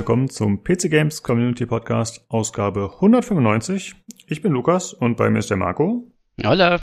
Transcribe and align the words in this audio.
willkommen 0.00 0.30
zum 0.30 0.64
PC 0.64 0.88
Games 0.88 1.22
Community 1.22 1.66
Podcast, 1.66 2.24
Ausgabe 2.30 2.90
195. 2.94 3.94
Ich 4.28 4.40
bin 4.40 4.50
Lukas 4.50 4.94
und 4.94 5.18
bei 5.18 5.28
mir 5.28 5.40
ist 5.40 5.50
der 5.50 5.58
Marco. 5.58 6.10
Hallo. 6.42 6.78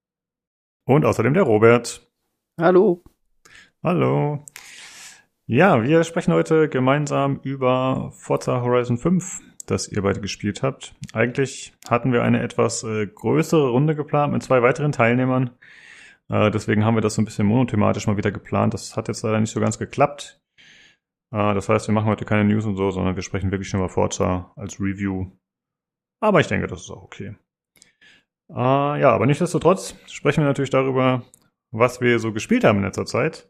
Und 0.85 1.03
außerdem 1.03 1.33
der 1.33 1.41
Robert. 1.41 2.07
Hallo. 2.61 3.03
Hallo. 3.81 4.45
Ja, 5.47 5.81
wir 5.81 6.03
sprechen 6.03 6.31
heute 6.31 6.69
gemeinsam 6.69 7.39
über 7.41 8.11
Forza 8.13 8.61
Horizon 8.61 8.99
5, 8.99 9.41
das 9.65 9.87
ihr 9.87 10.03
beide 10.03 10.21
gespielt 10.21 10.61
habt. 10.61 10.93
Eigentlich 11.11 11.73
hatten 11.89 12.13
wir 12.13 12.21
eine 12.21 12.43
etwas 12.43 12.83
äh, 12.83 13.07
größere 13.07 13.69
Runde 13.69 13.95
geplant 13.95 14.31
mit 14.31 14.43
zwei 14.43 14.61
weiteren 14.61 14.91
Teilnehmern. 14.91 15.49
Äh, 16.29 16.51
deswegen 16.51 16.85
haben 16.85 16.93
wir 16.93 17.01
das 17.01 17.15
so 17.15 17.23
ein 17.23 17.25
bisschen 17.25 17.47
monothematisch 17.47 18.05
mal 18.05 18.17
wieder 18.17 18.31
geplant. 18.31 18.75
Das 18.75 18.95
hat 18.95 19.07
jetzt 19.07 19.23
leider 19.23 19.39
nicht 19.39 19.51
so 19.51 19.59
ganz 19.59 19.79
geklappt. 19.79 20.39
Äh, 21.31 21.53
das 21.53 21.69
heißt, 21.69 21.87
wir 21.87 21.93
machen 21.93 22.07
heute 22.07 22.25
keine 22.25 22.45
News 22.45 22.65
und 22.65 22.75
so, 22.75 22.91
sondern 22.91 23.15
wir 23.15 23.23
sprechen 23.23 23.51
wirklich 23.51 23.69
schon 23.69 23.79
über 23.79 23.89
Forza 23.89 24.51
als 24.55 24.79
Review. 24.79 25.31
Aber 26.19 26.39
ich 26.39 26.47
denke, 26.47 26.67
das 26.67 26.81
ist 26.81 26.91
auch 26.91 27.03
okay. 27.03 27.35
Äh, 28.49 28.53
ja, 29.01 29.11
aber 29.11 29.25
nichtsdestotrotz 29.25 29.95
sprechen 30.07 30.41
wir 30.41 30.47
natürlich 30.47 30.69
darüber, 30.69 31.23
was 31.71 32.01
wir 32.01 32.19
so 32.19 32.31
gespielt 32.31 32.63
haben 32.63 32.77
in 32.77 32.85
letzter 32.85 33.05
Zeit. 33.05 33.49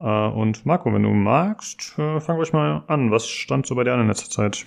Äh, 0.00 0.04
und 0.06 0.64
Marco, 0.66 0.92
wenn 0.92 1.02
du 1.02 1.10
magst, 1.10 1.94
äh, 1.98 2.20
wir 2.20 2.36
euch 2.36 2.52
mal 2.52 2.84
an. 2.86 3.10
Was 3.10 3.26
stand 3.26 3.66
so 3.66 3.74
bei 3.74 3.84
dir 3.84 3.94
an 3.94 4.00
in 4.00 4.08
letzter 4.08 4.30
Zeit? 4.30 4.66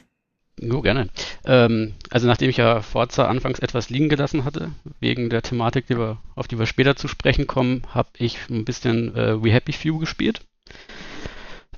Jo, 0.61 0.81
gerne. 0.81 1.07
Ähm, 1.45 1.93
also 2.09 2.27
nachdem 2.27 2.49
ich 2.49 2.57
ja 2.57 2.81
Forza 2.81 3.27
anfangs 3.27 3.59
etwas 3.59 3.89
liegen 3.89 4.09
gelassen 4.09 4.43
hatte, 4.43 4.71
wegen 4.99 5.29
der 5.29 5.41
Thematik, 5.41 5.87
die 5.87 5.97
wir, 5.97 6.17
auf 6.35 6.49
die 6.49 6.59
wir 6.59 6.65
später 6.65 6.97
zu 6.97 7.07
sprechen 7.07 7.47
kommen, 7.47 7.83
habe 7.93 8.09
ich 8.17 8.37
ein 8.49 8.65
bisschen 8.65 9.15
äh, 9.15 9.41
We 9.41 9.51
Happy 9.51 9.71
Few 9.71 9.99
gespielt. 9.99 10.41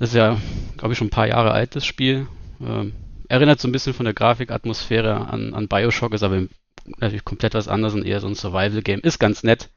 Das 0.02 0.10
ist 0.10 0.16
ja, 0.16 0.42
glaube 0.78 0.94
ich, 0.94 0.98
schon 0.98 1.08
ein 1.08 1.12
paar 1.12 1.28
Jahre 1.28 1.52
alt, 1.52 1.76
das 1.76 1.86
Spiel. 1.86 2.26
Ähm, 2.60 2.94
erinnert 3.30 3.60
so 3.60 3.68
ein 3.68 3.72
bisschen 3.72 3.94
von 3.94 4.06
der 4.06 4.16
Grafikatmosphäre 4.16 5.28
an, 5.28 5.54
an 5.54 5.68
Bioshock, 5.68 6.16
ist 6.16 6.24
aber 6.24 6.48
natürlich 6.98 7.24
komplett 7.24 7.54
was 7.54 7.68
anderes 7.68 7.94
und 7.94 8.04
eher 8.04 8.20
so 8.20 8.26
ein 8.26 8.34
Survival-Game. 8.34 9.02
Ist 9.02 9.20
ganz 9.20 9.44
nett. 9.44 9.70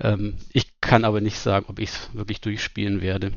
Ähm, 0.00 0.38
ich 0.54 0.80
kann 0.80 1.04
aber 1.04 1.20
nicht 1.20 1.36
sagen, 1.36 1.66
ob 1.68 1.80
ich 1.80 1.90
es 1.90 2.08
wirklich 2.14 2.40
durchspielen 2.40 3.02
werde. 3.02 3.32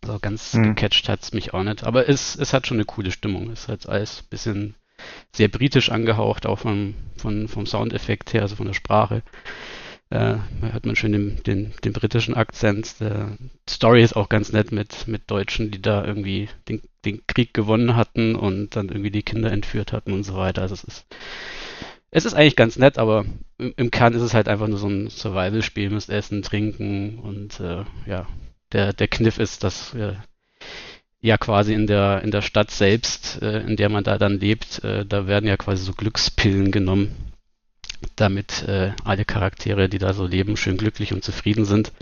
Also 0.00 0.18
ganz 0.18 0.54
mhm. 0.54 0.76
gecatcht 0.76 1.10
hat 1.10 1.22
es 1.22 1.34
mich 1.34 1.52
auch 1.52 1.62
nicht. 1.62 1.84
Aber 1.84 2.08
es, 2.08 2.36
es 2.36 2.54
hat 2.54 2.66
schon 2.66 2.78
eine 2.78 2.86
coole 2.86 3.10
Stimmung. 3.10 3.50
Es 3.50 3.64
ist 3.64 3.68
halt 3.68 3.86
alles 3.86 4.22
ein 4.22 4.28
bisschen 4.30 4.74
sehr 5.30 5.48
britisch 5.48 5.90
angehaucht, 5.90 6.46
auch 6.46 6.60
vom, 6.60 6.94
von, 7.18 7.48
vom 7.48 7.66
Soundeffekt 7.66 8.32
her, 8.32 8.40
also 8.40 8.56
von 8.56 8.66
der 8.66 8.72
Sprache. 8.72 9.22
Äh, 10.10 10.36
hört 10.60 10.86
man 10.86 10.96
schön 10.96 11.12
den, 11.12 11.42
den, 11.44 11.72
den 11.82 11.92
britischen 11.92 12.34
Akzent. 12.34 13.00
Der 13.00 13.36
Story 13.68 14.02
ist 14.02 14.14
auch 14.14 14.28
ganz 14.28 14.52
nett 14.52 14.70
mit, 14.70 15.08
mit 15.08 15.30
Deutschen, 15.30 15.70
die 15.70 15.80
da 15.80 16.04
irgendwie 16.04 16.48
den, 16.68 16.82
den 17.04 17.26
Krieg 17.26 17.54
gewonnen 17.54 17.96
hatten 17.96 18.36
und 18.36 18.76
dann 18.76 18.88
irgendwie 18.88 19.10
die 19.10 19.22
Kinder 19.22 19.50
entführt 19.50 19.92
hatten 19.92 20.12
und 20.12 20.24
so 20.24 20.36
weiter. 20.36 20.62
Also 20.62 20.74
es 20.74 20.84
ist, 20.84 21.06
es 22.10 22.26
ist 22.26 22.34
eigentlich 22.34 22.56
ganz 22.56 22.76
nett, 22.76 22.98
aber 22.98 23.24
im, 23.58 23.72
im 23.76 23.90
Kern 23.90 24.14
ist 24.14 24.22
es 24.22 24.34
halt 24.34 24.46
einfach 24.48 24.68
nur 24.68 24.78
so 24.78 24.88
ein 24.88 25.08
Survival-Spiel, 25.08 25.90
müsst 25.90 26.10
essen, 26.10 26.42
trinken 26.42 27.18
und 27.18 27.58
äh, 27.60 27.84
ja, 28.06 28.26
der, 28.72 28.92
der 28.92 29.08
Kniff 29.08 29.38
ist, 29.38 29.64
dass 29.64 29.94
äh, 29.94 30.14
ja 31.22 31.38
quasi 31.38 31.72
in 31.72 31.86
der, 31.86 32.22
in 32.22 32.30
der 32.30 32.42
Stadt 32.42 32.70
selbst, 32.70 33.40
äh, 33.42 33.60
in 33.60 33.76
der 33.76 33.88
man 33.88 34.04
da 34.04 34.18
dann 34.18 34.38
lebt, 34.38 34.84
äh, 34.84 35.06
da 35.06 35.26
werden 35.26 35.48
ja 35.48 35.56
quasi 35.56 35.82
so 35.82 35.92
Glückspillen 35.92 36.70
genommen 36.70 37.33
damit 38.16 38.66
äh, 38.68 38.92
alle 39.04 39.24
Charaktere, 39.24 39.88
die 39.88 39.98
da 39.98 40.12
so 40.12 40.26
leben, 40.26 40.56
schön 40.56 40.76
glücklich 40.76 41.12
und 41.12 41.24
zufrieden 41.24 41.64
sind 41.64 41.92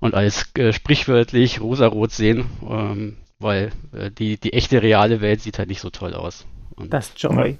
und 0.00 0.14
alles 0.14 0.50
äh, 0.54 0.72
sprichwörtlich 0.72 1.60
rosarot 1.60 2.12
sehen, 2.12 2.46
ähm, 2.68 3.16
weil 3.38 3.70
äh, 3.92 4.10
die, 4.10 4.38
die 4.38 4.52
echte 4.52 4.82
reale 4.82 5.20
Welt 5.20 5.40
sieht 5.40 5.58
halt 5.58 5.68
nicht 5.68 5.80
so 5.80 5.90
toll 5.90 6.14
aus. 6.14 6.46
Und, 6.76 6.92
das 6.92 7.12
Joy. 7.16 7.58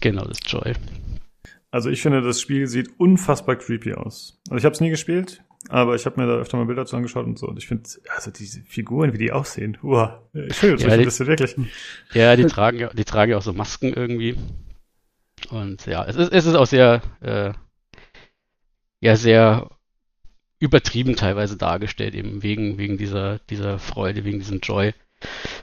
Genau, 0.00 0.24
das 0.24 0.38
Joy. 0.46 0.74
Also 1.70 1.90
ich 1.90 2.02
finde, 2.02 2.20
das 2.20 2.40
Spiel 2.40 2.66
sieht 2.66 2.98
unfassbar 2.98 3.56
creepy 3.56 3.94
aus. 3.94 4.40
Also 4.48 4.58
ich 4.58 4.64
habe 4.64 4.74
es 4.74 4.80
nie 4.80 4.90
gespielt, 4.90 5.42
aber 5.68 5.94
ich 5.94 6.04
habe 6.04 6.20
mir 6.20 6.26
da 6.26 6.34
öfter 6.34 6.56
mal 6.56 6.66
Bilder 6.66 6.86
zu 6.86 6.96
angeschaut 6.96 7.26
und 7.26 7.38
so. 7.38 7.46
Und 7.46 7.58
ich 7.58 7.68
finde, 7.68 7.88
also 8.14 8.30
diese 8.30 8.60
Figuren, 8.62 9.12
wie 9.12 9.18
die 9.18 9.30
aussehen, 9.30 9.78
uah, 9.82 10.20
schön, 10.50 10.78
ja, 10.78 10.96
die, 10.96 11.04
das 11.04 11.20
wirklich. 11.20 11.54
Ja, 12.12 12.34
die 12.34 12.44
tragen 12.46 12.78
ja, 12.78 12.92
die 12.92 13.04
tragen 13.04 13.32
ja 13.32 13.38
auch 13.38 13.42
so 13.42 13.52
Masken 13.52 13.92
irgendwie. 13.92 14.36
Und 15.50 15.86
ja, 15.86 16.04
es 16.04 16.16
ist, 16.16 16.32
es 16.32 16.46
ist 16.46 16.54
auch 16.54 16.66
sehr, 16.66 17.02
äh, 17.20 17.52
ja, 19.00 19.16
sehr 19.16 19.68
übertrieben 20.60 21.16
teilweise 21.16 21.56
dargestellt, 21.56 22.14
eben 22.14 22.42
wegen, 22.42 22.78
wegen 22.78 22.98
dieser, 22.98 23.38
dieser 23.50 23.78
Freude, 23.78 24.24
wegen 24.24 24.38
diesem 24.38 24.60
Joy. 24.60 24.94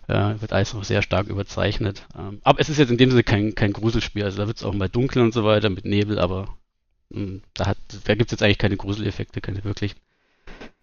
Äh, 0.07 0.39
wird 0.39 0.53
alles 0.53 0.73
noch 0.73 0.83
sehr 0.83 1.01
stark 1.01 1.27
überzeichnet. 1.27 2.05
Ähm, 2.17 2.39
aber 2.43 2.59
es 2.59 2.69
ist 2.69 2.77
jetzt 2.77 2.91
in 2.91 2.97
dem 2.97 3.09
Sinne 3.09 3.23
kein, 3.23 3.55
kein 3.55 3.73
Gruselspiel. 3.73 4.23
Also 4.23 4.37
da 4.37 4.47
wird 4.47 4.57
es 4.57 4.63
auch 4.63 4.73
mal 4.73 4.89
dunkel 4.89 5.21
und 5.21 5.33
so 5.33 5.43
weiter 5.43 5.69
mit 5.69 5.85
Nebel, 5.85 6.19
aber 6.19 6.57
mh, 7.09 7.19
hm, 7.19 7.41
da, 7.53 7.73
da 8.03 8.15
gibt 8.15 8.29
es 8.29 8.31
jetzt 8.31 8.43
eigentlich 8.43 8.57
keine 8.57 8.77
Gruseleffekte, 8.77 9.41
keine 9.41 9.63
wirklichen. 9.63 9.99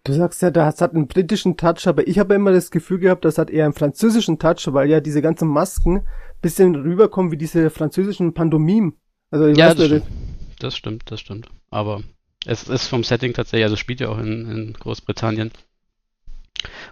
Du 0.05 0.13
sagst 0.13 0.41
ja, 0.43 0.51
das 0.51 0.81
hat 0.81 0.93
einen 0.93 1.07
britischen 1.07 1.57
Touch, 1.57 1.87
aber 1.87 2.07
ich 2.07 2.19
habe 2.19 2.35
immer 2.35 2.51
das 2.51 2.69
Gefühl 2.69 2.99
gehabt, 2.99 3.25
das 3.25 3.39
hat 3.39 3.49
eher 3.49 3.65
einen 3.65 3.73
französischen 3.73 4.37
Touch, 4.37 4.67
weil 4.67 4.87
ja 4.87 5.01
diese 5.01 5.21
ganzen 5.21 5.47
Masken 5.47 6.05
bisschen 6.41 6.75
rüberkommen 6.75 7.31
wie 7.31 7.37
diese 7.37 7.71
französischen 7.71 8.35
Pandomimen. 8.35 8.93
Also 9.31 9.47
ja, 9.47 9.73
das, 9.73 9.87
stimmt. 9.87 10.05
das 10.59 10.77
stimmt, 10.77 11.03
das 11.11 11.19
stimmt. 11.19 11.49
Aber 11.71 12.03
es 12.45 12.69
ist 12.69 12.87
vom 12.87 13.03
Setting 13.03 13.33
tatsächlich, 13.33 13.63
also 13.63 13.75
spielt 13.77 13.99
ja 13.99 14.09
auch 14.09 14.19
in, 14.19 14.51
in 14.51 14.73
Großbritannien. 14.73 15.51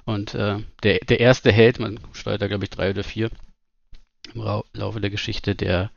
Und 0.06 0.34
äh, 0.34 0.58
der, 0.82 0.98
der 1.08 1.20
erste 1.20 1.52
Held, 1.52 1.80
man 1.80 2.00
steuert 2.14 2.42
da 2.42 2.48
glaube 2.48 2.64
ich 2.64 2.72
drei 2.72 2.90
oder 2.90 3.04
vier 3.04 3.30
im 4.34 4.42
Ra 4.42 4.64
Laufe 4.74 5.00
der 5.00 5.12
Geschichte, 5.12 5.54
der, 5.54 5.92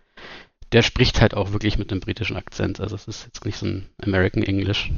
der 0.72 0.82
spricht 0.82 1.22
halt 1.22 1.32
auch 1.32 1.52
wirklich 1.52 1.78
mit 1.78 1.90
einem 1.90 2.00
britischen 2.00 2.36
Akzent. 2.36 2.78
Also 2.78 2.94
es 2.94 3.08
ist 3.08 3.24
jetzt 3.24 3.46
nicht 3.46 3.56
so 3.56 3.64
ein 3.64 3.88
American 4.02 4.42
English. 4.42 4.90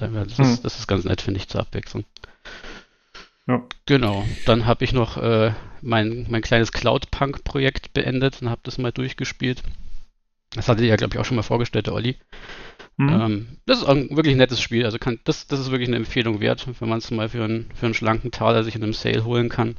Das 0.00 0.38
ist, 0.38 0.38
hm. 0.38 0.62
das 0.62 0.78
ist 0.78 0.86
ganz 0.86 1.04
nett, 1.04 1.20
finde 1.20 1.40
ich, 1.40 1.48
zur 1.48 1.60
Abwechslung. 1.60 2.04
Ja. 3.46 3.62
Genau. 3.86 4.26
Dann 4.46 4.66
habe 4.66 4.84
ich 4.84 4.92
noch 4.92 5.16
äh, 5.16 5.52
mein, 5.80 6.26
mein 6.28 6.42
kleines 6.42 6.72
Cloud-Punk-Projekt 6.72 7.94
beendet 7.94 8.42
und 8.42 8.50
habe 8.50 8.60
das 8.64 8.78
mal 8.78 8.92
durchgespielt. 8.92 9.62
Das 10.52 10.68
hatte 10.68 10.82
ich 10.82 10.88
ja, 10.88 10.96
glaube 10.96 11.14
ich, 11.14 11.20
auch 11.20 11.24
schon 11.24 11.36
mal 11.36 11.42
vorgestellt, 11.42 11.86
der 11.86 11.94
Olli. 11.94 12.16
Mhm. 12.96 13.08
Ähm, 13.08 13.48
das 13.64 13.78
ist 13.78 13.84
ein 13.84 14.14
wirklich 14.16 14.36
nettes 14.36 14.60
Spiel. 14.60 14.84
Also 14.84 14.98
kann, 14.98 15.18
das, 15.24 15.46
das 15.46 15.60
ist 15.60 15.70
wirklich 15.70 15.88
eine 15.88 15.96
Empfehlung 15.96 16.40
wert, 16.40 16.66
wenn 16.80 16.88
man 16.88 16.98
es 16.98 17.10
mal 17.10 17.28
für 17.28 17.44
einen, 17.44 17.70
für 17.74 17.86
einen 17.86 17.94
schlanken 17.94 18.30
Taler 18.30 18.64
sich 18.64 18.74
in 18.74 18.82
einem 18.82 18.92
Sale 18.92 19.24
holen 19.24 19.48
kann. 19.48 19.76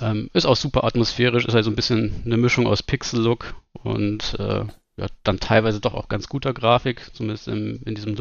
Ähm, 0.00 0.30
ist 0.32 0.46
auch 0.46 0.56
super 0.56 0.84
atmosphärisch, 0.84 1.44
ist 1.44 1.54
halt 1.54 1.64
so 1.64 1.70
ein 1.70 1.76
bisschen 1.76 2.22
eine 2.24 2.36
Mischung 2.36 2.66
aus 2.66 2.82
Pixel-Look 2.82 3.54
und 3.72 4.36
äh, 4.38 4.64
ja, 4.96 5.06
dann 5.24 5.40
teilweise 5.40 5.80
doch 5.80 5.94
auch 5.94 6.08
ganz 6.08 6.28
guter 6.28 6.52
Grafik, 6.52 7.14
zumindest 7.14 7.48
im, 7.48 7.80
in 7.84 7.94
diesem 7.94 8.14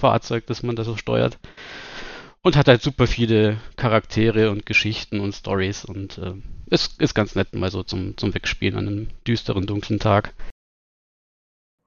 Luftfahrzeug, 0.00 0.46
das 0.46 0.62
man 0.62 0.76
da 0.76 0.84
so 0.84 0.96
steuert. 0.96 1.38
Und 2.42 2.56
hat 2.56 2.68
halt 2.68 2.80
super 2.80 3.06
viele 3.06 3.58
Charaktere 3.76 4.50
und 4.50 4.64
Geschichten 4.64 5.20
und 5.20 5.34
Stories 5.34 5.84
und 5.84 6.16
äh, 6.16 6.32
ist, 6.70 7.00
ist 7.00 7.14
ganz 7.14 7.34
nett 7.34 7.54
mal 7.54 7.70
so 7.70 7.82
zum, 7.82 8.16
zum 8.16 8.34
Wegspielen 8.34 8.78
an 8.78 8.86
einem 8.86 9.08
düsteren, 9.26 9.66
dunklen 9.66 9.98
Tag. 9.98 10.32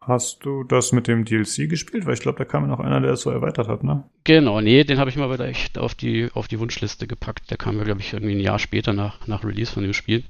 Hast 0.01 0.45
du 0.45 0.63
das 0.63 0.91
mit 0.91 1.07
dem 1.07 1.25
DLC 1.25 1.67
gespielt? 1.69 2.05
Weil 2.05 2.13
ich 2.13 2.19
glaube, 2.19 2.37
da 2.37 2.45
kam 2.45 2.63
ja 2.63 2.67
noch 2.67 2.81
einer, 2.81 3.01
der 3.01 3.13
es 3.13 3.21
so 3.21 3.31
erweitert 3.31 3.67
hat, 3.67 3.83
ne? 3.83 4.03
Genau, 4.25 4.61
nee, 4.61 4.83
den 4.83 4.99
habe 4.99 5.09
ich 5.09 5.15
mal 5.15 5.31
wieder 5.31 5.47
echt 5.47 5.79
auf 5.79 5.95
die, 5.95 6.29
auf 6.33 6.47
die 6.47 6.59
Wunschliste 6.59 7.07
gepackt. 7.07 7.49
Der 7.49 7.57
kam 7.57 7.77
ja, 7.77 7.83
glaube 7.83 8.01
ich, 8.01 8.13
irgendwie 8.13 8.35
ein 8.35 8.41
Jahr 8.41 8.59
später 8.59 8.93
nach, 8.93 9.25
nach 9.27 9.43
Release 9.43 9.71
von 9.71 9.81
dem 9.81 9.93
Spiel. 9.93 10.23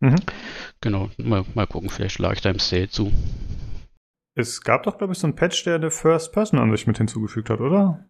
Mhm. 0.00 0.16
Genau, 0.80 1.08
mal, 1.16 1.44
mal 1.54 1.66
gucken, 1.66 1.88
vielleicht 1.88 2.16
schlage 2.16 2.34
ich 2.34 2.40
da 2.40 2.50
im 2.50 2.58
Sale 2.58 2.90
zu. 2.90 3.12
Es 4.34 4.62
gab 4.62 4.84
doch, 4.84 4.98
glaube 4.98 5.12
ich, 5.12 5.18
so 5.18 5.26
einen 5.26 5.36
Patch, 5.36 5.64
der 5.64 5.76
eine 5.76 5.90
First-Person-Ansicht 5.90 6.86
mit 6.86 6.98
hinzugefügt 6.98 7.50
hat, 7.50 7.60
oder? 7.60 8.06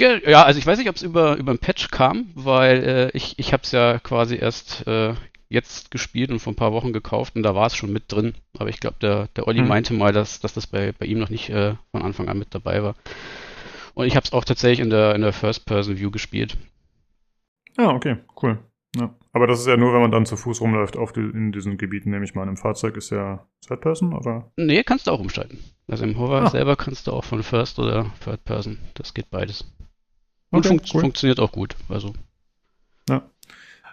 Ja, 0.00 0.44
also 0.44 0.58
ich 0.58 0.66
weiß 0.66 0.78
nicht, 0.78 0.88
ob 0.88 0.96
es 0.96 1.02
über, 1.02 1.36
über 1.36 1.52
ein 1.52 1.58
Patch 1.58 1.90
kam, 1.90 2.30
weil 2.34 2.84
äh, 2.84 3.16
ich, 3.16 3.38
ich 3.38 3.52
habe 3.52 3.64
es 3.64 3.72
ja 3.72 3.98
quasi 3.98 4.36
erst 4.36 4.86
äh, 4.86 5.14
jetzt 5.48 5.90
gespielt 5.90 6.30
und 6.30 6.38
vor 6.38 6.52
ein 6.52 6.56
paar 6.56 6.72
Wochen 6.72 6.92
gekauft 6.92 7.34
und 7.34 7.42
da 7.42 7.54
war 7.54 7.66
es 7.66 7.74
schon 7.74 7.92
mit 7.92 8.04
drin. 8.12 8.34
Aber 8.58 8.68
ich 8.68 8.80
glaube, 8.80 8.96
der, 9.00 9.28
der 9.34 9.48
Olli 9.48 9.62
mhm. 9.62 9.68
meinte 9.68 9.94
mal, 9.94 10.12
dass, 10.12 10.40
dass 10.40 10.54
das 10.54 10.66
bei, 10.66 10.92
bei 10.92 11.06
ihm 11.06 11.18
noch 11.18 11.30
nicht 11.30 11.50
äh, 11.50 11.74
von 11.90 12.02
Anfang 12.02 12.28
an 12.28 12.38
mit 12.38 12.54
dabei 12.54 12.82
war. 12.82 12.94
Und 13.94 14.06
ich 14.06 14.14
habe 14.14 14.24
es 14.24 14.32
auch 14.32 14.44
tatsächlich 14.44 14.80
in 14.80 14.90
der, 14.90 15.14
in 15.14 15.22
der 15.22 15.32
First-Person-View 15.32 16.12
gespielt. 16.12 16.56
Ja, 17.76 17.88
okay, 17.88 18.18
cool. 18.42 18.58
Ja. 18.98 19.14
Aber 19.32 19.46
das 19.46 19.60
ist 19.60 19.66
ja 19.66 19.76
nur, 19.76 19.92
wenn 19.92 20.00
man 20.00 20.10
dann 20.10 20.26
zu 20.26 20.36
Fuß 20.36 20.60
rumläuft 20.60 20.96
auf 20.96 21.12
die, 21.12 21.20
in 21.20 21.52
diesen 21.52 21.78
Gebieten, 21.78 22.10
nehme 22.10 22.24
ich 22.24 22.34
mal. 22.34 22.48
Im 22.48 22.56
Fahrzeug 22.56 22.96
ist 22.96 23.10
ja 23.10 23.46
Third 23.66 23.80
Person, 23.80 24.12
oder? 24.12 24.50
Nee, 24.56 24.82
kannst 24.82 25.06
du 25.06 25.10
auch 25.10 25.20
umschalten. 25.20 25.58
Also 25.86 26.04
im 26.04 26.18
Hover 26.18 26.42
ah. 26.42 26.50
selber 26.50 26.76
kannst 26.76 27.06
du 27.06 27.12
auch 27.12 27.24
von 27.24 27.42
First 27.42 27.78
oder 27.78 28.06
Third 28.24 28.44
Person. 28.44 28.78
Das 28.94 29.14
geht 29.14 29.30
beides. 29.30 29.64
Und 30.50 30.66
okay, 30.66 30.68
fun 30.68 30.80
cool. 30.94 31.00
funktioniert 31.02 31.40
auch 31.40 31.52
gut. 31.52 31.76
Also. 31.88 32.12
Ja. 33.08 33.22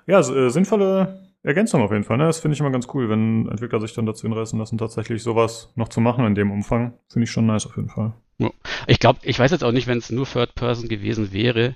Ja, 0.08 0.20
äh, 0.20 0.50
sinnvolle 0.50 1.20
Ergänzung 1.44 1.82
auf 1.82 1.92
jeden 1.92 2.04
Fall. 2.04 2.18
Ne? 2.18 2.26
Das 2.26 2.40
finde 2.40 2.56
ich 2.56 2.60
immer 2.60 2.72
ganz 2.72 2.88
cool, 2.94 3.10
wenn 3.10 3.48
Entwickler 3.50 3.80
sich 3.80 3.94
dann 3.94 4.06
dazu 4.06 4.28
hinreißen 4.28 4.58
lassen, 4.58 4.78
tatsächlich 4.78 5.22
sowas 5.22 5.72
noch 5.76 5.90
zu 5.90 6.02
machen 6.02 6.26
in 6.26 6.36
dem 6.36 6.52
Umfang. 6.52 6.94
Finde 7.08 7.26
ich 7.26 7.32
schon 7.32 7.46
nice 7.46 7.66
auf 7.66 7.76
jeden 7.76 7.90
Fall. 7.90 8.14
Ja. 8.38 8.50
Ich 8.88 9.00
glaube, 9.00 9.20
ich 9.24 9.38
weiß 9.38 9.52
jetzt 9.52 9.64
auch 9.64 9.72
nicht, 9.72 9.88
wenn 9.88 10.00
es 10.00 10.12
nur 10.12 10.26
Third 10.26 10.56
Person 10.56 10.90
gewesen 10.90 11.32
wäre. 11.32 11.76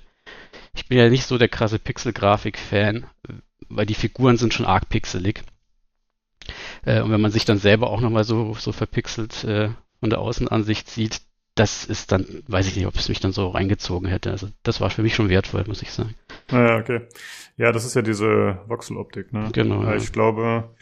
Ich 0.74 0.86
bin 0.86 0.98
ja 0.98 1.08
nicht 1.08 1.26
so 1.26 1.38
der 1.38 1.48
krasse 1.48 1.78
Pixel-Grafik-Fan. 1.78 3.06
weil 3.68 3.86
die 3.86 3.94
Figuren 3.94 4.36
sind 4.36 4.52
schon 4.52 4.66
arg 4.66 4.88
pixelig. 4.88 5.42
Äh, 6.84 7.00
und 7.02 7.10
wenn 7.10 7.20
man 7.20 7.30
sich 7.30 7.44
dann 7.44 7.58
selber 7.58 7.90
auch 7.90 8.00
nochmal 8.00 8.24
so, 8.24 8.54
so 8.54 8.72
verpixelt 8.72 9.44
äh, 9.44 9.70
von 10.00 10.10
der 10.10 10.18
Außenansicht 10.18 10.88
sieht, 10.88 11.20
das 11.54 11.84
ist 11.84 12.12
dann, 12.12 12.42
weiß 12.48 12.66
ich 12.68 12.76
nicht, 12.76 12.86
ob 12.86 12.94
es 12.94 13.08
mich 13.08 13.20
dann 13.20 13.32
so 13.32 13.48
reingezogen 13.48 14.08
hätte. 14.08 14.30
Also 14.30 14.48
das 14.62 14.80
war 14.80 14.90
für 14.90 15.02
mich 15.02 15.14
schon 15.14 15.28
wertvoll, 15.28 15.64
muss 15.66 15.82
ich 15.82 15.90
sagen. 15.92 16.14
Naja, 16.50 16.78
okay. 16.78 17.02
Ja, 17.56 17.72
das 17.72 17.84
ist 17.84 17.94
ja 17.94 18.02
diese 18.02 18.60
Voxeloptik, 18.66 19.32
ne? 19.32 19.50
Genau. 19.52 19.82
Ja. 19.82 19.94
Ich 19.94 20.12
glaube, 20.12 20.74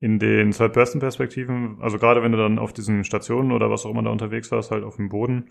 in 0.00 0.18
den 0.18 0.52
Third-Person-Perspektiven, 0.52 1.78
also 1.80 1.98
gerade 1.98 2.22
wenn 2.22 2.32
du 2.32 2.38
dann 2.38 2.58
auf 2.58 2.72
diesen 2.72 3.04
Stationen 3.04 3.52
oder 3.52 3.70
was 3.70 3.84
auch 3.84 3.90
immer 3.90 4.02
da 4.02 4.10
unterwegs 4.10 4.50
warst, 4.50 4.70
halt 4.70 4.84
auf 4.84 4.96
dem 4.96 5.08
Boden, 5.08 5.50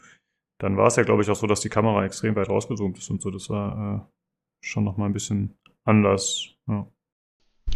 dann 0.58 0.78
war 0.78 0.88
es 0.88 0.96
ja, 0.96 1.04
glaube 1.04 1.22
ich, 1.22 1.30
auch 1.30 1.36
so, 1.36 1.48
dass 1.48 1.62
die 1.62 1.70
Kamera 1.70 2.06
extrem 2.06 2.36
weit 2.36 2.50
rausgezoomt 2.50 2.98
ist 2.98 3.10
und 3.10 3.22
so. 3.22 3.30
Das 3.30 3.50
war 3.50 4.08
äh, 4.08 4.16
schon 4.62 4.84
nochmal 4.84 5.10
ein 5.10 5.14
bisschen 5.14 5.58
anders. 5.84 6.56
Ja. 6.68 6.88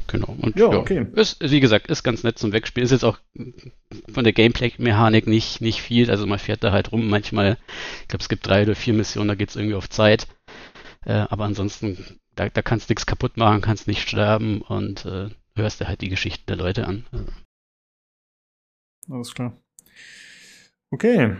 Genau. 0.07 0.35
Und 0.41 0.55
ja, 0.57 0.71
ja, 0.71 0.77
okay. 0.77 1.05
Ist, 1.13 1.39
wie 1.41 1.59
gesagt, 1.59 1.87
ist 1.87 2.03
ganz 2.03 2.23
nett 2.23 2.39
zum 2.39 2.51
Wegspielen. 2.51 2.85
Ist 2.85 2.91
jetzt 2.91 3.03
auch 3.03 3.19
von 4.11 4.23
der 4.23 4.33
Gameplay-Mechanik 4.33 5.27
nicht, 5.27 5.61
nicht 5.61 5.81
viel. 5.81 6.09
Also 6.09 6.25
man 6.25 6.39
fährt 6.39 6.63
da 6.63 6.71
halt 6.71 6.91
rum. 6.91 7.09
Manchmal, 7.09 7.57
ich 8.01 8.07
glaube, 8.07 8.21
es 8.21 8.29
gibt 8.29 8.47
drei 8.47 8.63
oder 8.63 8.75
vier 8.75 8.93
Missionen, 8.93 9.27
da 9.27 9.35
geht 9.35 9.49
es 9.49 9.55
irgendwie 9.55 9.75
auf 9.75 9.89
Zeit. 9.89 10.27
Äh, 11.05 11.25
aber 11.29 11.45
ansonsten, 11.45 12.19
da, 12.35 12.49
da 12.49 12.61
kannst 12.61 12.89
du 12.89 12.91
nichts 12.91 13.05
kaputt 13.05 13.37
machen, 13.37 13.61
kannst 13.61 13.87
nicht 13.87 14.07
sterben 14.07 14.61
und 14.61 15.05
äh, 15.05 15.29
hörst 15.55 15.81
du 15.81 15.87
halt 15.87 16.01
die 16.01 16.09
Geschichten 16.09 16.45
der 16.47 16.57
Leute 16.57 16.87
an. 16.87 17.05
Also. 17.11 17.25
Alles 19.09 19.33
klar. 19.33 19.53
Okay. 20.91 21.35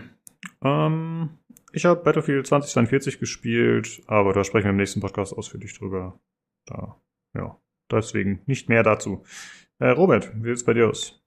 Ähm, 0.64 1.30
ich 1.72 1.84
habe 1.84 2.02
Battlefield 2.02 2.46
2042 2.46 3.18
gespielt, 3.18 4.02
aber 4.06 4.32
da 4.32 4.44
sprechen 4.44 4.64
wir 4.64 4.70
im 4.70 4.76
nächsten 4.76 5.00
Podcast 5.00 5.36
ausführlich 5.36 5.78
drüber. 5.78 6.18
Da, 6.66 6.96
ja, 7.34 7.56
deswegen 7.90 8.42
nicht 8.46 8.68
mehr 8.68 8.82
dazu. 8.82 9.24
Äh, 9.78 9.90
Robert, 9.90 10.32
wie 10.42 10.48
sieht's 10.48 10.64
bei 10.64 10.74
dir 10.74 10.88
aus? 10.88 11.22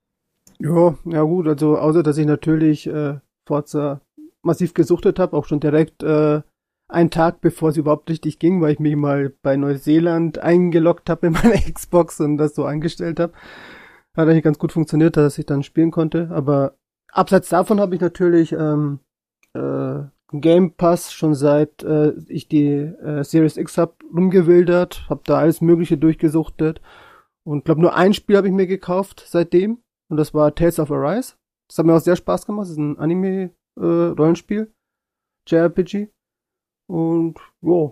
Ja, 0.59 0.97
ja 1.05 1.23
gut, 1.23 1.47
also 1.47 1.77
außer 1.77 2.03
dass 2.03 2.17
ich 2.17 2.25
natürlich 2.25 2.87
äh, 2.87 3.19
Forza 3.47 4.01
massiv 4.43 4.73
gesuchtet 4.73 5.19
habe, 5.19 5.35
auch 5.35 5.45
schon 5.45 5.59
direkt 5.59 6.03
äh, 6.03 6.41
einen 6.89 7.09
Tag 7.09 7.41
bevor 7.41 7.69
es 7.69 7.77
überhaupt 7.77 8.09
richtig 8.09 8.39
ging, 8.39 8.61
weil 8.61 8.73
ich 8.73 8.79
mich 8.79 8.95
mal 8.95 9.33
bei 9.41 9.55
Neuseeland 9.55 10.39
eingeloggt 10.39 11.09
habe 11.09 11.27
in 11.27 11.33
meiner 11.43 11.55
Xbox 11.55 12.19
und 12.19 12.37
das 12.37 12.55
so 12.55 12.65
eingestellt 12.65 13.19
habe. 13.19 13.33
Hat 14.15 14.27
eigentlich 14.27 14.43
ganz 14.43 14.59
gut 14.59 14.71
funktioniert, 14.71 15.17
dass 15.17 15.39
ich 15.39 15.45
dann 15.45 15.63
spielen 15.63 15.89
konnte. 15.89 16.29
Aber 16.31 16.75
abseits 17.11 17.49
davon 17.49 17.79
habe 17.79 17.95
ich 17.95 18.01
natürlich 18.01 18.51
ähm, 18.51 18.99
äh, 19.53 20.03
Game 20.31 20.73
Pass 20.73 21.13
schon 21.13 21.35
seit 21.35 21.83
äh, 21.83 22.13
ich 22.27 22.47
die 22.47 22.71
äh, 22.71 23.23
Series 23.23 23.57
X 23.57 23.77
hab 23.77 24.03
rumgewildert, 24.13 25.05
hab 25.09 25.25
da 25.25 25.37
alles 25.37 25.61
Mögliche 25.61 25.97
durchgesuchtet 25.97 26.81
und 27.45 27.65
glaube 27.65 27.81
nur 27.81 27.95
ein 27.95 28.13
Spiel 28.13 28.37
habe 28.37 28.47
ich 28.47 28.53
mir 28.53 28.67
gekauft 28.67 29.23
seitdem 29.27 29.79
und 30.09 30.17
das 30.17 30.33
war 30.33 30.55
Tales 30.55 30.79
of 30.79 30.91
Arise. 30.91 31.35
Das 31.69 31.77
hat 31.77 31.85
mir 31.85 31.95
auch 31.95 31.99
sehr 31.99 32.15
Spaß 32.15 32.45
gemacht. 32.45 32.63
Das 32.63 32.71
ist 32.71 32.77
ein 32.77 32.97
Anime 32.97 33.51
äh, 33.79 33.85
Rollenspiel, 33.85 34.73
JRPG 35.47 36.09
und 36.87 37.37
ja, 37.61 37.91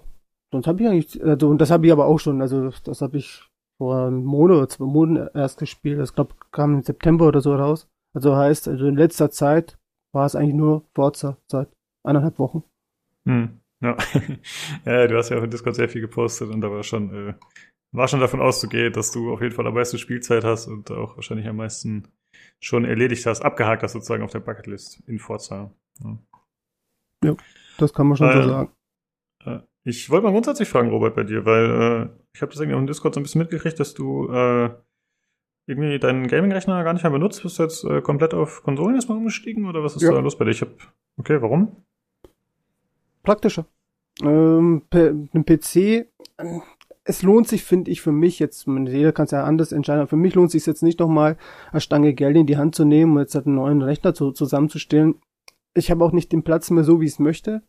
sonst 0.51 0.67
habe 0.67 0.81
ich 0.81 0.89
eigentlich 0.89 1.23
also 1.23 1.49
und 1.49 1.59
das 1.59 1.69
habe 1.69 1.85
ich 1.85 1.91
aber 1.91 2.07
auch 2.07 2.19
schon, 2.19 2.41
also 2.41 2.71
das, 2.83 3.01
habe 3.01 3.17
ich 3.17 3.47
vor 3.77 4.07
einem 4.07 4.23
Monat 4.23 4.57
oder 4.57 4.69
zwei 4.69 4.85
Monaten 4.85 5.37
erst 5.37 5.59
gespielt. 5.59 5.99
Das 5.99 6.13
glaube 6.13 6.35
kam 6.51 6.75
im 6.75 6.81
September 6.81 7.27
oder 7.27 7.41
so 7.41 7.55
raus. 7.55 7.87
Also 8.13 8.35
heißt, 8.35 8.67
also 8.67 8.85
in 8.85 8.95
letzter 8.95 9.31
Zeit 9.31 9.79
war 10.11 10.25
es 10.25 10.35
eigentlich 10.35 10.55
nur 10.55 10.85
Forza 10.93 11.37
seit 11.47 11.69
eineinhalb 12.03 12.39
Wochen. 12.39 12.63
Hm. 13.25 13.59
Ja. 13.81 13.97
ja, 14.85 15.07
du 15.07 15.17
hast 15.17 15.29
ja 15.29 15.39
auch 15.39 15.43
in 15.43 15.49
Discord 15.49 15.75
sehr 15.75 15.89
viel 15.89 16.01
gepostet 16.01 16.49
und 16.49 16.61
da 16.61 16.71
war 16.71 16.83
schon, 16.83 17.29
äh, 17.29 17.33
war 17.91 18.07
schon 18.07 18.19
davon 18.19 18.41
auszugehen, 18.41 18.93
dass 18.93 19.11
du 19.11 19.33
auf 19.33 19.41
jeden 19.41 19.55
Fall 19.55 19.67
am 19.67 19.73
meisten 19.73 19.97
Spielzeit 19.97 20.43
hast 20.43 20.67
und 20.67 20.91
auch 20.91 21.15
wahrscheinlich 21.15 21.47
am 21.47 21.57
meisten 21.57 22.07
schon 22.59 22.85
erledigt 22.85 23.25
hast, 23.25 23.41
abgehakt 23.41 23.83
hast 23.83 23.93
sozusagen 23.93 24.23
auf 24.23 24.31
der 24.31 24.39
Bucketlist 24.39 25.01
in 25.07 25.19
Forza. 25.19 25.73
Ja, 26.03 26.17
ja 27.23 27.35
das 27.77 27.93
kann 27.93 28.07
man 28.07 28.17
schon 28.17 28.29
äh, 28.29 28.43
so 28.43 28.49
sagen. 28.49 28.71
Äh, 29.45 29.59
ich 29.83 30.09
wollte 30.11 30.25
mal 30.25 30.31
grundsätzlich 30.31 30.69
fragen, 30.69 30.89
Robert, 30.89 31.15
bei 31.15 31.23
dir, 31.23 31.45
weil 31.45 31.65
äh, 31.65 32.09
ich 32.35 32.41
habe 32.41 32.51
das 32.51 32.59
irgendwie 32.59 32.75
auch 32.75 32.81
in 32.81 32.87
Discord 32.87 33.15
so 33.15 33.19
ein 33.19 33.23
bisschen 33.23 33.41
mitgekriegt, 33.41 33.79
dass 33.79 33.95
du 33.95 34.31
äh, 34.31 34.69
irgendwie 35.67 35.99
deinen 35.99 36.27
Gaming-Rechner 36.27 36.83
gar 36.83 36.93
nicht 36.93 37.03
mehr 37.03 37.11
benutzt? 37.11 37.43
Bist 37.43 37.59
du 37.59 37.63
jetzt 37.63 37.83
äh, 37.83 38.01
komplett 38.01 38.33
auf 38.33 38.63
Konsolen 38.63 38.95
erstmal 38.95 39.17
umgestiegen 39.17 39.65
oder 39.67 39.83
was 39.83 39.95
ist 39.95 40.01
ja. 40.01 40.11
da 40.11 40.19
los 40.19 40.37
bei 40.37 40.45
dir? 40.45 40.51
Ich 40.51 40.61
hab, 40.61 40.69
okay, 41.17 41.41
warum? 41.41 41.75
Praktischer. 43.23 43.65
Ähm, 44.21 44.83
ein 44.91 45.45
PC, 45.45 46.07
es 47.03 47.23
lohnt 47.23 47.47
sich, 47.47 47.63
finde 47.63 47.91
ich, 47.91 48.01
für 48.01 48.11
mich 48.11 48.39
jetzt, 48.39 48.67
jeder 48.67 49.11
kann 49.11 49.25
es 49.25 49.31
ja 49.31 49.43
anders 49.43 49.71
entscheiden, 49.71 50.01
aber 50.01 50.09
für 50.09 50.17
mich 50.17 50.35
lohnt 50.35 50.47
es 50.47 50.51
sich 50.53 50.65
jetzt 50.65 50.83
nicht 50.83 50.99
nochmal 50.99 51.37
eine 51.71 51.81
Stange 51.81 52.13
Geld 52.13 52.35
in 52.35 52.45
die 52.45 52.57
Hand 52.57 52.75
zu 52.75 52.85
nehmen 52.85 53.13
und 53.13 53.19
jetzt 53.19 53.35
halt 53.35 53.47
einen 53.47 53.55
neuen 53.55 53.81
Rechner 53.81 54.13
zu, 54.13 54.31
zusammenzustellen. 54.31 55.15
Ich 55.73 55.89
habe 55.89 56.03
auch 56.03 56.11
nicht 56.11 56.31
den 56.31 56.43
Platz 56.43 56.69
mehr 56.69 56.83
so, 56.83 57.01
wie 57.01 57.05
ich 57.05 57.13
es 57.13 57.19
möchte. 57.19 57.63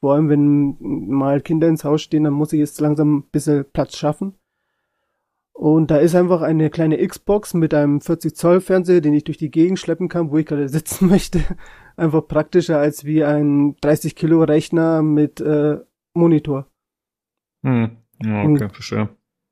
Vor 0.00 0.14
allem, 0.14 0.28
wenn 0.28 0.76
mal 0.80 1.40
Kinder 1.40 1.68
ins 1.68 1.84
Haus 1.84 2.02
stehen, 2.02 2.24
dann 2.24 2.32
muss 2.32 2.52
ich 2.52 2.58
jetzt 2.58 2.80
langsam 2.80 3.18
ein 3.18 3.30
bisschen 3.30 3.64
Platz 3.72 3.96
schaffen. 3.96 4.34
Und 5.54 5.90
da 5.90 5.98
ist 5.98 6.14
einfach 6.14 6.42
eine 6.42 6.70
kleine 6.70 7.06
Xbox 7.06 7.54
mit 7.54 7.74
einem 7.74 8.00
40 8.00 8.34
Zoll 8.34 8.60
Fernseher, 8.60 9.00
den 9.00 9.14
ich 9.14 9.24
durch 9.24 9.38
die 9.38 9.50
Gegend 9.50 9.78
schleppen 9.78 10.08
kann, 10.08 10.30
wo 10.30 10.38
ich 10.38 10.46
gerade 10.46 10.68
sitzen 10.70 11.08
möchte. 11.08 11.40
Einfach 11.96 12.26
praktischer 12.26 12.78
als 12.78 13.04
wie 13.04 13.22
ein 13.22 13.76
30 13.80 14.16
Kilo 14.16 14.42
Rechner 14.42 15.02
mit 15.02 15.40
äh, 15.40 15.78
Monitor. 16.14 16.66
Hm. 17.64 17.96
Ja, 18.22 18.40
okay, 18.40 18.64
und, 18.64 18.72
verstehe. 18.72 19.08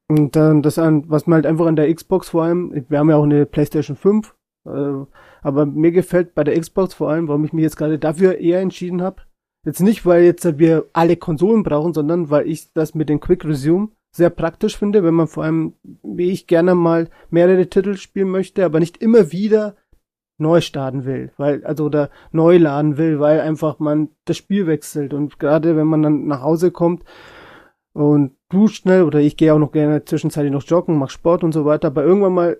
Und 0.09 0.35
dann 0.37 0.63
das 0.63 0.79
an, 0.79 1.09
was 1.09 1.27
mir 1.27 1.37
halt 1.37 1.47
einfach 1.47 1.67
an 1.67 1.77
der 1.77 1.93
Xbox 1.95 2.31
vor 2.31 2.45
allem, 2.45 2.85
wir 2.89 2.99
haben 2.99 3.11
ja 3.11 3.17
auch 3.17 3.25
eine 3.25 3.47
PlayStation 3.47 3.97
5, 3.97 4.35
äh, 4.67 5.05
aber 5.43 5.67
mir 5.67 5.93
gefällt 5.93 6.35
bei 6.35 6.45
der 6.45 6.59
Xbox 6.59 6.95
vor 6.95 7.11
allem, 7.11 7.29
warum 7.29 7.45
ich 7.45 7.53
mich 7.53 7.63
jetzt 7.63 7.77
gerade 7.77 7.99
dafür 7.99 8.39
eher 8.39 8.61
entschieden 8.61 9.03
habe. 9.03 9.23
Jetzt 9.65 9.81
nicht, 9.81 10.07
weil 10.07 10.25
jetzt 10.25 10.59
wir 10.59 10.87
alle 10.93 11.17
Konsolen 11.17 11.63
brauchen, 11.63 11.93
sondern 11.93 12.31
weil 12.31 12.49
ich 12.49 12.73
das 12.73 12.95
mit 12.95 13.09
dem 13.09 13.21
Quick 13.21 13.45
Resume 13.45 13.91
sehr 14.13 14.31
praktisch 14.31 14.77
finde, 14.77 15.05
wenn 15.05 15.15
man 15.15 15.29
vor 15.29 15.45
allem, 15.45 15.75
wie 16.03 16.31
ich 16.31 16.47
gerne 16.47 16.75
mal 16.75 17.09
mehrere 17.31 17.69
Titel 17.69 17.97
spielen 17.97 18.31
möchte, 18.31 18.65
aber 18.65 18.81
nicht 18.81 18.99
immer 18.99 19.33
wieder 19.33 19.77
neu 20.39 20.61
starten 20.61 21.05
will, 21.05 21.33
weil, 21.37 21.65
also 21.65 21.85
oder 21.85 22.11
neu 22.33 22.57
laden 22.57 22.97
will, 22.97 23.21
weil 23.21 23.41
einfach 23.41 23.79
man 23.79 24.09
das 24.25 24.39
Spiel 24.39 24.67
wechselt 24.67 25.13
und 25.15 25.39
gerade 25.39 25.77
wenn 25.77 25.87
man 25.87 26.03
dann 26.03 26.27
nach 26.27 26.41
Hause 26.41 26.71
kommt 26.71 27.05
und 27.93 28.37
duscht 28.49 28.83
schnell 28.83 29.03
oder 29.03 29.21
ich 29.21 29.37
gehe 29.37 29.53
auch 29.53 29.59
noch 29.59 29.73
gerne 29.73 30.05
zwischenzeitlich 30.05 30.53
noch 30.53 30.65
joggen, 30.65 30.97
mach 30.97 31.11
Sport 31.11 31.45
und 31.45 31.53
so 31.53 31.67
weiter, 31.67 31.89
aber 31.89 32.05
irgendwann 32.05 32.33
mal 32.33 32.59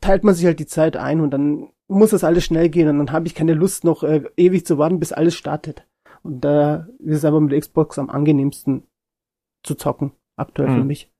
teilt 0.00 0.24
man 0.24 0.34
sich 0.34 0.44
halt 0.44 0.58
die 0.58 0.66
Zeit 0.66 0.96
ein 0.96 1.20
und 1.20 1.30
dann 1.30 1.68
muss 1.86 2.10
das 2.10 2.24
alles 2.24 2.44
schnell 2.44 2.68
gehen 2.68 2.88
und 2.88 2.98
dann 2.98 3.12
habe 3.12 3.26
ich 3.26 3.34
keine 3.34 3.54
Lust 3.54 3.84
noch 3.84 4.02
äh, 4.02 4.24
ewig 4.36 4.66
zu 4.66 4.78
warten, 4.78 5.00
bis 5.00 5.12
alles 5.12 5.34
startet. 5.34 5.86
Und 6.22 6.44
da 6.44 6.88
ist 6.98 7.18
es 7.18 7.24
aber 7.24 7.40
mit 7.40 7.58
Xbox 7.58 7.98
am 7.98 8.10
angenehmsten 8.10 8.84
zu 9.62 9.74
zocken 9.74 10.12
aktuell 10.40 10.68
hm. 10.68 10.76
für 10.78 10.84
mich. 10.84 11.10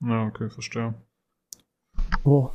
Ja, 0.00 0.26
okay, 0.26 0.50
verstehe. 0.50 0.94
Oh. 2.24 2.50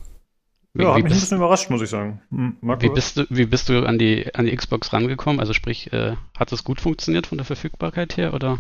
Ja, 0.76 0.82
wie, 0.82 0.88
hat 0.88 0.96
mich 0.96 1.04
bist, 1.04 1.16
ein 1.16 1.20
bisschen 1.20 1.38
überrascht, 1.38 1.70
muss 1.70 1.82
ich 1.82 1.90
sagen. 1.90 2.22
Hm, 2.30 2.58
wie, 2.62 2.90
bist 2.90 3.18
du, 3.18 3.26
wie 3.30 3.46
bist 3.46 3.70
du 3.70 3.86
an 3.86 3.98
die, 3.98 4.34
an 4.36 4.46
die 4.46 4.56
Xbox 4.56 4.94
rangekommen? 4.94 5.40
Also 5.40 5.54
sprich, 5.54 5.92
äh, 5.94 6.16
hat 6.38 6.52
es 6.52 6.64
gut 6.64 6.80
funktioniert 6.80 7.28
von 7.28 7.38
der 7.38 7.46
Verfügbarkeit 7.46 8.18
her 8.18 8.34
oder 8.34 8.60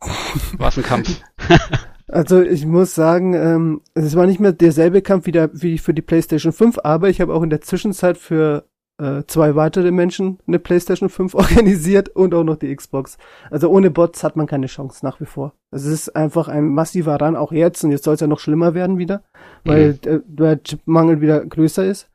war 0.58 0.68
es 0.68 0.78
ein 0.78 0.84
Kampf? 0.84 1.20
also 2.08 2.40
ich 2.40 2.64
muss 2.64 2.94
sagen, 2.94 3.34
ähm, 3.34 3.82
es 3.94 4.16
war 4.16 4.26
nicht 4.26 4.40
mehr 4.40 4.52
derselbe 4.52 5.02
Kampf 5.02 5.26
wie, 5.26 5.32
der, 5.32 5.50
wie 5.52 5.78
für 5.78 5.92
die 5.92 6.02
PlayStation 6.02 6.52
5, 6.52 6.78
aber 6.82 7.10
ich 7.10 7.20
habe 7.20 7.34
auch 7.34 7.42
in 7.42 7.50
der 7.50 7.60
Zwischenzeit 7.60 8.16
für 8.16 8.66
äh, 8.98 9.24
zwei 9.26 9.56
weitere 9.56 9.90
Menschen 9.90 10.38
eine 10.46 10.58
PlayStation 10.58 11.08
5 11.08 11.34
organisiert 11.34 12.10
und 12.10 12.34
auch 12.34 12.44
noch 12.44 12.56
die 12.56 12.74
Xbox. 12.74 13.18
Also 13.50 13.68
ohne 13.68 13.90
Bots 13.90 14.22
hat 14.22 14.36
man 14.36 14.46
keine 14.46 14.66
Chance 14.66 15.04
nach 15.04 15.20
wie 15.20 15.26
vor. 15.26 15.52
Also 15.70 15.88
es 15.88 15.94
ist 15.94 16.16
einfach 16.16 16.48
ein 16.48 16.68
massiver 16.68 17.20
Run, 17.20 17.36
auch 17.36 17.52
jetzt. 17.52 17.82
Und 17.84 17.90
jetzt 17.90 18.04
soll 18.04 18.14
es 18.14 18.20
ja 18.20 18.26
noch 18.26 18.38
schlimmer 18.38 18.74
werden 18.74 18.98
wieder, 18.98 19.24
weil 19.64 19.92
mhm. 19.92 20.00
der, 20.00 20.18
der 20.26 20.62
Chipmangel 20.62 21.20
wieder 21.20 21.44
größer 21.44 21.84
ist. 21.84 22.08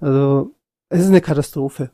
Also 0.00 0.54
es 0.88 1.02
ist 1.02 1.08
eine 1.08 1.20
Katastrophe. 1.20 1.90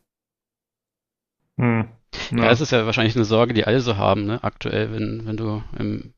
Hm. 1.59 1.89
Ja. 2.31 2.45
ja, 2.45 2.51
es 2.51 2.61
ist 2.61 2.73
ja 2.73 2.87
wahrscheinlich 2.87 3.17
eine 3.17 3.25
Sorge, 3.25 3.53
die 3.53 3.65
alle 3.65 3.81
so 3.81 3.97
haben, 3.97 4.25
ne? 4.25 4.43
aktuell, 4.43 4.93
wenn, 4.93 5.27
wenn 5.27 5.37
du 5.37 5.63
im, 5.79 6.15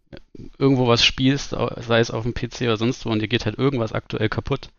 irgendwo 0.58 0.86
was 0.86 1.04
spielst, 1.04 1.50
sei 1.50 2.00
es 2.00 2.10
auf 2.10 2.22
dem 2.22 2.34
PC 2.34 2.62
oder 2.62 2.76
sonst 2.76 3.04
wo, 3.04 3.10
und 3.10 3.20
dir 3.20 3.28
geht 3.28 3.46
halt 3.46 3.58
irgendwas 3.58 3.92
aktuell 3.92 4.28
kaputt 4.28 4.70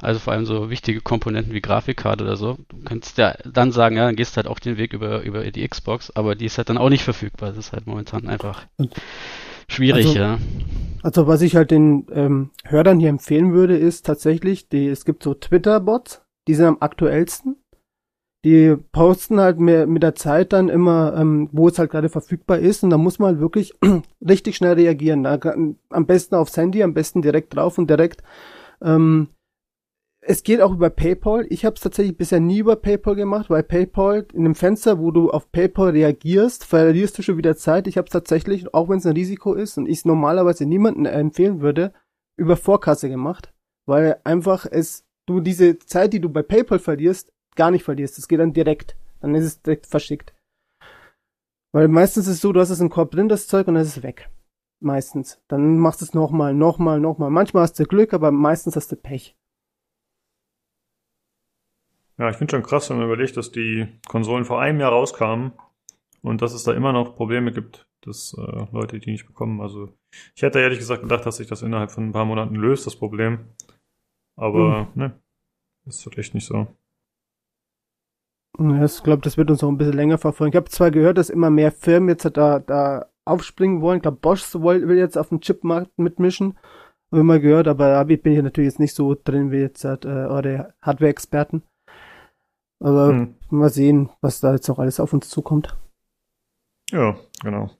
also 0.00 0.20
vor 0.20 0.32
allem 0.32 0.46
so 0.46 0.70
wichtige 0.70 1.00
Komponenten 1.00 1.52
wie 1.52 1.60
Grafikkarte 1.60 2.24
oder 2.24 2.36
so. 2.36 2.58
Du 2.68 2.76
kannst 2.84 3.18
ja 3.18 3.34
dann 3.44 3.72
sagen, 3.72 3.96
ja, 3.96 4.06
dann 4.06 4.16
gehst 4.16 4.32
du 4.32 4.36
halt 4.36 4.46
auch 4.46 4.58
den 4.58 4.76
Weg 4.78 4.92
über, 4.92 5.22
über 5.22 5.50
die 5.50 5.66
Xbox, 5.66 6.10
aber 6.10 6.34
die 6.34 6.46
ist 6.46 6.58
halt 6.58 6.68
dann 6.68 6.78
auch 6.78 6.90
nicht 6.90 7.04
verfügbar. 7.04 7.50
Das 7.50 7.58
ist 7.58 7.72
halt 7.72 7.86
momentan 7.86 8.28
einfach 8.28 8.64
schwierig, 9.68 10.06
also, 10.06 10.18
ja. 10.18 10.38
Also 11.02 11.26
was 11.26 11.42
ich 11.42 11.56
halt 11.56 11.70
den 11.70 12.06
ähm, 12.12 12.50
Hörern 12.64 13.00
hier 13.00 13.08
empfehlen 13.08 13.52
würde, 13.52 13.76
ist 13.76 14.06
tatsächlich, 14.06 14.68
die, 14.68 14.88
es 14.88 15.04
gibt 15.04 15.22
so 15.22 15.34
Twitter-Bots, 15.34 16.22
die 16.48 16.54
sind 16.54 16.66
am 16.66 16.76
aktuellsten. 16.80 17.56
die 18.44 18.76
posten 18.90 19.40
halt 19.40 19.60
mehr 19.60 19.86
mit 19.86 20.02
der 20.02 20.14
Zeit 20.16 20.52
dann 20.52 20.68
immer, 20.68 21.14
ähm, 21.16 21.48
wo 21.52 21.68
es 21.68 21.78
halt 21.78 21.90
gerade 21.90 22.08
verfügbar 22.08 22.58
ist 22.58 22.82
und 22.82 22.90
da 22.90 22.98
muss 22.98 23.18
man 23.18 23.28
halt 23.28 23.40
wirklich 23.40 23.72
richtig 24.20 24.56
schnell 24.56 24.74
reagieren. 24.74 25.22
Da, 25.22 25.38
am 25.90 26.06
besten 26.06 26.34
aufs 26.34 26.56
Handy, 26.56 26.82
am 26.82 26.94
besten 26.94 27.22
direkt 27.22 27.54
drauf 27.54 27.78
und 27.78 27.88
direkt. 27.88 28.22
Ähm, 28.82 29.28
es 30.24 30.44
geht 30.44 30.60
auch 30.60 30.72
über 30.72 30.88
PayPal. 30.88 31.46
Ich 31.50 31.64
habe 31.64 31.74
es 31.74 31.80
tatsächlich 31.80 32.16
bisher 32.16 32.38
nie 32.38 32.58
über 32.58 32.76
PayPal 32.76 33.16
gemacht, 33.16 33.50
weil 33.50 33.64
PayPal 33.64 34.24
in 34.32 34.44
dem 34.44 34.54
Fenster, 34.54 35.00
wo 35.00 35.10
du 35.10 35.30
auf 35.30 35.50
PayPal 35.50 35.90
reagierst, 35.90 36.64
verlierst 36.64 37.18
du 37.18 37.22
schon 37.22 37.38
wieder 37.38 37.56
Zeit. 37.56 37.88
Ich 37.88 37.98
habe 37.98 38.06
es 38.06 38.12
tatsächlich, 38.12 38.72
auch 38.72 38.88
wenn 38.88 38.98
es 38.98 39.06
ein 39.06 39.14
Risiko 39.14 39.54
ist 39.54 39.78
und 39.78 39.86
ich 39.86 39.98
es 39.98 40.04
normalerweise 40.04 40.64
niemandem 40.64 41.06
empfehlen 41.06 41.60
würde, 41.60 41.92
über 42.36 42.56
Vorkasse 42.56 43.08
gemacht, 43.08 43.52
weil 43.84 44.20
einfach 44.22 44.64
es 44.70 45.04
du 45.26 45.40
diese 45.40 45.78
Zeit, 45.80 46.12
die 46.12 46.20
du 46.20 46.28
bei 46.28 46.42
PayPal 46.42 46.78
verlierst, 46.78 47.32
gar 47.56 47.72
nicht 47.72 47.84
verlierst. 47.84 48.16
Es 48.18 48.28
geht 48.28 48.40
dann 48.40 48.52
direkt. 48.52 48.96
Dann 49.20 49.34
ist 49.34 49.44
es 49.44 49.62
direkt 49.62 49.86
verschickt. 49.86 50.34
Weil 51.72 51.88
meistens 51.88 52.26
ist 52.26 52.34
es 52.34 52.40
so, 52.40 52.52
du 52.52 52.60
hast 52.60 52.70
es 52.70 52.80
im 52.80 52.90
Korb 52.90 53.10
drin, 53.10 53.28
das 53.28 53.48
Zeug, 53.48 53.66
und 53.66 53.74
dann 53.74 53.82
ist 53.82 53.96
es 53.96 54.02
weg. 54.02 54.30
Meistens. 54.80 55.40
Dann 55.48 55.78
machst 55.78 56.00
du 56.00 56.04
es 56.04 56.14
nochmal, 56.14 56.54
nochmal, 56.54 57.00
nochmal. 57.00 57.30
Manchmal 57.30 57.64
hast 57.64 57.78
du 57.78 57.84
Glück, 57.84 58.12
aber 58.12 58.30
meistens 58.30 58.76
hast 58.76 58.92
du 58.92 58.96
Pech. 58.96 59.36
Ja, 62.22 62.30
ich 62.30 62.36
finde 62.36 62.52
schon 62.52 62.62
krass, 62.62 62.88
wenn 62.88 62.98
man 62.98 63.06
überlegt, 63.06 63.36
dass 63.36 63.50
die 63.50 63.88
Konsolen 64.06 64.44
vor 64.44 64.60
einem 64.60 64.78
Jahr 64.78 64.92
rauskamen 64.92 65.50
und 66.22 66.40
dass 66.40 66.52
es 66.52 66.62
da 66.62 66.72
immer 66.72 66.92
noch 66.92 67.16
Probleme 67.16 67.50
gibt, 67.50 67.88
dass 68.02 68.36
äh, 68.38 68.66
Leute 68.70 69.00
die 69.00 69.10
nicht 69.10 69.26
bekommen. 69.26 69.60
Also 69.60 69.92
ich 70.36 70.42
hätte 70.42 70.60
ehrlich 70.60 70.78
gesagt 70.78 71.02
gedacht, 71.02 71.26
dass 71.26 71.38
sich 71.38 71.48
das 71.48 71.62
innerhalb 71.62 71.90
von 71.90 72.04
ein 72.06 72.12
paar 72.12 72.24
Monaten 72.24 72.54
löst, 72.54 72.86
das 72.86 72.94
Problem. 72.94 73.40
Aber 74.36 74.86
hm. 74.94 75.02
ne, 75.02 75.20
ist 75.84 76.04
vielleicht 76.04 76.32
nicht 76.34 76.46
so. 76.46 76.68
Ja, 78.56 78.84
ich 78.84 79.02
glaube, 79.02 79.22
das 79.22 79.36
wird 79.36 79.50
uns 79.50 79.62
noch 79.62 79.70
ein 79.70 79.78
bisschen 79.78 79.94
länger 79.94 80.18
verfolgen. 80.18 80.52
Ich 80.52 80.56
habe 80.56 80.70
zwar 80.70 80.92
gehört, 80.92 81.18
dass 81.18 81.28
immer 81.28 81.50
mehr 81.50 81.72
Firmen 81.72 82.10
jetzt 82.10 82.30
da, 82.36 82.60
da 82.60 83.06
aufspringen 83.24 83.80
wollen. 83.80 83.96
Ich 83.96 84.02
glaube, 84.02 84.18
Bosch 84.18 84.54
will 84.54 84.96
jetzt 84.96 85.18
auf 85.18 85.30
dem 85.30 85.40
Chipmarkt 85.40 85.98
mitmischen. 85.98 86.56
Habe 87.10 87.22
ich 87.22 87.26
mal 87.26 87.40
gehört, 87.40 87.66
aber 87.66 87.88
da 87.88 88.04
bin 88.04 88.20
ich 88.32 88.42
natürlich 88.42 88.70
jetzt 88.70 88.78
nicht 88.78 88.94
so 88.94 89.16
drin 89.16 89.50
wie 89.50 89.58
jetzt 89.58 89.84
äh, 89.84 89.98
eure 90.04 90.72
Hardware-Experten. 90.82 91.64
Aber 92.82 93.08
hm. 93.08 93.34
mal 93.50 93.70
sehen, 93.70 94.10
was 94.20 94.40
da 94.40 94.52
jetzt 94.52 94.68
noch 94.68 94.80
alles 94.80 94.98
auf 94.98 95.12
uns 95.12 95.28
zukommt. 95.28 95.76
Ja, 96.90 97.16
genau. 97.42 97.70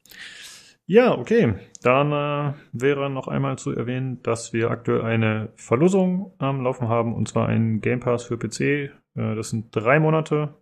Ja, 0.86 1.18
okay. 1.18 1.54
Dann 1.82 2.12
äh, 2.12 2.54
wäre 2.72 3.10
noch 3.10 3.26
einmal 3.26 3.58
zu 3.58 3.72
erwähnen, 3.72 4.22
dass 4.22 4.52
wir 4.52 4.70
aktuell 4.70 5.02
eine 5.02 5.52
Verlosung 5.56 6.32
am 6.38 6.62
Laufen 6.62 6.88
haben, 6.88 7.14
und 7.14 7.28
zwar 7.28 7.48
einen 7.48 7.80
Game 7.80 8.00
Pass 8.00 8.24
für 8.24 8.38
PC. 8.38 8.60
Äh, 8.60 8.90
das 9.14 9.50
sind 9.50 9.74
drei 9.74 9.98
Monate 9.98 10.54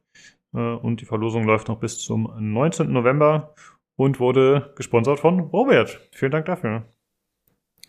äh, 0.55 0.59
und 0.59 1.03
die 1.03 1.07
Verlosung 1.07 1.45
läuft 1.45 1.69
noch 1.69 1.79
bis 1.79 1.99
zum 1.99 2.33
19. 2.39 2.91
November 2.91 3.55
und 3.97 4.21
wurde 4.21 4.73
gesponsert 4.75 5.21
von 5.21 5.41
Robert. 5.41 6.01
Vielen 6.13 6.33
Dank 6.33 6.47
dafür. 6.47 6.85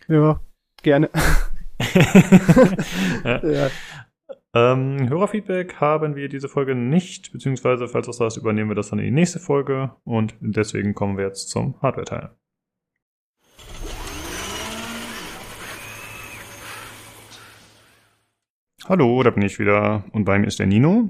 Ja, 0.06 0.40
gerne. 0.82 1.08
ja. 3.24 3.46
ja. 3.46 3.70
Ähm, 4.54 5.08
Hörerfeedback 5.08 5.80
haben 5.80 6.14
wir 6.14 6.28
diese 6.28 6.46
Folge 6.46 6.74
nicht, 6.74 7.32
beziehungsweise 7.32 7.88
falls 7.88 8.06
das 8.06 8.18
da 8.18 8.26
ist, 8.26 8.36
übernehmen 8.36 8.68
wir 8.68 8.74
das 8.74 8.90
dann 8.90 8.98
in 8.98 9.06
die 9.06 9.10
nächste 9.10 9.38
Folge 9.38 9.96
und 10.04 10.34
deswegen 10.40 10.94
kommen 10.94 11.16
wir 11.16 11.24
jetzt 11.24 11.48
zum 11.48 11.80
Hardware-Teil. 11.80 12.36
Hallo, 18.84 19.22
da 19.22 19.30
bin 19.30 19.42
ich 19.42 19.58
wieder 19.58 20.04
und 20.12 20.26
bei 20.26 20.38
mir 20.38 20.48
ist 20.48 20.58
der 20.58 20.66
Nino. 20.66 21.08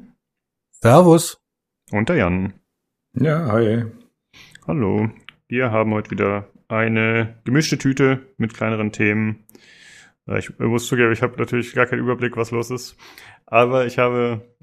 Servus. 0.71 1.43
Und 1.91 2.11
der 2.11 2.17
Jan. 2.17 2.53
Ja, 3.15 3.51
hi. 3.51 3.87
Hallo. 4.69 5.11
Wir 5.49 5.73
haben 5.73 5.93
heute 5.93 6.13
wieder 6.13 6.49
eine 6.69 7.41
gemischte 7.45 7.77
Tüte 7.77 8.21
mit 8.37 8.55
kleineren 8.55 8.93
Themen. 8.93 9.45
Ich 10.27 10.57
muss 10.59 10.87
zugeben, 10.87 11.13
ich 11.13 11.23
habe 11.23 11.37
natürlich 11.37 11.75
gar 11.75 11.87
keinen 11.87 12.01
Überblick, 12.01 12.37
was 12.37 12.53
los 12.53 12.71
ist. 12.71 12.97
Aber 13.47 13.87
ich 13.87 13.99
habe 13.99 14.57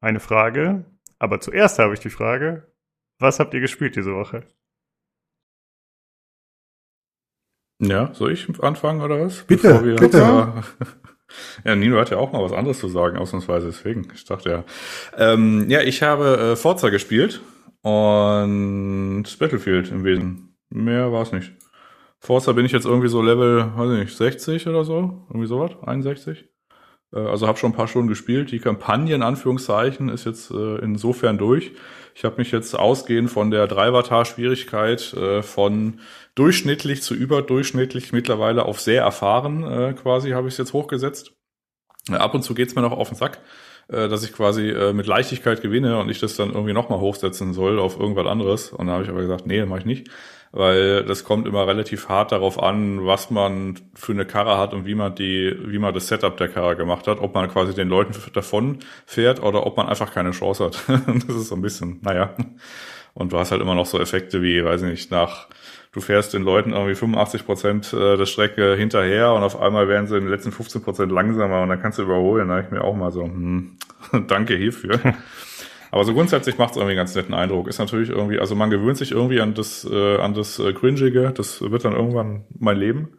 eine 0.00 0.20
Frage. 0.20 0.84
Aber 1.18 1.40
zuerst 1.40 1.78
habe 1.78 1.94
ich 1.94 2.00
die 2.00 2.10
Frage, 2.10 2.70
was 3.18 3.40
habt 3.40 3.54
ihr 3.54 3.60
gespielt 3.60 3.96
diese 3.96 4.14
Woche? 4.14 4.46
Ja, 7.80 8.12
soll 8.12 8.32
ich 8.32 8.48
anfangen 8.60 9.00
oder 9.00 9.20
was? 9.20 9.44
Bitte, 9.44 9.84
wir, 9.84 9.96
bitte. 9.96 10.18
Ja, 10.18 10.62
ja, 11.64 11.76
Nino 11.76 11.98
hat 11.98 12.10
ja 12.10 12.16
auch 12.18 12.32
mal 12.32 12.42
was 12.42 12.52
anderes 12.52 12.78
zu 12.80 12.88
sagen, 12.88 13.16
ausnahmsweise 13.16 13.66
deswegen. 13.66 14.08
Ich 14.14 14.24
dachte 14.24 14.50
ja. 14.50 14.64
Ähm, 15.16 15.68
ja, 15.68 15.82
ich 15.82 16.02
habe 16.02 16.52
äh, 16.52 16.56
Forza 16.56 16.90
gespielt 16.90 17.40
und 17.82 19.24
Battlefield 19.38 19.90
im 19.92 20.04
Wesen. 20.04 20.56
Mehr 20.70 21.12
war 21.12 21.22
es 21.22 21.32
nicht. 21.32 21.52
Forza 22.20 22.52
bin 22.52 22.64
ich 22.64 22.72
jetzt 22.72 22.86
irgendwie 22.86 23.08
so 23.08 23.22
Level, 23.22 23.72
weiß 23.76 23.92
ich 23.92 23.98
nicht, 23.98 24.16
60 24.16 24.66
oder 24.66 24.84
so, 24.84 25.26
irgendwie 25.28 25.46
sowas, 25.46 25.72
61. 25.86 26.48
Äh, 27.12 27.18
also 27.20 27.46
habe 27.46 27.58
schon 27.58 27.72
ein 27.72 27.76
paar 27.76 27.88
Stunden 27.88 28.08
gespielt. 28.08 28.50
Die 28.50 28.58
Kampagne 28.58 29.14
in 29.14 29.22
Anführungszeichen 29.22 30.08
ist 30.08 30.24
jetzt 30.24 30.50
äh, 30.50 30.76
insofern 30.78 31.38
durch. 31.38 31.72
Ich 32.14 32.24
habe 32.24 32.36
mich 32.38 32.50
jetzt 32.50 32.74
ausgehend 32.76 33.30
von 33.30 33.50
der 33.50 33.66
Dreivatar-Schwierigkeit 33.66 35.14
äh, 35.14 35.42
von 35.42 36.00
durchschnittlich 36.34 37.02
zu 37.02 37.14
überdurchschnittlich 37.14 38.12
mittlerweile 38.12 38.64
auf 38.64 38.80
sehr 38.80 39.02
erfahren 39.02 39.62
äh, 39.64 39.92
quasi 39.94 40.30
habe 40.30 40.48
ich 40.48 40.54
es 40.54 40.58
jetzt 40.58 40.72
hochgesetzt. 40.72 41.32
Äh, 42.08 42.14
ab 42.14 42.34
und 42.34 42.42
zu 42.42 42.54
geht's 42.54 42.74
mir 42.74 42.82
noch 42.82 42.92
auf 42.92 43.08
den 43.08 43.16
Sack, 43.16 43.40
äh, 43.88 44.08
dass 44.08 44.24
ich 44.24 44.32
quasi 44.32 44.70
äh, 44.70 44.92
mit 44.92 45.06
Leichtigkeit 45.06 45.62
gewinne 45.62 45.98
und 45.98 46.10
ich 46.10 46.20
das 46.20 46.36
dann 46.36 46.52
irgendwie 46.52 46.72
nochmal 46.72 47.00
hochsetzen 47.00 47.52
soll 47.52 47.78
auf 47.78 47.98
irgendwas 47.98 48.26
anderes. 48.26 48.72
Und 48.72 48.86
da 48.86 48.94
habe 48.94 49.04
ich 49.04 49.10
aber 49.10 49.20
gesagt, 49.20 49.46
nee, 49.46 49.64
mache 49.64 49.80
ich 49.80 49.86
nicht 49.86 50.10
weil 50.52 51.04
das 51.04 51.24
kommt 51.24 51.46
immer 51.46 51.66
relativ 51.66 52.08
hart 52.08 52.32
darauf 52.32 52.62
an, 52.62 53.04
was 53.06 53.30
man 53.30 53.78
für 53.94 54.12
eine 54.12 54.24
Karre 54.24 54.58
hat 54.58 54.72
und 54.72 54.86
wie 54.86 54.94
man 54.94 55.14
die, 55.14 55.54
wie 55.66 55.78
man 55.78 55.92
das 55.92 56.08
Setup 56.08 56.36
der 56.36 56.48
Karre 56.48 56.76
gemacht 56.76 57.06
hat, 57.06 57.20
ob 57.20 57.34
man 57.34 57.50
quasi 57.50 57.74
den 57.74 57.88
Leuten 57.88 58.14
davon 58.32 58.78
fährt 59.06 59.42
oder 59.42 59.66
ob 59.66 59.76
man 59.76 59.88
einfach 59.88 60.12
keine 60.12 60.30
Chance 60.30 60.64
hat. 60.64 60.84
das 60.88 61.36
ist 61.36 61.48
so 61.48 61.54
ein 61.54 61.62
bisschen, 61.62 61.98
naja. 62.02 62.34
Und 63.14 63.32
du 63.32 63.38
hast 63.38 63.50
halt 63.50 63.60
immer 63.60 63.74
noch 63.74 63.86
so 63.86 63.98
Effekte 63.98 64.42
wie, 64.42 64.64
weiß 64.64 64.82
ich 64.82 64.90
nicht, 64.90 65.10
nach, 65.10 65.48
du 65.92 66.00
fährst 66.00 66.34
den 66.34 66.42
Leuten 66.42 66.72
irgendwie 66.72 66.94
85 66.94 67.44
Prozent 67.44 67.92
äh, 67.92 68.16
der 68.16 68.26
Strecke 68.26 68.76
hinterher 68.76 69.32
und 69.32 69.42
auf 69.42 69.60
einmal 69.60 69.88
werden 69.88 70.06
sie 70.06 70.16
in 70.16 70.24
den 70.24 70.30
letzten 70.30 70.52
15 70.52 70.82
Prozent 70.82 71.10
langsamer 71.10 71.62
und 71.62 71.68
dann 71.68 71.82
kannst 71.82 71.98
du 71.98 72.02
überholen. 72.02 72.48
Da 72.48 72.60
ich 72.60 72.70
mir 72.70 72.84
auch 72.84 72.94
mal 72.94 73.10
so, 73.10 73.24
hm, 73.24 73.77
danke 74.26 74.56
hierfür. 74.56 75.00
Aber 75.90 76.04
so 76.04 76.12
grundsätzlich 76.12 76.58
macht 76.58 76.72
es 76.72 76.76
irgendwie 76.76 76.92
einen 76.92 76.98
ganz 76.98 77.14
netten 77.14 77.34
Eindruck. 77.34 77.68
Ist 77.68 77.78
natürlich 77.78 78.10
irgendwie, 78.10 78.38
also 78.38 78.54
man 78.54 78.70
gewöhnt 78.70 78.98
sich 78.98 79.12
irgendwie 79.12 79.40
an 79.40 79.54
das, 79.54 79.88
äh, 79.90 80.18
an 80.18 80.34
das 80.34 80.58
äh, 80.58 80.72
Cringige. 80.72 81.32
Das 81.34 81.62
wird 81.62 81.84
dann 81.84 81.94
irgendwann 81.94 82.44
mein 82.58 82.76
Leben. 82.76 83.18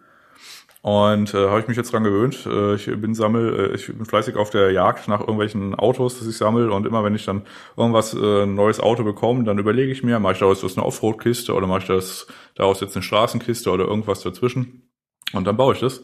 Und 0.82 1.34
äh, 1.34 1.50
habe 1.50 1.60
ich 1.60 1.68
mich 1.68 1.76
jetzt 1.76 1.92
dran 1.92 2.04
gewöhnt. 2.04 2.46
Äh, 2.46 2.76
ich 2.76 2.86
bin 2.86 3.14
sammel, 3.14 3.72
äh, 3.72 3.76
ich 3.76 3.88
bin 3.88 4.06
fleißig 4.06 4.36
auf 4.38 4.50
der 4.50 4.72
Jagd 4.72 5.08
nach 5.10 5.20
irgendwelchen 5.20 5.76
Autos, 5.76 6.20
das 6.20 6.28
ich 6.28 6.38
sammel. 6.38 6.70
Und 6.70 6.86
immer 6.86 7.04
wenn 7.04 7.16
ich 7.16 7.26
dann 7.26 7.42
irgendwas 7.76 8.14
äh, 8.14 8.44
ein 8.44 8.56
neues 8.56 8.80
Auto 8.80 9.04
bekomme, 9.04 9.44
dann 9.44 9.58
überlege 9.58 9.92
ich 9.92 10.04
mir, 10.04 10.20
mache 10.20 10.34
ich 10.34 10.40
daraus 10.40 10.62
das 10.62 10.78
eine 10.78 10.86
Offroad-Kiste 10.86 11.54
oder 11.54 11.68
mache 11.68 11.80
ich 11.80 11.88
das 11.88 12.28
daraus 12.56 12.80
jetzt 12.80 12.96
eine 12.96 13.04
Straßenkiste 13.04 13.72
oder 13.72 13.86
irgendwas 13.86 14.22
dazwischen. 14.22 14.90
Und 15.34 15.46
dann 15.46 15.58
baue 15.58 15.74
ich 15.74 15.82
das 15.82 16.04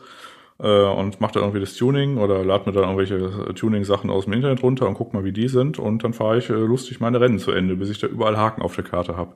und 0.57 1.19
mache 1.19 1.33
da 1.33 1.39
irgendwie 1.41 1.59
das 1.59 1.75
Tuning 1.75 2.17
oder 2.17 2.45
lade 2.45 2.65
mir 2.65 2.71
dann 2.71 2.83
irgendwelche 2.83 3.53
Tuning-Sachen 3.53 4.09
aus 4.09 4.23
dem 4.23 4.33
Internet 4.33 4.63
runter 4.63 4.87
und 4.87 4.93
guck 4.93 5.13
mal, 5.13 5.25
wie 5.25 5.33
die 5.33 5.49
sind 5.49 5.79
und 5.79 6.03
dann 6.03 6.13
fahre 6.13 6.37
ich 6.37 6.49
äh, 6.49 6.53
lustig 6.53 7.01
meine 7.01 7.19
Rennen 7.19 7.39
zu 7.39 7.51
Ende, 7.51 7.75
bis 7.75 7.89
ich 7.89 7.99
da 7.99 8.07
überall 8.07 8.37
Haken 8.37 8.61
auf 8.61 8.75
der 8.75 8.85
Karte 8.85 9.17
habe. 9.17 9.35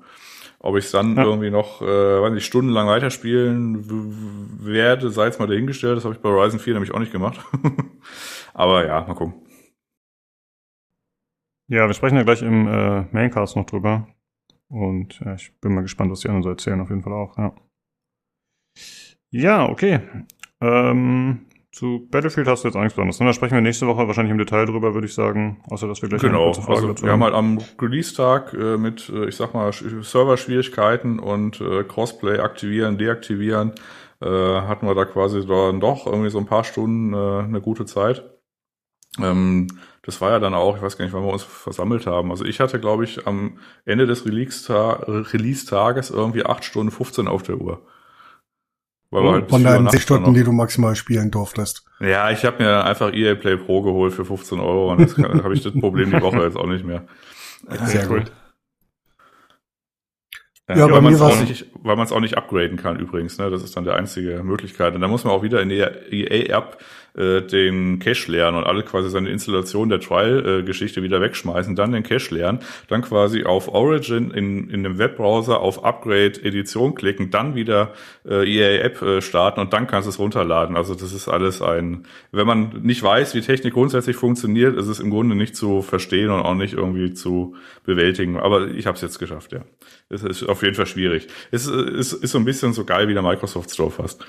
Ob 0.59 0.77
ich 0.77 0.89
dann 0.91 1.15
ja. 1.15 1.23
irgendwie 1.23 1.49
noch, 1.49 1.81
äh, 1.81 1.85
weiß 1.85 2.33
nicht, 2.33 2.45
stundenlang 2.45 2.87
weiterspielen 2.87 3.85
werde, 4.59 5.09
sei 5.09 5.27
es 5.27 5.39
mal 5.39 5.47
dahingestellt, 5.47 5.97
das 5.97 6.05
habe 6.05 6.15
ich 6.15 6.21
bei 6.21 6.29
Horizon 6.29 6.59
4 6.59 6.73
nämlich 6.73 6.93
auch 6.93 6.99
nicht 6.99 7.11
gemacht. 7.11 7.39
Aber 8.53 8.85
ja, 8.85 9.01
mal 9.01 9.15
gucken. 9.15 9.45
Ja, 11.67 11.85
wir 11.87 11.93
sprechen 11.93 12.15
ja 12.15 12.23
gleich 12.23 12.41
im 12.41 12.67
äh, 12.67 13.03
Maincast 13.11 13.55
noch 13.55 13.65
drüber. 13.65 14.07
Und 14.69 15.19
ja, 15.19 15.35
ich 15.35 15.53
bin 15.59 15.73
mal 15.73 15.81
gespannt, 15.81 16.11
was 16.11 16.21
die 16.21 16.27
anderen 16.27 16.43
so 16.43 16.49
erzählen, 16.49 16.79
auf 16.81 16.89
jeden 16.89 17.03
Fall 17.03 17.13
auch, 17.13 17.37
ja. 17.37 17.53
Ja, 19.31 19.69
okay. 19.69 19.99
Ähm, 20.61 21.45
zu 21.71 22.07
Battlefield 22.09 22.47
hast 22.47 22.63
du 22.63 22.67
jetzt 22.67 22.75
Angst 22.75 22.95
besonders. 22.95 23.19
Ne? 23.19 23.27
Da 23.27 23.33
sprechen 23.33 23.53
wir 23.53 23.61
nächste 23.61 23.85
Woche 23.85 24.07
wahrscheinlich 24.07 24.31
im 24.31 24.39
Detail 24.39 24.65
drüber, 24.65 24.93
würde 24.93 25.07
ich 25.07 25.13
sagen. 25.13 25.63
Außer, 25.69 25.87
dass 25.87 26.01
wir 26.01 26.09
gleich 26.09 26.21
genau. 26.21 26.37
eine 26.37 26.45
kurze 26.45 26.61
Frage 26.61 26.77
also, 26.77 26.87
dazu 26.89 27.05
wir 27.05 27.11
haben. 27.11 27.23
halt 27.23 27.35
am 27.35 27.59
Release-Tag 27.79 28.53
äh, 28.53 28.77
mit, 28.77 29.09
äh, 29.09 29.27
ich 29.27 29.35
sag 29.35 29.53
mal, 29.53 29.71
Server-Schwierigkeiten 29.71 31.19
und 31.19 31.61
äh, 31.61 31.83
Crossplay 31.83 32.39
aktivieren, 32.39 32.97
deaktivieren, 32.97 33.73
äh, 34.21 34.25
hatten 34.27 34.87
wir 34.87 34.95
da 34.95 35.05
quasi 35.05 35.45
dann 35.45 35.79
doch 35.79 36.07
irgendwie 36.07 36.31
so 36.31 36.39
ein 36.39 36.47
paar 36.47 36.63
Stunden 36.63 37.13
äh, 37.13 37.43
eine 37.43 37.61
gute 37.61 37.85
Zeit. 37.85 38.23
Ähm, 39.21 39.67
das 40.01 40.21
war 40.21 40.31
ja 40.31 40.39
dann 40.39 40.55
auch, 40.55 40.75
ich 40.75 40.81
weiß 40.81 40.97
gar 40.97 41.05
nicht, 41.05 41.13
wann 41.13 41.23
wir 41.23 41.31
uns 41.31 41.43
versammelt 41.43 42.07
haben. 42.07 42.31
Also 42.31 42.45
ich 42.45 42.59
hatte, 42.59 42.79
glaube 42.79 43.03
ich, 43.03 43.27
am 43.27 43.59
Ende 43.85 44.07
des 44.07 44.25
Release-Tages 44.25 46.09
irgendwie 46.09 46.45
acht 46.45 46.65
Stunden 46.65 46.91
15 46.91 47.27
auf 47.27 47.43
der 47.43 47.61
Uhr. 47.61 47.85
Weil 49.11 49.23
wir 49.23 49.31
halt 49.31 49.49
Von 49.49 49.63
deinen 49.63 49.83
nachts 49.85 49.93
sechs 49.93 50.03
Stunden, 50.03 50.23
dann 50.25 50.33
noch- 50.33 50.39
die 50.39 50.43
du 50.45 50.51
maximal 50.51 50.95
spielen 50.95 51.31
durftest. 51.31 51.83
Ja, 51.99 52.29
ich 52.31 52.45
habe 52.45 52.63
mir 52.63 52.83
einfach 52.85 53.11
EA 53.13 53.35
Play 53.35 53.57
Pro 53.57 53.81
geholt 53.81 54.13
für 54.13 54.23
15 54.25 54.59
Euro 54.59 54.91
und 54.91 54.99
jetzt 54.99 55.17
habe 55.17 55.53
ich 55.53 55.63
das 55.63 55.73
Problem 55.73 56.11
die 56.11 56.21
Woche 56.21 56.43
jetzt 56.43 56.57
auch 56.57 56.67
nicht 56.67 56.85
mehr. 56.85 57.05
Sehr 57.85 58.09
cool. 58.09 58.19
gut. 58.19 58.31
Ja, 60.69 60.77
Ja, 60.77 60.85
bei 60.87 60.93
weil 60.93 61.01
man 61.01 61.11
mir 61.11 61.15
es 61.17 61.21
auch 61.21 61.29
war's- 61.29 61.39
nicht, 61.49 61.65
weil 61.81 61.95
man 61.95 62.05
es 62.05 62.11
auch 62.11 62.19
nicht 62.19 62.37
upgraden 62.37 62.77
kann 62.77 62.99
übrigens. 62.99 63.37
Ne? 63.39 63.49
Das 63.49 63.63
ist 63.63 63.75
dann 63.75 63.83
die 63.85 63.89
einzige 63.89 64.43
Möglichkeit. 64.43 64.93
Und 64.93 65.01
da 65.01 65.07
muss 65.07 65.23
man 65.23 65.33
auch 65.33 65.41
wieder 65.41 65.61
in 65.61 65.69
der 65.69 66.13
EA-App 66.13 66.77
äh, 67.19 67.41
den 67.41 67.99
Cache 67.99 68.31
leeren 68.31 68.55
und 68.55 68.63
alle 68.63 68.83
quasi 68.83 69.09
seine 69.09 69.29
Installation 69.29 69.89
der 69.89 69.99
Trial-Geschichte 69.99 71.03
wieder 71.03 71.21
wegschmeißen, 71.21 71.75
dann 71.75 71.91
den 71.91 72.03
Cache 72.03 72.33
leeren, 72.33 72.59
dann 72.87 73.01
quasi 73.01 73.43
auf 73.43 73.67
Origin 73.67 74.31
in, 74.31 74.69
in 74.69 74.83
dem 74.83 74.97
Webbrowser 74.97 75.59
auf 75.59 75.83
Upgrade 75.83 76.41
Edition 76.43 76.95
klicken, 76.95 77.29
dann 77.29 77.55
wieder 77.55 77.93
äh, 78.25 78.49
EA-App 78.49 79.01
äh, 79.01 79.21
starten 79.21 79.59
und 79.59 79.73
dann 79.73 79.87
kannst 79.87 80.07
du 80.07 80.09
es 80.11 80.19
runterladen. 80.19 80.77
Also 80.77 80.95
das 80.95 81.13
ist 81.13 81.27
alles 81.27 81.61
ein, 81.61 82.05
wenn 82.31 82.47
man 82.47 82.81
nicht 82.81 83.03
weiß, 83.03 83.35
wie 83.35 83.41
Technik 83.41 83.73
grundsätzlich 83.73 84.15
funktioniert, 84.15 84.77
ist 84.77 84.87
es 84.87 84.99
im 84.99 85.09
Grunde 85.09 85.35
nicht 85.35 85.55
zu 85.55 85.81
verstehen 85.81 86.29
und 86.29 86.41
auch 86.41 86.55
nicht 86.55 86.73
irgendwie 86.73 87.13
zu 87.13 87.55
bewältigen. 87.83 88.37
Aber 88.37 88.69
ich 88.69 88.87
habe 88.87 88.95
es 88.95 89.01
jetzt 89.01 89.19
geschafft, 89.19 89.51
ja. 89.51 89.61
Es 90.09 90.23
ist 90.23 90.43
auf 90.43 90.63
jeden 90.63 90.75
Fall 90.75 90.87
schwierig. 90.87 91.27
Es 91.51 91.67
ist, 91.67 91.73
ist, 91.73 92.13
ist 92.13 92.31
so 92.31 92.39
ein 92.39 92.45
bisschen 92.45 92.73
so 92.73 92.85
geil 92.85 93.07
wie 93.07 93.13
der 93.13 93.21
Microsoft 93.21 93.71
Store 93.71 93.91
fast. 93.91 94.25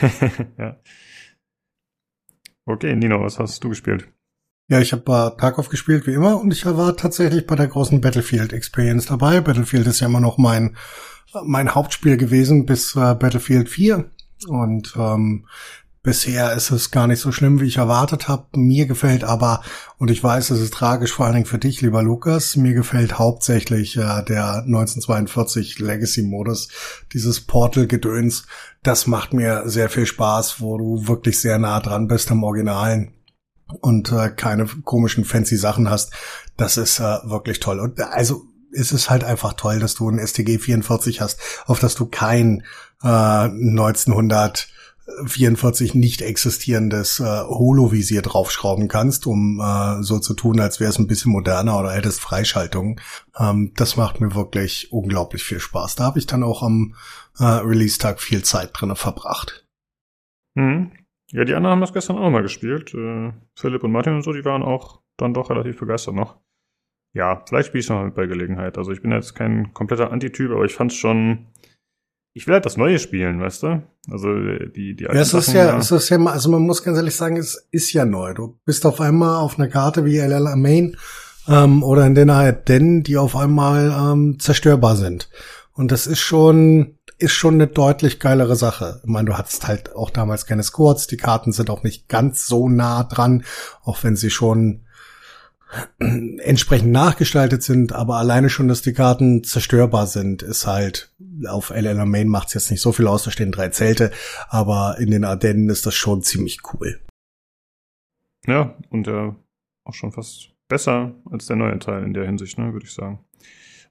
ja. 0.58 0.76
Okay, 2.70 2.94
Nino, 2.94 3.20
was 3.22 3.38
hast 3.38 3.62
du 3.64 3.68
gespielt? 3.68 4.08
Ja, 4.68 4.78
ich 4.80 4.92
habe 4.92 5.02
äh, 5.10 5.40
Tarkov 5.40 5.68
gespielt 5.68 6.06
wie 6.06 6.14
immer 6.14 6.40
und 6.40 6.52
ich 6.52 6.64
war 6.64 6.96
tatsächlich 6.96 7.46
bei 7.46 7.56
der 7.56 7.66
großen 7.66 8.00
Battlefield 8.00 8.52
Experience 8.52 9.06
dabei. 9.06 9.40
Battlefield 9.40 9.86
ist 9.88 10.00
ja 10.00 10.06
immer 10.06 10.20
noch 10.20 10.38
mein 10.38 10.76
mein 11.44 11.74
Hauptspiel 11.74 12.16
gewesen 12.16 12.66
bis 12.66 12.94
äh, 12.96 13.14
Battlefield 13.14 13.68
4 13.68 14.10
und 14.46 14.94
ähm, 14.96 15.46
bisher 16.02 16.52
ist 16.54 16.70
es 16.70 16.90
gar 16.90 17.06
nicht 17.06 17.20
so 17.20 17.30
schlimm, 17.32 17.60
wie 17.60 17.66
ich 17.66 17.76
erwartet 17.76 18.28
habe. 18.28 18.46
Mir 18.56 18.86
gefällt 18.86 19.24
aber 19.24 19.62
und 19.98 20.10
ich 20.10 20.22
weiß, 20.22 20.50
es 20.50 20.60
ist 20.60 20.74
tragisch 20.74 21.12
vor 21.12 21.26
allen 21.26 21.34
Dingen 21.34 21.46
für 21.46 21.58
dich, 21.58 21.80
lieber 21.82 22.02
Lukas. 22.02 22.56
Mir 22.56 22.74
gefällt 22.74 23.18
hauptsächlich 23.18 23.96
äh, 23.96 24.22
der 24.22 24.62
1942 24.64 25.78
Legacy 25.78 26.22
Modus, 26.22 26.68
dieses 27.12 27.40
Portal 27.42 27.86
Gedöns. 27.86 28.46
Das 28.82 29.06
macht 29.06 29.32
mir 29.32 29.62
sehr 29.66 29.90
viel 29.90 30.06
Spaß, 30.06 30.60
wo 30.60 30.78
du 30.78 31.06
wirklich 31.06 31.40
sehr 31.40 31.58
nah 31.58 31.80
dran 31.80 32.08
bist 32.08 32.30
am 32.30 32.42
Originalen 32.44 33.12
und 33.80 34.10
äh, 34.10 34.30
keine 34.30 34.66
komischen 34.66 35.24
fancy 35.24 35.56
Sachen 35.56 35.90
hast. 35.90 36.12
Das 36.56 36.76
ist 36.76 36.98
äh, 36.98 37.18
wirklich 37.24 37.60
toll. 37.60 37.78
Und 37.78 37.98
äh, 37.98 38.04
also 38.04 38.44
es 38.72 38.92
ist 38.92 39.10
halt 39.10 39.24
einfach 39.24 39.54
toll, 39.54 39.80
dass 39.80 39.94
du 39.94 40.08
ein 40.08 40.24
STG 40.24 40.58
44 40.58 41.20
hast, 41.20 41.40
auf 41.66 41.80
das 41.80 41.94
du 41.94 42.06
kein 42.06 42.62
äh, 43.02 43.48
1944 45.18 45.94
nicht 45.94 46.22
existierendes 46.22 47.20
äh, 47.20 47.24
Holovisier 47.24 48.22
draufschrauben 48.22 48.88
kannst, 48.88 49.26
um 49.26 49.60
äh, 49.60 50.02
so 50.02 50.18
zu 50.18 50.34
tun, 50.34 50.60
als 50.60 50.80
wäre 50.80 50.90
es 50.90 50.98
ein 50.98 51.06
bisschen 51.06 51.32
moderner 51.32 51.78
oder 51.78 51.92
hättest 51.92 52.20
Freischaltungen. 52.20 53.00
Ähm, 53.38 53.72
das 53.76 53.96
macht 53.96 54.20
mir 54.20 54.34
wirklich 54.34 54.92
unglaublich 54.92 55.42
viel 55.42 55.60
Spaß. 55.60 55.96
Da 55.96 56.04
habe 56.04 56.18
ich 56.18 56.26
dann 56.26 56.42
auch 56.42 56.62
am 56.62 56.94
äh, 57.38 57.44
Release-Tag 57.44 58.20
viel 58.20 58.42
Zeit 58.42 58.70
drinne 58.72 58.96
verbracht. 58.96 59.66
Hm. 60.56 60.92
Ja, 61.32 61.44
die 61.44 61.54
anderen 61.54 61.72
haben 61.72 61.80
das 61.80 61.92
gestern 61.92 62.18
auch 62.18 62.30
mal 62.30 62.42
gespielt. 62.42 62.92
Äh, 62.94 63.32
Philipp 63.54 63.84
und 63.84 63.92
Martin 63.92 64.14
und 64.14 64.22
so, 64.22 64.32
die 64.32 64.44
waren 64.44 64.62
auch 64.62 65.00
dann 65.16 65.34
doch 65.34 65.50
relativ 65.50 65.78
begeistert 65.78 66.14
noch. 66.14 66.38
Ja, 67.12 67.42
vielleicht 67.46 67.68
spiele 67.68 67.80
ich 67.80 67.88
noch 67.88 67.96
mal 67.96 68.10
bei 68.10 68.26
Gelegenheit. 68.26 68.78
Also 68.78 68.92
ich 68.92 69.02
bin 69.02 69.10
jetzt 69.10 69.34
kein 69.34 69.72
kompletter 69.74 70.12
Antityp, 70.12 70.50
aber 70.50 70.64
ich 70.64 70.74
fand's 70.74 70.94
schon. 70.94 71.46
Ich 72.32 72.46
will 72.46 72.54
halt 72.54 72.66
das 72.66 72.76
Neue 72.76 72.98
spielen, 72.98 73.40
weißt 73.40 73.64
du? 73.64 73.82
Also 74.08 74.28
die 74.74 74.94
die 74.94 75.04
Ja, 75.04 75.12
es 75.12 75.34
ist 75.34 75.46
Sachen, 75.46 75.56
ja, 75.56 75.78
es 75.78 75.90
ist 75.90 76.08
ja, 76.08 76.24
also 76.24 76.50
man 76.50 76.62
muss 76.62 76.82
ganz 76.82 76.96
ehrlich 76.96 77.16
sagen, 77.16 77.36
es 77.36 77.66
ist 77.70 77.92
ja 77.92 78.04
neu. 78.04 78.34
Du 78.34 78.58
bist 78.64 78.86
auf 78.86 79.00
einmal 79.00 79.36
auf 79.36 79.58
einer 79.58 79.68
Karte 79.68 80.04
wie 80.04 80.18
LL 80.18 80.54
Main 80.56 80.96
ähm, 81.48 81.82
oder 81.82 82.06
in 82.06 82.14
den 82.14 82.30
Ardennen, 82.30 83.02
die 83.02 83.16
auf 83.16 83.36
einmal 83.36 83.90
ähm, 83.90 84.38
zerstörbar 84.38 84.96
sind. 84.96 85.28
Und 85.72 85.90
das 85.90 86.06
ist 86.06 86.20
schon, 86.20 86.98
ist 87.18 87.32
schon 87.32 87.54
eine 87.54 87.66
deutlich 87.66 88.20
geilere 88.20 88.54
Sache. 88.54 89.00
Ich 89.02 89.10
meine, 89.10 89.26
du 89.26 89.38
hattest 89.38 89.66
halt 89.66 89.94
auch 89.94 90.10
damals 90.10 90.46
keine 90.46 90.62
Squads, 90.62 91.06
die 91.08 91.16
Karten 91.16 91.52
sind 91.52 91.68
auch 91.68 91.82
nicht 91.82 92.08
ganz 92.08 92.46
so 92.46 92.68
nah 92.68 93.04
dran, 93.04 93.44
auch 93.82 94.02
wenn 94.04 94.16
sie 94.16 94.30
schon 94.30 94.82
entsprechend 95.98 96.92
nachgestaltet 96.92 97.62
sind, 97.62 97.92
aber 97.92 98.16
alleine 98.16 98.50
schon, 98.50 98.68
dass 98.68 98.82
die 98.82 98.92
Karten 98.92 99.44
zerstörbar 99.44 100.06
sind, 100.06 100.42
ist 100.42 100.66
halt 100.66 101.12
auf 101.48 101.70
LL 101.70 102.04
Main 102.06 102.28
macht's 102.28 102.54
jetzt 102.54 102.70
nicht 102.70 102.80
so 102.80 102.92
viel 102.92 103.06
aus, 103.06 103.24
da 103.24 103.30
stehen 103.30 103.52
drei 103.52 103.68
Zelte, 103.68 104.10
aber 104.48 104.96
in 104.98 105.10
den 105.10 105.24
Ardennen 105.24 105.68
ist 105.68 105.86
das 105.86 105.94
schon 105.94 106.22
ziemlich 106.22 106.60
cool. 106.72 107.00
Ja, 108.46 108.74
und 108.88 109.06
äh, 109.06 109.32
auch 109.84 109.94
schon 109.94 110.12
fast 110.12 110.50
besser 110.68 111.14
als 111.30 111.46
der 111.46 111.56
neue 111.56 111.78
Teil 111.78 112.04
in 112.04 112.14
der 112.14 112.24
Hinsicht, 112.24 112.58
ne, 112.58 112.72
würde 112.72 112.86
ich 112.86 112.94
sagen. 112.94 113.20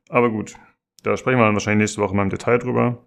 Aber 0.10 0.32
gut, 0.32 0.56
da 1.04 1.16
sprechen 1.18 1.38
wir 1.38 1.46
dann 1.46 1.54
wahrscheinlich 1.54 1.90
nächste 1.90 2.02
Woche 2.02 2.16
mal 2.16 2.24
im 2.24 2.30
Detail 2.30 2.58
drüber. 2.58 3.06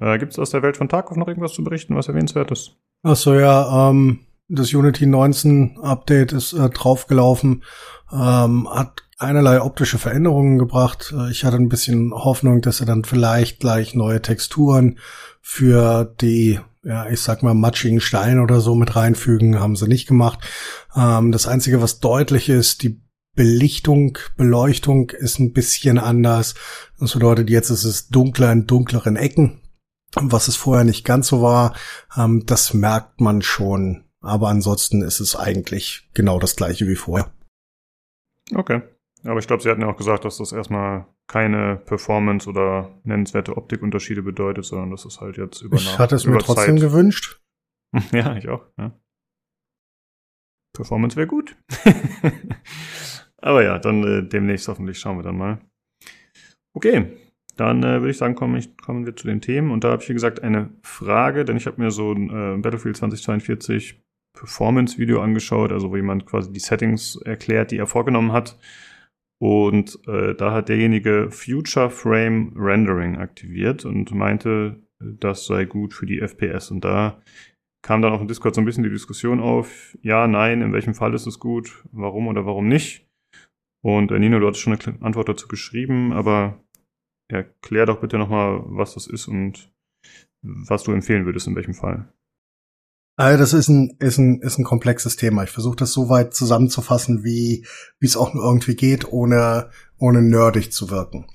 Äh, 0.00 0.18
Gibt 0.18 0.32
es 0.32 0.38
aus 0.38 0.50
der 0.50 0.62
Welt 0.62 0.76
von 0.76 0.88
Tarkov 0.88 1.16
noch 1.16 1.28
irgendwas 1.28 1.52
zu 1.52 1.64
berichten, 1.64 1.96
was 1.96 2.08
erwähnenswert 2.08 2.50
ist? 2.50 2.76
Ach 3.02 3.16
so, 3.16 3.34
ja, 3.34 3.90
ähm, 3.90 4.20
das 4.48 4.72
Unity 4.72 5.06
19 5.06 5.78
Update 5.82 6.32
ist 6.32 6.52
äh, 6.52 6.68
draufgelaufen, 6.68 7.64
ähm, 8.12 8.68
hat 8.70 9.02
einerlei 9.18 9.60
optische 9.60 9.98
Veränderungen 9.98 10.58
gebracht. 10.58 11.14
Äh, 11.16 11.30
Ich 11.30 11.44
hatte 11.44 11.56
ein 11.56 11.68
bisschen 11.68 12.12
Hoffnung, 12.12 12.60
dass 12.60 12.78
sie 12.78 12.84
dann 12.84 13.04
vielleicht 13.04 13.60
gleich 13.60 13.94
neue 13.94 14.20
Texturen 14.20 14.98
für 15.40 16.04
die, 16.20 16.60
ja, 16.82 17.08
ich 17.08 17.20
sag 17.20 17.42
mal, 17.42 17.54
matschigen 17.54 18.00
Steine 18.00 18.42
oder 18.42 18.60
so 18.60 18.74
mit 18.74 18.94
reinfügen, 18.96 19.60
haben 19.60 19.76
sie 19.76 19.88
nicht 19.88 20.06
gemacht. 20.06 20.40
Ähm, 20.94 21.32
das 21.32 21.46
Einzige, 21.46 21.80
was 21.80 22.00
deutlich 22.00 22.48
ist, 22.48 22.82
die 22.82 23.00
Belichtung, 23.34 24.18
Beleuchtung 24.36 25.10
ist 25.10 25.40
ein 25.40 25.52
bisschen 25.52 25.98
anders. 25.98 26.54
Das 27.00 27.14
bedeutet, 27.14 27.50
jetzt 27.50 27.70
ist 27.70 27.84
es 27.84 28.08
dunkler 28.08 28.52
in 28.52 28.66
dunkleren 28.66 29.16
Ecken 29.16 29.60
was 30.16 30.48
es 30.48 30.56
vorher 30.56 30.84
nicht 30.84 31.04
ganz 31.04 31.28
so 31.28 31.42
war, 31.42 31.74
ähm, 32.16 32.44
das 32.46 32.74
merkt 32.74 33.20
man 33.20 33.42
schon. 33.42 34.04
Aber 34.24 34.48
ansonsten 34.48 35.02
ist 35.02 35.20
es 35.20 35.36
eigentlich 35.36 36.08
genau 36.14 36.38
das 36.38 36.56
gleiche 36.56 36.88
wie 36.88 36.96
vorher. 36.96 37.30
Okay. 38.54 38.82
Aber 39.24 39.38
ich 39.38 39.46
glaube, 39.46 39.62
Sie 39.62 39.70
hatten 39.70 39.80
ja 39.80 39.88
auch 39.88 39.96
gesagt, 39.96 40.24
dass 40.24 40.38
das 40.38 40.52
erstmal 40.52 41.06
keine 41.26 41.76
Performance 41.76 42.48
oder 42.48 43.00
nennenswerte 43.04 43.56
Optikunterschiede 43.56 44.22
bedeutet, 44.22 44.64
sondern 44.64 44.90
das 44.90 45.04
ist 45.04 45.20
halt 45.20 45.38
jetzt 45.38 45.62
über 45.62 45.76
Ich 45.76 45.98
hatte 45.98 46.16
es 46.16 46.26
mir 46.26 46.38
trotzdem 46.38 46.78
Zeit. 46.78 46.88
gewünscht. 46.90 47.40
Ja, 48.12 48.36
ich 48.36 48.48
auch. 48.48 48.66
Ja. 48.76 48.90
Performance 50.72 51.16
wäre 51.16 51.28
gut. 51.28 51.54
Aber 53.36 53.62
ja, 53.62 53.78
dann 53.78 54.02
äh, 54.02 54.28
demnächst 54.28 54.66
hoffentlich 54.66 54.98
schauen 54.98 55.16
wir 55.16 55.22
dann 55.22 55.38
mal. 55.38 55.60
Okay, 56.72 57.16
dann 57.56 57.84
äh, 57.84 58.00
würde 58.00 58.10
ich 58.10 58.16
sagen, 58.16 58.34
kommen, 58.34 58.56
ich, 58.56 58.76
kommen 58.76 59.06
wir 59.06 59.14
zu 59.14 59.28
den 59.28 59.40
Themen. 59.40 59.70
Und 59.70 59.84
da 59.84 59.92
habe 59.92 60.02
ich, 60.02 60.08
wie 60.08 60.14
gesagt, 60.14 60.42
eine 60.42 60.70
Frage, 60.82 61.44
denn 61.44 61.56
ich 61.56 61.66
habe 61.66 61.80
mir 61.80 61.92
so 61.92 62.12
ein 62.12 62.30
äh, 62.30 62.58
Battlefield 62.60 62.96
2042 62.96 64.02
Performance-Video 64.34 65.20
angeschaut, 65.20 65.72
also 65.72 65.90
wo 65.90 65.96
jemand 65.96 66.26
quasi 66.26 66.52
die 66.52 66.60
Settings 66.60 67.16
erklärt, 67.16 67.70
die 67.70 67.78
er 67.78 67.86
vorgenommen 67.86 68.32
hat. 68.32 68.58
Und 69.40 69.98
äh, 70.06 70.34
da 70.34 70.52
hat 70.52 70.68
derjenige 70.68 71.30
Future 71.30 71.90
Frame 71.90 72.52
Rendering 72.56 73.16
aktiviert 73.16 73.84
und 73.84 74.12
meinte, 74.12 74.80
das 74.98 75.46
sei 75.46 75.64
gut 75.64 75.94
für 75.94 76.06
die 76.06 76.20
FPS. 76.20 76.70
Und 76.70 76.84
da 76.84 77.20
kam 77.82 78.00
dann 78.00 78.12
auch 78.12 78.20
im 78.20 78.28
Discord 78.28 78.54
so 78.54 78.60
ein 78.60 78.64
bisschen 78.64 78.84
die 78.84 78.90
Diskussion 78.90 79.40
auf, 79.40 79.96
ja, 80.02 80.26
nein, 80.26 80.62
in 80.62 80.72
welchem 80.72 80.94
Fall 80.94 81.14
ist 81.14 81.26
es 81.26 81.38
gut, 81.38 81.84
warum 81.92 82.28
oder 82.28 82.46
warum 82.46 82.68
nicht. 82.68 83.06
Und 83.82 84.10
äh, 84.10 84.18
Nino, 84.18 84.38
du 84.40 84.46
hattest 84.46 84.62
schon 84.62 84.72
eine 84.72 85.02
Antwort 85.02 85.28
dazu 85.28 85.46
geschrieben, 85.46 86.12
aber 86.12 86.58
erklär 87.28 87.86
doch 87.86 88.00
bitte 88.00 88.18
nochmal, 88.18 88.62
was 88.64 88.94
das 88.94 89.06
ist 89.06 89.28
und 89.28 89.70
was 90.42 90.84
du 90.84 90.92
empfehlen 90.92 91.26
würdest, 91.26 91.46
in 91.46 91.56
welchem 91.56 91.74
Fall. 91.74 92.08
Also 93.16 93.38
das 93.38 93.52
ist 93.52 93.68
ein, 93.68 93.96
ist 94.00 94.18
ein, 94.18 94.40
ist 94.40 94.58
ein 94.58 94.64
komplexes 94.64 95.16
Thema. 95.16 95.44
Ich 95.44 95.50
versuche 95.50 95.76
das 95.76 95.92
so 95.92 96.08
weit 96.08 96.34
zusammenzufassen, 96.34 97.22
wie, 97.22 97.64
wie 98.00 98.06
es 98.06 98.16
auch 98.16 98.34
nur 98.34 98.44
irgendwie 98.44 98.74
geht, 98.74 99.10
ohne, 99.12 99.70
ohne 99.98 100.20
nerdig 100.22 100.72
zu 100.72 100.90
wirken. 100.90 101.26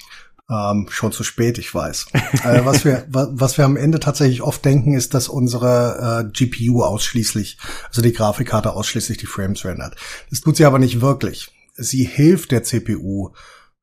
Ähm, 0.49 0.87
schon 0.89 1.11
zu 1.11 1.23
spät, 1.23 1.57
ich 1.57 1.73
weiß. 1.73 2.07
äh, 2.43 2.65
was 2.65 2.83
wir, 2.83 3.05
wa- 3.09 3.29
was 3.31 3.57
wir 3.57 3.65
am 3.65 3.77
Ende 3.77 3.99
tatsächlich 3.99 4.41
oft 4.41 4.65
denken, 4.65 4.93
ist, 4.93 5.13
dass 5.13 5.29
unsere 5.29 6.25
äh, 6.27 6.31
GPU 6.31 6.81
ausschließlich, 6.83 7.57
also 7.87 8.01
die 8.01 8.13
Grafikkarte 8.13 8.73
ausschließlich 8.73 9.17
die 9.19 9.27
Frames 9.27 9.63
rendert. 9.63 9.95
Das 10.31 10.41
tut 10.41 10.57
sie 10.57 10.65
aber 10.65 10.79
nicht 10.79 11.01
wirklich. 11.01 11.49
Sie 11.75 12.03
hilft 12.03 12.51
der 12.51 12.63
CPU 12.63 13.29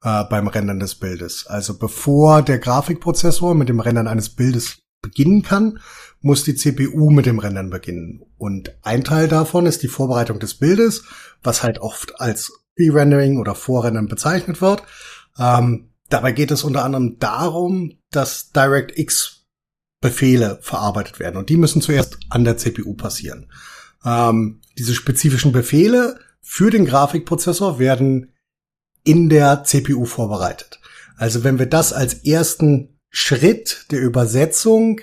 äh, 0.02 0.24
beim 0.24 0.48
Rendern 0.48 0.80
des 0.80 0.96
Bildes. 0.96 1.46
Also 1.46 1.78
bevor 1.78 2.42
der 2.42 2.59
Grafikprozessor 2.59 3.54
mit 3.54 3.68
dem 3.70 3.80
Rendern 3.80 4.09
eines 4.09 4.28
Bildes 4.30 4.78
beginnen 5.00 5.42
kann, 5.42 5.78
muss 6.27 6.43
die 6.43 6.57
CPU 6.57 7.11
mit 7.11 7.25
dem 7.25 7.39
Rendern 7.39 7.71
beginnen. 7.71 8.25
Und 8.37 8.77
ein 8.83 9.05
Teil 9.05 9.29
davon 9.29 9.65
ist 9.65 9.85
die 9.85 9.89
Vorbereitung 9.89 10.41
des 10.41 10.55
Bildes, 10.55 11.05
was 11.43 11.62
halt 11.62 11.79
oft 11.79 12.21
als 12.21 12.53
Pre-Rendering 12.75 13.39
oder 13.39 13.55
Vorrendern 13.55 14.09
bezeichnet 14.09 14.61
wird. 14.61 14.83
Ähm, 15.39 15.93
dabei 16.09 16.33
geht 16.33 16.51
es 16.51 16.65
unter 16.65 16.85
anderem 16.85 17.21
darum, 17.21 17.93
dass 18.11 18.51
DirectX 18.51 19.47
Befehle 20.01 20.59
verarbeitet 20.62 21.21
werden 21.21 21.37
und 21.37 21.49
die 21.49 21.57
müssen 21.57 21.81
zuerst 21.81 22.19
an 22.29 22.45
der 22.45 22.59
CPU 22.59 22.95
passieren. 22.95 23.51
Ähm, 24.05 24.61
diese 24.77 24.95
spezifischen 24.95 25.53
Befehle 25.53 26.19
für 26.43 26.71
den 26.71 26.87
Grafikprozessor 26.87 27.79
werden 27.79 28.35
in 29.05 29.29
der 29.29 29.62
CPU 29.62 30.05
vorbereitet. 30.05 30.81
Also 31.17 31.45
wenn 31.45 31.59
wir 31.59 31.67
das 31.67 31.93
als 31.93 32.15
ersten 32.15 32.99
Schritt 33.11 33.87
der 33.91 34.01
Übersetzung 34.01 35.01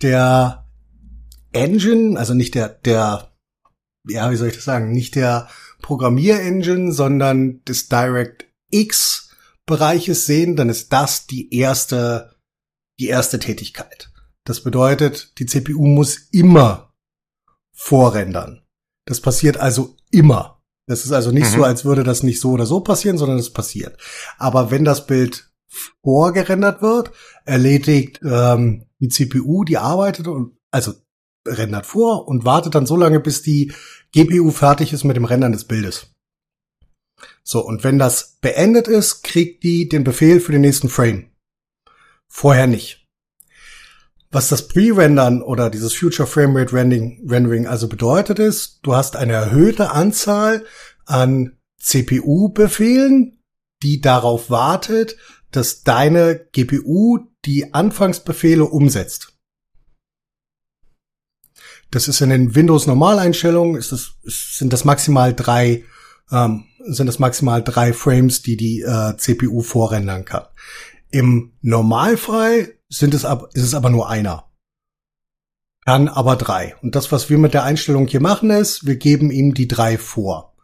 der 0.00 0.59
Engine, 1.52 2.18
also 2.18 2.34
nicht 2.34 2.54
der, 2.54 2.68
der, 2.68 3.32
ja, 4.08 4.30
wie 4.30 4.36
soll 4.36 4.48
ich 4.48 4.54
das 4.54 4.64
sagen, 4.64 4.92
nicht 4.92 5.14
der 5.14 5.48
Programmierengine, 5.82 6.92
sondern 6.92 7.62
des 7.64 7.88
DirectX 7.88 9.28
Bereiches 9.66 10.26
sehen, 10.26 10.56
dann 10.56 10.68
ist 10.68 10.92
das 10.92 11.26
die 11.26 11.54
erste, 11.54 12.34
die 12.98 13.06
erste 13.06 13.38
Tätigkeit. 13.38 14.10
Das 14.44 14.62
bedeutet, 14.62 15.38
die 15.38 15.46
CPU 15.46 15.86
muss 15.86 16.28
immer 16.32 16.92
vorrendern. 17.72 18.66
Das 19.06 19.20
passiert 19.20 19.58
also 19.58 19.96
immer. 20.10 20.60
Das 20.88 21.04
ist 21.04 21.12
also 21.12 21.30
nicht 21.30 21.52
mhm. 21.52 21.56
so, 21.56 21.64
als 21.64 21.84
würde 21.84 22.02
das 22.02 22.24
nicht 22.24 22.40
so 22.40 22.50
oder 22.50 22.66
so 22.66 22.80
passieren, 22.80 23.16
sondern 23.16 23.38
es 23.38 23.52
passiert. 23.52 23.96
Aber 24.38 24.72
wenn 24.72 24.84
das 24.84 25.06
Bild 25.06 25.52
vorgerendert 26.02 26.82
wird, 26.82 27.12
erledigt 27.44 28.20
ähm, 28.24 28.86
die 28.98 29.08
CPU, 29.08 29.62
die 29.62 29.78
arbeitet 29.78 30.26
und 30.26 30.58
also 30.72 30.94
rendert 31.50 31.86
vor 31.86 32.28
und 32.28 32.44
wartet 32.44 32.74
dann 32.74 32.86
so 32.86 32.96
lange, 32.96 33.20
bis 33.20 33.42
die 33.42 33.72
GPU 34.12 34.50
fertig 34.50 34.92
ist 34.92 35.04
mit 35.04 35.16
dem 35.16 35.24
Rendern 35.24 35.52
des 35.52 35.64
Bildes. 35.64 36.12
So, 37.42 37.64
und 37.64 37.84
wenn 37.84 37.98
das 37.98 38.38
beendet 38.40 38.88
ist, 38.88 39.22
kriegt 39.22 39.62
die 39.62 39.88
den 39.88 40.04
Befehl 40.04 40.40
für 40.40 40.52
den 40.52 40.60
nächsten 40.60 40.88
Frame. 40.88 41.30
Vorher 42.28 42.66
nicht. 42.66 43.06
Was 44.30 44.48
das 44.48 44.68
Pre-Rendern 44.68 45.42
oder 45.42 45.70
dieses 45.70 45.92
Future 45.92 46.28
Frame 46.28 46.56
Rate 46.56 46.72
Rendering, 46.72 47.66
also 47.66 47.88
bedeutet 47.88 48.38
ist, 48.38 48.78
du 48.82 48.94
hast 48.94 49.16
eine 49.16 49.32
erhöhte 49.32 49.90
Anzahl 49.90 50.64
an 51.04 51.58
CPU-Befehlen, 51.80 53.42
die 53.82 54.00
darauf 54.00 54.48
wartet, 54.48 55.16
dass 55.50 55.82
deine 55.82 56.46
GPU 56.52 57.18
die 57.44 57.74
Anfangsbefehle 57.74 58.64
umsetzt. 58.64 59.39
Das 61.90 62.06
ist 62.06 62.20
in 62.20 62.30
den 62.30 62.54
Windows-Normaleinstellungen, 62.54 63.76
ist 63.76 63.92
das, 63.92 64.12
sind 64.24 64.72
das 64.72 64.84
maximal 64.84 65.34
drei, 65.34 65.84
ähm, 66.30 66.64
sind 66.86 67.06
das 67.06 67.18
maximal 67.18 67.62
drei 67.62 67.92
Frames, 67.92 68.42
die 68.42 68.56
die 68.56 68.82
äh, 68.82 69.16
CPU 69.16 69.60
vorrendern 69.62 70.24
kann. 70.24 70.44
Im 71.10 71.52
Normalfall 71.62 72.74
sind 72.88 73.14
es 73.14 73.24
ab, 73.24 73.48
ist 73.54 73.64
es 73.64 73.74
aber 73.74 73.90
nur 73.90 74.08
einer. 74.08 74.44
Kann 75.84 76.08
aber 76.08 76.36
drei. 76.36 76.76
Und 76.82 76.94
das, 76.94 77.10
was 77.10 77.30
wir 77.30 77.38
mit 77.38 77.54
der 77.54 77.64
Einstellung 77.64 78.06
hier 78.06 78.20
machen, 78.20 78.50
ist, 78.50 78.86
wir 78.86 78.96
geben 78.96 79.30
ihm 79.30 79.54
die 79.54 79.66
drei 79.66 79.98
vor. 79.98 80.54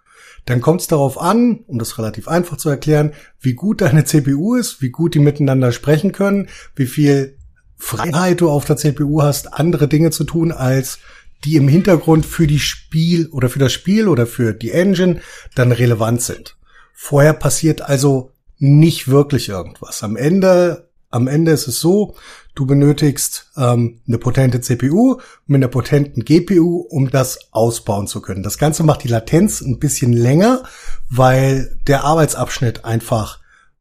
Dann 0.45 0.61
kommt 0.61 0.83
es 0.83 0.87
darauf 0.87 1.21
an, 1.21 1.65
um 1.67 1.79
das 1.79 1.99
relativ 1.99 2.29
einfach 2.29 2.57
zu 2.57 2.69
erklären, 2.69 3.13
wie 3.41 3.55
gut 3.55 3.81
deine 3.81 4.05
CPU 4.05 4.55
ist, 4.55 4.81
wie 4.81 4.91
gut 4.91 5.15
die 5.15 5.19
miteinander 5.19 5.73
sprechen 5.73 6.13
können, 6.13 6.49
wie 6.77 6.87
viel 6.87 7.37
Freiheit 7.77 8.41
du 8.41 8.51
auf 8.51 8.65
der 8.65 8.77
CPU 8.77 9.23
hast, 9.23 9.53
andere 9.55 9.89
Dinge 9.89 10.11
zu 10.11 10.25
tun, 10.25 10.53
als 10.53 10.99
die 11.45 11.57
im 11.57 11.69
Hintergrund 11.69 12.27
für 12.27 12.47
die 12.47 12.59
Spiel 12.59 13.29
oder 13.29 13.49
für 13.49 13.59
das 13.59 13.73
Spiel 13.73 14.09
oder 14.09 14.27
für 14.27 14.53
die 14.53 14.71
Engine 14.71 15.21
dann 15.55 15.73
relevant 15.73 16.23
sind. 16.23 16.57
Vorher 16.95 17.35
passiert 17.35 17.83
also 17.83 18.33
nicht 18.59 19.09
wirklich 19.09 19.51
irgendwas. 19.51 20.03
Am 20.03 20.17
Ende, 20.17 20.89
am 21.11 21.29
Ende 21.29 21.53
ist 21.53 21.69
es 21.69 21.79
so, 21.79 22.15
du 22.55 22.67
benötigst 22.67 23.51
ähm, 23.57 24.01
eine 24.09 24.19
potente 24.19 24.63
CPU 24.63 25.21
mit 25.47 25.59
einer 25.59 25.69
potenten 25.69 26.25
GPU, 26.25 26.87
um 26.89 27.11
das 27.11 27.53
ausbauen 27.53 28.07
zu 28.07 28.23
können. 28.23 28.43
Das 28.43 28.57
Ganze 28.59 28.83
macht 28.83 29.05
die 29.05 29.09
Latenz 29.09 29.61
ein 29.61 29.79
bisschen 29.79 30.13
länger, 30.13 30.63
weil 31.11 31.79
der 31.87 32.05
Arbeitsabschnitt 32.05 32.85
einfach 32.87 33.41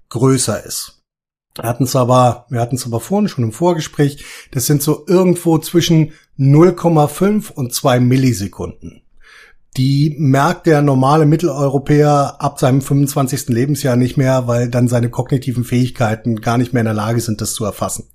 größer 0.10 0.64
ist. 0.66 1.05
Wir 1.56 1.70
hatten 1.70 1.86
es 1.86 1.96
aber, 1.96 2.46
wir 2.50 2.60
hatten 2.60 2.76
es 2.76 2.86
aber 2.86 3.00
vorhin 3.00 3.30
schon 3.30 3.46
im 3.46 3.54
Vorgespräch. 3.54 4.26
Das 4.52 4.66
sind 4.66 4.84
so 4.84 5.06
irgendwo 5.08 5.58
zwischen 5.58 6.12
0,5 6.38 7.52
und 7.52 7.74
2 7.74 8.02
Millisekunden. 8.02 9.02
Die 9.78 10.16
merkt 10.18 10.68
der 10.68 10.82
normale 10.82 11.26
Mitteleuropäer 11.26 12.38
ab 12.40 12.60
seinem 12.60 12.82
25. 12.82 13.50
Lebensjahr 13.50 13.96
nicht 13.96 14.16
mehr, 14.18 14.48
weil 14.48 14.70
dann 14.70 14.88
seine 14.88 15.10
kognitiven 15.10 15.64
Fähigkeiten 15.64 16.40
gar 16.40 16.58
nicht 16.58 16.74
mehr 16.74 16.82
in 16.82 16.86
der 16.86 16.94
Lage 16.94 17.20
sind, 17.20 17.42
das 17.42 17.54
zu 17.54 17.66
erfassen. 17.66 18.10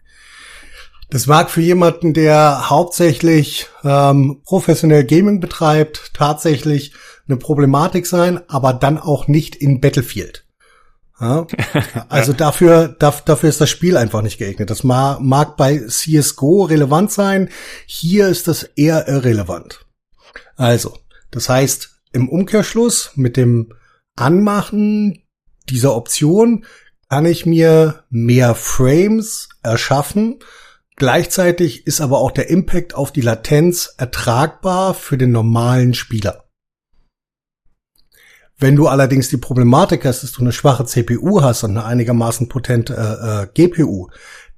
Das 1.10 1.26
mag 1.26 1.50
für 1.50 1.60
jemanden, 1.60 2.14
der 2.14 2.70
hauptsächlich 2.70 3.66
ähm, 3.84 4.40
professionell 4.44 5.04
Gaming 5.04 5.40
betreibt, 5.40 6.12
tatsächlich 6.14 6.92
eine 7.26 7.36
Problematik 7.36 8.06
sein, 8.06 8.40
aber 8.48 8.72
dann 8.72 8.96
auch 8.96 9.26
nicht 9.28 9.56
in 9.56 9.80
Battlefield. 9.80 10.44
Ja? 11.20 11.46
Also 12.08 12.32
dafür, 12.32 12.88
dafür 12.88 13.48
ist 13.48 13.60
das 13.60 13.70
Spiel 13.70 13.96
einfach 13.96 14.22
nicht 14.22 14.38
geeignet. 14.38 14.70
Das 14.70 14.84
mag, 14.84 15.20
mag 15.20 15.56
bei 15.56 15.78
CSGO 15.78 16.64
relevant 16.64 17.12
sein. 17.12 17.50
Hier 17.86 18.28
ist 18.28 18.48
das 18.48 18.62
eher 18.62 19.06
irrelevant. 19.08 19.86
Also, 20.56 20.98
das 21.30 21.48
heißt, 21.48 22.00
im 22.12 22.28
Umkehrschluss 22.28 23.12
mit 23.14 23.36
dem 23.36 23.72
Anmachen 24.16 25.22
dieser 25.68 25.94
Option 25.94 26.64
kann 27.08 27.26
ich 27.26 27.46
mir 27.46 28.04
mehr 28.10 28.54
Frames 28.54 29.48
erschaffen. 29.62 30.38
Gleichzeitig 30.96 31.86
ist 31.86 32.00
aber 32.00 32.18
auch 32.18 32.30
der 32.30 32.50
Impact 32.50 32.94
auf 32.94 33.12
die 33.12 33.20
Latenz 33.20 33.94
ertragbar 33.96 34.94
für 34.94 35.16
den 35.16 35.32
normalen 35.32 35.94
Spieler. 35.94 36.49
Wenn 38.60 38.76
du 38.76 38.88
allerdings 38.88 39.30
die 39.30 39.38
Problematik 39.38 40.04
hast, 40.04 40.22
dass 40.22 40.32
du 40.32 40.42
eine 40.42 40.52
schwache 40.52 40.84
CPU 40.84 41.40
hast 41.40 41.64
und 41.64 41.70
eine 41.70 41.84
einigermaßen 41.86 42.48
potente 42.48 42.94
äh, 42.94 43.42
äh, 43.62 43.68
GPU, 43.68 44.08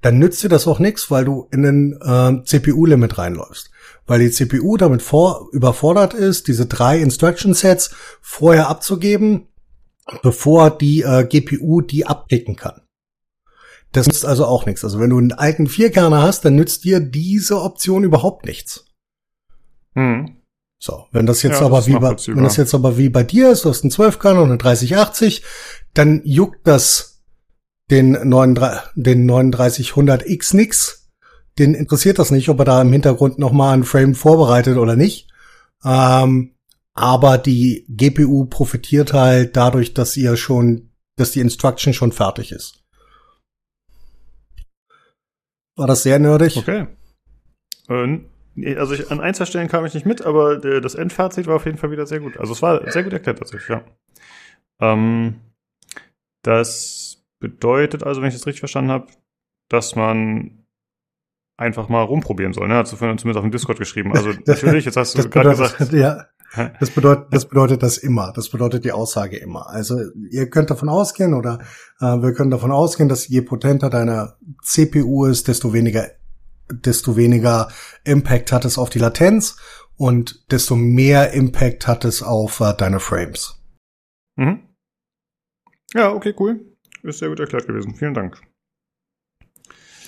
dann 0.01 0.19
nützt 0.19 0.43
dir 0.43 0.49
das 0.49 0.67
auch 0.67 0.79
nichts, 0.79 1.09
weil 1.09 1.23
du 1.23 1.47
in 1.51 1.63
den 1.63 1.93
äh, 2.01 2.43
CPU-Limit 2.43 3.17
reinläufst. 3.17 3.71
Weil 4.05 4.19
die 4.19 4.31
CPU 4.31 4.75
damit 4.75 5.01
vor, 5.01 5.47
überfordert 5.53 6.13
ist, 6.13 6.49
diese 6.49 6.65
drei 6.65 6.99
Instruction 6.99 7.53
Sets 7.53 7.95
vorher 8.21 8.67
abzugeben, 8.67 9.47
bevor 10.21 10.69
die 10.69 11.03
äh, 11.03 11.23
GPU 11.23 11.79
die 11.79 12.05
abpicken 12.05 12.57
kann. 12.57 12.81
Das 13.93 14.07
nützt 14.07 14.25
also 14.25 14.45
auch 14.45 14.65
nichts. 14.65 14.83
Also 14.83 14.99
wenn 14.99 15.11
du 15.11 15.17
einen 15.17 15.31
alten 15.31 15.67
Vierkerner 15.67 16.21
hast, 16.21 16.43
dann 16.43 16.57
nützt 16.57 16.83
dir 16.83 16.99
diese 16.99 17.61
Option 17.61 18.03
überhaupt 18.03 18.45
nichts. 18.45 18.85
Hm. 19.95 20.42
So, 20.85 21.07
wenn 21.13 21.25
das 21.25 21.43
jetzt 21.43 21.61
ja, 21.61 21.65
aber 21.67 21.77
das 21.77 21.87
wie 21.87 21.93
bei, 21.93 22.13
wenn 22.35 22.43
das 22.43 22.57
jetzt 22.57 22.75
aber 22.75 22.97
wie 22.97 23.07
bei 23.07 23.23
dir 23.23 23.51
ist, 23.51 23.63
du 23.63 23.69
hast 23.69 23.85
einen 23.85 23.91
12 23.91 24.19
Kanal 24.19 24.43
und 24.43 24.49
eine 24.49 24.57
3080, 24.57 25.41
dann 25.93 26.21
juckt 26.25 26.67
das 26.67 27.23
den 27.89 28.11
39, 28.11 28.91
den 28.95 29.31
3900X 29.31 30.53
nix. 30.57 31.09
Den 31.57 31.73
interessiert 31.73 32.19
das 32.19 32.31
nicht, 32.31 32.49
ob 32.49 32.59
er 32.59 32.65
da 32.65 32.81
im 32.81 32.91
Hintergrund 32.91 33.39
nochmal 33.39 33.75
einen 33.75 33.85
Frame 33.85 34.13
vorbereitet 34.13 34.75
oder 34.75 34.97
nicht. 34.97 35.29
Ähm, 35.85 36.53
aber 36.93 37.37
die 37.37 37.85
GPU 37.87 38.43
profitiert 38.47 39.13
halt 39.13 39.55
dadurch, 39.55 39.93
dass 39.93 40.17
ihr 40.17 40.35
schon, 40.35 40.91
dass 41.15 41.31
die 41.31 41.39
Instruction 41.39 41.93
schon 41.93 42.11
fertig 42.11 42.51
ist. 42.51 42.83
War 45.77 45.87
das 45.87 46.03
sehr 46.03 46.19
nerdig? 46.19 46.57
Okay. 46.57 46.87
Äh, 47.87 48.32
also 48.77 48.93
ich, 48.93 49.09
an 49.11 49.19
Einzelstellen 49.19 49.67
kam 49.67 49.85
ich 49.85 49.93
nicht 49.93 50.05
mit, 50.05 50.21
aber 50.21 50.57
das 50.57 50.95
Endfazit 50.95 51.47
war 51.47 51.55
auf 51.55 51.65
jeden 51.65 51.77
Fall 51.77 51.91
wieder 51.91 52.05
sehr 52.05 52.19
gut. 52.19 52.37
Also 52.37 52.53
es 52.53 52.61
war 52.61 52.89
sehr 52.91 53.03
gut 53.03 53.13
erklärt 53.13 53.39
tatsächlich, 53.39 53.69
ja. 53.69 53.83
Ähm, 54.79 55.35
das 56.43 57.23
bedeutet 57.39 58.03
also, 58.03 58.21
wenn 58.21 58.27
ich 58.27 58.35
das 58.35 58.45
richtig 58.45 58.59
verstanden 58.59 58.91
habe, 58.91 59.07
dass 59.69 59.95
man 59.95 60.63
einfach 61.57 61.89
mal 61.89 62.01
rumprobieren 62.01 62.53
soll. 62.53 62.67
Ne? 62.67 62.85
Vorhin 62.85 63.17
zumindest 63.17 63.37
auf 63.37 63.43
dem 63.43 63.51
Discord 63.51 63.79
geschrieben. 63.79 64.13
Also 64.13 64.31
natürlich, 64.45 64.85
jetzt 64.85 64.97
hast 64.97 65.17
du 65.17 65.29
gerade 65.29 65.49
gesagt. 65.49 65.91
Ja, 66.55 66.69
das 66.79 66.91
bedeutet, 66.91 67.27
das 67.31 67.47
bedeutet 67.47 67.81
das 67.81 67.97
immer. 67.97 68.31
Das 68.35 68.49
bedeutet 68.49 68.85
die 68.85 68.91
Aussage 68.91 69.37
immer. 69.37 69.67
Also 69.69 69.99
ihr 70.29 70.51
könnt 70.51 70.69
davon 70.69 70.87
ausgehen 70.87 71.33
oder 71.33 71.59
äh, 71.99 72.05
wir 72.05 72.33
können 72.33 72.51
davon 72.51 72.71
ausgehen, 72.71 73.09
dass 73.09 73.27
je 73.27 73.41
potenter 73.41 73.89
deine 73.89 74.35
CPU 74.61 75.25
ist, 75.25 75.47
desto 75.47 75.73
weniger 75.73 76.11
desto 76.81 77.15
weniger 77.15 77.69
Impact 78.03 78.51
hat 78.51 78.65
es 78.65 78.77
auf 78.77 78.89
die 78.89 78.99
Latenz 78.99 79.57
und 79.97 80.51
desto 80.51 80.75
mehr 80.75 81.31
Impact 81.33 81.87
hat 81.87 82.05
es 82.05 82.23
auf 82.23 82.59
äh, 82.59 82.73
deine 82.75 82.99
Frames. 82.99 83.61
Mhm. 84.35 84.67
Ja, 85.93 86.11
okay, 86.11 86.33
cool. 86.39 86.65
Ist 87.03 87.19
sehr 87.19 87.29
gut 87.29 87.39
erklärt 87.39 87.67
gewesen. 87.67 87.95
Vielen 87.95 88.13
Dank. 88.13 88.41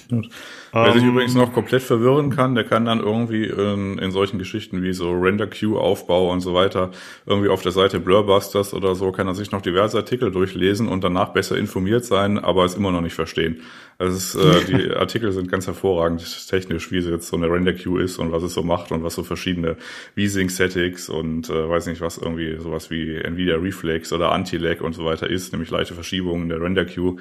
Gut. 0.10 0.30
Wer 0.72 0.94
sich 0.94 1.04
übrigens 1.04 1.34
noch 1.36 1.54
komplett 1.54 1.82
verwirren 1.82 2.30
kann, 2.30 2.54
der 2.54 2.64
kann 2.64 2.86
dann 2.86 3.00
irgendwie 3.00 3.46
in, 3.46 3.98
in 3.98 4.12
solchen 4.12 4.38
Geschichten 4.38 4.84
wie 4.84 4.94
so 4.94 5.12
Render 5.12 5.48
Queue 5.48 5.80
Aufbau 5.80 6.32
und 6.32 6.42
so 6.42 6.54
weiter 6.54 6.92
irgendwie 7.26 7.50
auf 7.50 7.62
der 7.62 7.72
Seite 7.72 8.00
Blurbusters 8.00 8.74
oder 8.74 8.94
so 8.94 9.12
kann 9.12 9.28
er 9.28 9.36
sich 9.36 9.52
noch 9.52 9.62
diverse 9.62 9.98
Artikel 9.98 10.32
durchlesen 10.32 10.88
und 10.88 11.04
danach 11.04 11.30
besser 11.30 11.58
informiert 11.58 12.06
sein, 12.06 12.38
aber 12.38 12.66
es 12.66 12.76
immer 12.76 12.92
noch 12.92 13.02
nicht 13.02 13.16
verstehen. 13.16 13.62
Also 13.98 14.18
es, 14.18 14.36
äh, 14.36 14.66
die 14.68 14.92
Artikel 14.92 15.32
sind 15.32 15.50
ganz 15.50 15.66
hervorragend 15.66 16.24
technisch, 16.50 16.92
wie 16.92 17.00
jetzt 17.00 17.28
so 17.28 17.38
eine 17.38 17.50
Render 17.50 17.74
Queue 17.74 18.04
ist 18.04 18.18
und 18.18 18.32
was 18.32 18.44
es 18.44 18.54
so 18.54 18.62
macht 18.62 18.92
und 18.92 19.04
was 19.04 19.16
so 19.16 19.24
verschiedene 19.24 19.78
V-Sync 20.16 20.52
Settings 20.52 21.10
und 21.10 21.50
äh, 21.50 21.70
weiß 21.70 21.88
nicht 21.88 22.02
was 22.02 22.18
irgendwie 22.18 22.58
sowas 22.60 22.92
wie 22.92 23.16
Nvidia 23.16 23.56
Reflex 23.56 24.14
oder 24.14 24.32
Anti-Lag 24.32 24.82
und 24.82 24.94
so 24.94 25.06
weiter 25.06 25.30
ist, 25.30 25.52
nämlich 25.52 25.72
leichte 25.72 25.94
Verschiebungen 25.94 26.50
der 26.50 26.62
Render 26.62 26.86
Queue 26.86 27.18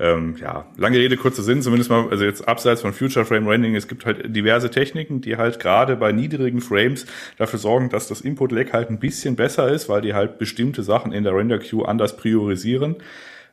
ähm, 0.00 0.36
ja, 0.40 0.66
lange 0.76 0.98
Rede, 0.98 1.16
kurzer 1.16 1.42
Sinn, 1.42 1.62
zumindest 1.62 1.88
mal, 1.88 2.08
also 2.10 2.24
jetzt 2.24 2.48
abseits 2.48 2.80
von 2.80 2.92
Future 2.92 3.24
Frame 3.24 3.46
Rendering, 3.46 3.76
es 3.76 3.86
gibt 3.86 4.04
halt 4.06 4.34
diverse 4.34 4.70
Techniken, 4.70 5.20
die 5.20 5.36
halt 5.36 5.60
gerade 5.60 5.96
bei 5.96 6.10
niedrigen 6.10 6.60
Frames 6.60 7.06
dafür 7.38 7.60
sorgen, 7.60 7.90
dass 7.90 8.08
das 8.08 8.20
Input-Lag 8.20 8.72
halt 8.72 8.90
ein 8.90 8.98
bisschen 8.98 9.36
besser 9.36 9.70
ist, 9.70 9.88
weil 9.88 10.00
die 10.00 10.14
halt 10.14 10.38
bestimmte 10.38 10.82
Sachen 10.82 11.12
in 11.12 11.22
der 11.22 11.34
Render-Queue 11.34 11.86
anders 11.86 12.16
priorisieren. 12.16 12.96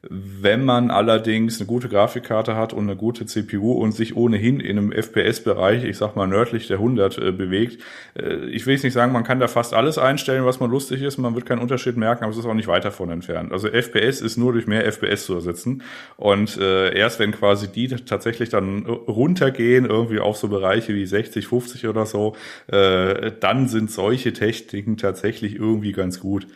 Wenn 0.10 0.66
man 0.66 0.90
allerdings 0.90 1.60
eine 1.60 1.68
gute 1.68 1.88
Grafikkarte 1.88 2.56
hat 2.56 2.74
und 2.74 2.86
eine 2.86 2.96
gute 2.96 3.28
CPU 3.28 3.74
und 3.74 3.92
sich 3.92 4.16
ohnehin 4.16 4.60
in 4.60 4.80
einem 4.80 4.92
FPS-Bereich, 4.92 5.84
ich 5.84 5.98
sag 5.98 6.16
mal 6.16 6.26
nördlich 6.26 6.66
der 6.66 6.78
100 6.78 7.20
äh, 7.20 7.32
bewegt, 7.32 7.84
äh, 8.18 8.48
ich 8.48 8.66
will 8.66 8.74
jetzt 8.74 8.84
nicht 8.84 8.94
sagen, 8.94 9.12
man 9.12 9.24
kann 9.24 9.40
da 9.40 9.48
fast 9.48 9.76
alles 9.76 10.00
einstellen, 10.00 10.44
was 10.44 10.60
man 10.60 10.72
lustig 10.72 11.04
ist, 11.04 11.20
man 11.20 11.36
wird 11.36 11.46
keinen 11.46 11.60
Unterschied 11.60 11.98
merken, 11.98 12.24
aber 12.24 12.34
es 12.34 12.40
ist 12.40 12.48
auch 12.48 12.56
nicht 12.56 12.68
weit 12.68 12.84
davon 12.84 13.12
entfernt. 13.12 13.52
Also 13.52 13.68
FPS 13.68 14.22
ist 14.22 14.38
nur 14.38 14.54
durch 14.54 14.66
mehr 14.66 14.92
FPS 14.92 15.28
zu 15.28 15.36
ersetzen 15.36 15.84
und 16.18 16.58
äh, 16.58 16.98
erst 16.98 17.20
wenn 17.20 17.32
quasi 17.32 17.68
die 17.68 17.88
tatsächlich 17.90 18.50
dann 18.50 18.88
runtergehen, 18.88 19.86
irgendwie 19.86 20.20
auf 20.20 20.36
so 20.36 20.48
Bereiche 20.48 20.96
wie 20.96 21.06
60, 21.06 21.46
50 21.46 21.86
oder 21.86 22.08
so, 22.08 22.36
äh, 22.66 23.32
dann 23.40 23.68
sind 23.68 23.92
solche 23.92 24.34
Techniken 24.34 24.98
tatsächlich 24.98 25.58
irgendwie 25.58 25.92
ganz 25.92 26.20
gut. 26.20 26.48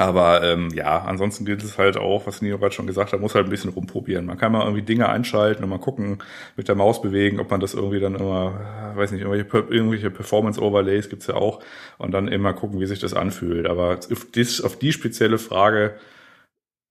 Aber 0.00 0.44
ähm, 0.44 0.68
ja, 0.74 1.00
ansonsten 1.02 1.44
gilt 1.44 1.64
es 1.64 1.76
halt 1.76 1.96
auch, 1.96 2.24
was 2.28 2.40
Nino 2.40 2.56
gerade 2.58 2.72
schon 2.72 2.86
gesagt 2.86 3.12
hat, 3.12 3.20
muss 3.20 3.34
halt 3.34 3.46
ein 3.46 3.50
bisschen 3.50 3.72
rumprobieren. 3.72 4.26
Man 4.26 4.38
kann 4.38 4.52
mal 4.52 4.62
irgendwie 4.62 4.82
Dinge 4.82 5.08
einschalten 5.08 5.64
und 5.64 5.70
mal 5.70 5.80
gucken, 5.80 6.18
mit 6.56 6.68
der 6.68 6.76
Maus 6.76 7.02
bewegen, 7.02 7.40
ob 7.40 7.50
man 7.50 7.58
das 7.58 7.74
irgendwie 7.74 7.98
dann 7.98 8.14
immer, 8.14 8.94
weiß 8.94 9.10
nicht, 9.10 9.22
irgendwelche, 9.22 9.72
irgendwelche 9.74 10.10
Performance-Overlays 10.12 11.08
gibt's 11.08 11.26
ja 11.26 11.34
auch 11.34 11.60
und 11.98 12.12
dann 12.12 12.28
immer 12.28 12.54
gucken, 12.54 12.78
wie 12.78 12.86
sich 12.86 13.00
das 13.00 13.12
anfühlt. 13.12 13.66
Aber 13.66 13.98
auf, 13.98 14.26
dies, 14.32 14.60
auf 14.60 14.78
die 14.78 14.92
spezielle 14.92 15.36
Frage 15.36 15.96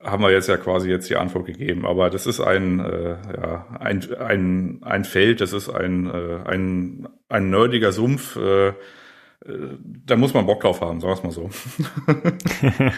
haben 0.03 0.21
wir 0.21 0.31
jetzt 0.31 0.49
ja 0.49 0.57
quasi 0.57 0.89
jetzt 0.89 1.09
die 1.09 1.15
Antwort 1.15 1.45
gegeben. 1.45 1.85
Aber 1.85 2.09
das 2.09 2.27
ist 2.27 2.41
ein, 2.41 2.81
äh, 2.81 3.11
ja, 3.11 3.67
ein, 3.79 4.03
ein, 4.19 4.79
ein 4.83 5.05
Feld, 5.05 5.39
das 5.39 5.53
ist 5.53 5.69
ein, 5.69 6.07
äh, 6.07 6.39
ein, 6.45 7.07
ein 7.29 7.49
nerdiger 7.49 7.93
Sumpf, 7.93 8.35
äh, 8.35 8.73
da 9.45 10.15
muss 10.15 10.33
man 10.33 10.45
Bock 10.45 10.61
drauf 10.61 10.81
haben, 10.81 10.99
sagen 10.99 11.13
wir 11.13 11.17
es 11.17 11.23
mal 11.23 11.31
so. 11.31 11.49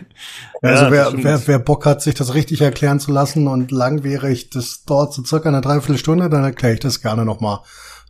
also 0.61 0.85
ja, 0.85 0.91
wer, 0.91 1.13
wer, 1.15 1.47
wer 1.47 1.59
Bock 1.59 1.85
hat, 1.85 2.01
sich 2.01 2.15
das 2.15 2.33
richtig 2.33 2.61
erklären 2.61 2.99
zu 2.99 3.11
lassen 3.11 3.47
und 3.47 3.71
langwierig, 3.71 4.49
das 4.49 4.83
dauert 4.85 5.13
so 5.13 5.23
circa 5.23 5.49
eine 5.49 5.61
Dreiviertelstunde, 5.61 6.29
dann 6.29 6.43
erkläre 6.43 6.73
ich 6.73 6.79
das 6.79 7.01
gerne 7.01 7.25
nochmal 7.25 7.59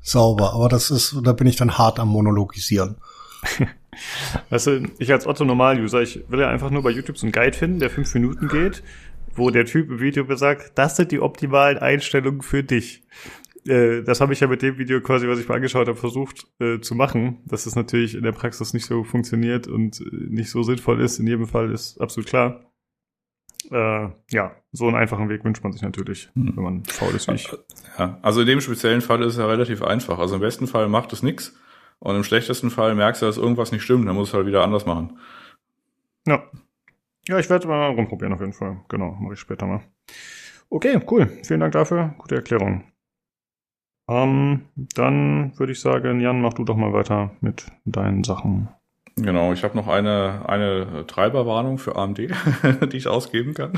sauber. 0.02 0.54
Aber 0.54 0.70
das 0.70 0.92
ist, 0.92 1.18
da 1.24 1.34
bin 1.34 1.48
ich 1.48 1.56
dann 1.56 1.78
hart 1.78 2.00
am 2.00 2.10
Monologisieren. 2.10 2.98
Weißt 4.50 4.68
du, 4.68 4.84
ich 5.00 5.12
als 5.12 5.26
Otto-Normal-User, 5.26 6.02
ich 6.02 6.24
will 6.30 6.40
ja 6.40 6.50
einfach 6.50 6.70
nur 6.70 6.84
bei 6.84 6.92
YouTube 6.92 7.18
so 7.18 7.26
einen 7.26 7.32
Guide 7.32 7.58
finden, 7.58 7.80
der 7.80 7.90
fünf 7.90 8.14
Minuten 8.14 8.48
geht, 8.48 8.84
wo 9.36 9.50
der 9.50 9.66
Typ 9.66 9.90
im 9.90 10.00
Video 10.00 10.24
besagt, 10.24 10.72
das 10.76 10.96
sind 10.96 11.12
die 11.12 11.20
optimalen 11.20 11.80
Einstellungen 11.80 12.42
für 12.42 12.64
dich. 12.64 13.02
Äh, 13.66 14.04
das 14.04 14.22
habe 14.22 14.34
ich 14.34 14.40
ja 14.40 14.48
mit 14.48 14.62
dem 14.62 14.78
Video 14.78 15.02
quasi, 15.02 15.28
was 15.28 15.40
ich 15.40 15.48
mir 15.48 15.56
angeschaut 15.56 15.88
habe, 15.88 15.98
versucht 15.98 16.48
äh, 16.60 16.80
zu 16.80 16.96
machen. 16.96 17.40
Dass 17.46 17.66
es 17.66 17.76
natürlich 17.76 18.16
in 18.16 18.24
der 18.24 18.32
Praxis 18.32 18.74
nicht 18.74 18.86
so 18.86 19.04
funktioniert 19.04 19.68
und 19.68 20.02
äh, 20.02 20.06
nicht 20.12 20.50
so 20.50 20.64
sinnvoll 20.64 21.02
ist, 21.02 21.20
in 21.20 21.28
jedem 21.28 21.48
Fall 21.48 21.72
ist 21.72 22.00
absolut 22.00 22.30
klar. 22.30 22.66
Äh, 23.72 24.10
ja, 24.32 24.56
so 24.72 24.88
einen 24.88 24.96
einfachen 24.96 25.30
Weg 25.30 25.44
wünscht 25.44 25.64
man 25.64 25.74
sich 25.74 25.82
natürlich, 25.82 26.30
hm. 26.34 26.54
wenn 26.56 26.64
man 26.64 26.86
faul 26.86 27.14
ist 27.14 27.28
wie 27.28 27.36
ich. 27.36 27.50
Ja, 27.98 28.18
also 28.22 28.42
in 28.42 28.48
dem 28.48 28.62
speziellen 28.62 29.02
Fall 29.02 29.22
ist 29.22 29.34
es 29.34 29.40
ja 29.40 29.46
relativ 29.46 29.84
einfach. 29.84 30.18
Also 30.20 30.36
im 30.36 30.42
besten 30.42 30.66
Fall 30.68 30.88
macht 30.88 31.14
es 31.14 31.24
nichts 31.24 31.56
und 32.00 32.16
im 32.16 32.24
schlechtesten 32.24 32.70
Fall 32.70 32.96
merkst 32.96 33.22
du, 33.22 33.26
dass 33.26 33.38
irgendwas 33.38 33.72
nicht 33.72 33.84
stimmt, 33.84 34.08
dann 34.08 34.16
musst 34.16 34.34
du 34.34 34.38
halt 34.38 34.48
wieder 34.48 34.64
anders 34.64 34.86
machen. 34.86 35.20
Ja. 36.26 36.44
Ja, 37.28 37.38
ich 37.38 37.50
werde 37.50 37.68
mal 37.68 37.92
rumprobieren 37.92 38.34
auf 38.34 38.40
jeden 38.40 38.54
Fall. 38.54 38.82
Genau, 38.88 39.12
mache 39.20 39.34
ich 39.34 39.40
später 39.40 39.68
mal. 39.68 39.82
Okay, 40.70 41.00
cool. 41.12 41.28
Vielen 41.44 41.60
Dank 41.60 41.74
dafür. 41.74 42.16
Gute 42.18 42.36
Erklärung. 42.36 42.86
Ähm, 44.10 44.62
dann 44.96 45.54
würde 45.58 45.72
ich 45.72 45.80
sagen, 45.80 46.20
Jan, 46.20 46.42
mach 46.42 46.54
du 46.54 46.64
doch 46.64 46.76
mal 46.76 46.94
weiter 46.94 47.32
mit 47.42 47.68
deinen 47.86 48.24
Sachen. 48.24 48.70
Genau, 49.16 49.54
ich 49.54 49.64
habe 49.64 49.76
noch 49.76 49.88
eine, 49.88 50.48
eine 50.48 51.06
Treiberwarnung 51.06 51.78
für 51.78 51.96
AMD, 51.96 52.18
die 52.92 52.98
ich 52.98 53.08
ausgeben 53.08 53.54
kann. 53.54 53.74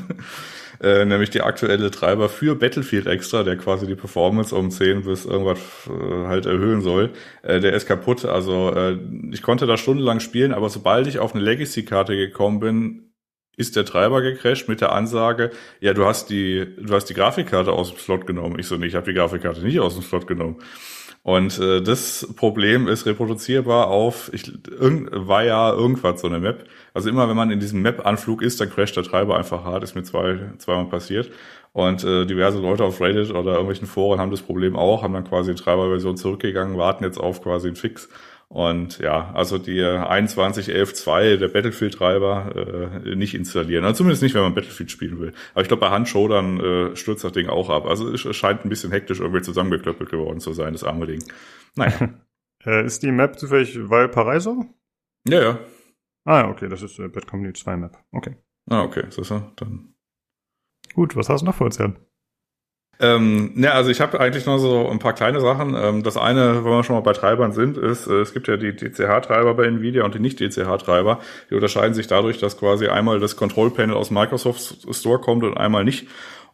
Äh, 0.82 1.06
nämlich 1.06 1.30
die 1.30 1.42
aktuelle 1.42 1.92
Treiber 1.92 2.30
für 2.30 2.56
Battlefield 2.56 3.08
Extra, 3.08 3.44
der 3.44 3.58
quasi 3.58 3.88
die 3.88 3.96
Performance 3.96 4.56
um 4.56 4.72
10 4.72 5.04
bis 5.04 5.26
irgendwas 5.26 5.60
äh, 5.88 6.28
halt 6.28 6.46
erhöhen 6.46 6.82
soll. 6.82 7.12
Äh, 7.44 7.60
der 7.60 7.74
ist 7.74 7.88
kaputt. 7.88 8.26
Also 8.26 8.74
äh, 8.74 8.98
ich 9.32 9.42
konnte 9.42 9.66
da 9.66 9.78
stundenlang 9.78 10.20
spielen, 10.20 10.54
aber 10.54 10.70
sobald 10.70 11.08
ich 11.08 11.20
auf 11.20 11.36
eine 11.36 11.44
Legacy-Karte 11.44 12.16
gekommen 12.16 12.60
bin, 12.60 13.11
ist 13.58 13.76
der 13.76 13.86
Treiber 13.86 14.22
gecrashed 14.22 14.70
mit 14.70 14.82
der 14.82 14.92
Ansage, 14.92 15.52
ja, 15.80 15.94
du 15.94 16.06
hast 16.06 16.30
die, 16.30 16.66
du 16.80 16.94
hast 16.94 17.06
die 17.06 17.14
Grafikkarte 17.14 17.72
aus 17.72 17.90
dem 17.90 18.00
Slot 18.00 18.26
genommen. 18.26 18.58
Ich 18.60 18.68
so, 18.68 18.78
nee, 18.78 18.88
ich 18.88 18.96
habe 18.96 19.06
die 19.06 19.18
Grafikkarte 19.18 19.62
nicht 19.62 19.80
aus 19.80 19.96
dem 19.96 20.04
Slot 20.04 20.28
genommen. 20.28 20.58
Und 21.24 21.60
äh, 21.60 21.82
das 21.82 22.28
Problem 22.36 22.88
ist 22.88 23.06
reproduzierbar 23.06 23.88
auf, 23.88 24.32
ich, 24.34 24.52
irgend, 24.72 25.10
war 25.12 25.44
ja 25.44 25.72
irgendwas 25.72 26.22
so 26.22 26.28
eine 26.28 26.40
Map. 26.40 26.66
Also 26.96 27.10
immer 27.10 27.30
wenn 27.30 27.36
man 27.36 27.52
in 27.52 27.60
diesem 27.60 27.84
Map-Anflug 27.84 28.42
ist, 28.42 28.60
dann 28.60 28.72
crasht 28.72 28.98
der 28.98 29.04
Treiber 29.04 29.38
einfach 29.38 29.64
hart, 29.64 29.84
ist 29.84 29.94
mir 29.94 30.04
zwei, 30.04 30.40
zweimal 30.58 30.88
passiert. 30.88 31.30
Und 31.74 32.04
äh, 32.04 32.26
diverse 32.26 32.60
Leute 32.60 32.84
auf 32.84 33.00
Reddit 33.00 33.30
oder 33.30 33.52
irgendwelchen 33.52 33.88
Foren 33.88 34.20
haben 34.20 34.32
das 34.32 34.42
Problem 34.42 34.76
auch, 34.76 35.04
haben 35.04 35.14
dann 35.14 35.24
quasi 35.24 35.54
die 35.54 35.62
Treiberversion 35.62 36.18
zurückgegangen, 36.18 36.78
warten 36.78 37.04
jetzt 37.04 37.20
auf 37.20 37.42
quasi 37.44 37.68
einen 37.68 37.76
Fix. 37.78 38.10
Und 38.52 39.00
ja, 39.00 39.32
also 39.34 39.58
die 39.58 39.82
21.11.2, 39.82 41.38
der 41.38 41.48
Battlefield-Treiber, 41.48 43.02
äh, 43.06 43.16
nicht 43.16 43.34
installieren. 43.34 43.86
Also 43.86 44.00
zumindest 44.00 44.24
nicht, 44.24 44.36
wenn 44.36 44.42
man 44.42 44.54
Battlefield 44.54 44.92
spielen 44.92 45.22
will. 45.22 45.32
Aber 45.54 45.62
ich 45.62 45.70
glaube, 45.70 45.80
bei 45.80 45.90
Handshowdern 45.90 46.60
äh, 46.60 46.96
stürzt 46.98 47.24
das 47.24 47.32
Ding 47.32 47.48
auch 47.48 47.70
ab. 47.70 47.86
Also 47.86 48.14
es 48.14 48.20
scheint 48.36 48.66
ein 48.66 48.70
bisschen 48.70 48.92
hektisch 48.92 49.22
irgendwie 49.22 49.42
zusammengeklöppelt 49.42 50.10
geworden 50.10 50.42
zu 50.42 50.52
sein, 50.52 50.74
das 50.74 50.84
arme 50.84 51.08
Ding. 51.08 51.24
Naja. 51.76 52.10
äh, 52.66 52.86
ist 52.86 53.04
die 53.04 53.12
Map 53.14 53.40
zufällig 53.40 53.90
Valparaiso? 53.90 54.66
Ja, 55.30 55.42
ja. 55.42 55.60
Ah, 56.26 56.50
okay, 56.50 56.68
das 56.68 56.82
ist 56.82 57.00
äh, 57.00 57.08
Bad 57.08 57.28
Company 57.28 57.54
2 57.54 57.78
Map. 57.78 57.98
Okay. 58.12 58.36
Ah, 58.70 58.84
okay, 58.84 59.06
so 59.12 59.22
ist 59.22 59.32
er. 59.32 59.50
Dann. 59.56 59.96
Gut, 60.94 61.16
was 61.16 61.30
hast 61.30 61.40
du 61.40 61.46
noch 61.46 61.56
vor 61.56 61.68
uns, 61.68 61.78
Jan? 61.78 61.98
Ähm, 63.02 63.52
ne, 63.56 63.74
also 63.74 63.90
ich 63.90 64.00
habe 64.00 64.20
eigentlich 64.20 64.46
noch 64.46 64.60
so 64.60 64.88
ein 64.88 65.00
paar 65.00 65.14
kleine 65.14 65.42
Sachen. 65.42 65.76
Ähm, 65.76 66.04
das 66.04 66.18
eine, 66.18 66.64
wenn 66.64 66.72
wir 66.72 66.84
schon 66.84 66.96
mal 66.96 67.02
bei 67.02 67.14
Treibern 67.14 67.52
sind, 67.52 67.76
ist, 67.76 68.06
äh, 68.06 68.22
es 68.22 68.32
gibt 68.32 68.48
ja 68.48 68.58
die 68.58 68.76
DCH-Treiber 68.76 69.56
bei 69.56 69.66
Nvidia 69.66 70.06
und 70.06 70.14
die 70.14 70.20
Nicht-DCH-Treiber. 70.20 71.20
Die 71.50 71.56
unterscheiden 71.56 71.96
sich 71.96 72.06
dadurch, 72.06 72.38
dass 72.38 72.60
quasi 72.60 72.88
einmal 72.88 73.20
das 73.20 73.36
Control-Panel 73.36 73.96
aus 73.96 74.12
Microsoft 74.12 74.88
Store 74.96 75.20
kommt 75.20 75.44
und 75.44 75.58
einmal 75.58 75.84
nicht. 75.84 76.08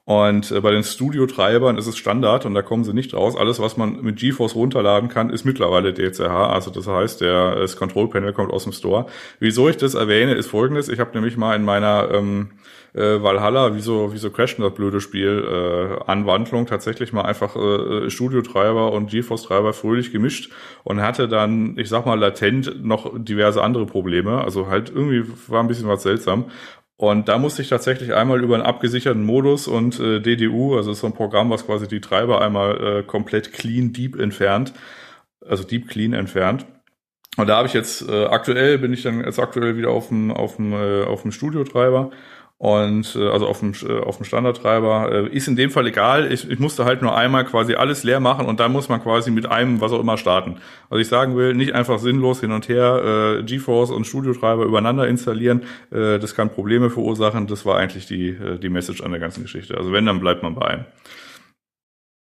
Und 0.06 0.52
äh, 0.52 0.62
bei 0.62 0.72
den 0.72 0.86
Studio-Treibern 0.86 1.78
ist 1.78 1.86
es 1.86 1.98
Standard 1.98 2.46
und 2.46 2.54
da 2.54 2.62
kommen 2.62 2.86
sie 2.86 2.94
nicht 2.94 3.14
raus. 3.14 3.36
Alles, 3.36 3.60
was 3.60 3.76
man 3.76 4.02
mit 4.02 4.16
GeForce 4.16 4.56
runterladen 4.56 5.10
kann, 5.10 5.30
ist 5.30 5.44
mittlerweile 5.44 5.94
DCH. 5.94 6.22
Also 6.22 6.72
das 6.72 6.88
heißt, 6.88 7.20
der, 7.20 7.56
das 7.56 7.76
Control-Panel 7.76 8.32
kommt 8.32 8.54
aus 8.54 8.64
dem 8.64 8.72
Store. 8.72 9.08
Wieso 9.42 9.68
ich 9.68 9.76
das 9.76 9.96
erwähne, 9.96 10.36
ist 10.36 10.48
folgendes. 10.48 10.88
Ich 10.88 11.02
habe 11.02 11.12
nämlich 11.14 11.36
mal 11.36 11.58
in 11.58 11.66
meiner 11.66 12.10
ähm, 12.14 12.52
äh, 12.94 13.22
Valhalla, 13.22 13.76
wieso, 13.76 14.14
wieso 14.14 14.30
crasht 14.30 14.60
das 14.60 14.74
blöde 14.74 15.02
Spiel, 15.02 15.46
äh, 15.48 16.10
Anwandlung 16.10 16.66
tatsächlich 16.66 17.14
mal 17.14 17.24
einfach 17.24 17.56
äh, 17.56 18.10
Studio-Treiber 18.10 18.92
und 18.92 19.10
GeForce-Treiber 19.10 19.74
fröhlich 19.74 20.12
gemischt 20.12 20.52
und 20.84 21.02
hatte 21.02 21.28
dann, 21.28 21.78
ich 21.78 21.90
sag 21.90 22.06
mal, 22.06 22.20
latent 22.20 22.84
noch 22.84 23.12
diverse 23.16 23.62
andere 23.62 23.86
Probleme. 23.86 24.44
Also 24.44 24.68
halt 24.68 24.90
irgendwie 24.90 25.24
war 25.48 25.62
ein 25.62 25.68
bisschen 25.68 25.88
was 25.88 26.04
seltsam. 26.04 26.46
Und 26.98 27.28
da 27.28 27.38
musste 27.38 27.62
ich 27.62 27.70
tatsächlich 27.70 28.16
einmal 28.16 28.44
über 28.44 28.56
einen 28.56 28.64
abgesicherten 28.64 29.24
Modus 29.24 29.68
und 29.68 30.00
äh, 30.00 30.20
DDU, 30.20 30.76
also 30.76 30.94
so 30.94 31.06
ein 31.06 31.14
Programm, 31.14 31.52
was 31.52 31.66
quasi 31.68 31.88
die 31.88 32.02
Treiber 32.02 32.42
einmal 32.42 33.00
äh, 33.00 33.04
komplett 33.04 33.54
clean 33.54 33.94
deep 33.94 34.20
entfernt, 34.20 34.74
also 35.46 35.64
deep 35.64 35.88
clean 35.88 36.14
entfernt. 36.14 36.66
Und 37.38 37.48
da 37.48 37.58
habe 37.58 37.68
ich 37.68 37.74
jetzt 37.74 38.08
äh, 38.10 38.26
aktuell 38.26 38.80
bin 38.80 38.94
ich 38.94 39.04
dann 39.04 39.24
jetzt 39.24 39.38
aktuell 39.38 39.78
wieder 39.78 39.92
auf 39.92 40.08
dem 40.08 40.32
auf 40.32 40.56
dem 40.56 40.74
äh, 40.74 41.04
auf 41.04 41.22
dem 41.22 41.32
Studio-Treiber 41.32 42.10
und 42.60 43.16
äh, 43.16 43.30
also 43.30 43.48
auf 43.48 43.60
dem, 43.60 43.74
äh, 43.88 44.00
auf 44.00 44.18
dem 44.18 44.26
Standardtreiber 44.26 45.12
äh, 45.12 45.36
ist 45.36 45.48
in 45.48 45.56
dem 45.56 45.70
Fall 45.70 45.86
egal. 45.86 46.32
Ich, 46.32 46.50
ich 46.50 46.58
musste 46.58 46.86
halt 46.86 47.04
nur 47.04 47.16
einmal 47.16 47.46
quasi 47.46 47.76
alles 47.76 48.04
leer 48.04 48.20
machen 48.20 48.48
und 48.48 48.60
dann 48.60 48.72
muss 48.72 48.90
man 48.90 49.02
quasi 49.02 49.30
mit 49.30 49.46
einem 49.46 49.80
was 49.80 49.92
auch 49.92 50.00
immer 50.00 50.18
starten. 50.18 50.58
Was 50.90 51.00
ich 51.00 51.08
sagen 51.08 51.38
will, 51.38 51.54
nicht 51.54 51.74
einfach 51.74 52.00
sinnlos 52.00 52.40
hin 52.40 52.52
und 52.52 52.68
her 52.68 53.40
äh, 53.40 53.44
GeForce 53.44 53.92
und 53.92 54.08
Studio-Treiber 54.08 54.64
übereinander 54.66 55.08
installieren. 55.08 55.62
Äh, 55.92 56.18
das 56.18 56.34
kann 56.34 56.50
Probleme 56.50 56.90
verursachen. 56.90 57.46
Das 57.46 57.64
war 57.64 57.78
eigentlich 57.78 58.08
die, 58.08 58.30
äh, 58.30 58.58
die 58.58 58.70
Message 58.70 59.02
an 59.02 59.12
der 59.12 59.20
ganzen 59.20 59.44
Geschichte. 59.44 59.78
Also 59.78 59.92
wenn, 59.92 60.08
dann 60.08 60.20
bleibt 60.20 60.42
man 60.42 60.56
bei 60.56 60.66
einem. 60.66 60.86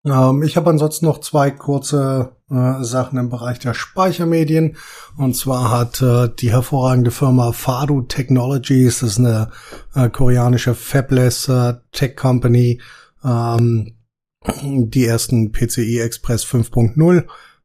Ähm, 0.04 0.42
ich 0.42 0.56
habe 0.56 0.70
ansonsten 0.70 1.06
noch 1.06 1.20
zwei 1.20 1.50
kurze 1.50 2.36
äh, 2.50 2.82
Sachen 2.84 3.18
im 3.18 3.30
Bereich 3.30 3.58
der 3.58 3.74
Speichermedien. 3.74 4.76
Und 5.16 5.34
zwar 5.36 5.70
hat 5.70 6.02
äh, 6.02 6.28
die 6.28 6.50
hervorragende 6.50 7.10
Firma 7.10 7.52
Fado 7.52 8.02
Technologies, 8.02 9.00
das 9.00 9.12
ist 9.12 9.18
eine 9.18 9.50
äh, 9.94 10.10
koreanische 10.10 10.74
Fabless 10.74 11.48
äh, 11.48 11.74
Tech 11.92 12.16
Company, 12.16 12.80
ähm, 13.24 13.96
die 14.62 15.06
ersten 15.06 15.52
PCI 15.52 16.00
Express 16.00 16.44
5.0 16.44 17.24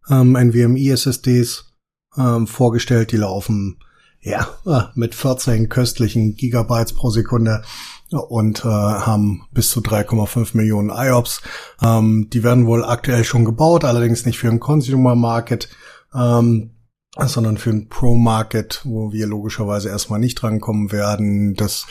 ähm, 0.10 0.38
NVMe 0.38 0.92
SSDs 0.92 1.74
ähm, 2.18 2.48
vorgestellt. 2.48 3.12
Die 3.12 3.18
laufen 3.18 3.80
ja 4.22 4.48
äh, 4.66 4.84
mit 4.96 5.14
14 5.14 5.68
köstlichen 5.68 6.36
Gigabytes 6.36 6.94
pro 6.94 7.10
Sekunde 7.10 7.64
und 8.12 8.66
äh, 8.66 8.68
haben 8.68 9.44
bis 9.52 9.70
zu 9.70 9.82
3,5 9.82 10.56
Millionen 10.58 10.90
IOPS. 10.90 11.42
Ähm, 11.82 12.30
die 12.32 12.44
werden 12.44 12.66
wohl 12.66 12.84
aktuell 12.84 13.24
schon 13.24 13.46
gebaut, 13.46 13.84
allerdings 13.84 14.26
nicht 14.26 14.40
für 14.40 14.50
einen 14.50 14.60
Consumer 14.60 15.16
Market, 15.16 15.70
ähm, 16.14 16.72
sondern 17.18 17.58
für 17.58 17.72
einen 17.72 17.90
Pro 17.90 18.16
Market, 18.16 18.82
wo 18.84 19.12
wir 19.12 19.28
logischerweise 19.28 19.90
erstmal 19.90 20.20
nicht 20.20 20.36
drankommen 20.36 20.92
werden, 20.92 21.56
dass 21.56 21.88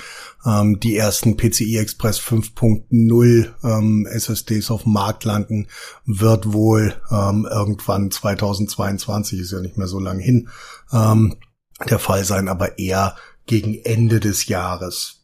ähm, 0.46 0.80
die 0.80 0.96
ersten 0.96 1.36
PCI 1.36 1.78
Express 1.78 2.20
5.0 2.20 3.48
ähm, 3.64 4.06
SSDs 4.06 4.70
auf 4.70 4.84
dem 4.84 4.92
Markt 4.92 5.24
landen, 5.24 5.68
wird 6.04 6.52
wohl 6.52 6.94
ähm, 7.10 7.46
irgendwann 7.50 8.10
2022, 8.10 9.40
ist 9.40 9.52
ja 9.52 9.60
nicht 9.60 9.76
mehr 9.76 9.88
so 9.88 9.98
lang 9.98 10.18
hin, 10.18 10.48
ähm, 10.92 11.36
der 11.88 11.98
Fall 11.98 12.24
sein, 12.24 12.48
aber 12.48 12.78
eher 12.78 13.16
gegen 13.46 13.74
Ende 13.74 14.20
des 14.20 14.46
Jahres. 14.46 15.17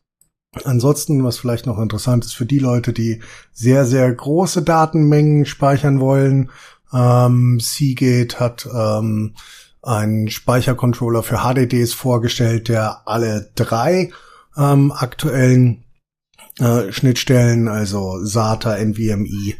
Ansonsten, 0.65 1.25
was 1.25 1.39
vielleicht 1.39 1.67
noch 1.67 1.79
interessant 1.79 2.25
ist 2.25 2.35
für 2.35 2.47
die 2.47 2.59
Leute, 2.61 2.93
die 2.93 3.21
sehr, 3.53 3.87
sehr 3.87 4.13
große 4.13 4.63
Datenmengen 4.63 5.47
speichern 5.47 6.01
wollen, 6.01 6.51
ähm, 6.93 7.59
Seagate 7.61 8.39
hat 8.39 8.69
ähm, 8.73 9.35
einen 9.83 10.31
Speichercontroller 10.31 11.23
für 11.23 11.39
HDDs 11.39 11.93
vorgestellt, 11.93 12.69
der 12.69 13.03
alle 13.07 13.51
drei 13.55 14.13
ähm, 14.57 14.93
aktuellen 14.93 15.85
äh, 16.59 16.93
Schnittstellen, 16.93 17.69
also 17.69 18.25
SATA, 18.25 18.77
NVMe 18.77 19.55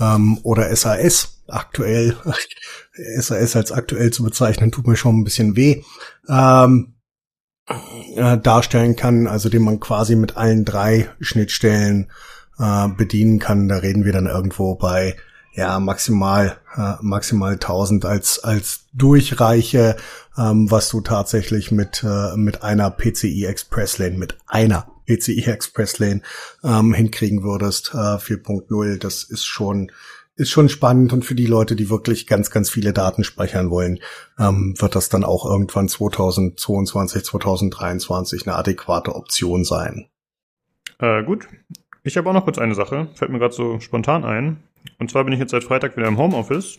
ähm, 0.00 0.38
oder 0.42 0.74
SAS, 0.74 1.42
aktuell, 1.46 2.16
SAS 3.18 3.54
als 3.54 3.70
aktuell 3.70 4.10
zu 4.10 4.24
bezeichnen, 4.24 4.72
tut 4.72 4.86
mir 4.86 4.96
schon 4.96 5.20
ein 5.20 5.24
bisschen 5.24 5.56
weh, 5.56 5.82
ähm, 6.28 6.94
äh, 8.14 8.38
darstellen 8.38 8.96
kann, 8.96 9.26
also 9.26 9.48
den 9.48 9.62
man 9.62 9.80
quasi 9.80 10.16
mit 10.16 10.36
allen 10.36 10.64
drei 10.64 11.08
Schnittstellen 11.20 12.10
äh, 12.58 12.88
bedienen 12.88 13.38
kann. 13.38 13.68
Da 13.68 13.78
reden 13.78 14.04
wir 14.04 14.12
dann 14.12 14.26
irgendwo 14.26 14.74
bei 14.74 15.16
ja 15.54 15.80
maximal 15.80 16.56
äh, 16.76 16.94
maximal 17.00 17.54
1000 17.54 18.04
als 18.04 18.38
als 18.38 18.86
Durchreiche, 18.92 19.96
ähm, 20.36 20.70
was 20.70 20.88
du 20.88 21.00
tatsächlich 21.00 21.70
mit 21.70 22.04
äh, 22.04 22.36
mit 22.36 22.62
einer 22.62 22.90
PCI 22.90 23.46
Express 23.46 23.98
Lane 23.98 24.16
mit 24.18 24.36
einer 24.46 24.86
PCI 25.06 25.44
Express 25.46 25.98
Lane 25.98 26.22
ähm, 26.62 26.94
hinkriegen 26.94 27.42
würdest. 27.42 27.90
Äh, 27.94 28.18
4.0, 28.18 28.98
das 28.98 29.24
ist 29.24 29.46
schon 29.46 29.90
ist 30.38 30.50
schon 30.50 30.68
spannend 30.68 31.12
und 31.12 31.24
für 31.24 31.34
die 31.34 31.46
Leute, 31.46 31.74
die 31.74 31.90
wirklich 31.90 32.26
ganz, 32.26 32.50
ganz 32.50 32.70
viele 32.70 32.92
Daten 32.92 33.24
speichern 33.24 33.70
wollen, 33.70 33.98
ähm, 34.38 34.74
wird 34.78 34.94
das 34.94 35.08
dann 35.08 35.24
auch 35.24 35.44
irgendwann 35.44 35.88
2022, 35.88 37.24
2023 37.24 38.46
eine 38.46 38.56
adäquate 38.56 39.14
Option 39.14 39.64
sein. 39.64 40.06
Äh, 41.00 41.24
gut. 41.24 41.48
Ich 42.04 42.16
habe 42.16 42.30
auch 42.30 42.34
noch 42.34 42.44
kurz 42.44 42.58
eine 42.58 42.74
Sache, 42.74 43.08
fällt 43.14 43.32
mir 43.32 43.40
gerade 43.40 43.54
so 43.54 43.80
spontan 43.80 44.24
ein. 44.24 44.62
Und 44.98 45.10
zwar 45.10 45.24
bin 45.24 45.32
ich 45.32 45.40
jetzt 45.40 45.50
seit 45.50 45.64
Freitag 45.64 45.96
wieder 45.96 46.06
im 46.06 46.18
Homeoffice. 46.18 46.78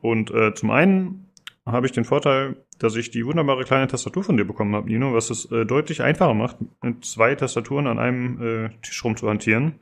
Und 0.00 0.30
äh, 0.30 0.54
zum 0.54 0.70
einen 0.70 1.26
habe 1.66 1.86
ich 1.86 1.92
den 1.92 2.04
Vorteil, 2.04 2.56
dass 2.78 2.94
ich 2.94 3.10
die 3.10 3.26
wunderbare 3.26 3.64
kleine 3.64 3.88
Tastatur 3.88 4.22
von 4.22 4.36
dir 4.36 4.44
bekommen 4.44 4.74
habe, 4.74 4.88
Nino, 4.88 5.12
was 5.12 5.30
es 5.30 5.50
äh, 5.50 5.66
deutlich 5.66 6.02
einfacher 6.02 6.34
macht, 6.34 6.56
mit 6.82 7.04
zwei 7.04 7.34
Tastaturen 7.34 7.88
an 7.88 7.98
einem 7.98 8.42
äh, 8.42 8.70
Tisch 8.82 9.04
rumzuhantieren. 9.04 9.74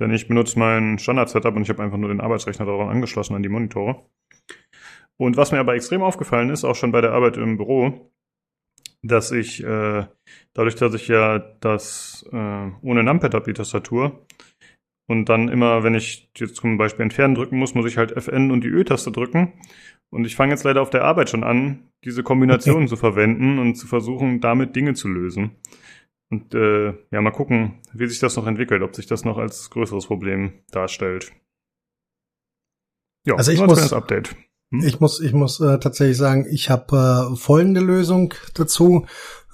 Denn 0.00 0.10
ich 0.10 0.26
benutze 0.26 0.58
mein 0.58 0.98
Standard-Setup 0.98 1.54
und 1.54 1.62
ich 1.62 1.68
habe 1.68 1.82
einfach 1.82 1.98
nur 1.98 2.08
den 2.08 2.20
Arbeitsrechner 2.20 2.66
daran 2.66 2.88
angeschlossen 2.88 3.34
an 3.34 3.42
die 3.42 3.48
Monitore. 3.48 4.04
Und 5.16 5.36
was 5.36 5.52
mir 5.52 5.60
aber 5.60 5.74
extrem 5.74 6.02
aufgefallen 6.02 6.50
ist, 6.50 6.64
auch 6.64 6.74
schon 6.74 6.92
bei 6.92 7.02
der 7.02 7.12
Arbeit 7.12 7.36
im 7.36 7.58
Büro, 7.58 8.10
dass 9.02 9.30
ich 9.30 9.62
äh, 9.62 10.06
dadurch, 10.54 10.74
dass 10.76 10.94
ich 10.94 11.08
ja 11.08 11.38
das 11.38 12.26
äh, 12.32 12.70
ohne 12.82 13.04
Numpad 13.04 13.34
habe, 13.34 13.44
die 13.44 13.52
Tastatur, 13.52 14.26
und 15.10 15.28
dann 15.28 15.48
immer, 15.48 15.82
wenn 15.82 15.96
ich 15.96 16.30
jetzt 16.36 16.54
zum 16.54 16.78
Beispiel 16.78 17.02
entfernen 17.02 17.34
drücken 17.34 17.58
muss, 17.58 17.74
muss 17.74 17.84
ich 17.84 17.98
halt 17.98 18.12
Fn 18.12 18.52
und 18.52 18.62
die 18.62 18.68
Ö-Taste 18.68 19.10
drücken. 19.10 19.54
Und 20.08 20.24
ich 20.24 20.36
fange 20.36 20.52
jetzt 20.52 20.62
leider 20.62 20.80
auf 20.80 20.90
der 20.90 21.02
Arbeit 21.02 21.30
schon 21.30 21.42
an, 21.42 21.90
diese 22.04 22.22
Kombinationen 22.22 22.86
zu 22.88 22.94
verwenden 22.94 23.58
und 23.58 23.74
zu 23.74 23.88
versuchen, 23.88 24.40
damit 24.40 24.76
Dinge 24.76 24.94
zu 24.94 25.08
lösen. 25.08 25.56
Und 26.30 26.54
äh, 26.54 26.94
ja, 27.10 27.20
mal 27.20 27.32
gucken, 27.32 27.80
wie 27.92 28.06
sich 28.06 28.20
das 28.20 28.36
noch 28.36 28.46
entwickelt, 28.46 28.82
ob 28.82 28.94
sich 28.94 29.06
das 29.06 29.24
noch 29.24 29.36
als 29.36 29.68
größeres 29.70 30.06
Problem 30.06 30.52
darstellt. 30.70 31.32
Ja, 33.26 33.34
also 33.34 33.50
ich 33.50 33.60
muss, 33.60 33.92
Update. 33.92 34.36
Hm? 34.70 34.84
Ich 34.84 35.00
muss, 35.00 35.20
ich 35.20 35.32
muss 35.32 35.60
äh, 35.60 35.78
tatsächlich 35.78 36.16
sagen, 36.16 36.46
ich 36.48 36.70
habe 36.70 37.32
äh, 37.32 37.36
folgende 37.36 37.80
Lösung 37.80 38.32
dazu. 38.54 39.06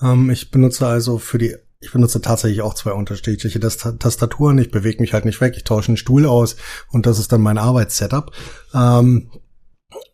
Ähm, 0.02 0.30
ich 0.30 0.50
benutze 0.50 0.86
also 0.86 1.18
für 1.18 1.38
die, 1.38 1.56
ich 1.80 1.92
benutze 1.92 2.20
tatsächlich 2.20 2.60
auch 2.60 2.74
zwei 2.74 2.92
unterschiedliche 2.92 3.58
Tastaturen. 3.58 4.58
Ich 4.58 4.70
bewege 4.70 5.00
mich 5.00 5.14
halt 5.14 5.24
nicht 5.24 5.40
weg, 5.40 5.54
ich 5.56 5.64
tausche 5.64 5.88
einen 5.88 5.96
Stuhl 5.96 6.26
aus 6.26 6.56
und 6.90 7.06
das 7.06 7.18
ist 7.18 7.32
dann 7.32 7.40
mein 7.40 7.58
Arbeitssetup. 7.58 8.32
Ähm, 8.74 9.30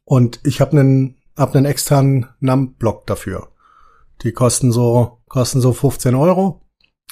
und 0.05 0.41
ich 0.45 0.61
habe 0.61 0.79
einen, 0.79 1.17
hab 1.37 1.55
einen 1.55 1.67
externen 1.67 2.29
NAM-Block 2.41 3.07
dafür. 3.07 3.49
Die 4.23 4.33
kosten 4.33 4.71
so, 4.71 5.22
kosten 5.33 5.63
so 5.63 5.73
15 5.73 6.15
Euro. 6.15 6.61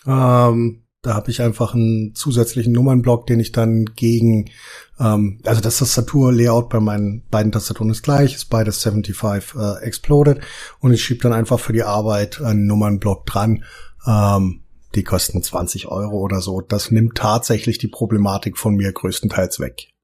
Ähm, 0.06 0.82
da 1.00 1.14
habe 1.14 1.30
ich 1.30 1.40
einfach 1.40 1.72
einen 1.72 2.14
zusätzlichen 2.14 2.72
Nummernblock, 2.74 3.26
den 3.26 3.40
ich 3.40 3.52
dann 3.52 3.86
gegen, 3.96 4.50
ähm, 4.98 5.40
also 5.44 5.62
das 5.62 5.78
Tastatur-Layout 5.78 6.68
bei 6.68 6.80
meinen 6.80 7.26
beiden 7.30 7.50
Tastaturen 7.50 7.88
ist 7.88 8.02
gleich, 8.02 8.34
ist 8.34 8.50
beides 8.50 8.82
75 8.82 9.54
äh, 9.56 9.82
Exploded 9.82 10.40
und 10.80 10.92
ich 10.92 11.02
schiebe 11.02 11.22
dann 11.22 11.32
einfach 11.32 11.58
für 11.58 11.72
die 11.72 11.82
Arbeit 11.82 12.42
einen 12.42 12.66
Nummernblock 12.66 13.24
dran. 13.24 13.64
Ähm, 14.06 14.64
die 14.94 15.04
kosten 15.04 15.42
20 15.42 15.88
Euro 15.88 16.18
oder 16.18 16.42
so. 16.42 16.60
Das 16.60 16.90
nimmt 16.90 17.16
tatsächlich 17.16 17.78
die 17.78 17.88
Problematik 17.88 18.58
von 18.58 18.74
mir 18.74 18.92
größtenteils 18.92 19.60
weg. 19.60 19.94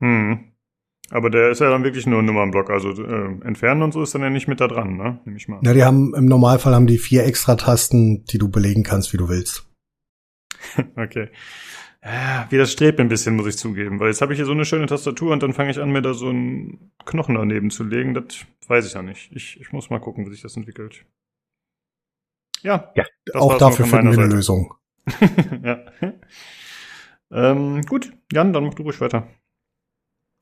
Hm. 0.00 0.47
Aber 1.10 1.30
der 1.30 1.50
ist 1.50 1.60
ja 1.60 1.70
dann 1.70 1.84
wirklich 1.84 2.06
nur 2.06 2.18
ein 2.18 2.26
Nummernblock, 2.26 2.70
also 2.70 2.90
äh, 2.90 3.46
entfernen 3.46 3.82
und 3.82 3.92
so 3.92 4.02
ist 4.02 4.14
dann 4.14 4.22
ja 4.22 4.30
nicht 4.30 4.46
mit 4.46 4.60
da 4.60 4.68
dran, 4.68 4.96
ne? 4.96 5.20
Nehme 5.24 5.38
ich 5.38 5.48
mal. 5.48 5.60
Ja, 5.62 5.72
die 5.72 5.84
haben 5.84 6.14
im 6.14 6.26
Normalfall 6.26 6.74
haben 6.74 6.86
die 6.86 6.98
vier 6.98 7.24
extra 7.24 7.56
Tasten, 7.56 8.24
die 8.24 8.38
du 8.38 8.50
belegen 8.50 8.82
kannst, 8.82 9.12
wie 9.12 9.16
du 9.16 9.28
willst. 9.28 9.66
okay. 10.96 11.28
Ja, 12.04 12.46
widerstrebt 12.50 13.00
ein 13.00 13.08
bisschen, 13.08 13.36
muss 13.36 13.46
ich 13.46 13.56
zugeben, 13.56 13.98
weil 13.98 14.08
jetzt 14.08 14.20
habe 14.20 14.32
ich 14.32 14.38
hier 14.38 14.46
so 14.46 14.52
eine 14.52 14.64
schöne 14.64 14.86
Tastatur 14.86 15.32
und 15.32 15.42
dann 15.42 15.52
fange 15.52 15.70
ich 15.70 15.80
an, 15.80 15.90
mir 15.90 16.02
da 16.02 16.14
so 16.14 16.28
einen 16.28 16.92
Knochen 17.04 17.34
daneben 17.34 17.70
zu 17.70 17.84
legen. 17.84 18.14
Das 18.14 18.46
weiß 18.68 18.86
ich 18.86 18.94
ja 18.94 19.02
nicht. 19.02 19.30
Ich, 19.34 19.60
ich 19.60 19.72
muss 19.72 19.90
mal 19.90 19.98
gucken, 19.98 20.26
wie 20.26 20.30
sich 20.30 20.42
das 20.42 20.56
entwickelt. 20.56 21.04
Ja, 22.62 22.92
ja 22.94 23.04
auch 23.34 23.58
dafür 23.58 23.86
finden 23.86 24.12
wir 24.12 24.18
eine 24.18 24.32
Lösung. 24.34 24.74
ja. 25.62 25.84
Ähm, 27.30 27.82
gut, 27.82 28.12
Jan, 28.32 28.52
dann 28.52 28.64
mach 28.64 28.74
du 28.74 28.82
ruhig 28.84 29.00
weiter. 29.00 29.28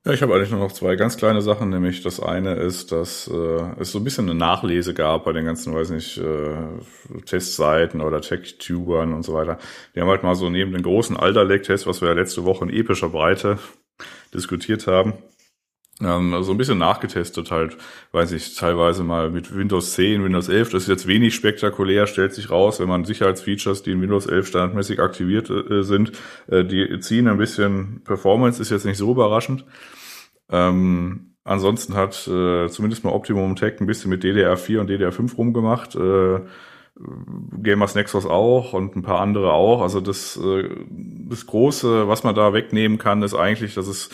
Ja, 0.06 0.12
ich 0.12 0.22
habe 0.22 0.36
eigentlich 0.36 0.52
nur 0.52 0.60
noch 0.60 0.70
zwei 0.70 0.94
ganz 0.94 1.16
kleine 1.16 1.42
Sachen, 1.42 1.68
nämlich 1.68 2.00
das 2.00 2.20
eine 2.20 2.54
ist, 2.54 2.92
dass 2.92 3.26
äh, 3.26 3.80
es 3.80 3.90
so 3.90 3.98
ein 3.98 4.04
bisschen 4.04 4.30
eine 4.30 4.38
Nachlese 4.38 4.94
gab 4.94 5.24
bei 5.24 5.32
den 5.32 5.44
ganzen, 5.44 5.74
weiß 5.74 5.90
nicht, 5.90 6.16
äh, 6.18 6.54
Testseiten 7.24 8.00
oder 8.00 8.20
Tech-Tubern 8.20 9.12
und 9.12 9.24
so 9.24 9.34
weiter. 9.34 9.58
Die 9.96 10.00
haben 10.00 10.08
halt 10.08 10.22
mal 10.22 10.36
so 10.36 10.48
neben 10.48 10.70
den 10.70 10.84
großen 10.84 11.16
Alderleg-Test, 11.16 11.88
was 11.88 12.02
wir 12.02 12.08
ja 12.10 12.14
letzte 12.14 12.44
Woche 12.44 12.66
in 12.66 12.70
epischer 12.70 13.08
Breite 13.08 13.58
diskutiert 14.32 14.86
haben, 14.86 15.14
ähm, 16.02 16.42
so 16.42 16.52
ein 16.52 16.59
bisschen 16.59 16.78
nachgetestet 16.78 17.50
halt, 17.50 17.76
weiß 18.12 18.32
ich, 18.32 18.54
teilweise 18.54 19.02
mal 19.02 19.30
mit 19.30 19.56
Windows 19.56 19.92
10, 19.94 20.22
Windows 20.22 20.48
11. 20.48 20.70
Das 20.70 20.82
ist 20.82 20.88
jetzt 20.88 21.06
wenig 21.06 21.35
spektakulär, 21.35 22.06
stellt 22.06 22.35
sich 22.35 22.50
raus, 22.50 22.80
wenn 22.80 22.88
man 22.88 23.04
Sicherheitsfeatures, 23.04 23.82
die 23.82 23.92
in 23.92 24.02
Windows 24.02 24.26
11 24.26 24.48
standardmäßig 24.48 25.00
aktiviert 25.00 25.48
äh, 25.48 25.82
sind, 25.82 26.12
äh, 26.48 26.64
die 26.64 27.01
ziehen 27.01 27.28
ein 27.28 27.38
bisschen 27.38 28.03
Performance, 28.05 28.61
ist 28.61 28.70
jetzt 28.70 28.84
nicht 28.84 28.99
so 28.99 29.11
überraschend. 29.11 29.64
Ähm, 30.51 31.34
ansonsten 31.44 31.94
hat 31.94 32.28
äh, 32.28 32.68
zumindest 32.68 33.05
mal 33.05 33.12
Optimum 33.12 33.57
Tech 33.57 33.80
ein 33.80 33.86
bisschen 33.86 34.11
mit 34.11 34.22
DDR4 34.22 34.80
und 34.80 34.90
DDR5 34.90 35.34
rumgemacht. 35.34 35.94
Äh, 35.94 36.40
Gamers 37.62 37.94
Nexus 37.94 38.24
auch 38.24 38.72
und 38.72 38.97
ein 38.97 39.03
paar 39.03 39.20
andere 39.20 39.53
auch. 39.53 39.82
Also 39.82 40.01
das, 40.01 40.38
äh, 40.38 40.68
das 40.90 41.47
Große, 41.47 42.09
was 42.09 42.22
man 42.24 42.34
da 42.34 42.53
wegnehmen 42.53 42.99
kann, 42.99 43.22
ist 43.22 43.34
eigentlich, 43.34 43.74
dass 43.74 43.86
es 43.86 44.11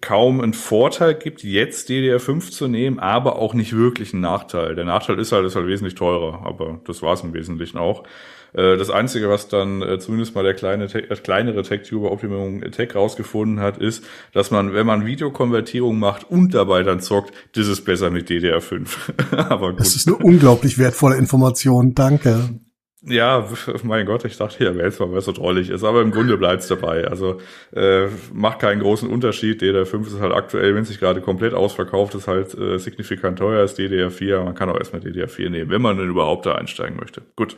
kaum 0.00 0.40
einen 0.40 0.52
Vorteil 0.52 1.14
gibt, 1.14 1.42
jetzt 1.42 1.88
DDR5 1.88 2.50
zu 2.50 2.68
nehmen, 2.68 2.98
aber 2.98 3.36
auch 3.36 3.54
nicht 3.54 3.76
wirklich 3.76 4.12
einen 4.12 4.22
Nachteil. 4.22 4.74
Der 4.74 4.84
Nachteil 4.84 5.18
ist 5.18 5.32
halt, 5.32 5.46
ist 5.46 5.56
halt 5.56 5.66
wesentlich 5.66 5.94
teurer, 5.94 6.42
aber 6.44 6.80
das 6.86 7.02
war 7.02 7.14
es 7.14 7.22
im 7.22 7.34
Wesentlichen 7.34 7.78
auch. 7.78 8.04
Äh, 8.52 8.76
das 8.76 8.90
Einzige, 8.90 9.28
was 9.28 9.48
dann 9.48 9.82
äh, 9.82 9.98
zumindest 9.98 10.34
mal 10.34 10.44
der 10.44 10.54
kleine, 10.54 10.84
äh, 10.84 11.16
kleinere 11.16 11.62
TechTuber 11.62 12.10
Optimum 12.10 12.62
Tech 12.72 12.94
rausgefunden 12.94 13.60
hat, 13.60 13.78
ist, 13.78 14.04
dass 14.32 14.50
man, 14.50 14.74
wenn 14.74 14.86
man 14.86 15.06
Videokonvertierung 15.06 15.98
macht 15.98 16.30
und 16.30 16.54
dabei 16.54 16.82
dann 16.82 17.00
zockt, 17.00 17.32
das 17.54 17.68
ist 17.68 17.84
besser 17.84 18.10
mit 18.10 18.28
DDR5. 18.28 18.88
aber 19.36 19.70
gut. 19.70 19.80
Das 19.80 19.96
ist 19.96 20.08
eine 20.08 20.16
unglaublich 20.16 20.78
wertvolle 20.78 21.16
Information. 21.16 21.94
Danke. 21.94 22.60
Ja, 23.02 23.48
mein 23.82 24.04
Gott, 24.04 24.24
ich 24.24 24.36
dachte 24.36 24.64
ja, 24.64 24.72
jetzt 24.72 25.00
mal, 25.00 25.16
es 25.16 25.24
so 25.24 25.32
drollig 25.32 25.70
ist, 25.70 25.84
aber 25.84 26.02
im 26.02 26.10
Grunde 26.10 26.36
bleibt's 26.36 26.68
dabei. 26.68 27.06
Also 27.06 27.40
äh, 27.74 28.08
macht 28.32 28.58
keinen 28.58 28.80
großen 28.80 29.08
Unterschied. 29.08 29.62
DDR5 29.62 30.06
ist 30.06 30.20
halt 30.20 30.32
aktuell, 30.32 30.74
wenn 30.74 30.84
sich 30.84 31.00
gerade 31.00 31.20
komplett 31.20 31.54
ausverkauft, 31.54 32.14
ist 32.14 32.28
halt 32.28 32.54
äh, 32.54 32.78
signifikant 32.78 33.38
teuer 33.38 33.60
als 33.60 33.78
DDR4. 33.78 34.44
Man 34.44 34.54
kann 34.54 34.68
auch 34.68 34.78
erstmal 34.78 35.00
DDR4 35.02 35.48
nehmen, 35.48 35.70
wenn 35.70 35.82
man 35.82 35.96
denn 35.96 36.10
überhaupt 36.10 36.44
da 36.46 36.54
einsteigen 36.54 36.96
möchte. 36.98 37.22
Gut. 37.36 37.56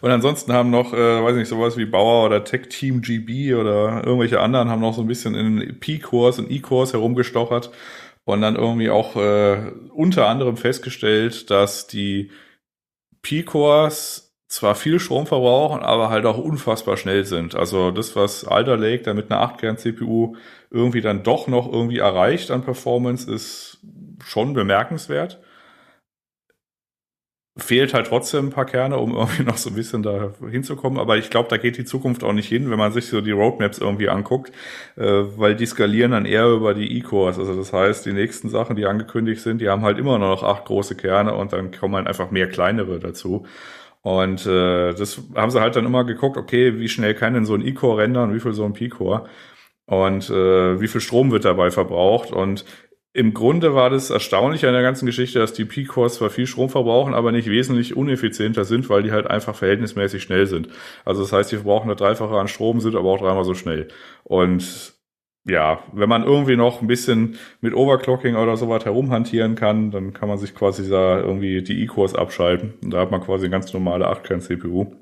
Und 0.00 0.10
ansonsten 0.10 0.52
haben 0.52 0.70
noch, 0.70 0.94
äh, 0.94 1.22
weiß 1.22 1.36
nicht, 1.36 1.48
sowas 1.48 1.76
wie 1.76 1.84
Bauer 1.84 2.26
oder 2.26 2.44
Tech 2.44 2.68
Team 2.68 3.02
GB 3.02 3.54
oder 3.54 4.02
irgendwelche 4.04 4.40
anderen 4.40 4.70
haben 4.70 4.80
noch 4.80 4.94
so 4.94 5.02
ein 5.02 5.08
bisschen 5.08 5.34
in 5.34 5.80
P-Kurs 5.80 6.38
und 6.38 6.50
E-Kurs 6.50 6.92
herumgestochert 6.92 7.70
und 8.24 8.40
dann 8.40 8.56
irgendwie 8.56 8.90
auch 8.90 9.16
äh, 9.16 9.72
unter 9.92 10.28
anderem 10.28 10.56
festgestellt, 10.56 11.50
dass 11.50 11.86
die 11.88 12.30
P-Cores 13.22 14.34
zwar 14.48 14.74
viel 14.74 14.98
Strom 14.98 15.26
verbrauchen, 15.26 15.82
aber 15.82 16.10
halt 16.10 16.26
auch 16.26 16.38
unfassbar 16.38 16.96
schnell 16.96 17.24
sind. 17.24 17.54
Also 17.54 17.92
das, 17.92 18.16
was 18.16 18.44
Alder 18.44 18.76
Lake 18.76 19.04
da 19.04 19.14
mit 19.14 19.30
einer 19.30 19.42
8-Kern-CPU 19.42 20.34
irgendwie 20.70 21.00
dann 21.00 21.22
doch 21.22 21.46
noch 21.46 21.72
irgendwie 21.72 21.98
erreicht 21.98 22.50
an 22.50 22.62
Performance, 22.62 23.30
ist 23.30 23.78
schon 24.24 24.52
bemerkenswert 24.52 25.40
fehlt 27.60 27.94
halt 27.94 28.06
trotzdem 28.06 28.46
ein 28.46 28.50
paar 28.50 28.64
Kerne, 28.64 28.98
um 28.98 29.14
irgendwie 29.14 29.42
noch 29.46 29.56
so 29.56 29.70
ein 29.70 29.76
bisschen 29.76 30.02
da 30.02 30.32
hinzukommen. 30.50 30.98
Aber 30.98 31.16
ich 31.16 31.30
glaube, 31.30 31.48
da 31.48 31.56
geht 31.56 31.78
die 31.78 31.84
Zukunft 31.84 32.24
auch 32.24 32.32
nicht 32.32 32.48
hin, 32.48 32.70
wenn 32.70 32.78
man 32.78 32.92
sich 32.92 33.06
so 33.06 33.20
die 33.20 33.30
Roadmaps 33.30 33.78
irgendwie 33.78 34.08
anguckt, 34.08 34.52
äh, 34.96 35.02
weil 35.04 35.54
die 35.54 35.66
skalieren 35.66 36.12
dann 36.12 36.26
eher 36.26 36.48
über 36.48 36.74
die 36.74 36.98
E-Cores. 36.98 37.38
Also 37.38 37.54
das 37.54 37.72
heißt, 37.72 38.06
die 38.06 38.12
nächsten 38.12 38.48
Sachen, 38.48 38.76
die 38.76 38.86
angekündigt 38.86 39.42
sind, 39.42 39.60
die 39.60 39.68
haben 39.68 39.82
halt 39.82 39.98
immer 39.98 40.18
noch 40.18 40.42
acht 40.42 40.64
große 40.64 40.96
Kerne 40.96 41.34
und 41.34 41.52
dann 41.52 41.70
kommen 41.70 41.96
halt 41.96 42.06
einfach 42.06 42.30
mehr 42.30 42.48
kleinere 42.48 42.98
dazu. 42.98 43.46
Und 44.02 44.46
äh, 44.46 44.94
das 44.94 45.20
haben 45.34 45.50
sie 45.50 45.60
halt 45.60 45.76
dann 45.76 45.84
immer 45.84 46.04
geguckt, 46.04 46.36
okay, 46.38 46.78
wie 46.78 46.88
schnell 46.88 47.14
kann 47.14 47.34
denn 47.34 47.44
so 47.44 47.54
ein 47.54 47.66
E-Core 47.66 48.02
rendern, 48.02 48.34
wie 48.34 48.40
viel 48.40 48.54
so 48.54 48.64
ein 48.64 48.72
P-Core 48.72 49.28
und 49.86 50.30
äh, 50.30 50.80
wie 50.80 50.88
viel 50.88 51.00
Strom 51.00 51.32
wird 51.32 51.44
dabei 51.44 51.70
verbraucht. 51.70 52.32
Und 52.32 52.64
im 53.12 53.34
Grunde 53.34 53.74
war 53.74 53.90
das 53.90 54.10
erstaunlich 54.10 54.64
an 54.66 54.72
der 54.72 54.82
ganzen 54.82 55.06
Geschichte, 55.06 55.40
dass 55.40 55.52
die 55.52 55.64
P-Cores 55.64 56.14
zwar 56.14 56.30
viel 56.30 56.46
Strom 56.46 56.68
verbrauchen, 56.68 57.12
aber 57.12 57.32
nicht 57.32 57.50
wesentlich 57.50 57.96
uneffizienter 57.96 58.64
sind, 58.64 58.88
weil 58.88 59.02
die 59.02 59.10
halt 59.10 59.26
einfach 59.26 59.56
verhältnismäßig 59.56 60.22
schnell 60.22 60.46
sind. 60.46 60.68
Also 61.04 61.22
das 61.22 61.32
heißt, 61.32 61.50
die 61.50 61.56
verbrauchen 61.56 61.88
eine 61.88 61.96
Dreifache 61.96 62.36
an 62.36 62.46
Strom, 62.46 62.80
sind 62.80 62.94
aber 62.94 63.08
auch 63.10 63.18
dreimal 63.18 63.44
so 63.44 63.54
schnell. 63.54 63.88
Und 64.22 64.94
ja, 65.44 65.82
wenn 65.92 66.08
man 66.08 66.22
irgendwie 66.22 66.56
noch 66.56 66.82
ein 66.82 66.86
bisschen 66.86 67.38
mit 67.60 67.74
Overclocking 67.74 68.36
oder 68.36 68.56
so 68.56 68.68
was 68.68 68.84
herumhantieren 68.84 69.56
kann, 69.56 69.90
dann 69.90 70.12
kann 70.12 70.28
man 70.28 70.38
sich 70.38 70.54
quasi 70.54 70.88
da 70.88 71.18
irgendwie 71.18 71.62
die 71.62 71.82
E-Cores 71.82 72.14
abschalten. 72.14 72.74
Und 72.84 72.92
da 72.92 73.00
hat 73.00 73.10
man 73.10 73.22
quasi 73.22 73.46
eine 73.46 73.52
ganz 73.52 73.72
normale 73.72 74.08
8-Kern-CPU. 74.08 74.94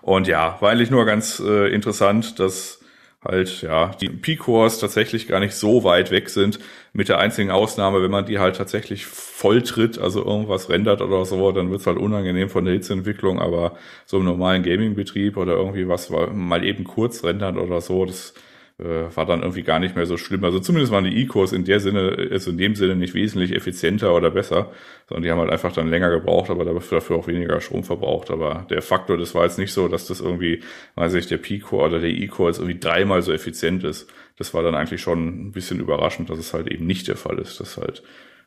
Und 0.00 0.26
ja, 0.26 0.56
war 0.60 0.70
eigentlich 0.70 0.90
nur 0.90 1.04
ganz 1.04 1.40
äh, 1.40 1.68
interessant, 1.68 2.38
dass 2.38 2.79
halt, 3.22 3.62
ja, 3.62 3.88
die 4.00 4.08
P-Cores 4.08 4.78
tatsächlich 4.78 5.28
gar 5.28 5.40
nicht 5.40 5.54
so 5.54 5.84
weit 5.84 6.10
weg 6.10 6.30
sind, 6.30 6.58
mit 6.92 7.08
der 7.08 7.18
einzigen 7.18 7.50
Ausnahme, 7.50 8.02
wenn 8.02 8.10
man 8.10 8.26
die 8.26 8.38
halt 8.38 8.56
tatsächlich 8.56 9.06
volltritt, 9.06 9.98
also 9.98 10.24
irgendwas 10.24 10.68
rendert 10.70 11.02
oder 11.02 11.24
so, 11.24 11.52
dann 11.52 11.70
wird's 11.70 11.86
halt 11.86 11.98
unangenehm 11.98 12.48
von 12.48 12.64
der 12.64 12.74
Hitzeentwicklung, 12.74 13.38
aber 13.38 13.76
so 14.06 14.18
im 14.18 14.24
normalen 14.24 14.62
Gaming-Betrieb 14.62 15.36
oder 15.36 15.54
irgendwie 15.54 15.88
was 15.88 16.10
mal 16.10 16.64
eben 16.64 16.84
kurz 16.84 17.22
rendert 17.22 17.56
oder 17.56 17.80
so, 17.80 18.04
das 18.06 18.34
äh, 18.80 19.14
war 19.14 19.26
dann 19.26 19.40
irgendwie 19.40 19.62
gar 19.62 19.78
nicht 19.78 19.94
mehr 19.94 20.06
so 20.06 20.16
schlimm. 20.16 20.42
Also 20.44 20.58
zumindest 20.58 20.92
waren 20.92 21.04
die 21.04 21.22
E-Cores 21.22 21.52
in 21.52 21.64
der 21.64 21.80
Sinne, 21.80 22.08
ist 22.10 22.48
in 22.48 22.56
dem 22.56 22.74
Sinne 22.74 22.96
nicht 22.96 23.14
wesentlich 23.14 23.52
effizienter 23.52 24.14
oder 24.14 24.30
besser, 24.30 24.72
sondern 25.08 25.22
die 25.22 25.30
haben 25.30 25.38
halt 25.38 25.50
einfach 25.50 25.72
dann 25.72 25.88
länger 25.88 26.10
gebraucht, 26.10 26.50
aber 26.50 26.64
dafür 26.64 27.16
auch 27.16 27.26
weniger 27.26 27.60
Strom 27.60 27.84
verbraucht. 27.84 28.30
Aber 28.30 28.66
der 28.70 28.82
Faktor, 28.82 29.18
das 29.18 29.34
war 29.34 29.44
jetzt 29.44 29.58
nicht 29.58 29.72
so, 29.72 29.88
dass 29.88 30.06
das 30.06 30.20
irgendwie, 30.20 30.62
weiß 30.94 31.14
ich, 31.14 31.26
der 31.26 31.38
P-Core 31.38 31.88
oder 31.88 32.00
der 32.00 32.10
E-Core 32.10 32.50
jetzt 32.50 32.58
irgendwie 32.58 32.80
dreimal 32.80 33.22
so 33.22 33.32
effizient 33.32 33.84
ist. 33.84 34.10
Das 34.36 34.54
war 34.54 34.62
dann 34.62 34.74
eigentlich 34.74 35.02
schon 35.02 35.48
ein 35.48 35.52
bisschen 35.52 35.80
überraschend, 35.80 36.30
dass 36.30 36.38
es 36.38 36.54
halt 36.54 36.68
eben 36.68 36.86
nicht 36.86 37.06
der 37.08 37.16
Fall 37.16 37.38
ist, 37.38 37.60
dass 37.60 37.76
halt 37.76 38.02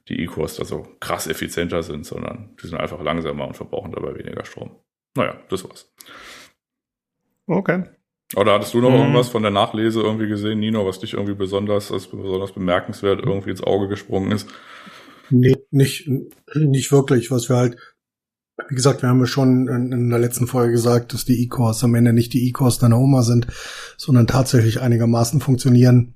die 0.09 0.19
E-Cores 0.21 0.55
da 0.55 0.65
so 0.65 0.87
krass 0.99 1.27
effizienter 1.27 1.83
sind, 1.83 2.05
sondern 2.05 2.55
die 2.61 2.67
sind 2.67 2.79
einfach 2.79 3.01
langsamer 3.01 3.47
und 3.47 3.55
verbrauchen 3.55 3.91
dabei 3.91 4.17
weniger 4.17 4.43
Strom. 4.43 4.75
Naja, 5.15 5.39
das 5.49 5.63
war's. 5.63 5.93
Okay. 7.45 7.83
Oder 8.35 8.53
hattest 8.53 8.73
du 8.73 8.81
noch 8.81 8.89
mhm. 8.89 8.97
irgendwas 8.97 9.29
von 9.29 9.43
der 9.43 9.51
Nachlese 9.51 10.01
irgendwie 10.01 10.27
gesehen, 10.27 10.59
Nino, 10.59 10.85
was 10.85 10.99
dich 10.99 11.13
irgendwie 11.13 11.35
besonders, 11.35 11.91
als 11.91 12.07
besonders 12.07 12.51
bemerkenswert 12.51 13.19
irgendwie 13.19 13.51
ins 13.51 13.63
Auge 13.63 13.87
gesprungen 13.87 14.31
ist? 14.31 14.47
Nee, 15.29 15.55
nicht, 15.71 16.09
nicht 16.55 16.91
wirklich, 16.91 17.31
was 17.31 17.49
wir 17.49 17.57
halt, 17.57 17.77
wie 18.69 18.75
gesagt, 18.75 19.01
wir 19.01 19.09
haben 19.09 19.19
ja 19.19 19.25
schon 19.25 19.67
in, 19.67 20.09
der 20.09 20.19
letzten 20.19 20.47
Folge 20.47 20.73
gesagt, 20.73 21.13
dass 21.13 21.25
die 21.25 21.43
E-Cores 21.43 21.83
am 21.83 21.95
Ende 21.95 22.13
nicht 22.13 22.33
die 22.33 22.47
E-Cores 22.47 22.77
deiner 22.79 22.99
Oma 22.99 23.23
sind, 23.23 23.47
sondern 23.97 24.27
tatsächlich 24.27 24.81
einigermaßen 24.81 25.39
funktionieren. 25.41 26.13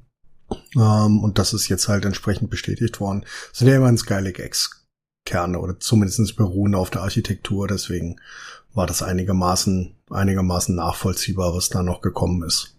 Ähm, 0.75 1.19
und 1.23 1.39
das 1.39 1.53
ist 1.53 1.67
jetzt 1.67 1.87
halt 1.87 2.05
entsprechend 2.05 2.49
bestätigt 2.49 2.99
worden. 2.99 3.25
Das 3.49 3.59
sind 3.59 3.67
ja 3.67 3.75
immer 3.75 3.87
ein 3.87 3.97
Skylake 3.97 4.43
X 4.43 4.87
Kerne 5.27 5.59
oder 5.59 5.79
zumindest 5.79 6.37
beruhen 6.37 6.73
auf 6.73 6.89
der 6.89 7.01
Architektur, 7.01 7.67
deswegen 7.67 8.15
war 8.77 8.87
das 8.87 9.03
einigermaßen, 9.03 9.95
einigermaßen 10.09 10.75
nachvollziehbar, 10.75 11.53
was 11.53 11.69
da 11.69 11.83
noch 11.83 12.01
gekommen 12.01 12.43
ist. 12.43 12.77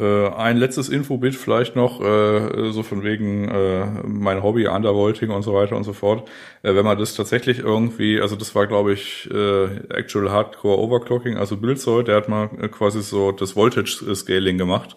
Äh, 0.00 0.28
ein 0.28 0.56
letztes 0.56 0.88
Infobit 0.88 1.36
vielleicht 1.36 1.76
noch, 1.76 2.00
äh, 2.00 2.72
so 2.72 2.82
von 2.82 3.04
wegen 3.04 3.48
äh, 3.48 4.02
mein 4.04 4.42
Hobby, 4.42 4.66
Undervolting 4.66 5.30
und 5.30 5.42
so 5.42 5.52
weiter 5.52 5.76
und 5.76 5.84
so 5.84 5.92
fort. 5.92 6.28
Äh, 6.62 6.74
wenn 6.74 6.86
man 6.86 6.98
das 6.98 7.14
tatsächlich 7.14 7.58
irgendwie, 7.58 8.18
also 8.18 8.34
das 8.34 8.54
war 8.54 8.66
glaube 8.66 8.94
ich 8.94 9.28
äh, 9.30 9.64
Actual 9.90 10.30
Hardcore 10.30 10.78
Overclocking, 10.78 11.36
also 11.36 11.58
Bildzoll, 11.58 12.04
der 12.04 12.16
hat 12.16 12.28
mal 12.30 12.48
quasi 12.70 13.02
so 13.02 13.32
das 13.32 13.54
Voltage 13.56 14.14
Scaling 14.14 14.56
gemacht 14.56 14.96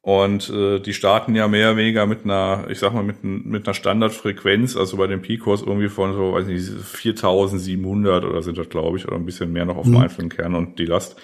und 0.00 0.48
äh, 0.50 0.80
die 0.80 0.94
starten 0.94 1.34
ja 1.34 1.48
mehr 1.48 1.70
oder 1.70 1.78
weniger 1.78 2.06
mit 2.06 2.24
einer, 2.24 2.66
ich 2.70 2.78
sag 2.78 2.94
mal, 2.94 3.02
mit, 3.02 3.24
mit 3.24 3.66
einer 3.66 3.74
Standardfrequenz, 3.74 4.76
also 4.76 4.96
bei 4.96 5.06
den 5.06 5.22
P-Cores 5.22 5.62
irgendwie 5.62 5.88
von 5.88 6.14
so, 6.14 6.34
weiß 6.34 6.46
nicht, 6.46 6.64
4700 6.66 8.24
oder 8.24 8.42
sind 8.42 8.58
das, 8.58 8.68
glaube 8.68 8.96
ich, 8.96 9.06
oder 9.06 9.16
ein 9.16 9.26
bisschen 9.26 9.52
mehr 9.52 9.64
noch 9.64 9.76
auf 9.76 9.84
dem 9.84 9.94
mhm. 9.94 10.02
einzelnen 10.02 10.30
Kern 10.30 10.54
und 10.54 10.78
die 10.78 10.86
Last. 10.86 11.16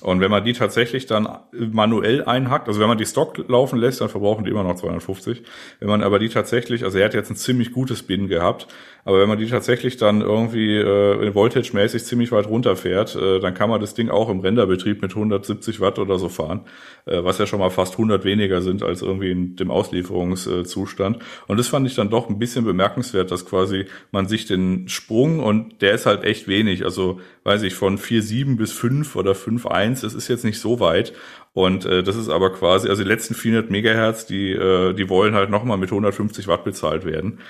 Und 0.00 0.20
wenn 0.20 0.30
man 0.30 0.44
die 0.44 0.54
tatsächlich 0.54 1.06
dann 1.06 1.28
manuell 1.52 2.24
einhackt, 2.24 2.68
also 2.68 2.80
wenn 2.80 2.88
man 2.88 2.96
die 2.96 3.06
Stock 3.06 3.36
laufen 3.48 3.78
lässt, 3.78 4.00
dann 4.00 4.08
verbrauchen 4.08 4.44
die 4.44 4.50
immer 4.50 4.62
noch 4.62 4.76
250. 4.76 5.42
Wenn 5.78 5.88
man 5.88 6.02
aber 6.02 6.18
die 6.18 6.30
tatsächlich, 6.30 6.84
also 6.84 6.98
er 6.98 7.06
hat 7.06 7.14
jetzt 7.14 7.30
ein 7.30 7.36
ziemlich 7.36 7.72
gutes 7.72 8.02
Bin 8.02 8.28
gehabt, 8.28 8.66
aber 9.04 9.20
wenn 9.20 9.28
man 9.28 9.38
die 9.38 9.46
tatsächlich 9.46 9.96
dann 9.96 10.20
irgendwie 10.20 10.76
äh, 10.76 11.34
voltage-mäßig 11.34 12.04
ziemlich 12.04 12.32
weit 12.32 12.46
runterfährt, 12.48 13.16
äh, 13.16 13.40
dann 13.40 13.54
kann 13.54 13.70
man 13.70 13.80
das 13.80 13.94
Ding 13.94 14.10
auch 14.10 14.28
im 14.28 14.40
Renderbetrieb 14.40 15.00
mit 15.02 15.12
170 15.12 15.80
Watt 15.80 15.98
oder 15.98 16.18
so 16.18 16.28
fahren, 16.28 16.62
äh, 17.06 17.22
was 17.24 17.38
ja 17.38 17.46
schon 17.46 17.60
mal 17.60 17.70
fast 17.70 17.94
100 17.94 18.24
weniger 18.24 18.62
sind 18.62 18.82
als 18.82 19.02
irgendwie 19.02 19.30
in 19.30 19.56
dem 19.56 19.70
Auslieferungszustand. 19.70 21.18
Und 21.46 21.56
das 21.58 21.68
fand 21.68 21.86
ich 21.86 21.94
dann 21.94 22.10
doch 22.10 22.28
ein 22.28 22.38
bisschen 22.38 22.64
bemerkenswert, 22.64 23.30
dass 23.30 23.46
quasi 23.46 23.86
man 24.10 24.28
sich 24.28 24.46
den 24.46 24.88
Sprung 24.88 25.40
und 25.40 25.80
der 25.82 25.92
ist 25.92 26.06
halt 26.06 26.24
echt 26.24 26.48
wenig, 26.48 26.84
also 26.84 27.20
weiß 27.44 27.62
ich, 27.62 27.74
von 27.74 27.98
4,7 27.98 28.56
bis 28.56 28.72
5 28.72 29.16
oder 29.16 29.32
5,1, 29.32 30.02
das 30.02 30.14
ist 30.14 30.28
jetzt 30.28 30.44
nicht 30.44 30.60
so 30.60 30.80
weit. 30.80 31.12
Und 31.52 31.84
äh, 31.84 32.04
das 32.04 32.14
ist 32.14 32.28
aber 32.28 32.52
quasi, 32.52 32.88
also 32.88 33.02
die 33.02 33.08
letzten 33.08 33.34
400 33.34 33.70
Megahertz, 33.70 34.24
die, 34.26 34.52
äh, 34.52 34.92
die 34.92 35.08
wollen 35.08 35.34
halt 35.34 35.50
nochmal 35.50 35.78
mit 35.78 35.90
150 35.90 36.46
Watt 36.46 36.62
bezahlt 36.62 37.04
werden 37.04 37.40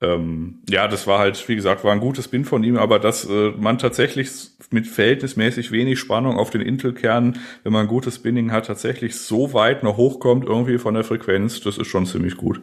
ähm, 0.00 0.62
ja, 0.68 0.86
das 0.86 1.06
war 1.06 1.18
halt, 1.18 1.48
wie 1.48 1.56
gesagt, 1.56 1.82
war 1.82 1.92
ein 1.92 2.00
gutes 2.00 2.28
Bin 2.28 2.44
von 2.44 2.62
ihm, 2.62 2.76
aber 2.76 3.00
dass 3.00 3.28
äh, 3.28 3.50
man 3.58 3.78
tatsächlich 3.78 4.30
mit 4.70 4.86
verhältnismäßig 4.86 5.72
wenig 5.72 5.98
Spannung 5.98 6.38
auf 6.38 6.50
den 6.50 6.60
Intel-Kern, 6.60 7.38
wenn 7.64 7.72
man 7.72 7.82
ein 7.82 7.88
gutes 7.88 8.20
Binning 8.20 8.52
hat, 8.52 8.66
tatsächlich 8.66 9.16
so 9.16 9.52
weit 9.54 9.82
noch 9.82 9.96
hochkommt 9.96 10.44
irgendwie 10.44 10.78
von 10.78 10.94
der 10.94 11.04
Frequenz, 11.04 11.60
das 11.60 11.78
ist 11.78 11.88
schon 11.88 12.06
ziemlich 12.06 12.36
gut. 12.36 12.60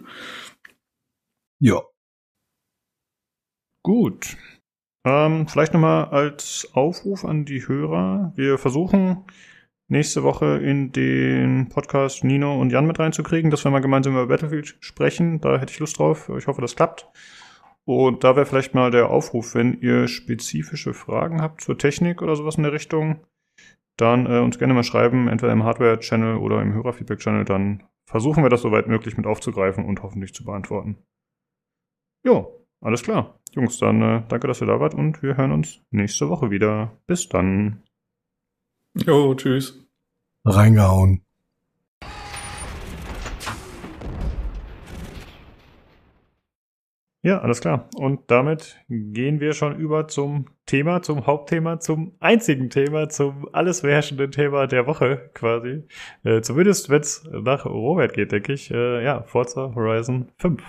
Ja. 1.59 1.81
Gut. 3.83 4.37
Ähm, 5.05 5.47
vielleicht 5.47 5.73
nochmal 5.73 6.05
als 6.05 6.69
Aufruf 6.73 7.25
an 7.25 7.45
die 7.45 7.67
Hörer. 7.67 8.31
Wir 8.35 8.57
versuchen 8.57 9.25
nächste 9.87 10.23
Woche 10.23 10.57
in 10.57 10.91
den 10.91 11.69
Podcast 11.69 12.23
Nino 12.23 12.59
und 12.59 12.71
Jan 12.71 12.87
mit 12.87 12.99
reinzukriegen, 12.99 13.51
dass 13.51 13.63
wir 13.63 13.71
mal 13.71 13.79
gemeinsam 13.79 14.13
über 14.13 14.27
Battlefield 14.27 14.77
sprechen. 14.79 15.41
Da 15.41 15.59
hätte 15.59 15.71
ich 15.71 15.79
Lust 15.79 15.99
drauf. 15.99 16.29
Ich 16.37 16.47
hoffe, 16.47 16.61
das 16.61 16.75
klappt. 16.75 17.07
Und 17.85 18.23
da 18.23 18.35
wäre 18.35 18.47
vielleicht 18.47 18.73
mal 18.73 18.89
der 18.89 19.09
Aufruf, 19.09 19.53
wenn 19.53 19.79
ihr 19.79 20.07
spezifische 20.07 20.93
Fragen 20.93 21.41
habt 21.41 21.61
zur 21.61 21.77
Technik 21.77 22.21
oder 22.21 22.35
sowas 22.35 22.55
in 22.55 22.63
der 22.63 22.73
Richtung, 22.73 23.19
dann 23.97 24.25
äh, 24.25 24.39
uns 24.39 24.57
gerne 24.57 24.73
mal 24.73 24.83
schreiben, 24.83 25.27
entweder 25.27 25.53
im 25.53 25.63
Hardware-Channel 25.63 26.37
oder 26.37 26.61
im 26.61 26.73
Hörerfeedback-Channel, 26.73 27.45
dann 27.45 27.83
versuchen 28.09 28.43
wir 28.43 28.49
das 28.49 28.61
soweit 28.61 28.87
möglich 28.87 29.17
mit 29.17 29.27
aufzugreifen 29.27 29.85
und 29.85 30.01
hoffentlich 30.01 30.33
zu 30.33 30.43
beantworten. 30.43 30.97
Jo, 32.25 32.65
alles 32.81 33.03
klar. 33.03 33.39
Jungs, 33.53 33.77
dann 33.77 34.01
äh, 34.01 34.23
danke, 34.27 34.47
dass 34.47 34.61
ihr 34.61 34.67
da 34.67 34.79
wart 34.79 34.95
und 34.95 35.21
wir 35.21 35.37
hören 35.37 35.51
uns 35.51 35.81
nächste 35.91 36.27
Woche 36.27 36.49
wieder. 36.49 36.97
Bis 37.07 37.29
dann. 37.29 37.83
Jo, 38.95 39.35
tschüss. 39.35 39.85
Reingehauen. 40.45 41.21
Ja, 47.23 47.39
alles 47.39 47.59
klar. 47.59 47.89
Und 47.95 48.29
damit 48.29 48.77
gehen 48.87 49.39
wir 49.39 49.53
schon 49.53 49.75
über 49.77 50.07
zum 50.07 50.45
Thema, 50.67 51.01
zum 51.01 51.25
Hauptthema, 51.25 51.79
zum 51.79 52.13
einzigen 52.19 52.69
Thema, 52.69 53.09
zum 53.09 53.49
alles 53.51 53.81
beherrschenden 53.81 54.31
Thema 54.31 54.67
der 54.67 54.85
Woche 54.85 55.31
quasi. 55.33 55.83
Äh, 56.23 56.41
zumindest 56.41 56.89
wenn 56.89 57.01
es 57.01 57.27
nach 57.31 57.65
Robert 57.65 58.13
geht, 58.13 58.31
denke 58.31 58.53
ich. 58.53 58.69
Äh, 58.69 59.03
ja, 59.03 59.23
Forza 59.23 59.73
Horizon 59.73 60.31
5. 60.37 60.63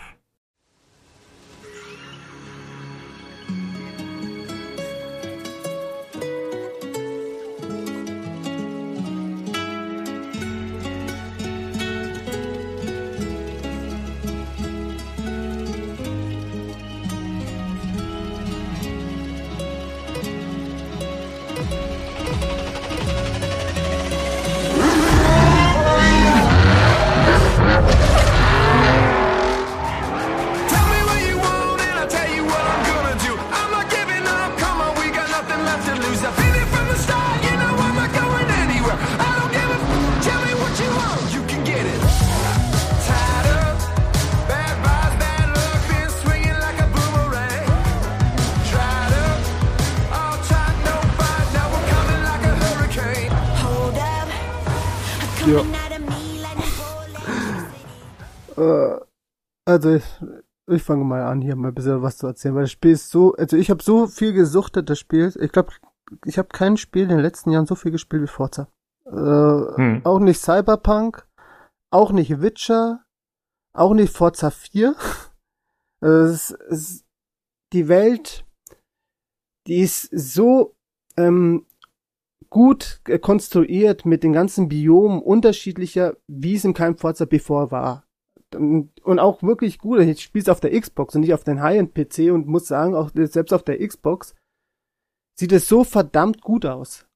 also 59.77 59.95
ich, 59.95 60.05
ich 60.69 60.83
fange 60.83 61.05
mal 61.05 61.23
an, 61.23 61.43
hier 61.43 61.55
mal 61.55 61.69
ein 61.69 61.75
bisschen 61.75 62.03
was 62.03 62.17
zu 62.17 62.27
erzählen, 62.27 62.55
weil 62.55 62.63
das 62.63 62.73
Spiel 62.73 62.93
ist 62.93 63.11
so, 63.11 63.35
also 63.35 63.57
ich 63.57 63.71
habe 63.71 63.83
so 63.83 64.07
viel 64.07 64.33
gesuchtet, 64.33 64.89
das 64.89 64.99
Spiel. 64.99 65.33
Ich 65.39 65.53
glaube, 65.53 65.73
ich 66.25 66.39
habe 66.39 66.49
kein 66.49 66.79
Spiel 66.79 67.03
in 67.03 67.11
den 67.11 67.21
letzten 67.21 67.51
Jahren 67.51 67.67
so 67.67 67.75
viel 67.75 67.93
gespielt 67.93 68.23
wie 68.23 68.27
Forza. 68.27 68.69
Äh, 69.05 69.11
Hm. 69.11 70.01
Auch 70.05 70.19
nicht 70.19 70.41
Cyberpunk, 70.41 71.27
auch 71.91 72.11
nicht 72.11 72.41
Witcher, 72.41 73.05
auch 73.75 73.95
nicht 73.95 74.13
Forza 74.13 74.51
4. 74.51 74.95
Äh, 76.03 76.09
es, 76.09 76.51
es, 76.51 77.07
die 77.73 77.89
Welt, 77.89 78.45
die 79.67 79.79
ist 79.79 80.11
so 80.13 80.77
ähm, 81.17 81.65
gut 82.51 83.01
konstruiert 83.23 84.05
mit 84.05 84.23
den 84.23 84.35
ganzen 84.35 84.69
Biomen 84.69 85.23
unterschiedlicher, 85.23 86.15
wie 86.27 86.57
es 86.57 86.67
in 86.67 86.75
keinem 86.75 86.99
Forza 86.99 87.25
bevor 87.25 87.71
war. 87.71 88.06
Und 88.57 88.91
und 89.03 89.19
auch 89.19 89.43
wirklich 89.43 89.79
gut. 89.79 90.01
Ich 90.01 90.23
spiele 90.23 90.43
es 90.43 90.49
auf 90.49 90.61
der 90.61 90.79
Xbox 90.79 91.15
und 91.15 91.23
nicht 91.23 91.35
auf 91.35 91.45
den 91.45 91.63
High-End-PC 91.63 92.33
und 92.33 92.47
muss 92.47 92.67
sagen, 92.67 92.95
auch 92.95 93.11
selbst 93.15 93.53
auf 93.53 93.63
der 93.63 93.87
Xbox 93.87 94.35
sieht 95.39 95.53
es 95.53 95.69
so 95.69 95.85
verdammt 95.85 96.43
gut 96.43 96.67
aus. 96.67 97.07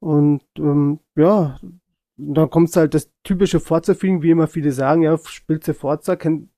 Und 0.00 0.42
ähm, 0.56 1.00
ja, 1.16 1.58
dann 2.16 2.50
kommt 2.50 2.74
halt 2.76 2.94
das 2.94 3.10
typische 3.24 3.60
Forza-Feeling, 3.60 4.22
wie 4.22 4.30
immer 4.30 4.46
viele 4.46 4.72
sagen, 4.72 5.02
ja, 5.02 5.18
spielst 5.18 5.68
du 5.68 5.74
Forza, 5.74 6.16
kenn, 6.16 6.50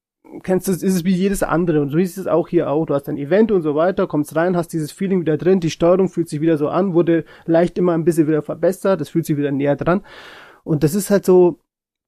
kennst 0.42 0.68
du, 0.68 0.72
ist 0.72 0.82
es 0.82 1.04
wie 1.04 1.14
jedes 1.14 1.42
andere. 1.42 1.80
Und 1.80 1.90
so 1.90 1.98
ist 1.98 2.18
es 2.18 2.26
auch 2.26 2.48
hier 2.48 2.70
auch. 2.70 2.86
Du 2.86 2.94
hast 2.94 3.08
ein 3.08 3.16
Event 3.16 3.52
und 3.52 3.62
so 3.62 3.74
weiter, 3.74 4.06
kommst 4.06 4.36
rein, 4.36 4.56
hast 4.56 4.72
dieses 4.72 4.92
Feeling 4.92 5.20
wieder 5.20 5.36
drin, 5.36 5.60
die 5.60 5.70
Steuerung 5.70 6.08
fühlt 6.08 6.28
sich 6.28 6.40
wieder 6.40 6.58
so 6.58 6.68
an, 6.68 6.94
wurde 6.94 7.24
leicht 7.46 7.78
immer 7.78 7.92
ein 7.92 8.04
bisschen 8.04 8.28
wieder 8.28 8.42
verbessert, 8.42 9.00
das 9.00 9.08
fühlt 9.08 9.26
sich 9.26 9.36
wieder 9.36 9.52
näher 9.52 9.76
dran. 9.76 10.02
Und 10.64 10.82
das 10.84 10.94
ist 10.94 11.10
halt 11.10 11.24
so 11.24 11.60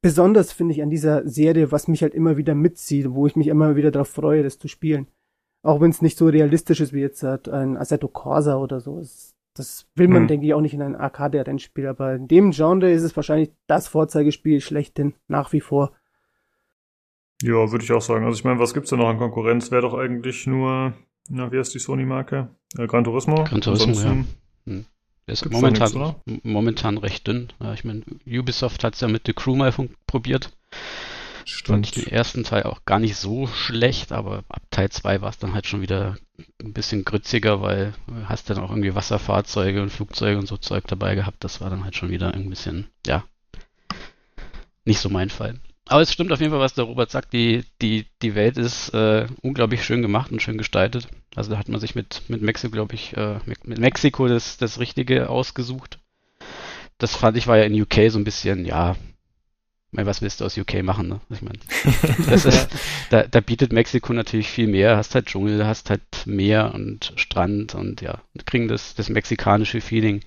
besonders, 0.02 0.52
finde 0.52 0.74
ich, 0.74 0.82
an 0.82 0.90
dieser 0.90 1.26
Serie, 1.28 1.72
was 1.72 1.88
mich 1.88 2.02
halt 2.02 2.14
immer 2.14 2.36
wieder 2.36 2.54
mitzieht, 2.54 3.10
wo 3.12 3.26
ich 3.26 3.36
mich 3.36 3.46
immer 3.48 3.76
wieder 3.76 3.90
darauf 3.90 4.08
freue, 4.08 4.42
das 4.42 4.58
zu 4.58 4.68
spielen. 4.68 5.06
Auch 5.62 5.80
wenn 5.80 5.90
es 5.90 6.02
nicht 6.02 6.18
so 6.18 6.26
realistisch 6.26 6.80
ist 6.80 6.92
wie 6.92 7.00
jetzt 7.00 7.22
halt 7.22 7.48
ein 7.48 7.76
Assetto 7.76 8.08
Corsa 8.08 8.56
oder 8.58 8.80
so. 8.80 8.98
Es, 8.98 9.34
das 9.54 9.86
will 9.94 10.08
man, 10.08 10.22
Hm. 10.22 10.28
denke 10.28 10.46
ich, 10.46 10.54
auch 10.54 10.60
nicht 10.60 10.74
in 10.74 10.82
einem 10.82 10.96
Arcade-Rennspiel. 10.96 11.86
Aber 11.86 12.14
in 12.14 12.26
dem 12.28 12.50
Genre 12.50 12.90
ist 12.90 13.02
es 13.04 13.14
wahrscheinlich 13.16 13.52
das 13.68 13.86
Vorzeigespiel 13.86 14.60
schlechthin, 14.60 15.14
nach 15.28 15.52
wie 15.52 15.60
vor. 15.60 15.92
Ja, 17.42 17.70
würde 17.70 17.84
ich 17.84 17.92
auch 17.92 18.02
sagen. 18.02 18.24
Also 18.24 18.36
ich 18.36 18.44
meine, 18.44 18.58
was 18.58 18.74
gibt's 18.74 18.90
denn 18.90 18.98
noch 18.98 19.08
an 19.08 19.18
Konkurrenz? 19.18 19.70
Wäre 19.70 19.82
doch 19.82 19.94
eigentlich 19.94 20.46
nur, 20.46 20.94
na, 21.28 21.50
wie 21.52 21.58
heißt 21.58 21.74
die 21.74 21.78
Sony-Marke? 21.80 22.48
Äh, 22.78 22.86
Gran 22.86 23.04
Turismo? 23.04 23.44
Gran 23.44 23.60
Turismo, 23.60 23.92
Ansonsten- 23.92 24.26
Der 25.26 25.34
ist 25.34 25.48
momentan, 25.50 25.92
nichts, 25.92 26.42
momentan 26.42 26.98
recht 26.98 27.26
dünn. 27.26 27.52
Ja, 27.60 27.72
ich 27.74 27.84
meine, 27.84 28.02
Ubisoft 28.26 28.82
hat 28.82 28.94
es 28.94 29.00
ja 29.00 29.08
mit 29.08 29.26
The 29.26 29.32
Crew 29.32 29.54
mal 29.54 29.72
probiert. 30.06 30.50
Fand 31.64 31.86
ich 31.86 31.92
den 31.92 32.06
ersten 32.06 32.44
Teil 32.44 32.64
auch 32.64 32.84
gar 32.84 32.98
nicht 32.98 33.16
so 33.16 33.46
schlecht, 33.46 34.12
aber 34.12 34.44
ab 34.48 34.62
Teil 34.70 34.90
2 34.90 35.20
war 35.20 35.30
es 35.30 35.38
dann 35.38 35.54
halt 35.54 35.66
schon 35.66 35.80
wieder 35.80 36.16
ein 36.62 36.72
bisschen 36.72 37.04
grütziger, 37.04 37.60
weil 37.60 37.94
du 38.06 38.28
hast 38.28 38.48
dann 38.48 38.58
auch 38.58 38.70
irgendwie 38.70 38.94
Wasserfahrzeuge 38.94 39.82
und 39.82 39.90
Flugzeuge 39.90 40.38
und 40.38 40.46
so 40.46 40.56
Zeug 40.56 40.84
dabei 40.86 41.14
gehabt. 41.14 41.42
Das 41.44 41.60
war 41.60 41.70
dann 41.70 41.84
halt 41.84 41.96
schon 41.96 42.10
wieder 42.10 42.32
ein 42.32 42.48
bisschen, 42.48 42.88
ja, 43.06 43.24
nicht 44.84 45.00
so 45.00 45.08
mein 45.08 45.30
Fall. 45.30 45.60
Aber 45.86 46.00
es 46.00 46.12
stimmt 46.12 46.32
auf 46.32 46.40
jeden 46.40 46.52
Fall, 46.52 46.60
was 46.60 46.74
der 46.74 46.84
Robert 46.84 47.10
sagt. 47.10 47.32
Die, 47.32 47.64
die, 47.80 48.06
die 48.22 48.34
Welt 48.34 48.56
ist 48.56 48.90
äh, 48.94 49.26
unglaublich 49.42 49.84
schön 49.84 50.02
gemacht 50.02 50.30
und 50.30 50.40
schön 50.40 50.58
gestaltet. 50.58 51.08
Also 51.34 51.50
da 51.50 51.58
hat 51.58 51.68
man 51.68 51.80
sich 51.80 51.94
mit, 51.94 52.22
mit 52.28 52.40
Mexiko, 52.40 52.72
glaube 52.72 52.94
ich, 52.94 53.16
äh, 53.16 53.38
mit, 53.46 53.66
mit 53.66 53.78
Mexiko 53.78 54.28
das, 54.28 54.56
das 54.56 54.78
Richtige 54.78 55.28
ausgesucht. 55.28 55.98
Das 56.98 57.16
fand 57.16 57.36
ich 57.36 57.48
war 57.48 57.58
ja 57.58 57.64
in 57.64 57.80
UK 57.80 58.10
so 58.10 58.18
ein 58.18 58.24
bisschen, 58.24 58.64
ja, 58.64 58.92
ich 59.92 59.96
meine, 59.96 60.06
was 60.06 60.22
willst 60.22 60.40
du 60.40 60.46
aus 60.46 60.56
UK 60.56 60.82
machen, 60.82 61.08
ne? 61.08 61.20
Ich 61.28 61.42
meine, 61.42 61.58
das 62.30 62.46
ist, 62.46 62.68
da, 63.10 63.24
da 63.24 63.40
bietet 63.40 63.74
Mexiko 63.74 64.14
natürlich 64.14 64.48
viel 64.48 64.68
mehr. 64.68 64.96
Hast 64.96 65.14
halt 65.14 65.26
Dschungel, 65.26 65.66
hast 65.66 65.90
halt 65.90 66.02
Meer 66.24 66.72
und 66.74 67.12
Strand 67.16 67.74
und 67.74 68.00
ja, 68.00 68.22
kriegen 68.46 68.68
das, 68.68 68.94
das 68.94 69.10
mexikanische 69.10 69.82
Feeling, 69.82 70.22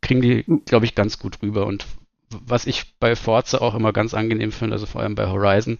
kriegen 0.00 0.22
die, 0.22 0.44
glaube 0.64 0.86
ich, 0.86 0.94
ganz 0.94 1.18
gut 1.18 1.42
rüber. 1.42 1.66
Und 1.66 1.84
was 2.30 2.66
ich 2.66 2.98
bei 2.98 3.16
Forza 3.16 3.58
auch 3.58 3.74
immer 3.74 3.92
ganz 3.92 4.14
angenehm 4.14 4.52
finde, 4.52 4.74
also 4.74 4.86
vor 4.86 5.00
allem 5.00 5.14
bei 5.14 5.26
Horizon, 5.26 5.78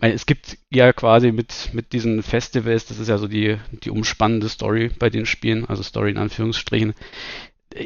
meine, 0.00 0.14
es 0.14 0.26
gibt 0.26 0.58
ja 0.70 0.92
quasi 0.92 1.32
mit, 1.32 1.70
mit 1.72 1.92
diesen 1.92 2.22
Festivals, 2.22 2.86
das 2.86 2.98
ist 2.98 3.08
ja 3.08 3.18
so 3.18 3.28
die, 3.28 3.58
die 3.70 3.90
umspannende 3.90 4.48
Story 4.48 4.90
bei 4.98 5.10
den 5.10 5.26
Spielen, 5.26 5.66
also 5.66 5.82
Story 5.82 6.10
in 6.10 6.18
Anführungsstrichen. 6.18 6.94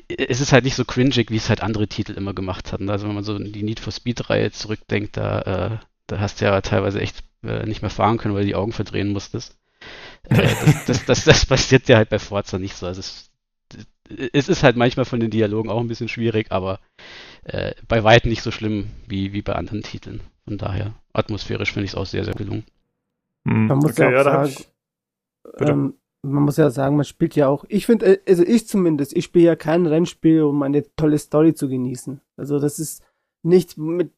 Es 0.09 0.41
ist 0.41 0.53
halt 0.53 0.65
nicht 0.65 0.77
so 0.77 0.85
cringig, 0.85 1.31
wie 1.31 1.37
es 1.37 1.49
halt 1.49 1.63
andere 1.63 1.89
Titel 1.89 2.13
immer 2.13 2.33
gemacht 2.33 2.73
hatten. 2.73 2.89
Also 2.89 3.07
wenn 3.07 3.15
man 3.15 3.25
so 3.25 3.37
in 3.37 3.53
die 3.53 3.63
Need 3.63 3.81
for 3.81 3.93
Speed-Reihe 3.93 4.51
zurückdenkt, 4.51 5.17
da, 5.17 5.41
äh, 5.41 5.85
da 6.07 6.21
hast 6.21 6.41
du 6.41 6.47
ja 6.47 6.61
teilweise 6.61 7.01
echt 7.01 7.17
äh, 7.43 7.67
nicht 7.67 7.83
mehr 7.83 7.91
fahren 7.91 8.17
können, 8.17 8.35
weil 8.35 8.43
du 8.43 8.49
die 8.49 8.55
Augen 8.55 8.73
verdrehen 8.73 9.13
musstest. 9.13 9.59
Äh, 10.29 10.37
das, 10.65 10.85
das, 10.87 11.05
das, 11.05 11.25
das 11.25 11.47
passiert 11.47 11.89
ja 11.89 11.97
halt 11.97 12.09
bei 12.09 12.19
Forza 12.19 12.59
nicht 12.59 12.77
so. 12.77 12.87
Also 12.87 13.01
es, 13.01 13.31
es 14.33 14.49
ist 14.49 14.63
halt 14.63 14.77
manchmal 14.77 15.05
von 15.05 15.21
den 15.21 15.31
Dialogen 15.31 15.69
auch 15.69 15.81
ein 15.81 15.89
bisschen 15.89 16.09
schwierig, 16.09 16.47
aber 16.51 16.81
äh, 17.45 17.75
bei 17.89 18.05
weitem 18.05 18.31
nicht 18.31 18.43
so 18.43 18.51
schlimm 18.51 18.91
wie, 19.07 19.33
wie 19.33 19.43
bei 19.43 19.55
anderen 19.55 19.83
Titeln. 19.83 20.21
Von 20.45 20.59
daher, 20.59 20.95
atmosphärisch 21.13 21.73
finde 21.73 21.85
ich 21.87 21.93
es 21.93 21.97
auch 21.97 22.07
sehr, 22.07 22.25
sehr 22.25 22.35
gelungen. 22.35 22.65
Hm, 23.47 23.67
Man 23.67 23.79
muss 23.79 23.93
okay, 23.93 24.13
ja 24.13 24.21
auch 24.21 24.25
hab 24.27 24.49
sagen, 24.49 24.67
ähm, 25.59 25.95
man 26.23 26.43
muss 26.45 26.57
ja 26.57 26.71
sagen, 26.71 26.97
man 26.97 27.05
spielt 27.05 27.37
ja 27.37 27.49
auch, 27.49 27.65
ich 27.69 27.87
finde, 27.87 28.21
also 28.27 28.43
ich 28.43 28.67
zumindest, 28.67 29.15
ich 29.17 29.25
spiele 29.25 29.47
ja 29.47 29.57
kein 29.57 29.87
Rennspiel, 29.87 30.43
um 30.43 30.63
eine 30.63 30.85
tolle 30.97 31.19
Story 31.19 31.55
zu 31.55 31.69
genießen. 31.69 32.21
Also 32.37 32.59
das 32.59 32.79
ist 32.79 33.03
nicht 33.43 33.77
mit, 33.77 34.11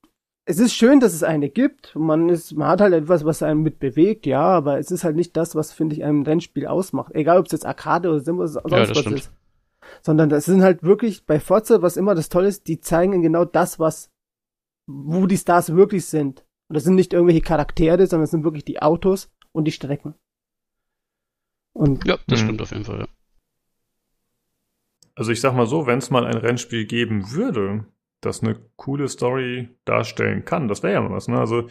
es 0.45 0.61
ist 0.61 0.75
schön, 0.75 1.01
dass 1.01 1.13
es 1.13 1.25
eine 1.25 1.51
gibt. 1.51 1.97
und 1.97 2.03
Man 2.03 2.29
ist, 2.29 2.55
man 2.55 2.69
hat 2.69 2.81
halt 2.81 2.95
etwas, 2.95 3.25
was 3.25 3.43
einen 3.43 3.63
mit 3.63 3.81
bewegt, 3.81 4.27
ja, 4.27 4.43
aber 4.43 4.79
es 4.79 4.93
ist 4.93 5.03
halt 5.03 5.17
nicht 5.17 5.37
das, 5.37 5.57
was, 5.57 5.73
finde 5.73 5.97
ich, 5.97 6.05
ein 6.05 6.23
Rennspiel 6.23 6.67
ausmacht. 6.67 7.13
Egal, 7.15 7.39
ob 7.39 7.47
es 7.47 7.53
jetzt 7.53 7.67
Arcade 7.67 8.09
oder 8.09 8.21
sonst 8.21 8.53
sonst 8.53 8.71
das 8.71 8.91
was 8.91 8.99
stimmt. 8.99 9.17
ist. 9.17 9.31
Sondern 10.03 10.29
das 10.29 10.45
sind 10.45 10.63
halt 10.63 10.83
wirklich, 10.83 11.27
bei 11.27 11.41
Forza, 11.41 11.83
was 11.83 11.97
immer 11.97 12.15
das 12.15 12.29
Tolle 12.29 12.49
ist, 12.49 12.67
die 12.69 12.81
zeigen 12.81 13.23
genau 13.23 13.45
das, 13.45 13.79
was, 13.79 14.11
wo 14.87 15.27
die 15.27 15.37
Stars 15.39 15.75
wirklich 15.75 16.07
sind. 16.07 16.45
Und 16.69 16.75
das 16.75 16.85
sind 16.85 16.95
nicht 16.97 17.13
irgendwelche 17.13 17.43
Charaktere, 17.43 18.07
sondern 18.07 18.25
das 18.25 18.31
sind 18.31 18.45
wirklich 18.45 18.65
die 18.65 18.83
Autos 18.83 19.31
und 19.53 19.65
die 19.65 19.73
Strecken. 19.73 20.15
Und 21.73 22.05
Ja, 22.07 22.19
das 22.27 22.41
Mhm. 22.41 22.45
stimmt 22.45 22.63
auf 22.63 22.71
jeden 22.73 22.85
Fall. 22.85 23.01
Ja. 23.01 23.07
Also 25.15 25.31
ich 25.33 25.41
sag 25.41 25.55
mal 25.55 25.67
so, 25.67 25.87
wenn 25.87 25.99
es 25.99 26.11
mal 26.11 26.27
ein 26.27 26.37
Rennspiel 26.37 26.85
geben 26.87 27.31
würde, 27.33 27.87
das 28.21 28.43
eine 28.43 28.57
coole 28.77 29.09
Story 29.09 29.69
darstellen 29.85 30.45
kann. 30.45 30.69
Das 30.69 30.83
wäre 30.83 30.95
ja 30.95 31.01
mal 31.01 31.11
was, 31.11 31.29
ne? 31.29 31.39
Also 31.39 31.69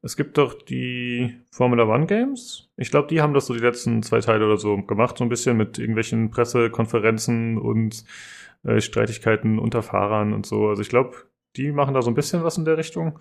es 0.00 0.16
gibt 0.16 0.38
doch 0.38 0.54
die 0.62 1.36
Formula 1.50 1.84
One 1.84 2.06
Games. 2.06 2.68
Ich 2.76 2.90
glaube, 2.90 3.08
die 3.08 3.20
haben 3.20 3.34
das 3.34 3.46
so 3.46 3.54
die 3.54 3.60
letzten 3.60 4.02
zwei 4.02 4.20
Teile 4.20 4.46
oder 4.46 4.56
so 4.56 4.76
gemacht, 4.82 5.18
so 5.18 5.24
ein 5.24 5.28
bisschen 5.28 5.56
mit 5.56 5.78
irgendwelchen 5.78 6.30
Pressekonferenzen 6.30 7.58
und 7.58 8.04
äh, 8.64 8.80
Streitigkeiten 8.80 9.58
unter 9.58 9.82
Fahrern 9.82 10.32
und 10.32 10.46
so. 10.46 10.68
Also 10.68 10.82
ich 10.82 10.88
glaube, 10.88 11.16
die 11.56 11.72
machen 11.72 11.94
da 11.94 12.02
so 12.02 12.10
ein 12.10 12.14
bisschen 12.14 12.44
was 12.44 12.58
in 12.58 12.64
der 12.64 12.78
Richtung. 12.78 13.18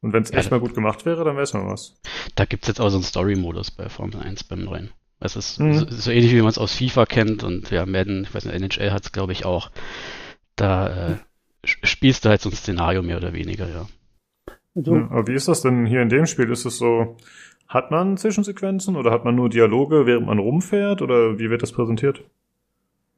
Und 0.00 0.12
wenn 0.12 0.24
es 0.24 0.30
Ja, 0.32 0.38
echt 0.38 0.50
mal 0.50 0.58
gut 0.58 0.74
gemacht 0.74 1.06
wäre, 1.06 1.24
dann 1.24 1.34
wäre 1.36 1.44
es 1.44 1.54
mal 1.54 1.66
was. 1.66 1.94
Da 2.34 2.44
gibt's 2.44 2.66
jetzt 2.66 2.80
auch 2.80 2.88
so 2.88 2.96
einen 2.96 3.04
Story-Modus 3.04 3.70
bei 3.70 3.88
Formel 3.88 4.16
1 4.20 4.44
beim 4.44 4.64
neuen. 4.64 4.90
Es 5.20 5.36
ist 5.36 5.60
Mhm. 5.60 5.74
so, 5.74 5.86
so 5.88 6.10
ähnlich, 6.10 6.32
wie 6.32 6.40
man 6.40 6.48
es 6.50 6.58
aus 6.58 6.74
FIFA 6.74 7.06
kennt 7.06 7.44
und 7.44 7.70
ja, 7.70 7.86
Madden, 7.86 8.24
ich 8.24 8.34
weiß 8.34 8.46
nicht, 8.46 8.54
NHL 8.60 8.90
hat's 8.90 9.12
glaube 9.12 9.30
ich 9.30 9.44
auch. 9.44 9.70
Da 10.56 11.10
äh, 11.12 11.16
spielst 11.64 12.24
du 12.24 12.28
halt 12.28 12.40
so 12.40 12.50
ein 12.50 12.54
Szenario 12.56 13.02
mehr 13.02 13.16
oder 13.16 13.32
weniger, 13.32 13.68
ja. 13.68 13.86
Also, 14.74 14.94
Ja, 14.96 15.08
aber 15.10 15.26
wie 15.26 15.34
ist 15.34 15.48
das 15.48 15.62
denn 15.62 15.86
hier 15.86 16.02
in 16.02 16.08
dem 16.08 16.26
Spiel? 16.26 16.50
Ist 16.50 16.64
es 16.64 16.78
so, 16.78 17.16
hat 17.68 17.90
man 17.90 18.16
Zwischensequenzen 18.16 18.96
oder 18.96 19.10
hat 19.10 19.24
man 19.24 19.34
nur 19.34 19.48
Dialoge, 19.48 20.06
während 20.06 20.26
man 20.26 20.38
rumfährt 20.38 21.02
oder 21.02 21.38
wie 21.38 21.50
wird 21.50 21.62
das 21.62 21.72
präsentiert? 21.72 22.24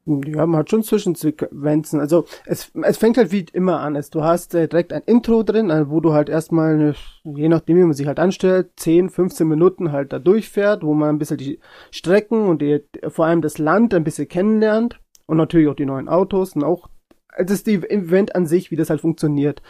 Ja, 0.06 0.44
man 0.46 0.60
hat 0.60 0.70
schon 0.70 0.82
Zwischensequenzen. 0.82 1.98
Also 1.98 2.26
es, 2.44 2.70
es 2.82 2.98
fängt 2.98 3.16
halt 3.16 3.32
wie 3.32 3.46
immer 3.54 3.80
an. 3.80 3.96
Es, 3.96 4.10
du 4.10 4.22
hast 4.22 4.54
äh, 4.54 4.68
direkt 4.68 4.92
ein 4.92 5.02
Intro 5.06 5.42
drin, 5.42 5.70
äh, 5.70 5.88
wo 5.88 6.00
du 6.00 6.12
halt 6.12 6.28
erstmal, 6.28 6.74
eine, 6.74 6.94
je 7.24 7.48
nachdem 7.48 7.78
wie 7.78 7.84
man 7.84 7.94
sich 7.94 8.06
halt 8.06 8.18
anstellt, 8.18 8.72
10, 8.76 9.08
15 9.08 9.48
Minuten 9.48 9.92
halt 9.92 10.12
da 10.12 10.18
durchfährt, 10.18 10.82
wo 10.82 10.92
man 10.92 11.08
ein 11.08 11.18
bisschen 11.18 11.38
die 11.38 11.58
Strecken 11.90 12.46
und 12.46 12.60
die, 12.60 12.82
vor 13.08 13.24
allem 13.24 13.40
das 13.40 13.56
Land 13.56 13.94
ein 13.94 14.04
bisschen 14.04 14.28
kennenlernt 14.28 15.00
und 15.24 15.38
natürlich 15.38 15.68
auch 15.68 15.74
die 15.74 15.86
neuen 15.86 16.10
Autos 16.10 16.54
und 16.54 16.64
auch 16.64 16.90
das 17.38 17.50
ist 17.50 17.66
die 17.66 17.74
Event 17.74 18.34
an 18.34 18.46
sich, 18.46 18.70
wie 18.70 18.76
das 18.76 18.90
halt 18.90 19.00
funktioniert. 19.00 19.62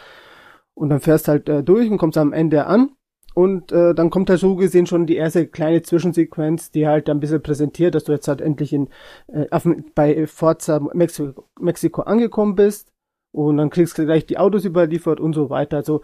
Und 0.73 0.89
dann 0.89 0.99
fährst 0.99 1.27
halt 1.27 1.47
äh, 1.49 1.63
durch 1.63 1.89
und 1.89 1.97
kommst 1.97 2.17
am 2.17 2.33
Ende 2.33 2.67
an. 2.67 2.91
Und 3.33 3.73
äh, 3.73 3.93
dann 3.93 4.09
kommt 4.09 4.29
da 4.29 4.37
so 4.37 4.55
gesehen 4.55 4.85
schon 4.85 5.07
die 5.07 5.17
erste 5.17 5.45
kleine 5.45 5.81
Zwischensequenz, 5.81 6.71
die 6.71 6.87
halt 6.87 7.09
ein 7.09 7.19
bisschen 7.19 7.43
präsentiert, 7.43 7.93
dass 7.93 8.05
du 8.05 8.13
jetzt 8.13 8.29
halt 8.29 8.39
endlich 8.39 8.71
in, 8.71 8.87
äh, 9.27 9.47
auf, 9.51 9.67
bei 9.93 10.25
Forza 10.25 10.79
Mexiko, 10.93 11.45
Mexiko 11.59 12.03
angekommen 12.03 12.55
bist. 12.55 12.93
Und 13.33 13.57
dann 13.57 13.69
kriegst 13.69 13.97
du 13.97 14.05
gleich 14.05 14.25
die 14.25 14.37
Autos 14.37 14.63
überliefert 14.63 15.19
und 15.19 15.33
so 15.33 15.49
weiter. 15.49 15.77
Also 15.77 16.01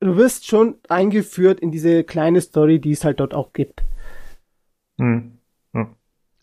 du 0.00 0.16
wirst 0.16 0.46
schon 0.46 0.76
eingeführt 0.88 1.60
in 1.60 1.70
diese 1.70 2.04
kleine 2.04 2.42
Story, 2.42 2.78
die 2.78 2.92
es 2.92 3.04
halt 3.04 3.20
dort 3.20 3.32
auch 3.32 3.54
gibt. 3.54 3.82
Hm. 4.98 5.35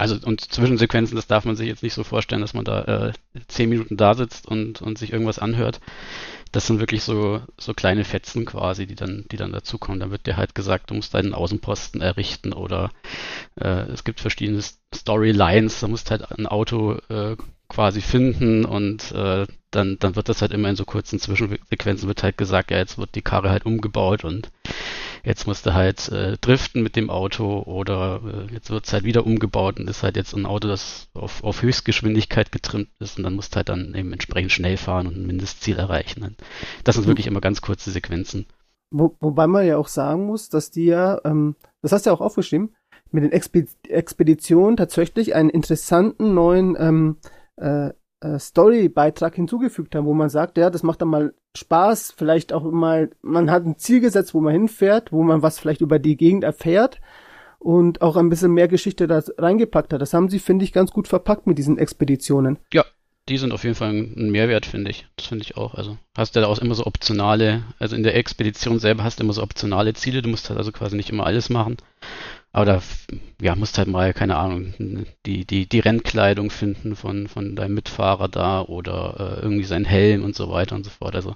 Also 0.03 0.17
und 0.25 0.41
Zwischensequenzen, 0.41 1.15
das 1.15 1.27
darf 1.27 1.45
man 1.45 1.55
sich 1.55 1.65
jetzt 1.65 1.81
nicht 1.81 1.93
so 1.93 2.03
vorstellen, 2.03 2.41
dass 2.41 2.53
man 2.53 2.65
da 2.65 2.81
äh, 3.07 3.13
zehn 3.47 3.69
Minuten 3.69 3.95
da 3.95 4.15
sitzt 4.15 4.45
und, 4.45 4.81
und 4.81 4.97
sich 4.97 5.13
irgendwas 5.13 5.39
anhört. 5.39 5.79
Das 6.51 6.67
sind 6.67 6.81
wirklich 6.81 7.03
so, 7.03 7.41
so 7.57 7.73
kleine 7.73 8.03
Fetzen 8.03 8.43
quasi, 8.43 8.85
die 8.85 8.95
dann, 8.95 9.23
die 9.31 9.37
dann 9.37 9.53
dazukommen. 9.53 10.01
Da 10.01 10.11
wird 10.11 10.27
dir 10.27 10.35
halt 10.35 10.55
gesagt, 10.55 10.89
du 10.89 10.95
musst 10.95 11.13
deinen 11.13 11.33
Außenposten 11.33 12.01
errichten 12.01 12.51
oder 12.51 12.91
äh, 13.55 13.83
es 13.93 14.03
gibt 14.03 14.19
verschiedene 14.19 14.61
Storylines, 14.93 15.79
da 15.79 15.87
musst 15.87 16.11
halt 16.11 16.29
ein 16.37 16.47
Auto 16.47 16.97
äh, 17.07 17.37
quasi 17.69 18.01
finden 18.01 18.65
und 18.65 19.09
äh, 19.13 19.47
dann, 19.71 19.97
dann 19.99 20.17
wird 20.17 20.27
das 20.27 20.41
halt 20.41 20.51
immer 20.51 20.67
in 20.67 20.75
so 20.75 20.83
kurzen 20.83 21.17
Zwischensequenzen 21.17 22.09
wird 22.09 22.23
halt 22.23 22.37
gesagt, 22.37 22.71
ja, 22.71 22.77
jetzt 22.77 22.97
wird 22.97 23.15
die 23.15 23.21
Karre 23.21 23.51
halt 23.51 23.65
umgebaut 23.65 24.25
und 24.25 24.51
jetzt 25.23 25.47
musst 25.47 25.65
du 25.65 25.73
halt 25.73 26.09
äh, 26.09 26.37
driften 26.39 26.83
mit 26.83 26.95
dem 26.95 27.09
Auto 27.09 27.63
oder 27.63 28.21
äh, 28.25 28.53
jetzt 28.53 28.69
wird 28.69 28.85
es 28.85 28.93
halt 28.93 29.03
wieder 29.03 29.25
umgebaut 29.25 29.79
und 29.79 29.89
ist 29.89 30.03
halt 30.03 30.17
jetzt 30.17 30.33
ein 30.33 30.45
Auto, 30.45 30.67
das 30.67 31.07
auf, 31.13 31.43
auf 31.43 31.61
Höchstgeschwindigkeit 31.61 32.51
getrimmt 32.51 32.89
ist 32.99 33.17
und 33.17 33.23
dann 33.23 33.35
musst 33.35 33.53
du 33.53 33.57
halt 33.57 33.69
dann 33.69 33.95
eben 33.95 34.11
entsprechend 34.11 34.51
schnell 34.51 34.77
fahren 34.77 35.07
und 35.07 35.17
ein 35.17 35.25
Mindestziel 35.25 35.77
erreichen. 35.77 36.35
Das 36.83 36.95
sind 36.95 37.07
wirklich 37.07 37.27
immer 37.27 37.41
ganz 37.41 37.61
kurze 37.61 37.91
Sequenzen. 37.91 38.45
Wo, 38.91 39.15
wobei 39.21 39.47
man 39.47 39.65
ja 39.65 39.77
auch 39.77 39.87
sagen 39.87 40.25
muss, 40.25 40.49
dass 40.49 40.69
die 40.69 40.85
ja, 40.85 41.19
ähm, 41.23 41.55
das 41.81 41.91
hast 41.91 42.05
du 42.05 42.09
ja 42.09 42.15
auch 42.15 42.21
aufgeschrieben, 42.21 42.75
mit 43.11 43.23
den 43.23 43.31
Expe 43.31 43.65
Expeditionen 43.87 44.75
tatsächlich 44.75 45.35
einen 45.35 45.49
interessanten 45.49 46.33
neuen 46.33 46.75
ähm, 46.77 47.17
äh, 47.55 47.91
äh, 48.23 48.39
Story-Beitrag 48.39 49.35
hinzugefügt 49.35 49.95
haben, 49.95 50.05
wo 50.05 50.13
man 50.13 50.29
sagt, 50.29 50.57
ja, 50.57 50.69
das 50.69 50.83
macht 50.83 51.01
dann 51.01 51.09
mal 51.09 51.33
Spaß, 51.55 52.13
vielleicht 52.17 52.53
auch 52.53 52.63
mal, 52.63 53.11
man 53.21 53.51
hat 53.51 53.65
ein 53.65 53.77
Ziel 53.77 53.99
gesetzt, 53.99 54.33
wo 54.33 54.41
man 54.41 54.53
hinfährt, 54.53 55.11
wo 55.11 55.21
man 55.23 55.41
was 55.41 55.59
vielleicht 55.59 55.81
über 55.81 55.99
die 55.99 56.17
Gegend 56.17 56.43
erfährt 56.43 56.99
und 57.59 58.01
auch 58.01 58.17
ein 58.17 58.29
bisschen 58.29 58.53
mehr 58.53 58.67
Geschichte 58.67 59.07
da 59.07 59.21
reingepackt 59.37 59.93
hat. 59.93 60.01
Das 60.01 60.13
haben 60.13 60.29
sie, 60.29 60.39
finde 60.39 60.65
ich, 60.65 60.73
ganz 60.73 60.91
gut 60.91 61.07
verpackt 61.07 61.47
mit 61.47 61.57
diesen 61.57 61.77
Expeditionen. 61.77 62.57
Die 63.29 63.37
sind 63.37 63.53
auf 63.53 63.63
jeden 63.63 63.75
Fall 63.75 63.91
ein 63.91 64.31
Mehrwert, 64.31 64.65
finde 64.65 64.91
ich. 64.91 65.07
Das 65.15 65.27
finde 65.27 65.45
ich 65.45 65.55
auch. 65.55 65.75
Also 65.75 65.97
hast 66.17 66.35
du 66.35 66.41
da 66.41 66.47
auch 66.47 66.59
immer 66.59 66.75
so 66.75 66.85
optionale, 66.85 67.63
also 67.79 67.95
in 67.95 68.03
der 68.03 68.15
Expedition 68.15 68.79
selber 68.79 69.03
hast 69.03 69.19
du 69.19 69.23
immer 69.23 69.31
so 69.33 69.41
optionale 69.41 69.93
Ziele. 69.93 70.21
Du 70.21 70.29
musst 70.29 70.49
halt 70.49 70.57
also 70.57 70.73
quasi 70.73 70.97
nicht 70.97 71.09
immer 71.09 71.25
alles 71.25 71.49
machen. 71.49 71.77
Aber 72.51 72.65
da, 72.65 72.81
ja, 73.41 73.55
musst 73.55 73.77
halt 73.77 73.87
mal, 73.87 74.13
keine 74.13 74.35
Ahnung, 74.35 74.73
die, 75.25 75.45
die, 75.45 75.67
die 75.67 75.79
Rennkleidung 75.79 76.51
finden 76.51 76.95
von, 76.95 77.27
von 77.27 77.55
deinem 77.55 77.73
Mitfahrer 77.73 78.27
da 78.27 78.61
oder 78.61 79.37
äh, 79.39 79.41
irgendwie 79.41 79.63
seinen 79.63 79.85
Helm 79.85 80.23
und 80.23 80.35
so 80.35 80.51
weiter 80.51 80.75
und 80.75 80.83
so 80.83 80.91
fort. 80.91 81.15
Also 81.15 81.35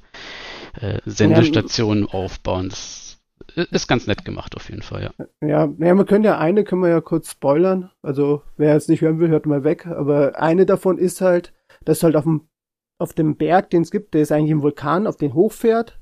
äh, 0.80 1.00
Sendestationen 1.06 2.06
aufbauen. 2.06 2.70
Das 2.70 3.18
ist 3.56 3.88
ganz 3.88 4.06
nett 4.06 4.26
gemacht 4.26 4.56
auf 4.56 4.70
jeden 4.70 4.84
Fall, 4.84 5.04
ja. 5.04 5.26
Ja, 5.42 5.68
naja, 5.78 5.96
wir 5.96 6.06
können 6.06 6.24
ja 6.24 6.38
eine, 6.38 6.64
können 6.64 6.84
wir 6.84 6.90
ja 6.90 7.02
kurz 7.02 7.32
spoilern. 7.32 7.90
Also, 8.04 8.44
wer 8.58 8.76
es 8.76 8.88
nicht 8.88 9.02
hören 9.02 9.20
will, 9.20 9.30
hört 9.30 9.48
mal 9.48 9.64
weg. 9.64 9.88
Aber 9.88 10.40
eine 10.40 10.68
davon 10.68 11.00
ist 11.00 11.22
halt, 11.22 11.54
dass 11.88 12.04
halt 12.04 12.16
auf 12.16 12.24
dem, 12.24 12.48
auf 13.00 13.14
dem 13.14 13.38
Berg, 13.38 13.70
den 13.70 13.84
es 13.84 13.92
gibt, 13.92 14.14
der 14.14 14.22
ist 14.22 14.32
eigentlich 14.32 14.52
ein 14.52 14.62
Vulkan, 14.62 15.08
auf 15.08 15.16
den 15.16 15.34
hochfährt. 15.34 16.00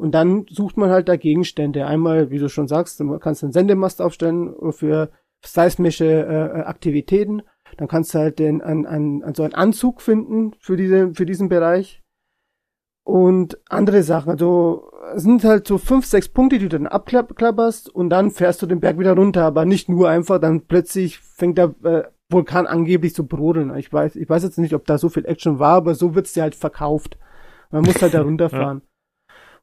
Und 0.00 0.12
dann 0.12 0.46
sucht 0.48 0.76
man 0.76 0.90
halt 0.90 1.08
da 1.08 1.16
Gegenstände. 1.16 1.86
Einmal, 1.86 2.30
wie 2.30 2.38
du 2.38 2.48
schon 2.48 2.68
sagst, 2.68 3.00
du 3.00 3.18
kannst 3.18 3.42
einen 3.42 3.52
Sendemast 3.52 4.00
aufstellen 4.00 4.54
für 4.72 5.10
seismische 5.44 6.06
äh, 6.06 6.60
Aktivitäten. 6.62 7.42
Dann 7.76 7.88
kannst 7.88 8.14
du 8.14 8.18
halt 8.18 8.38
den, 8.38 8.62
an, 8.62 8.86
an, 8.86 9.22
an 9.22 9.34
so 9.34 9.42
einen 9.42 9.54
Anzug 9.54 10.00
finden 10.00 10.52
für, 10.60 10.76
diese, 10.76 11.12
für 11.14 11.26
diesen 11.26 11.48
Bereich. 11.48 12.02
Und 13.04 13.58
andere 13.68 14.02
Sachen. 14.02 14.30
Also 14.30 14.90
es 15.14 15.24
sind 15.24 15.42
halt 15.44 15.66
so 15.66 15.78
fünf, 15.78 16.06
sechs 16.06 16.28
Punkte, 16.28 16.58
die 16.58 16.68
du 16.68 16.78
dann 16.78 16.86
abklapperst 16.86 17.88
und 17.88 18.10
dann 18.10 18.30
fährst 18.30 18.62
du 18.62 18.66
den 18.66 18.80
Berg 18.80 18.98
wieder 18.98 19.14
runter, 19.14 19.44
aber 19.44 19.64
nicht 19.64 19.88
nur 19.88 20.08
einfach, 20.08 20.38
dann 20.38 20.66
plötzlich 20.66 21.18
fängt 21.18 21.58
der 21.58 21.74
äh, 21.82 22.04
Vulkan 22.30 22.66
angeblich 22.66 23.14
zu 23.14 23.26
brodeln. 23.26 23.74
Ich 23.76 23.92
weiß, 23.92 24.16
ich 24.16 24.28
weiß 24.28 24.42
jetzt 24.42 24.58
nicht, 24.58 24.74
ob 24.74 24.86
da 24.86 24.98
so 24.98 25.08
viel 25.08 25.24
Action 25.24 25.58
war, 25.58 25.76
aber 25.76 25.94
so 25.94 26.14
wird's 26.14 26.32
dir 26.32 26.42
halt 26.42 26.54
verkauft. 26.54 27.18
Man 27.70 27.82
muss 27.82 28.00
halt 28.02 28.14
da 28.14 28.22
runterfahren. 28.22 28.82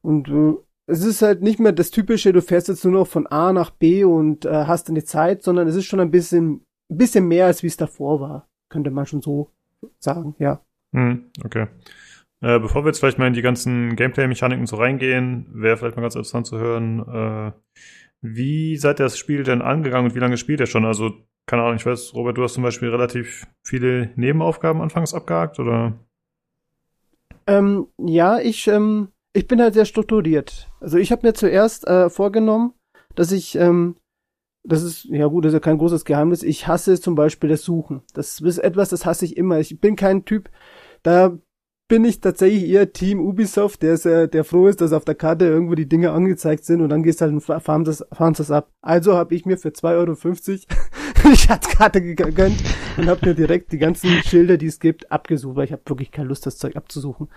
Und 0.02 0.28
äh, 0.28 0.54
es 0.86 1.04
ist 1.04 1.22
halt 1.22 1.42
nicht 1.42 1.58
mehr 1.58 1.72
das 1.72 1.90
typische, 1.90 2.32
du 2.32 2.42
fährst 2.42 2.68
jetzt 2.68 2.84
nur 2.84 2.92
noch 2.92 3.06
von 3.06 3.26
A 3.26 3.52
nach 3.52 3.70
B 3.70 4.04
und 4.04 4.44
äh, 4.44 4.64
hast 4.66 4.88
eine 4.88 5.04
Zeit, 5.04 5.42
sondern 5.42 5.66
es 5.66 5.74
ist 5.74 5.86
schon 5.86 6.00
ein 6.00 6.10
bisschen, 6.10 6.64
ein 6.90 6.98
bisschen 6.98 7.26
mehr, 7.26 7.46
als 7.46 7.62
wie 7.62 7.68
es 7.68 7.76
davor 7.76 8.20
war. 8.20 8.48
Könnte 8.68 8.90
man 8.90 9.06
schon 9.06 9.22
so 9.22 9.50
sagen, 9.98 10.34
ja. 10.38 10.60
Hm, 10.94 11.26
okay. 11.44 11.66
Äh, 12.40 12.60
bevor 12.60 12.84
wir 12.84 12.88
jetzt 12.88 13.00
vielleicht 13.00 13.18
mal 13.18 13.26
in 13.26 13.34
die 13.34 13.42
ganzen 13.42 13.96
Gameplay-Mechaniken 13.96 14.66
so 14.66 14.76
reingehen, 14.76 15.46
wäre 15.52 15.76
vielleicht 15.76 15.96
mal 15.96 16.02
ganz 16.02 16.14
interessant 16.14 16.46
zu 16.46 16.58
hören, 16.58 17.00
äh, 17.00 17.52
wie 18.22 18.76
seid 18.76 19.00
ihr 19.00 19.04
das 19.04 19.18
Spiel 19.18 19.42
denn 19.42 19.62
angegangen 19.62 20.10
und 20.10 20.14
wie 20.14 20.20
lange 20.20 20.36
spielt 20.36 20.60
ihr 20.60 20.66
schon? 20.66 20.84
Also, 20.84 21.12
keine 21.46 21.62
Ahnung, 21.62 21.76
ich 21.76 21.86
weiß, 21.86 22.14
Robert, 22.14 22.36
du 22.36 22.42
hast 22.42 22.54
zum 22.54 22.62
Beispiel 22.62 22.88
relativ 22.88 23.46
viele 23.62 24.10
Nebenaufgaben 24.16 24.82
anfangs 24.82 25.14
abgehakt, 25.14 25.58
oder? 25.58 25.94
Ähm, 27.46 27.86
ja, 27.98 28.40
ich, 28.40 28.66
ähm, 28.66 29.08
ich 29.32 29.46
bin 29.46 29.60
halt 29.60 29.74
sehr 29.74 29.84
strukturiert. 29.84 30.68
Also 30.80 30.98
ich 30.98 31.12
habe 31.12 31.26
mir 31.26 31.34
zuerst 31.34 31.86
äh, 31.86 32.10
vorgenommen, 32.10 32.74
dass 33.14 33.30
ich, 33.30 33.54
ähm, 33.54 33.96
das 34.64 34.82
ist, 34.82 35.04
ja 35.04 35.26
gut, 35.26 35.44
das 35.44 35.50
ist 35.50 35.54
ja 35.54 35.60
kein 35.60 35.78
großes 35.78 36.04
Geheimnis, 36.04 36.42
ich 36.42 36.66
hasse 36.66 37.00
zum 37.00 37.14
Beispiel 37.14 37.48
das 37.48 37.62
Suchen. 37.62 38.02
Das 38.12 38.40
ist 38.40 38.58
etwas, 38.58 38.88
das 38.88 39.06
hasse 39.06 39.24
ich 39.24 39.36
immer. 39.36 39.60
Ich 39.60 39.80
bin 39.80 39.94
kein 39.94 40.24
Typ, 40.24 40.50
da 41.04 41.38
bin 41.88 42.04
ich 42.04 42.20
tatsächlich 42.20 42.68
eher 42.68 42.92
Team 42.92 43.20
Ubisoft, 43.20 43.82
der, 43.82 43.94
ist, 43.94 44.04
der 44.04 44.44
froh 44.44 44.66
ist, 44.66 44.80
dass 44.80 44.92
auf 44.92 45.04
der 45.04 45.14
Karte 45.14 45.44
irgendwo 45.44 45.74
die 45.74 45.88
Dinge 45.88 46.10
angezeigt 46.10 46.64
sind 46.64 46.80
und 46.80 46.88
dann 46.88 47.02
gehst 47.02 47.20
halt 47.20 47.32
und 47.32 47.40
fahren 47.40 47.84
das, 47.84 48.04
fahren 48.12 48.34
das 48.36 48.50
ab. 48.50 48.72
Also 48.80 49.16
habe 49.16 49.34
ich 49.34 49.46
mir 49.46 49.56
für 49.56 49.68
2,50 49.68 49.92
Euro 49.94 51.30
die 51.30 51.36
Schatzkarte 51.36 52.02
gegönnt 52.02 52.62
und 52.96 53.06
habe 53.08 53.26
mir 53.26 53.34
direkt 53.34 53.72
die 53.72 53.78
ganzen 53.78 54.10
Schilder, 54.24 54.56
die 54.56 54.66
es 54.66 54.80
gibt, 54.80 55.12
abgesucht, 55.12 55.56
weil 55.56 55.66
ich 55.66 55.72
habe 55.72 55.82
wirklich 55.86 56.10
keine 56.10 56.28
Lust, 56.28 56.46
das 56.46 56.56
Zeug 56.56 56.74
abzusuchen. 56.76 57.28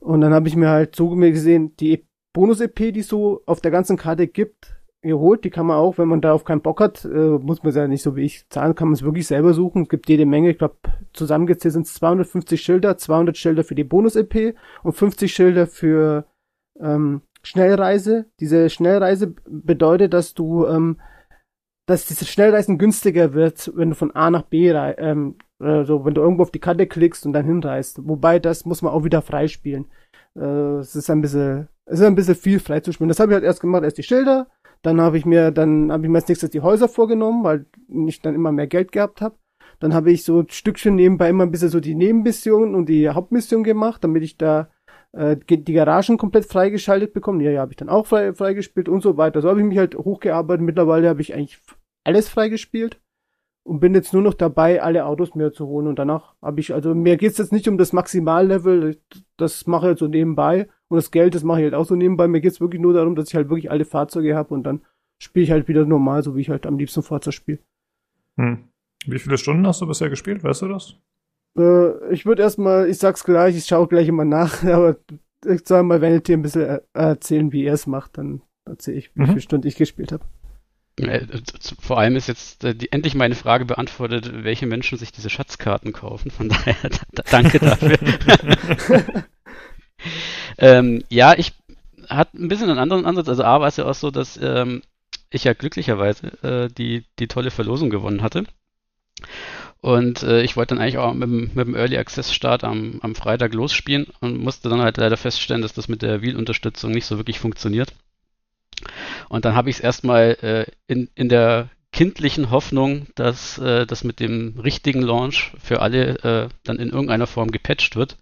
Und 0.00 0.20
dann 0.22 0.32
habe 0.32 0.48
ich 0.48 0.56
mir 0.56 0.70
halt 0.70 0.96
so 0.96 1.10
gesehen, 1.10 1.76
die 1.76 2.06
Bonus-EP, 2.32 2.92
die 2.92 3.00
es 3.00 3.08
so 3.08 3.42
auf 3.46 3.60
der 3.60 3.70
ganzen 3.70 3.96
Karte 3.96 4.28
gibt, 4.28 4.77
geholt. 5.02 5.44
Die 5.44 5.50
kann 5.50 5.66
man 5.66 5.76
auch, 5.76 5.98
wenn 5.98 6.08
man 6.08 6.20
darauf 6.20 6.44
keinen 6.44 6.62
Bock 6.62 6.80
hat, 6.80 7.04
äh, 7.04 7.08
muss 7.08 7.62
man 7.62 7.70
es 7.70 7.76
ja 7.76 7.86
nicht 7.86 8.02
so 8.02 8.16
wie 8.16 8.24
ich 8.24 8.48
zahlen, 8.48 8.74
kann 8.74 8.88
man 8.88 8.94
es 8.94 9.02
wirklich 9.02 9.26
selber 9.26 9.54
suchen. 9.54 9.82
Es 9.82 9.88
gibt 9.88 10.08
jede 10.08 10.26
Menge, 10.26 10.50
ich 10.50 10.58
glaube, 10.58 10.76
zusammengezählt 11.12 11.74
sind 11.74 11.86
es 11.86 11.94
250 11.94 12.60
Schilder, 12.60 12.96
200 12.96 13.36
Schilder 13.36 13.64
für 13.64 13.74
die 13.74 13.84
Bonus-EP 13.84 14.56
und 14.82 14.92
50 14.92 15.32
Schilder 15.32 15.66
für 15.66 16.26
ähm, 16.80 17.22
Schnellreise. 17.42 18.26
Diese 18.40 18.68
Schnellreise 18.70 19.34
bedeutet, 19.46 20.12
dass 20.12 20.34
du, 20.34 20.66
ähm, 20.66 21.00
dass 21.86 22.06
diese 22.06 22.24
Schnellreisen 22.24 22.78
günstiger 22.78 23.32
wird, 23.34 23.72
wenn 23.74 23.90
du 23.90 23.94
von 23.94 24.14
A 24.14 24.30
nach 24.30 24.42
B 24.42 24.68
ähm, 24.68 25.36
Also 25.58 26.04
wenn 26.04 26.14
du 26.14 26.20
irgendwo 26.20 26.42
auf 26.42 26.50
die 26.50 26.58
Karte 26.58 26.86
klickst 26.86 27.24
und 27.24 27.32
dann 27.32 27.46
hinreißt. 27.46 28.00
Wobei 28.06 28.38
das 28.38 28.64
muss 28.64 28.82
man 28.82 28.92
auch 28.92 29.04
wieder 29.04 29.22
freispielen. 29.22 29.86
Äh, 30.36 30.78
es 30.78 30.94
ist 30.96 31.10
ein 31.10 31.20
bisschen, 31.20 31.68
es 31.86 32.00
ist 32.00 32.06
ein 32.06 32.14
bisschen 32.14 32.34
viel 32.34 32.60
freizuspielen. 32.60 33.08
Das 33.08 33.20
habe 33.20 33.32
ich 33.32 33.34
halt 33.34 33.44
erst 33.44 33.60
gemacht, 33.60 33.84
erst 33.84 33.98
die 33.98 34.02
Schilder, 34.02 34.48
dann 34.82 35.00
habe 35.00 35.18
ich 35.18 35.26
mir, 35.26 35.50
dann 35.50 35.90
habe 35.92 36.04
ich 36.04 36.10
mir 36.10 36.18
als 36.18 36.28
nächstes 36.28 36.50
die 36.50 36.60
Häuser 36.60 36.88
vorgenommen, 36.88 37.44
weil 37.44 37.66
ich 38.06 38.20
dann 38.20 38.34
immer 38.34 38.52
mehr 38.52 38.66
Geld 38.66 38.92
gehabt 38.92 39.20
habe. 39.20 39.36
Dann 39.80 39.94
habe 39.94 40.10
ich 40.10 40.24
so 40.24 40.40
ein 40.40 40.48
Stückchen 40.48 40.94
nebenbei 40.94 41.28
immer 41.28 41.44
ein 41.44 41.50
bisschen 41.50 41.68
so 41.68 41.80
die 41.80 41.94
Nebenmission 41.94 42.74
und 42.74 42.88
die 42.88 43.08
Hauptmission 43.08 43.62
gemacht, 43.62 44.02
damit 44.02 44.22
ich 44.22 44.36
da 44.36 44.70
äh, 45.12 45.36
die 45.36 45.72
Garagen 45.72 46.18
komplett 46.18 46.46
freigeschaltet 46.46 47.12
bekomme. 47.12 47.44
Ja, 47.44 47.50
ja, 47.50 47.60
habe 47.60 47.72
ich 47.72 47.76
dann 47.76 47.88
auch 47.88 48.06
frei, 48.06 48.34
freigespielt 48.34 48.88
und 48.88 49.02
so 49.02 49.16
weiter. 49.16 49.40
So 49.40 49.48
habe 49.48 49.60
ich 49.60 49.66
mich 49.66 49.78
halt 49.78 49.96
hochgearbeitet. 49.96 50.64
Mittlerweile 50.64 51.08
habe 51.08 51.20
ich 51.20 51.34
eigentlich 51.34 51.60
alles 52.04 52.28
freigespielt 52.28 53.00
und 53.64 53.80
bin 53.80 53.94
jetzt 53.94 54.12
nur 54.12 54.22
noch 54.22 54.34
dabei, 54.34 54.82
alle 54.82 55.04
Autos 55.04 55.34
mir 55.34 55.52
zu 55.52 55.66
holen. 55.66 55.86
Und 55.86 55.98
danach 55.98 56.34
habe 56.42 56.60
ich, 56.60 56.74
also 56.74 56.94
mir 56.94 57.16
geht's 57.16 57.38
jetzt 57.38 57.52
nicht 57.52 57.68
um 57.68 57.78
das 57.78 57.92
Maximallevel, 57.92 59.00
das 59.36 59.66
mache 59.66 59.82
ich 59.82 59.88
halt 59.88 59.98
so 59.98 60.08
nebenbei. 60.08 60.68
Und 60.90 60.96
das 60.96 61.10
Geld, 61.10 61.34
das 61.34 61.44
mache 61.44 61.60
ich 61.60 61.64
halt 61.64 61.74
auch 61.74 61.84
so 61.84 61.94
nebenbei. 61.94 62.28
Mir 62.28 62.40
geht's 62.40 62.60
wirklich 62.60 62.80
nur 62.80 62.94
darum, 62.94 63.14
dass 63.14 63.28
ich 63.28 63.34
halt 63.34 63.50
wirklich 63.50 63.70
alle 63.70 63.84
Fahrzeuge 63.84 64.34
habe 64.34 64.54
und 64.54 64.62
dann 64.64 64.80
spiele 65.22 65.44
ich 65.44 65.50
halt 65.50 65.68
wieder 65.68 65.84
normal, 65.84 66.22
so 66.22 66.34
wie 66.36 66.40
ich 66.40 66.48
halt 66.50 66.66
am 66.66 66.78
liebsten 66.78 67.02
Forza 67.02 67.32
spiele. 67.32 67.58
Hm. 68.38 68.68
Wie 69.06 69.18
viele 69.18 69.38
Stunden 69.38 69.66
hast 69.66 69.80
du 69.80 69.86
bisher 69.86 70.08
gespielt? 70.10 70.42
Weißt 70.44 70.62
du 70.62 70.68
das? 70.68 70.94
Äh, 71.58 72.12
ich 72.12 72.24
würde 72.26 72.42
erstmal, 72.42 72.88
ich 72.88 72.98
sag's 72.98 73.24
gleich, 73.24 73.56
ich 73.56 73.66
schaue 73.66 73.88
gleich 73.88 74.08
immer 74.08 74.24
nach, 74.24 74.62
aber 74.64 74.96
ich 75.46 75.66
soll 75.66 75.82
mal 75.82 76.00
Vanity 76.00 76.32
ein 76.32 76.42
bisschen 76.42 76.62
äh, 76.62 76.80
erzählen, 76.94 77.52
wie 77.52 77.64
er 77.64 77.74
es 77.74 77.86
macht, 77.86 78.18
dann 78.18 78.42
erzähle 78.64 78.98
ich, 78.98 79.10
wie 79.14 79.22
Mhm. 79.22 79.26
viele 79.26 79.40
Stunden 79.40 79.66
ich 79.68 79.76
gespielt 79.76 80.12
habe. 80.12 80.24
Äh, 81.00 81.26
z- 81.44 81.76
Vor 81.80 81.98
allem 81.98 82.16
ist 82.16 82.26
jetzt 82.26 82.64
äh, 82.64 82.74
die, 82.74 82.90
endlich 82.90 83.14
meine 83.14 83.36
Frage 83.36 83.64
beantwortet, 83.64 84.32
welche 84.44 84.66
Menschen 84.66 84.98
sich 84.98 85.12
diese 85.12 85.30
Schatzkarten 85.30 85.92
kaufen. 85.92 86.30
Von 86.32 86.48
daher 86.48 86.74
da, 86.82 86.88
da, 87.12 87.22
danke 87.30 87.58
dafür. 87.60 87.98
ähm, 90.58 91.02
ja, 91.08 91.34
ich 91.36 91.52
hatte 92.08 92.38
ein 92.38 92.48
bisschen 92.48 92.70
einen 92.70 92.78
anderen 92.78 93.06
Ansatz. 93.06 93.28
Also 93.28 93.44
A 93.44 93.60
war 93.60 93.68
es 93.68 93.76
ja 93.76 93.86
auch 93.86 93.94
so, 93.94 94.10
dass 94.10 94.38
ähm, 94.42 94.82
ich 95.30 95.44
ja 95.44 95.52
glücklicherweise 95.54 96.26
äh, 96.42 96.68
die, 96.72 97.04
die 97.18 97.28
tolle 97.28 97.50
Verlosung 97.50 97.90
gewonnen 97.90 98.22
hatte. 98.22 98.44
Und 99.80 100.22
äh, 100.22 100.42
ich 100.42 100.56
wollte 100.56 100.74
dann 100.74 100.82
eigentlich 100.82 100.98
auch 100.98 101.12
mit, 101.14 101.28
dem- 101.28 101.50
mit 101.54 101.66
dem 101.66 101.74
Early 101.74 101.96
Access 101.98 102.32
Start 102.32 102.62
am, 102.64 102.98
am 103.02 103.14
Freitag 103.14 103.54
losspielen 103.54 104.06
und 104.20 104.38
musste 104.38 104.68
dann 104.68 104.80
halt 104.80 104.96
leider 104.96 105.16
feststellen, 105.16 105.62
dass 105.62 105.72
das 105.74 105.88
mit 105.88 106.02
der 106.02 106.22
Wheel-Unterstützung 106.22 106.90
nicht 106.92 107.06
so 107.06 107.16
wirklich 107.16 107.38
funktioniert. 107.40 107.92
Und 109.28 109.44
dann 109.44 109.54
habe 109.54 109.70
ich 109.70 109.76
es 109.76 109.80
erstmal 109.80 110.36
äh, 110.42 110.66
in, 110.92 111.08
in 111.14 111.28
der 111.28 111.70
kindlichen 111.92 112.50
Hoffnung, 112.50 113.06
dass 113.14 113.58
äh, 113.58 113.86
das 113.86 114.04
mit 114.04 114.20
dem 114.20 114.58
richtigen 114.60 115.02
Launch 115.02 115.52
für 115.62 115.80
alle 115.80 116.18
äh, 116.22 116.48
dann 116.64 116.76
in 116.78 116.90
irgendeiner 116.90 117.26
Form 117.26 117.50
gepatcht 117.50 117.96
wird 117.96 118.16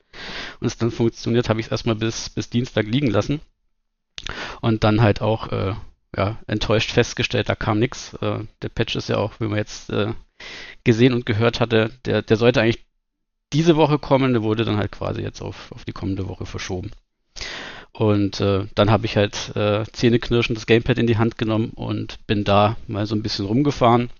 und 0.61 0.67
es 0.67 0.77
dann 0.77 0.91
funktioniert, 0.91 1.49
habe 1.49 1.61
ich 1.61 1.67
es 1.67 1.73
erstmal 1.73 1.97
bis, 1.97 2.31
bis 2.31 2.51
Dienstag 2.51 2.87
liegen 2.87 3.11
lassen. 3.11 3.41
Und 4.61 4.85
dann 4.85 5.03
halt 5.03 5.21
auch 5.21 5.53
äh, 5.53 5.75
ja, 6.17 6.39
enttäuscht 6.47 6.91
festgestellt, 6.91 7.49
da 7.49 7.55
kam 7.55 7.79
nichts. 7.79 8.15
Äh, 8.15 8.41
der 8.63 8.69
Patch 8.69 8.97
ist 8.97 9.09
ja 9.09 9.19
auch, 9.19 9.39
wie 9.39 9.47
man 9.47 9.59
jetzt 9.59 9.91
äh, 9.91 10.13
gesehen 10.85 11.13
und 11.13 11.27
gehört 11.27 11.61
hatte, 11.61 11.91
der, 12.05 12.23
der 12.23 12.37
sollte 12.37 12.61
eigentlich 12.61 12.85
diese 13.53 13.77
Woche 13.77 13.99
kommen, 13.99 14.33
der 14.33 14.43
wurde 14.43 14.65
dann 14.65 14.77
halt 14.77 14.93
quasi 14.93 15.23
jetzt 15.23 15.41
auf, 15.41 15.71
auf 15.73 15.85
die 15.85 15.93
kommende 15.93 16.29
Woche 16.29 16.47
verschoben. 16.47 16.91
Und 17.93 18.41
äh, 18.41 18.67
dann 18.75 18.91
habe 18.91 19.07
ich 19.07 19.17
halt 19.17 19.57
äh, 19.57 19.85
zähneknirschend 19.91 20.59
das 20.59 20.67
Gamepad 20.67 20.99
in 20.99 21.07
die 21.07 21.17
Hand 21.17 21.39
genommen 21.39 21.71
und 21.75 22.27
bin 22.27 22.45
da 22.45 22.77
mal 22.87 23.07
so 23.07 23.15
ein 23.15 23.23
bisschen 23.23 23.47
rumgefahren. 23.47 24.11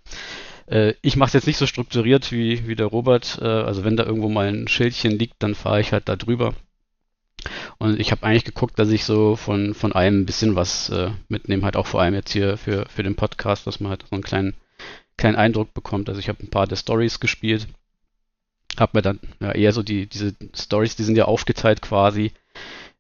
Äh, 0.67 0.95
ich 1.03 1.17
mache 1.17 1.29
es 1.29 1.35
jetzt 1.35 1.47
nicht 1.47 1.59
so 1.59 1.67
strukturiert 1.67 2.33
wie, 2.33 2.67
wie 2.67 2.77
der 2.77 2.87
Robert. 2.87 3.39
Äh, 3.41 3.45
also 3.45 3.85
wenn 3.85 3.97
da 3.97 4.05
irgendwo 4.05 4.29
mal 4.29 4.49
ein 4.49 4.69
Schildchen 4.69 5.19
liegt, 5.19 5.43
dann 5.43 5.55
fahre 5.55 5.81
ich 5.81 5.93
halt 5.93 6.09
da 6.09 6.17
drüber. 6.17 6.55
Und 7.79 8.01
ich 8.01 8.11
habe 8.11 8.25
eigentlich 8.25 8.45
geguckt, 8.45 8.79
dass 8.79 8.91
ich 8.91 9.05
so 9.05 9.37
von, 9.37 9.75
von 9.75 9.93
allem 9.93 10.21
ein 10.21 10.27
bisschen 10.27 10.57
was 10.57 10.89
äh, 10.91 11.11
mitnehme, 11.29 11.63
halt 11.63 11.77
auch 11.77 11.87
vor 11.87 12.01
allem 12.01 12.15
jetzt 12.15 12.33
hier 12.33 12.57
für, 12.57 12.87
für 12.89 13.03
den 13.03 13.15
Podcast, 13.15 13.67
dass 13.67 13.81
man 13.81 13.91
halt 13.91 14.05
so 14.09 14.15
einen 14.17 14.23
kleinen, 14.23 14.55
kleinen 15.17 15.37
Eindruck 15.37 15.73
bekommt. 15.75 16.09
Also 16.09 16.19
ich 16.19 16.29
habe 16.29 16.43
ein 16.43 16.51
paar 16.51 16.67
der 16.67 16.77
Stories 16.77 17.21
gespielt. 17.21 17.69
Hab 18.79 18.95
mir 18.95 19.03
dann 19.03 19.21
ja, 19.41 19.53
eher 19.53 19.73
so 19.73 19.83
die, 19.83 20.07
diese 20.07 20.35
Stories, 20.55 20.97
die 20.97 21.05
sind 21.05 21.17
ja 21.17 21.27
aufgeteilt 21.27 21.83
quasi 21.83 22.33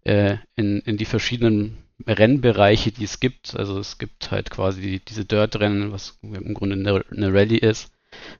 äh, 0.04 0.36
in, 0.54 0.80
in 0.80 0.96
die 0.96 1.04
verschiedenen 1.04 1.76
Rennbereiche, 2.06 2.92
die 2.92 3.04
es 3.04 3.20
gibt. 3.20 3.56
Also 3.56 3.78
es 3.78 3.98
gibt 3.98 4.30
halt 4.30 4.50
quasi 4.50 4.80
die, 4.80 5.00
diese 5.00 5.24
Dirt-Rennen, 5.24 5.92
was 5.92 6.18
im 6.22 6.54
Grunde 6.54 6.76
eine, 6.76 7.32
Rallye 7.32 7.58
ist. 7.58 7.90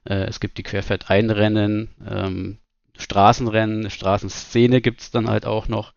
Äh, 0.05 0.25
es 0.25 0.39
gibt 0.39 0.57
die 0.57 0.63
Querfeld-Einrennen, 0.63 1.89
ähm, 2.07 2.57
Straßenrennen, 2.97 3.89
Straßenszene 3.89 4.81
gibt 4.81 5.01
es 5.01 5.11
dann 5.11 5.27
halt 5.27 5.45
auch 5.45 5.67
noch. 5.67 5.93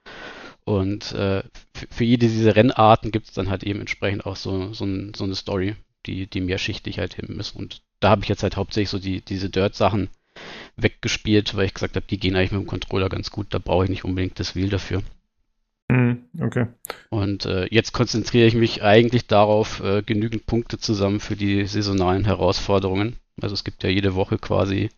Und 0.65 1.13
äh, 1.13 1.43
für, 1.75 1.87
für 1.91 2.05
jede 2.05 2.29
dieser 2.29 2.57
Rennarten 2.57 3.11
gibt 3.11 3.29
es 3.29 3.35
dann 3.35 3.49
halt 3.49 3.65
eben 3.65 3.81
entsprechend 3.81 4.27
auch 4.27 4.37
so, 4.37 4.73
so, 4.73 4.85
ein, 4.85 5.13
so 5.15 5.25
eine 5.25 5.35
Story, 5.35 5.77
die, 6.07 6.27
die 6.27 6.41
mehrschichtig 6.41 6.99
halt 6.99 7.15
hin 7.15 7.39
ist. 7.39 7.57
Und 7.57 7.83
da 8.01 8.11
habe 8.11 8.23
ich 8.23 8.29
jetzt 8.29 8.43
halt 8.43 8.57
hauptsächlich 8.57 8.91
so 8.91 8.99
die, 8.99 9.23
diese 9.23 9.51
Dirt-Sachen 9.51 10.09
weggespielt, 10.77 11.55
weil 11.57 11.67
ich 11.67 11.75
gesagt 11.75 11.97
habe, 11.97 12.07
die 12.09 12.19
gehen 12.19 12.37
eigentlich 12.37 12.53
mit 12.53 12.61
dem 12.63 12.67
Controller 12.67 13.09
ganz 13.09 13.31
gut, 13.31 13.49
da 13.51 13.59
brauche 13.59 13.85
ich 13.85 13.91
nicht 13.91 14.05
unbedingt 14.05 14.39
das 14.39 14.55
Wheel 14.55 14.69
dafür. 14.69 15.03
Hm, 15.91 16.23
okay. 16.41 16.67
Und 17.09 17.47
äh, 17.47 17.67
jetzt 17.69 17.93
konzentriere 17.93 18.47
ich 18.47 18.55
mich 18.55 18.85
eigentlich 18.85 19.27
darauf, 19.27 19.83
äh, 19.83 20.03
genügend 20.03 20.47
Punkte 20.47 20.79
zusammen 20.79 21.19
für 21.19 21.35
die 21.35 21.67
saisonalen 21.67 22.25
Herausforderungen. 22.25 23.17
Also 23.41 23.55
es 23.55 23.65
gibt 23.65 23.83
ja 23.83 23.91
jede 23.91 24.15
Woche 24.15 24.39
quasi, 24.39 24.91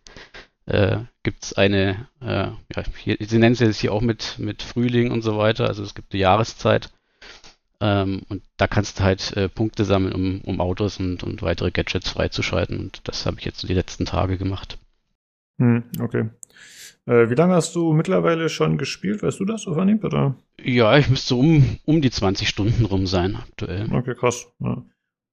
äh, 0.67 0.99
gibt 1.23 1.57
eine, 1.57 2.07
äh, 2.21 2.51
ja, 2.75 2.83
hier, 2.95 3.17
sie 3.19 3.39
nennen 3.39 3.53
es 3.53 3.59
jetzt 3.59 3.79
hier 3.79 3.91
auch 3.91 4.01
mit, 4.01 4.37
mit 4.37 4.61
Frühling 4.61 5.09
und 5.09 5.23
so 5.23 5.35
weiter, 5.35 5.67
also 5.67 5.81
es 5.81 5.95
gibt 5.95 6.13
eine 6.13 6.21
Jahreszeit. 6.21 6.91
Ähm, 7.81 8.21
und 8.29 8.43
da 8.57 8.67
kannst 8.67 8.99
du 8.99 9.03
halt 9.03 9.35
äh, 9.35 9.49
Punkte 9.49 9.85
sammeln, 9.85 10.13
um, 10.13 10.41
um 10.41 10.61
Autos 10.61 10.99
und, 10.99 11.23
und 11.23 11.41
weitere 11.41 11.71
Gadgets 11.71 12.11
freizuschalten. 12.11 12.77
Und 12.79 13.01
das 13.05 13.25
habe 13.25 13.39
ich 13.39 13.45
jetzt 13.45 13.67
die 13.67 13.73
letzten 13.73 14.05
Tage 14.05 14.37
gemacht. 14.37 14.77
Hm, 15.59 15.83
okay. 15.99 16.29
Äh, 17.05 17.29
wie 17.29 17.35
lange 17.35 17.53
hast 17.55 17.75
du 17.75 17.93
mittlerweile 17.93 18.49
schon 18.49 18.77
gespielt? 18.77 19.21
Weißt 19.23 19.39
du 19.39 19.45
das 19.45 19.67
auf 19.67 19.77
Anhieb, 19.77 20.03
oder? 20.03 20.35
Ja, 20.63 20.97
ich 20.97 21.09
müsste 21.09 21.35
um, 21.35 21.77
um 21.85 22.01
die 22.01 22.11
20 22.11 22.47
Stunden 22.47 22.85
rum 22.85 23.07
sein 23.07 23.35
aktuell. 23.35 23.91
Okay, 23.93 24.15
krass. 24.15 24.47
Ja. 24.59 24.83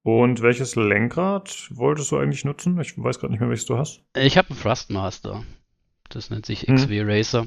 Und 0.02 0.40
welches 0.42 0.76
Lenkrad 0.76 1.68
wolltest 1.70 2.10
du 2.10 2.16
eigentlich 2.18 2.44
nutzen? 2.44 2.78
Ich 2.80 2.96
weiß 2.96 3.18
gerade 3.20 3.32
nicht 3.32 3.40
mehr, 3.40 3.50
welches 3.50 3.66
du 3.66 3.76
hast. 3.78 4.02
Ich 4.16 4.36
habe 4.38 4.50
einen 4.50 4.58
Thrustmaster. 4.58 5.44
Das 6.08 6.30
nennt 6.30 6.46
sich 6.46 6.62
Hm. 6.62 6.74
XW 6.76 7.02
Racer. 7.02 7.46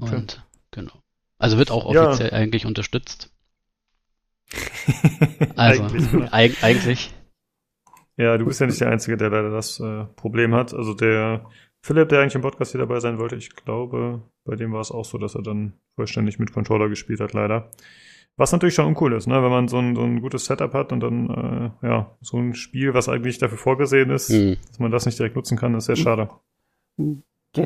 Okay. 0.00 0.14
Und 0.16 0.42
genau. 0.70 0.92
Also 1.38 1.58
wird 1.58 1.70
auch 1.70 1.92
Ja. 1.92 2.08
offiziell 2.08 2.30
eigentlich 2.32 2.64
unterstützt. 2.66 3.30
Also 5.56 5.82
Eigentlich, 5.84 6.32
eig 6.32 6.56
eigentlich. 6.62 7.10
Ja, 8.16 8.38
du 8.38 8.46
bist 8.46 8.60
ja 8.60 8.66
nicht 8.66 8.80
der 8.80 8.90
Einzige, 8.90 9.16
der 9.16 9.30
leider 9.30 9.50
das 9.50 9.78
äh, 9.80 10.04
Problem 10.16 10.54
hat. 10.54 10.72
Also 10.72 10.94
der 10.94 11.46
Philipp, 11.82 12.08
der 12.08 12.20
eigentlich 12.20 12.34
im 12.34 12.40
Podcast 12.40 12.72
hier 12.72 12.80
dabei 12.80 12.98
sein 13.00 13.18
wollte, 13.18 13.36
ich 13.36 13.54
glaube, 13.54 14.22
bei 14.44 14.56
dem 14.56 14.72
war 14.72 14.80
es 14.80 14.90
auch 14.90 15.04
so, 15.04 15.18
dass 15.18 15.34
er 15.34 15.42
dann 15.42 15.74
vollständig 15.96 16.38
mit 16.38 16.52
Controller 16.52 16.88
gespielt 16.88 17.20
hat, 17.20 17.32
leider. 17.32 17.70
Was 18.38 18.52
natürlich 18.52 18.74
schon 18.74 18.86
uncool 18.86 19.14
ist, 19.14 19.26
ne? 19.26 19.42
wenn 19.42 19.50
man 19.50 19.68
so 19.68 19.78
ein, 19.78 19.94
so 19.94 20.02
ein 20.02 20.20
gutes 20.20 20.44
Setup 20.44 20.74
hat 20.74 20.92
und 20.92 21.00
dann, 21.00 21.72
äh, 21.82 21.86
ja, 21.86 22.16
so 22.20 22.38
ein 22.38 22.54
Spiel, 22.54 22.92
was 22.92 23.08
eigentlich 23.08 23.38
dafür 23.38 23.56
vorgesehen 23.56 24.10
ist, 24.10 24.30
Hm. 24.30 24.56
dass 24.68 24.78
man 24.78 24.90
das 24.90 25.06
nicht 25.06 25.18
direkt 25.18 25.36
nutzen 25.36 25.56
kann, 25.56 25.74
ist 25.74 25.86
sehr 25.86 25.96
schade. 25.96 26.28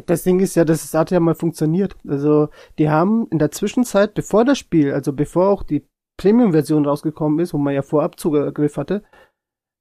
Das 0.07 0.23
Ding 0.23 0.39
ist 0.39 0.55
ja, 0.55 0.65
das 0.65 0.95
hat 0.95 1.11
ja 1.11 1.19
mal 1.19 1.35
funktioniert. 1.35 1.97
Also, 2.07 2.49
die 2.79 2.89
haben 2.89 3.27
in 3.31 3.39
der 3.39 3.51
Zwischenzeit, 3.51 4.15
bevor 4.15 4.45
das 4.45 4.59
Spiel, 4.59 4.93
also 4.93 5.13
bevor 5.13 5.49
auch 5.49 5.65
die 5.65 5.83
Premium-Version 6.17 6.87
rausgekommen 6.87 7.41
ist, 7.41 7.55
wo 7.55 7.59
man 7.59 7.75
ja 7.75 7.83
vorab 7.83 8.21
Zugriff 8.21 8.77
hatte, 8.77 9.03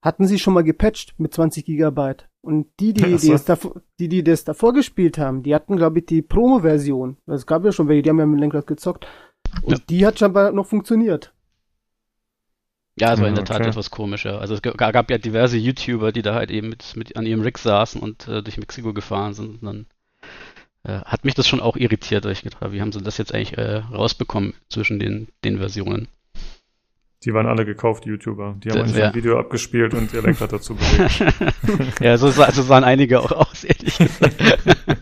hatten 0.02 0.28
sie 0.28 0.40
schon 0.40 0.54
mal 0.54 0.64
gepatcht 0.64 1.14
mit 1.18 1.34
20 1.34 1.66
Gigabyte. 1.66 2.30
Und 2.42 2.68
die, 2.80 2.94
die, 2.94 3.02
so. 3.18 3.28
die, 3.28 3.34
es 3.34 3.46
davor, 3.46 3.82
die, 4.00 4.10
die 4.10 4.24
das 4.24 4.44
davor 4.44 4.74
gespielt 4.74 5.18
haben, 5.18 5.44
die 5.44 5.54
hatten, 5.54 5.76
glaube 5.76 6.00
ich, 6.00 6.06
die 6.06 6.22
Promo-Version. 6.22 7.18
Es 7.28 7.46
gab 7.46 7.66
ja 7.66 7.72
schon 7.72 7.88
welche, 7.88 8.04
die 8.04 8.10
haben 8.10 8.20
ja 8.20 8.26
mit 8.26 8.38
dem 8.38 8.42
Lenkrad 8.42 8.68
gezockt. 8.68 9.08
Und 9.64 9.72
Ja. 9.72 9.84
die 9.90 10.06
hat 10.06 10.20
scheinbar 10.20 10.52
noch 10.52 10.66
funktioniert. 10.66 11.34
Ja, 13.00 13.14
es 13.14 13.22
war 13.22 13.30
in 13.30 13.36
der 13.36 13.46
Tat 13.46 13.62
okay. 13.62 13.70
etwas 13.70 13.92
komischer. 13.92 14.42
Also 14.42 14.54
es 14.54 14.62
gab 14.62 15.10
ja 15.10 15.18
diverse 15.18 15.58
YouTuber, 15.58 16.12
die 16.12 16.22
da 16.22 16.34
halt 16.34 16.52
eben 16.52 16.70
mit, 16.70 16.96
mit 16.98 17.16
an 17.16 17.26
ihrem 17.26 17.42
Rig 17.42 17.58
saßen 17.58 18.02
und 18.02 18.28
äh, 18.28 18.44
durch 18.44 18.58
Mexiko 18.58 18.94
gefahren 18.94 19.34
sind. 19.34 19.62
Und 19.62 19.64
dann 19.64 19.86
äh, 20.84 21.02
hat 21.06 21.24
mich 21.24 21.34
das 21.34 21.48
schon 21.48 21.62
auch 21.62 21.78
irritiert, 21.78 22.26
weil 22.26 22.34
ich 22.34 22.42
gedacht 22.42 22.62
habe, 22.62 22.74
wie 22.74 22.82
haben 22.82 22.92
sie 22.92 23.02
das 23.02 23.18
jetzt 23.18 23.34
eigentlich 23.34 23.58
äh, 23.58 23.78
rausbekommen 23.78 24.54
zwischen 24.70 25.00
den, 25.00 25.30
den 25.46 25.60
Versionen? 25.60 26.10
Die 27.26 27.34
waren 27.34 27.48
alle 27.48 27.66
gekauft, 27.66 28.06
die 28.06 28.10
YouTuber. 28.10 28.56
Die 28.64 28.70
haben 28.70 28.80
Das 28.80 28.96
wär- 28.96 29.10
ein 29.10 29.16
Video 29.16 29.38
abgespielt 29.40 29.94
und 29.94 30.14
ihr 30.14 30.22
Lenkrad 30.22 30.54
dazu 30.54 30.76
bewegt. 30.76 32.00
ja, 32.00 32.18
so, 32.18 32.30
so 32.32 32.62
sahen 32.62 32.84
einige 32.86 33.20
auch 33.20 33.32
aus, 33.34 33.66
ehrlich 33.66 33.98
gesagt. 33.98 34.36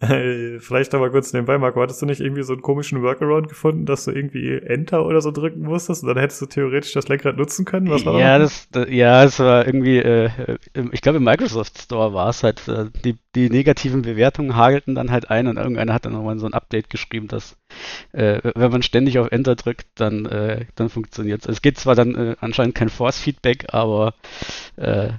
Äh, 0.00 0.58
Vielleicht 0.60 0.94
aber 0.94 1.10
kurz 1.10 1.32
nebenbei, 1.32 1.58
Marco, 1.58 1.80
hattest 1.80 2.02
du 2.02 2.06
nicht 2.06 2.20
irgendwie 2.20 2.42
so 2.42 2.52
einen 2.52 2.62
komischen 2.62 3.02
Workaround 3.02 3.48
gefunden, 3.48 3.86
dass 3.86 4.04
du 4.04 4.10
irgendwie 4.12 4.54
Enter 4.58 5.04
oder 5.06 5.20
so 5.20 5.30
drücken 5.30 5.62
musstest 5.62 6.02
und 6.02 6.08
dann 6.08 6.18
hättest 6.18 6.40
du 6.42 6.46
theoretisch 6.46 6.92
das 6.92 7.08
Lenkrad 7.08 7.36
nutzen 7.36 7.64
können? 7.64 7.88
Was 7.90 8.04
war 8.06 8.12
ja, 8.20 8.38
da? 8.38 8.38
das, 8.38 8.68
da- 8.70 8.86
ja, 8.86 9.24
es 9.24 9.38
war 9.38 9.66
irgendwie, 9.66 9.98
äh, 9.98 10.30
ich 10.92 11.00
glaube 11.00 11.18
im 11.18 11.24
Microsoft 11.24 11.78
Store 11.80 12.12
war 12.12 12.28
es 12.28 12.42
halt, 12.42 12.66
äh, 12.68 12.86
die, 13.04 13.16
die 13.34 13.50
negativen 13.50 14.02
Bewertungen 14.02 14.56
hagelten 14.56 14.94
dann 14.94 15.10
halt 15.10 15.30
ein 15.30 15.46
und 15.46 15.56
irgendeiner 15.56 15.94
hat 15.94 16.04
dann 16.04 16.12
nochmal 16.12 16.38
so 16.38 16.46
ein 16.46 16.54
Update 16.54 16.90
geschrieben, 16.90 17.28
dass 17.28 17.56
äh, 18.12 18.40
wenn 18.54 18.70
man 18.72 18.82
ständig 18.82 19.18
auf 19.18 19.32
Enter 19.32 19.56
drückt, 19.56 19.86
dann, 19.96 20.26
äh, 20.26 20.66
dann 20.76 20.88
funktioniert 20.90 21.42
es. 21.42 21.48
Es 21.48 21.62
geht 21.62 21.78
zwar 21.78 21.94
dann 21.94 22.14
äh, 22.14 22.36
anscheinend 22.40 22.74
kein 22.74 22.88
Force-Feedback, 22.90 23.66
aber 23.72 24.14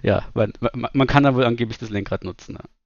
ja, 0.04 0.24
man, 0.34 0.54
man, 0.74 0.90
man 0.94 1.08
kann 1.08 1.24
dann 1.24 1.36
wohl 1.36 1.44
angeblich 1.46 1.78
das 1.78 1.90
Lenkrad 1.90 2.24
nutzen. 2.24 2.56
Ja. 2.56 2.79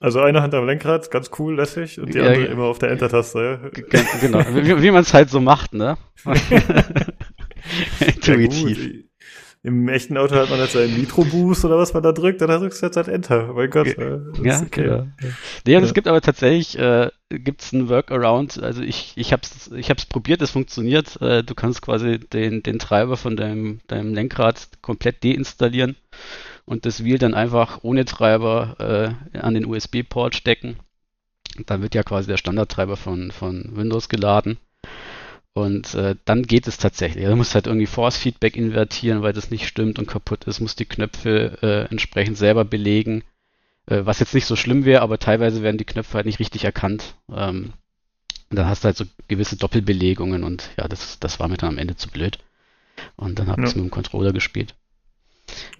Also 0.00 0.20
eine 0.20 0.42
Hand 0.42 0.54
am 0.54 0.64
Lenkrad, 0.66 1.10
ganz 1.10 1.30
cool, 1.38 1.56
lässig, 1.56 1.98
und 2.00 2.14
die 2.14 2.18
Ja, 2.18 2.26
andere 2.26 2.44
ja. 2.46 2.52
immer 2.52 2.64
auf 2.64 2.78
der 2.78 2.90
Enter-Taste. 2.90 3.60
Ja. 3.72 4.00
Genau, 4.20 4.38
wie, 4.54 4.82
wie 4.82 4.90
man 4.92 5.02
es 5.02 5.12
halt 5.12 5.28
so 5.30 5.40
macht, 5.40 5.74
ne? 5.74 5.96
Ja, 8.00 8.06
Intuitiv. 8.06 8.78
gut. 8.78 9.04
Im 9.64 9.88
echten 9.88 10.16
Auto 10.16 10.36
hat 10.36 10.48
man 10.50 10.60
jetzt 10.60 10.76
einen 10.76 10.96
Nitro-Boost 10.96 11.64
oder 11.64 11.76
was 11.76 11.92
man 11.92 12.02
da 12.02 12.12
drückt, 12.12 12.40
dann 12.40 12.48
drückst 12.48 12.80
du 12.80 12.86
jetzt 12.86 12.96
halt 12.96 13.08
Enter. 13.08 13.52
Mein 13.52 13.68
Gott. 13.68 13.86
Ge- 13.86 14.20
das 14.36 14.44
Ja, 14.44 14.60
okay. 14.64 14.82
genau. 14.84 15.06
Nee, 15.66 15.76
und 15.76 15.82
es 15.82 15.90
Ja. 15.90 15.94
gibt 15.94 16.06
aber 16.06 16.20
tatsächlich, 16.20 16.78
äh, 16.78 17.10
gibt's 17.28 17.74
einen 17.74 17.88
Workaround, 17.88 18.62
also 18.62 18.80
ich, 18.82 19.12
ich 19.16 19.32
hab's, 19.32 19.68
ich 19.76 19.90
hab's 19.90 20.06
probiert, 20.06 20.40
es 20.42 20.52
funktioniert. 20.52 21.20
Äh, 21.20 21.42
du 21.42 21.54
kannst 21.56 21.82
quasi 21.82 22.20
den, 22.20 22.62
den 22.62 22.78
Treiber 22.78 23.16
von 23.16 23.36
deinem, 23.36 23.80
deinem 23.88 24.14
Lenkrad 24.14 24.68
komplett 24.80 25.24
deinstallieren 25.24 25.96
und 26.68 26.84
das 26.84 27.02
Wheel 27.02 27.18
dann 27.18 27.34
einfach 27.34 27.80
ohne 27.82 28.04
Treiber 28.04 29.16
äh, 29.32 29.38
an 29.38 29.54
den 29.54 29.64
USB-Port 29.64 30.34
stecken. 30.34 30.76
Dann 31.66 31.80
wird 31.80 31.94
ja 31.94 32.02
quasi 32.02 32.28
der 32.28 32.36
Standardtreiber 32.36 32.96
von, 32.96 33.30
von 33.30 33.74
Windows 33.74 34.08
geladen. 34.08 34.58
Und 35.54 35.94
äh, 35.94 36.14
dann 36.26 36.42
geht 36.42 36.68
es 36.68 36.76
tatsächlich. 36.76 37.24
Du 37.24 37.34
musst 37.34 37.54
halt 37.54 37.66
irgendwie 37.66 37.86
Force-Feedback 37.86 38.54
invertieren, 38.54 39.22
weil 39.22 39.32
das 39.32 39.50
nicht 39.50 39.66
stimmt 39.66 39.98
und 39.98 40.06
kaputt 40.06 40.44
ist, 40.44 40.60
musst 40.60 40.78
die 40.78 40.84
Knöpfe 40.84 41.58
äh, 41.62 41.90
entsprechend 41.90 42.36
selber 42.36 42.64
belegen. 42.64 43.24
Äh, 43.86 44.02
was 44.04 44.20
jetzt 44.20 44.34
nicht 44.34 44.46
so 44.46 44.54
schlimm 44.54 44.84
wäre, 44.84 45.02
aber 45.02 45.18
teilweise 45.18 45.62
werden 45.62 45.78
die 45.78 45.86
Knöpfe 45.86 46.14
halt 46.14 46.26
nicht 46.26 46.38
richtig 46.38 46.64
erkannt. 46.64 47.14
Ähm, 47.34 47.72
und 48.50 48.58
dann 48.58 48.66
hast 48.66 48.84
du 48.84 48.86
halt 48.86 48.96
so 48.96 49.04
gewisse 49.26 49.56
Doppelbelegungen 49.56 50.44
und 50.44 50.70
ja, 50.78 50.86
das, 50.86 51.18
das 51.18 51.40
war 51.40 51.48
mir 51.48 51.56
dann 51.56 51.70
am 51.70 51.78
Ende 51.78 51.96
zu 51.96 52.08
blöd. 52.08 52.38
Und 53.16 53.38
dann 53.38 53.48
habe 53.48 53.62
ich 53.62 53.70
es 53.70 53.74
mit 53.74 53.84
dem 53.84 53.90
Controller 53.90 54.32
gespielt. 54.32 54.74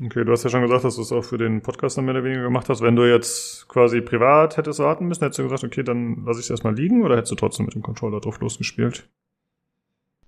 Okay, 0.05 0.25
du 0.25 0.33
hast 0.33 0.45
ja 0.45 0.51
schon 0.51 0.63
gesagt, 0.63 0.85
dass 0.85 0.97
du 0.97 1.03
es 1.03 1.13
auch 1.13 1.25
für 1.25 1.39
den 1.39 1.61
Podcast 1.63 1.99
dann 1.99 2.05
mehr 2.05 2.15
oder 2.15 2.25
weniger 2.25 2.43
gemacht 2.43 2.69
hast. 2.69 2.81
Wenn 2.81 2.97
du 2.97 3.05
jetzt 3.05 3.69
quasi 3.69 4.01
privat 4.01 4.57
hättest 4.57 4.79
warten 4.79 5.07
müssen, 5.07 5.23
hättest 5.23 5.39
du 5.39 5.43
gesagt, 5.45 5.65
okay, 5.65 5.83
dann 5.83 6.25
lasse 6.25 6.41
ich 6.41 6.47
es 6.47 6.51
erstmal 6.51 6.75
liegen 6.75 7.05
oder 7.05 7.17
hättest 7.17 7.33
du 7.33 7.37
trotzdem 7.37 7.67
mit 7.67 7.75
dem 7.75 7.83
Controller 7.83 8.21
drauf 8.21 8.41
losgespielt? 8.41 9.09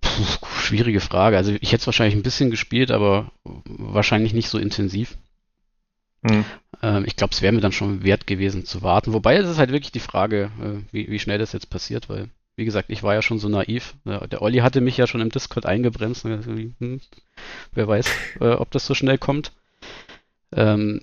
Puh, 0.01 0.47
schwierige 0.59 1.01
Frage. 1.01 1.37
Also 1.37 1.53
ich 1.53 1.73
hätte 1.73 1.81
es 1.81 1.87
wahrscheinlich 1.87 2.17
ein 2.17 2.23
bisschen 2.23 2.51
gespielt, 2.51 2.91
aber 2.91 3.31
wahrscheinlich 3.45 4.35
nicht 4.35 4.49
so 4.49 4.59
intensiv. 4.59 5.17
Hm. 6.23 6.45
Ähm, 6.83 7.05
ich 7.07 7.17
glaube, 7.17 7.33
es 7.33 7.43
wäre 7.43 7.53
mir 7.53 7.61
dann 7.61 7.73
schon 7.73 8.03
wert 8.05 8.27
gewesen 8.27 8.65
zu 8.65 8.83
warten. 8.83 9.13
Wobei 9.13 9.37
es 9.37 9.49
ist 9.49 9.59
halt 9.59 9.73
wirklich 9.73 9.93
die 9.93 10.01
Frage, 10.01 10.51
äh, 10.61 10.93
wie, 10.93 11.11
wie 11.11 11.19
schnell 11.19 11.39
das 11.39 11.53
jetzt 11.53 11.71
passiert, 11.71 12.09
weil, 12.09 12.29
wie 12.61 12.67
gesagt, 12.67 12.91
ich 12.91 13.03
war 13.03 13.15
ja 13.15 13.23
schon 13.23 13.39
so 13.39 13.49
naiv. 13.49 13.95
Ja, 14.05 14.27
der 14.27 14.43
Olli 14.43 14.59
hatte 14.59 14.83
mich 14.83 14.99
ja 14.99 15.07
schon 15.07 15.23
im 15.23 15.31
Discord 15.31 15.65
eingebremst. 15.65 16.27
und 16.27 16.37
gesagt, 16.37 16.59
hm, 16.79 17.01
wer 17.73 17.89
weiß, 17.89 18.11
äh, 18.41 18.51
ob 18.51 18.71
das 18.71 18.85
so 18.85 18.95
schnell 18.95 19.17
kommt. 19.17 19.53
Ähm, 20.53 21.01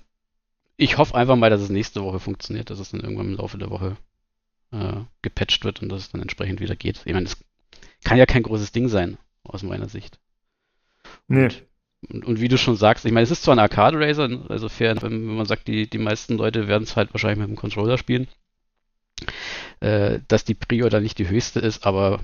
ich 0.76 0.98
hoffe 0.98 1.16
einfach 1.16 1.34
mal, 1.34 1.50
dass 1.50 1.60
es 1.60 1.68
nächste 1.68 2.04
Woche 2.04 2.20
funktioniert, 2.20 2.70
dass 2.70 2.78
es 2.78 2.92
dann 2.92 3.00
irgendwann 3.00 3.26
im 3.26 3.36
Laufe 3.38 3.58
der 3.58 3.70
Woche 3.70 3.96
äh, 4.70 5.00
gepatcht 5.20 5.64
wird 5.64 5.82
und 5.82 5.88
dass 5.88 6.02
es 6.02 6.10
dann 6.12 6.22
entsprechend 6.22 6.60
wieder 6.60 6.76
geht. 6.76 7.02
Ich 7.04 7.12
meine, 7.12 7.26
es 7.26 7.36
kann 8.04 8.18
ja 8.18 8.26
kein 8.26 8.44
großes 8.44 8.70
Ding 8.70 8.88
sein, 8.88 9.18
aus 9.42 9.64
meiner 9.64 9.88
Sicht. 9.88 10.20
Nee. 11.26 11.48
Und, 12.08 12.24
und 12.24 12.40
wie 12.40 12.46
du 12.46 12.56
schon 12.56 12.76
sagst, 12.76 13.04
ich 13.04 13.10
meine, 13.10 13.24
es 13.24 13.32
ist 13.32 13.42
zwar 13.42 13.56
ein 13.56 13.58
Arcade 13.58 13.98
Racer, 13.98 14.44
also 14.48 14.68
fair, 14.68 14.94
wenn, 15.02 15.26
wenn 15.26 15.34
man 15.34 15.46
sagt, 15.46 15.66
die, 15.66 15.90
die 15.90 15.98
meisten 15.98 16.36
Leute 16.36 16.68
werden 16.68 16.84
es 16.84 16.94
halt 16.94 17.12
wahrscheinlich 17.12 17.40
mit 17.40 17.48
dem 17.48 17.56
Controller 17.56 17.98
spielen, 17.98 18.28
äh, 19.80 20.20
dass 20.28 20.44
die 20.44 20.54
Prio 20.54 20.88
da 20.88 21.00
nicht 21.00 21.18
die 21.18 21.28
höchste 21.28 21.60
ist, 21.60 21.86
aber 21.86 22.20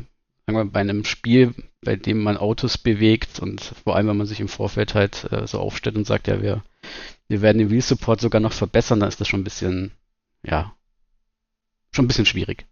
sagen 0.47 0.59
wir, 0.59 0.64
bei 0.66 0.80
einem 0.80 1.05
Spiel, 1.05 1.55
bei 1.82 1.97
dem 1.97 2.22
man 2.22 2.36
Autos 2.36 2.78
bewegt 2.78 3.40
und 3.40 3.61
vor 3.84 3.97
allem, 3.97 4.09
wenn 4.09 4.16
man 4.16 4.26
sich 4.26 4.40
im 4.40 4.49
Vorfeld 4.49 4.95
halt 4.95 5.30
äh, 5.32 5.47
so 5.47 5.61
aufstellt 5.61 5.97
und 5.97 6.07
sagt, 6.07 6.28
ja, 6.28 6.42
wir, 6.42 6.62
wir 7.28 7.42
werden 7.42 7.59
den 7.59 7.70
Wheel 7.70 7.80
Support 7.82 8.20
sogar 8.20 8.40
noch 8.40 8.53
verbessern, 8.53 9.01
dann 9.01 9.09
ist 9.09 9.20
das 9.20 9.28
schon 9.28 9.40
ein 9.40 9.45
bisschen, 9.45 9.92
ja, 10.42 10.74
schon 11.92 12.05
ein 12.05 12.09
bisschen 12.09 12.26
schwierig. 12.26 12.66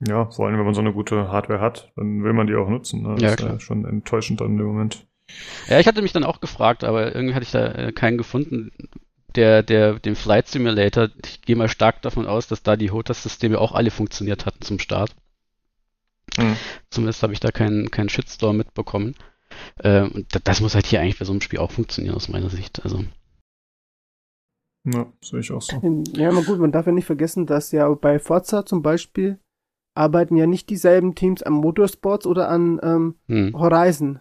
Ja, 0.00 0.30
vor 0.30 0.46
allem, 0.46 0.58
wenn 0.58 0.64
man 0.64 0.74
so 0.74 0.80
eine 0.80 0.92
gute 0.92 1.28
Hardware 1.28 1.60
hat, 1.60 1.92
dann 1.96 2.22
will 2.22 2.32
man 2.32 2.46
die 2.46 2.54
auch 2.54 2.68
nutzen. 2.68 3.02
Ne? 3.02 3.14
Das 3.16 3.22
Ja, 3.22 3.30
ist 3.30 3.40
ja 3.40 3.60
schon 3.60 3.84
enttäuschend 3.84 4.40
dann 4.40 4.58
im 4.58 4.64
Moment. 4.64 5.06
Ja, 5.68 5.78
ich 5.78 5.86
hatte 5.86 6.02
mich 6.02 6.12
dann 6.12 6.24
auch 6.24 6.40
gefragt, 6.40 6.84
aber 6.84 7.14
irgendwie 7.14 7.34
hatte 7.34 7.44
ich 7.44 7.50
da 7.50 7.66
äh, 7.72 7.92
keinen 7.92 8.16
gefunden, 8.16 8.72
der, 9.38 9.62
der, 9.62 10.00
den 10.00 10.16
Flight 10.16 10.48
Simulator, 10.48 11.10
ich 11.24 11.42
gehe 11.42 11.54
mal 11.54 11.68
stark 11.68 12.02
davon 12.02 12.26
aus, 12.26 12.48
dass 12.48 12.64
da 12.64 12.74
die 12.74 12.90
HOTAS-Systeme 12.90 13.58
auch 13.60 13.72
alle 13.72 13.92
funktioniert 13.92 14.46
hatten 14.46 14.62
zum 14.62 14.80
Start. 14.80 15.14
Hm. 16.36 16.56
Zumindest 16.90 17.22
habe 17.22 17.32
ich 17.32 17.40
da 17.40 17.52
keinen, 17.52 17.90
keinen 17.92 18.08
Shitstorm 18.08 18.56
mitbekommen. 18.56 19.14
Äh, 19.78 20.02
und 20.02 20.34
da- 20.34 20.40
das 20.42 20.60
muss 20.60 20.74
halt 20.74 20.86
hier 20.86 21.00
eigentlich 21.00 21.20
bei 21.20 21.24
so 21.24 21.32
einem 21.32 21.40
Spiel 21.40 21.60
auch 21.60 21.70
funktionieren, 21.70 22.16
aus 22.16 22.28
meiner 22.28 22.50
Sicht. 22.50 22.82
Also, 22.84 23.04
Ja, 24.84 25.06
sehe 25.22 25.40
ich 25.40 25.52
auch 25.52 25.62
so. 25.62 25.80
Ja, 26.16 26.30
aber 26.30 26.42
gut, 26.42 26.58
man 26.58 26.72
darf 26.72 26.86
ja 26.86 26.92
nicht 26.92 27.06
vergessen, 27.06 27.46
dass 27.46 27.70
ja 27.72 27.88
bei 27.94 28.18
Forza 28.18 28.66
zum 28.66 28.82
Beispiel 28.82 29.38
arbeiten 29.94 30.36
ja 30.36 30.46
nicht 30.46 30.68
dieselben 30.70 31.14
Teams 31.14 31.42
an 31.44 31.52
Motorsports 31.52 32.26
oder 32.26 32.48
an 32.48 32.80
ähm, 32.82 33.14
hm, 33.28 33.54
Horizon. 33.54 34.20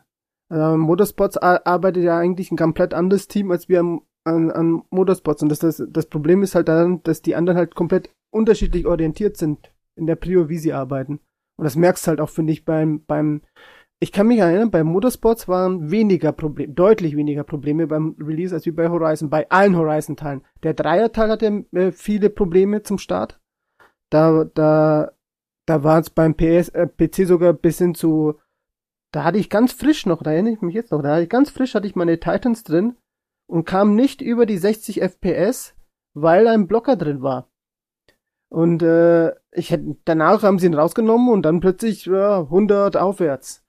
Ähm, 0.51 0.79
Motorsports 0.81 1.37
ar- 1.37 1.65
arbeitet 1.65 2.03
ja 2.03 2.17
eigentlich 2.17 2.51
ein 2.51 2.57
komplett 2.57 2.93
anderes 2.93 3.27
Team 3.27 3.51
als 3.51 3.67
wir 3.67 3.79
am, 3.81 4.01
an, 4.27 4.51
an 4.51 4.83
Motorsports. 4.89 5.41
Und 5.41 5.49
das, 5.49 5.59
das, 5.59 5.83
das 5.89 6.05
Problem 6.05 6.43
ist 6.43 6.55
halt 6.55 6.67
dann, 6.67 7.01
dass 7.03 7.21
die 7.21 7.35
anderen 7.35 7.57
halt 7.57 7.75
komplett 7.75 8.09
unterschiedlich 8.29 8.85
orientiert 8.85 9.37
sind 9.37 9.71
in 9.95 10.05
der 10.05 10.15
Prio, 10.15 10.49
wie 10.49 10.57
sie 10.57 10.73
arbeiten. 10.73 11.19
Und 11.57 11.63
das 11.63 11.75
merkst 11.75 12.05
du 12.05 12.09
halt 12.09 12.21
auch, 12.21 12.29
finde 12.29 12.53
ich, 12.53 12.65
beim, 12.65 13.03
beim, 13.05 13.41
ich 13.99 14.11
kann 14.11 14.27
mich 14.27 14.39
erinnern, 14.39 14.69
bei 14.69 14.83
Motorsports 14.83 15.47
waren 15.47 15.89
weniger 15.89 16.31
Probleme, 16.31 16.71
deutlich 16.71 17.15
weniger 17.15 17.43
Probleme 17.43 17.87
beim 17.87 18.15
Release 18.19 18.53
als 18.53 18.65
wie 18.67 18.71
bei 18.71 18.89
Horizon, 18.89 19.29
bei 19.29 19.49
allen 19.49 19.75
Horizon-Teilen. 19.75 20.43
Der 20.61 20.75
Dreier-Teil 20.75 21.29
hatte 21.29 21.65
äh, 21.71 21.91
viele 21.91 22.29
Probleme 22.29 22.83
zum 22.83 22.99
Start. 22.99 23.39
Da, 24.11 24.45
da, 24.53 25.11
da 25.65 25.83
war 25.83 25.99
es 25.99 26.11
beim 26.11 26.35
PS, 26.35 26.69
äh, 26.69 26.87
PC 26.87 27.25
sogar 27.25 27.53
bis 27.53 27.79
hin 27.79 27.95
zu, 27.95 28.35
da 29.11 29.23
hatte 29.23 29.39
ich 29.39 29.49
ganz 29.49 29.73
frisch 29.73 30.05
noch, 30.05 30.21
da 30.21 30.31
erinnere 30.31 30.53
ich 30.53 30.61
mich 30.61 30.75
jetzt 30.75 30.91
noch, 30.91 31.01
da 31.01 31.13
hatte 31.13 31.23
ich 31.23 31.29
ganz 31.29 31.49
frisch, 31.49 31.73
hatte 31.73 31.87
ich 31.87 31.95
meine 31.95 32.19
Titans 32.19 32.63
drin 32.63 32.95
und 33.47 33.65
kam 33.65 33.95
nicht 33.95 34.21
über 34.21 34.45
die 34.45 34.57
60 34.57 35.01
FPS, 35.01 35.73
weil 36.13 36.47
ein 36.47 36.67
Blocker 36.67 36.95
drin 36.95 37.21
war. 37.21 37.49
Und 38.49 38.81
äh, 38.81 39.33
ich 39.51 39.71
hätte, 39.71 39.97
danach 40.05 40.43
haben 40.43 40.59
sie 40.59 40.67
ihn 40.67 40.73
rausgenommen 40.73 41.29
und 41.29 41.43
dann 41.43 41.59
plötzlich 41.59 42.05
ja, 42.05 42.41
100 42.41 42.95
aufwärts. 42.95 43.63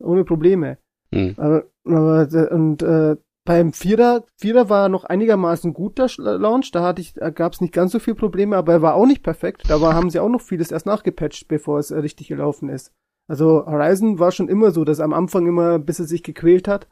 Ohne 0.00 0.24
Probleme. 0.24 0.78
hm. 1.12 1.34
Aber, 1.36 1.64
aber 1.84 2.52
und 2.52 2.82
äh, 2.82 3.16
beim 3.44 3.72
Vierer, 3.72 4.24
Vierer 4.36 4.68
war 4.68 4.88
noch 4.88 5.04
einigermaßen 5.04 5.74
guter 5.74 6.08
Launch, 6.18 6.70
da 6.70 6.82
hatte 6.82 7.00
ich, 7.00 7.14
da 7.14 7.30
gab 7.30 7.54
es 7.54 7.60
nicht 7.60 7.72
ganz 7.72 7.92
so 7.92 7.98
viel 7.98 8.14
Probleme, 8.14 8.56
aber 8.56 8.72
er 8.74 8.82
war 8.82 8.94
auch 8.94 9.06
nicht 9.06 9.22
perfekt. 9.22 9.62
Da 9.68 9.80
war, 9.80 9.94
haben 9.94 10.10
sie 10.10 10.20
auch 10.20 10.28
noch 10.28 10.40
vieles 10.40 10.70
erst 10.70 10.86
nachgepatcht, 10.86 11.48
bevor 11.48 11.78
es 11.78 11.90
äh, 11.90 11.98
richtig 11.98 12.28
gelaufen 12.28 12.68
ist. 12.68 12.92
Also 13.28 13.64
Horizon 13.66 14.18
war 14.18 14.30
schon 14.30 14.48
immer 14.48 14.70
so, 14.72 14.84
dass 14.84 15.00
am 15.00 15.12
Anfang 15.12 15.46
immer, 15.46 15.78
bis 15.78 15.98
es 15.98 16.08
sich 16.08 16.22
gequält 16.22 16.68
hat, 16.68 16.88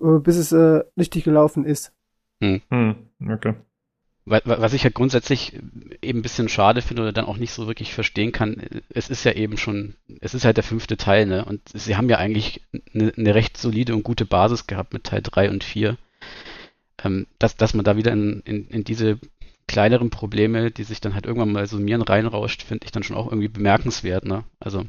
bis 0.00 0.36
es 0.36 0.52
äh, 0.52 0.82
richtig 0.98 1.24
gelaufen 1.24 1.64
ist. 1.64 1.92
Hm, 2.40 3.08
okay. 3.30 3.54
Wa- 4.24 4.42
wa- 4.44 4.60
Was 4.60 4.74
ich 4.74 4.84
halt 4.84 4.94
grundsätzlich 4.94 5.54
eben 6.02 6.18
ein 6.18 6.22
bisschen 6.22 6.48
schade 6.48 6.82
finde 6.82 7.02
oder 7.02 7.12
dann 7.12 7.24
auch 7.24 7.38
nicht 7.38 7.52
so 7.52 7.66
wirklich 7.66 7.94
verstehen 7.94 8.30
kann, 8.30 8.62
es 8.90 9.08
ist 9.08 9.24
ja 9.24 9.32
eben 9.32 9.56
schon, 9.56 9.94
es 10.20 10.34
ist 10.34 10.44
halt 10.44 10.56
der 10.58 10.64
fünfte 10.64 10.96
Teil, 10.98 11.26
ne? 11.26 11.44
Und 11.44 11.62
sie 11.72 11.96
haben 11.96 12.08
ja 12.10 12.18
eigentlich 12.18 12.60
eine, 12.94 13.12
eine 13.16 13.34
recht 13.34 13.56
solide 13.56 13.94
und 13.94 14.02
gute 14.02 14.26
Basis 14.26 14.66
gehabt 14.66 14.92
mit 14.92 15.04
Teil 15.04 15.22
3 15.22 15.50
und 15.50 15.64
4. 15.64 15.96
Ähm, 17.04 17.26
dass, 17.38 17.56
dass 17.56 17.74
man 17.74 17.84
da 17.84 17.96
wieder 17.96 18.12
in, 18.12 18.40
in, 18.44 18.68
in 18.68 18.84
diese 18.84 19.18
kleineren 19.68 20.10
Probleme, 20.10 20.70
die 20.70 20.84
sich 20.84 21.00
dann 21.00 21.14
halt 21.14 21.26
irgendwann 21.26 21.52
mal 21.52 21.66
summieren, 21.66 22.02
reinrauscht, 22.02 22.62
finde 22.62 22.86
ich 22.86 22.92
dann 22.92 23.02
schon 23.02 23.16
auch 23.16 23.26
irgendwie 23.28 23.48
bemerkenswert, 23.48 24.24
ne? 24.24 24.44
Also, 24.60 24.86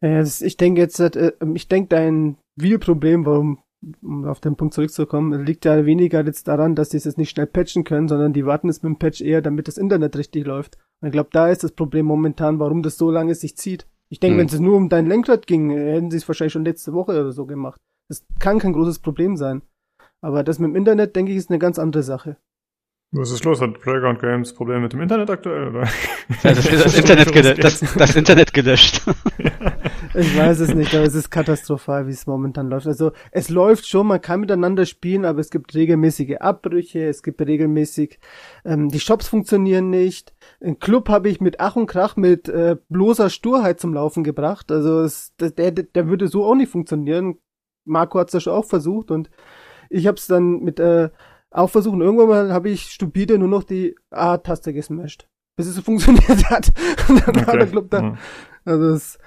Ja, 0.00 0.18
das, 0.18 0.42
ich 0.42 0.56
denke 0.56 0.80
jetzt, 0.80 1.00
äh, 1.00 1.32
ich 1.54 1.68
denke, 1.68 1.88
dein 1.88 2.36
Wheel-Problem, 2.56 3.26
warum, 3.26 3.58
um 4.02 4.24
auf 4.24 4.40
den 4.40 4.56
Punkt 4.56 4.74
zurückzukommen, 4.74 5.44
liegt 5.44 5.64
ja 5.64 5.86
weniger 5.86 6.24
jetzt 6.24 6.48
daran, 6.48 6.74
dass 6.74 6.88
die 6.88 6.96
es 6.96 7.04
jetzt 7.04 7.18
nicht 7.18 7.30
schnell 7.30 7.46
patchen 7.46 7.84
können, 7.84 8.08
sondern 8.08 8.32
die 8.32 8.44
warten 8.44 8.66
jetzt 8.68 8.82
mit 8.82 8.92
dem 8.94 8.98
Patch 8.98 9.20
eher, 9.20 9.40
damit 9.42 9.68
das 9.68 9.78
Internet 9.78 10.16
richtig 10.16 10.46
läuft. 10.46 10.76
Und 11.00 11.08
ich 11.08 11.12
glaube, 11.12 11.30
da 11.32 11.48
ist 11.48 11.62
das 11.62 11.72
Problem 11.72 12.06
momentan, 12.06 12.58
warum 12.58 12.82
das 12.82 12.96
so 12.98 13.10
lange 13.10 13.34
sich 13.34 13.56
zieht. 13.56 13.86
Ich 14.08 14.18
denke, 14.20 14.34
Hm. 14.34 14.40
wenn 14.40 14.46
es 14.48 14.58
nur 14.58 14.76
um 14.76 14.88
dein 14.88 15.06
Lenkrad 15.06 15.46
ging, 15.46 15.70
hätten 15.70 16.10
sie 16.10 16.16
es 16.16 16.26
wahrscheinlich 16.26 16.52
schon 16.54 16.64
letzte 16.64 16.92
Woche 16.92 17.12
oder 17.12 17.30
so 17.32 17.46
gemacht. 17.46 17.80
Das 18.08 18.24
kann 18.40 18.58
kein 18.58 18.72
großes 18.72 18.98
Problem 18.98 19.36
sein. 19.36 19.62
Aber 20.20 20.42
das 20.42 20.58
mit 20.58 20.70
dem 20.70 20.76
Internet, 20.76 21.14
denke 21.14 21.30
ich, 21.30 21.38
ist 21.38 21.50
eine 21.50 21.58
ganz 21.60 21.78
andere 21.78 22.02
Sache. 22.02 22.36
Was 23.12 23.30
ist 23.30 23.44
los? 23.44 23.60
Hat 23.60 23.78
Playground 23.80 24.18
Games 24.20 24.52
Probleme 24.52 24.80
mit 24.80 24.92
dem 24.92 25.00
Internet 25.00 25.30
aktuell, 25.30 25.68
oder? 25.68 25.84
Ja, 25.84 26.52
das, 26.54 26.68
das, 26.68 26.98
Internet 26.98 27.28
gele- 27.28 27.54
das, 27.54 27.80
das 27.94 28.16
Internet 28.16 28.52
gelöscht. 28.52 29.02
Ich 30.18 30.36
weiß 30.36 30.58
es 30.60 30.74
nicht, 30.74 30.92
aber 30.96 31.04
es 31.04 31.14
ist 31.14 31.30
katastrophal, 31.30 32.08
wie 32.08 32.12
es 32.12 32.26
momentan 32.26 32.68
läuft. 32.68 32.88
Also 32.88 33.12
es 33.30 33.50
läuft 33.50 33.86
schon, 33.86 34.08
man 34.08 34.20
kann 34.20 34.40
miteinander 34.40 34.84
spielen, 34.84 35.24
aber 35.24 35.38
es 35.38 35.50
gibt 35.50 35.74
regelmäßige 35.76 36.38
Abbrüche, 36.40 37.06
es 37.06 37.22
gibt 37.22 37.40
regelmäßig, 37.40 38.18
ähm, 38.64 38.88
die 38.88 38.98
Shops 38.98 39.28
funktionieren 39.28 39.90
nicht. 39.90 40.34
Ein 40.60 40.80
Club 40.80 41.08
habe 41.08 41.28
ich 41.28 41.40
mit 41.40 41.60
Ach 41.60 41.76
und 41.76 41.86
Krach 41.86 42.16
mit 42.16 42.48
äh, 42.48 42.76
bloßer 42.88 43.30
Sturheit 43.30 43.78
zum 43.78 43.94
Laufen 43.94 44.24
gebracht. 44.24 44.72
Also 44.72 45.02
es, 45.02 45.34
der, 45.38 45.70
der, 45.70 46.08
würde 46.08 46.26
so 46.26 46.44
auch 46.44 46.56
nicht 46.56 46.72
funktionieren. 46.72 47.38
Marco 47.84 48.18
hat 48.18 48.28
es 48.28 48.34
ja 48.34 48.40
schon 48.40 48.54
auch 48.54 48.64
versucht 48.64 49.12
und 49.12 49.30
ich 49.88 50.08
habe 50.08 50.16
es 50.16 50.26
dann 50.26 50.64
mit 50.64 50.80
äh, 50.80 51.10
auch 51.52 51.70
versucht. 51.70 51.94
Und 51.94 52.02
irgendwann 52.02 52.28
mal 52.28 52.52
habe 52.52 52.70
ich 52.70 52.90
stupide 52.90 53.38
nur 53.38 53.48
noch 53.48 53.62
die 53.62 53.94
A-Taste 54.10 54.72
gesmashed, 54.72 55.28
bis 55.56 55.68
es 55.68 55.76
so 55.76 55.82
funktioniert 55.88 56.50
hat. 56.50 56.72
Und 57.08 57.24
dann 57.24 57.46
war 57.46 57.56
der 57.56 57.68
Club 57.68 57.88
da. 57.90 58.02
Ja. 58.02 58.14
Also 58.64 58.88
es, 58.88 59.18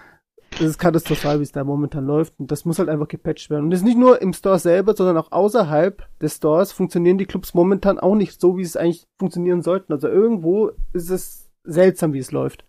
es 0.62 0.70
ist 0.72 0.78
katastrophal, 0.78 1.40
wie 1.40 1.44
es 1.44 1.52
da 1.52 1.64
momentan 1.64 2.06
läuft. 2.06 2.34
Und 2.40 2.52
das 2.52 2.66
muss 2.66 2.80
halt 2.80 2.90
einfach 2.90 3.08
gepatcht 3.08 3.50
werden. 3.50 3.66
Und 3.66 3.72
das 3.72 3.82
ist 3.82 3.86
nicht 3.86 3.98
nur 3.98 4.22
im 4.22 4.34
Store 4.34 4.60
selber, 4.60 4.96
sondern 4.96 5.18
auch 5.18 5.32
außerhalb 5.32 6.08
des 6.20 6.36
Stores 6.36 6.72
funktionieren 6.72 7.18
die 7.18 7.26
Clubs 7.26 7.54
momentan 7.54 8.00
auch 8.00 8.16
nicht 8.16 8.40
so, 8.40 8.58
wie 8.58 8.62
es 8.62 8.78
eigentlich 8.78 9.08
funktionieren 9.20 9.62
sollten. 9.62 9.92
Also 9.92 10.08
irgendwo 10.08 10.72
ist 10.94 11.10
es 11.10 11.52
seltsam, 11.64 12.14
wie 12.14 12.20
es 12.20 12.32
läuft. 12.32 12.66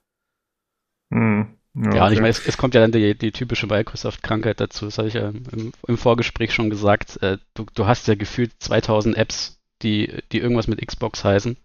Hm. 1.13 1.59
Ja, 1.75 1.83
und 1.83 1.97
okay. 1.97 2.13
ich 2.13 2.21
meine, 2.21 2.29
es, 2.29 2.47
es 2.47 2.59
kommt 2.59 2.75
ja 2.75 2.83
dann 2.83 2.93
die, 2.93 3.17
die 3.17 3.33
typische 3.33 3.67
Microsoft-Krankheit 3.67 4.61
dazu. 4.61 4.85
Das 4.85 4.99
habe 4.99 5.09
ich 5.09 5.15
ja 5.15 5.31
im, 5.31 5.73
im 5.87 5.97
Vorgespräch 5.97 6.53
schon 6.53 6.69
gesagt. 6.69 7.23
Äh, 7.23 7.39
du, 7.55 7.67
du 7.75 7.87
hast 7.87 8.09
ja 8.09 8.15
gefühlt 8.15 8.53
2000 8.59 9.17
Apps, 9.17 9.59
die, 9.83 10.23
die 10.33 10.39
irgendwas 10.39 10.69
mit 10.69 10.87
Xbox 10.87 11.25
heißen. 11.25 11.57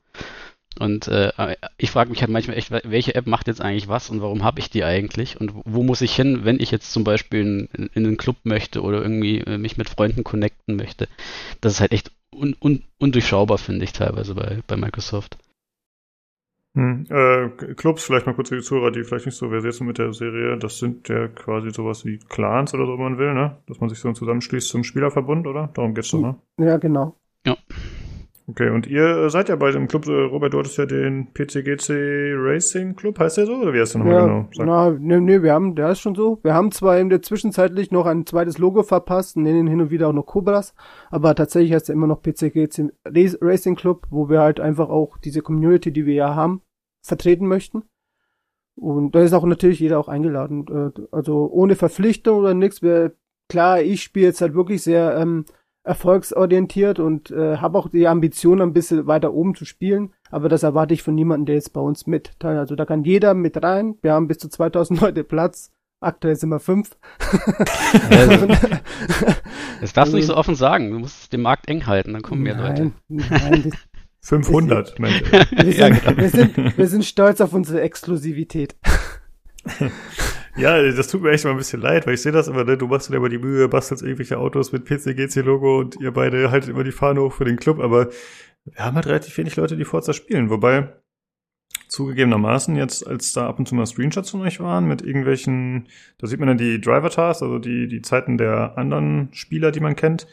Und 0.78 1.08
äh, 1.08 1.32
ich 1.78 1.92
frage 1.92 2.10
mich 2.10 2.22
halt 2.22 2.32
manchmal 2.32 2.58
echt, 2.58 2.72
welche 2.72 3.16
App 3.16 3.28
macht 3.28 3.48
jetzt 3.48 3.62
eigentlich 3.62 3.88
was 3.88 4.10
und 4.10 4.22
warum 4.22 4.44
habe 4.44 4.60
ich 4.60 4.70
die 4.70 4.84
eigentlich? 4.84 5.40
Und 5.40 5.54
wo 5.66 5.84
muss 5.84 6.02
ich 6.02 6.16
hin, 6.16 6.42
wenn 6.44 6.60
ich 6.60 6.72
jetzt 6.72 6.92
zum 6.92 7.04
Beispiel 7.04 7.42
in, 7.42 7.70
in, 7.74 7.90
in 7.94 8.06
einen 8.06 8.18
Club 8.18 8.38
möchte 8.44 8.82
oder 8.82 9.02
irgendwie 9.02 9.40
äh, 9.40 9.58
mich 9.58 9.78
mit 9.78 9.90
Freunden 9.90 10.24
connecten 10.24 10.76
möchte? 10.76 11.08
Das 11.62 11.74
ist 11.74 11.82
halt 11.82 11.92
echt 11.92 12.12
un, 12.34 12.56
un, 12.62 12.84
undurchschaubar, 13.00 13.58
finde 13.58 13.86
ich 13.86 13.94
teilweise 13.94 14.36
bei, 14.36 14.60
bei 14.68 14.78
Microsoft. 14.78 15.38
Hm. 16.76 17.06
Äh, 17.10 17.50
Clubs, 17.74 18.04
vielleicht 18.04 18.28
mal 18.28 18.36
kurz 18.36 18.50
für 18.50 18.58
die 18.58 18.62
Zuhörer, 18.62 18.92
die 18.92 19.04
vielleicht 19.04 19.26
nicht 19.26 19.36
so 19.36 19.50
versiert 19.50 19.74
sind 19.74 19.88
mit 19.88 19.98
der 19.98 20.14
Serie, 20.14 20.58
das 20.58 20.78
sind 20.78 21.10
ja 21.10 21.28
quasi 21.28 21.72
sowas 21.72 22.06
wie 22.06 22.20
Clans 22.20 22.76
oder 22.76 22.86
so, 22.86 22.94
wenn 22.94 23.04
man 23.04 23.18
will, 23.18 23.34
ne? 23.34 23.58
Dass 23.66 23.80
man 23.80 23.90
sich 23.90 23.98
so 23.98 24.14
zusammenschließt 24.14 24.70
zum 24.70 24.84
Spielerverbund, 24.84 25.48
oder? 25.48 25.72
Darum 25.74 25.96
geht's 25.96 26.12
doch, 26.12 26.22
ne? 26.22 26.36
Ja, 26.60 26.78
genau. 26.78 27.16
Okay, 28.50 28.70
und 28.70 28.88
ihr 28.88 29.04
äh, 29.04 29.30
seid 29.30 29.50
ja 29.50 29.58
bei 29.58 29.72
dem 29.72 29.90
Club, 29.90 30.08
äh, 30.08 30.12
Robert, 30.12 30.54
du 30.54 30.60
hattest 30.60 30.78
ja 30.78 30.86
den 30.86 31.34
PCGC 31.34 32.34
Racing 32.38 32.96
Club, 32.96 33.20
heißt 33.20 33.38
der 33.38 33.46
so? 33.46 33.56
Oder 33.56 33.74
wie 33.74 33.82
heißt 33.82 33.96
der 33.96 34.00
nochmal 34.00 34.16
Ja, 34.16 34.26
genau? 34.26 34.48
Sag- 34.54 34.66
na, 34.66 34.90
ne, 34.92 35.20
ne, 35.20 35.44
wir 35.44 35.52
haben, 35.52 35.76
der 35.76 35.90
ist 35.92 36.00
schon 36.00 36.16
so. 36.16 36.40
Wir 36.44 36.54
haben 36.54 36.72
zwar 36.72 36.98
in 36.98 37.10
der 37.10 37.22
Zwischenzeitlich 37.22 37.92
noch 37.92 38.06
ein 38.06 38.26
zweites 38.26 38.58
Logo 38.58 38.84
verpasst, 38.84 39.36
nennen 39.36 39.60
ihn 39.60 39.68
hin 39.68 39.82
und 39.82 39.90
wieder 39.92 40.08
auch 40.08 40.14
noch 40.14 40.26
Cobras, 40.26 40.74
aber 41.10 41.36
tatsächlich 41.36 41.74
heißt 41.74 41.90
er 41.90 41.94
immer 41.94 42.08
noch 42.08 42.22
PCGC 42.22 42.90
Racing 43.42 43.76
Club, 43.76 44.08
wo 44.10 44.30
wir 44.30 44.40
halt 44.40 44.62
einfach 44.62 44.88
auch 44.88 45.18
diese 45.18 45.42
Community, 45.42 45.92
die 45.92 46.06
wir 46.06 46.14
ja 46.14 46.34
haben, 46.36 46.62
vertreten 47.02 47.48
möchten. 47.48 47.84
Und 48.76 49.14
da 49.14 49.22
ist 49.24 49.34
auch 49.34 49.46
natürlich 49.46 49.82
jeder 49.82 50.00
auch 50.00 50.08
eingeladen. 50.08 50.94
Äh, 50.96 51.02
Also 51.12 51.50
ohne 51.52 51.76
Verpflichtung 51.76 52.40
oder 52.40 52.54
nichts. 52.54 52.80
Klar, 53.50 53.82
ich 53.82 54.04
spiele 54.04 54.28
jetzt 54.28 54.40
halt 54.42 54.54
wirklich 54.54 54.84
sehr 54.84 55.18
ähm, 55.18 55.44
erfolgsorientiert 55.88 57.00
und 57.00 57.32
äh, 57.32 57.58
habe 57.58 57.78
auch 57.80 57.90
die 57.90 58.08
Ambition, 58.08 58.62
ein 58.62 58.74
bisschen 58.74 59.08
weiter 59.08 59.34
oben 59.34 59.56
zu 59.56 59.66
spielen. 59.66 60.14
Aber 60.30 60.50
das 60.50 60.64
erwarte 60.64 60.94
ich 60.94 61.02
von 61.02 61.16
niemandem, 61.16 61.46
der 61.48 61.56
jetzt 61.56 61.74
bei 61.74 61.82
uns 61.82 62.06
mit. 62.06 62.32
Also 62.44 62.76
da 62.76 62.86
kann 62.86 63.04
jeder 63.04 63.34
mit 63.34 63.62
rein. 63.64 63.96
Wir 64.02 64.14
haben 64.14 64.28
bis 64.28 64.38
zu 64.38 64.50
2000 64.50 65.02
Leute 65.02 65.24
Platz. 65.24 65.72
Aktuell 66.00 66.36
sind 66.36 66.50
wir 66.50 66.60
fünf. 66.60 66.96
Das 69.80 69.94
darfst 69.94 70.12
du 70.14 70.18
nicht 70.18 70.26
so 70.26 70.36
offen 70.36 70.56
sagen. 70.56 70.92
Du 70.92 71.00
musst 71.00 71.32
den 71.34 71.42
Markt 71.42 71.68
eng 71.68 71.86
halten, 71.86 72.14
dann 72.14 72.24
kommen 72.24 72.42
mehr 72.42 72.56
Leute. 72.58 72.92
nein, 73.08 73.28
nein, 73.30 73.70
das, 73.70 73.80
500, 74.30 74.98
Mensch. 75.00 75.22
wir, 75.32 75.70
Ja, 75.70 75.88
sind, 75.94 76.04
genau. 76.04 76.18
wir, 76.18 76.30
sind, 76.30 76.78
wir 76.78 76.88
sind 76.88 77.06
stolz 77.06 77.42
auf 77.42 77.54
unsere 77.54 77.82
Exklusivität. 77.82 78.76
Ja, 80.58 80.82
das 80.82 81.08
tut 81.08 81.22
mir 81.22 81.32
echt 81.32 81.44
mal 81.46 81.52
ein 81.52 81.58
bisschen 81.58 81.82
leid, 81.82 82.08
weil 82.08 82.16
ich 82.16 82.22
sehe 82.22 82.32
das 82.32 82.48
immer, 82.48 82.64
ne? 82.64 82.78
du 82.78 82.88
machst 82.88 83.10
dir 83.10 83.16
immer 83.16 83.30
die 83.30 83.38
Mühe, 83.38 83.68
bastelst 83.68 84.04
irgendwelche 84.04 84.40
Autos 84.40 84.72
mit 84.72 84.86
PCGC-Logo 84.86 85.80
und 85.80 85.98
ihr 86.02 86.12
beide 86.12 86.50
haltet 86.50 86.70
immer 86.72 86.84
die 86.84 86.92
Fahne 86.92 87.22
hoch 87.22 87.34
für 87.34 87.46
den 87.46 87.58
Club, 87.58 87.80
aber 87.80 88.10
wir 88.66 88.84
haben 88.84 88.96
halt 88.96 89.06
relativ 89.06 89.38
wenig 89.38 89.56
Leute, 89.56 89.78
die 89.78 89.86
Forza 89.86 90.14
spielen, 90.14 90.50
wobei 90.50 90.94
zugegebenermaßen 91.90 92.76
jetzt, 92.76 93.06
als 93.08 93.34
da 93.34 93.48
ab 93.48 93.60
und 93.60 93.68
zu 93.68 93.76
mal 93.76 93.86
Screenshots 93.86 94.32
von 94.32 94.42
euch 94.42 94.60
waren 94.60 94.88
mit 94.88 95.04
irgendwelchen, 95.04 95.88
da 96.18 96.26
sieht 96.28 96.40
man 96.40 96.48
dann 96.48 96.58
die 96.58 96.82
Driver-Tasks, 96.82 97.44
also 97.44 97.60
die, 97.60 97.88
die 97.88 98.02
Zeiten 98.02 98.38
der 98.40 98.78
anderen 98.80 99.30
Spieler, 99.34 99.72
die 99.72 99.80
man 99.80 99.96
kennt, 99.96 100.28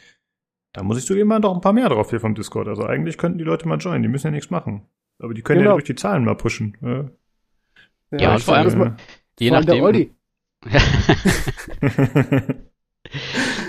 da 0.73 0.83
muss 0.83 0.99
ich 0.99 1.05
zugeben, 1.05 1.29
waren 1.31 1.43
doch 1.43 1.55
ein 1.55 1.61
paar 1.61 1.75
mehr 1.75 1.89
drauf 1.91 2.11
hier 2.11 2.21
vom 2.21 2.35
Discord, 2.35 2.67
also 2.67 2.85
eigentlich 2.87 3.19
könnten 3.19 3.39
die 3.39 3.45
Leute 3.45 3.69
mal 3.69 3.79
joinen, 3.79 4.03
die 4.03 4.09
müssen 4.09 4.29
ja 4.29 4.31
nichts 4.33 4.51
machen. 4.51 4.87
Aber 5.21 5.35
die 5.35 5.43
können 5.43 5.61
ja 5.61 5.65
Genau. 5.67 5.75
durch 5.77 5.85
die 5.85 5.95
Zahlen 5.95 6.25
mal 6.25 6.35
pushen. 6.35 6.77
ne? 6.81 7.13
Ja, 8.11 8.33
und 8.33 8.39
ich 8.39 8.45
vor 8.45 8.55
allem- 8.57 8.65
das 8.65 8.75
mal- 8.77 8.97
Je 9.39 9.49
vor 9.49 9.57
allem 9.57 9.67
der 9.67 9.75
nachdem. 9.77 9.85
Olli. 9.85 10.11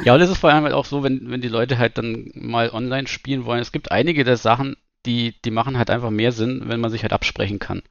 Ja, 0.03 0.13
und 0.13 0.22
es 0.22 0.30
ist 0.30 0.38
vor 0.38 0.51
allem 0.51 0.63
halt 0.63 0.74
auch 0.74 0.86
so, 0.86 1.03
wenn, 1.03 1.30
wenn 1.30 1.41
die 1.41 1.47
Leute 1.47 1.78
halt 1.78 1.97
dann 1.97 2.32
mal 2.36 2.70
online 2.70 3.07
spielen 3.07 3.45
wollen. 3.45 3.61
Es 3.61 3.72
gibt 3.72 3.91
einige 3.91 4.24
der 4.24 4.38
Sachen, 4.38 4.76
die, 5.05 5.36
die 5.43 5.51
machen 5.51 5.78
halt 5.78 5.89
einfach 5.89 6.09
mehr 6.09 6.32
Sinn, 6.32 6.63
wenn 6.66 6.80
man 6.80 6.91
sich 6.91 7.03
halt 7.03 7.13
absprechen 7.13 7.59
kann. 7.59 7.82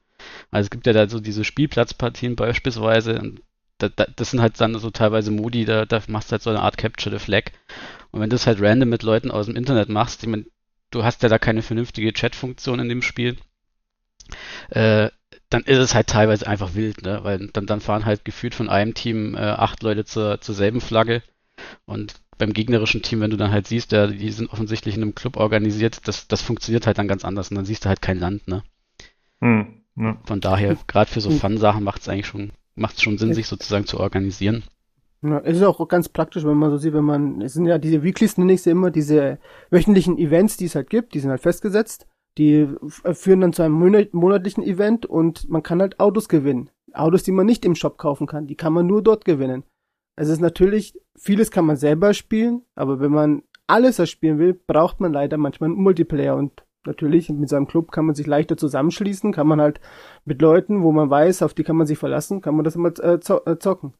Also 0.51 0.67
es 0.67 0.69
gibt 0.69 0.87
ja 0.87 0.93
da 0.93 1.07
so 1.07 1.19
diese 1.19 1.43
Spielplatzpartien 1.43 2.35
beispielsweise. 2.35 3.19
Und 3.19 3.41
da, 3.77 3.89
da, 3.89 4.05
das 4.15 4.31
sind 4.31 4.41
halt 4.41 4.59
dann 4.59 4.77
so 4.79 4.89
teilweise 4.91 5.31
Modi, 5.31 5.65
da, 5.65 5.85
da 5.85 6.01
machst 6.07 6.29
du 6.29 6.33
halt 6.33 6.41
so 6.41 6.49
eine 6.49 6.61
Art 6.61 6.77
Capture 6.77 7.17
the 7.17 7.23
Flag. 7.23 7.51
Und 8.11 8.21
wenn 8.21 8.29
du 8.29 8.35
es 8.35 8.47
halt 8.47 8.61
random 8.61 8.89
mit 8.89 9.03
Leuten 9.03 9.31
aus 9.31 9.47
dem 9.47 9.55
Internet 9.55 9.89
machst, 9.89 10.23
ich 10.23 10.29
meine, 10.29 10.45
du 10.91 11.03
hast 11.03 11.23
ja 11.23 11.29
da 11.29 11.37
keine 11.37 11.61
vernünftige 11.61 12.13
Chat-Funktion 12.13 12.79
in 12.79 12.89
dem 12.89 13.01
Spiel, 13.01 13.37
äh, 14.69 15.09
dann 15.49 15.63
ist 15.63 15.77
es 15.77 15.95
halt 15.95 16.07
teilweise 16.07 16.47
einfach 16.47 16.75
wild, 16.75 17.03
ne? 17.03 17.19
Weil 17.23 17.47
dann, 17.47 17.65
dann 17.65 17.81
fahren 17.81 18.05
halt 18.05 18.25
gefühlt 18.25 18.55
von 18.55 18.69
einem 18.69 18.93
Team 18.93 19.35
äh, 19.35 19.39
acht 19.39 19.83
Leute 19.83 20.05
zur, 20.05 20.41
zur 20.41 20.55
selben 20.55 20.81
Flagge. 20.81 21.21
Und 21.85 22.15
beim 22.37 22.53
gegnerischen 22.53 23.01
Team, 23.01 23.21
wenn 23.21 23.31
du 23.31 23.37
dann 23.37 23.51
halt 23.51 23.67
siehst, 23.67 23.91
ja, 23.91 24.07
die 24.07 24.31
sind 24.31 24.51
offensichtlich 24.51 24.95
in 24.95 25.03
einem 25.03 25.15
Club 25.15 25.37
organisiert, 25.37 26.07
das, 26.07 26.27
das 26.27 26.41
funktioniert 26.41 26.87
halt 26.87 26.97
dann 26.97 27.07
ganz 27.07 27.23
anders 27.25 27.49
und 27.49 27.55
dann 27.55 27.65
siehst 27.65 27.85
du 27.85 27.89
halt 27.89 28.01
kein 28.01 28.19
Land, 28.19 28.47
ne? 28.47 28.63
hm, 29.41 29.81
ja. 29.95 30.17
Von 30.25 30.41
daher, 30.41 30.75
gerade 30.87 31.09
für 31.09 31.21
so 31.21 31.29
Hm. 31.29 31.39
Fun-Sachen 31.39 31.83
macht 31.83 32.01
es 32.01 32.09
eigentlich 32.09 32.27
schon, 32.27 32.51
macht 32.75 32.95
es 32.97 33.01
schon 33.01 33.17
Sinn, 33.17 33.33
sich 33.33 33.47
sozusagen 33.47 33.85
zu 33.85 33.99
organisieren. 33.99 34.65
Ja, 35.21 35.39
es 35.39 35.57
ist 35.57 35.63
auch 35.63 35.87
ganz 35.87 36.09
praktisch, 36.09 36.43
wenn 36.45 36.57
man 36.57 36.69
so 36.71 36.77
sieht, 36.77 36.93
wenn 36.93 37.03
man, 37.03 37.41
es 37.41 37.53
sind 37.53 37.65
ja 37.65 37.77
diese 37.79 38.03
Weeklies, 38.03 38.37
nenne 38.37 38.53
ich 38.53 38.61
sie 38.61 38.69
immer, 38.69 38.91
diese 38.91 39.39
wöchentlichen 39.71 40.17
Events, 40.17 40.57
die 40.57 40.65
es 40.65 40.75
halt 40.75 40.89
gibt, 40.89 41.13
die 41.15 41.19
sind 41.19 41.31
halt 41.31 41.41
festgesetzt. 41.41 42.05
Die 42.37 42.67
f- 42.85 43.17
führen 43.17 43.41
dann 43.41 43.53
zu 43.53 43.63
einem 43.63 43.75
monat- 43.75 44.13
monatlichen 44.13 44.63
Event 44.63 45.05
und 45.05 45.49
man 45.49 45.63
kann 45.63 45.81
halt 45.81 45.99
Autos 45.99 46.27
gewinnen. 46.27 46.69
Autos, 46.93 47.23
die 47.23 47.31
man 47.31 47.45
nicht 47.45 47.65
im 47.65 47.75
Shop 47.75 47.97
kaufen 47.97 48.27
kann, 48.27 48.47
die 48.47 48.55
kann 48.55 48.73
man 48.73 48.87
nur 48.87 49.01
dort 49.01 49.25
gewinnen. 49.25 49.63
Es 50.17 50.29
ist 50.29 50.39
natürlich, 50.41 50.99
vieles 51.17 51.51
kann 51.51 51.65
man 51.65 51.75
selber 51.75 52.13
spielen, 52.13 52.61
aber 52.75 52.99
wenn 52.99 53.11
man 53.11 53.43
alles 53.67 53.99
erspielen 53.99 54.37
will, 54.37 54.53
braucht 54.53 54.99
man 55.01 55.11
leider 55.11 55.37
manchmal 55.37 55.71
einen 55.71 55.81
Multiplayer 55.81 56.35
und 56.35 56.63
natürlich 56.85 57.29
mit 57.29 57.49
seinem 57.49 57.67
Club 57.67 57.91
kann 57.91 58.05
man 58.05 58.15
sich 58.15 58.27
leichter 58.27 58.57
zusammenschließen, 58.57 59.31
kann 59.33 59.47
man 59.47 59.59
halt 59.59 59.81
mit 60.23 60.41
Leuten, 60.41 60.83
wo 60.83 60.91
man 60.91 61.09
weiß, 61.09 61.41
auf 61.41 61.53
die 61.53 61.63
kann 61.63 61.75
man 61.75 61.87
sich 61.87 61.97
verlassen, 61.97 62.41
kann 62.41 62.55
man 62.55 62.63
das 62.63 62.75
immer 62.75 62.97
äh, 62.99 63.15
äh, 63.15 63.59
zocken 63.59 63.93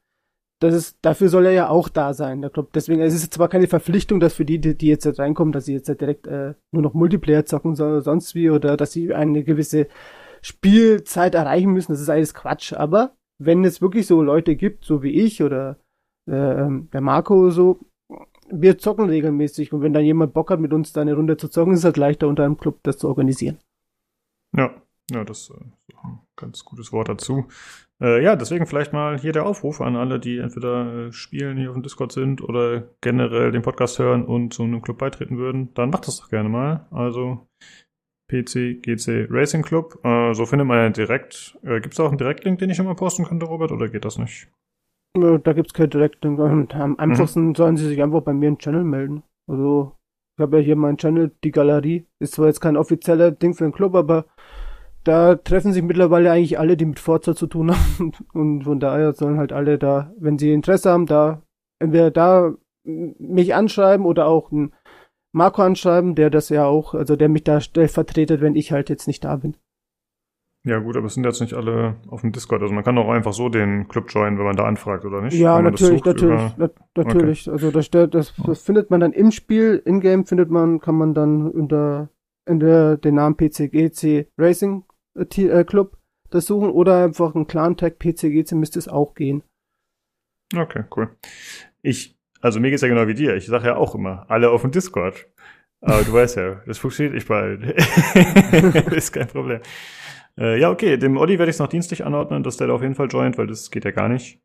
das 0.60 0.74
ist, 0.74 0.98
dafür 1.02 1.30
soll 1.30 1.46
er 1.46 1.52
ja 1.52 1.70
auch 1.70 1.90
da 1.90 2.14
sein, 2.14 2.42
der 2.42 2.50
Club. 2.50 2.72
Deswegen, 2.74 3.02
es 3.02 3.14
ist 3.14 3.34
zwar 3.34 3.50
keine 3.50 3.68
Verpflichtung, 3.68 4.20
dass 4.20 4.34
für 4.34 4.46
die, 4.46 4.60
die, 4.60 4.78
die 4.78 4.88
jetzt 4.88 5.20
reinkommen, 5.20 5.52
dass 5.52 5.66
sie 5.66 5.74
jetzt 5.74 5.88
direkt 5.88 6.28
äh, 6.28 6.54
nur 6.72 6.82
noch 6.82 6.94
Multiplayer 6.94 7.46
zocken 7.46 7.76
sollen 7.76 7.92
oder 7.92 8.02
sonst 8.02 8.36
wie, 8.36 8.50
oder 8.50 8.78
dass 8.78 8.94
sie 8.94 9.14
eine 9.14 9.44
gewisse 9.44 9.88
Spielzeit 10.42 11.36
erreichen 11.36 11.72
müssen, 11.72 11.92
das 11.92 12.02
ist 12.02 12.10
alles 12.10 12.34
Quatsch. 12.34 12.74
Aber 12.74 13.16
wenn 13.38 13.66
es 13.66 13.82
wirklich 13.82 14.08
so 14.08 14.22
Leute 14.22 14.56
gibt, 14.56 14.86
so 14.86 15.04
wie 15.04 15.12
ich 15.12 15.44
oder 15.44 15.78
äh, 16.30 16.36
ähm, 16.36 16.90
der 16.94 17.02
Marco 17.02 17.50
so, 17.50 17.80
wir 18.50 18.78
zocken 18.78 19.10
regelmäßig 19.10 19.74
und 19.74 19.82
wenn 19.82 19.94
dann 19.94 20.06
jemand 20.06 20.34
Bock 20.34 20.52
hat, 20.52 20.60
mit 20.60 20.72
uns 20.72 20.94
da 20.94 21.02
eine 21.02 21.16
Runde 21.16 21.36
zu 21.36 21.50
zocken, 21.50 21.74
ist 21.74 21.80
es 21.80 21.86
halt 21.86 21.98
leichter 21.98 22.28
unter 22.28 22.46
einem 22.46 22.58
Club 22.58 22.80
das 22.84 22.98
zu 22.98 23.08
organisieren. 23.08 23.58
Ja, 24.56 24.74
ja, 25.12 25.24
das 25.24 25.50
äh, 25.50 25.54
ist 25.88 25.98
ein 26.04 26.20
ganz 26.36 26.64
gutes 26.64 26.92
Wort 26.92 27.10
dazu. 27.10 27.46
Äh, 28.02 28.22
ja, 28.24 28.36
deswegen 28.36 28.68
vielleicht 28.68 28.92
mal 28.94 29.18
hier 29.18 29.32
der 29.32 29.46
Aufruf 29.46 29.80
an 29.80 29.96
alle, 29.96 30.20
die 30.20 30.38
entweder 30.40 31.08
äh, 31.08 31.12
spielen, 31.12 31.58
hier 31.58 31.70
auf 31.70 31.76
dem 31.76 31.84
Discord 31.84 32.12
sind 32.12 32.42
oder 32.42 32.90
generell 33.02 33.52
den 33.52 33.62
Podcast 33.62 34.00
hören 34.00 34.26
und 34.26 34.54
zu 34.54 34.64
einem 34.64 34.82
Club 34.82 34.98
beitreten 34.98 35.38
würden. 35.38 35.74
Dann 35.76 35.90
macht 35.92 36.08
das 36.08 36.18
doch 36.18 36.30
gerne 36.30 36.50
mal. 36.50 36.88
Also 36.92 37.48
PC 38.28 38.82
GC 38.82 39.28
Racing 39.30 39.62
Club. 39.62 40.00
Äh, 40.04 40.34
so 40.34 40.46
findet 40.46 40.68
man 40.68 40.78
ja 40.78 40.90
direkt. 40.90 41.58
Äh, 41.64 41.80
Gibt 41.80 41.94
es 41.94 42.00
auch 42.00 42.10
einen 42.10 42.18
Direktlink, 42.18 42.60
den 42.60 42.70
ich 42.70 42.76
schon 42.78 42.86
mal 42.86 42.96
posten 42.96 43.24
könnte, 43.24 43.46
Robert, 43.46 43.72
oder 43.72 43.88
geht 43.88 44.04
das 44.04 44.18
nicht? 44.18 44.50
Da 45.14 45.54
gibt's 45.54 45.74
kein 45.74 45.90
Direkt. 45.90 46.26
Und 46.26 46.76
am 46.76 47.00
einfachsten 47.00 47.56
sollen 47.56 47.78
sie 47.78 47.88
sich 47.88 48.04
einfach 48.04 48.22
bei 48.22 48.34
mir 48.34 48.50
im 48.50 48.58
Channel 48.58 48.84
melden. 48.84 49.24
Also 49.48 49.94
Ich 50.38 50.42
habe 50.42 50.58
ja 50.58 50.64
hier 50.64 50.76
meinen 50.76 50.98
Channel, 50.98 51.32
die 51.46 51.52
Galerie. 51.52 52.06
Ist 52.20 52.34
zwar 52.34 52.48
jetzt 52.48 52.60
kein 52.60 52.76
offizieller 52.76 53.32
Ding 53.32 53.54
für 53.54 53.64
den 53.64 53.72
Club, 53.72 53.96
aber 53.96 54.26
da 55.06 55.36
treffen 55.36 55.72
sich 55.72 55.84
mittlerweile 55.84 56.32
eigentlich 56.32 56.60
alle, 56.60 56.76
die 56.76 56.86
mit 56.86 57.00
Forza 57.00 57.36
zu 57.36 57.48
tun 57.48 57.72
haben. 57.72 58.12
Und 58.34 58.64
von 58.64 58.80
daher 58.80 59.14
sollen 59.14 59.38
halt 59.38 59.54
alle 59.54 59.78
da, 59.78 60.12
wenn 60.18 60.38
sie 60.38 60.52
Interesse 60.52 60.92
haben, 60.92 61.06
da 61.06 61.42
entweder 61.80 62.12
da 62.12 62.54
mich 62.84 63.56
anschreiben 63.56 64.06
oder 64.06 64.28
auch 64.28 64.52
einen 64.52 64.74
Marco 65.32 65.62
anschreiben, 65.62 66.16
der 66.16 66.30
das 66.30 66.50
ja 66.50 66.66
auch, 66.66 66.94
also 66.94 67.16
der 67.16 67.30
mich 67.30 67.44
da 67.44 67.60
stellvertretet, 67.60 68.42
wenn 68.42 68.56
ich 68.56 68.72
halt 68.72 68.90
jetzt 68.90 69.08
nicht 69.08 69.24
da 69.24 69.36
bin. 69.38 69.56
Ja, 70.64 70.80
gut, 70.80 70.98
aber 70.98 71.06
es 71.06 71.14
sind 71.14 71.26
jetzt 71.26 71.42
nicht 71.42 71.54
alle 71.54 71.98
auf 72.08 72.22
dem 72.22 72.32
Discord. 72.32 72.64
Also 72.64 72.74
man 72.74 72.84
kann 72.84 72.98
auch 72.98 73.10
einfach 73.10 73.34
so 73.34 73.50
den 73.50 73.88
Club 73.88 74.06
joinen, 74.10 74.40
wenn 74.40 74.46
man 74.46 74.56
da 74.56 74.66
anfragt, 74.66 75.06
oder 75.06 75.22
nicht? 75.22 75.34
Ja, 75.34 75.62
natürlich, 75.62 76.00
sucht 76.00 76.06
natürlich, 76.08 76.42
na, 76.58 76.70
natürlich. 76.96 77.52
Also 77.52 77.70
das, 77.70 77.92
das, 77.92 78.34
das 78.44 78.62
findet 78.64 78.90
man 78.90 79.00
dann 79.00 79.14
im 79.14 79.30
Spiel, 79.30 79.82
in-game 79.86 80.26
findet 80.26 80.50
man, 80.50 80.80
kann 80.80 80.96
man 80.96 81.14
dann 81.14 81.52
unter, 81.52 82.10
unter 82.48 82.98
den 82.98 83.16
Namen 83.16 83.36
PCGC 83.38 84.28
Racing 84.40 84.84
Club 85.66 85.98
das 86.30 86.46
suchen 86.46 86.70
oder 86.70 87.04
einfach 87.04 87.36
ein 87.36 87.48
Clan-Tag 87.48 88.00
PCGC 88.00 88.54
müsste 88.54 88.80
es 88.80 88.88
auch 88.88 89.16
gehen. 89.16 89.44
Okay, 90.56 90.84
cool. 90.96 91.10
Ich, 91.82 92.18
also 92.42 92.60
mir 92.60 92.70
geht's 92.70 92.82
ja 92.82 92.88
genau 92.88 93.08
wie 93.08 93.14
dir. 93.14 93.36
Ich 93.36 93.48
sage 93.48 93.68
ja 93.68 93.76
auch 93.76 93.96
immer, 93.96 94.26
alle 94.30 94.50
auf 94.50 94.62
dem 94.62 94.72
Discord. 94.72 95.28
Aber 95.82 96.04
du 96.04 96.14
weißt 96.14 96.38
ja, 96.38 96.62
das 96.66 96.78
funktioniert 96.78 97.14
nicht 97.14 97.28
bald. 97.28 97.64
ist 98.92 99.12
kein 99.12 99.28
Problem. 99.28 99.62
Äh, 100.38 100.60
ja, 100.60 100.72
okay, 100.72 100.98
dem 100.98 101.18
Olli 101.18 101.38
werde 101.38 101.50
ich 101.50 101.56
es 101.56 101.60
noch 101.60 101.68
dienstlich 101.68 102.04
anordnen, 102.06 102.44
dass 102.44 102.58
der 102.58 102.68
da 102.68 102.74
auf 102.74 102.82
jeden 102.82 102.96
Fall 102.96 103.08
joint, 103.08 103.38
weil 103.38 103.48
das 103.48 103.72
geht 103.72 103.86
ja 103.86 103.92
gar 103.92 104.10
nicht. 104.10 104.42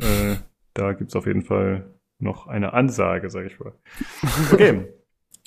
Äh, 0.00 0.36
da 0.74 0.92
gibt's 0.92 1.16
auf 1.16 1.26
jeden 1.26 1.42
Fall 1.42 1.94
noch 2.18 2.46
eine 2.46 2.72
Ansage, 2.72 3.30
sag 3.30 3.46
ich 3.46 3.58
mal. 3.60 3.72
Okay. 4.52 4.88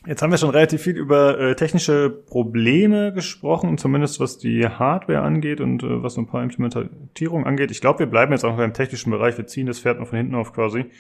Jetzt 0.06 0.22
haben 0.22 0.32
wir 0.32 0.38
schon 0.38 0.49
relativ 0.49 0.82
viel 0.82 0.97
über 0.97 1.39
äh, 1.39 1.56
technische 1.56 2.10
Probleme 2.10 3.14
gesprochen, 3.14 3.78
zumindest 3.78 4.20
was 4.20 4.38
die 4.38 4.68
Hardware 4.68 5.22
angeht 5.22 5.62
und 5.62 5.82
äh, 5.82 6.04
was 6.04 6.16
so 6.16 6.22
ein 6.22 6.28
paar 6.28 6.43
Implementierungen 6.43 7.47
angeht. 7.47 7.72
Ich 7.72 7.80
glaube, 7.80 7.99
wir 7.99 8.08
bleiben 8.08 8.34
jetzt 8.34 8.43
auch 8.43 8.58
beim 8.58 8.74
technischen 8.74 9.12
Bereich. 9.12 9.38
Wir 9.38 9.47
ziehen 9.47 9.66
das 9.66 9.80
Pferd 9.80 9.99
noch 9.99 10.10
von 10.10 10.18
hinten 10.18 10.36
auf 10.36 10.51
quasi. 10.51 10.91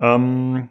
Ähm, 0.00 0.68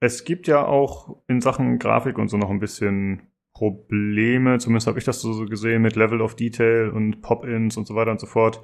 es 0.00 0.24
gibt 0.24 0.46
ja 0.46 0.64
auch 0.64 1.18
in 1.28 1.42
Sachen 1.42 1.78
Grafik 1.78 2.16
und 2.16 2.28
so 2.28 2.38
noch 2.38 2.48
ein 2.48 2.60
bisschen 2.60 3.28
Probleme. 3.52 4.58
Zumindest 4.58 4.86
habe 4.86 4.98
ich 4.98 5.04
das 5.04 5.20
so 5.20 5.44
gesehen 5.44 5.82
mit 5.82 5.96
Level 5.96 6.22
of 6.22 6.34
Detail 6.34 6.90
und 6.94 7.20
Pop-ins 7.20 7.76
und 7.76 7.86
so 7.86 7.94
weiter 7.94 8.10
und 8.10 8.20
so 8.20 8.26
fort. 8.26 8.62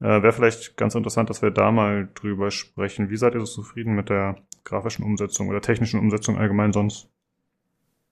Äh, 0.00 0.22
Wäre 0.22 0.32
vielleicht 0.32 0.76
ganz 0.76 0.94
interessant, 0.94 1.28
dass 1.28 1.42
wir 1.42 1.50
da 1.50 1.72
mal 1.72 2.08
drüber 2.14 2.52
sprechen. 2.52 3.10
Wie 3.10 3.16
seid 3.16 3.34
ihr 3.34 3.40
so 3.40 3.46
zufrieden 3.46 3.96
mit 3.96 4.10
der 4.10 4.36
grafischen 4.62 5.04
Umsetzung 5.04 5.48
oder 5.48 5.60
technischen 5.60 5.98
Umsetzung 5.98 6.38
allgemein 6.38 6.72
sonst? 6.72 7.08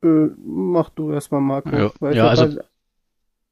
Äh, 0.03 0.28
mach 0.38 0.90
du 0.90 1.12
erstmal, 1.12 1.40
Marco. 1.40 1.70
Ja, 1.76 1.90
Weil 2.01 2.16
ja, 2.16 2.24
hab 2.24 2.30
also- 2.30 2.42
halt- 2.44 2.64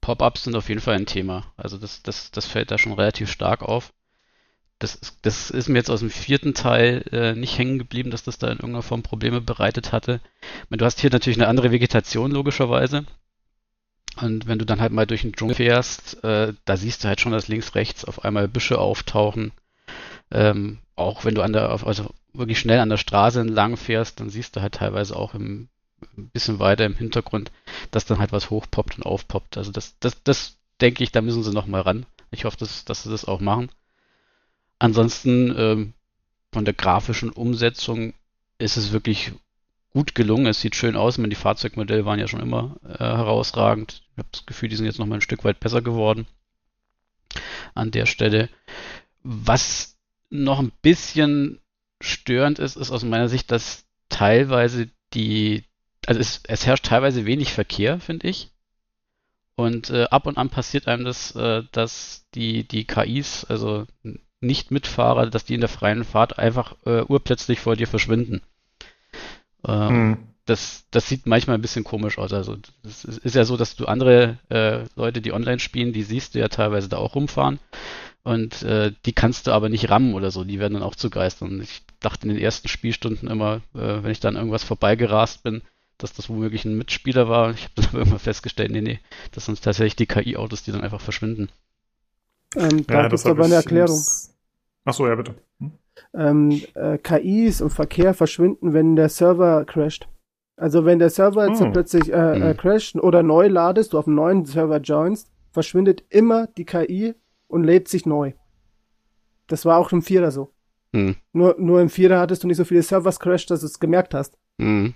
Pop-ups 0.01 0.45
sind 0.45 0.55
auf 0.55 0.69
jeden 0.69 0.81
Fall 0.81 0.95
ein 0.95 1.05
Thema. 1.05 1.45
Also 1.57 1.77
das, 1.77 2.01
das, 2.01 2.31
das 2.31 2.45
fällt 2.45 2.71
da 2.71 2.77
schon 2.77 2.93
relativ 2.93 3.29
stark 3.29 3.61
auf. 3.61 3.93
Das, 4.79 4.95
ist- 4.95 5.17
das 5.23 5.51
ist 5.51 5.67
mir 5.67 5.77
jetzt 5.77 5.91
aus 5.91 5.99
dem 5.99 6.09
vierten 6.09 6.53
Teil 6.53 7.03
äh, 7.11 7.35
nicht 7.35 7.57
hängen 7.57 7.77
geblieben, 7.77 8.09
dass 8.09 8.23
das 8.23 8.37
da 8.37 8.47
in 8.47 8.53
irgendeiner 8.57 8.81
Form 8.81 9.03
Probleme 9.03 9.41
bereitet 9.41 9.91
hatte. 9.91 10.21
Meine, 10.69 10.79
du 10.79 10.85
hast 10.85 11.01
hier 11.01 11.09
natürlich 11.11 11.37
eine 11.37 11.49
andere 11.49 11.71
Vegetation 11.71 12.31
logischerweise. 12.31 13.05
Und 14.21 14.47
wenn 14.47 14.57
du 14.57 14.65
dann 14.65 14.81
halt 14.81 14.91
mal 14.93 15.05
durch 15.05 15.21
den 15.21 15.33
Dschungel 15.33 15.55
fährst, 15.55 16.23
äh, 16.23 16.53
da 16.65 16.77
siehst 16.77 17.03
du 17.03 17.07
halt 17.09 17.19
schon, 17.21 17.33
dass 17.33 17.47
links, 17.49 17.75
rechts 17.75 18.05
auf 18.05 18.23
einmal 18.25 18.47
Büsche 18.47 18.79
auftauchen. 18.79 19.51
Ähm, 20.31 20.79
auch 20.95 21.25
wenn 21.25 21.35
du 21.35 21.41
an 21.41 21.53
der, 21.53 21.69
also 21.85 22.09
wirklich 22.33 22.59
schnell 22.59 22.79
an 22.79 22.89
der 22.89 22.97
Straße 22.97 23.41
entlang 23.41 23.77
fährst, 23.77 24.19
dann 24.19 24.29
siehst 24.29 24.55
du 24.55 24.61
halt 24.61 24.75
teilweise 24.75 25.15
auch 25.15 25.33
im, 25.35 25.67
ein 26.17 26.29
bisschen 26.29 26.59
weiter 26.59 26.85
im 26.85 26.95
Hintergrund, 26.95 27.51
dass 27.91 28.05
dann 28.05 28.19
halt 28.19 28.31
was 28.31 28.49
hochpoppt 28.49 28.97
und 28.97 29.03
aufpoppt. 29.03 29.57
Also 29.57 29.71
das, 29.71 29.97
das, 29.99 30.21
das 30.23 30.57
denke 30.81 31.03
ich, 31.03 31.11
da 31.11 31.21
müssen 31.21 31.43
sie 31.43 31.53
noch 31.53 31.67
mal 31.67 31.81
ran. 31.81 32.05
Ich 32.31 32.45
hoffe, 32.45 32.57
dass, 32.57 32.85
dass 32.85 33.03
sie 33.03 33.09
das 33.09 33.25
auch 33.25 33.39
machen. 33.39 33.69
Ansonsten 34.77 35.53
ähm, 35.57 35.93
von 36.51 36.65
der 36.65 36.73
grafischen 36.73 37.29
Umsetzung 37.29 38.13
ist 38.57 38.77
es 38.77 38.91
wirklich 38.91 39.33
gut 39.91 40.15
gelungen. 40.15 40.47
Es 40.47 40.61
sieht 40.61 40.75
schön 40.75 40.95
aus. 40.95 41.15
Ich 41.15 41.19
meine, 41.19 41.29
die 41.29 41.35
Fahrzeugmodelle 41.35 42.05
waren 42.05 42.19
ja 42.19 42.27
schon 42.27 42.41
immer 42.41 42.77
äh, 42.83 42.97
herausragend. 42.99 44.03
Ich 44.13 44.17
habe 44.17 44.29
das 44.31 44.45
Gefühl, 44.45 44.69
die 44.69 44.75
sind 44.75 44.85
jetzt 44.85 44.99
noch 44.99 45.05
mal 45.05 45.15
ein 45.15 45.21
Stück 45.21 45.43
weit 45.43 45.59
besser 45.59 45.81
geworden 45.81 46.27
an 47.75 47.91
der 47.91 48.05
Stelle. 48.05 48.49
Was 49.23 49.97
noch 50.29 50.59
ein 50.59 50.71
bisschen 50.81 51.59
störend 52.01 52.59
ist, 52.59 52.77
ist 52.77 52.91
aus 52.91 53.03
meiner 53.03 53.29
Sicht, 53.29 53.51
dass 53.51 53.85
teilweise 54.09 54.89
die, 55.13 55.63
also 56.05 56.19
es, 56.19 56.41
es 56.47 56.65
herrscht 56.65 56.85
teilweise 56.85 57.25
wenig 57.25 57.53
Verkehr, 57.53 57.99
finde 57.99 58.27
ich. 58.27 58.49
Und 59.55 59.89
äh, 59.89 60.05
ab 60.05 60.25
und 60.25 60.37
an 60.37 60.49
passiert 60.49 60.87
einem 60.87 61.03
das, 61.03 61.35
äh, 61.35 61.63
dass 61.71 62.25
die, 62.33 62.63
die 62.65 62.85
KIs, 62.85 63.43
also 63.45 63.85
nicht 64.39 64.71
Mitfahrer, 64.71 65.29
dass 65.29 65.43
die 65.43 65.55
in 65.55 65.59
der 65.59 65.69
freien 65.69 66.05
Fahrt 66.05 66.39
einfach 66.39 66.75
äh, 66.85 67.01
urplötzlich 67.01 67.59
vor 67.59 67.75
dir 67.75 67.87
verschwinden. 67.87 68.41
Ähm, 69.67 69.89
Hm. 69.89 70.17
das, 70.45 70.85
das 70.91 71.09
sieht 71.09 71.25
manchmal 71.25 71.57
ein 71.57 71.61
bisschen 71.61 71.83
komisch 71.83 72.17
aus. 72.17 72.31
Also 72.31 72.55
es 72.83 73.03
ist 73.03 73.17
ist 73.17 73.35
ja 73.35 73.43
so, 73.43 73.57
dass 73.57 73.75
du 73.75 73.85
andere 73.85 74.37
äh, 74.49 74.85
Leute, 74.95 75.21
die 75.21 75.33
online 75.33 75.59
spielen, 75.59 75.91
die 75.91 76.03
siehst 76.03 76.35
du 76.35 76.39
ja 76.39 76.47
teilweise 76.47 76.87
da 76.87 76.97
auch 76.97 77.15
rumfahren. 77.15 77.59
Und 78.23 78.63
äh, 78.63 78.93
die 79.05 79.13
kannst 79.13 79.47
du 79.47 79.51
aber 79.51 79.69
nicht 79.69 79.89
rammen 79.89 80.13
oder 80.13 80.31
so. 80.31 80.43
Die 80.43 80.59
werden 80.59 80.75
dann 80.75 80.83
auch 80.83 80.95
zu 80.95 81.09
Geistern. 81.09 81.61
Ich 81.61 81.81
dachte 81.99 82.27
in 82.27 82.33
den 82.33 82.41
ersten 82.43 82.67
Spielstunden 82.67 83.29
immer, 83.29 83.57
äh, 83.73 84.03
wenn 84.03 84.11
ich 84.11 84.19
dann 84.19 84.35
irgendwas 84.35 84.63
vorbeigerast 84.63 85.43
bin, 85.43 85.61
dass 85.99 86.13
das 86.13 86.29
womöglich 86.29 86.65
ein 86.65 86.77
Mitspieler 86.77 87.29
war. 87.29 87.51
Ich 87.51 87.65
habe 87.65 87.73
dann 87.75 87.85
aber 87.89 87.97
irgendwann 87.99 88.19
festgestellt, 88.19 88.71
nee, 88.71 88.81
nee, 88.81 88.99
das 89.31 89.45
sind 89.45 89.61
tatsächlich 89.61 89.95
die 89.95 90.07
KI-Autos, 90.07 90.63
die 90.63 90.71
dann 90.71 90.81
einfach 90.81 91.01
verschwinden. 91.01 91.49
ähm, 92.55 92.85
da 92.87 93.03
das 93.03 93.09
gibt's 93.11 93.25
hab 93.25 93.31
aber 93.33 93.45
eine 93.45 93.55
Erklärung. 93.55 93.95
ins- 93.95 94.35
Ach 94.85 94.93
so, 94.93 95.07
ja, 95.07 95.13
bitte. 95.15 95.35
Hm? 95.59 95.71
ähm, 96.13 96.61
äh, 96.75 96.97
KIs 96.97 97.61
und 97.61 97.69
Verkehr 97.71 98.13
verschwinden, 98.13 98.73
wenn 98.73 98.95
der 98.95 99.09
Server 99.09 99.65
crasht. 99.65 100.07
Also 100.55 100.83
wenn 100.85 100.99
der 100.99 101.09
Server 101.09 101.47
jetzt 101.47 101.61
Oh. 101.61 101.71
plötzlich 101.71 102.11
äh, 102.11 102.15
äh, 102.15 102.49
Hm. 102.51 102.57
crasht 102.57 102.95
oder 102.95 103.21
neu 103.23 103.47
ladest, 103.47 103.93
du 103.93 103.99
auf 103.99 104.07
einen 104.07 104.15
neuen 104.15 104.45
Server 104.45 104.77
joinst, 104.79 105.29
verschwindet 105.51 106.03
immer 106.09 106.47
die 106.47 106.65
KI 106.65 107.15
und 107.47 107.63
lädt 107.63 107.87
sich 107.89 108.05
neu. 108.05 108.31
Das 109.47 109.65
war 109.65 109.77
auch 109.77 109.91
im 109.91 110.01
Vierer 110.01 110.31
so. 110.31 110.51
Hm. 110.95 111.15
Nur, 111.33 111.55
nur 111.59 111.81
im 111.81 111.89
Vierer 111.89 112.19
hattest 112.19 112.43
du 112.43 112.47
nicht 112.47 112.57
so 112.57 112.65
viele 112.65 112.81
Servers 112.83 113.19
crashed, 113.19 113.51
dass 113.51 113.59
du 113.61 113.65
es 113.67 113.79
gemerkt 113.79 114.13
hast. 114.13 114.37
Hm. 114.61 114.93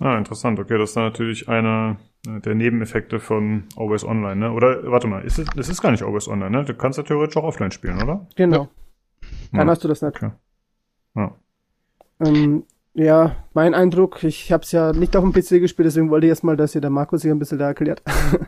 Ah, 0.00 0.16
interessant. 0.16 0.58
Okay, 0.58 0.78
das 0.78 0.90
ist 0.90 0.96
dann 0.96 1.04
natürlich 1.04 1.48
einer 1.48 1.96
äh, 2.26 2.40
der 2.40 2.54
Nebeneffekte 2.54 3.20
von 3.20 3.64
Always 3.76 4.02
Online, 4.04 4.36
ne? 4.36 4.52
Oder, 4.52 4.90
warte 4.90 5.06
mal, 5.06 5.22
ist 5.22 5.38
es, 5.38 5.46
es 5.56 5.68
ist 5.68 5.82
gar 5.82 5.90
nicht 5.90 6.02
Always 6.02 6.26
Online, 6.26 6.50
ne? 6.50 6.64
Du 6.64 6.74
kannst 6.74 6.96
ja 6.98 7.04
theoretisch 7.04 7.36
auch 7.36 7.44
offline 7.44 7.70
spielen, 7.70 8.02
oder? 8.02 8.26
Genau. 8.36 8.68
Dann 9.52 9.66
Ja. 9.66 9.72
hast 9.72 9.84
du 9.84 9.88
das 9.88 10.00
nicht. 10.02 10.16
Okay. 10.16 10.30
Ja. 11.16 11.34
Ähm, 12.24 12.64
ja, 12.94 13.36
mein 13.52 13.74
Eindruck, 13.74 14.24
ich 14.24 14.50
habe 14.52 14.62
es 14.62 14.72
ja 14.72 14.92
nicht 14.92 15.16
auf 15.16 15.22
dem 15.22 15.32
PC 15.32 15.60
gespielt, 15.60 15.86
deswegen 15.86 16.10
wollte 16.10 16.26
ich 16.26 16.30
erstmal, 16.30 16.56
dass 16.56 16.72
hier 16.72 16.80
der 16.80 16.90
Markus 16.90 17.20
sich 17.22 17.30
ein 17.30 17.38
bisschen 17.38 17.58
da 17.58 17.66
erklärt. 17.66 18.02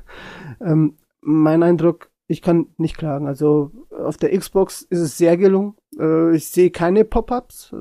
ähm, 0.60 0.96
mein 1.20 1.62
Eindruck, 1.62 2.10
ich 2.26 2.40
kann 2.42 2.66
nicht 2.78 2.96
klagen. 2.96 3.26
Also 3.26 3.70
auf 3.90 4.16
der 4.16 4.36
Xbox 4.36 4.82
ist 4.82 5.00
es 5.00 5.18
sehr 5.18 5.36
gelungen. 5.36 5.74
Äh, 5.98 6.36
ich 6.36 6.46
sehe 6.48 6.70
keine 6.70 7.04
Pop-ups. 7.04 7.74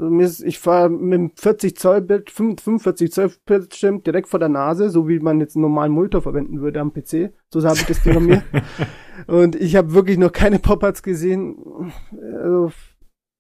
Ich 0.43 0.59
fahre 0.59 0.89
mit 0.89 1.13
dem 1.13 1.31
40 1.35 1.77
Zoll 1.77 2.01
Bild, 2.01 2.29
45 2.29 3.11
Zoll 3.11 3.31
Bildschirm 3.45 4.03
direkt 4.03 4.27
vor 4.27 4.39
der 4.39 4.49
Nase, 4.49 4.89
so 4.89 5.07
wie 5.07 5.19
man 5.19 5.39
jetzt 5.39 5.55
einen 5.55 5.63
normalen 5.63 5.91
Monitor 5.91 6.21
verwenden 6.21 6.61
würde 6.61 6.79
am 6.79 6.93
PC. 6.93 7.33
So 7.49 7.63
habe 7.63 7.77
ich 7.77 7.85
das 7.85 8.03
Ding 8.03 8.25
mir. 8.25 8.43
Und 9.27 9.55
ich 9.55 9.75
habe 9.75 9.93
wirklich 9.93 10.17
noch 10.17 10.31
keine 10.31 10.59
Pop-ups 10.59 11.03
gesehen. 11.03 11.91
Also, 12.33 12.71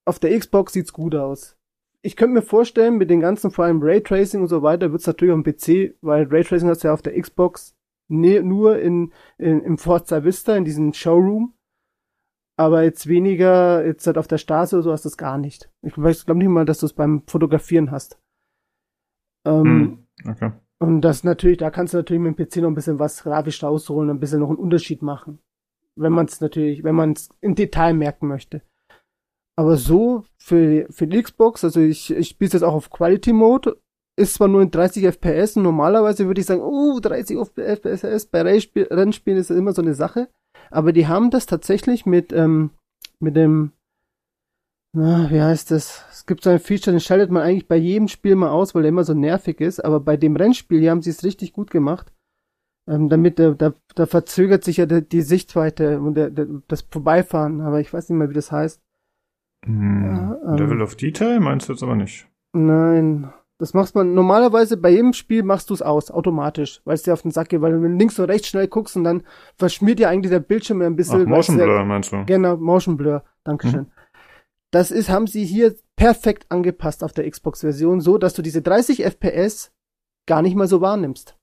auf 0.05 0.19
der 0.19 0.37
Xbox 0.37 0.73
sieht's 0.73 0.93
gut 0.93 1.15
aus. 1.15 1.57
Ich 2.03 2.15
könnte 2.15 2.33
mir 2.33 2.41
vorstellen, 2.41 2.97
mit 2.97 3.11
den 3.11 3.19
ganzen, 3.19 3.51
vor 3.51 3.65
allem 3.65 3.81
Raytracing 3.81 4.41
und 4.41 4.47
so 4.47 4.63
weiter, 4.63 4.91
wird's 4.91 5.05
natürlich 5.05 5.33
auf 5.33 5.43
dem 5.43 5.53
PC, 5.53 5.95
weil 6.01 6.27
Raytracing 6.27 6.67
hast 6.67 6.83
du 6.83 6.87
ja 6.87 6.93
auf 6.93 7.03
der 7.03 7.19
Xbox 7.19 7.75
ne, 8.11 8.41
nur 8.41 8.79
in, 8.79 9.13
in, 9.37 9.61
im 9.61 9.77
Forza 9.77 10.23
Vista, 10.23 10.55
in 10.55 10.65
diesem 10.65 10.93
Showroom. 10.93 11.53
Aber 12.61 12.83
jetzt 12.83 13.07
weniger, 13.07 13.83
jetzt 13.83 14.05
halt 14.05 14.19
auf 14.19 14.27
der 14.27 14.37
Straße 14.37 14.75
oder 14.75 14.83
so 14.83 14.91
hast 14.91 15.05
du 15.05 15.09
es 15.09 15.17
gar 15.17 15.39
nicht. 15.39 15.71
Ich 15.81 15.97
weiß, 15.97 16.25
glaube 16.27 16.37
nicht 16.37 16.47
mal, 16.49 16.63
dass 16.65 16.77
du 16.77 16.85
es 16.85 16.93
beim 16.93 17.23
Fotografieren 17.25 17.89
hast. 17.89 18.19
Ähm, 19.47 20.05
Hm. 20.23 20.31
Okay. 20.31 20.51
und 20.79 21.01
das 21.01 21.23
natürlich, 21.23 21.57
da 21.57 21.71
kannst 21.71 21.93
du 21.93 21.97
natürlich 21.97 22.21
mit 22.21 22.37
dem 22.37 22.45
PC 22.45 22.57
noch 22.57 22.67
ein 22.69 22.75
bisschen 22.75 22.99
was 22.99 23.23
grafisch 23.23 23.63
rausholen, 23.63 24.11
ein 24.11 24.19
bisschen 24.19 24.41
noch 24.41 24.49
einen 24.49 24.59
Unterschied 24.59 25.01
machen. 25.01 25.39
Wenn 25.95 26.13
man 26.13 26.27
es 26.27 26.39
natürlich, 26.39 26.83
wenn 26.83 26.93
man 26.93 27.13
es 27.13 27.29
im 27.41 27.55
Detail 27.55 27.93
merken 27.95 28.27
möchte. 28.27 28.61
Aber 29.57 29.75
so 29.77 30.23
für, 30.37 30.85
für 30.91 31.07
die 31.07 31.21
Xbox, 31.21 31.63
also 31.63 31.81
ich, 31.81 32.11
ich 32.11 32.29
spiele 32.29 32.51
jetzt 32.51 32.63
auch 32.63 32.73
auf 32.75 32.89
Quality 32.91 33.33
Mode, 33.33 33.77
ist 34.19 34.35
zwar 34.35 34.47
nur 34.47 34.61
in 34.61 34.69
30 34.71 35.03
FPS 35.05 35.57
und 35.57 35.63
normalerweise 35.63 36.27
würde 36.27 36.41
ich 36.41 36.47
sagen, 36.47 36.61
oh, 36.61 36.99
30 36.99 37.37
FPS 37.37 38.25
bei 38.27 38.41
Rennspiel- 38.43 38.87
Rennspielen 38.93 39.39
ist 39.39 39.49
immer 39.49 39.73
so 39.73 39.81
eine 39.81 39.95
Sache. 39.95 40.29
Aber 40.71 40.93
die 40.93 41.07
haben 41.07 41.29
das 41.29 41.45
tatsächlich 41.45 42.05
mit, 42.05 42.33
ähm, 42.33 42.71
mit 43.19 43.35
dem 43.35 43.71
na, 44.93 45.31
wie 45.31 45.41
heißt 45.41 45.71
das? 45.71 46.03
Es 46.11 46.25
gibt 46.25 46.43
so 46.43 46.49
ein 46.49 46.59
Feature, 46.59 46.93
den 46.93 46.99
schaltet 46.99 47.31
man 47.31 47.43
eigentlich 47.43 47.67
bei 47.67 47.77
jedem 47.77 48.09
Spiel 48.09 48.35
mal 48.35 48.49
aus, 48.49 48.75
weil 48.75 48.81
der 48.81 48.89
immer 48.89 49.05
so 49.05 49.13
nervig 49.13 49.61
ist, 49.61 49.79
aber 49.79 50.01
bei 50.01 50.17
dem 50.17 50.35
Rennspiel 50.35 50.81
hier 50.81 50.91
haben 50.91 51.01
sie 51.01 51.11
es 51.11 51.23
richtig 51.23 51.53
gut 51.53 51.71
gemacht. 51.71 52.11
Ähm, 52.89 53.07
damit, 53.07 53.39
äh, 53.39 53.55
da, 53.55 53.73
da 53.95 54.05
verzögert 54.05 54.65
sich 54.65 54.77
ja 54.77 54.85
die, 54.85 55.07
die 55.07 55.21
Sichtweite 55.21 56.01
und 56.01 56.15
der, 56.15 56.29
der, 56.29 56.47
das 56.67 56.81
Vorbeifahren, 56.81 57.61
aber 57.61 57.79
ich 57.79 57.93
weiß 57.93 58.09
nicht 58.09 58.17
mehr, 58.17 58.29
wie 58.29 58.33
das 58.33 58.51
heißt. 58.51 58.81
Hm, 59.65 60.05
Ja, 60.05 60.37
ähm. 60.45 60.57
Level 60.57 60.81
of 60.81 60.95
Detail 60.95 61.39
meinst 61.39 61.69
du 61.69 61.73
jetzt 61.73 61.83
aber 61.83 61.95
nicht. 61.95 62.27
Nein. 62.53 63.31
Das 63.61 63.75
machst 63.75 63.93
man 63.93 64.15
normalerweise 64.15 64.75
bei 64.75 64.89
jedem 64.89 65.13
Spiel 65.13 65.43
machst 65.43 65.69
du 65.69 65.75
es 65.75 65.83
aus, 65.83 66.09
automatisch, 66.09 66.81
weil 66.83 66.95
es 66.95 67.03
dir 67.03 67.13
auf 67.13 67.21
den 67.21 67.29
Sack 67.29 67.49
geht, 67.49 67.61
weil 67.61 67.71
du 67.73 67.87
links 67.87 68.17
und 68.17 68.25
rechts 68.25 68.47
schnell 68.47 68.67
guckst 68.67 68.97
und 68.97 69.03
dann 69.03 69.21
verschmiert 69.59 69.99
dir 69.99 70.09
eigentlich 70.09 70.31
der 70.31 70.39
Bildschirm 70.39 70.81
ja 70.81 70.87
ein 70.87 70.93
Ach, 70.93 70.97
bisschen. 70.97 71.25
Motion 71.29 71.57
weil's 71.57 71.67
ja- 71.67 71.73
Blur 71.75 71.85
meinst 71.85 72.11
du? 72.11 72.25
Genau, 72.25 72.57
Motion 72.57 72.97
Blur. 72.97 73.23
Dankeschön. 73.43 73.91
Das 74.71 74.89
ist, 74.89 75.09
haben 75.09 75.27
sie 75.27 75.45
hier 75.45 75.75
perfekt 75.95 76.47
angepasst 76.49 77.03
auf 77.03 77.11
der 77.13 77.29
Xbox-Version, 77.29 78.01
so 78.01 78.17
dass 78.17 78.33
du 78.33 78.41
diese 78.41 78.61
30 78.63 79.03
FPS 79.05 79.71
gar 80.27 80.41
nicht 80.41 80.55
mal 80.55 80.67
so 80.67 80.81
wahrnimmst. 80.81 81.37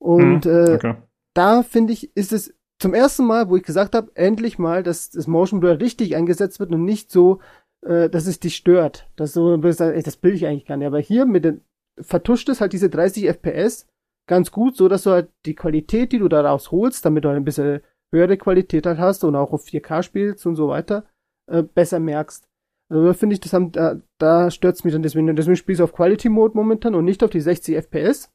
Und 0.00 0.44
Hm, 0.44 0.50
äh, 0.52 0.74
okay. 0.74 0.94
da 1.34 1.62
finde 1.62 1.92
ich, 1.94 2.14
ist 2.16 2.32
es 2.32 2.54
zum 2.80 2.92
ersten 2.94 3.24
Mal, 3.24 3.48
wo 3.48 3.56
ich 3.56 3.62
gesagt 3.62 3.94
habe, 3.94 4.10
endlich 4.14 4.58
mal, 4.58 4.82
dass 4.82 5.10
das 5.10 5.26
Motion 5.26 5.60
Blur 5.60 5.80
richtig 5.80 6.14
eingesetzt 6.16 6.60
wird 6.60 6.70
und 6.72 6.84
nicht 6.84 7.10
so, 7.10 7.40
äh, 7.82 8.08
dass 8.08 8.26
es 8.26 8.40
dich 8.40 8.56
stört. 8.56 9.08
Dass 9.16 9.32
du 9.32 9.60
sagst, 9.62 9.80
ey, 9.80 10.02
das 10.02 10.22
will 10.22 10.34
ich 10.34 10.46
eigentlich 10.46 10.66
gar 10.66 10.76
nicht. 10.76 10.86
Aber 10.86 10.98
hier 10.98 11.26
mit 11.26 11.44
den, 11.44 11.62
vertuscht 12.00 12.48
es 12.48 12.60
halt 12.60 12.72
diese 12.72 12.90
30 12.90 13.28
FPS 13.28 13.86
ganz 14.26 14.52
gut, 14.52 14.76
so 14.76 14.88
dass 14.88 15.04
du 15.04 15.10
halt 15.10 15.30
die 15.46 15.54
Qualität, 15.54 16.12
die 16.12 16.18
du 16.18 16.28
daraus 16.28 16.70
holst, 16.70 17.04
damit 17.04 17.24
du 17.24 17.28
halt 17.28 17.38
ein 17.38 17.44
bisschen 17.44 17.80
höhere 18.12 18.36
Qualität 18.36 18.86
halt 18.86 18.98
hast 18.98 19.24
und 19.24 19.36
auch 19.36 19.52
auf 19.52 19.64
4K 19.64 20.02
spielst 20.02 20.46
und 20.46 20.56
so 20.56 20.68
weiter, 20.68 21.04
äh, 21.46 21.62
besser 21.62 21.98
merkst. 21.98 22.48
Also 22.90 23.12
finde 23.12 23.34
ich, 23.34 23.40
das 23.40 23.52
haben, 23.52 23.72
da, 23.72 24.00
da 24.18 24.50
stört's 24.50 24.84
mich 24.84 24.92
dann 24.92 25.02
deswegen. 25.02 25.34
Deswegen 25.36 25.56
spiele 25.56 25.74
ich 25.74 25.82
auf 25.82 25.92
Quality 25.92 26.28
Mode 26.30 26.56
momentan 26.56 26.94
und 26.94 27.04
nicht 27.04 27.22
auf 27.22 27.30
die 27.30 27.40
60 27.40 27.76
FPS, 27.76 28.32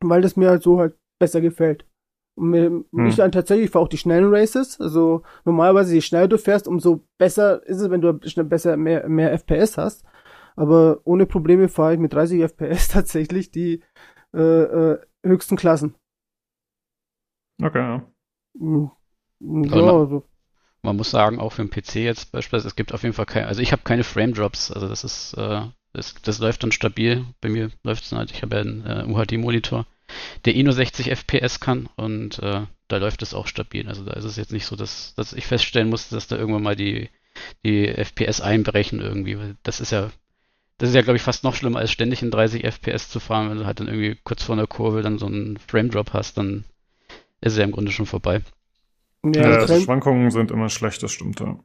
weil 0.00 0.20
das 0.20 0.36
mir 0.36 0.50
halt 0.50 0.62
so 0.62 0.78
halt 0.78 0.94
besser 1.18 1.40
gefällt. 1.40 1.86
Und 2.36 2.50
mir, 2.50 2.84
mich 2.90 3.16
dann 3.16 3.30
tatsächlich 3.32 3.70
für 3.70 3.78
auch 3.78 3.88
die 3.88 3.98
schnellen 3.98 4.34
Races, 4.34 4.80
also 4.80 5.22
normalerweise 5.44 5.94
je 5.94 6.00
schneller 6.00 6.26
du 6.28 6.36
fährst, 6.38 6.66
umso 6.66 7.04
besser 7.18 7.64
ist 7.66 7.80
es, 7.80 7.90
wenn 7.90 8.00
du 8.00 8.18
schnell 8.24 8.44
besser 8.46 8.76
mehr, 8.76 9.08
mehr 9.08 9.32
FPS 9.32 9.78
hast. 9.78 10.04
Aber 10.56 11.00
ohne 11.04 11.26
Probleme 11.26 11.68
fahre 11.68 11.94
ich 11.94 12.00
mit 12.00 12.12
30 12.12 12.40
FPS 12.42 12.88
tatsächlich 12.88 13.50
die 13.50 13.82
äh, 14.34 14.38
äh, 14.40 14.98
höchsten 15.24 15.56
Klassen. 15.56 15.94
Okay, 17.62 17.78
ja. 17.78 18.02
Mm, 18.58 18.88
Also 19.64 19.76
man- 19.84 19.94
also, 19.94 20.24
Man 20.82 20.96
muss 20.96 21.10
sagen, 21.10 21.40
auch 21.40 21.52
für 21.52 21.64
den 21.64 21.70
PC 21.70 22.04
jetzt 22.04 22.30
beispielsweise, 22.32 22.68
es 22.68 22.76
gibt 22.76 22.92
auf 22.92 23.02
jeden 23.04 23.14
Fall 23.14 23.26
keine, 23.26 23.46
also 23.46 23.62
ich 23.62 23.72
habe 23.72 23.82
keine 23.84 24.04
Frame 24.04 24.34
Drops, 24.34 24.70
also 24.70 24.86
das 24.88 25.02
ist, 25.02 25.32
äh, 25.34 25.62
das, 25.94 26.14
das 26.22 26.38
läuft 26.40 26.62
dann 26.62 26.72
stabil. 26.72 27.24
Bei 27.40 27.48
mir 27.48 27.70
läuft 27.84 28.04
es 28.04 28.12
halt, 28.12 28.30
ich 28.32 28.42
habe 28.42 28.56
ja 28.56 28.60
einen 28.62 28.84
äh, 28.86 29.04
UHD-Monitor, 29.06 29.86
der 30.44 30.54
eh 30.54 30.62
nur 30.62 30.72
60 30.72 31.10
FPS 31.10 31.60
kann 31.60 31.88
und 31.96 32.38
äh, 32.40 32.62
da 32.88 32.96
läuft 32.96 33.22
es 33.22 33.34
auch 33.34 33.46
stabil. 33.46 33.88
Also 33.88 34.04
da 34.04 34.12
ist 34.12 34.24
es 34.24 34.36
jetzt 34.36 34.52
nicht 34.52 34.66
so, 34.66 34.76
dass, 34.76 35.14
dass 35.14 35.32
ich 35.32 35.46
feststellen 35.46 35.88
musste, 35.88 36.14
dass 36.14 36.26
da 36.26 36.36
irgendwann 36.36 36.62
mal 36.62 36.76
die, 36.76 37.08
die 37.64 37.88
FPS 37.88 38.40
einbrechen 38.40 39.00
irgendwie, 39.00 39.54
das 39.62 39.80
ist 39.80 39.92
ja, 39.92 40.10
das 40.78 40.90
ist 40.90 40.94
ja, 40.94 41.02
glaube 41.02 41.16
ich, 41.16 41.22
fast 41.22 41.44
noch 41.44 41.54
schlimmer, 41.54 41.78
als 41.78 41.90
ständig 41.92 42.22
in 42.22 42.30
30 42.30 42.64
FPS 42.64 43.08
zu 43.08 43.20
fahren, 43.20 43.50
wenn 43.50 43.58
du 43.58 43.66
halt 43.66 43.80
dann 43.80 43.88
irgendwie 43.88 44.18
kurz 44.24 44.42
vor 44.42 44.54
einer 44.54 44.66
Kurve 44.66 45.02
dann 45.02 45.18
so 45.18 45.26
einen 45.26 45.56
Frame 45.56 45.90
Drop 45.90 46.12
hast, 46.12 46.36
dann 46.36 46.64
ist 47.40 47.52
es 47.52 47.58
ja 47.58 47.64
im 47.64 47.72
Grunde 47.72 47.92
schon 47.92 48.06
vorbei. 48.06 48.42
ja, 49.24 49.42
Ja, 49.42 49.50
das 49.56 49.70
also 49.70 49.84
Schwankungen 49.84 50.30
sind 50.30 50.50
immer 50.50 50.68
schlecht, 50.68 51.02
das 51.02 51.12
stimmt, 51.12 51.40
ja. 51.40 51.58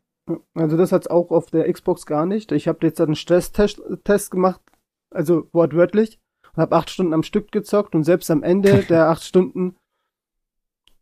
Also 0.53 0.77
das 0.77 0.91
hat's 0.91 1.07
auch 1.07 1.31
auf 1.31 1.49
der 1.49 1.71
Xbox 1.71 2.05
gar 2.05 2.27
nicht. 2.27 2.51
Ich 2.51 2.67
habe 2.67 2.85
jetzt 2.85 3.01
einen 3.01 3.15
Stresstest 3.15 3.81
Test 4.03 4.29
gemacht, 4.29 4.61
also 5.09 5.47
wortwörtlich, 5.53 6.19
und 6.55 6.61
habe 6.61 6.75
acht 6.75 6.89
Stunden 6.89 7.13
am 7.13 7.23
Stück 7.23 7.51
gezockt 7.51 7.95
und 7.95 8.03
selbst 8.03 8.29
am 8.31 8.43
Ende 8.43 8.83
der 8.89 9.09
acht 9.09 9.23
Stunden 9.23 9.75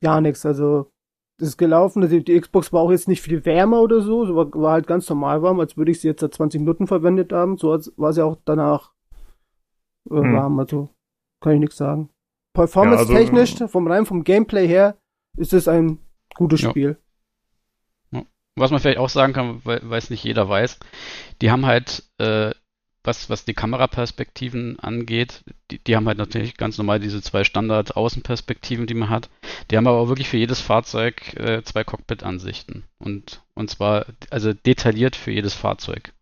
gar 0.01 0.21
nichts. 0.21 0.45
Also 0.45 0.91
das 1.39 1.49
ist 1.49 1.57
gelaufen. 1.57 2.07
Die, 2.09 2.23
die 2.23 2.39
Xbox 2.39 2.73
war 2.73 2.81
auch 2.81 2.91
jetzt 2.91 3.07
nicht 3.07 3.21
viel 3.21 3.45
wärmer 3.45 3.81
oder 3.81 4.01
so, 4.01 4.25
so 4.25 4.35
war, 4.35 4.51
war 4.53 4.71
halt 4.73 4.87
ganz 4.87 5.07
normal 5.09 5.41
warm, 5.41 5.59
als 5.59 5.77
würde 5.77 5.91
ich 5.91 6.01
sie 6.01 6.07
jetzt 6.07 6.21
seit 6.21 6.33
20 6.33 6.61
Minuten 6.61 6.87
verwendet 6.87 7.31
haben. 7.31 7.57
So 7.57 7.69
war 7.97 8.13
sie 8.13 8.23
auch 8.23 8.37
danach 8.45 8.91
äh, 10.09 10.15
Hm. 10.15 10.33
warm. 10.33 10.59
Also 10.59 10.89
kann 11.41 11.53
ich 11.53 11.59
nichts 11.59 11.77
sagen. 11.77 12.09
Performance-technisch, 12.53 13.55
vom 13.67 13.87
rein 13.87 14.07
vom 14.07 14.23
Gameplay 14.23 14.67
her, 14.67 14.97
ist 15.37 15.53
es 15.53 15.67
ein 15.67 15.99
gutes 16.35 16.61
Ja. 16.61 16.71
Spiel. 16.71 16.97
Was 18.59 18.71
man 18.71 18.79
vielleicht 18.79 18.97
auch 18.97 19.09
sagen 19.09 19.33
kann, 19.33 19.61
weil 19.63 19.83
es 19.93 20.09
nicht 20.09 20.23
jeder 20.23 20.49
weiß, 20.49 20.79
die 21.43 21.51
haben 21.51 21.67
halt, 21.67 22.09
äh, 22.17 22.55
was, 23.07 23.29
was 23.29 23.45
die 23.45 23.53
Kameraperspektiven 23.53 24.79
angeht, 24.79 25.43
die, 25.71 25.79
die 25.79 25.95
haben 25.95 26.07
halt 26.07 26.17
natürlich 26.17 26.57
ganz 26.57 26.77
normal 26.77 26.99
diese 26.99 27.21
zwei 27.21 27.43
Standard-Außenperspektiven, 27.43 28.85
die 28.85 28.93
man 28.93 29.09
hat. 29.09 29.29
Die 29.71 29.77
haben 29.77 29.87
aber 29.87 29.97
auch 29.97 30.09
wirklich 30.09 30.29
für 30.29 30.37
jedes 30.37 30.61
Fahrzeug 30.61 31.33
äh, 31.37 31.63
zwei 31.63 31.83
Cockpit-Ansichten. 31.83 32.83
Und, 32.99 33.41
und 33.55 33.69
zwar, 33.69 34.05
also 34.29 34.53
detailliert 34.53 35.15
für 35.15 35.31
jedes 35.31 35.53
Fahrzeug. 35.53 36.13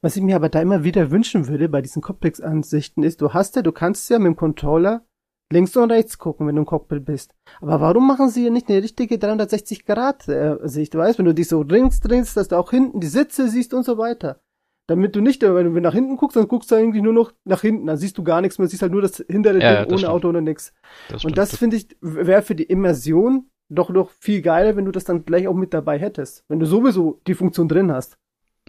Was 0.00 0.16
ich 0.16 0.22
mir 0.22 0.34
aber 0.34 0.48
da 0.48 0.60
immer 0.60 0.82
wieder 0.82 1.10
wünschen 1.12 1.46
würde 1.46 1.68
bei 1.68 1.82
diesen 1.82 2.02
Cockpit-Ansichten 2.02 3.04
ist, 3.04 3.20
du 3.20 3.32
hast 3.32 3.54
ja, 3.54 3.62
du 3.62 3.70
kannst 3.70 4.10
ja 4.10 4.18
mit 4.18 4.26
dem 4.26 4.36
Controller 4.36 5.04
links 5.50 5.76
und 5.76 5.90
rechts 5.90 6.18
gucken, 6.18 6.46
wenn 6.46 6.56
du 6.56 6.62
im 6.62 6.66
Cockpit 6.66 7.04
bist. 7.04 7.34
Aber 7.60 7.80
warum 7.80 8.06
machen 8.06 8.28
sie 8.28 8.44
ja 8.44 8.50
nicht 8.50 8.68
eine 8.68 8.82
richtige 8.82 9.16
360-Grad-Sicht, 9.16 10.94
weißt, 10.94 11.18
wenn 11.18 11.26
du 11.26 11.34
dich 11.34 11.48
so 11.48 11.62
links 11.62 12.00
drehst, 12.00 12.36
dass 12.36 12.48
du 12.48 12.56
auch 12.56 12.70
hinten 12.70 13.00
die 13.00 13.06
Sitze 13.06 13.48
siehst 13.48 13.72
und 13.72 13.84
so 13.84 13.98
weiter. 13.98 14.40
Damit 14.88 15.14
du 15.14 15.20
nicht, 15.20 15.42
wenn 15.42 15.74
du 15.74 15.80
nach 15.82 15.92
hinten 15.92 16.16
guckst, 16.16 16.34
dann 16.34 16.48
guckst 16.48 16.70
du 16.70 16.74
eigentlich 16.74 17.02
nur 17.02 17.12
noch 17.12 17.32
nach 17.44 17.60
hinten, 17.60 17.86
dann 17.86 17.98
siehst 17.98 18.16
du 18.16 18.24
gar 18.24 18.40
nichts 18.40 18.58
mehr, 18.58 18.68
siehst 18.68 18.80
halt 18.80 18.90
nur 18.90 19.02
das 19.02 19.22
hintere 19.28 19.60
Ja, 19.60 19.72
ja, 19.72 19.76
das 19.84 19.88
ohne 19.88 19.98
stimmt. 19.98 20.12
Auto 20.12 20.28
oder 20.30 20.40
nix. 20.40 20.72
Das 21.10 21.24
Und 21.26 21.36
das 21.36 21.54
finde 21.56 21.76
ich, 21.76 21.88
wäre 22.00 22.40
für 22.40 22.54
die 22.54 22.64
Immersion 22.64 23.50
doch 23.68 23.90
noch 23.90 24.10
viel 24.18 24.40
geiler, 24.40 24.76
wenn 24.76 24.86
du 24.86 24.90
das 24.90 25.04
dann 25.04 25.26
gleich 25.26 25.46
auch 25.46 25.54
mit 25.54 25.74
dabei 25.74 25.98
hättest. 25.98 26.42
Wenn 26.48 26.58
du 26.58 26.64
sowieso 26.64 27.20
die 27.26 27.34
Funktion 27.34 27.68
drin 27.68 27.92
hast. 27.92 28.16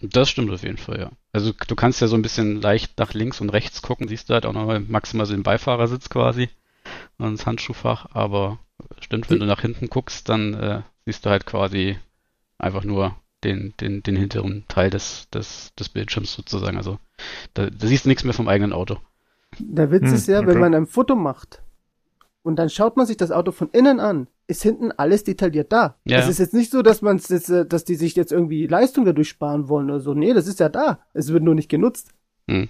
Das 0.02 0.30
stimmt 0.30 0.52
auf 0.52 0.64
jeden 0.64 0.78
Fall, 0.78 1.00
ja. 1.00 1.10
Also 1.32 1.54
du 1.54 1.76
kannst 1.76 2.02
ja 2.02 2.08
so 2.08 2.16
ein 2.18 2.22
bisschen 2.22 2.62
leicht 2.62 3.00
nach 3.00 3.14
links 3.14 3.40
und 3.40 3.50
rechts 3.50 3.82
gucken, 3.82 4.10
siehst 4.10 4.30
du 4.30 4.34
halt 4.34 4.46
auch 4.46 4.54
nochmal 4.54 4.82
maximal 4.82 5.26
so 5.26 5.34
den 5.34 5.44
Beifahrersitz 5.44 6.10
quasi 6.10 6.50
und 7.18 7.38
das 7.38 7.46
Handschuhfach, 7.46 8.08
aber 8.14 8.60
stimmt, 9.00 9.30
wenn 9.30 9.40
du 9.40 9.46
nach 9.46 9.62
hinten 9.62 9.88
guckst, 9.88 10.28
dann 10.28 10.54
äh, 10.54 10.82
siehst 11.06 11.26
du 11.26 11.30
halt 11.30 11.46
quasi 11.46 11.98
einfach 12.58 12.84
nur 12.84 13.16
den, 13.44 13.74
den, 13.80 14.04
den 14.04 14.16
hinteren 14.16 14.66
Teil 14.68 14.90
des, 14.90 15.30
des, 15.30 15.74
des 15.78 15.90
Bildschirms 15.90 16.34
sozusagen. 16.34 16.78
Also 16.78 17.00
da, 17.54 17.70
da 17.70 17.88
siehst 17.88 18.06
du 18.06 18.10
nichts 18.10 18.24
mehr 18.24 18.34
vom 18.34 18.48
eigenen 18.48 18.74
Auto. 18.74 18.98
Der 19.60 19.92
Witz 19.92 20.04
Hm, 20.04 20.14
ist 20.14 20.28
ja, 20.28 20.40
okay. 20.40 20.48
wenn 20.48 20.60
man 20.60 20.74
ein 20.76 20.86
Foto 20.86 21.16
macht 21.16 21.62
und 22.44 22.58
dann 22.58 22.70
schaut 22.70 22.98
man 22.98 23.06
sich 23.06 23.18
das 23.18 23.32
Auto 23.32 23.52
von 23.52 23.70
innen 23.72 24.00
an, 24.00 24.28
ist 24.48 24.64
hinten 24.64 24.92
alles 24.92 25.24
detailliert 25.24 25.72
da. 25.72 25.98
Ja. 26.06 26.20
Es 26.20 26.28
ist 26.28 26.40
jetzt 26.40 26.54
nicht 26.54 26.72
so, 26.72 26.82
dass 26.82 27.02
man 27.02 27.18
jetzt, 27.18 27.50
äh, 27.50 27.66
dass 27.66 27.84
die 27.84 27.96
sich 27.96 28.16
jetzt 28.16 28.32
irgendwie 28.32 28.68
Leistung 28.68 29.06
dadurch 29.06 29.30
sparen 29.30 29.68
wollen 29.70 29.90
oder 29.90 30.00
so. 30.00 30.14
Nee, 30.14 30.34
das 30.34 30.48
ist 30.48 30.60
ja 30.60 30.70
da. 30.70 31.00
Es 31.14 31.32
wird 31.32 31.44
nur 31.44 31.56
nicht 31.56 31.70
genutzt. 31.70 32.14
Hm. 32.48 32.70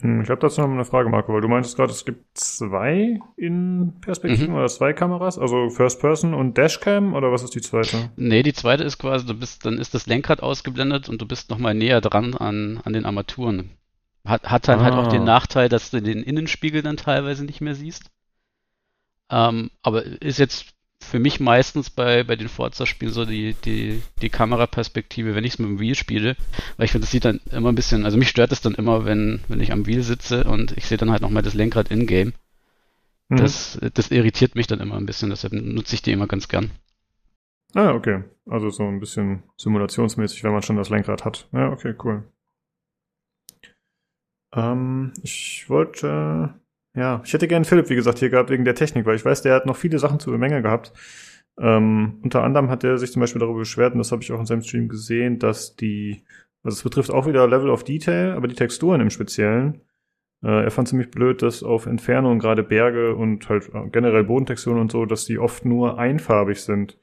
Hm, 0.00 0.20
Ich 0.22 0.28
habe 0.28 0.40
dazu 0.40 0.60
noch 0.60 0.68
mal 0.68 0.74
eine 0.74 0.84
Frage, 0.84 1.08
Marco, 1.08 1.32
weil 1.32 1.40
du 1.40 1.48
meintest 1.48 1.76
gerade, 1.76 1.92
es 1.92 2.04
gibt 2.04 2.36
zwei 2.36 3.18
In-Perspektiven 3.36 4.50
Mhm. 4.50 4.56
oder 4.56 4.66
zwei 4.68 4.92
Kameras, 4.92 5.38
also 5.38 5.70
First 5.70 6.00
Person 6.00 6.34
und 6.34 6.58
Dashcam 6.58 7.14
oder 7.14 7.32
was 7.32 7.42
ist 7.42 7.54
die 7.54 7.60
zweite? 7.62 8.10
Nee, 8.16 8.42
die 8.42 8.52
zweite 8.52 8.84
ist 8.84 8.98
quasi, 8.98 9.26
du 9.26 9.34
bist, 9.34 9.64
dann 9.64 9.78
ist 9.78 9.94
das 9.94 10.06
Lenkrad 10.06 10.42
ausgeblendet 10.42 11.08
und 11.08 11.20
du 11.22 11.26
bist 11.26 11.48
nochmal 11.50 11.74
näher 11.74 12.00
dran 12.00 12.34
an, 12.34 12.80
an 12.84 12.92
den 12.92 13.06
Armaturen. 13.06 13.70
Hat, 14.26 14.50
hat 14.50 14.68
dann 14.68 14.82
halt 14.82 14.96
auch 14.96 15.06
Ah. 15.06 15.10
den 15.10 15.24
Nachteil, 15.24 15.68
dass 15.68 15.90
du 15.90 16.02
den 16.02 16.22
Innenspiegel 16.22 16.82
dann 16.82 16.96
teilweise 16.96 17.44
nicht 17.44 17.60
mehr 17.60 17.74
siehst. 17.74 18.10
Ähm, 19.30 19.70
aber 19.82 20.04
ist 20.04 20.38
jetzt 20.38 20.74
für 21.06 21.18
mich 21.18 21.40
meistens 21.40 21.88
bei, 21.90 22.24
bei 22.24 22.36
den 22.36 22.48
Forza-Spielen 22.48 23.12
so 23.12 23.24
die, 23.24 23.54
die, 23.64 24.02
die 24.20 24.28
Kameraperspektive, 24.28 25.34
wenn 25.34 25.44
ich 25.44 25.54
es 25.54 25.58
mit 25.58 25.68
dem 25.68 25.80
Wheel 25.80 25.94
spiele, 25.94 26.36
weil 26.76 26.86
ich 26.86 26.92
finde, 26.92 27.04
das 27.04 27.12
sieht 27.12 27.24
dann 27.24 27.40
immer 27.50 27.70
ein 27.70 27.74
bisschen, 27.74 28.04
also 28.04 28.18
mich 28.18 28.28
stört 28.28 28.52
es 28.52 28.60
dann 28.60 28.74
immer, 28.74 29.04
wenn, 29.04 29.40
wenn 29.48 29.60
ich 29.60 29.72
am 29.72 29.86
Wheel 29.86 30.02
sitze 30.02 30.44
und 30.44 30.76
ich 30.76 30.86
sehe 30.86 30.98
dann 30.98 31.10
halt 31.10 31.22
nochmal 31.22 31.42
das 31.42 31.54
Lenkrad 31.54 31.90
in-game. 31.90 32.32
Hm. 33.30 33.38
Das, 33.38 33.78
das 33.94 34.10
irritiert 34.10 34.54
mich 34.54 34.66
dann 34.66 34.80
immer 34.80 34.96
ein 34.96 35.06
bisschen, 35.06 35.30
deshalb 35.30 35.52
nutze 35.52 35.94
ich 35.94 36.02
die 36.02 36.12
immer 36.12 36.26
ganz 36.26 36.48
gern. 36.48 36.70
Ah, 37.74 37.92
okay. 37.92 38.24
Also 38.46 38.70
so 38.70 38.84
ein 38.84 39.00
bisschen 39.00 39.42
simulationsmäßig, 39.56 40.44
wenn 40.44 40.52
man 40.52 40.62
schon 40.62 40.76
das 40.76 40.90
Lenkrad 40.90 41.24
hat. 41.24 41.48
Ja, 41.52 41.70
okay, 41.70 41.94
cool. 42.02 42.24
Ähm, 44.54 45.12
ich 45.22 45.66
wollte, 45.68 46.54
ja, 46.96 47.22
ich 47.24 47.32
hätte 47.32 47.46
gerne 47.46 47.64
Philipp, 47.66 47.90
wie 47.90 47.94
gesagt, 47.94 48.18
hier 48.18 48.30
gehabt 48.30 48.50
wegen 48.50 48.64
der 48.64 48.74
Technik, 48.74 49.04
weil 49.06 49.16
ich 49.16 49.24
weiß, 49.24 49.42
der 49.42 49.54
hat 49.54 49.66
noch 49.66 49.76
viele 49.76 49.98
Sachen 49.98 50.18
zu 50.18 50.30
bemängeln 50.30 50.62
gehabt. 50.62 50.92
Ähm, 51.58 52.20
unter 52.22 52.42
anderem 52.42 52.70
hat 52.70 52.84
er 52.84 52.98
sich 52.98 53.12
zum 53.12 53.20
Beispiel 53.20 53.40
darüber 53.40 53.60
beschwert, 53.60 53.92
und 53.92 53.98
das 53.98 54.12
habe 54.12 54.22
ich 54.22 54.32
auch 54.32 54.40
in 54.40 54.46
seinem 54.46 54.62
Stream 54.62 54.88
gesehen, 54.88 55.38
dass 55.38 55.76
die, 55.76 56.24
also 56.62 56.76
es 56.76 56.82
betrifft 56.82 57.10
auch 57.10 57.26
wieder 57.26 57.46
Level 57.46 57.70
of 57.70 57.84
Detail, 57.84 58.32
aber 58.32 58.48
die 58.48 58.54
Texturen 58.54 59.00
im 59.00 59.10
Speziellen. 59.10 59.82
Äh, 60.42 60.64
er 60.64 60.70
fand 60.70 60.88
ziemlich 60.88 61.10
blöd, 61.10 61.42
dass 61.42 61.62
auf 61.62 61.86
Entfernung 61.86 62.38
gerade 62.38 62.62
Berge 62.62 63.14
und 63.14 63.48
halt 63.48 63.70
äh, 63.74 63.88
generell 63.90 64.24
Bodentexturen 64.24 64.80
und 64.80 64.90
so, 64.90 65.04
dass 65.04 65.26
die 65.26 65.38
oft 65.38 65.64
nur 65.64 65.98
einfarbig 65.98 66.62
sind. 66.62 66.98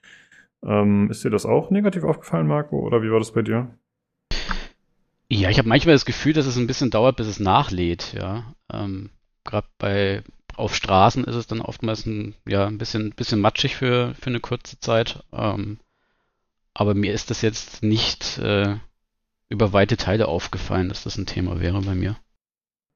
Ähm, 0.63 1.09
ist 1.11 1.23
dir 1.23 1.29
das 1.29 1.45
auch 1.45 1.69
negativ 1.69 2.03
aufgefallen, 2.03 2.47
Marco, 2.47 2.79
oder 2.79 3.03
wie 3.03 3.11
war 3.11 3.19
das 3.19 3.33
bei 3.33 3.41
dir? 3.41 3.77
Ja, 5.29 5.49
ich 5.49 5.57
habe 5.57 5.69
manchmal 5.69 5.95
das 5.95 6.05
Gefühl, 6.05 6.33
dass 6.33 6.45
es 6.45 6.57
ein 6.57 6.67
bisschen 6.67 6.89
dauert, 6.89 7.17
bis 7.17 7.27
es 7.27 7.39
nachlädt, 7.39 8.13
ja. 8.13 8.53
Ähm, 8.71 9.09
Gerade 9.45 9.67
bei 9.77 10.23
auf 10.55 10.75
Straßen 10.75 11.23
ist 11.23 11.35
es 11.35 11.47
dann 11.47 11.61
oftmals 11.61 12.05
ein, 12.05 12.35
ja, 12.47 12.67
ein 12.67 12.77
bisschen, 12.77 13.11
bisschen 13.11 13.41
matschig 13.41 13.75
für, 13.75 14.13
für 14.15 14.27
eine 14.27 14.39
kurze 14.39 14.79
Zeit. 14.79 15.23
Ähm, 15.31 15.79
aber 16.73 16.93
mir 16.93 17.13
ist 17.13 17.29
das 17.29 17.41
jetzt 17.41 17.83
nicht 17.83 18.37
äh, 18.39 18.77
über 19.49 19.73
weite 19.73 19.97
Teile 19.97 20.27
aufgefallen, 20.27 20.89
dass 20.89 21.03
das 21.03 21.17
ein 21.17 21.25
Thema 21.25 21.59
wäre 21.59 21.81
bei 21.81 21.95
mir. 21.95 22.17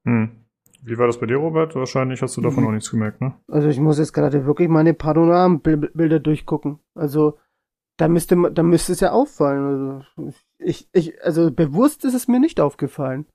Hm. 0.06 0.44
Wie 0.82 0.96
war 0.96 1.06
das 1.06 1.18
bei 1.18 1.26
dir, 1.26 1.36
Robert? 1.36 1.74
Wahrscheinlich 1.74 2.22
hast 2.22 2.36
du 2.36 2.40
davon 2.40 2.64
Mhm. 2.64 2.68
auch 2.68 2.72
nichts 2.72 2.90
gemerkt, 2.90 3.20
ne? 3.20 3.34
Also 3.48 3.68
ich 3.68 3.80
muss 3.80 3.98
jetzt 3.98 4.12
gerade 4.12 4.46
wirklich 4.46 4.68
meine 4.68 4.94
Panoramenbilder 4.94 6.20
durchgucken. 6.20 6.78
Also 6.94 7.38
da 7.96 8.08
müsste 8.08 8.36
da 8.52 8.62
müsste 8.62 8.92
es 8.92 9.00
ja 9.00 9.10
auffallen. 9.12 10.04
Also 10.16 10.32
ich, 10.58 10.88
ich, 10.92 11.22
also 11.24 11.50
bewusst 11.50 12.04
ist 12.04 12.14
es 12.14 12.28
mir 12.28 12.38
nicht 12.40 12.60
aufgefallen. 12.60 13.26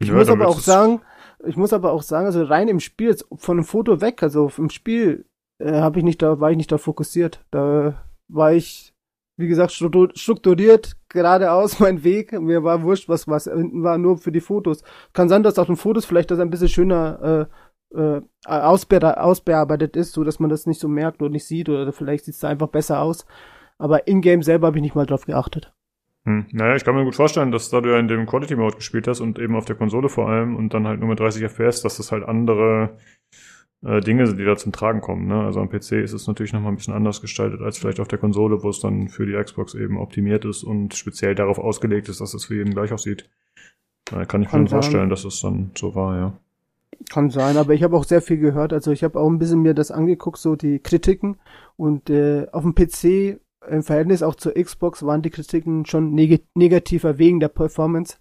Ich 0.00 0.08
Ja, 0.08 0.14
muss 0.14 0.28
aber 0.28 0.48
auch 0.48 0.58
sagen, 0.58 1.02
ich 1.46 1.56
muss 1.56 1.72
aber 1.72 1.92
auch 1.92 2.02
sagen, 2.02 2.26
also 2.26 2.42
rein 2.44 2.68
im 2.68 2.80
Spiel, 2.80 3.08
jetzt 3.08 3.26
von 3.36 3.56
dem 3.56 3.64
Foto 3.64 4.00
weg, 4.00 4.22
also 4.22 4.50
im 4.58 4.70
Spiel 4.70 5.26
äh, 5.58 5.72
habe 5.80 5.98
ich 5.98 6.04
nicht 6.04 6.22
da, 6.22 6.40
war 6.40 6.50
ich 6.50 6.56
nicht 6.56 6.72
da 6.72 6.78
fokussiert. 6.78 7.44
Da 7.50 8.02
war 8.28 8.52
ich, 8.52 8.94
wie 9.36 9.48
gesagt, 9.48 9.72
struktu- 9.72 10.16
strukturiert 10.16 10.96
geradeaus 11.08 11.78
mein 11.80 12.04
Weg. 12.04 12.32
Mir 12.40 12.62
war 12.64 12.82
wurscht, 12.82 13.08
was 13.08 13.28
was 13.28 13.44
hinten 13.44 13.82
war, 13.82 13.98
nur 13.98 14.18
für 14.18 14.32
die 14.32 14.40
Fotos. 14.40 14.82
Kann 15.12 15.28
sein, 15.28 15.42
dass 15.42 15.58
auf 15.58 15.66
den 15.66 15.76
Fotos 15.76 16.04
vielleicht 16.04 16.30
das 16.30 16.38
ein 16.38 16.50
bisschen 16.50 16.68
schöner 16.68 17.48
äh, 17.92 17.98
äh, 17.98 18.22
ausbe 18.46 19.20
ausbearbeitet 19.22 19.96
ist, 19.96 20.12
so 20.12 20.24
dass 20.24 20.40
man 20.40 20.50
das 20.50 20.66
nicht 20.66 20.80
so 20.80 20.88
merkt 20.88 21.20
oder 21.22 21.30
nicht 21.30 21.46
sieht 21.46 21.68
oder 21.68 21.92
vielleicht 21.92 22.24
sieht 22.24 22.34
es 22.34 22.44
einfach 22.44 22.68
besser 22.68 23.00
aus. 23.00 23.26
Aber 23.78 24.06
in-game 24.06 24.42
selber 24.42 24.68
habe 24.68 24.78
ich 24.78 24.82
nicht 24.82 24.94
mal 24.94 25.06
drauf 25.06 25.26
geachtet. 25.26 25.72
Hm. 26.24 26.46
Naja, 26.52 26.76
ich 26.76 26.84
kann 26.84 26.94
mir 26.94 27.04
gut 27.04 27.16
vorstellen, 27.16 27.50
dass 27.50 27.70
da 27.70 27.80
du 27.80 27.90
ja 27.90 27.98
in 27.98 28.06
dem 28.06 28.26
Quality 28.26 28.54
Mode 28.54 28.76
gespielt 28.76 29.08
hast 29.08 29.20
und 29.20 29.38
eben 29.38 29.56
auf 29.56 29.64
der 29.64 29.76
Konsole 29.76 30.08
vor 30.08 30.28
allem 30.28 30.54
und 30.54 30.72
dann 30.72 30.86
halt 30.86 31.00
nur 31.00 31.08
mit 31.08 31.18
30 31.18 31.42
FPS, 31.42 31.82
dass 31.82 31.96
das 31.96 32.12
halt 32.12 32.22
andere 32.22 32.96
äh, 33.84 34.00
Dinge 34.00 34.26
sind, 34.26 34.38
die 34.38 34.44
da 34.44 34.56
zum 34.56 34.70
Tragen 34.70 35.00
kommen. 35.00 35.26
Ne? 35.26 35.42
Also 35.42 35.60
am 35.60 35.68
PC 35.68 35.92
ist 35.92 36.12
es 36.12 36.28
natürlich 36.28 36.52
nochmal 36.52 36.72
ein 36.72 36.76
bisschen 36.76 36.94
anders 36.94 37.20
gestaltet 37.20 37.60
als 37.60 37.78
vielleicht 37.78 37.98
auf 37.98 38.06
der 38.06 38.20
Konsole, 38.20 38.62
wo 38.62 38.68
es 38.68 38.78
dann 38.78 39.08
für 39.08 39.26
die 39.26 39.32
Xbox 39.32 39.74
eben 39.74 39.98
optimiert 39.98 40.44
ist 40.44 40.62
und 40.62 40.94
speziell 40.94 41.34
darauf 41.34 41.58
ausgelegt 41.58 42.08
ist, 42.08 42.20
dass 42.20 42.34
es 42.34 42.44
für 42.44 42.54
jeden 42.54 42.72
gleich 42.72 42.92
aussieht. 42.92 43.28
Da 44.04 44.24
kann 44.24 44.42
ich 44.42 44.48
mir 44.48 44.58
Kann 44.58 44.68
vorstellen, 44.68 45.04
sein. 45.04 45.10
dass 45.10 45.24
es 45.24 45.40
dann 45.40 45.72
so 45.76 45.94
war, 45.94 46.16
ja. 46.16 46.32
Kann 47.10 47.30
sein, 47.30 47.56
aber 47.56 47.74
ich 47.74 47.82
habe 47.82 47.96
auch 47.96 48.04
sehr 48.04 48.22
viel 48.22 48.36
gehört. 48.36 48.72
Also 48.72 48.92
ich 48.92 49.02
habe 49.02 49.18
auch 49.18 49.28
ein 49.28 49.38
bisschen 49.38 49.62
mir 49.62 49.74
das 49.74 49.90
angeguckt, 49.90 50.38
so 50.38 50.54
die 50.54 50.78
Kritiken. 50.78 51.36
Und 51.76 52.10
äh, 52.10 52.46
auf 52.52 52.62
dem 52.62 52.74
PC 52.74 53.40
im 53.68 53.82
Verhältnis 53.82 54.22
auch 54.22 54.34
zur 54.34 54.54
Xbox 54.54 55.04
waren 55.04 55.22
die 55.22 55.30
Kritiken 55.30 55.86
schon 55.86 56.14
neg 56.14 56.44
negativer 56.54 57.18
wegen 57.18 57.40
der 57.40 57.48
Performance. 57.48 58.16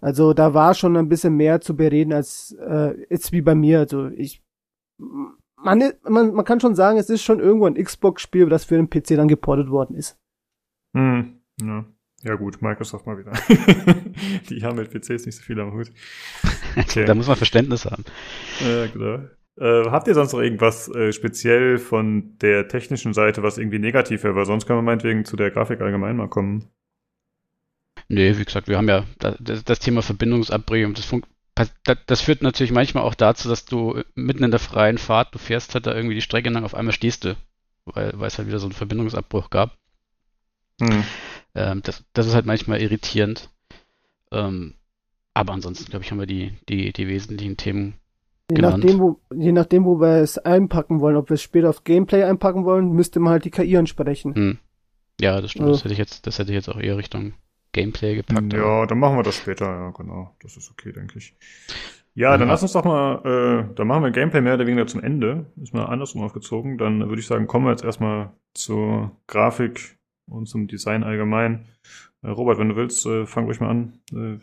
Also 0.00 0.32
da 0.32 0.54
war 0.54 0.74
schon 0.74 0.96
ein 0.96 1.08
bisschen 1.08 1.36
mehr 1.36 1.60
zu 1.60 1.76
bereden 1.76 2.12
als 2.12 2.56
äh, 2.58 2.94
jetzt 3.10 3.32
wie 3.32 3.42
bei 3.42 3.54
mir. 3.54 3.80
Also 3.80 4.08
ich 4.08 4.42
man, 5.62 5.92
man, 6.08 6.34
man 6.34 6.44
kann 6.44 6.60
schon 6.60 6.74
sagen, 6.74 6.98
es 6.98 7.10
ist 7.10 7.22
schon 7.22 7.40
irgendwo 7.40 7.66
ein 7.66 7.74
Xbox-Spiel, 7.74 8.48
das 8.48 8.64
für 8.64 8.76
den 8.76 8.88
PC 8.88 9.16
dann 9.16 9.28
geportet 9.28 9.70
worden 9.70 9.94
ist. 9.94 10.18
Hm. 10.96 11.40
Ja. 11.60 11.84
ja 12.22 12.34
gut, 12.36 12.62
Microsoft 12.62 13.06
mal 13.06 13.18
wieder. 13.18 13.32
die 14.48 14.62
haben 14.64 14.76
mit 14.76 14.90
PCs 14.90 15.26
nicht 15.26 15.36
so 15.36 15.42
viel 15.42 15.60
am 15.60 15.72
Hut. 15.72 15.90
Okay. 16.76 17.04
Da 17.04 17.16
muss 17.16 17.26
man 17.26 17.34
Verständnis 17.34 17.84
haben. 17.84 18.04
Ja, 18.60 18.86
genau. 18.86 19.24
Äh, 19.60 19.90
habt 19.90 20.08
ihr 20.08 20.14
sonst 20.14 20.32
noch 20.32 20.40
irgendwas 20.40 20.88
äh, 20.88 21.12
speziell 21.12 21.78
von 21.78 22.38
der 22.38 22.66
technischen 22.68 23.12
Seite, 23.12 23.42
was 23.42 23.58
irgendwie 23.58 23.78
negativ 23.78 24.24
wäre? 24.24 24.34
Weil 24.34 24.46
sonst 24.46 24.66
können 24.66 24.78
wir 24.78 24.82
meinetwegen 24.82 25.24
zu 25.26 25.36
der 25.36 25.50
Grafik 25.50 25.82
allgemein 25.82 26.16
mal 26.16 26.28
kommen. 26.28 26.70
Nee, 28.08 28.36
wie 28.38 28.44
gesagt, 28.44 28.68
wir 28.68 28.78
haben 28.78 28.88
ja 28.88 29.04
da- 29.18 29.36
das, 29.38 29.62
das 29.64 29.78
Thema 29.78 30.02
Verbindungsabbrechung. 30.02 30.94
Das, 30.94 31.72
das, 31.84 31.98
das 32.06 32.20
führt 32.22 32.42
natürlich 32.42 32.72
manchmal 32.72 33.04
auch 33.04 33.14
dazu, 33.14 33.48
dass 33.48 33.66
du 33.66 34.02
mitten 34.14 34.44
in 34.44 34.50
der 34.50 34.60
freien 34.60 34.98
Fahrt, 34.98 35.34
du 35.34 35.38
fährst 35.38 35.74
halt 35.74 35.86
da 35.86 35.94
irgendwie 35.94 36.14
die 36.14 36.22
Strecke 36.22 36.48
lang, 36.48 36.64
auf 36.64 36.74
einmal 36.74 36.94
stehst 36.94 37.24
du, 37.24 37.36
weil, 37.84 38.12
weil 38.16 38.28
es 38.28 38.38
halt 38.38 38.48
wieder 38.48 38.58
so 38.58 38.66
einen 38.66 38.72
Verbindungsabbruch 38.72 39.50
gab. 39.50 39.76
Hm. 40.80 41.04
Ähm, 41.54 41.82
das, 41.82 42.02
das 42.14 42.26
ist 42.26 42.34
halt 42.34 42.46
manchmal 42.46 42.80
irritierend. 42.80 43.50
Ähm, 44.32 44.74
aber 45.34 45.52
ansonsten, 45.52 45.90
glaube 45.90 46.04
ich, 46.04 46.10
haben 46.10 46.18
wir 46.18 46.26
die, 46.26 46.54
die, 46.68 46.92
die 46.92 47.08
wesentlichen 47.08 47.56
Themen. 47.56 47.99
Je 48.50 48.56
Genannt. 48.56 48.82
nachdem, 48.84 48.98
wo, 49.00 49.20
je 49.34 49.52
nachdem, 49.52 49.84
wo 49.84 50.00
wir 50.00 50.16
es 50.22 50.36
einpacken 50.38 51.00
wollen, 51.00 51.16
ob 51.16 51.30
wir 51.30 51.34
es 51.34 51.42
später 51.42 51.70
auf 51.70 51.84
Gameplay 51.84 52.24
einpacken 52.24 52.64
wollen, 52.64 52.90
müsste 52.92 53.20
man 53.20 53.32
halt 53.32 53.44
die 53.44 53.50
KI 53.50 53.76
ansprechen. 53.76 54.34
Hm. 54.34 54.58
Ja, 55.20 55.40
das 55.40 55.52
stimmt. 55.52 55.66
Ja. 55.66 55.72
Das 55.72 55.84
hätte 55.84 55.92
ich 55.92 55.98
jetzt, 55.98 56.26
das 56.26 56.38
hätte 56.38 56.50
ich 56.50 56.56
jetzt 56.56 56.68
auch 56.68 56.80
eher 56.80 56.96
Richtung 56.96 57.34
Gameplay 57.72 58.16
gepackt. 58.16 58.52
aber- 58.52 58.56
Ja, 58.56 58.86
dann 58.86 58.98
machen 58.98 59.16
wir 59.16 59.22
das 59.22 59.36
später, 59.36 59.66
ja, 59.66 59.90
genau. 59.90 60.34
Das 60.42 60.56
ist 60.56 60.70
okay, 60.70 60.92
denke 60.92 61.18
ich. 61.18 61.34
Ja, 62.14 62.32
dann 62.36 62.48
Ja. 62.48 62.54
lass 62.54 62.62
uns 62.62 62.72
doch 62.72 62.84
mal, 62.84 63.68
äh, 63.70 63.74
dann 63.76 63.86
machen 63.86 64.02
wir 64.02 64.10
Gameplay 64.10 64.40
mehr 64.40 64.54
oder 64.54 64.66
weniger 64.66 64.86
zum 64.88 65.00
Ende. 65.02 65.46
Ist 65.62 65.72
mal 65.72 65.84
andersrum 65.84 66.22
aufgezogen. 66.22 66.76
Dann 66.76 67.08
würde 67.08 67.20
ich 67.20 67.26
sagen, 67.28 67.46
kommen 67.46 67.66
wir 67.66 67.70
jetzt 67.70 67.84
erstmal 67.84 68.32
zur 68.52 69.12
Grafik 69.28 69.96
und 70.28 70.46
zum 70.46 70.66
Design 70.66 71.04
allgemein. 71.04 71.66
Äh, 72.22 72.30
Robert, 72.30 72.58
wenn 72.58 72.70
du 72.70 72.76
willst, 72.76 73.06
äh, 73.06 73.26
fang 73.26 73.44
ruhig 73.44 73.60
mal 73.60 73.68
an. 73.70 73.92
Äh, 74.12 74.38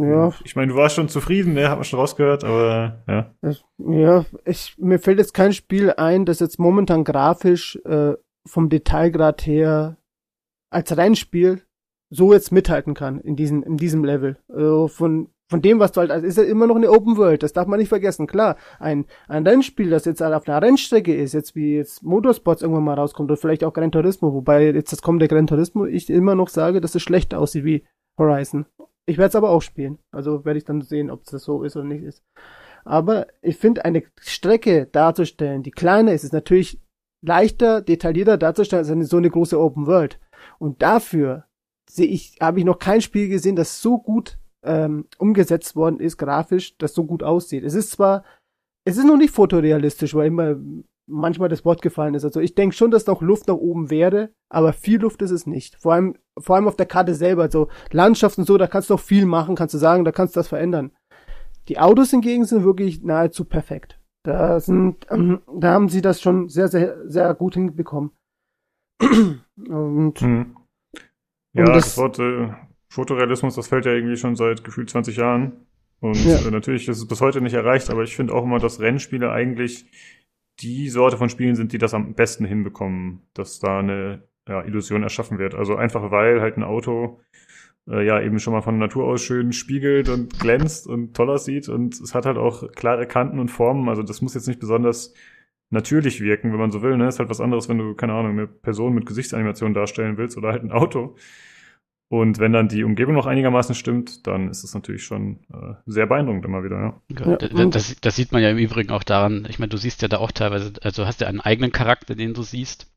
Ja, 0.00 0.32
Ich 0.44 0.56
meine, 0.56 0.72
du 0.72 0.78
warst 0.78 0.96
schon 0.96 1.08
zufrieden, 1.08 1.54
ne? 1.54 1.68
Hat 1.68 1.76
man 1.76 1.84
schon 1.84 1.98
rausgehört, 1.98 2.44
aber 2.44 3.02
ja. 3.08 3.34
Ja, 3.78 4.24
ich, 4.44 4.74
mir 4.78 4.98
fällt 4.98 5.18
jetzt 5.18 5.34
kein 5.34 5.52
Spiel 5.52 5.92
ein, 5.92 6.24
das 6.24 6.40
jetzt 6.40 6.58
momentan 6.58 7.04
grafisch 7.04 7.76
äh, 7.84 8.14
vom 8.46 8.68
Detailgrad 8.68 9.46
her 9.46 9.96
als 10.70 10.96
Rennspiel 10.96 11.62
so 12.10 12.32
jetzt 12.32 12.52
mithalten 12.52 12.94
kann 12.94 13.20
in 13.20 13.36
diesem, 13.36 13.62
in 13.62 13.76
diesem 13.76 14.04
Level. 14.04 14.36
Also 14.48 14.88
von, 14.88 15.28
von 15.48 15.62
dem, 15.62 15.78
was 15.78 15.92
du 15.92 16.00
halt, 16.00 16.10
also 16.10 16.26
ist 16.26 16.36
ja 16.36 16.44
immer 16.44 16.66
noch 16.66 16.76
eine 16.76 16.90
Open 16.90 17.16
World, 17.16 17.42
das 17.42 17.52
darf 17.52 17.66
man 17.66 17.78
nicht 17.78 17.88
vergessen. 17.88 18.26
Klar, 18.26 18.56
ein, 18.78 19.06
ein 19.28 19.46
Rennspiel, 19.46 19.90
das 19.90 20.04
jetzt 20.04 20.20
halt 20.20 20.34
auf 20.34 20.46
einer 20.46 20.60
Rennstrecke 20.60 21.14
ist, 21.14 21.32
jetzt 21.32 21.54
wie 21.54 21.76
jetzt 21.76 22.02
Motorsports 22.02 22.62
irgendwann 22.62 22.84
mal 22.84 22.94
rauskommt 22.98 23.30
oder 23.30 23.40
vielleicht 23.40 23.64
auch 23.64 23.72
Gran 23.72 23.92
Turismo, 23.92 24.34
wobei 24.34 24.70
jetzt 24.72 24.92
das 24.92 25.02
kommende 25.02 25.28
Gran 25.28 25.46
Turismo 25.46 25.86
ich 25.86 26.10
immer 26.10 26.34
noch 26.34 26.48
sage, 26.48 26.80
dass 26.80 26.94
es 26.94 27.02
schlechter 27.02 27.38
aussieht 27.38 27.64
wie 27.64 27.84
Horizon. 28.18 28.66
Ich 29.06 29.18
werde 29.18 29.28
es 29.28 29.36
aber 29.36 29.50
auch 29.50 29.62
spielen. 29.62 29.98
Also 30.12 30.44
werde 30.44 30.58
ich 30.58 30.64
dann 30.64 30.82
sehen, 30.82 31.10
ob 31.10 31.24
das 31.24 31.42
so 31.42 31.62
ist 31.62 31.76
oder 31.76 31.86
nicht 31.86 32.02
ist. 32.02 32.22
Aber 32.84 33.26
ich 33.42 33.56
finde, 33.56 33.84
eine 33.84 34.02
Strecke 34.20 34.86
darzustellen, 34.86 35.62
die 35.62 35.70
kleiner 35.70 36.12
ist, 36.12 36.24
ist 36.24 36.32
natürlich 36.32 36.80
leichter, 37.24 37.80
detaillierter 37.80 38.36
darzustellen 38.38 38.80
als 38.80 38.90
eine, 38.90 39.04
so 39.04 39.16
eine 39.16 39.30
große 39.30 39.58
Open 39.58 39.86
World. 39.86 40.18
Und 40.58 40.82
dafür 40.82 41.46
sehe 41.88 42.06
ich, 42.06 42.38
habe 42.40 42.58
ich 42.58 42.64
noch 42.64 42.78
kein 42.78 43.00
Spiel 43.00 43.28
gesehen, 43.28 43.56
das 43.56 43.80
so 43.80 43.98
gut 43.98 44.38
ähm, 44.64 45.06
umgesetzt 45.18 45.76
worden 45.76 46.00
ist, 46.00 46.16
grafisch, 46.16 46.76
das 46.78 46.94
so 46.94 47.04
gut 47.04 47.22
aussieht. 47.22 47.64
Es 47.64 47.74
ist 47.74 47.90
zwar, 47.90 48.24
es 48.84 48.96
ist 48.96 49.04
noch 49.04 49.16
nicht 49.16 49.34
fotorealistisch, 49.34 50.14
weil 50.14 50.26
immer 50.28 50.56
manchmal 51.12 51.48
das 51.48 51.64
Wort 51.64 51.82
gefallen 51.82 52.14
ist. 52.14 52.24
Also 52.24 52.40
ich 52.40 52.54
denke 52.54 52.74
schon, 52.74 52.90
dass 52.90 53.06
noch 53.06 53.22
Luft 53.22 53.48
nach 53.48 53.54
oben 53.54 53.90
wäre, 53.90 54.30
aber 54.48 54.72
viel 54.72 55.00
Luft 55.00 55.22
ist 55.22 55.30
es 55.30 55.46
nicht. 55.46 55.76
Vor 55.76 55.92
allem, 55.94 56.16
vor 56.38 56.56
allem 56.56 56.66
auf 56.68 56.76
der 56.76 56.86
Karte 56.86 57.14
selber. 57.14 57.42
Also 57.42 57.68
Landschaft 57.92 58.38
und 58.38 58.44
so, 58.44 58.56
da 58.58 58.66
kannst 58.66 58.90
du 58.90 58.94
noch 58.94 59.00
viel 59.00 59.26
machen, 59.26 59.54
kannst 59.54 59.74
du 59.74 59.78
sagen, 59.78 60.04
da 60.04 60.12
kannst 60.12 60.34
du 60.34 60.40
das 60.40 60.48
verändern. 60.48 60.92
Die 61.68 61.78
Autos 61.78 62.10
hingegen 62.10 62.44
sind 62.44 62.64
wirklich 62.64 63.02
nahezu 63.02 63.44
perfekt. 63.44 64.00
Da 64.24 64.58
sind, 64.60 65.06
ähm, 65.10 65.40
da 65.58 65.72
haben 65.72 65.88
sie 65.88 66.00
das 66.00 66.20
schon 66.20 66.48
sehr, 66.48 66.68
sehr, 66.68 67.08
sehr 67.08 67.34
gut 67.34 67.54
hinbekommen. 67.54 68.10
Und 69.00 70.20
Hm. 70.20 70.56
Ja, 71.54 71.64
Und 71.66 71.74
das, 71.74 71.84
das- 71.84 71.98
Wort 71.98 72.18
äh, 72.18 72.48
Fotorealismus, 72.88 73.54
das 73.54 73.68
fällt 73.68 73.84
ja 73.86 73.92
irgendwie 73.92 74.16
schon 74.16 74.36
seit 74.36 74.64
gefühlt 74.64 74.90
20 74.90 75.16
Jahren. 75.16 75.66
Und 76.00 76.16
Ja. 76.24 76.36
äh, 76.38 76.50
natürlich 76.50 76.88
ist 76.88 76.98
es 76.98 77.06
bis 77.06 77.20
heute 77.20 77.40
nicht 77.40 77.54
erreicht, 77.54 77.90
aber 77.90 78.02
ich 78.02 78.16
finde 78.16 78.34
auch 78.34 78.44
immer, 78.44 78.58
dass 78.58 78.80
Rennspiele 78.80 79.30
eigentlich 79.30 79.86
die 80.62 80.88
Sorte 80.88 81.16
von 81.16 81.28
Spielen 81.28 81.54
sind, 81.56 81.72
die 81.72 81.78
das 81.78 81.94
am 81.94 82.14
besten 82.14 82.44
hinbekommen, 82.44 83.22
dass 83.34 83.58
da 83.60 83.80
eine 83.80 84.22
ja, 84.48 84.62
Illusion 84.62 85.02
erschaffen 85.02 85.38
wird. 85.38 85.54
Also 85.54 85.76
einfach 85.76 86.10
weil 86.10 86.40
halt 86.40 86.56
ein 86.56 86.62
Auto 86.64 87.20
äh, 87.88 88.04
ja 88.06 88.20
eben 88.20 88.38
schon 88.38 88.52
mal 88.52 88.62
von 88.62 88.78
Natur 88.78 89.04
aus 89.06 89.22
schön 89.22 89.52
spiegelt 89.52 90.08
und 90.08 90.38
glänzt 90.38 90.86
und 90.86 91.14
toll 91.14 91.30
aussieht 91.30 91.68
und 91.68 92.00
es 92.00 92.14
hat 92.14 92.26
halt 92.26 92.38
auch 92.38 92.70
klare 92.72 93.06
Kanten 93.06 93.38
und 93.38 93.48
Formen. 93.48 93.88
Also 93.88 94.02
das 94.02 94.22
muss 94.22 94.34
jetzt 94.34 94.48
nicht 94.48 94.60
besonders 94.60 95.14
natürlich 95.70 96.20
wirken, 96.20 96.52
wenn 96.52 96.60
man 96.60 96.70
so 96.70 96.82
will. 96.82 96.96
Ne? 96.96 97.08
Ist 97.08 97.18
halt 97.18 97.30
was 97.30 97.40
anderes, 97.40 97.68
wenn 97.68 97.78
du, 97.78 97.94
keine 97.94 98.12
Ahnung, 98.14 98.32
eine 98.32 98.46
Person 98.46 98.94
mit 98.94 99.06
Gesichtsanimation 99.06 99.74
darstellen 99.74 100.16
willst 100.18 100.36
oder 100.36 100.52
halt 100.52 100.62
ein 100.62 100.72
Auto. 100.72 101.16
Und 102.12 102.38
wenn 102.38 102.52
dann 102.52 102.68
die 102.68 102.84
Umgebung 102.84 103.14
noch 103.14 103.24
einigermaßen 103.24 103.74
stimmt, 103.74 104.26
dann 104.26 104.50
ist 104.50 104.64
es 104.64 104.74
natürlich 104.74 105.02
schon 105.02 105.38
äh, 105.50 105.72
sehr 105.86 106.06
beeindruckend 106.06 106.44
immer 106.44 106.62
wieder, 106.62 106.76
ja. 107.08 107.38
Ja, 107.48 107.64
das, 107.68 107.96
das 108.02 108.16
sieht 108.16 108.32
man 108.32 108.42
ja 108.42 108.50
im 108.50 108.58
Übrigen 108.58 108.90
auch 108.90 109.02
daran, 109.02 109.46
ich 109.48 109.58
meine, 109.58 109.70
du 109.70 109.78
siehst 109.78 110.02
ja 110.02 110.08
da 110.08 110.18
auch 110.18 110.30
teilweise, 110.30 110.74
also 110.82 111.06
hast 111.06 111.22
ja 111.22 111.26
einen 111.26 111.40
eigenen 111.40 111.72
Charakter, 111.72 112.14
den 112.14 112.34
du 112.34 112.42
siehst 112.42 112.92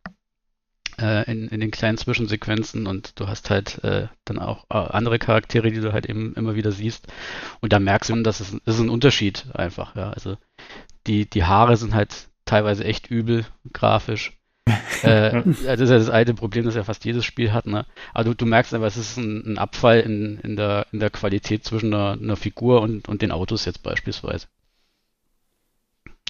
äh, 1.00 1.32
in, 1.32 1.48
in 1.48 1.62
den 1.62 1.72
kleinen 1.72 1.98
Zwischensequenzen 1.98 2.88
und 2.88 3.18
du 3.18 3.30
hast 3.30 3.50
halt 3.50 3.82
äh, 3.86 4.10
dann 4.26 4.38
auch 4.38 4.66
äh, 4.70 4.74
andere 4.74 5.18
Charaktere, 5.18 5.72
die 5.72 5.80
du 5.80 5.94
halt 5.94 6.08
eben 6.08 6.34
immer 6.34 6.56
wieder 6.56 6.74
siehst. 6.74 7.08
Und 7.62 7.72
da 7.72 7.80
merkst 7.80 8.10
du, 8.10 8.22
dass 8.22 8.42
es 8.42 8.58
das 8.66 8.76
ist 8.76 8.82
ein 8.82 8.90
Unterschied 8.90 9.46
einfach, 9.54 9.96
ja. 9.96 10.10
Also 10.10 10.36
die, 11.08 11.30
die 11.30 11.46
Haare 11.46 11.78
sind 11.78 11.94
halt 11.94 12.28
teilweise 12.44 12.84
echt 12.84 13.10
übel 13.10 13.46
grafisch. 13.72 14.38
Äh, 15.04 15.44
das 15.44 15.80
ist 15.80 15.90
ja 15.90 15.98
das 15.98 16.10
alte 16.10 16.34
Problem, 16.34 16.66
das 16.66 16.76
ja 16.76 16.84
fast 16.84 17.06
jedes 17.06 17.26
Spiel 17.26 17.54
hat, 17.54 17.66
ne? 17.66 17.86
Aber 18.14 18.24
du, 18.24 18.34
du 18.34 18.46
merkst 18.46 18.74
aber, 18.74 18.88
es 18.88 18.98
ist 18.98 19.18
ein, 19.18 19.44
ein 19.46 19.58
Abfall 19.58 20.00
in, 20.00 20.40
in, 20.40 20.56
der, 20.56 20.88
in 20.92 21.00
der 21.00 21.10
Qualität 21.10 21.64
zwischen 21.64 21.94
einer, 21.94 22.14
einer 22.14 22.36
Figur 22.36 22.82
und, 22.82 23.08
und 23.08 23.22
den 23.22 23.32
Autos 23.32 23.66
jetzt 23.66 23.84
beispielsweise. 23.84 24.48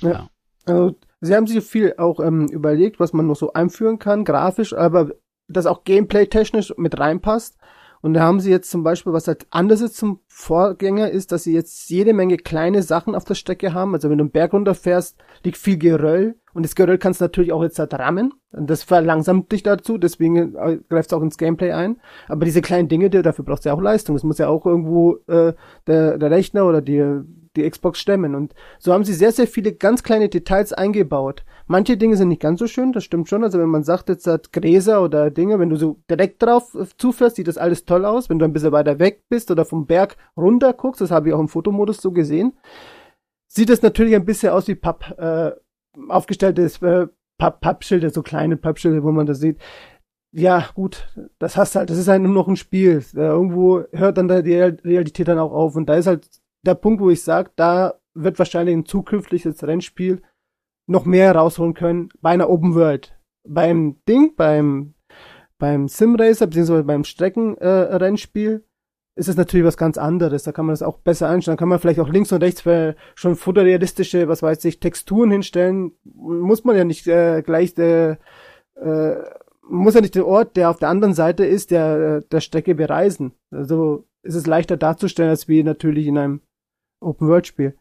Ja. 0.01 0.29
Also, 0.65 0.97
sie 1.21 1.35
haben 1.35 1.47
sich 1.47 1.63
viel 1.63 1.95
auch 1.97 2.19
ähm, 2.19 2.47
überlegt, 2.47 2.99
was 2.99 3.13
man 3.13 3.27
noch 3.27 3.35
so 3.35 3.53
einführen 3.53 3.99
kann, 3.99 4.25
grafisch, 4.25 4.73
aber 4.73 5.11
das 5.47 5.65
auch 5.65 5.83
gameplay-technisch 5.83 6.73
mit 6.77 6.99
reinpasst. 6.99 7.57
Und 8.05 8.13
da 8.13 8.21
haben 8.21 8.39
sie 8.39 8.51
jetzt 8.51 8.69
zum 8.69 8.83
Beispiel, 8.83 9.13
was 9.13 9.27
halt 9.27 9.47
anders 9.49 9.81
ist 9.81 9.97
zum 9.97 10.19
Vorgänger, 10.27 11.09
ist, 11.09 11.31
dass 11.31 11.41
sie 11.41 11.55
jetzt 11.55 11.89
jede 11.89 12.13
Menge 12.13 12.37
kleine 12.37 12.83
Sachen 12.83 13.15
auf 13.15 13.23
der 13.23 13.33
Strecke 13.33 13.73
haben. 13.73 13.95
Also 13.95 14.11
wenn 14.11 14.19
du 14.19 14.25
einen 14.25 14.31
Berg 14.31 14.53
runterfährst, 14.53 15.17
liegt 15.43 15.57
viel 15.57 15.79
Geröll. 15.79 16.35
Und 16.53 16.61
das 16.61 16.75
Geröll 16.75 16.99
kannst 16.99 17.19
du 17.19 17.23
natürlich 17.23 17.51
auch 17.51 17.63
jetzt 17.63 17.79
halt 17.79 17.95
rammen. 17.95 18.31
Und 18.51 18.69
das 18.69 18.83
verlangsamt 18.83 19.51
dich 19.51 19.63
dazu, 19.63 19.97
deswegen 19.97 20.53
äh, 20.55 20.77
greift 20.87 21.09
es 21.09 21.13
auch 21.13 21.23
ins 21.23 21.39
Gameplay 21.39 21.71
ein. 21.71 21.99
Aber 22.27 22.45
diese 22.45 22.61
kleinen 22.61 22.89
Dinge, 22.89 23.09
dafür 23.09 23.43
brauchst 23.43 23.65
du 23.65 23.69
ja 23.69 23.75
auch 23.75 23.81
Leistung. 23.81 24.15
Das 24.15 24.21
muss 24.21 24.37
ja 24.37 24.49
auch 24.49 24.67
irgendwo 24.67 25.15
äh, 25.25 25.53
der, 25.87 26.19
der 26.19 26.29
Rechner 26.29 26.67
oder 26.67 26.83
die, 26.83 27.23
die 27.55 27.69
Xbox 27.69 27.99
stemmen. 27.99 28.35
Und 28.35 28.53
so 28.79 28.93
haben 28.93 29.03
sie 29.03 29.13
sehr, 29.13 29.31
sehr 29.31 29.47
viele 29.47 29.73
ganz 29.73 30.03
kleine 30.03 30.29
Details 30.29 30.73
eingebaut. 30.73 31.43
Manche 31.67 31.97
Dinge 31.97 32.15
sind 32.15 32.29
nicht 32.29 32.41
ganz 32.41 32.59
so 32.59 32.67
schön, 32.67 32.93
das 32.93 33.03
stimmt 33.03 33.27
schon. 33.27 33.43
Also 33.43 33.57
wenn 33.59 33.69
man 33.69 33.83
sagt, 33.83 34.09
jetzt 34.09 34.27
hat 34.27 34.53
Gräser 34.53 35.03
oder 35.03 35.31
Dinge, 35.31 35.57
wenn 35.59 35.69
du 35.69 35.75
so 35.77 35.97
direkt 36.09 36.43
drauf 36.43 36.75
äh, 36.75 36.85
zufährst, 36.97 37.37
sieht 37.37 37.47
das 37.47 37.57
alles 37.57 37.85
toll 37.85 38.05
aus. 38.05 38.29
Wenn 38.29 38.39
du 38.39 38.45
ein 38.45 38.53
bisschen 38.53 38.71
weiter 38.71 38.99
weg 38.99 39.23
bist 39.29 39.49
oder 39.49 39.65
vom 39.65 39.85
Berg 39.85 40.15
runter 40.37 40.73
guckst, 40.73 41.01
das 41.01 41.11
habe 41.11 41.29
ich 41.29 41.33
auch 41.33 41.39
im 41.39 41.47
Fotomodus 41.47 41.97
so 41.97 42.11
gesehen, 42.11 42.53
sieht 43.47 43.69
es 43.69 43.81
natürlich 43.81 44.15
ein 44.15 44.25
bisschen 44.25 44.51
aus 44.51 44.67
wie 44.67 44.75
Papp, 44.75 45.17
äh, 45.17 45.51
aufgestelltes 46.09 46.81
äh, 46.81 47.07
Papp, 47.37 47.61
Pappschilder, 47.61 48.09
so 48.11 48.21
kleine 48.21 48.57
Pappschilder, 48.57 49.03
wo 49.03 49.11
man 49.11 49.25
das 49.25 49.39
sieht. 49.39 49.57
Ja, 50.37 50.67
gut, 50.75 51.07
das 51.39 51.55
hast 51.55 51.75
halt, 51.75 51.89
das 51.89 51.97
ist 51.97 52.09
halt 52.09 52.21
nur 52.21 52.33
noch 52.33 52.49
ein 52.49 52.57
Spiel. 52.57 53.03
Äh, 53.15 53.19
irgendwo 53.19 53.83
hört 53.93 54.17
dann 54.17 54.27
da 54.27 54.41
die 54.41 54.53
Real- 54.53 54.77
Realität 54.83 55.29
dann 55.29 55.39
auch 55.39 55.53
auf. 55.53 55.75
Und 55.77 55.87
da 55.87 55.95
ist 55.95 56.07
halt 56.07 56.27
der 56.65 56.75
Punkt, 56.75 57.01
wo 57.01 57.09
ich 57.09 57.23
sage, 57.23 57.51
da 57.55 57.95
wird 58.13 58.39
wahrscheinlich 58.39 58.75
ein 58.75 58.85
zukünftiges 58.85 59.63
Rennspiel 59.63 60.21
noch 60.87 61.05
mehr 61.05 61.35
rausholen 61.35 61.73
können 61.73 62.09
bei 62.21 62.31
einer 62.31 62.49
Open 62.49 62.75
World. 62.75 63.17
Beim 63.47 63.97
Ding, 64.07 64.35
beim, 64.35 64.95
beim 65.57 65.87
Simracer, 65.87 66.47
beziehungsweise 66.47 66.83
beim 66.83 67.03
Streckenrennspiel, 67.03 68.63
äh, 68.63 68.75
ist 69.17 69.29
es 69.29 69.37
natürlich 69.37 69.65
was 69.65 69.77
ganz 69.77 69.97
anderes. 69.97 70.43
Da 70.43 70.51
kann 70.51 70.65
man 70.65 70.73
das 70.73 70.81
auch 70.81 70.97
besser 70.97 71.29
einstellen. 71.29 71.55
Da 71.55 71.59
kann 71.59 71.69
man 71.69 71.79
vielleicht 71.79 71.99
auch 71.99 72.09
links 72.09 72.31
und 72.31 72.43
rechts 72.43 72.61
für 72.61 72.95
schon 73.15 73.35
fotorealistische, 73.35 74.27
was 74.27 74.43
weiß 74.43 74.65
ich, 74.65 74.79
Texturen 74.79 75.31
hinstellen. 75.31 75.93
Muss 76.03 76.63
man 76.65 76.75
ja 76.75 76.83
nicht 76.83 77.07
äh, 77.07 77.41
gleich 77.41 77.73
der, 77.73 78.19
äh, 78.75 79.15
muss 79.67 79.95
ja 79.95 80.01
nicht 80.01 80.15
den 80.15 80.23
Ort, 80.23 80.57
der 80.57 80.69
auf 80.69 80.79
der 80.79 80.89
anderen 80.89 81.13
Seite 81.13 81.45
ist, 81.45 81.71
der, 81.71 82.17
äh, 82.17 82.21
der 82.29 82.41
Strecke 82.41 82.75
bereisen. 82.75 83.33
Also 83.51 84.05
ist 84.21 84.35
es 84.35 84.47
leichter 84.47 84.75
darzustellen, 84.75 85.29
als 85.29 85.47
wie 85.47 85.63
natürlich 85.63 86.07
in 86.07 86.17
einem 86.17 86.41
Open-World-Spiel. 87.01 87.77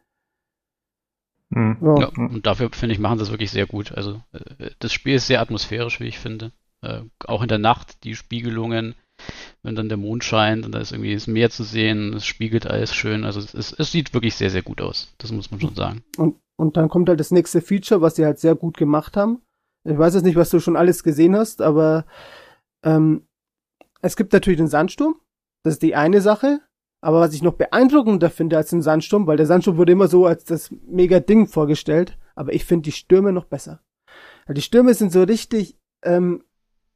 Hm. 1.53 1.77
Ja. 1.81 1.99
Ja, 1.99 2.07
und 2.15 2.45
dafür, 2.45 2.69
finde 2.71 2.93
ich, 2.93 2.99
machen 2.99 3.17
sie 3.17 3.23
es 3.23 3.31
wirklich 3.31 3.51
sehr 3.51 3.67
gut. 3.67 3.91
Also, 3.91 4.21
äh, 4.33 4.71
das 4.79 4.93
Spiel 4.93 5.15
ist 5.15 5.27
sehr 5.27 5.41
atmosphärisch, 5.41 5.99
wie 5.99 6.07
ich 6.07 6.19
finde. 6.19 6.51
Äh, 6.81 7.01
auch 7.25 7.41
in 7.41 7.47
der 7.47 7.59
Nacht, 7.59 8.03
die 8.03 8.15
Spiegelungen, 8.15 8.95
wenn 9.63 9.75
dann 9.75 9.89
der 9.89 9.97
Mond 9.97 10.23
scheint 10.23 10.65
und 10.65 10.73
da 10.73 10.79
ist 10.79 10.91
irgendwie 10.91 11.13
das 11.13 11.27
Meer 11.27 11.49
zu 11.49 11.63
sehen, 11.63 12.13
es 12.13 12.25
spiegelt 12.25 12.67
alles 12.67 12.93
schön. 12.93 13.23
Also, 13.23 13.39
es, 13.39 13.53
es, 13.53 13.73
es 13.73 13.91
sieht 13.91 14.13
wirklich 14.13 14.35
sehr, 14.35 14.49
sehr 14.49 14.63
gut 14.63 14.81
aus. 14.81 15.13
Das 15.17 15.31
muss 15.31 15.51
man 15.51 15.61
schon 15.61 15.75
sagen. 15.75 16.03
Und, 16.17 16.35
und 16.57 16.77
dann 16.77 16.89
kommt 16.89 17.09
halt 17.09 17.19
das 17.19 17.31
nächste 17.31 17.61
Feature, 17.61 18.01
was 18.01 18.15
sie 18.15 18.25
halt 18.25 18.39
sehr 18.39 18.55
gut 18.55 18.77
gemacht 18.77 19.15
haben. 19.15 19.41
Ich 19.83 19.97
weiß 19.97 20.15
jetzt 20.15 20.23
nicht, 20.23 20.35
was 20.35 20.49
du 20.49 20.59
schon 20.59 20.75
alles 20.75 21.03
gesehen 21.03 21.35
hast, 21.35 21.61
aber 21.61 22.05
ähm, 22.83 23.27
es 24.01 24.15
gibt 24.15 24.33
natürlich 24.33 24.57
den 24.57 24.67
Sandsturm. 24.67 25.15
Das 25.63 25.75
ist 25.75 25.83
die 25.83 25.95
eine 25.95 26.21
Sache. 26.21 26.59
Aber 27.05 27.19
was 27.19 27.35
ich 27.35 27.43
noch 27.43 27.53
beeindruckender 27.53 28.31
finde 28.31 28.57
als 28.57 28.71
den 28.71 28.81
Sandsturm, 28.81 29.27
weil 29.27 29.37
der 29.37 29.45
Sandsturm 29.45 29.77
wurde 29.77 29.91
immer 29.91 30.07
so 30.07 30.25
als 30.25 30.43
das 30.43 30.71
mega 30.87 31.19
Ding 31.19 31.45
vorgestellt, 31.45 32.17
aber 32.35 32.51
ich 32.51 32.65
finde 32.65 32.81
die 32.83 32.91
Stürme 32.93 33.31
noch 33.31 33.45
besser. 33.45 33.79
Weil 34.47 34.55
die 34.55 34.61
Stürme 34.63 34.91
sind 34.95 35.11
so 35.11 35.21
richtig, 35.21 35.77
ähm, 36.03 36.41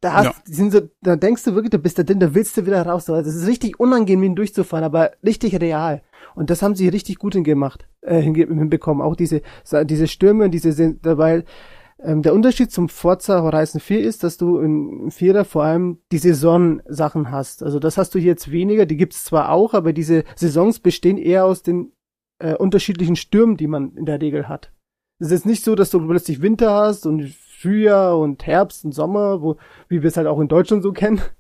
da 0.02 0.14
hast, 0.14 0.26
Ja. 0.26 0.34
die 0.48 0.54
sind 0.56 0.72
so, 0.72 0.82
da 1.02 1.16
denkst 1.16 1.44
du 1.44 1.54
wirklich, 1.54 1.70
du 1.70 1.78
bist 1.78 2.00
da 2.00 2.04
drin, 2.04 2.20
da 2.20 2.34
willst 2.34 2.58
du 2.58 2.66
wieder 2.66 2.82
raus. 2.84 3.08
Also 3.08 3.24
Das 3.24 3.36
ist 3.36 3.46
richtig 3.48 3.80
unangenehm, 3.80 4.24
ihn 4.24 4.36
durchzufahren, 4.36 4.84
aber 4.84 5.12
richtig 5.24 5.62
real. 5.62 6.02
Und 6.34 6.50
das 6.50 6.64
haben 6.64 6.74
sie 6.74 6.88
richtig 6.88 7.20
gut 7.20 7.36
hingemacht, 7.36 7.88
äh, 8.02 8.20
hinbekommen. 8.20 9.04
Auch 9.06 9.16
diese, 9.16 9.44
diese 9.86 10.08
Stürme 10.08 10.46
und 10.46 10.52
diese 10.52 10.72
sind 10.72 11.06
dabei, 11.06 11.44
ähm, 12.02 12.22
der 12.22 12.34
Unterschied 12.34 12.72
zum 12.72 12.88
Forza 12.88 13.42
Horizon 13.42 13.82
4 13.82 14.02
ist, 14.02 14.24
dass 14.24 14.38
du 14.38 14.60
im 14.60 15.12
Vierer 15.12 15.44
vor 15.44 15.64
allem 15.64 16.00
die 16.12 16.18
Saisonsachen 16.18 17.32
hast. 17.32 17.62
Also 17.62 17.80
das 17.80 17.98
hast 17.98 18.16
du 18.16 18.20
jetzt 18.20 18.52
weniger, 18.52 18.86
die 18.86 18.98
gibt's 18.98 19.26
zwar 19.26 19.50
auch, 19.50 19.74
aber 19.74 19.92
diese 19.92 20.24
Saisons 20.36 20.80
bestehen 20.80 21.18
eher 21.18 21.46
aus 21.46 21.62
den 21.62 21.92
äh, 22.40 22.56
unterschiedlichen 22.56 23.16
Stürmen, 23.16 23.58
die 23.58 23.68
man 23.68 23.96
in 23.96 24.06
der 24.06 24.22
Regel 24.22 24.48
hat. 24.48 24.72
Es 25.20 25.32
ist 25.32 25.46
nicht 25.46 25.66
so, 25.66 25.76
dass 25.76 25.90
du 25.90 26.06
plötzlich 26.08 26.42
Winter 26.42 26.74
hast 26.74 27.06
und 27.06 27.28
Frühjahr 27.30 28.18
und 28.18 28.46
Herbst 28.48 28.86
und 28.86 28.94
Sommer, 28.94 29.42
wo, 29.42 29.58
wie 29.90 30.02
wir 30.02 30.08
es 30.08 30.16
halt 30.16 30.28
auch 30.28 30.40
in 30.40 30.48
Deutschland 30.48 30.84
so 30.84 30.94
kennen. 30.94 31.22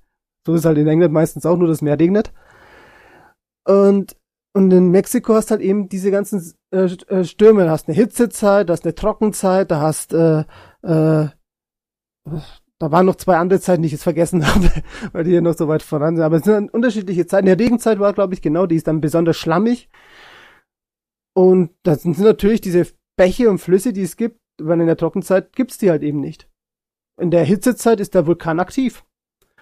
So 0.47 0.53
ist 0.55 0.63
halt 0.63 0.77
in 0.77 0.87
England 0.87 1.13
meistens 1.13 1.45
auch 1.45 1.57
nur, 1.57 1.67
dass 1.67 1.81
mehr 1.81 1.99
regnet. 1.99 2.31
Und, 3.67 4.15
und 4.55 4.71
in 4.71 4.89
Mexiko 4.89 5.33
hast 5.33 5.51
halt 5.51 5.59
eben 5.59 5.89
diese 5.89 6.11
ganzen 6.11 6.53
äh, 6.71 6.85
äh, 6.85 7.23
Stürme. 7.23 7.65
Da 7.65 7.71
hast 7.71 7.87
eine 7.87 7.95
Hitzezeit, 7.95 8.69
da 8.69 8.73
hast 8.73 8.85
eine 8.85 8.95
Trockenzeit, 8.95 9.71
da 9.71 9.81
hast, 9.81 10.13
äh, 10.13 10.41
äh, 10.81 11.27
da 12.81 12.91
waren 12.91 13.05
noch 13.05 13.15
zwei 13.15 13.37
andere 13.37 13.59
Zeiten, 13.59 13.81
die 13.81 13.87
ich 13.87 13.93
jetzt 13.93 14.03
vergessen 14.03 14.45
habe, 14.53 14.69
weil 15.11 15.23
die 15.23 15.31
hier 15.31 15.41
noch 15.41 15.57
so 15.57 15.67
weit 15.67 15.83
voran 15.83 16.15
sind. 16.15 16.25
Aber 16.25 16.37
es 16.37 16.43
sind 16.43 16.53
dann 16.53 16.69
unterschiedliche 16.69 17.27
Zeiten. 17.27 17.47
Die 17.47 17.51
Regenzeit 17.51 17.99
war, 17.99 18.13
glaube 18.13 18.33
ich, 18.33 18.41
genau, 18.41 18.65
die 18.65 18.75
ist 18.75 18.87
dann 18.87 19.01
besonders 19.01 19.37
schlammig. 19.37 19.89
Und 21.33 21.71
das 21.83 22.03
sind 22.03 22.19
natürlich 22.19 22.61
diese 22.61 22.87
Bäche 23.15 23.49
und 23.49 23.59
Flüsse, 23.59 23.93
die 23.93 24.03
es 24.03 24.17
gibt, 24.17 24.39
weil 24.59 24.79
in 24.79 24.87
der 24.87 24.97
Trockenzeit 24.97 25.55
gibt's 25.55 25.77
die 25.77 25.89
halt 25.89 26.03
eben 26.03 26.19
nicht. 26.19 26.49
In 27.19 27.31
der 27.31 27.43
Hitzezeit 27.43 27.99
ist 27.99 28.13
der 28.13 28.27
Vulkan 28.27 28.59
aktiv. 28.59 29.03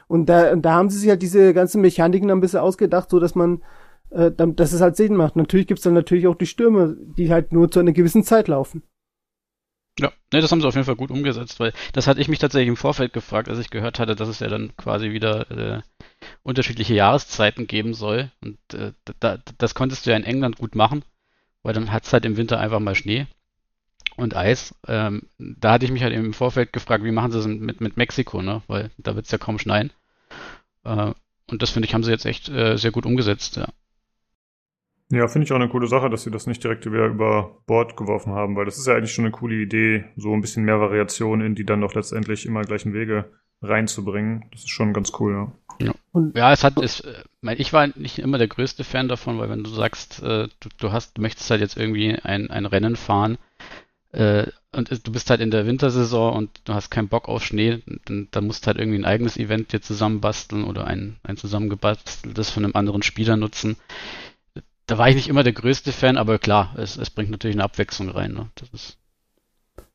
Und 0.07 0.27
da, 0.27 0.55
da 0.55 0.73
haben 0.73 0.89
sie 0.89 0.99
sich 0.99 1.09
halt 1.09 1.21
diese 1.21 1.53
ganzen 1.53 1.81
Mechaniken 1.81 2.31
ein 2.31 2.39
bisschen 2.39 2.59
ausgedacht, 2.59 3.09
so 3.09 3.19
dass 3.19 3.35
man, 3.35 3.63
äh, 4.09 4.31
dass 4.31 4.73
es 4.73 4.81
halt 4.81 4.95
Sinn 4.95 5.15
macht. 5.15 5.35
Natürlich 5.35 5.67
gibt's 5.67 5.83
dann 5.83 5.93
natürlich 5.93 6.27
auch 6.27 6.35
die 6.35 6.45
Stürme, 6.45 6.97
die 7.17 7.31
halt 7.31 7.51
nur 7.51 7.69
zu 7.71 7.79
einer 7.79 7.91
gewissen 7.93 8.23
Zeit 8.23 8.47
laufen. 8.47 8.83
Ja, 9.99 10.11
ne, 10.31 10.41
das 10.41 10.51
haben 10.51 10.61
sie 10.61 10.67
auf 10.67 10.75
jeden 10.75 10.85
Fall 10.85 10.95
gut 10.95 11.09
umgesetzt, 11.09 11.59
weil 11.59 11.73
das 11.93 12.05
hatte 12.05 12.21
ich 12.21 12.27
mich 12.27 12.37
tatsächlich 12.37 12.67
im 12.67 12.77
Vorfeld 12.77 13.13
gefragt, 13.13 13.49
als 13.49 13.57
ich 13.57 13.71
gehört 13.71 13.97
hatte, 13.97 14.15
dass 14.15 14.29
es 14.29 14.39
ja 14.39 14.47
dann 14.47 14.75
quasi 14.77 15.11
wieder 15.11 15.49
äh, 15.49 15.81
unterschiedliche 16.43 16.93
Jahreszeiten 16.93 17.65
geben 17.65 17.93
soll. 17.93 18.31
Und 18.41 18.59
äh, 18.73 18.91
da, 19.19 19.39
das 19.57 19.73
konntest 19.73 20.05
du 20.05 20.11
ja 20.11 20.17
in 20.17 20.23
England 20.23 20.57
gut 20.57 20.75
machen, 20.75 21.03
weil 21.63 21.73
dann 21.73 21.91
hat's 21.91 22.13
halt 22.13 22.25
im 22.25 22.37
Winter 22.37 22.59
einfach 22.59 22.79
mal 22.79 22.93
Schnee 22.93 23.25
und 24.17 24.35
Eis. 24.35 24.75
Ähm, 24.87 25.23
da 25.39 25.73
hatte 25.73 25.85
ich 25.85 25.91
mich 25.91 26.03
halt 26.03 26.13
eben 26.13 26.25
im 26.25 26.33
Vorfeld 26.33 26.73
gefragt, 26.73 27.03
wie 27.03 27.11
machen 27.11 27.31
sie 27.31 27.39
es 27.39 27.47
mit, 27.47 27.81
mit 27.81 27.97
Mexiko, 27.97 28.43
ne? 28.43 28.61
Weil 28.67 28.91
da 28.97 29.15
wird's 29.15 29.31
ja 29.31 29.39
kaum 29.39 29.57
schneien. 29.57 29.91
Äh, 30.83 31.13
und 31.49 31.61
das 31.61 31.71
finde 31.71 31.87
ich, 31.87 31.95
haben 31.95 32.03
sie 32.03 32.11
jetzt 32.11 32.25
echt 32.25 32.49
äh, 32.49 32.77
sehr 32.77 32.91
gut 32.91 33.05
umgesetzt, 33.05 33.55
ja. 33.55 33.67
Ja, 35.09 35.27
finde 35.27 35.45
ich 35.45 35.51
auch 35.51 35.57
eine 35.57 35.69
coole 35.69 35.87
Sache, 35.87 36.09
dass 36.09 36.23
sie 36.23 36.31
das 36.31 36.47
nicht 36.47 36.63
direkt 36.63 36.85
wieder 36.85 37.05
über 37.05 37.61
Bord 37.65 37.95
geworfen 37.95 38.33
haben, 38.33 38.55
weil 38.55 38.65
das 38.65 38.77
ist 38.77 38.87
ja 38.87 38.95
eigentlich 38.95 39.13
schon 39.13 39.25
eine 39.25 39.31
coole 39.31 39.55
Idee, 39.55 40.05
so 40.17 40.33
ein 40.33 40.41
bisschen 40.41 40.65
mehr 40.65 40.79
Variation 40.81 41.41
in 41.41 41.55
die 41.55 41.65
dann 41.65 41.81
doch 41.81 41.93
letztendlich 41.93 42.45
immer 42.45 42.63
gleichen 42.63 42.93
Wege 42.93 43.31
reinzubringen. 43.61 44.45
Das 44.51 44.61
ist 44.61 44.69
schon 44.69 44.93
ganz 44.93 45.13
cool, 45.19 45.33
ja. 45.33 45.93
Und 46.11 46.35
Ja, 46.35 46.51
es 46.51 46.63
hat, 46.63 46.77
es, 46.81 47.01
äh, 47.01 47.23
ich 47.57 47.73
war 47.73 47.87
nicht 47.95 48.19
immer 48.19 48.37
der 48.37 48.47
größte 48.47 48.83
Fan 48.83 49.07
davon, 49.07 49.37
weil 49.37 49.49
wenn 49.49 49.63
du 49.63 49.69
sagst, 49.69 50.21
äh, 50.23 50.47
du, 50.59 50.69
du 50.77 50.91
hast, 50.91 51.17
du 51.17 51.21
möchtest 51.21 51.49
halt 51.51 51.61
jetzt 51.61 51.77
irgendwie 51.77 52.17
ein, 52.23 52.49
ein 52.49 52.65
Rennen 52.65 52.95
fahren, 52.95 53.37
äh, 54.11 54.47
und 54.73 54.89
du 55.07 55.11
bist 55.11 55.29
halt 55.29 55.41
in 55.41 55.51
der 55.51 55.65
Wintersaison 55.65 56.33
und 56.33 56.49
du 56.65 56.73
hast 56.73 56.89
keinen 56.89 57.07
Bock 57.07 57.27
auf 57.27 57.43
Schnee, 57.43 57.79
dann, 58.05 58.27
dann 58.31 58.47
musst 58.47 58.63
du 58.63 58.67
halt 58.67 58.77
irgendwie 58.77 58.99
ein 58.99 59.05
eigenes 59.05 59.37
Event 59.37 59.73
dir 59.73 59.81
zusammenbasteln 59.81 60.63
oder 60.63 60.85
ein, 60.85 61.17
ein 61.23 61.37
zusammengebasteltes 61.37 62.49
von 62.49 62.63
einem 62.63 62.75
anderen 62.75 63.01
Spieler 63.01 63.37
nutzen. 63.37 63.77
Da 64.87 64.97
war 64.97 65.09
ich 65.09 65.15
nicht 65.15 65.27
immer 65.27 65.43
der 65.43 65.53
größte 65.53 65.91
Fan, 65.91 66.17
aber 66.17 66.39
klar, 66.39 66.73
es, 66.77 66.97
es 66.97 67.09
bringt 67.09 67.29
natürlich 67.29 67.55
eine 67.55 67.63
Abwechslung 67.65 68.09
rein. 68.09 68.33
Ne? 68.33 68.49
Das 68.55 68.69
ist, 68.69 68.97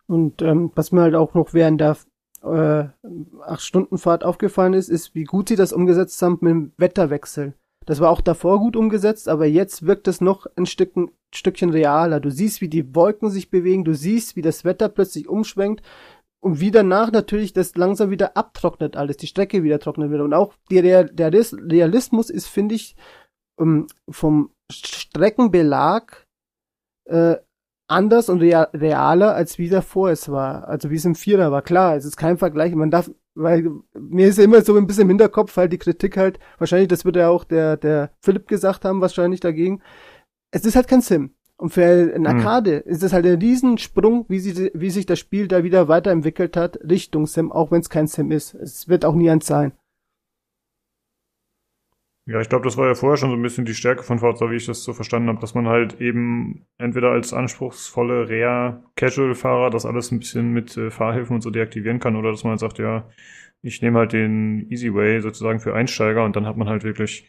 Und 0.06 0.42
ähm, 0.42 0.70
was 0.74 0.92
mir 0.92 1.00
halt 1.00 1.14
auch 1.14 1.34
noch 1.34 1.54
während 1.54 1.80
der 1.80 1.96
äh, 2.42 2.88
acht 3.46 3.62
Stunden 3.62 3.98
Fahrt 3.98 4.22
aufgefallen 4.22 4.74
ist, 4.74 4.88
ist, 4.88 5.14
wie 5.14 5.24
gut 5.24 5.48
sie 5.48 5.56
das 5.56 5.72
umgesetzt 5.72 6.20
haben 6.20 6.38
mit 6.40 6.50
dem 6.50 6.72
Wetterwechsel. 6.76 7.54
Das 7.86 8.00
war 8.00 8.10
auch 8.10 8.20
davor 8.20 8.60
gut 8.60 8.76
umgesetzt, 8.76 9.28
aber 9.28 9.46
jetzt 9.46 9.86
wirkt 9.86 10.06
es 10.08 10.20
noch 10.20 10.46
ein 10.56 10.66
Stücken, 10.66 11.10
Stückchen 11.34 11.70
realer. 11.70 12.20
Du 12.20 12.30
siehst, 12.30 12.60
wie 12.60 12.68
die 12.68 12.94
Wolken 12.94 13.30
sich 13.30 13.50
bewegen, 13.50 13.84
du 13.84 13.94
siehst, 13.94 14.36
wie 14.36 14.42
das 14.42 14.64
Wetter 14.64 14.88
plötzlich 14.88 15.26
umschwenkt 15.26 15.82
und 16.40 16.60
wie 16.60 16.70
danach 16.70 17.10
natürlich 17.10 17.52
das 17.52 17.74
langsam 17.76 18.10
wieder 18.10 18.36
abtrocknet 18.36 18.96
alles, 18.96 19.16
die 19.16 19.26
Strecke 19.26 19.62
wieder 19.62 19.80
trocknet 19.80 20.10
wird. 20.10 20.20
Und 20.20 20.34
auch 20.34 20.54
der 20.70 21.32
Ris- 21.32 21.56
Realismus 21.58 22.28
ist, 22.30 22.46
finde 22.46 22.74
ich, 22.74 22.94
ähm, 23.58 23.86
vom 24.08 24.50
Streckenbelag 24.72 26.26
äh, 27.04 27.36
anders 27.88 28.28
und 28.28 28.40
rea 28.40 28.68
realer, 28.72 29.34
als 29.34 29.58
wie 29.58 29.68
davor 29.68 30.10
es 30.10 30.30
war. 30.30 30.66
Also 30.68 30.90
wie 30.90 30.96
es 30.96 31.04
im 31.04 31.14
Vierer 31.14 31.52
war. 31.52 31.62
Klar, 31.62 31.96
es 31.96 32.04
ist 32.04 32.16
kein 32.16 32.38
Vergleich. 32.38 32.74
Man 32.74 32.90
darf, 32.90 33.10
weil 33.34 33.70
mir 33.94 34.28
ist 34.28 34.38
immer 34.38 34.62
so 34.62 34.76
ein 34.76 34.86
bisschen 34.86 35.02
im 35.02 35.10
Hinterkopf, 35.10 35.56
halt 35.56 35.72
die 35.72 35.78
Kritik 35.78 36.16
halt, 36.16 36.38
wahrscheinlich, 36.58 36.88
das 36.88 37.04
wird 37.04 37.16
ja 37.16 37.28
auch 37.28 37.44
der, 37.44 37.76
der 37.76 38.10
Philipp 38.20 38.48
gesagt 38.48 38.84
haben, 38.84 39.00
wahrscheinlich 39.00 39.40
dagegen. 39.40 39.82
Es 40.50 40.64
ist 40.64 40.76
halt 40.76 40.88
kein 40.88 41.02
Sim. 41.02 41.34
Und 41.56 41.70
für 41.70 41.84
eine 41.84 42.14
Hm. 42.14 42.26
Arcade 42.26 42.76
ist 42.78 43.02
es 43.02 43.12
halt 43.12 43.24
ein 43.24 43.38
Riesensprung, 43.38 44.24
wie, 44.28 44.40
sie, 44.40 44.70
wie 44.74 44.90
sich 44.90 45.06
das 45.06 45.18
Spiel 45.18 45.46
da 45.46 45.62
wieder 45.62 45.86
weiterentwickelt 45.86 46.56
hat, 46.56 46.78
Richtung 46.82 47.26
Sim, 47.26 47.52
auch 47.52 47.70
wenn 47.70 47.80
es 47.80 47.90
kein 47.90 48.06
Sim 48.08 48.32
ist. 48.32 48.54
Es 48.54 48.88
wird 48.88 49.04
auch 49.04 49.14
nie 49.14 49.30
eins 49.30 49.46
sein. 49.46 49.72
Ja, 52.26 52.40
ich 52.40 52.48
glaube, 52.48 52.64
das 52.64 52.76
war 52.76 52.86
ja 52.86 52.94
vorher 52.94 53.16
schon 53.16 53.30
so 53.30 53.36
ein 53.36 53.42
bisschen 53.42 53.64
die 53.64 53.74
Stärke 53.74 54.04
von 54.04 54.20
Forza, 54.20 54.48
wie 54.48 54.54
ich 54.54 54.66
das 54.66 54.84
so 54.84 54.92
verstanden 54.92 55.28
habe, 55.28 55.40
dass 55.40 55.54
man 55.54 55.66
halt 55.66 56.00
eben 56.00 56.66
entweder 56.78 57.10
als 57.10 57.32
anspruchsvolle 57.32 58.28
Rare-Casual-Fahrer 58.28 59.70
das 59.70 59.84
alles 59.84 60.12
ein 60.12 60.20
bisschen 60.20 60.52
mit 60.52 60.76
äh, 60.76 60.90
Fahrhilfen 60.90 61.34
und 61.34 61.42
so 61.42 61.50
deaktivieren 61.50 61.98
kann 61.98 62.14
oder 62.14 62.30
dass 62.30 62.44
man 62.44 62.52
halt 62.52 62.60
sagt, 62.60 62.78
ja, 62.78 63.08
ich 63.60 63.82
nehme 63.82 63.98
halt 63.98 64.12
den 64.12 64.70
Easy 64.70 64.94
Way 64.94 65.20
sozusagen 65.20 65.58
für 65.58 65.74
Einsteiger 65.74 66.24
und 66.24 66.36
dann 66.36 66.46
hat 66.46 66.56
man 66.56 66.68
halt 66.68 66.84
wirklich 66.84 67.28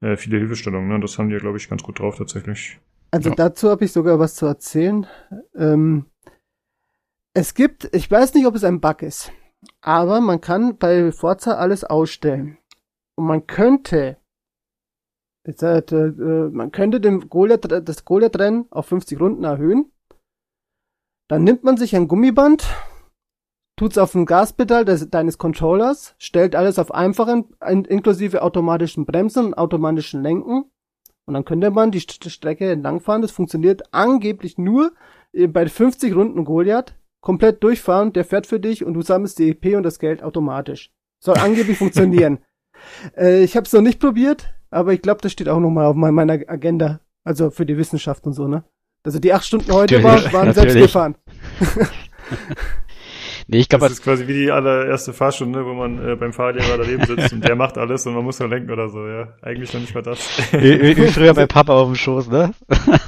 äh, 0.00 0.16
viele 0.16 0.38
Hilfestellungen. 0.38 0.88
Ne? 0.88 1.00
Das 1.00 1.18
haben 1.18 1.28
die 1.28 1.34
ja, 1.34 1.40
glaube 1.40 1.56
ich, 1.56 1.68
ganz 1.68 1.82
gut 1.82 1.98
drauf 1.98 2.16
tatsächlich. 2.16 2.78
Also 3.10 3.30
Ja. 3.30 3.34
dazu 3.34 3.70
habe 3.70 3.84
ich 3.84 3.92
sogar 3.92 4.18
was 4.18 4.34
zu 4.34 4.46
erzählen. 4.46 5.06
Ähm, 5.56 6.06
es 7.34 7.54
gibt, 7.54 7.88
ich 7.92 8.10
weiß 8.10 8.34
nicht, 8.34 8.46
ob 8.46 8.54
es 8.54 8.64
ein 8.64 8.80
Bug 8.80 9.02
ist, 9.02 9.32
aber 9.80 10.20
man 10.20 10.40
kann 10.40 10.78
bei 10.78 11.10
Forza 11.12 11.54
alles 11.54 11.84
ausstellen. 11.84 12.58
Und 13.16 13.26
man 13.26 13.46
könnte, 13.46 14.16
jetzt, 15.46 15.62
äh, 15.62 15.78
äh, 15.78 16.50
man 16.50 16.72
könnte 16.72 17.00
den 17.00 17.28
Goliath, 17.28 17.66
das 17.70 18.04
Goliath-Rennen 18.04 18.66
auf 18.70 18.86
50 18.86 19.20
Runden 19.20 19.44
erhöhen. 19.44 19.90
Dann 21.28 21.44
nimmt 21.44 21.64
man 21.64 21.76
sich 21.76 21.94
ein 21.94 22.08
Gummiband, 22.08 22.66
tut's 23.76 23.98
auf 23.98 24.12
dem 24.12 24.26
Gaspedal 24.26 24.84
des, 24.84 25.10
deines 25.10 25.38
Controllers, 25.38 26.14
stellt 26.18 26.56
alles 26.56 26.78
auf 26.78 26.92
einfachen, 26.92 27.46
in, 27.66 27.84
inklusive 27.84 28.42
automatischen 28.42 29.04
Bremsen 29.04 29.46
und 29.46 29.54
automatischen 29.54 30.22
Lenken. 30.22 30.64
Und 31.26 31.34
dann 31.34 31.44
könnte 31.44 31.70
man 31.70 31.90
die 31.90 32.00
St 32.00 32.30
Strecke 32.30 32.70
entlangfahren. 32.70 33.20
Das 33.20 33.32
funktioniert 33.32 33.92
angeblich 33.92 34.56
nur 34.56 34.92
äh, 35.32 35.46
bei 35.46 35.66
50 35.66 36.14
Runden 36.14 36.44
Goliath. 36.44 36.94
Komplett 37.20 37.62
durchfahren, 37.62 38.12
der 38.12 38.24
fährt 38.24 38.46
für 38.46 38.60
dich 38.60 38.84
und 38.84 38.94
du 38.94 39.02
sammelst 39.02 39.38
die 39.38 39.50
EP 39.50 39.76
und 39.76 39.82
das 39.82 39.98
Geld 39.98 40.22
automatisch. 40.22 40.90
Soll 41.22 41.36
angeblich 41.36 41.76
funktionieren. 41.78 42.38
Äh, 43.16 43.42
ich 43.42 43.56
habe 43.56 43.66
es 43.66 43.72
noch 43.72 43.82
nicht 43.82 44.00
probiert, 44.00 44.54
aber 44.70 44.92
ich 44.92 45.02
glaube, 45.02 45.20
das 45.22 45.32
steht 45.32 45.48
auch 45.48 45.60
nochmal 45.60 45.86
auf 45.86 45.96
mein- 45.96 46.14
meiner 46.14 46.34
Agenda. 46.46 47.00
Also 47.24 47.50
für 47.50 47.66
die 47.66 47.76
Wissenschaft 47.76 48.26
und 48.26 48.32
so, 48.32 48.48
ne? 48.48 48.64
Also 49.04 49.18
die 49.18 49.32
acht 49.32 49.44
Stunden 49.44 49.72
heute 49.72 50.02
war, 50.02 50.32
waren 50.32 50.52
selbst 50.52 50.76
gefahren. 50.76 51.16
Nee, 53.50 53.60
ich 53.60 53.68
glaube, 53.70 53.86
Das 53.86 53.92
ist 53.92 54.02
quasi 54.02 54.26
wie 54.28 54.34
die 54.34 54.50
allererste 54.50 55.14
Fahrstunde, 55.14 55.64
wo 55.64 55.72
man 55.72 56.06
äh, 56.06 56.16
beim 56.16 56.34
Fahrlehrer 56.34 56.76
daneben 56.76 57.06
sitzt 57.06 57.32
und 57.32 57.42
der 57.42 57.56
macht 57.56 57.78
alles 57.78 58.06
und 58.06 58.14
man 58.14 58.22
muss 58.22 58.38
nur 58.38 58.48
lenken 58.50 58.70
oder 58.70 58.90
so, 58.90 59.06
ja. 59.08 59.32
Eigentlich 59.40 59.72
noch 59.72 59.80
nicht 59.80 59.94
mal 59.94 60.02
das. 60.02 60.18
wie, 60.52 60.96
wie, 60.96 61.06
früher 61.08 61.32
bei 61.32 61.46
Papa 61.46 61.72
auf 61.72 61.88
dem 61.88 61.94
Schoß, 61.94 62.28
ne? 62.28 62.52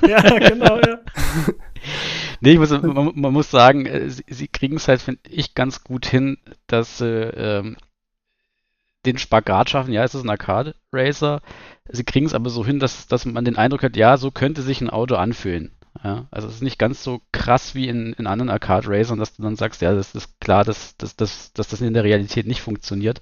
ja, 0.09 0.23
genau, 0.39 0.79
ja. 0.79 0.99
Nee, 2.41 2.53
ich 2.53 2.59
muss, 2.59 2.71
man, 2.71 3.13
man 3.15 3.33
muss 3.35 3.51
sagen, 3.51 3.85
äh, 3.85 4.09
sie, 4.09 4.25
sie 4.31 4.49
kriegen 4.49 4.77
es 4.77 4.89
halt, 4.89 5.03
finde 5.03 5.21
ich, 5.29 5.55
ganz 5.55 5.85
gut 5.85 6.07
hin, 6.07 6.39
dass 6.67 6.97
sie 6.99 7.05
ähm, 7.07 7.77
den 9.07 9.19
Spagat 9.19 9.71
schaffen. 9.71 9.93
Ja, 9.93 10.05
es 10.05 10.15
ist 10.15 10.25
ein 10.25 10.31
Arcade-Racer. 10.31 11.41
Sie 11.89 12.05
kriegen 12.05 12.27
es 12.27 12.35
aber 12.35 12.51
so 12.51 12.65
hin, 12.65 12.79
dass, 12.79 13.07
dass 13.07 13.25
man 13.25 13.45
den 13.45 13.57
Eindruck 13.57 13.83
hat, 13.83 13.97
ja, 13.97 14.17
so 14.17 14.31
könnte 14.31 14.63
sich 14.63 14.81
ein 14.81 14.91
Auto 14.91 15.17
anfühlen. 15.17 15.73
Ja, 16.05 16.29
also 16.31 16.47
es 16.49 16.55
ist 16.55 16.63
nicht 16.63 16.79
ganz 16.79 17.03
so 17.03 17.21
krass 17.33 17.75
wie 17.75 17.89
in, 17.89 18.13
in 18.13 18.27
anderen 18.27 18.49
Arcade-Racern, 18.51 19.19
dass 19.19 19.35
du 19.35 19.43
dann 19.43 19.57
sagst, 19.57 19.83
ja, 19.83 19.93
das 19.93 20.15
ist 20.15 20.41
klar, 20.41 20.65
dass, 20.65 20.97
dass, 20.97 21.17
dass, 21.17 21.53
dass 21.53 21.69
das 21.69 21.81
in 21.81 21.95
der 21.95 22.05
Realität 22.05 22.47
nicht 22.47 22.63
funktioniert. 22.63 23.21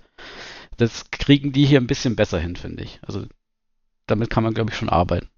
Das 0.77 1.11
kriegen 1.11 1.53
die 1.53 1.65
hier 1.65 1.81
ein 1.81 1.87
bisschen 1.87 2.15
besser 2.15 2.39
hin, 2.39 2.57
finde 2.57 2.85
ich. 2.85 3.01
Also 3.03 3.25
damit 4.07 4.31
kann 4.31 4.45
man, 4.45 4.55
glaube 4.55 4.71
ich, 4.71 4.77
schon 4.77 4.89
arbeiten. 4.89 5.29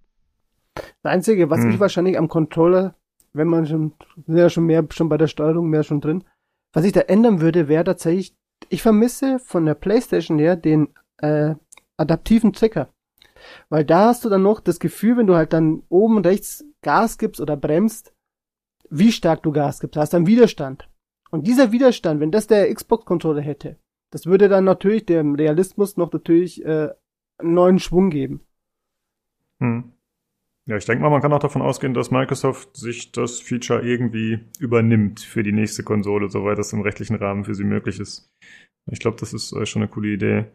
Das 0.74 1.12
Einzige, 1.12 1.50
was 1.50 1.60
Hm. 1.60 1.70
ich 1.70 1.80
wahrscheinlich 1.80 2.18
am 2.18 2.28
Controller, 2.28 2.94
wenn 3.32 3.48
man 3.48 3.66
schon, 3.66 3.92
sind 4.26 4.36
ja 4.36 4.50
schon 4.50 4.66
mehr, 4.66 4.84
schon 4.90 5.08
bei 5.08 5.16
der 5.16 5.28
Steuerung 5.28 5.68
mehr 5.68 5.82
schon 5.82 6.00
drin, 6.00 6.24
was 6.72 6.84
ich 6.84 6.92
da 6.92 7.00
ändern 7.00 7.40
würde, 7.40 7.68
wäre 7.68 7.84
tatsächlich, 7.84 8.34
ich 8.68 8.82
vermisse 8.82 9.38
von 9.38 9.66
der 9.66 9.74
Playstation 9.74 10.38
her 10.38 10.56
den 10.56 10.88
äh, 11.18 11.54
adaptiven 11.96 12.52
Trigger. 12.52 12.92
Weil 13.68 13.84
da 13.84 14.08
hast 14.08 14.24
du 14.24 14.28
dann 14.28 14.42
noch 14.42 14.60
das 14.60 14.80
Gefühl, 14.80 15.16
wenn 15.16 15.26
du 15.26 15.34
halt 15.34 15.52
dann 15.52 15.82
oben 15.88 16.18
rechts 16.18 16.64
Gas 16.82 17.18
gibst 17.18 17.40
oder 17.40 17.56
bremst, 17.56 18.12
wie 18.90 19.12
stark 19.12 19.42
du 19.42 19.52
Gas 19.52 19.80
gibst, 19.80 19.96
hast 19.96 20.12
dann 20.12 20.26
Widerstand. 20.26 20.88
Und 21.30 21.46
dieser 21.46 21.72
Widerstand, 21.72 22.20
wenn 22.20 22.32
das 22.32 22.46
der 22.46 22.72
Xbox-Controller 22.74 23.42
hätte, 23.42 23.78
das 24.10 24.26
würde 24.26 24.48
dann 24.48 24.64
natürlich 24.64 25.06
dem 25.06 25.36
Realismus 25.36 25.96
noch 25.96 26.12
natürlich 26.12 26.64
äh, 26.64 26.90
einen 27.38 27.54
neuen 27.54 27.78
Schwung 27.78 28.10
geben. 28.10 28.40
Hm. 29.60 29.92
Ja, 30.70 30.76
ich 30.76 30.84
denke 30.84 31.02
mal, 31.02 31.10
man 31.10 31.20
kann 31.20 31.32
auch 31.32 31.40
davon 31.40 31.62
ausgehen, 31.62 31.94
dass 31.94 32.12
Microsoft 32.12 32.76
sich 32.76 33.10
das 33.10 33.40
Feature 33.40 33.82
irgendwie 33.82 34.38
übernimmt 34.60 35.18
für 35.18 35.42
die 35.42 35.50
nächste 35.50 35.82
Konsole, 35.82 36.28
soweit 36.28 36.58
das 36.58 36.72
im 36.72 36.80
rechtlichen 36.82 37.16
Rahmen 37.16 37.44
für 37.44 37.56
sie 37.56 37.64
möglich 37.64 37.98
ist. 37.98 38.32
Ich 38.88 39.00
glaube, 39.00 39.16
das 39.18 39.32
ist 39.32 39.52
äh, 39.52 39.66
schon 39.66 39.82
eine 39.82 39.90
coole 39.90 40.10
Idee. 40.10 40.46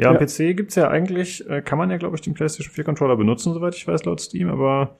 Ja, 0.00 0.08
am 0.08 0.14
Ja. 0.14 0.18
PC 0.18 0.54
gibt's 0.54 0.74
ja 0.74 0.88
eigentlich, 0.88 1.48
äh, 1.48 1.62
kann 1.62 1.78
man 1.78 1.88
ja, 1.90 1.98
glaube 1.98 2.16
ich, 2.16 2.22
den 2.22 2.34
PlayStation 2.34 2.74
4 2.74 2.82
Controller 2.82 3.16
benutzen, 3.16 3.54
soweit 3.54 3.76
ich 3.76 3.86
weiß, 3.86 4.04
laut 4.06 4.20
Steam, 4.20 4.48
aber 4.50 4.98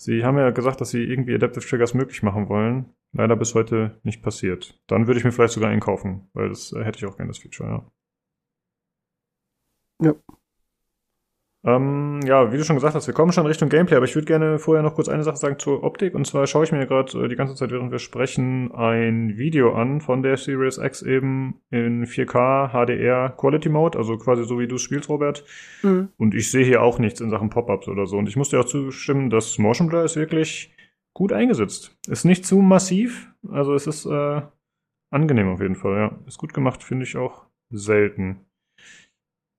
sie 0.00 0.24
haben 0.24 0.38
ja 0.38 0.50
gesagt, 0.50 0.80
dass 0.80 0.90
sie 0.90 1.02
irgendwie 1.02 1.34
Adaptive 1.34 1.66
Triggers 1.66 1.94
möglich 1.94 2.22
machen 2.22 2.48
wollen. 2.48 2.94
Leider 3.16 3.34
bis 3.34 3.56
heute 3.56 3.98
nicht 4.04 4.22
passiert. 4.22 4.80
Dann 4.86 5.08
würde 5.08 5.18
ich 5.18 5.24
mir 5.24 5.32
vielleicht 5.32 5.54
sogar 5.54 5.70
einen 5.70 5.80
kaufen, 5.80 6.28
weil 6.34 6.50
das 6.50 6.72
äh, 6.72 6.84
hätte 6.84 6.98
ich 6.98 7.06
auch 7.06 7.16
gerne, 7.16 7.30
das 7.30 7.38
Feature, 7.38 7.68
ja. 7.68 7.86
Ja. 10.02 10.35
Ähm, 11.66 12.20
ja, 12.24 12.52
wie 12.52 12.58
du 12.58 12.64
schon 12.64 12.76
gesagt 12.76 12.94
hast, 12.94 13.08
wir 13.08 13.14
kommen 13.14 13.32
schon 13.32 13.44
Richtung 13.44 13.68
Gameplay, 13.68 13.96
aber 13.96 14.04
ich 14.04 14.14
würde 14.14 14.26
gerne 14.26 14.60
vorher 14.60 14.84
noch 14.84 14.94
kurz 14.94 15.08
eine 15.08 15.24
Sache 15.24 15.36
sagen 15.36 15.58
zur 15.58 15.82
Optik. 15.82 16.14
Und 16.14 16.24
zwar 16.24 16.46
schaue 16.46 16.62
ich 16.62 16.70
mir 16.70 16.86
gerade 16.86 17.24
äh, 17.24 17.28
die 17.28 17.34
ganze 17.34 17.56
Zeit, 17.56 17.72
während 17.72 17.90
wir 17.90 17.98
sprechen, 17.98 18.72
ein 18.72 19.36
Video 19.36 19.74
an 19.74 20.00
von 20.00 20.22
der 20.22 20.36
Series 20.36 20.78
X 20.78 21.02
eben 21.02 21.60
in 21.70 22.06
4K 22.06 22.68
HDR 22.70 23.30
Quality 23.30 23.68
Mode, 23.68 23.98
also 23.98 24.16
quasi 24.16 24.44
so 24.44 24.60
wie 24.60 24.68
du 24.68 24.78
spielst, 24.78 25.08
Robert. 25.08 25.44
Mhm. 25.82 26.10
Und 26.16 26.36
ich 26.36 26.52
sehe 26.52 26.64
hier 26.64 26.82
auch 26.82 27.00
nichts 27.00 27.20
in 27.20 27.30
Sachen 27.30 27.50
Pop-ups 27.50 27.88
oder 27.88 28.06
so. 28.06 28.16
Und 28.16 28.28
ich 28.28 28.36
muss 28.36 28.50
dir 28.50 28.60
auch 28.60 28.64
zustimmen, 28.64 29.28
das 29.28 29.58
Motion 29.58 29.88
Blur 29.88 30.04
ist 30.04 30.14
wirklich 30.14 30.72
gut 31.14 31.32
eingesetzt. 31.32 31.98
Ist 32.06 32.24
nicht 32.24 32.46
zu 32.46 32.58
massiv, 32.58 33.28
also 33.50 33.74
es 33.74 33.88
ist 33.88 34.06
äh, 34.06 34.42
angenehm 35.10 35.48
auf 35.48 35.60
jeden 35.60 35.74
Fall, 35.74 35.96
ja. 35.96 36.18
Ist 36.28 36.38
gut 36.38 36.54
gemacht, 36.54 36.84
finde 36.84 37.04
ich 37.04 37.16
auch 37.16 37.46
selten. 37.70 38.46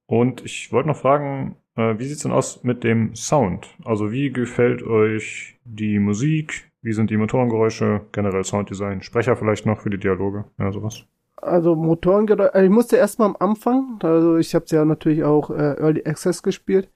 Und 0.10 0.46
ich 0.46 0.72
wollte 0.72 0.88
noch 0.88 0.96
fragen, 0.96 1.58
äh, 1.78 1.98
wie 1.98 2.06
sieht's 2.06 2.24
denn 2.24 2.32
aus 2.32 2.64
mit 2.64 2.84
dem 2.84 3.16
Sound? 3.16 3.76
Also 3.86 4.12
wie 4.12 4.32
gefällt 4.32 4.84
euch 4.84 5.58
die 5.64 6.00
Musik? 6.00 6.72
Wie 6.82 6.94
sind 6.94 7.10
die 7.10 7.18
Motorengeräusche? 7.18 8.02
Generell 8.12 8.44
Sounddesign? 8.44 9.02
Sprecher 9.02 9.36
vielleicht 9.36 9.66
noch 9.66 9.80
für 9.80 9.90
die 9.90 10.00
Dialoge? 10.00 10.46
Ja, 10.60 10.72
sowas. 10.72 11.04
Also 11.38 11.76
Motorengeräusche, 11.76 12.54
also 12.54 12.66
ich 12.66 12.72
musste 12.72 12.98
erstmal 12.98 13.30
am 13.30 13.38
Anfang, 13.40 14.00
also 14.02 14.38
ich 14.38 14.54
habe 14.56 14.66
es 14.66 14.72
ja 14.72 14.84
natürlich 14.84 15.24
auch 15.24 15.52
äh, 15.52 15.76
Early 15.80 16.04
Access 16.06 16.42
gespielt, 16.42 16.90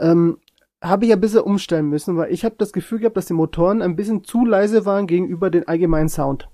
ähm, 0.00 0.38
habe 0.82 1.06
ich 1.06 1.12
ein 1.12 1.20
bisschen 1.20 1.40
umstellen 1.40 1.88
müssen, 1.88 2.16
weil 2.16 2.32
ich 2.32 2.44
habe 2.44 2.56
das 2.58 2.72
Gefühl 2.72 2.98
gehabt, 2.98 3.16
dass 3.16 3.26
die 3.26 3.32
Motoren 3.32 3.80
ein 3.80 3.96
bisschen 3.96 4.24
zu 4.24 4.44
leise 4.44 4.84
waren 4.84 5.06
gegenüber 5.06 5.50
den 5.50 5.66
allgemeinen 5.66 6.08
Sound. 6.08 6.50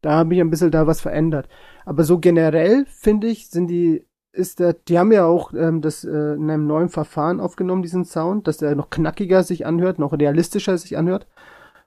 Da 0.00 0.12
habe 0.12 0.34
ich 0.34 0.40
ein 0.40 0.50
bisschen 0.50 0.70
da 0.70 0.86
was 0.86 1.00
verändert. 1.00 1.48
Aber 1.84 2.04
so 2.04 2.18
generell 2.18 2.86
finde 2.86 3.26
ich, 3.26 3.48
sind 3.48 3.66
die, 3.66 4.06
ist 4.34 4.58
der, 4.58 4.74
die 4.74 4.98
haben 4.98 5.12
ja 5.12 5.24
auch 5.24 5.52
ähm, 5.54 5.80
das 5.80 6.04
äh, 6.04 6.34
in 6.34 6.50
einem 6.50 6.66
neuen 6.66 6.88
Verfahren 6.88 7.40
aufgenommen, 7.40 7.82
diesen 7.82 8.04
Sound, 8.04 8.46
dass 8.48 8.58
der 8.58 8.74
noch 8.74 8.90
knackiger 8.90 9.42
sich 9.42 9.64
anhört, 9.64 9.98
noch 9.98 10.12
realistischer 10.12 10.76
sich 10.76 10.96
anhört. 10.98 11.26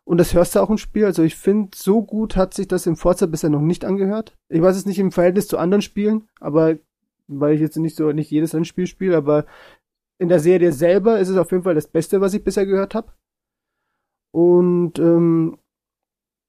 Und 0.05 0.19
das 0.19 0.33
hörst 0.33 0.55
du 0.55 0.61
auch 0.61 0.69
im 0.69 0.77
Spiel. 0.77 1.03
Also 1.05 1.23
ich 1.23 1.35
finde, 1.35 1.71
so 1.75 2.01
gut 2.01 2.37
hat 2.37 2.53
sich 2.53 2.67
das 2.67 2.87
im 2.87 2.95
Forza 2.95 3.25
bisher 3.25 3.49
noch 3.49 3.61
nicht 3.61 3.83
angehört. 3.83 4.37
Ich 4.47 4.61
weiß 4.61 4.77
es 4.77 4.85
nicht 4.85 4.99
im 4.99 5.11
Verhältnis 5.11 5.49
zu 5.49 5.57
anderen 5.57 5.81
Spielen, 5.81 6.29
aber 6.39 6.77
weil 7.27 7.53
ich 7.53 7.61
jetzt 7.61 7.77
nicht 7.77 7.97
so 7.97 8.11
nicht 8.13 8.31
jedes 8.31 8.55
Rennspiel 8.55 8.87
spiele, 8.87 9.17
aber 9.17 9.45
in 10.17 10.29
der 10.29 10.39
Serie 10.39 10.71
selber 10.71 11.19
ist 11.19 11.27
es 11.27 11.37
auf 11.37 11.51
jeden 11.51 11.63
Fall 11.63 11.75
das 11.75 11.87
Beste, 11.87 12.21
was 12.21 12.33
ich 12.33 12.43
bisher 12.43 12.65
gehört 12.65 12.95
habe. 12.95 13.11
Und 14.31 14.97
ähm, 14.99 15.57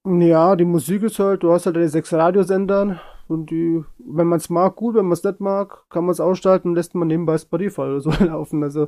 ja, 0.05 0.55
die 0.55 0.65
Musik 0.65 1.03
ist 1.03 1.19
halt, 1.19 1.43
du 1.43 1.51
hast 1.51 1.65
halt 1.65 1.75
deine 1.75 1.89
sechs 1.89 2.13
Radiosender 2.13 3.01
und 3.29 3.51
die, 3.51 3.83
wenn 3.99 4.27
man 4.27 4.37
es 4.37 4.49
mag, 4.49 4.75
gut, 4.75 4.95
wenn 4.95 5.05
man 5.05 5.13
es 5.13 5.23
nicht 5.23 5.39
mag, 5.39 5.85
kann 5.89 6.05
man 6.05 6.11
es 6.11 6.19
ausschalten 6.19 6.69
und 6.69 6.75
lässt 6.75 6.95
man 6.95 7.07
nebenbei 7.07 7.37
Spotify 7.37 7.81
oder 7.81 8.01
so 8.01 8.11
laufen. 8.23 8.63
Also 8.63 8.87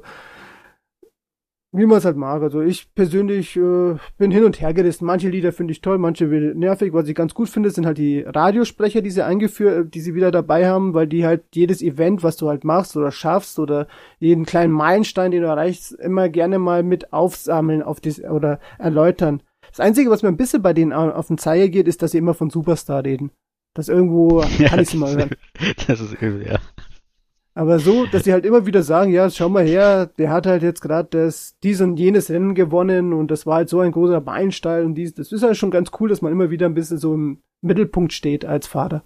wie 1.74 1.86
man 1.86 2.00
es 2.00 2.06
halt 2.06 2.18
mag. 2.18 2.42
Also 2.42 2.60
ich 2.62 2.94
persönlich 2.94 3.56
äh, 3.56 3.96
bin 4.18 4.30
hin 4.32 4.44
und 4.44 4.60
her 4.60 4.74
gerissen. 4.74 5.06
Manche 5.06 5.30
Lieder 5.30 5.54
finde 5.54 5.72
ich 5.72 5.80
toll, 5.80 5.98
manche 5.98 6.26
nervig. 6.26 6.92
Was 6.94 7.08
ich 7.08 7.16
ganz 7.16 7.34
gut 7.34 7.48
finde, 7.48 7.70
sind 7.70 7.86
halt 7.86 7.98
die 7.98 8.22
Radiosprecher, 8.22 9.02
die 9.02 9.10
sie 9.10 9.24
eingeführt, 9.24 9.94
die 9.94 10.02
sie 10.02 10.14
wieder 10.14 10.32
dabei 10.32 10.68
haben, 10.68 10.94
weil 10.94 11.08
die 11.08 11.26
halt 11.26 11.44
jedes 11.54 11.82
Event, 11.82 12.24
was 12.24 12.36
du 12.36 12.50
halt 12.50 12.66
machst 12.66 12.98
oder 12.98 13.10
schaffst 13.12 13.58
oder 13.58 13.88
jeden 14.20 14.46
kleinen 14.46 14.74
Meilenstein, 14.74 15.32
den 15.32 15.44
du 15.44 15.48
erreichst, 15.48 15.94
immer 15.94 16.28
gerne 16.28 16.60
mal 16.60 16.84
mit 16.84 17.14
aufsammeln 17.14 17.84
auf 17.84 18.02
dies 18.02 18.22
oder 18.22 18.60
erläutern. 18.78 19.42
Das 19.70 19.80
Einzige, 19.80 20.10
was 20.10 20.24
mir 20.24 20.30
ein 20.30 20.38
bisschen 20.38 20.62
bei 20.62 20.74
denen 20.74 20.92
au- 20.92 21.12
auf 21.12 21.28
den 21.28 21.38
Zeiger 21.38 21.70
geht, 21.70 21.88
ist, 21.88 22.02
dass 22.02 22.12
sie 22.12 22.18
immer 22.18 22.34
von 22.34 22.50
Superstar 22.50 23.06
reden. 23.06 23.32
Das 23.74 23.90
irgendwo 23.90 24.42
kann 24.66 24.80
ich 24.80 24.94
mal 24.94 25.16
hören. 25.16 25.32
das 25.88 26.00
ist 26.02 26.14
übel, 26.14 26.46
ja. 26.48 26.60
Aber 27.54 27.80
so, 27.80 28.06
dass 28.06 28.24
sie 28.24 28.32
halt 28.32 28.46
immer 28.46 28.66
wieder 28.66 28.82
sagen, 28.82 29.12
ja, 29.12 29.30
schau 29.30 29.50
mal 29.50 29.66
her, 29.66 30.06
der 30.18 30.32
hat 30.32 30.46
halt 30.48 30.64
jetzt 30.64 30.82
gerade 30.82 31.10
das 31.12 31.58
dies 31.64 31.82
und 31.82 31.98
jenes 31.98 32.30
Rennen 32.30 32.56
gewonnen 32.56 33.12
und 33.14 33.30
das 33.30 33.46
war 33.46 33.56
halt 33.56 33.70
so 33.70 33.82
ein 33.82 33.92
großer 33.92 34.22
Meilenstein 34.22 34.86
und 34.86 34.96
dies, 34.96 35.14
das 35.14 35.32
ist 35.34 35.44
halt 35.44 35.58
schon 35.58 35.72
ganz 35.72 35.92
cool, 36.00 36.08
dass 36.10 36.22
man 36.22 36.32
immer 36.32 36.50
wieder 36.50 36.66
ein 36.66 36.74
bisschen 36.74 36.98
so 36.98 37.14
im 37.14 37.42
Mittelpunkt 37.62 38.14
steht 38.14 38.46
als 38.46 38.68
Vater. 38.68 39.04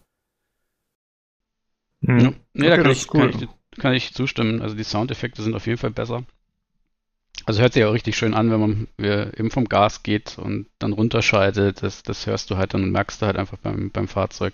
Hm. 2.05 2.19
Ja. 2.19 2.33
Nee, 2.53 2.69
da 2.69 2.75
Okay, 2.75 2.77
kann 2.77 2.85
das 2.85 2.97
ich, 2.97 2.99
ist 2.99 3.13
cool. 3.13 3.31
kann, 3.31 3.39
ich, 3.41 3.47
kann 3.79 3.93
ich 3.93 4.13
zustimmen. 4.13 4.61
Also 4.61 4.75
die 4.75 4.83
Soundeffekte 4.83 5.41
sind 5.41 5.55
auf 5.55 5.65
jeden 5.67 5.77
Fall 5.79 5.91
besser. 5.91 6.23
Also 7.45 7.61
hört 7.61 7.73
sich 7.73 7.83
auch 7.83 7.93
richtig 7.93 8.17
schön 8.17 8.33
an, 8.33 8.49
wenn 8.51 8.59
man 8.59 8.87
eben 8.97 9.51
vom 9.51 9.65
Gas 9.65 10.03
geht 10.03 10.37
und 10.37 10.67
dann 10.79 10.93
runterschaltet. 10.93 11.83
Das, 11.83 12.01
das 12.01 12.25
hörst 12.25 12.49
du 12.49 12.57
halt 12.57 12.73
dann 12.73 12.83
und 12.83 12.91
merkst 12.91 13.21
du 13.21 13.25
halt 13.25 13.37
einfach 13.37 13.57
beim, 13.57 13.91
beim 13.91 14.07
Fahrzeug. 14.07 14.53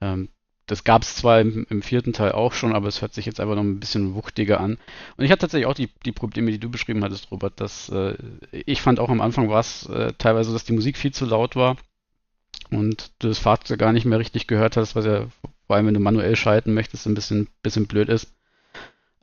Ähm, 0.00 0.28
das 0.70 0.84
gab 0.84 1.02
es 1.02 1.16
zwar 1.16 1.40
im, 1.40 1.66
im 1.68 1.82
vierten 1.82 2.12
Teil 2.12 2.32
auch 2.32 2.52
schon, 2.52 2.74
aber 2.74 2.86
es 2.86 3.02
hört 3.02 3.12
sich 3.12 3.26
jetzt 3.26 3.40
einfach 3.40 3.56
noch 3.56 3.62
ein 3.62 3.80
bisschen 3.80 4.14
wuchtiger 4.14 4.60
an. 4.60 4.78
Und 5.16 5.24
ich 5.24 5.30
hatte 5.30 5.40
tatsächlich 5.40 5.66
auch 5.66 5.74
die, 5.74 5.88
die 6.04 6.12
Probleme, 6.12 6.52
die 6.52 6.60
du 6.60 6.70
beschrieben 6.70 7.02
hattest, 7.02 7.30
Robert. 7.32 7.60
Dass, 7.60 7.88
äh, 7.88 8.14
ich 8.52 8.80
fand 8.80 9.00
auch 9.00 9.08
am 9.08 9.20
Anfang 9.20 9.48
war 9.48 9.60
es 9.60 9.86
äh, 9.86 10.12
teilweise 10.16 10.52
dass 10.52 10.64
die 10.64 10.72
Musik 10.72 10.96
viel 10.96 11.12
zu 11.12 11.26
laut 11.26 11.56
war 11.56 11.76
und 12.70 13.10
du 13.18 13.28
das 13.28 13.40
Fahrzeug 13.40 13.80
gar 13.80 13.92
nicht 13.92 14.04
mehr 14.06 14.20
richtig 14.20 14.46
gehört 14.46 14.76
hast, 14.76 14.94
was 14.94 15.04
ja 15.04 15.26
vor 15.66 15.76
allem, 15.76 15.86
wenn 15.86 15.94
du 15.94 16.00
manuell 16.00 16.36
schalten 16.36 16.72
möchtest, 16.72 17.06
ein 17.06 17.14
bisschen, 17.14 17.48
bisschen 17.62 17.86
blöd 17.86 18.08
ist. 18.08 18.32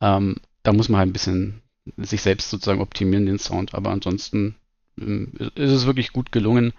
Ähm, 0.01 0.37
da 0.63 0.73
muss 0.73 0.89
man 0.89 0.99
halt 0.99 1.09
ein 1.09 1.13
bisschen 1.13 1.61
sich 1.97 2.21
selbst 2.21 2.49
sozusagen 2.49 2.81
optimieren, 2.81 3.25
den 3.25 3.39
Sound. 3.39 3.73
Aber 3.73 3.91
ansonsten 3.91 4.55
ähm, 4.99 5.33
ist 5.55 5.71
es 5.71 5.85
wirklich 5.85 6.11
gut 6.13 6.31
gelungen. 6.31 6.73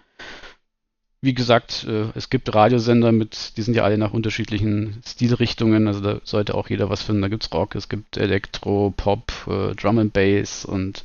Wie 1.21 1.35
gesagt, 1.35 1.85
äh, 1.89 2.07
es 2.15 2.31
gibt 2.31 2.55
Radiosender 2.55 3.11
mit, 3.11 3.57
die 3.57 3.63
sind 3.63 3.75
ja 3.75 3.83
alle 3.83 3.99
nach 3.99 4.13
unterschiedlichen 4.13 5.03
Stilrichtungen, 5.05 5.89
also 5.89 6.01
da 6.01 6.21
sollte 6.23 6.55
auch 6.55 6.71
jeder 6.71 6.91
was 6.91 7.03
finden. 7.03 7.23
Da 7.23 7.29
gibt's 7.29 7.53
Rock, 7.53 7.75
es 7.75 7.89
gibt 7.89 8.17
Elektro, 8.17 8.95
Pop, 8.97 9.33
äh, 9.49 9.75
Drum 9.75 9.99
and 9.99 10.13
Bass 10.13 10.65
und 10.65 11.05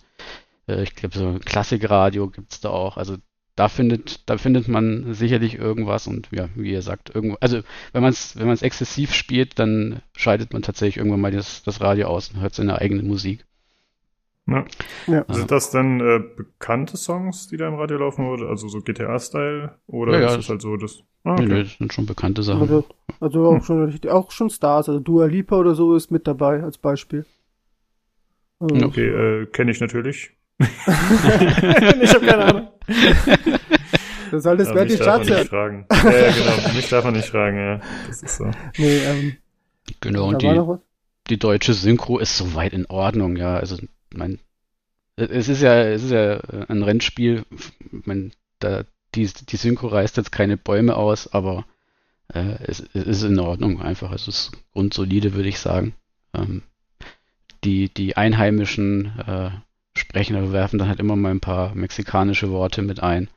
äh, 0.68 0.84
ich 0.84 0.96
glaube 0.96 1.18
so 1.18 1.40
Klassikradio 1.44 2.28
gibt's 2.30 2.62
da 2.62 2.70
auch. 2.70 2.98
Also 2.98 3.18
da 3.56 3.70
findet, 3.70 4.30
da 4.30 4.38
findet 4.38 4.68
man 4.68 5.14
sicherlich 5.14 5.56
irgendwas 5.56 6.08
und 6.08 6.30
ja, 6.32 6.50
wie 6.56 6.72
ihr 6.72 6.82
sagt, 6.82 7.14
irgendwo, 7.14 7.38
also 7.40 7.62
wenn 7.92 8.02
man 8.02 8.12
es, 8.12 8.36
wenn 8.36 8.46
man 8.46 8.56
es 8.56 8.64
exzessiv 8.64 9.14
spielt, 9.14 9.60
dann 9.60 10.02
schaltet 10.16 10.54
man 10.54 10.62
tatsächlich 10.62 10.98
irgendwann 10.98 11.22
mal 11.22 11.32
das, 11.32 11.64
das 11.64 11.82
Radio 11.82 12.08
aus 12.08 12.30
und 12.30 12.42
hört 12.42 12.56
seine 12.56 12.80
eigene 12.80 13.04
Musik. 13.04 13.46
Ja. 14.46 14.66
Ja. 15.08 15.26
Sind 15.30 15.52
das 15.52 15.72
denn 15.72 16.02
äh, 16.02 16.20
bekannte 16.36 16.98
Songs, 16.98 17.48
die 17.48 17.56
da 17.58 17.68
im 17.68 17.76
Radio 17.76 17.98
laufen, 17.98 18.28
oder 18.28 18.50
also 18.50 18.68
so 18.68 18.82
GTA-Style? 18.82 19.76
Oder 19.88 20.20
Ja, 20.20 20.28
ist 20.28 20.36
das- 20.36 20.44
es 20.46 20.50
halt 20.50 20.62
so, 20.62 20.76
dass. 20.76 21.00
Ah, 21.24 21.36
Nee, 21.36 21.44
okay. 21.46 21.54
nee, 21.54 21.64
das 21.64 21.74
sind 21.78 21.94
schon 21.94 22.06
bekannte 22.06 22.44
Sachen. 22.44 22.62
Also, 22.62 22.86
also 23.22 23.46
auch 23.46 23.64
schon 23.64 23.86
richtig, 23.86 24.12
auch 24.12 24.30
schon 24.32 24.50
Stars, 24.50 24.90
also 24.90 25.00
Dua 25.00 25.26
Lipa 25.28 25.56
oder 25.56 25.74
so 25.76 25.96
ist 25.96 26.12
mit 26.12 26.28
dabei 26.28 26.62
als 26.62 26.78
Beispiel. 26.78 27.26
Also. 28.60 28.76
Okay, 28.86 29.08
äh, 29.08 29.46
kenne 29.46 29.72
ich 29.72 29.80
natürlich. 29.80 30.32
ich 30.60 32.14
habe 32.14 32.26
keine 32.26 32.46
Ahnung. 32.46 32.68
Das 34.32 34.44
soll 34.44 34.58
das 34.58 34.68
Ja, 34.70 34.74
Charts 35.06 35.30
nicht 35.30 35.38
ja. 35.40 35.46
fragen. 35.46 35.86
Ja, 35.92 36.02
genau. 36.02 36.74
Mich 36.76 36.90
darf 36.90 37.04
man 37.06 37.14
nicht 37.14 37.30
fragen, 37.30 37.58
ja. 37.58 37.80
Das 38.08 38.22
ist 38.24 38.38
so. 38.38 38.46
Nee, 38.78 38.98
ähm, 39.06 39.38
Genau, 40.02 40.28
und 40.30 40.42
die, 40.42 40.62
die 41.30 41.38
deutsche 41.40 41.74
Synchro 41.74 42.18
ist 42.20 42.36
soweit 42.38 42.74
in 42.74 42.86
Ordnung, 42.88 43.36
ja. 43.38 43.56
Also, 43.56 43.78
mein, 44.14 44.40
es 45.16 45.50
ist 45.50 45.62
ja, 45.62 45.84
es 45.84 46.04
ist 46.04 46.12
ja 46.12 46.36
äh, 46.36 46.66
ein 46.70 46.84
Rennspiel. 46.84 47.46
Mein, 47.92 48.32
da, 48.60 48.84
die, 49.16 49.28
die 49.28 49.58
Synchro 49.58 49.88
reißt 49.88 50.18
jetzt 50.18 50.32
keine 50.32 50.58
Bäume 50.58 50.96
aus, 50.96 51.32
aber 51.32 51.66
äh, 52.34 52.56
es, 52.64 52.80
es 52.94 53.06
ist 53.06 53.24
in 53.24 53.40
Ordnung 53.40 53.82
einfach. 53.82 54.12
Es 54.12 54.28
ist 54.28 54.52
grundsolide, 54.74 55.34
würde 55.34 55.50
ich 55.50 55.60
sagen. 55.60 55.94
Ähm, 56.34 56.64
die, 57.64 57.90
die 57.94 58.18
einheimischen 58.18 59.18
äh, 59.20 59.52
Sprecher 59.96 60.52
werfen 60.52 60.80
dann 60.80 60.88
halt 60.88 61.00
immer 61.00 61.16
mal 61.16 61.32
ein 61.32 61.40
paar 61.40 61.76
mexikanische 61.76 62.50
Worte 62.50 62.82
mit 62.82 63.02
ein. 63.02 63.30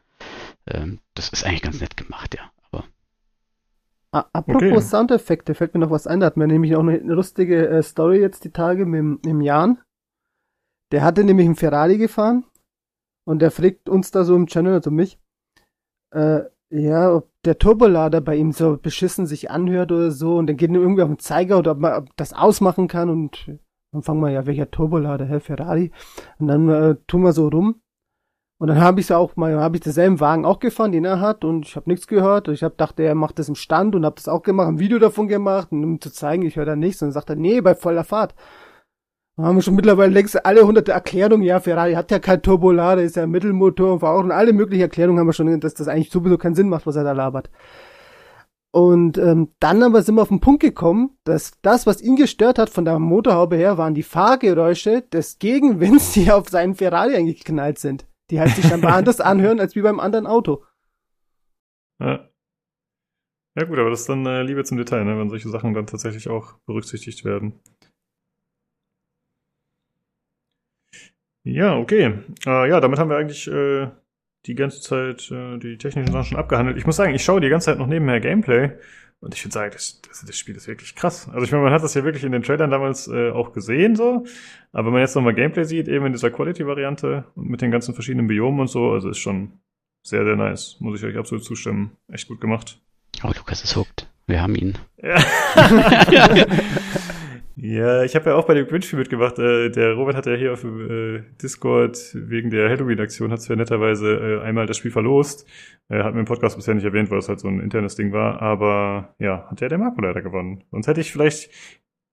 Ähm, 0.67 1.01
das 1.15 1.29
ist 1.29 1.45
eigentlich 1.45 1.63
ganz 1.63 1.81
nett 1.81 1.97
gemacht, 1.97 2.35
ja. 2.35 2.51
Aber 2.71 2.85
apropos 4.33 4.63
Okay. 4.63 4.81
Soundeffekte, 4.81 5.55
fällt 5.55 5.75
mir 5.75 5.81
noch 5.81 5.91
was 5.91 6.07
ein. 6.07 6.21
Da 6.21 6.27
hat 6.27 6.37
mir 6.37 6.47
nämlich 6.47 6.75
auch 6.77 6.81
eine 6.81 6.99
lustige 6.99 7.69
äh, 7.69 7.83
Story 7.83 8.21
jetzt 8.21 8.45
die 8.45 8.51
Tage 8.51 8.87
mit, 8.87 9.03
mit 9.03 9.25
dem 9.25 9.41
Jan. 9.41 9.79
Der 10.93 11.03
hatte 11.03 11.25
nämlich 11.25 11.47
einen 11.47 11.57
Ferrari 11.57 11.99
gefahren 11.99 12.45
und 13.27 13.41
der 13.41 13.51
fragt 13.51 13.89
uns 13.89 14.11
da 14.11 14.25
so 14.25 14.37
im 14.37 14.47
Channel, 14.47 14.75
also 14.75 14.91
mich, 14.91 15.19
äh, 16.15 16.43
ja, 16.71 17.15
ob 17.15 17.31
der 17.45 17.59
Turbolader 17.59 18.21
bei 18.21 18.37
ihm 18.37 18.53
so 18.53 18.77
beschissen 18.77 19.27
sich 19.27 19.51
anhört 19.51 19.93
oder 19.93 20.11
so 20.11 20.37
und 20.37 20.47
dann 20.47 20.57
geht 20.57 20.71
ihm 20.71 20.77
irgendwie 20.77 21.03
auf 21.03 21.09
den 21.09 21.19
Zeiger 21.19 21.59
oder 21.59 21.73
ob 21.73 21.79
man 21.79 21.95
ob 21.95 22.17
das 22.17 22.33
ausmachen 22.33 22.89
kann 22.89 23.09
und 23.09 23.59
dann 23.93 24.03
fangen 24.03 24.21
wir 24.21 24.31
ja, 24.31 24.47
welcher 24.47 24.71
Turbolader, 24.71 25.27
Herr 25.27 25.41
Ferrari? 25.41 25.93
Und 26.39 26.49
dann 26.49 26.69
äh, 26.69 26.97
tun 27.07 27.23
wir 27.23 27.33
so 27.33 27.49
rum 27.49 27.81
und 28.59 28.69
dann 28.69 28.81
habe 28.81 29.01
ich 29.01 29.13
auch 29.13 29.37
mal, 29.37 29.55
habe 29.61 29.77
ich 29.77 29.83
denselben 29.83 30.19
Wagen 30.19 30.47
auch 30.47 30.61
gefahren, 30.61 30.93
den 30.93 31.05
er 31.05 31.21
hat, 31.21 31.45
und 31.45 31.67
ich 31.67 31.77
habe 31.77 31.91
nichts 31.91 32.07
gehört. 32.07 32.49
Ich 32.49 32.63
habe 32.63 32.75
dachte, 32.77 33.03
er 33.03 33.15
macht 33.15 33.39
das 33.39 33.51
im 33.51 33.55
Stand 33.55 33.95
und 33.95 34.07
habe 34.07 34.17
das 34.17 34.29
auch 34.29 34.43
gemacht, 34.43 34.69
ein 34.69 34.79
Video 34.79 34.99
davon 34.99 35.29
gemacht, 35.29 35.73
um 35.73 36.01
zu 36.01 36.11
zeigen, 36.11 36.43
ich 36.43 36.57
höre 36.57 36.65
da 36.65 36.75
nichts. 36.77 37.03
Und 37.03 37.09
dann 37.09 37.13
sagt 37.13 37.29
er, 37.29 37.37
nee, 37.37 37.61
bei 37.61 37.75
voller 37.75 38.05
Fahrt. 38.05 38.35
Haben 39.39 39.57
wir 39.57 39.63
schon 39.63 39.75
mittlerweile 39.75 40.13
längst 40.13 40.47
alle 40.47 40.67
hunderte 40.67 40.93
Erklärungen. 40.93 41.43
Ja, 41.43 41.61
Ferrari 41.61 41.93
hat 41.93 42.11
ja 42.11 42.19
kein 42.19 42.41
Turbolader, 42.41 43.03
ist 43.03 43.17
ja 43.17 43.27
Mittelmotor 43.27 43.93
und 43.93 44.03
auch 44.03 44.25
und 44.25 44.33
alle 44.33 44.55
möglichen 44.55 44.83
Erklärungen 44.83 45.19
haben 45.19 45.27
wir 45.27 45.35
schon, 45.35 45.61
dass 45.61 45.75
das 45.75 45.89
eigentlich 45.89 46.11
sowieso 46.11 46.39
keinen 46.39 46.55
Sinn 46.55 46.71
macht, 46.71 46.87
was 46.87 46.97
er 46.97 47.05
da 47.05 47.13
labert. 47.13 47.51
Und 48.73 49.17
ähm, 49.19 49.55
dann 49.59 49.83
aber 49.83 50.03
sind 50.03 50.17
wir 50.17 50.23
auf 50.23 50.29
den 50.29 50.41
Punkt 50.41 50.61
gekommen, 50.61 51.19
dass 51.25 51.53
das, 51.63 51.87
was 51.87 52.03
ihn 52.03 52.17
gestört 52.17 52.59
hat 52.59 52.71
von 52.71 52.85
der 52.85 52.99
Motorhaube 52.99 53.57
her, 53.57 53.79
waren 53.79 53.95
die 53.95 54.03
Fahrgeräusche 54.03 55.03
des 55.03 55.39
Gegenwinds, 55.39 56.13
die 56.15 56.31
auf 56.31 56.49
seinen 56.49 56.75
Ferrari 56.75 57.15
eigentlich 57.15 57.39
geknallt 57.39 57.79
sind. 57.79 58.07
Die 58.31 58.41
halt 58.41 58.51
sich 58.51 58.67
scheinbar 58.67 58.95
anders 58.95 59.21
anhören 59.21 59.61
als 59.61 59.77
wie 59.77 59.83
beim 59.83 60.01
anderen 60.01 60.27
Auto. 60.27 60.65
Ja. 62.01 62.29
Ja 63.59 63.65
gut, 63.65 63.79
aber 63.79 63.89
das 63.89 64.01
ist 64.01 64.09
dann 64.11 64.27
äh, 64.27 64.43
Liebe 64.43 64.65
zum 64.65 64.77
Detail, 64.77 65.05
ne? 65.05 65.19
wenn 65.19 65.31
solche 65.31 65.49
Sachen 65.49 65.73
dann 65.73 65.87
tatsächlich 65.87 66.29
auch 66.29 66.59
berücksichtigt 66.67 67.25
werden. 67.25 67.59
Ja, 71.47 71.77
okay. 71.77 72.13
Äh, 72.45 72.69
ja, 72.69 72.81
damit 72.81 72.99
haben 72.99 73.09
wir 73.09 73.17
eigentlich 73.17 73.47
äh, 73.47 73.87
die 74.47 74.57
ganze 74.57 74.81
Zeit 74.81 75.31
äh, 75.31 75.59
die 75.59 75.79
technischen 75.79 76.13
Sachen 76.13 76.25
schon 76.25 76.39
abgehandelt. 76.39 76.77
Ich 76.77 76.87
muss 76.87 76.97
sagen, 76.97 77.15
ich 77.15 77.23
schaue 77.23 77.41
die 77.41 77.49
ganze 77.49 77.67
Zeit 77.67 77.79
noch 77.79 77.87
nebenher 77.87 78.19
Gameplay 78.19 78.73
und 79.21 79.33
ich 79.33 79.45
würde 79.45 79.53
sagen, 79.53 79.71
das, 79.73 80.03
das, 80.03 80.25
das 80.27 80.37
Spiel 80.37 80.57
ist 80.57 80.67
wirklich 80.67 80.97
krass. 80.97 81.29
Also 81.29 81.45
ich 81.45 81.53
meine, 81.53 81.63
man 81.63 81.73
hat 81.73 81.85
das 81.85 81.95
ja 81.95 82.03
wirklich 82.03 82.25
in 82.25 82.33
den 82.33 82.43
Trailern 82.43 82.71
damals 82.71 83.07
äh, 83.07 83.31
auch 83.31 83.53
gesehen 83.53 83.95
so, 83.95 84.25
aber 84.73 84.87
wenn 84.87 84.95
man 84.95 85.03
jetzt 85.03 85.15
nochmal 85.15 85.35
Gameplay 85.35 85.63
sieht, 85.63 85.87
eben 85.87 86.07
in 86.07 86.13
dieser 86.13 86.33
Quality-Variante 86.33 87.27
und 87.37 87.49
mit 87.49 87.63
den 87.63 87.71
ganzen 87.71 87.95
verschiedenen 87.95 88.27
Biomen 88.27 88.61
und 88.61 88.69
so, 88.69 88.91
also 88.91 89.09
ist 89.09 89.19
schon 89.19 89.53
sehr, 90.03 90.25
sehr 90.25 90.37
nice. 90.37 90.79
Muss 90.81 90.99
ich 91.01 91.07
euch 91.07 91.17
absolut 91.17 91.45
zustimmen. 91.45 91.93
Echt 92.09 92.27
gut 92.27 92.41
gemacht. 92.41 92.81
oh, 93.23 93.31
Lukas 93.37 93.63
ist 93.63 93.77
hooked. 93.77 94.09
Wir 94.27 94.43
haben 94.43 94.57
ihn. 94.57 94.79
Ja. 95.01 95.17
ja, 97.57 98.05
ich 98.05 98.15
habe 98.15 98.31
ja 98.31 98.37
auch 98.37 98.47
bei 98.47 98.55
dem 98.55 98.67
Grinch-Spiel 98.67 98.99
mitgemacht. 98.99 99.39
Äh, 99.39 99.71
der 99.71 99.95
Robert 99.95 100.17
hat 100.17 100.27
ja 100.27 100.35
hier 100.35 100.53
auf 100.53 100.65
äh, 100.65 101.23
Discord 101.43 101.99
wegen 102.15 102.51
der 102.51 102.69
Halloween-Aktion 102.69 103.33
hat 103.33 103.47
ja 103.49 103.57
netterweise 103.57 104.15
äh, 104.15 104.41
einmal 104.45 104.67
das 104.67 104.77
Spiel 104.77 104.91
verlost. 104.91 105.47
Er 105.89 106.05
hat 106.05 106.15
mir 106.15 106.21
im 106.21 106.27
Podcast 106.27 106.57
bisher 106.57 106.75
nicht 106.75 106.85
erwähnt, 106.85 107.11
weil 107.11 107.19
es 107.19 107.29
halt 107.29 107.41
so 107.41 107.49
ein 107.49 107.61
internes 107.61 107.97
Ding 107.97 108.13
war. 108.13 108.41
Aber 108.41 109.15
ja, 109.19 109.47
hat 109.51 109.61
ja 109.61 109.69
der 109.69 109.79
Marco 109.79 110.01
leider 110.01 110.23
gewonnen. 110.23 110.65
Sonst 110.71 110.87
hätte 110.87 111.01
ich 111.01 111.13
vielleicht 111.13 111.51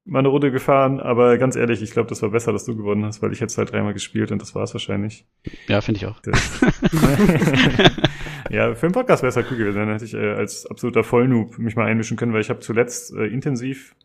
mal 0.05 0.19
eine 0.19 0.27
Runde 0.27 0.51
gefahren, 0.51 0.99
aber 0.99 1.37
ganz 1.37 1.55
ehrlich, 1.55 1.81
ich 1.81 1.91
glaube, 1.91 2.09
das 2.09 2.21
war 2.21 2.31
besser, 2.31 2.51
dass 2.51 2.65
du 2.65 2.75
gewonnen 2.75 3.05
hast, 3.05 3.21
weil 3.21 3.31
ich 3.31 3.39
jetzt 3.39 3.57
halt 3.57 3.71
dreimal 3.71 3.93
gespielt 3.93 4.33
und 4.33 4.41
das 4.41 4.53
war 4.53 4.63
es 4.63 4.73
wahrscheinlich. 4.73 5.25
Ja, 5.67 5.79
finde 5.81 5.99
ich 5.99 6.05
auch. 6.05 6.19
Ja, 8.49 8.75
für 8.75 8.87
den 8.87 8.93
Podcast 8.93 9.23
wäre 9.23 9.29
es 9.29 9.35
halt 9.35 9.47
cool 9.49 9.57
gewesen. 9.57 9.79
Dann 9.79 9.89
hätte 9.89 10.05
ich 10.05 10.13
äh, 10.13 10.33
als 10.33 10.65
absoluter 10.65 11.03
Vollnoob 11.03 11.57
mich 11.57 11.75
mal 11.75 11.85
einmischen 11.85 12.17
können, 12.17 12.33
weil 12.33 12.41
ich 12.41 12.49
habe 12.49 12.59
zuletzt 12.59 13.13
äh, 13.13 13.25
intensiv, 13.25 13.95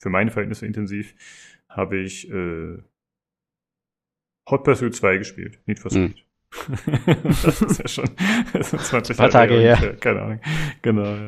für 0.00 0.10
meine 0.10 0.30
Verhältnisse 0.30 0.66
intensiv, 0.66 1.14
habe 1.68 1.98
ich 1.98 2.30
äh, 2.30 2.78
Hot 4.50 4.64
Pursuit 4.64 4.94
2 4.94 5.18
gespielt. 5.18 5.60
Need 5.66 5.78
for 5.78 5.90
Hm. 5.90 6.10
Speed. 6.12 6.24
das 7.42 7.62
ist 7.62 7.78
ja 7.78 7.88
schon 7.88 8.10
das 8.52 8.70
sind 8.70 8.80
20 8.82 9.16
Ein 9.16 9.16
paar 9.16 9.30
Tage 9.30 9.54
her. 9.54 9.74
ungefähr. 9.74 9.96
Keine 9.96 10.22
Ahnung. 10.22 10.40
Genau, 10.82 11.04
ja. 11.04 11.26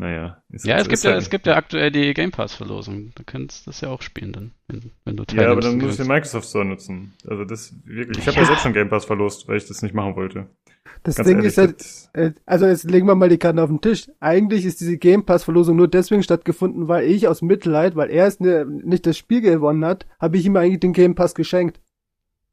Naja. 0.00 0.42
Ist, 0.48 0.64
Ja, 0.64 0.78
es 0.78 0.88
gibt 0.88 1.02
ja, 1.02 1.10
halt- 1.12 1.22
es 1.22 1.28
gibt 1.28 1.46
ja 1.46 1.56
aktuell 1.56 1.90
die 1.90 2.14
Game 2.14 2.30
Pass-Verlosung. 2.30 3.12
Du 3.14 3.22
kannst 3.22 3.66
das 3.66 3.82
ja 3.82 3.90
auch 3.90 4.00
spielen 4.00 4.32
dann, 4.32 4.52
wenn, 4.66 4.92
wenn 5.04 5.16
du 5.16 5.24
Ja, 5.34 5.50
aber 5.50 5.60
teilnimmst 5.60 5.66
dann 5.68 5.72
und 5.74 5.82
muss 5.82 5.90
ich 5.92 5.96
den. 5.98 6.06
Microsoft 6.08 6.48
Store 6.48 6.64
nutzen. 6.64 7.12
Also 7.28 7.44
das 7.44 7.74
wirklich. 7.84 8.16
Ich 8.18 8.26
habe 8.26 8.36
ja. 8.36 8.42
Ja. 8.42 8.46
selbst 8.46 8.62
schon 8.62 8.72
Game 8.72 8.88
Pass 8.88 9.04
verlost, 9.04 9.46
weil 9.46 9.58
ich 9.58 9.68
das 9.68 9.82
nicht 9.82 9.94
machen 9.94 10.16
wollte. 10.16 10.46
Das 11.02 11.16
Ganz 11.16 11.28
Ding 11.28 11.36
ehrlich, 11.36 11.56
ist 11.58 12.10
halt, 12.14 12.34
also 12.46 12.66
jetzt 12.66 12.90
legen 12.90 13.06
wir 13.06 13.14
mal 13.14 13.28
die 13.28 13.36
Karten 13.36 13.58
auf 13.58 13.68
den 13.68 13.82
Tisch. 13.82 14.10
Eigentlich 14.20 14.64
ist 14.64 14.80
diese 14.80 14.96
Game 14.96 15.26
Pass 15.26 15.44
Verlosung 15.44 15.76
nur 15.76 15.88
deswegen 15.88 16.22
stattgefunden, 16.22 16.88
weil 16.88 17.04
ich 17.04 17.28
aus 17.28 17.42
Mitleid, 17.42 17.94
weil 17.94 18.10
er 18.10 18.26
es 18.26 18.40
ne, 18.40 18.64
nicht 18.66 19.04
das 19.06 19.18
Spiel 19.18 19.42
gewonnen 19.42 19.84
hat, 19.84 20.06
habe 20.18 20.38
ich 20.38 20.46
ihm 20.46 20.56
eigentlich 20.56 20.80
den 20.80 20.94
Game 20.94 21.14
Pass 21.14 21.34
geschenkt. 21.34 21.78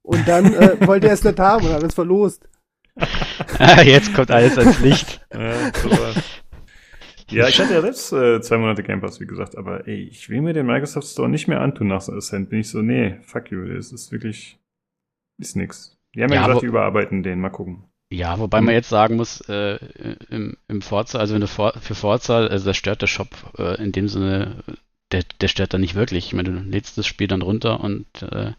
Und 0.01 0.27
dann 0.27 0.53
äh, 0.53 0.75
wollte 0.87 1.07
er 1.07 1.13
es 1.13 1.23
nicht 1.23 1.39
haben 1.39 1.65
und 1.65 1.71
hat 1.73 1.83
es 1.83 1.93
verlost. 1.93 2.47
Jetzt 3.85 4.13
kommt 4.13 4.31
alles 4.31 4.57
ans 4.57 4.79
Licht. 4.81 5.25
Ja, 5.33 5.53
sowas. 5.81 6.15
Ja, 7.29 7.47
ich 7.47 7.59
hatte 7.59 7.73
ja 7.73 7.81
selbst 7.81 8.11
äh, 8.13 8.41
zwei 8.41 8.57
Monate 8.57 8.83
Game 8.83 9.01
Pass, 9.01 9.19
wie 9.19 9.27
gesagt, 9.27 9.57
aber 9.57 9.87
ey, 9.87 10.03
ich 10.03 10.29
will 10.29 10.41
mir 10.41 10.53
den 10.53 10.65
Microsoft 10.65 11.07
Store 11.07 11.29
nicht 11.29 11.47
mehr 11.47 11.61
antun 11.61 11.87
nach 11.87 12.01
so 12.01 12.13
Ascent. 12.13 12.49
Bin 12.49 12.59
ich 12.59 12.69
so, 12.69 12.81
nee, 12.81 13.17
fuck 13.23 13.51
you, 13.51 13.65
das 13.65 13.91
ist 13.91 14.11
wirklich, 14.11 14.59
ist 15.37 15.55
nix. 15.55 15.97
Die 16.15 16.23
haben 16.23 16.31
ja, 16.31 16.41
Ja, 16.41 16.47
gesagt, 16.47 16.63
die 16.63 16.67
überarbeiten 16.67 17.23
den, 17.23 17.39
mal 17.39 17.49
gucken. 17.49 17.83
Ja, 18.09 18.39
wobei 18.39 18.61
man 18.61 18.73
jetzt 18.73 18.89
sagen 18.89 19.17
muss, 19.17 19.41
äh, 19.49 19.77
im, 20.29 20.55
im 20.69 20.81
Forza, 20.81 21.19
also 21.19 21.33
wenn 21.33 21.41
du 21.41 21.47
For 21.47 21.73
für 21.73 21.93
Forza, 21.93 22.47
also 22.47 22.65
das 22.65 22.77
stört 22.77 23.01
der 23.01 23.07
Shop 23.07 23.29
äh, 23.57 23.83
in 23.83 23.91
dem 23.91 24.07
Sinne, 24.07 24.63
der, 25.11 25.23
der 25.41 25.47
stört 25.49 25.73
da 25.73 25.77
nicht 25.77 25.95
wirklich. 25.95 26.27
Ich 26.27 26.33
meine, 26.33 26.49
du 26.49 26.59
lädst 26.59 26.97
das 26.97 27.05
Spiel 27.05 27.27
dann 27.27 27.41
runter 27.41 27.81
und, 27.81 28.07
äh, 28.21 28.53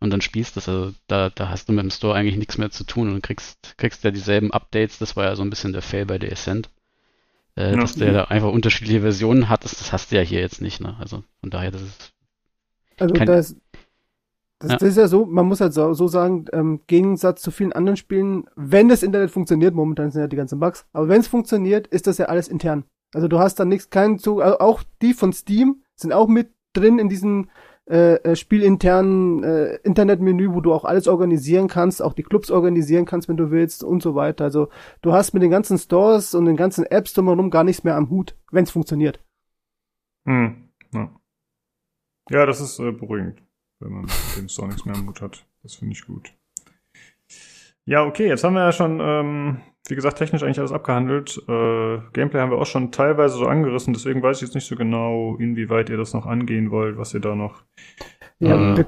und 0.00 0.10
dann 0.10 0.20
spielst 0.20 0.56
das. 0.56 0.68
Also 0.68 0.92
da, 1.06 1.30
da 1.30 1.48
hast 1.48 1.68
du 1.68 1.72
mit 1.72 1.82
dem 1.82 1.90
Store 1.90 2.14
eigentlich 2.14 2.36
nichts 2.36 2.58
mehr 2.58 2.70
zu 2.70 2.84
tun 2.84 3.12
und 3.12 3.22
kriegst, 3.22 3.74
kriegst 3.78 4.04
ja 4.04 4.10
dieselben 4.10 4.52
Updates. 4.52 4.98
Das 4.98 5.16
war 5.16 5.24
ja 5.24 5.36
so 5.36 5.42
ein 5.42 5.50
bisschen 5.50 5.72
der 5.72 5.82
Fail 5.82 6.04
bei 6.04 6.18
der 6.18 6.32
Ascent. 6.32 6.68
Äh, 7.58 7.76
dass 7.76 7.94
der 7.96 8.12
da 8.12 8.24
einfach 8.24 8.52
unterschiedliche 8.52 9.00
Versionen 9.00 9.48
hat, 9.48 9.64
das, 9.64 9.72
das 9.78 9.92
hast 9.92 10.12
du 10.12 10.16
ja 10.16 10.22
hier 10.22 10.40
jetzt 10.40 10.60
nicht, 10.62 10.80
ne? 10.80 10.96
Also 11.00 11.24
von 11.40 11.50
daher, 11.50 11.70
das 11.70 11.82
ist. 11.82 12.12
Also 12.98 13.14
Kein- 13.14 13.26
das, 13.26 13.56
das, 14.60 14.70
Ja. 14.72 14.76
das 14.78 14.88
ist 14.88 14.96
ja 14.96 15.08
so, 15.08 15.24
man 15.24 15.46
muss 15.46 15.60
halt 15.60 15.72
so, 15.72 15.92
so 15.94 16.08
sagen, 16.08 16.46
ähm, 16.52 16.80
Gegensatz 16.86 17.42
zu 17.42 17.50
vielen 17.50 17.72
anderen 17.72 17.96
Spielen, 17.96 18.44
wenn 18.56 18.88
das 18.88 19.02
Internet 19.02 19.30
funktioniert, 19.30 19.74
momentan 19.74 20.10
sind 20.10 20.20
ja 20.20 20.26
die 20.28 20.36
ganzen 20.36 20.58
Bugs, 20.60 20.84
aber 20.92 21.08
wenn 21.08 21.20
es 21.20 21.28
funktioniert, 21.28 21.86
ist 21.86 22.06
das 22.06 22.18
ja 22.18 22.26
alles 22.26 22.48
intern. 22.48 22.84
Also 23.14 23.28
du 23.28 23.38
hast 23.38 23.54
da 23.60 23.64
nichts, 23.64 23.88
keinen 23.90 24.18
Zug, 24.18 24.42
also 24.42 24.58
auch 24.58 24.82
die 25.00 25.14
von 25.14 25.32
Steam 25.32 25.82
sind 25.96 26.12
auch 26.12 26.28
mit 26.28 26.50
drin 26.74 26.98
in 26.98 27.08
diesem 27.08 27.48
äh, 27.88 28.16
äh, 28.16 28.36
spielinternen 28.36 29.42
äh, 29.42 29.76
Internetmenü, 29.76 30.52
wo 30.52 30.60
du 30.60 30.74
auch 30.74 30.84
alles 30.84 31.08
organisieren 31.08 31.68
kannst, 31.68 32.02
auch 32.02 32.12
die 32.12 32.22
Clubs 32.22 32.50
organisieren 32.50 33.06
kannst, 33.06 33.28
wenn 33.28 33.38
du 33.38 33.50
willst 33.50 33.82
und 33.82 34.02
so 34.02 34.14
weiter. 34.14 34.44
Also 34.44 34.68
du 35.00 35.12
hast 35.12 35.32
mit 35.32 35.42
den 35.42 35.50
ganzen 35.50 35.78
Stores 35.78 36.34
und 36.34 36.44
den 36.44 36.56
ganzen 36.56 36.84
Apps 36.84 37.14
drumherum 37.14 37.50
gar 37.50 37.64
nichts 37.64 37.84
mehr 37.84 37.96
am 37.96 38.10
Hut, 38.10 38.36
wenn 38.52 38.64
es 38.64 38.70
funktioniert. 38.70 39.20
Hm, 40.26 40.68
ja. 40.92 41.10
ja, 42.28 42.44
das 42.44 42.60
ist 42.60 42.78
äh, 42.78 42.92
beruhigend, 42.92 43.42
wenn 43.80 43.92
man 43.92 44.02
mit 44.02 44.36
dem 44.36 44.48
Store 44.50 44.68
nichts 44.68 44.84
mehr 44.84 44.94
am 44.94 45.06
Mut 45.06 45.22
hat. 45.22 45.46
Das 45.62 45.76
finde 45.76 45.94
ich 45.94 46.06
gut. 46.06 46.34
Ja, 47.86 48.04
okay, 48.04 48.28
jetzt 48.28 48.44
haben 48.44 48.52
wir 48.52 48.64
ja 48.64 48.72
schon, 48.72 49.00
ähm, 49.00 49.62
wie 49.88 49.94
gesagt, 49.94 50.18
technisch 50.18 50.42
eigentlich 50.42 50.58
alles 50.58 50.72
abgehandelt. 50.72 51.42
Äh, 51.48 51.98
Gameplay 52.12 52.40
haben 52.40 52.50
wir 52.50 52.58
auch 52.58 52.66
schon 52.66 52.92
teilweise 52.92 53.36
so 53.36 53.46
angerissen, 53.46 53.94
deswegen 53.94 54.22
weiß 54.22 54.38
ich 54.38 54.42
jetzt 54.42 54.54
nicht 54.54 54.66
so 54.66 54.76
genau, 54.76 55.36
inwieweit 55.36 55.90
ihr 55.90 55.96
das 55.96 56.14
noch 56.14 56.26
angehen 56.26 56.70
wollt, 56.70 56.98
was 56.98 57.14
ihr 57.14 57.20
da 57.20 57.34
noch. 57.34 57.62
Ja, 58.38 58.74
Äh. 58.74 58.76
wir, 58.78 58.86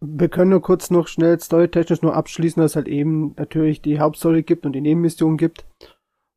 wir 0.00 0.28
können 0.28 0.50
nur 0.50 0.62
kurz 0.62 0.90
noch 0.90 1.08
schnell 1.08 1.38
storytechnisch 1.38 2.02
nur 2.02 2.14
abschließen, 2.14 2.60
dass 2.60 2.72
es 2.72 2.76
halt 2.76 2.88
eben 2.88 3.34
natürlich 3.36 3.82
die 3.82 4.00
Hauptstory 4.00 4.42
gibt 4.42 4.64
und 4.64 4.72
die 4.72 4.80
Nebenmission 4.80 5.36
gibt. 5.36 5.66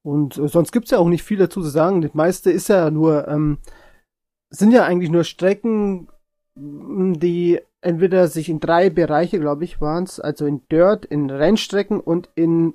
Und 0.04 0.38
äh, 0.38 0.48
sonst 0.48 0.72
gibt's 0.72 0.92
ja 0.92 0.98
auch 0.98 1.08
nicht 1.10 1.24
viel 1.24 1.38
dazu 1.38 1.62
zu 1.62 1.70
sagen. 1.70 2.02
Das 2.02 2.14
meiste 2.14 2.52
ist 2.52 2.70
ja 2.70 2.90
nur, 2.92 3.28
ähm, 3.28 3.60
sind 4.50 4.72
ja 4.72 4.84
eigentlich 4.84 5.12
nur 5.12 5.24
Strecken, 5.24 6.08
die 6.56 7.60
entweder 7.82 8.28
sich 8.28 8.50
in 8.50 8.60
drei 8.60 8.90
Bereiche, 8.90 9.40
glaube 9.40 9.64
ich, 9.64 9.80
waren's, 9.80 10.20
also 10.20 10.46
in 10.46 10.62
Dirt, 10.70 11.06
in 11.06 11.30
Rennstrecken 11.30 12.00
und 12.00 12.30
in 12.36 12.74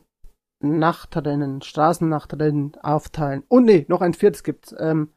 Nachtrennen, 0.61 1.62
Straßennachtrennen 1.62 2.77
aufteilen. 2.83 3.45
Und 3.49 3.65
nee, 3.65 3.85
noch 3.89 4.01
ein 4.01 4.15
viertes 4.15 4.43
gibt's. 4.43 4.74
Ähm, 4.78 5.11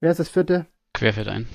wer 0.00 0.10
ist 0.10 0.20
das 0.20 0.28
vierte? 0.28 0.66
Querfeld 0.94 1.28
ein. 1.28 1.46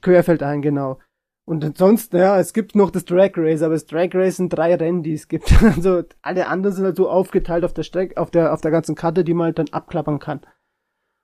Querfeld 0.00 0.42
ein, 0.42 0.62
genau. 0.62 0.98
Und 1.44 1.64
ansonsten, 1.64 2.16
ja, 2.16 2.38
es 2.38 2.52
gibt 2.52 2.76
noch 2.76 2.90
das 2.90 3.04
Drag 3.04 3.32
Race, 3.36 3.62
aber 3.62 3.74
das 3.74 3.86
Drag 3.86 4.10
Race 4.14 4.36
sind 4.36 4.50
drei 4.50 4.74
Rennen, 4.74 5.02
die 5.02 5.14
es 5.14 5.28
gibt. 5.28 5.52
Also 5.62 6.02
alle 6.22 6.46
anderen 6.46 6.74
sind 6.74 6.84
halt 6.84 6.96
so 6.96 7.10
aufgeteilt 7.10 7.64
auf 7.64 7.74
der 7.74 7.82
Strecke, 7.82 8.16
auf 8.16 8.30
der, 8.30 8.52
auf 8.52 8.60
der 8.60 8.70
ganzen 8.70 8.94
Karte, 8.94 9.24
die 9.24 9.34
man 9.34 9.46
halt 9.46 9.58
dann 9.58 9.68
abklappern 9.70 10.18
kann. 10.18 10.40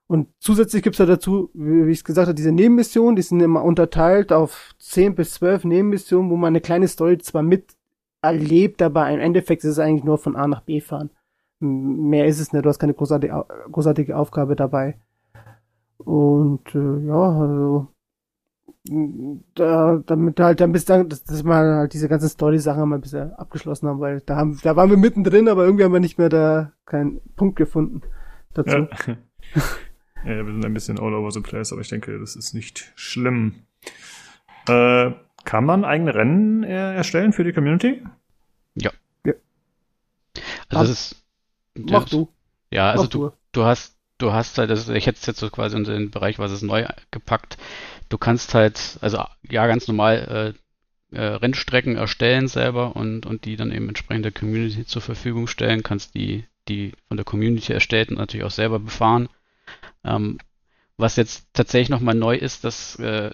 Und 0.09 0.29
zusätzlich 0.41 0.83
gibt's 0.83 0.99
ja 0.99 1.07
dazu, 1.07 1.51
wie 1.53 1.91
ich 1.91 1.99
es 1.99 2.05
gesagt 2.05 2.29
habe, 2.29 2.35
diese 2.35 2.51
Nebenmissionen, 2.51 3.15
die 3.15 3.23
sind 3.23 3.41
immer 3.41 3.63
unterteilt 3.63 4.33
auf 4.33 4.75
10 4.79 5.15
bis 5.15 5.35
12 5.35 5.65
Nebenmissionen, 5.65 6.31
wo 6.31 6.37
man 6.37 6.49
eine 6.49 6.63
kleine 6.63 6.89
Story 6.89 7.19
zwar 7.19 7.43
mit 7.43 7.77
erlebt, 8.23 8.83
aber 8.83 9.09
im 9.11 9.21
Endeffekt 9.21 9.65
ist 9.65 9.73
es 9.73 9.79
eigentlich 9.79 10.05
nur 10.05 10.19
von 10.19 10.35
A 10.35 10.47
nach 10.47 10.63
B 10.63 10.81
fahren. 10.81 11.11
Mehr 11.61 12.27
ist 12.27 12.41
es 12.41 12.53
nicht, 12.53 12.65
du 12.65 12.69
hast 12.69 12.79
keine 12.79 12.95
großartige, 12.95 13.45
großartige 13.71 14.17
Aufgabe 14.17 14.57
dabei. 14.57 14.99
Und 15.99 16.75
äh, 16.75 17.07
ja, 17.07 17.41
also 17.41 17.89
da, 19.55 20.03
damit 20.07 20.41
halt 20.41 20.61
dann 20.61 20.73
bis 20.73 20.85
dann, 20.85 21.09
dass, 21.09 21.25
dass 21.25 21.45
wir 21.45 21.55
halt 21.55 21.93
diese 21.93 22.09
ganzen 22.09 22.29
Story-Sachen 22.29 22.89
mal 22.89 22.97
ein 22.97 23.01
bisschen 23.01 23.35
abgeschlossen 23.35 23.89
haben, 23.89 24.01
weil 24.01 24.21
da 24.21 24.37
haben, 24.37 24.59
da 24.63 24.77
waren 24.77 24.91
wir 24.91 24.97
mittendrin, 24.97 25.49
aber 25.49 25.65
irgendwie 25.65 25.85
haben 25.85 25.93
wir 25.93 26.01
nicht 26.01 26.19
mehr 26.19 26.29
da 26.29 26.73
keinen 26.87 27.21
Punkt 27.37 27.57
gefunden 27.57 28.03
dazu. 28.55 28.77
Ja. 28.77 28.89
ja, 30.25 30.47
wir 30.47 30.53
sind 30.53 30.65
ein 30.65 30.75
bisschen 30.75 30.99
all 30.99 31.13
over 31.13 31.33
the 31.33 31.41
place, 31.41 31.73
aber 31.73 31.83
ich 31.83 31.89
denke, 31.89 32.19
das 32.19 32.37
ist 32.37 32.55
nicht 32.55 32.93
schlimm. 32.95 33.55
Äh, 34.69 35.11
kann 35.45 35.65
man 35.65 35.85
eigene 35.85 36.15
Rennen 36.15 36.63
äh, 36.63 36.95
erstellen 36.95 37.33
für 37.33 37.45
die 37.45 37.53
Community? 37.53 38.03
Also 40.69 40.85
das 40.85 40.91
ist. 40.91 41.25
Mach 41.87 42.03
das- 42.03 42.11
du. 42.11 42.29
Ja, 42.71 42.91
also 42.91 43.05
Mach 43.05 43.11
du, 43.11 43.19
du. 43.29 43.33
du 43.53 43.65
hast, 43.65 43.97
du 44.19 44.33
hast 44.33 44.59
halt, 44.59 44.71
also 44.71 44.93
ich 44.93 45.07
hätte 45.07 45.19
es 45.21 45.27
jetzt 45.27 45.41
so 45.41 45.49
quasi 45.51 45.77
in 45.77 45.85
den 45.85 46.11
Bereich, 46.11 46.39
was 46.39 46.53
ist 46.53 46.63
neu 46.63 46.87
gepackt. 47.11 47.57
Du 48.09 48.19
kannst 48.19 48.55
halt, 48.55 48.99
also 49.01 49.25
ja, 49.49 49.67
ganz 49.67 49.89
normal 49.89 50.55
äh, 51.13 51.17
äh, 51.17 51.37
Rennstrecken 51.37 51.97
erstellen 51.97 52.49
selber 52.49 52.97
und, 52.97 53.25
und 53.27 53.45
die 53.45 53.57
dann 53.57 53.73
eben 53.73 53.89
entsprechend 53.89 54.25
der 54.25 54.33
Community 54.33 54.85
zur 54.87 55.03
Verfügung 55.03 55.47
stellen, 55.47 55.83
kannst 55.83 56.15
die, 56.15 56.45
die 56.69 56.93
von 57.09 57.17
der 57.17 57.25
Community 57.25 57.73
erstellten 57.73 58.15
natürlich 58.15 58.45
auch 58.45 58.51
selber 58.51 58.79
befahren. 58.79 59.29
Ähm, 60.05 60.39
was 60.97 61.17
jetzt 61.17 61.47
tatsächlich 61.53 61.89
nochmal 61.91 62.15
neu 62.15 62.37
ist, 62.37 62.65
dass 62.65 62.97
äh, 62.97 63.31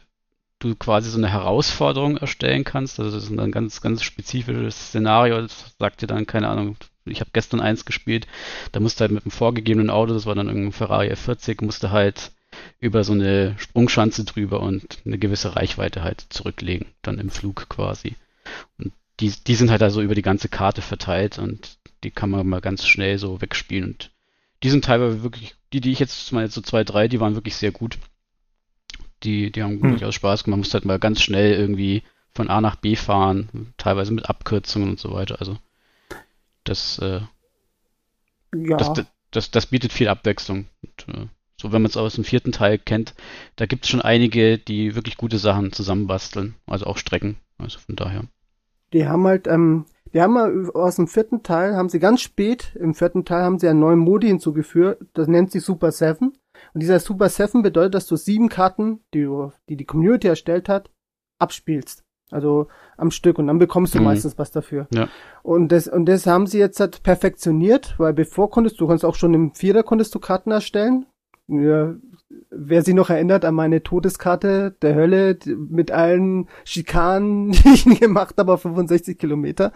du 0.58 0.74
quasi 0.76 1.10
so 1.10 1.18
eine 1.18 1.30
Herausforderung 1.30 2.16
erstellen 2.16 2.64
kannst. 2.64 2.98
Also 3.00 3.10
das 3.12 3.24
ist 3.24 3.30
ein 3.30 3.50
ganz, 3.52 3.80
ganz 3.80 4.02
spezifisches 4.02 4.88
Szenario. 4.88 5.40
Das 5.40 5.74
sagt 5.78 6.02
dir 6.02 6.06
dann, 6.06 6.26
keine 6.26 6.48
Ahnung, 6.48 6.76
ich 7.06 7.20
habe 7.20 7.30
gestern 7.32 7.60
eins 7.60 7.84
gespielt, 7.84 8.26
da 8.72 8.80
musste 8.80 9.00
halt 9.00 9.12
mit 9.12 9.24
einem 9.24 9.30
vorgegebenen 9.30 9.90
Auto, 9.90 10.14
das 10.14 10.26
war 10.26 10.34
dann 10.34 10.48
irgendein 10.48 10.72
Ferrari 10.72 11.12
F40, 11.12 11.64
musste 11.64 11.90
halt 11.90 12.32
über 12.80 13.04
so 13.04 13.12
eine 13.12 13.56
Sprungschanze 13.58 14.24
drüber 14.24 14.60
und 14.60 14.98
eine 15.04 15.18
gewisse 15.18 15.56
Reichweite 15.56 16.02
halt 16.02 16.24
zurücklegen, 16.28 16.86
dann 17.02 17.18
im 17.18 17.30
Flug 17.30 17.68
quasi. 17.68 18.14
Und 18.78 18.92
die, 19.20 19.32
die 19.46 19.54
sind 19.54 19.70
halt 19.70 19.82
also 19.82 20.00
über 20.02 20.14
die 20.14 20.22
ganze 20.22 20.48
Karte 20.48 20.82
verteilt 20.82 21.38
und 21.38 21.78
die 22.04 22.10
kann 22.10 22.30
man 22.30 22.46
mal 22.46 22.60
ganz 22.60 22.86
schnell 22.86 23.18
so 23.18 23.40
wegspielen 23.40 23.90
und 23.90 24.10
die 24.62 24.70
sind 24.70 24.84
teilweise 24.84 25.22
wirklich, 25.22 25.54
die, 25.72 25.80
die 25.80 25.92
ich 25.92 25.98
jetzt 25.98 26.32
mal 26.32 26.44
jetzt 26.44 26.54
so 26.54 26.62
zwei, 26.62 26.84
drei, 26.84 27.06
die 27.06 27.20
waren 27.20 27.34
wirklich 27.34 27.56
sehr 27.56 27.70
gut. 27.70 27.98
Die, 29.22 29.52
die 29.52 29.62
haben 29.62 29.80
Hm. 29.80 29.90
durchaus 29.90 30.14
Spaß 30.14 30.44
gemacht. 30.44 30.50
Man 30.52 30.58
muss 30.60 30.74
halt 30.74 30.84
mal 30.86 30.98
ganz 30.98 31.20
schnell 31.22 31.52
irgendwie 31.54 32.02
von 32.32 32.48
A 32.48 32.60
nach 32.60 32.76
B 32.76 32.96
fahren, 32.96 33.74
teilweise 33.76 34.12
mit 34.12 34.28
Abkürzungen 34.28 34.88
und 34.90 34.98
so 34.98 35.12
weiter. 35.12 35.38
Also 35.40 35.58
das, 36.64 36.98
äh, 36.98 37.20
Ja, 38.54 38.76
das, 38.76 39.04
das, 39.30 39.50
das 39.50 39.66
bietet 39.66 39.92
viel 39.92 40.08
Abwechslung. 40.08 40.66
Und, 40.82 41.14
äh, 41.14 41.26
so, 41.60 41.72
wenn 41.72 41.82
man 41.82 41.90
es 41.90 41.96
aus 41.96 42.14
dem 42.16 42.24
vierten 42.24 42.52
Teil 42.52 42.78
kennt, 42.78 43.14
da 43.56 43.66
gibt 43.66 43.84
es 43.84 43.90
schon 43.90 44.02
einige, 44.02 44.58
die 44.58 44.94
wirklich 44.94 45.16
gute 45.16 45.38
Sachen 45.38 45.72
zusammenbasteln, 45.72 46.54
also 46.66 46.86
auch 46.86 46.98
Strecken. 46.98 47.36
Also 47.58 47.78
von 47.78 47.96
daher. 47.96 48.24
die 48.92 49.06
haben 49.06 49.26
halt, 49.26 49.46
ähm, 49.46 49.86
die 50.12 50.20
haben 50.20 50.34
mal 50.34 50.70
aus 50.70 50.96
dem 50.96 51.08
vierten 51.08 51.42
Teil, 51.42 51.74
haben 51.76 51.88
sie 51.88 51.98
ganz 51.98 52.20
spät, 52.20 52.74
im 52.78 52.94
vierten 52.94 53.24
Teil 53.24 53.42
haben 53.42 53.58
sie 53.58 53.68
einen 53.68 53.80
neuen 53.80 53.98
Modi 53.98 54.28
hinzugefügt, 54.28 55.04
das 55.14 55.28
nennt 55.28 55.50
sich 55.50 55.64
Super 55.64 55.90
Seven. 55.92 56.36
Und 56.72 56.82
dieser 56.82 57.00
Super 57.00 57.28
Seven 57.28 57.62
bedeutet, 57.62 57.94
dass 57.94 58.06
du 58.06 58.16
sieben 58.16 58.48
Karten, 58.48 59.00
die 59.12 59.22
du, 59.22 59.52
die 59.68 59.76
die 59.76 59.84
Community 59.84 60.28
erstellt 60.28 60.68
hat, 60.68 60.90
abspielst. 61.38 62.03
Also 62.34 62.66
am 62.96 63.10
Stück 63.10 63.38
und 63.38 63.46
dann 63.46 63.58
bekommst 63.58 63.94
du 63.94 63.98
Mhm. 63.98 64.04
meistens 64.04 64.38
was 64.38 64.50
dafür. 64.50 64.86
Ja. 64.92 65.08
Und 65.42 65.68
das, 65.72 65.88
und 65.88 66.06
das 66.06 66.26
haben 66.26 66.46
sie 66.46 66.58
jetzt 66.58 66.80
halt 66.80 67.02
perfektioniert, 67.02 67.94
weil 67.98 68.12
bevor 68.12 68.50
konntest 68.50 68.80
du, 68.80 68.86
kannst 68.88 69.04
auch 69.04 69.14
schon 69.14 69.34
im 69.34 69.52
Vierer 69.54 69.82
konntest 69.82 70.14
du 70.14 70.18
Karten 70.18 70.50
erstellen. 70.50 71.06
Ja, 71.46 71.94
wer 72.50 72.82
sich 72.82 72.94
noch 72.94 73.10
erinnert 73.10 73.44
an 73.44 73.54
meine 73.54 73.82
Todeskarte 73.82 74.74
der 74.80 74.94
Hölle 74.94 75.38
mit 75.46 75.90
allen 75.90 76.48
Schikanen, 76.64 77.52
die 77.52 77.68
ich 77.68 78.00
gemacht 78.00 78.34
habe 78.38 78.52
auf 78.54 78.62
65 78.62 79.18
Kilometer. 79.18 79.72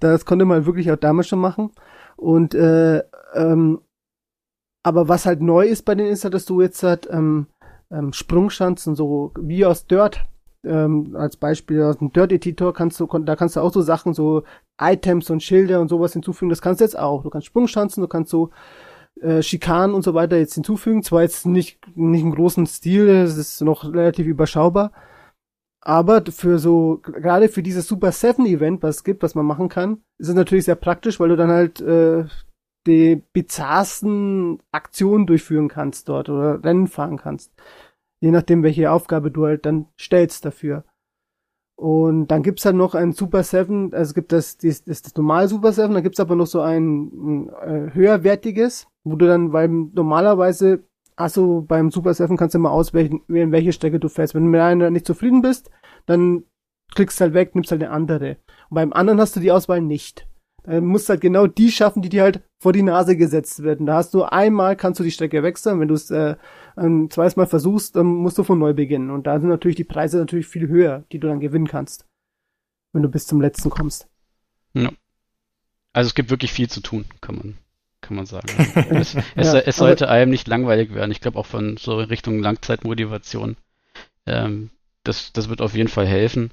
Das 0.00 0.24
konnte 0.24 0.44
man 0.44 0.64
wirklich 0.64 0.90
auch 0.92 0.96
damals 0.96 1.28
schon 1.28 1.40
machen. 1.40 1.70
Und 2.16 2.54
äh, 2.54 3.02
ähm, 3.34 3.80
aber 4.84 5.08
was 5.08 5.26
halt 5.26 5.42
neu 5.42 5.66
ist 5.66 5.82
bei 5.84 5.94
den 5.94 6.06
ist 6.06 6.24
halt, 6.24 6.34
dass 6.34 6.44
du 6.44 6.60
jetzt 6.60 6.82
halt 6.82 7.08
ähm, 7.10 7.46
ähm, 7.90 8.12
Sprungschanzen 8.12 8.94
so 8.94 9.32
wie 9.38 9.64
aus 9.66 9.86
Dirt 9.86 10.24
ähm, 10.64 11.16
als 11.16 11.36
Beispiel 11.36 11.82
aus 11.82 11.98
dem 11.98 12.12
Dirt-Editor 12.12 12.72
kannst 12.72 13.00
du, 13.00 13.06
da 13.06 13.36
kannst 13.36 13.56
du 13.56 13.60
auch 13.60 13.72
so 13.72 13.82
Sachen, 13.82 14.14
so 14.14 14.44
Items 14.80 15.30
und 15.30 15.42
Schilder 15.42 15.80
und 15.80 15.88
sowas 15.88 16.12
hinzufügen. 16.12 16.50
Das 16.50 16.62
kannst 16.62 16.80
du 16.80 16.84
jetzt 16.84 16.98
auch. 16.98 17.22
Du 17.22 17.30
kannst 17.30 17.46
Sprungschanzen, 17.46 18.00
du 18.00 18.08
kannst 18.08 18.30
so 18.30 18.50
äh, 19.20 19.42
Schikanen 19.42 19.94
und 19.94 20.02
so 20.02 20.14
weiter 20.14 20.36
jetzt 20.36 20.54
hinzufügen. 20.54 21.02
Zwar 21.02 21.22
jetzt 21.22 21.46
nicht, 21.46 21.80
nicht 21.96 22.22
im 22.22 22.34
großen 22.34 22.66
Stil, 22.66 23.08
es 23.08 23.36
ist 23.36 23.60
noch 23.62 23.84
relativ 23.84 24.26
überschaubar. 24.26 24.92
Aber 25.84 26.22
für 26.30 26.58
so, 26.58 27.00
gerade 27.02 27.48
für 27.48 27.62
dieses 27.62 27.88
Super 27.88 28.12
Seven 28.12 28.46
Event, 28.46 28.82
was 28.84 28.96
es 28.96 29.04
gibt, 29.04 29.22
was 29.24 29.34
man 29.34 29.46
machen 29.46 29.68
kann, 29.68 30.02
ist 30.18 30.28
es 30.28 30.34
natürlich 30.34 30.64
sehr 30.64 30.76
praktisch, 30.76 31.18
weil 31.18 31.28
du 31.28 31.36
dann 31.36 31.50
halt 31.50 31.80
äh, 31.80 32.24
die 32.86 33.22
bizarrsten 33.32 34.60
Aktionen 34.70 35.26
durchführen 35.26 35.68
kannst 35.68 36.08
dort 36.08 36.28
oder 36.28 36.62
Rennen 36.62 36.86
fahren 36.86 37.16
kannst. 37.16 37.52
Je 38.22 38.30
nachdem, 38.30 38.62
welche 38.62 38.90
Aufgabe 38.90 39.30
du 39.30 39.44
halt 39.44 39.66
dann 39.66 39.86
stellst 39.98 40.44
dafür. 40.44 40.84
Und 41.76 42.28
dann 42.28 42.44
gibt's 42.44 42.64
halt 42.64 42.76
noch 42.76 42.94
ein 42.94 43.12
Super 43.12 43.42
7, 43.42 43.92
also 43.92 44.10
es 44.10 44.14
gibt 44.14 44.30
das, 44.30 44.56
das, 44.58 44.84
das, 44.84 45.02
das 45.02 45.16
normale 45.16 45.48
Super 45.48 45.72
7, 45.72 45.92
dann 45.92 46.04
gibt's 46.04 46.20
aber 46.20 46.36
noch 46.36 46.46
so 46.46 46.60
ein, 46.60 47.10
ein 47.12 47.48
äh, 47.48 47.92
höherwertiges, 47.92 48.86
wo 49.02 49.16
du 49.16 49.26
dann, 49.26 49.52
weil 49.52 49.68
normalerweise 49.68 50.84
du 51.34 51.62
beim 51.62 51.90
Super 51.90 52.14
7 52.14 52.36
kannst 52.36 52.54
du 52.54 52.58
immer 52.58 52.70
auswählen, 52.70 53.20
welche 53.26 53.72
Strecke 53.72 53.98
du 53.98 54.08
fährst. 54.08 54.34
Wenn 54.34 54.44
du 54.44 54.50
mit 54.50 54.60
einer 54.60 54.90
nicht 54.90 55.06
zufrieden 55.06 55.42
bist, 55.42 55.70
dann 56.06 56.44
klickst 56.94 57.20
halt 57.20 57.34
weg, 57.34 57.54
nimmst 57.54 57.70
halt 57.70 57.82
eine 57.82 57.92
andere. 57.92 58.36
Und 58.70 58.76
beim 58.76 58.92
anderen 58.92 59.20
hast 59.20 59.34
du 59.36 59.40
die 59.40 59.52
Auswahl 59.52 59.80
nicht. 59.80 60.26
Dann 60.64 60.84
musst 60.84 61.08
du 61.08 61.10
halt 61.10 61.20
genau 61.20 61.46
die 61.46 61.70
schaffen, 61.70 62.02
die 62.02 62.08
dir 62.08 62.22
halt 62.22 62.42
vor 62.58 62.72
die 62.72 62.82
Nase 62.82 63.16
gesetzt 63.16 63.62
werden. 63.62 63.86
Da 63.86 63.96
hast 63.96 64.14
du 64.14 64.22
einmal, 64.22 64.76
kannst 64.76 65.00
du 65.00 65.04
die 65.04 65.10
Strecke 65.10 65.42
wechseln. 65.42 65.80
Wenn 65.80 65.88
du 65.88 65.94
es 65.94 66.10
äh, 66.10 66.36
ein 66.76 67.10
zweites 67.10 67.36
Mal 67.36 67.46
versuchst, 67.46 67.96
dann 67.96 68.06
musst 68.06 68.38
du 68.38 68.44
von 68.44 68.58
neu 68.58 68.72
beginnen. 68.72 69.10
Und 69.10 69.26
da 69.26 69.40
sind 69.40 69.48
natürlich 69.48 69.76
die 69.76 69.84
Preise 69.84 70.18
natürlich 70.18 70.46
viel 70.46 70.68
höher, 70.68 71.04
die 71.10 71.18
du 71.18 71.26
dann 71.26 71.40
gewinnen 71.40 71.66
kannst. 71.66 72.06
Wenn 72.92 73.02
du 73.02 73.08
bis 73.08 73.26
zum 73.26 73.40
letzten 73.40 73.70
kommst. 73.70 74.06
Ja. 74.74 74.90
Also 75.92 76.08
es 76.08 76.14
gibt 76.14 76.30
wirklich 76.30 76.52
viel 76.52 76.68
zu 76.68 76.80
tun, 76.80 77.04
kann 77.20 77.36
man, 77.36 77.58
kann 78.00 78.16
man 78.16 78.26
sagen. 78.26 78.46
es, 78.90 79.16
es, 79.34 79.52
Ja, 79.52 79.58
es 79.58 79.76
sollte 79.76 80.08
einem 80.08 80.30
nicht 80.30 80.46
langweilig 80.46 80.94
werden. 80.94 81.10
Ich 81.10 81.20
glaube 81.20 81.38
auch 81.38 81.46
von 81.46 81.76
so 81.76 81.96
Richtung 81.96 82.40
Langzeitmotivation. 82.40 83.56
Ähm, 84.26 84.70
das, 85.02 85.32
das 85.32 85.48
wird 85.48 85.60
auf 85.60 85.74
jeden 85.74 85.88
Fall 85.88 86.06
helfen. 86.06 86.52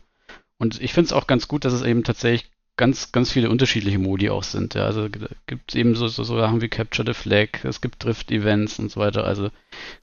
Und 0.57 0.81
ich 0.81 0.93
finde 0.93 1.05
es 1.05 1.13
auch 1.13 1.27
ganz 1.27 1.47
gut, 1.47 1.63
dass 1.63 1.73
es 1.73 1.83
eben 1.83 2.03
tatsächlich 2.03 2.51
ganz, 2.79 3.11
ganz 3.11 3.29
viele 3.29 3.49
unterschiedliche 3.49 3.99
Modi 3.99 4.29
auch 4.29 4.43
sind. 4.43 4.73
Ja. 4.73 4.85
Also 4.85 5.09
gibt 5.47 5.75
eben 5.75 5.95
so, 5.95 6.07
so, 6.07 6.23
so 6.23 6.37
Sachen 6.37 6.61
wie 6.61 6.69
Capture 6.69 7.05
the 7.05 7.13
Flag, 7.13 7.49
es 7.63 7.81
gibt 7.81 8.01
Drift-Events 8.01 8.79
und 8.79 8.89
so 8.89 9.01
weiter. 9.01 9.25
Also 9.25 9.49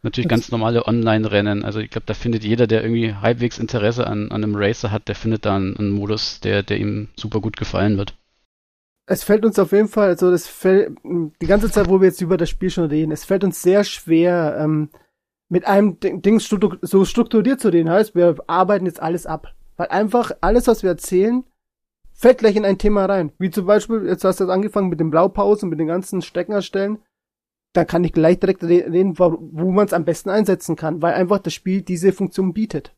natürlich 0.03 0.29
ganz 0.29 0.51
normale 0.51 0.87
Online-Rennen. 0.87 1.65
Also 1.65 1.81
ich 1.81 1.89
glaube, 1.89 2.05
da 2.05 2.13
findet 2.13 2.45
jeder, 2.45 2.67
der 2.67 2.83
irgendwie 2.83 3.15
halbwegs 3.15 3.59
Interesse 3.59 4.07
an, 4.07 4.31
an 4.31 4.45
einem 4.45 4.55
Racer 4.55 4.91
hat, 4.91 5.09
der 5.09 5.15
findet 5.15 5.47
da 5.47 5.57
einen, 5.57 5.75
einen 5.79 5.91
Modus, 5.91 6.41
der, 6.41 6.63
der 6.63 6.79
ihm 6.79 7.09
super 7.17 7.41
gut 7.41 7.57
gefallen 7.57 7.97
wird. 7.97 8.15
es 9.07 9.25
fällt 9.25 9.47
uns 9.47 9.59
auf 9.59 9.73
jeden 9.73 9.89
Fall, 9.89 10.09
also 10.09 10.31
das 10.31 10.47
fällt, 10.47 10.99
die 11.03 11.47
ganze 11.47 11.71
Zeit, 11.71 11.89
wo 11.89 12.03
wir 12.03 12.09
jetzt 12.09 12.21
über 12.21 12.37
das 12.37 12.51
Spiel 12.51 12.69
schon 12.69 12.91
reden, 12.91 13.11
es 13.11 13.25
fällt 13.25 13.43
uns 13.43 13.63
sehr 13.63 13.85
schwer, 13.85 14.59
ähm, 14.61 14.91
mit 15.49 15.67
einem 15.67 15.99
Ding 16.01 16.41
so 16.41 17.05
strukturiert 17.07 17.61
zu 17.61 17.69
reden. 17.69 17.89
Heißt, 17.89 18.15
wir 18.15 18.37
arbeiten 18.49 18.85
jetzt 18.85 19.01
alles 19.01 19.25
ab. 19.25 19.55
Weil 19.77 19.89
einfach 19.89 20.33
alles, 20.41 20.67
was 20.67 20.83
wir 20.83 20.91
erzählen, 20.91 21.45
fällt 22.17 22.39
gleich 22.39 22.57
in 22.57 22.65
ein 22.65 22.79
Thema 22.79 23.05
rein. 23.05 23.33
Wie 23.39 23.51
zum 23.51 23.67
Beispiel, 23.67 24.07
jetzt 24.07 24.25
hast 24.25 24.41
du 24.41 24.45
jetzt 24.45 24.51
angefangen 24.53 24.89
mit 24.89 25.01
den 25.01 25.11
Blaupausen, 25.11 25.69
mit 25.69 25.79
den 25.79 25.87
ganzen 25.87 26.23
Stecken 26.23 26.53
erstellen. 26.53 26.99
Da 27.73 27.85
kann 27.85 28.05
ich 28.05 28.13
gleich 28.13 28.41
direkt 28.41 28.65
re- 28.65 28.91
reden, 28.91 29.19
wo, 29.19 29.71
man 29.71 29.87
es 29.87 29.93
am 29.93 30.05
besten 30.05 30.31
einsetzen 30.31 30.77
kann, 30.77 31.03
weil 31.03 31.15
einfach 31.15 31.39
das 31.39 31.53
Spiel 31.53 31.83
diese 31.83 32.13
Funktion 32.13 32.53
bietet 32.55 32.97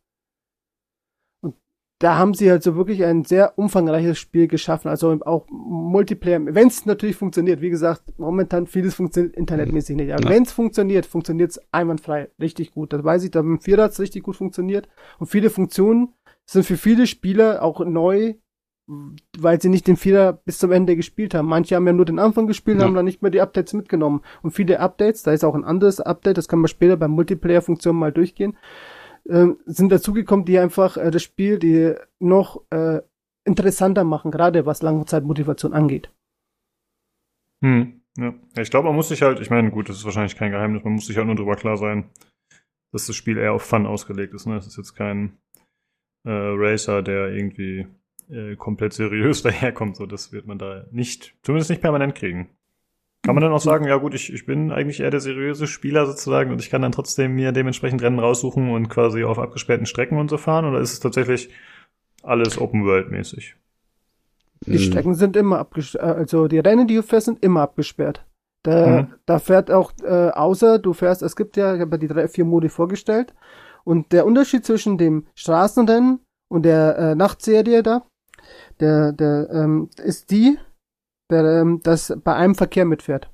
da 2.00 2.16
haben 2.16 2.32
sie 2.32 2.48
halt 2.48 2.62
so 2.62 2.76
wirklich 2.76 3.04
ein 3.04 3.24
sehr 3.24 3.58
umfangreiches 3.58 4.18
Spiel 4.18 4.46
geschaffen, 4.46 4.88
also 4.88 5.18
auch 5.24 5.46
Multiplayer, 5.50 6.40
wenn 6.54 6.68
es 6.68 6.86
natürlich 6.86 7.16
funktioniert. 7.16 7.60
Wie 7.60 7.70
gesagt, 7.70 8.16
momentan 8.18 8.68
vieles 8.68 8.94
funktioniert 8.94 9.34
internetmäßig 9.36 9.96
nicht. 9.96 10.12
Aber 10.12 10.22
Ja. 10.22 10.30
wenn 10.30 10.44
es 10.44 10.52
funktioniert, 10.52 11.06
funktioniert 11.06 11.50
es 11.50 11.60
einwandfrei, 11.72 12.30
richtig 12.40 12.70
gut. 12.70 12.92
Das 12.92 13.02
weiß 13.02 13.24
ich, 13.24 13.32
da 13.32 13.42
beim 13.42 13.60
Vierer 13.60 13.84
hat's 13.84 13.98
richtig 13.98 14.22
gut 14.22 14.36
funktioniert. 14.36 14.88
Und 15.18 15.26
viele 15.26 15.50
Funktionen 15.50 16.14
sind 16.44 16.64
für 16.64 16.76
viele 16.76 17.08
Spieler 17.08 17.62
auch 17.64 17.84
neu, 17.84 18.34
weil 19.38 19.60
sie 19.60 19.68
nicht 19.68 19.86
den 19.86 19.96
Vierer 19.96 20.32
bis 20.32 20.58
zum 20.58 20.72
Ende 20.72 20.96
gespielt 20.96 21.34
haben. 21.34 21.46
Manche 21.46 21.76
haben 21.76 21.86
ja 21.86 21.92
nur 21.92 22.06
den 22.06 22.18
Anfang 22.18 22.46
gespielt, 22.46 22.78
Ja. 22.78 22.84
haben 22.84 22.94
dann 22.94 23.04
nicht 23.04 23.20
mehr 23.20 23.30
die 23.30 23.40
Updates 23.40 23.74
mitgenommen. 23.74 24.22
Und 24.42 24.52
viele 24.52 24.80
Updates, 24.80 25.22
da 25.22 25.32
ist 25.32 25.44
auch 25.44 25.54
ein 25.54 25.64
anderes 25.64 26.00
Update, 26.00 26.38
das 26.38 26.48
kann 26.48 26.60
man 26.60 26.68
später 26.68 26.96
beim 26.96 27.10
Multiplayer-Funktionen 27.10 27.98
mal 27.98 28.12
durchgehen, 28.12 28.56
ähm, 29.28 29.58
sind 29.66 29.92
dazugekommen, 29.92 30.46
die 30.46 30.58
einfach 30.58 30.96
äh, 30.96 31.10
das 31.10 31.22
Spiel, 31.22 31.58
die 31.58 31.94
noch 32.18 32.62
äh, 32.70 33.02
interessanter 33.44 34.04
machen, 34.04 34.30
gerade 34.30 34.64
was 34.64 34.80
Langzeitmotivation 34.82 35.74
angeht. 35.74 36.10
Hm, 37.62 38.00
ja. 38.16 38.34
ja. 38.56 38.62
Ich 38.62 38.70
glaube, 38.70 38.88
man 38.88 38.96
muss 38.96 39.08
sich 39.08 39.20
halt, 39.20 39.40
ich 39.40 39.50
meine, 39.50 39.70
gut, 39.70 39.88
das 39.88 39.96
ist 39.98 40.04
wahrscheinlich 40.04 40.36
kein 40.36 40.52
Geheimnis, 40.52 40.82
man 40.82 40.94
muss 40.94 41.06
sich 41.06 41.16
halt 41.16 41.26
nur 41.26 41.36
darüber 41.36 41.56
klar 41.56 41.76
sein, 41.76 42.08
dass 42.92 43.06
das 43.06 43.16
Spiel 43.16 43.36
eher 43.36 43.52
auf 43.52 43.62
Fun 43.62 43.86
ausgelegt 43.86 44.32
ist. 44.32 44.46
Ne? 44.46 44.56
Es 44.56 44.66
ist 44.66 44.78
jetzt 44.78 44.94
kein 44.94 45.36
äh, 46.24 46.30
Racer, 46.30 47.02
der 47.02 47.28
irgendwie 47.28 47.86
äh, 48.30 48.56
komplett 48.56 48.92
seriös 48.92 49.42
daherkommt. 49.42 49.96
So, 49.96 50.06
das 50.06 50.32
wird 50.32 50.46
man 50.46 50.58
da 50.58 50.84
nicht, 50.90 51.34
zumindest 51.42 51.70
nicht 51.70 51.82
permanent 51.82 52.14
kriegen. 52.14 52.50
Kann 53.22 53.34
man 53.34 53.42
dann 53.42 53.52
auch 53.52 53.60
sagen, 53.60 53.86
ja 53.86 53.96
gut, 53.96 54.14
ich, 54.14 54.32
ich 54.32 54.46
bin 54.46 54.70
eigentlich 54.70 55.00
eher 55.00 55.10
der 55.10 55.20
seriöse 55.20 55.66
Spieler 55.66 56.06
sozusagen 56.06 56.52
und 56.52 56.60
ich 56.60 56.70
kann 56.70 56.82
dann 56.82 56.92
trotzdem 56.92 57.34
mir 57.34 57.50
dementsprechend 57.52 58.00
Rennen 58.00 58.20
raussuchen 58.20 58.70
und 58.70 58.88
quasi 58.88 59.24
auf 59.24 59.38
abgesperrten 59.38 59.86
Strecken 59.86 60.18
und 60.18 60.30
so 60.30 60.38
fahren? 60.38 60.64
Oder 60.64 60.80
ist 60.80 60.92
es 60.92 61.00
tatsächlich 61.00 61.50
alles 62.22 62.58
Open 62.58 62.84
World 62.84 63.10
mäßig? 63.10 63.56
Die 64.66 64.72
Hm. 64.72 64.78
Strecken 64.78 65.14
sind 65.14 65.36
immer 65.36 65.58
abgesperrt, 65.58 66.16
also 66.16 66.48
die 66.48 66.58
Rennen, 66.58 66.86
die 66.86 66.94
du 66.96 67.02
fährst, 67.02 67.26
sind 67.26 67.42
immer 67.44 67.62
abgesperrt. 67.62 68.24
Da, 68.64 69.02
Mhm. 69.02 69.14
da 69.26 69.38
fährt 69.38 69.70
auch, 69.70 69.92
äh, 70.02 70.30
außer 70.30 70.78
du 70.78 70.92
fährst, 70.92 71.22
es 71.22 71.36
gibt 71.36 71.56
ja, 71.56 71.74
ich 71.74 71.80
habe 71.80 71.92
ja 71.92 71.98
die 71.98 72.08
drei, 72.08 72.28
vier 72.28 72.44
Modi 72.44 72.68
vorgestellt. 72.68 73.34
Und 73.84 74.12
der 74.12 74.26
Unterschied 74.26 74.64
zwischen 74.64 74.98
dem 74.98 75.26
Straßenrennen 75.34 76.20
und 76.48 76.64
der 76.64 76.98
äh, 76.98 77.14
Nachtserie 77.14 77.82
da, 77.82 78.02
der, 78.80 79.12
der, 79.12 79.48
ähm, 79.50 79.90
ist 80.02 80.30
die, 80.30 80.58
der, 81.30 81.44
ähm, 81.44 81.80
dass 81.82 82.16
bei 82.24 82.34
einem 82.34 82.54
Verkehr 82.54 82.84
mitfährt. 82.84 83.30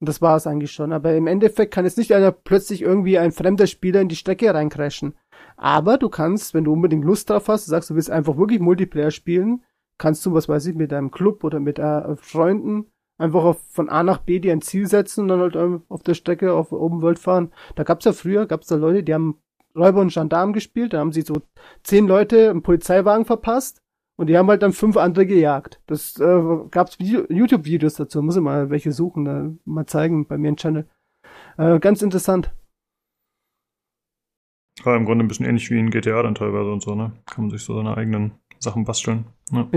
Und 0.00 0.08
das 0.08 0.20
war 0.20 0.36
es 0.36 0.46
eigentlich 0.46 0.72
schon. 0.72 0.92
Aber 0.92 1.14
im 1.14 1.26
Endeffekt 1.26 1.72
kann 1.72 1.84
jetzt 1.84 1.98
nicht 1.98 2.12
einer 2.12 2.32
plötzlich 2.32 2.82
irgendwie 2.82 3.18
ein 3.18 3.32
fremder 3.32 3.66
Spieler 3.66 4.00
in 4.00 4.08
die 4.08 4.16
Strecke 4.16 4.52
reincrashen. 4.52 5.14
Aber 5.56 5.96
du 5.96 6.08
kannst, 6.08 6.54
wenn 6.54 6.64
du 6.64 6.72
unbedingt 6.72 7.04
Lust 7.04 7.30
drauf 7.30 7.48
hast, 7.48 7.66
du 7.66 7.70
sagst, 7.70 7.90
du 7.90 7.94
willst 7.94 8.10
einfach 8.10 8.36
wirklich 8.36 8.60
Multiplayer 8.60 9.10
spielen, 9.10 9.62
kannst 9.98 10.26
du, 10.26 10.32
was 10.32 10.48
weiß 10.48 10.66
ich, 10.66 10.74
mit 10.74 10.90
deinem 10.90 11.10
Club 11.10 11.44
oder 11.44 11.60
mit 11.60 11.78
äh, 11.78 12.16
Freunden 12.16 12.86
einfach 13.18 13.44
auf, 13.44 13.60
von 13.68 13.88
A 13.88 14.02
nach 14.02 14.18
B 14.18 14.40
dir 14.40 14.52
ein 14.52 14.62
Ziel 14.62 14.88
setzen 14.88 15.22
und 15.22 15.28
dann 15.28 15.40
halt 15.40 15.54
ähm, 15.54 15.82
auf 15.88 16.02
der 16.02 16.14
Strecke 16.14 16.52
auf 16.52 16.72
Open 16.72 17.02
World 17.02 17.20
fahren. 17.20 17.52
Da 17.76 17.84
gab's 17.84 18.04
ja 18.04 18.12
früher, 18.12 18.46
gab's 18.46 18.66
da 18.66 18.74
Leute, 18.74 19.04
die 19.04 19.14
haben 19.14 19.38
Räuber 19.76 20.00
und 20.00 20.12
Gendarmen 20.12 20.52
gespielt, 20.52 20.92
da 20.92 20.98
haben 20.98 21.12
sie 21.12 21.22
so 21.22 21.42
zehn 21.82 22.06
Leute 22.06 22.36
im 22.38 22.62
Polizeiwagen 22.62 23.24
verpasst 23.24 23.81
und 24.16 24.26
die 24.28 24.36
haben 24.36 24.48
halt 24.48 24.62
dann 24.62 24.72
fünf 24.72 24.96
andere 24.96 25.26
gejagt. 25.26 25.80
Das 25.86 26.18
äh, 26.20 26.42
gab's 26.70 26.98
Video- 26.98 27.26
YouTube-Videos 27.28 27.94
dazu, 27.94 28.22
muss 28.22 28.36
ich 28.36 28.42
mal 28.42 28.70
welche 28.70 28.92
suchen, 28.92 29.24
da 29.24 29.50
mal 29.64 29.86
zeigen 29.86 30.26
bei 30.26 30.38
mir 30.38 30.48
im 30.48 30.56
Channel. 30.56 30.86
Äh, 31.56 31.78
ganz 31.80 32.02
interessant. 32.02 32.52
Ja, 34.84 34.96
im 34.96 35.04
Grunde 35.04 35.24
ein 35.24 35.28
bisschen 35.28 35.46
ähnlich 35.46 35.70
wie 35.70 35.78
in 35.78 35.90
GTA 35.90 36.22
dann 36.22 36.34
teilweise 36.34 36.72
und 36.72 36.82
so, 36.82 36.94
ne? 36.94 37.12
Kann 37.26 37.44
man 37.44 37.50
sich 37.50 37.62
so 37.62 37.74
seine 37.76 37.96
eigenen 37.96 38.32
Sachen 38.58 38.84
basteln. 38.84 39.26
Ne? 39.50 39.68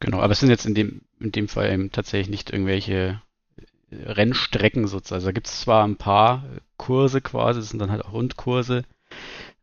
Genau, 0.00 0.20
aber 0.20 0.32
es 0.32 0.40
sind 0.40 0.50
jetzt 0.50 0.66
in 0.66 0.74
dem, 0.74 1.02
in 1.20 1.32
dem 1.32 1.48
Fall 1.48 1.72
eben 1.72 1.92
tatsächlich 1.92 2.28
nicht 2.28 2.50
irgendwelche 2.50 3.22
äh, 3.90 3.96
Rennstrecken 4.10 4.86
sozusagen. 4.86 5.18
Also 5.18 5.28
da 5.28 5.32
gibt 5.32 5.46
es 5.46 5.60
zwar 5.60 5.84
ein 5.84 5.96
paar 5.96 6.44
Kurse 6.76 7.20
quasi, 7.20 7.60
das 7.60 7.70
sind 7.70 7.78
dann 7.78 7.90
halt 7.90 8.04
auch 8.04 8.12
Rundkurse, 8.12 8.82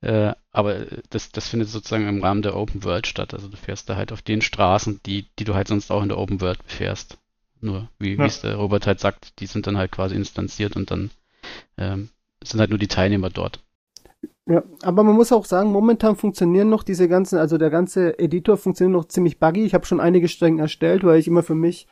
äh, 0.02 0.34
aber 0.52 0.86
das, 1.10 1.32
das 1.32 1.48
findet 1.50 1.70
sozusagen 1.70 2.08
im 2.08 2.24
Rahmen 2.24 2.42
der 2.42 2.56
Open 2.56 2.84
World 2.84 3.08
statt. 3.08 3.34
Also 3.34 3.48
du 3.48 3.58
fährst 3.58 3.90
da 3.90 3.96
halt 3.96 4.12
auf 4.12 4.22
den 4.22 4.42
Straßen, 4.42 5.02
die, 5.06 5.28
die 5.40 5.44
du 5.46 5.56
halt 5.56 5.68
sonst 5.68 5.92
auch 5.92 6.02
in 6.04 6.10
der 6.10 6.18
Open 6.18 6.42
World 6.42 6.60
fährst. 6.66 7.18
Nur, 7.62 7.90
wie 8.00 8.18
Ja. 8.18 8.24
wie 8.24 8.28
es 8.28 8.42
der 8.42 8.56
Robert 8.56 8.88
halt 8.88 9.00
sagt, 9.00 9.40
die 9.40 9.46
sind 9.46 9.68
dann 9.68 9.78
halt 9.78 9.92
quasi 9.92 10.16
instanziert 10.16 10.76
und 10.76 10.92
dann 10.92 11.12
ähm, 11.78 12.10
sind 12.44 12.60
halt 12.60 12.70
nur 12.70 12.80
die 12.80 12.88
Teilnehmer 12.88 13.30
dort. 13.30 13.60
Ja, 14.48 14.64
aber 14.82 15.04
man 15.04 15.16
muss 15.16 15.32
auch 15.32 15.46
sagen, 15.46 15.72
momentan 15.72 16.16
funktionieren 16.16 16.70
noch 16.70 16.82
diese 16.84 17.08
ganzen, 17.08 17.38
also 17.38 17.58
der 17.60 17.70
ganze 17.70 18.18
Editor 18.18 18.58
funktioniert 18.58 18.98
noch 18.98 19.08
ziemlich 19.08 19.40
buggy. 19.40 19.64
Ich 19.64 19.76
habe 19.76 19.86
schon 19.86 20.00
einige 20.00 20.28
Strecken 20.28 20.58
erstellt, 20.58 21.04
weil 21.04 21.20
ich 21.20 21.28
immer 21.28 21.44
für 21.44 21.54
mich, 21.56 21.88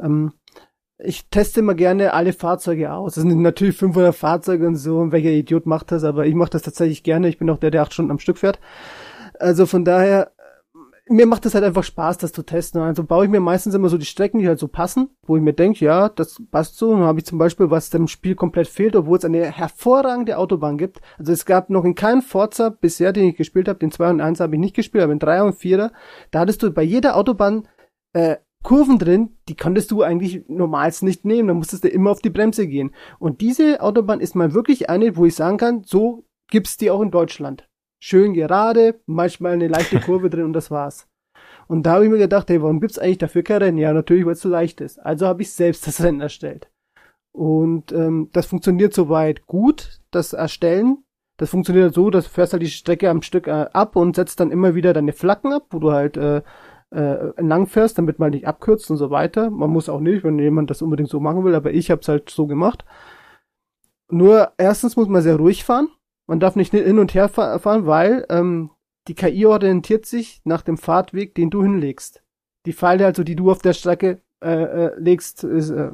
ähm, 0.00 0.32
ich 1.02 1.28
teste 1.28 1.60
immer 1.60 1.74
gerne 1.74 2.12
alle 2.12 2.32
Fahrzeuge 2.32 2.92
aus. 2.92 3.16
Es 3.16 3.22
sind 3.22 3.40
natürlich 3.40 3.76
500 3.76 4.14
Fahrzeuge 4.14 4.66
und 4.66 4.76
so, 4.76 4.98
und 4.98 5.12
welcher 5.12 5.30
Idiot 5.30 5.66
macht 5.66 5.92
das, 5.92 6.04
aber 6.04 6.26
ich 6.26 6.34
mache 6.34 6.50
das 6.50 6.62
tatsächlich 6.62 7.02
gerne. 7.02 7.28
Ich 7.28 7.38
bin 7.38 7.48
auch 7.50 7.58
der, 7.58 7.70
der 7.70 7.82
acht 7.82 7.92
Stunden 7.92 8.10
am 8.10 8.18
Stück 8.18 8.38
fährt. 8.38 8.58
Also 9.38 9.66
von 9.66 9.84
daher, 9.84 10.32
mir 11.08 11.26
macht 11.26 11.44
es 11.46 11.54
halt 11.54 11.64
einfach 11.64 11.82
Spaß, 11.82 12.18
das 12.18 12.32
zu 12.32 12.42
testen. 12.42 12.80
Also 12.80 13.02
baue 13.02 13.24
ich 13.24 13.30
mir 13.30 13.40
meistens 13.40 13.74
immer 13.74 13.88
so 13.88 13.98
die 13.98 14.06
Strecken, 14.06 14.38
die 14.38 14.46
halt 14.46 14.60
so 14.60 14.68
passen, 14.68 15.08
wo 15.26 15.36
ich 15.36 15.42
mir 15.42 15.54
denke, 15.54 15.84
ja, 15.84 16.08
das 16.08 16.40
passt 16.50 16.76
so. 16.76 16.90
Und 16.90 17.00
dann 17.00 17.08
habe 17.08 17.18
ich 17.18 17.26
zum 17.26 17.38
Beispiel, 17.38 17.70
was 17.70 17.90
dem 17.90 18.06
Spiel 18.06 18.36
komplett 18.36 18.68
fehlt, 18.68 18.94
obwohl 18.94 19.18
es 19.18 19.24
eine 19.24 19.50
hervorragende 19.50 20.38
Autobahn 20.38 20.78
gibt. 20.78 21.00
Also 21.18 21.32
es 21.32 21.46
gab 21.46 21.70
noch 21.70 21.84
in 21.84 21.94
keinem 21.94 22.22
Forza 22.22 22.68
bisher, 22.68 23.12
den 23.12 23.28
ich 23.28 23.36
gespielt 23.36 23.68
habe, 23.68 23.78
den 23.78 23.90
2 23.90 24.10
und 24.10 24.20
1 24.20 24.40
habe 24.40 24.54
ich 24.54 24.60
nicht 24.60 24.76
gespielt, 24.76 25.02
aber 25.02 25.12
in 25.12 25.18
3 25.18 25.42
und 25.42 25.54
4, 25.54 25.90
da 26.30 26.38
hattest 26.38 26.62
du 26.62 26.70
bei 26.70 26.82
jeder 26.82 27.16
Autobahn 27.16 27.66
äh, 28.12 28.36
Kurven 28.62 28.98
drin, 28.98 29.36
die 29.48 29.56
konntest 29.56 29.90
du 29.90 30.02
eigentlich 30.02 30.44
normals 30.48 31.02
nicht 31.02 31.24
nehmen, 31.24 31.48
da 31.48 31.54
musstest 31.54 31.84
du 31.84 31.88
immer 31.88 32.10
auf 32.10 32.20
die 32.20 32.30
Bremse 32.30 32.66
gehen. 32.66 32.94
Und 33.18 33.40
diese 33.40 33.80
Autobahn 33.80 34.20
ist 34.20 34.34
mal 34.34 34.52
wirklich 34.52 34.90
eine, 34.90 35.16
wo 35.16 35.24
ich 35.24 35.34
sagen 35.34 35.56
kann, 35.56 35.82
so 35.84 36.24
gibt's 36.50 36.76
die 36.76 36.90
auch 36.90 37.00
in 37.00 37.10
Deutschland 37.10 37.66
schön 38.00 38.34
gerade, 38.34 39.00
manchmal 39.06 39.52
eine 39.52 39.68
leichte 39.68 40.00
Kurve 40.04 40.30
drin 40.30 40.44
und 40.44 40.52
das 40.54 40.70
war's. 40.70 41.06
Und 41.68 41.84
da 41.84 41.92
habe 41.92 42.04
ich 42.04 42.10
mir 42.10 42.18
gedacht, 42.18 42.50
hey, 42.50 42.60
warum 42.60 42.80
gibt's 42.80 42.98
eigentlich 42.98 43.18
dafür 43.18 43.42
kein 43.42 43.62
Rennen? 43.62 43.78
Ja, 43.78 43.92
natürlich, 43.92 44.26
weil 44.26 44.32
es 44.32 44.40
so 44.40 44.48
leicht 44.48 44.80
ist. 44.80 44.98
Also 44.98 45.26
habe 45.26 45.42
ich 45.42 45.52
selbst 45.52 45.86
das 45.86 46.02
Rennen 46.02 46.20
erstellt. 46.20 46.68
Und 47.32 47.92
ähm, 47.92 48.28
das 48.32 48.46
funktioniert 48.46 48.92
soweit 48.92 49.46
gut, 49.46 50.00
das 50.10 50.32
Erstellen. 50.32 51.04
Das 51.38 51.50
funktioniert 51.50 51.94
so, 51.94 52.10
dass 52.10 52.24
du 52.24 52.30
fährst 52.30 52.52
halt 52.52 52.62
die 52.62 52.70
Strecke 52.70 53.08
am 53.08 53.22
Stück 53.22 53.46
äh, 53.46 53.66
ab 53.72 53.94
und 53.94 54.16
setzt 54.16 54.40
dann 54.40 54.50
immer 54.50 54.74
wieder 54.74 54.92
deine 54.92 55.12
Flaggen 55.12 55.52
ab, 55.52 55.66
wo 55.70 55.78
du 55.78 55.92
halt 55.92 56.16
äh, 56.16 56.42
äh, 56.90 57.28
entlang 57.36 57.66
fährst, 57.66 57.98
damit 57.98 58.18
man 58.18 58.30
nicht 58.30 58.46
abkürzt 58.46 58.90
und 58.90 58.96
so 58.96 59.10
weiter. 59.10 59.50
Man 59.50 59.70
muss 59.70 59.88
auch 59.88 60.00
nicht, 60.00 60.24
wenn 60.24 60.38
jemand 60.38 60.70
das 60.70 60.82
unbedingt 60.82 61.08
so 61.08 61.20
machen 61.20 61.44
will, 61.44 61.54
aber 61.54 61.72
ich 61.72 61.90
habe 61.90 62.00
es 62.00 62.08
halt 62.08 62.30
so 62.30 62.46
gemacht. 62.46 62.84
Nur 64.10 64.52
erstens 64.58 64.96
muss 64.96 65.08
man 65.08 65.22
sehr 65.22 65.36
ruhig 65.36 65.64
fahren. 65.64 65.88
Man 66.26 66.40
darf 66.40 66.56
nicht 66.56 66.72
hin 66.72 66.98
und 66.98 67.14
her 67.14 67.28
fa- 67.28 67.58
fahren, 67.58 67.86
weil 67.86 68.26
ähm, 68.28 68.70
die 69.08 69.14
KI 69.14 69.46
orientiert 69.46 70.06
sich 70.06 70.40
nach 70.44 70.62
dem 70.62 70.76
Fahrtweg, 70.76 71.34
den 71.34 71.50
du 71.50 71.62
hinlegst. 71.62 72.22
Die 72.66 72.72
Pfeile, 72.72 73.06
also 73.06 73.24
die 73.24 73.36
du 73.36 73.50
auf 73.50 73.62
der 73.62 73.72
Strecke 73.72 74.20
äh, 74.42 74.50
äh, 74.86 75.00
legst, 75.00 75.44
ist, 75.44 75.70
äh, 75.70 75.90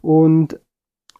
und 0.00 0.60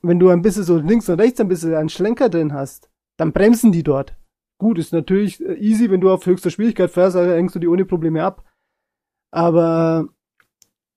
wenn 0.02 0.18
du 0.18 0.28
ein 0.28 0.42
bisschen 0.42 0.64
so 0.64 0.76
links 0.76 1.08
und 1.08 1.18
rechts 1.20 1.40
ein 1.40 1.48
bisschen 1.48 1.74
einen 1.74 1.88
Schlenker 1.88 2.28
drin 2.28 2.52
hast, 2.52 2.90
dann 3.16 3.32
bremsen 3.32 3.72
die 3.72 3.82
dort. 3.82 4.16
Gut, 4.58 4.78
ist 4.78 4.92
natürlich 4.92 5.44
äh, 5.44 5.54
easy, 5.54 5.90
wenn 5.90 6.00
du 6.00 6.10
auf 6.10 6.26
höchster 6.26 6.50
Schwierigkeit 6.50 6.90
fährst, 6.90 7.16
also 7.16 7.32
hängst 7.32 7.54
du 7.54 7.58
die 7.58 7.68
ohne 7.68 7.84
Probleme 7.84 8.22
ab. 8.22 8.44
Aber 9.34 10.10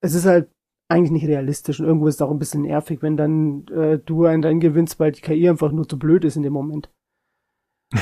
es 0.00 0.14
ist 0.14 0.24
halt 0.24 0.48
eigentlich 0.86 1.10
nicht 1.10 1.26
realistisch 1.26 1.80
und 1.80 1.86
irgendwo 1.86 2.06
ist 2.06 2.14
es 2.14 2.22
auch 2.22 2.30
ein 2.30 2.38
bisschen 2.38 2.62
nervig, 2.62 3.02
wenn 3.02 3.16
dann 3.16 3.66
äh, 3.66 3.98
du 3.98 4.26
ein 4.26 4.44
Rennen 4.44 4.60
gewinnst, 4.60 5.00
weil 5.00 5.10
die 5.10 5.22
KI 5.22 5.48
einfach 5.48 5.72
nur 5.72 5.88
zu 5.88 5.98
blöd 5.98 6.24
ist 6.24 6.36
in 6.36 6.44
dem 6.44 6.52
Moment. 6.52 6.88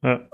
Ja. 0.00 0.28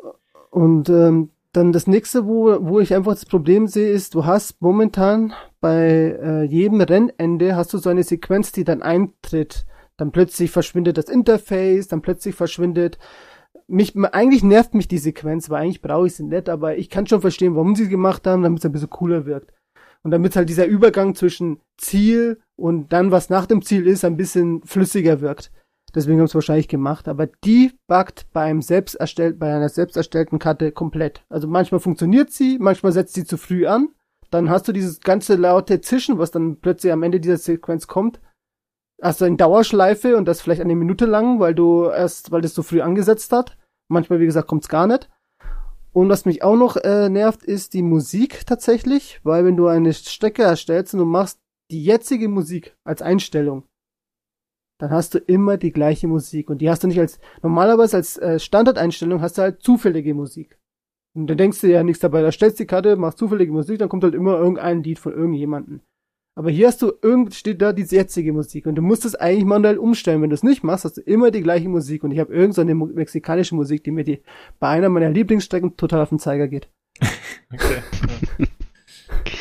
Und 0.50 0.90
ähm, 0.90 1.30
dann 1.52 1.72
das 1.72 1.86
nächste, 1.86 2.26
wo, 2.26 2.58
wo 2.60 2.80
ich 2.80 2.94
einfach 2.94 3.12
das 3.12 3.24
Problem 3.24 3.66
sehe, 3.66 3.90
ist, 3.90 4.14
du 4.14 4.26
hast 4.26 4.60
momentan 4.60 5.32
bei 5.60 6.18
äh, 6.22 6.42
jedem 6.42 6.82
Rennende 6.82 7.56
hast 7.56 7.72
du 7.72 7.78
so 7.78 7.88
eine 7.88 8.02
Sequenz, 8.02 8.52
die 8.52 8.64
dann 8.64 8.82
eintritt. 8.82 9.64
Dann 9.96 10.12
plötzlich 10.12 10.50
verschwindet 10.50 10.98
das 10.98 11.08
Interface, 11.08 11.88
dann 11.88 12.02
plötzlich 12.02 12.34
verschwindet. 12.34 12.98
Mich, 13.66 13.96
eigentlich 13.96 14.42
nervt 14.42 14.74
mich 14.74 14.88
die 14.88 14.98
Sequenz, 14.98 15.48
weil 15.48 15.62
eigentlich 15.62 15.82
brauche 15.82 16.06
ich 16.06 16.14
sie 16.14 16.24
nicht, 16.24 16.48
aber 16.48 16.76
ich 16.76 16.90
kann 16.90 17.06
schon 17.06 17.22
verstehen, 17.22 17.54
warum 17.54 17.74
sie 17.74 17.84
sie 17.84 17.90
gemacht 17.90 18.26
haben, 18.26 18.42
damit 18.42 18.58
es 18.58 18.66
ein 18.66 18.72
bisschen 18.72 18.90
cooler 18.90 19.24
wirkt. 19.24 19.52
Und 20.02 20.10
damit 20.10 20.36
halt 20.36 20.50
dieser 20.50 20.66
Übergang 20.66 21.14
zwischen 21.14 21.60
Ziel 21.78 22.40
und 22.56 22.92
dann, 22.92 23.10
was 23.10 23.30
nach 23.30 23.46
dem 23.46 23.62
Ziel 23.62 23.86
ist, 23.86 24.04
ein 24.04 24.18
bisschen 24.18 24.62
flüssiger 24.64 25.22
wirkt. 25.22 25.50
Deswegen 25.94 26.18
haben 26.18 26.26
sie 26.26 26.32
es 26.32 26.34
wahrscheinlich 26.34 26.68
gemacht. 26.68 27.08
Aber 27.08 27.26
die 27.26 27.72
buggt 27.86 28.26
beim 28.32 28.60
selbst 28.60 28.96
erstellt, 28.96 29.38
bei 29.38 29.54
einer 29.54 29.68
selbst 29.68 29.96
erstellten 29.96 30.38
Karte 30.38 30.72
komplett. 30.72 31.24
Also 31.28 31.48
manchmal 31.48 31.80
funktioniert 31.80 32.30
sie, 32.30 32.58
manchmal 32.58 32.92
setzt 32.92 33.14
sie 33.14 33.24
zu 33.24 33.38
früh 33.38 33.66
an. 33.66 33.88
Dann 34.30 34.50
hast 34.50 34.66
du 34.66 34.72
dieses 34.72 35.00
ganze 35.00 35.36
laute 35.36 35.80
Zischen, 35.80 36.18
was 36.18 36.32
dann 36.32 36.56
plötzlich 36.56 36.92
am 36.92 37.02
Ende 37.02 37.20
dieser 37.20 37.36
Sequenz 37.36 37.86
kommt. 37.86 38.20
Hast 39.02 39.20
du 39.20 39.24
eine 39.24 39.36
Dauerschleife 39.36 40.16
und 40.16 40.26
das 40.26 40.40
vielleicht 40.40 40.60
eine 40.60 40.76
Minute 40.76 41.06
lang, 41.06 41.40
weil 41.40 41.54
du 41.54 41.84
erst, 41.88 42.30
weil 42.30 42.40
das 42.40 42.54
so 42.54 42.62
früh 42.62 42.80
angesetzt 42.80 43.32
hat. 43.32 43.56
Manchmal, 43.88 44.20
wie 44.20 44.26
gesagt, 44.26 44.48
kommt's 44.48 44.68
gar 44.68 44.86
nicht. 44.86 45.10
Und 45.92 46.08
was 46.08 46.24
mich 46.24 46.42
auch 46.42 46.56
noch 46.56 46.76
äh, 46.76 47.08
nervt, 47.08 47.44
ist 47.44 47.72
die 47.74 47.82
Musik 47.82 48.46
tatsächlich, 48.46 49.20
weil 49.22 49.44
wenn 49.44 49.56
du 49.56 49.68
eine 49.68 49.92
Strecke 49.92 50.42
erstellst 50.42 50.94
und 50.94 51.00
du 51.00 51.06
machst 51.06 51.38
die 51.70 51.84
jetzige 51.84 52.28
Musik 52.28 52.76
als 52.84 53.00
Einstellung, 53.00 53.64
dann 54.78 54.90
hast 54.90 55.14
du 55.14 55.18
immer 55.18 55.56
die 55.56 55.72
gleiche 55.72 56.08
Musik. 56.08 56.50
Und 56.50 56.58
die 56.58 56.68
hast 56.68 56.82
du 56.82 56.88
nicht 56.88 56.98
als, 56.98 57.20
normalerweise 57.42 57.96
als 57.96 58.16
äh, 58.18 58.38
Standardeinstellung 58.38 59.20
hast 59.20 59.38
du 59.38 59.42
halt 59.42 59.62
zufällige 59.62 60.14
Musik. 60.14 60.58
Und 61.16 61.28
dann 61.28 61.38
denkst 61.38 61.60
du 61.60 61.68
ja 61.68 61.84
nichts 61.84 62.00
dabei. 62.00 62.22
Da 62.22 62.32
stellst 62.32 62.58
die 62.58 62.66
Karte, 62.66 62.96
machst 62.96 63.18
zufällige 63.18 63.52
Musik, 63.52 63.78
dann 63.78 63.88
kommt 63.88 64.02
halt 64.02 64.14
immer 64.14 64.36
irgendein 64.36 64.82
Lied 64.82 64.98
von 64.98 65.12
irgendjemanden. 65.12 65.82
Aber 66.36 66.50
hier 66.50 66.66
hast 66.66 66.82
du 66.82 66.92
irgend, 67.00 67.34
steht 67.34 67.62
da 67.62 67.72
die 67.72 67.82
jetzige 67.82 68.32
Musik. 68.32 68.66
Und 68.66 68.74
du 68.74 68.82
musst 68.82 69.04
es 69.04 69.14
eigentlich 69.14 69.44
manuell 69.44 69.78
umstellen. 69.78 70.20
Wenn 70.20 70.30
du 70.30 70.34
es 70.34 70.42
nicht 70.42 70.64
machst, 70.64 70.84
hast 70.84 70.96
du 70.96 71.00
immer 71.00 71.30
die 71.30 71.42
gleiche 71.42 71.68
Musik. 71.68 72.02
Und 72.02 72.10
ich 72.10 72.18
habe 72.18 72.34
irgend 72.34 72.54
so 72.54 72.64
mexikanische 72.64 73.54
Musik, 73.54 73.84
die 73.84 73.92
mir 73.92 74.02
die, 74.02 74.20
bei 74.58 74.68
einer 74.68 74.88
meiner 74.88 75.10
Lieblingsstrecken 75.10 75.76
total 75.76 76.02
auf 76.02 76.08
den 76.08 76.18
Zeiger 76.18 76.48
geht. 76.48 76.68
Okay. 77.52 77.82
Ja. 78.38 78.46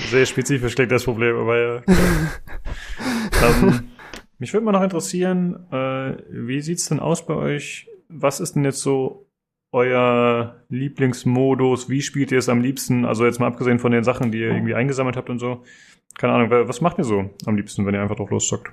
Sehr 0.09 0.25
spezifisch 0.27 0.75
klingt 0.75 0.91
das 0.91 1.05
Problem, 1.05 1.35
aber 1.35 1.57
ja. 1.57 1.75
ähm, 1.87 3.89
mich 4.37 4.53
würde 4.53 4.65
mal 4.65 4.71
noch 4.71 4.83
interessieren, 4.83 5.65
äh, 5.71 6.17
wie 6.29 6.61
sieht's 6.61 6.89
denn 6.89 6.99
aus 6.99 7.25
bei 7.25 7.33
euch? 7.33 7.89
Was 8.09 8.39
ist 8.39 8.53
denn 8.53 8.65
jetzt 8.65 8.81
so 8.81 9.31
euer 9.71 10.63
Lieblingsmodus? 10.69 11.89
Wie 11.89 12.01
spielt 12.01 12.31
ihr 12.31 12.37
es 12.37 12.49
am 12.49 12.61
liebsten? 12.61 13.05
Also 13.05 13.25
jetzt 13.25 13.39
mal 13.39 13.47
abgesehen 13.47 13.79
von 13.79 13.91
den 13.91 14.03
Sachen, 14.03 14.31
die 14.31 14.39
ihr 14.39 14.51
irgendwie 14.51 14.75
eingesammelt 14.75 15.17
habt 15.17 15.31
und 15.31 15.39
so. 15.39 15.63
Keine 16.17 16.33
Ahnung, 16.33 16.49
wa- 16.49 16.67
was 16.67 16.81
macht 16.81 16.97
ihr 16.97 17.03
so 17.03 17.29
am 17.45 17.55
liebsten, 17.55 17.85
wenn 17.85 17.93
ihr 17.93 18.01
einfach 18.01 18.15
drauf 18.15 18.31
loszockt? 18.31 18.71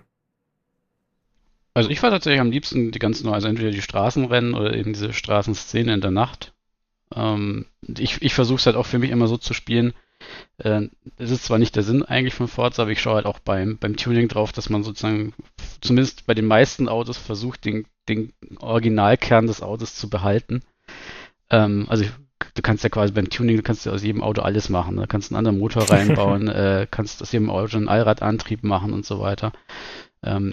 Also 1.74 1.88
ich 1.90 2.00
fahre 2.00 2.14
tatsächlich 2.14 2.40
am 2.40 2.50
liebsten 2.50 2.90
die 2.90 2.98
ganzen, 2.98 3.28
also 3.28 3.48
entweder 3.48 3.70
die 3.70 3.82
Straßenrennen 3.82 4.54
oder 4.54 4.74
eben 4.74 4.92
diese 4.92 5.12
Straßenszene 5.12 5.94
in 5.94 6.00
der 6.00 6.10
Nacht. 6.10 6.52
Ähm, 7.14 7.66
ich 7.86 8.22
ich 8.22 8.34
versuche 8.34 8.58
es 8.58 8.66
halt 8.66 8.76
auch 8.76 8.86
für 8.86 8.98
mich 9.00 9.10
immer 9.10 9.28
so 9.28 9.36
zu 9.36 9.54
spielen. 9.54 9.94
Äh, 10.58 10.88
es 11.18 11.30
ist 11.30 11.44
zwar 11.44 11.58
nicht 11.58 11.76
der 11.76 11.82
Sinn 11.84 12.04
eigentlich 12.04 12.34
von 12.34 12.48
Forza, 12.48 12.82
aber 12.82 12.92
ich 12.92 13.00
schaue 13.02 13.16
halt 13.16 13.26
auch 13.26 13.40
beim, 13.40 13.78
beim 13.78 13.96
Tuning 13.96 14.28
drauf, 14.28 14.52
dass 14.52 14.70
man 14.70 14.84
sozusagen 14.84 15.34
zumindest 15.80 16.26
bei 16.26 16.34
den 16.34 16.46
meisten 16.46 16.88
Autos 16.88 17.18
versucht, 17.18 17.64
den, 17.66 17.86
den 18.08 18.32
Originalkern 18.60 19.46
des 19.46 19.62
Autos 19.62 19.96
zu 19.96 20.10
behalten. 20.10 20.62
Ähm, 21.50 21.86
also 21.88 22.04
ich, 22.04 22.10
du 22.60 22.62
kannst 22.62 22.84
ja 22.84 22.90
quasi 22.90 23.12
beim 23.14 23.30
Tuning, 23.30 23.56
du 23.56 23.62
kannst 23.62 23.86
ja 23.86 23.92
aus 23.92 24.02
jedem 24.02 24.22
Auto 24.22 24.42
alles 24.42 24.68
machen. 24.68 24.96
Da 24.96 25.06
kannst 25.06 25.30
einen 25.30 25.38
anderen 25.38 25.58
Motor 25.58 25.82
reinbauen, 25.90 26.48
äh, 26.48 26.86
kannst 26.90 27.22
aus 27.22 27.32
jedem 27.32 27.48
Auto 27.48 27.78
einen 27.78 27.88
Allradantrieb 27.88 28.62
machen 28.64 28.92
und 28.92 29.06
so 29.06 29.18
weiter. 29.18 29.52
Ähm, 30.22 30.52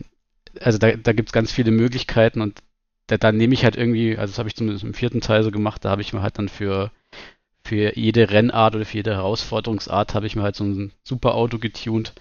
also 0.62 0.78
da, 0.78 0.94
da 0.94 1.12
gibt 1.12 1.30
es 1.30 1.34
ganz 1.34 1.52
viele 1.52 1.72
Möglichkeiten 1.72 2.42
und 2.42 2.60
da, 3.08 3.18
dann 3.18 3.36
nehme 3.36 3.54
ich 3.54 3.66
halt 3.66 3.76
irgendwie, 3.76 4.18
also 4.18 4.32
das 4.32 4.40
habe 4.40 4.48
ich 4.48 4.56
zumindest 4.56 4.86
im 4.86 4.94
vierten 4.94 5.20
Teil 5.20 5.44
so 5.44 5.52
gemacht, 5.52 5.84
da 5.84 5.90
habe 5.90 6.02
ich 6.02 6.14
mir 6.14 6.22
halt 6.22 6.38
dann 6.40 6.50
für, 6.50 6.92
für 7.64 7.98
jede 7.98 8.30
Rennart 8.32 8.76
oder 8.76 8.86
für 8.86 8.98
jede 8.98 9.14
Herausforderungsart 9.16 10.14
habe 10.14 10.28
ich 10.28 10.36
mir 10.38 10.44
halt 10.44 10.56
so 10.56 10.64
ein 10.64 10.94
super 11.04 11.36
Auto 11.36 11.60
getuned. 11.60 12.14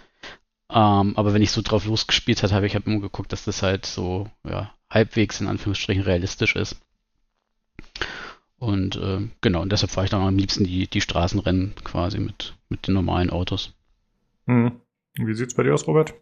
Ähm, 0.68 1.16
aber 1.16 1.32
wenn 1.32 1.42
ich 1.42 1.52
so 1.52 1.62
drauf 1.62 1.86
losgespielt 1.86 2.42
habe, 2.42 2.52
habe 2.52 2.66
ich 2.66 2.74
halt 2.74 2.88
immer 2.88 3.00
geguckt, 3.00 3.32
dass 3.32 3.44
das 3.44 3.62
halt 3.62 3.86
so 3.86 4.28
ja, 4.44 4.74
halbwegs 4.90 5.40
in 5.40 5.46
Anführungsstrichen 5.46 6.02
realistisch 6.02 6.56
ist. 6.56 6.76
Und 8.58 8.96
äh, 8.96 9.28
genau, 9.40 9.62
und 9.62 9.70
deshalb 9.70 9.90
fahre 9.90 10.06
ich 10.06 10.10
dann 10.10 10.22
am 10.22 10.36
liebsten 10.36 10.64
die, 10.64 10.86
die 10.86 11.00
Straßenrennen 11.00 11.74
quasi 11.84 12.18
mit, 12.18 12.56
mit 12.68 12.86
den 12.86 12.94
normalen 12.94 13.30
Autos. 13.30 13.74
Hm. 14.46 14.80
Wie 15.14 15.34
sieht's 15.34 15.54
bei 15.54 15.62
dir 15.62 15.74
aus, 15.74 15.86
Robert? 15.86 16.14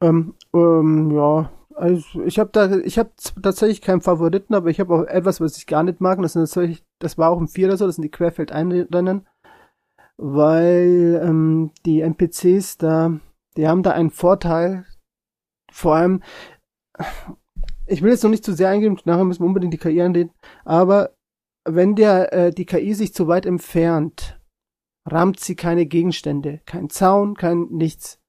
Ähm, 0.00 0.34
ähm, 0.52 1.10
ja, 1.12 1.50
also 1.74 2.22
ich 2.22 2.38
habe 2.38 2.50
da, 2.52 2.76
ich 2.78 2.98
habe 2.98 3.10
tatsächlich 3.42 3.80
keinen 3.80 4.00
Favoriten, 4.00 4.54
aber 4.54 4.70
ich 4.70 4.80
habe 4.80 4.94
auch 4.94 5.04
etwas, 5.04 5.40
was 5.40 5.56
ich 5.56 5.66
gar 5.66 5.82
nicht 5.82 6.00
mag. 6.00 6.18
Und 6.18 6.22
das, 6.22 6.34
sind 6.34 6.42
tatsächlich, 6.42 6.84
das 6.98 7.18
war 7.18 7.30
auch 7.30 7.38
im 7.38 7.48
Vierer 7.48 7.76
so, 7.76 7.86
das 7.86 7.96
sind 7.96 8.02
die 8.02 8.10
Querfeldeinrennen, 8.10 9.26
weil 10.16 11.20
ähm, 11.24 11.70
die 11.86 12.00
NPCs 12.00 12.78
da, 12.78 13.18
die 13.56 13.66
haben 13.66 13.82
da 13.82 13.92
einen 13.92 14.10
Vorteil. 14.10 14.84
Vor 15.72 15.96
allem, 15.96 16.22
ich 17.86 18.02
will 18.02 18.10
jetzt 18.10 18.22
noch 18.22 18.30
nicht 18.30 18.44
zu 18.44 18.52
sehr 18.52 18.68
eingehen, 18.68 18.98
nachher 19.04 19.24
müssen 19.24 19.42
wir 19.42 19.46
unbedingt 19.46 19.74
die 19.74 19.78
KI 19.78 20.00
anreden, 20.02 20.32
aber 20.64 21.13
wenn 21.64 21.94
der 21.94 22.32
äh, 22.32 22.50
die 22.52 22.66
KI 22.66 22.94
sich 22.94 23.14
zu 23.14 23.28
weit 23.28 23.46
entfernt, 23.46 24.40
rammt 25.06 25.40
sie 25.40 25.56
keine 25.56 25.86
Gegenstände, 25.86 26.60
kein 26.66 26.90
Zaun, 26.90 27.34
kein 27.36 27.68
nichts. 27.70 28.20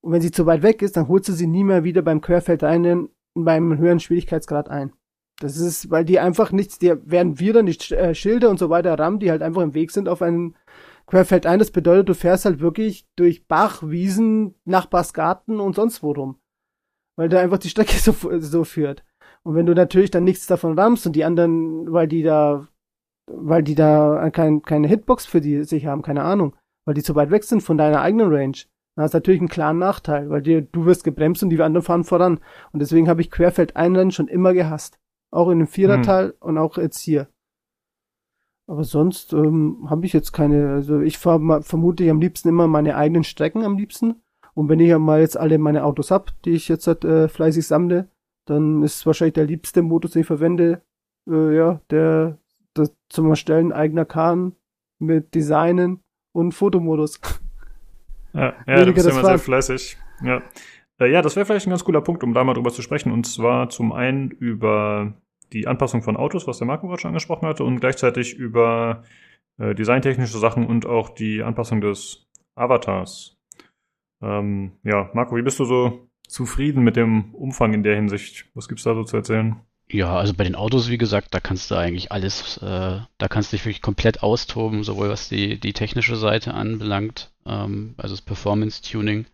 Und 0.00 0.12
wenn 0.12 0.22
sie 0.22 0.30
zu 0.30 0.46
weit 0.46 0.62
weg 0.62 0.82
ist, 0.82 0.96
dann 0.96 1.08
holst 1.08 1.28
du 1.28 1.32
sie 1.32 1.46
nie 1.46 1.64
mehr 1.64 1.84
wieder 1.84 2.02
beim 2.02 2.20
Querfeldeinen 2.20 3.08
beim 3.34 3.76
höheren 3.76 4.00
Schwierigkeitsgrad 4.00 4.70
ein. 4.70 4.92
Das 5.40 5.56
ist, 5.56 5.90
weil 5.90 6.04
die 6.04 6.20
einfach 6.20 6.52
nichts, 6.52 6.78
die 6.78 6.94
werden 7.04 7.40
wir 7.40 7.52
dann 7.52 7.64
nicht 7.64 7.90
äh, 7.90 8.14
Schilder 8.14 8.50
und 8.50 8.58
so 8.58 8.70
weiter 8.70 8.96
rammen, 8.96 9.18
die 9.18 9.30
halt 9.30 9.42
einfach 9.42 9.62
im 9.62 9.74
Weg 9.74 9.90
sind 9.90 10.08
auf 10.08 10.22
einen 10.22 10.56
Querfeldein. 11.06 11.58
Das 11.58 11.72
bedeutet, 11.72 12.08
du 12.08 12.14
fährst 12.14 12.44
halt 12.44 12.60
wirklich 12.60 13.06
durch 13.16 13.46
Bach, 13.46 13.82
Wiesen, 13.82 14.54
Nachbarsgarten 14.64 15.58
und 15.58 15.74
sonst 15.74 16.02
wo 16.02 16.12
rum. 16.12 16.38
Weil 17.16 17.28
da 17.28 17.40
einfach 17.40 17.58
die 17.58 17.68
Strecke 17.68 17.96
so, 17.98 18.14
so 18.40 18.64
führt. 18.64 19.04
Und 19.42 19.56
wenn 19.56 19.66
du 19.66 19.74
natürlich 19.74 20.10
dann 20.10 20.24
nichts 20.24 20.46
davon 20.46 20.78
rammst 20.78 21.06
und 21.06 21.14
die 21.14 21.24
anderen, 21.24 21.92
weil 21.92 22.06
die 22.06 22.22
da, 22.22 22.68
weil 23.30 23.62
die 23.62 23.74
da 23.74 24.30
kein, 24.30 24.62
keine 24.62 24.88
Hitbox 24.88 25.26
für 25.26 25.40
die 25.40 25.64
sich 25.64 25.86
haben, 25.86 26.02
keine 26.02 26.22
Ahnung, 26.22 26.54
weil 26.86 26.94
die 26.94 27.02
zu 27.02 27.14
weit 27.14 27.30
weg 27.30 27.44
sind 27.44 27.62
von 27.62 27.78
deiner 27.78 28.00
eigenen 28.00 28.32
Range, 28.32 28.56
dann 28.96 29.02
hast 29.04 29.14
du 29.14 29.18
natürlich 29.18 29.40
einen 29.40 29.48
klaren 29.48 29.78
Nachteil, 29.78 30.30
weil 30.30 30.42
dir, 30.42 30.62
du 30.62 30.84
wirst 30.84 31.02
gebremst 31.04 31.42
und 31.42 31.50
die 31.50 31.60
anderen 31.60 31.84
fahren 31.84 32.04
voran. 32.04 32.38
Und 32.72 32.80
deswegen 32.80 33.08
habe 33.08 33.20
ich 33.22 33.30
Querfeldeinrennen 33.30 34.12
schon 34.12 34.28
immer 34.28 34.52
gehasst. 34.54 34.98
Auch 35.32 35.50
in 35.50 35.58
dem 35.58 35.66
Viererteil 35.66 36.26
Hm. 36.26 36.34
und 36.40 36.58
auch 36.58 36.76
jetzt 36.76 37.00
hier. 37.00 37.26
Aber 38.66 38.84
sonst 38.84 39.32
ähm, 39.32 39.86
habe 39.90 40.06
ich 40.06 40.12
jetzt 40.12 40.32
keine, 40.32 40.70
also 40.74 41.00
ich 41.00 41.18
fahr, 41.18 41.38
ma- 41.38 41.60
vermute 41.60 42.04
ich 42.04 42.10
am 42.10 42.20
liebsten 42.20 42.48
immer 42.48 42.66
meine 42.66 42.96
eigenen 42.96 43.24
Strecken 43.24 43.64
am 43.64 43.76
liebsten. 43.76 44.22
Und 44.54 44.68
wenn 44.68 44.78
ich 44.80 44.88
ja 44.88 44.98
mal 45.00 45.20
jetzt 45.20 45.36
alle 45.36 45.58
meine 45.58 45.84
Autos 45.84 46.10
hab, 46.12 46.30
die 46.44 46.50
ich 46.50 46.68
jetzt 46.68 46.86
halt, 46.86 47.04
äh, 47.04 47.28
fleißig 47.28 47.66
sammle, 47.66 48.08
dann 48.46 48.82
ist 48.82 49.04
wahrscheinlich 49.06 49.34
der 49.34 49.46
liebste 49.46 49.82
Modus, 49.82 50.12
den 50.12 50.20
ich 50.20 50.26
verwende, 50.26 50.82
äh, 51.28 51.56
ja, 51.56 51.80
der 51.90 52.38
das 52.74 52.94
zum 53.08 53.28
Erstellen 53.30 53.72
eigener 53.72 54.04
Karten 54.04 54.56
mit 54.98 55.34
Designen 55.34 56.00
und 56.32 56.52
Fotomodus. 56.52 57.20
Ja, 58.32 58.54
ja 58.66 58.84
du 58.84 58.92
bist 58.92 59.06
das 59.06 59.14
immer 59.14 59.24
sehr 59.24 59.38
fleißig. 59.38 59.96
Ja. 60.22 60.42
Äh, 61.00 61.10
ja, 61.10 61.22
das 61.22 61.36
wäre 61.36 61.46
vielleicht 61.46 61.66
ein 61.66 61.70
ganz 61.70 61.84
cooler 61.84 62.00
Punkt, 62.00 62.22
um 62.24 62.34
da 62.34 62.44
mal 62.44 62.54
drüber 62.54 62.70
zu 62.70 62.82
sprechen. 62.82 63.12
Und 63.12 63.26
zwar 63.26 63.68
zum 63.68 63.92
einen 63.92 64.30
über 64.30 65.14
die 65.52 65.66
Anpassung 65.66 66.02
von 66.02 66.16
Autos, 66.16 66.46
was 66.46 66.58
der 66.58 66.66
Marco 66.66 66.86
gerade 66.86 67.00
schon 67.00 67.10
angesprochen 67.10 67.46
hatte, 67.46 67.64
und 67.64 67.80
gleichzeitig 67.80 68.34
über 68.34 69.02
äh, 69.58 69.74
designtechnische 69.74 70.38
Sachen 70.38 70.66
und 70.66 70.86
auch 70.86 71.10
die 71.10 71.42
Anpassung 71.42 71.80
des 71.80 72.26
Avatars. 72.56 73.36
Ähm, 74.22 74.72
ja, 74.82 75.10
Marco, 75.14 75.36
wie 75.36 75.42
bist 75.42 75.60
du 75.60 75.64
so 75.64 76.08
zufrieden 76.26 76.82
mit 76.82 76.96
dem 76.96 77.34
Umfang 77.34 77.72
in 77.74 77.82
der 77.82 77.94
Hinsicht? 77.94 78.50
Was 78.54 78.68
gibt's 78.68 78.84
da 78.84 78.94
so 78.94 79.04
zu 79.04 79.16
erzählen? 79.16 79.60
Ja, 79.88 80.16
also 80.16 80.34
bei 80.34 80.44
den 80.44 80.54
Autos, 80.54 80.88
wie 80.88 80.98
gesagt, 80.98 81.34
da 81.34 81.40
kannst 81.40 81.70
du 81.70 81.76
eigentlich 81.76 82.10
alles, 82.10 82.56
äh, 82.58 83.00
da 83.18 83.28
kannst 83.28 83.52
du 83.52 83.56
dich 83.56 83.64
wirklich 83.64 83.82
komplett 83.82 84.22
austoben, 84.22 84.82
sowohl 84.82 85.10
was 85.10 85.28
die, 85.28 85.60
die 85.60 85.72
technische 85.72 86.16
Seite 86.16 86.54
anbelangt, 86.54 87.30
ähm, 87.46 87.94
also 87.98 88.14
das 88.14 88.22
Performance-Tuning, 88.22 89.26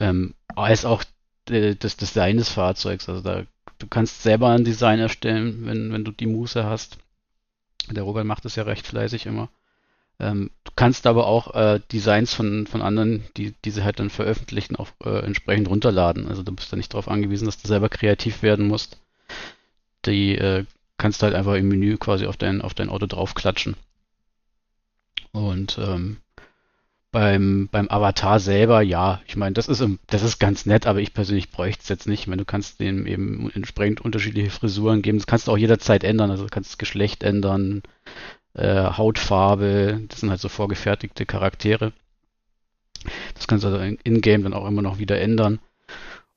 ähm, 0.00 0.34
als 0.54 0.84
auch 0.84 1.04
äh, 1.50 1.74
das 1.74 1.96
Design 1.96 2.36
des 2.38 2.48
Fahrzeugs. 2.48 3.08
Also 3.08 3.22
da, 3.22 3.42
du 3.78 3.86
kannst 3.88 4.22
selber 4.22 4.50
ein 4.50 4.64
Design 4.64 5.00
erstellen, 5.00 5.66
wenn, 5.66 5.92
wenn 5.92 6.04
du 6.04 6.12
die 6.12 6.26
Muße 6.26 6.64
hast. 6.64 6.98
Der 7.90 8.04
Robert 8.04 8.24
macht 8.24 8.44
das 8.44 8.56
ja 8.56 8.62
recht 8.62 8.86
fleißig 8.86 9.26
immer. 9.26 9.50
Ähm, 10.20 10.50
du 10.64 10.72
kannst 10.76 11.06
aber 11.06 11.26
auch 11.26 11.54
äh, 11.54 11.80
Designs 11.90 12.32
von, 12.34 12.66
von 12.68 12.82
anderen, 12.82 13.24
die, 13.36 13.54
die 13.64 13.70
sie 13.70 13.82
halt 13.82 13.98
dann 13.98 14.10
veröffentlichen, 14.10 14.76
auch 14.76 14.90
äh, 15.04 15.24
entsprechend 15.24 15.68
runterladen. 15.68 16.28
Also 16.28 16.42
du 16.44 16.52
bist 16.52 16.72
da 16.72 16.76
nicht 16.76 16.94
darauf 16.94 17.08
angewiesen, 17.08 17.46
dass 17.46 17.60
du 17.60 17.66
selber 17.66 17.88
kreativ 17.88 18.42
werden 18.42 18.68
musst. 18.68 18.98
Die 20.06 20.36
äh, 20.36 20.64
kannst 20.98 21.22
du 21.22 21.24
halt 21.26 21.34
einfach 21.34 21.54
im 21.54 21.68
Menü 21.68 21.96
quasi 21.98 22.26
auf 22.26 22.36
dein, 22.36 22.60
auf 22.62 22.74
dein 22.74 22.88
Auto 22.88 23.06
draufklatschen. 23.06 23.76
Und 25.32 25.78
ähm, 25.78 26.18
beim, 27.10 27.68
beim 27.70 27.88
Avatar 27.90 28.40
selber, 28.40 28.80
ja, 28.82 29.20
ich 29.26 29.36
meine, 29.36 29.52
das 29.54 29.68
ist, 29.68 29.84
das 30.06 30.22
ist 30.22 30.38
ganz 30.38 30.64
nett, 30.66 30.86
aber 30.86 31.00
ich 31.00 31.12
persönlich 31.12 31.50
bräuchte 31.50 31.82
es 31.82 31.88
jetzt 31.88 32.06
nicht. 32.06 32.20
Ich 32.20 32.26
meine, 32.26 32.40
du 32.42 32.46
kannst 32.46 32.80
dem 32.80 33.06
eben 33.06 33.50
entsprechend 33.54 34.00
unterschiedliche 34.00 34.50
Frisuren 34.50 35.02
geben. 35.02 35.18
Das 35.18 35.26
kannst 35.26 35.46
du 35.48 35.52
auch 35.52 35.58
jederzeit 35.58 36.04
ändern. 36.04 36.30
Also 36.30 36.44
du 36.44 36.50
kannst 36.50 36.70
das 36.70 36.78
Geschlecht 36.78 37.22
ändern, 37.22 37.82
äh, 38.54 38.84
Hautfarbe, 38.92 40.00
das 40.08 40.20
sind 40.20 40.30
halt 40.30 40.40
so 40.40 40.48
vorgefertigte 40.48 41.26
Charaktere. 41.26 41.92
Das 43.34 43.46
kannst 43.46 43.64
du 43.64 43.68
also 43.68 43.80
in- 43.80 43.98
in-game 44.04 44.42
dann 44.44 44.54
auch 44.54 44.66
immer 44.66 44.82
noch 44.82 44.98
wieder 44.98 45.20
ändern. 45.20 45.58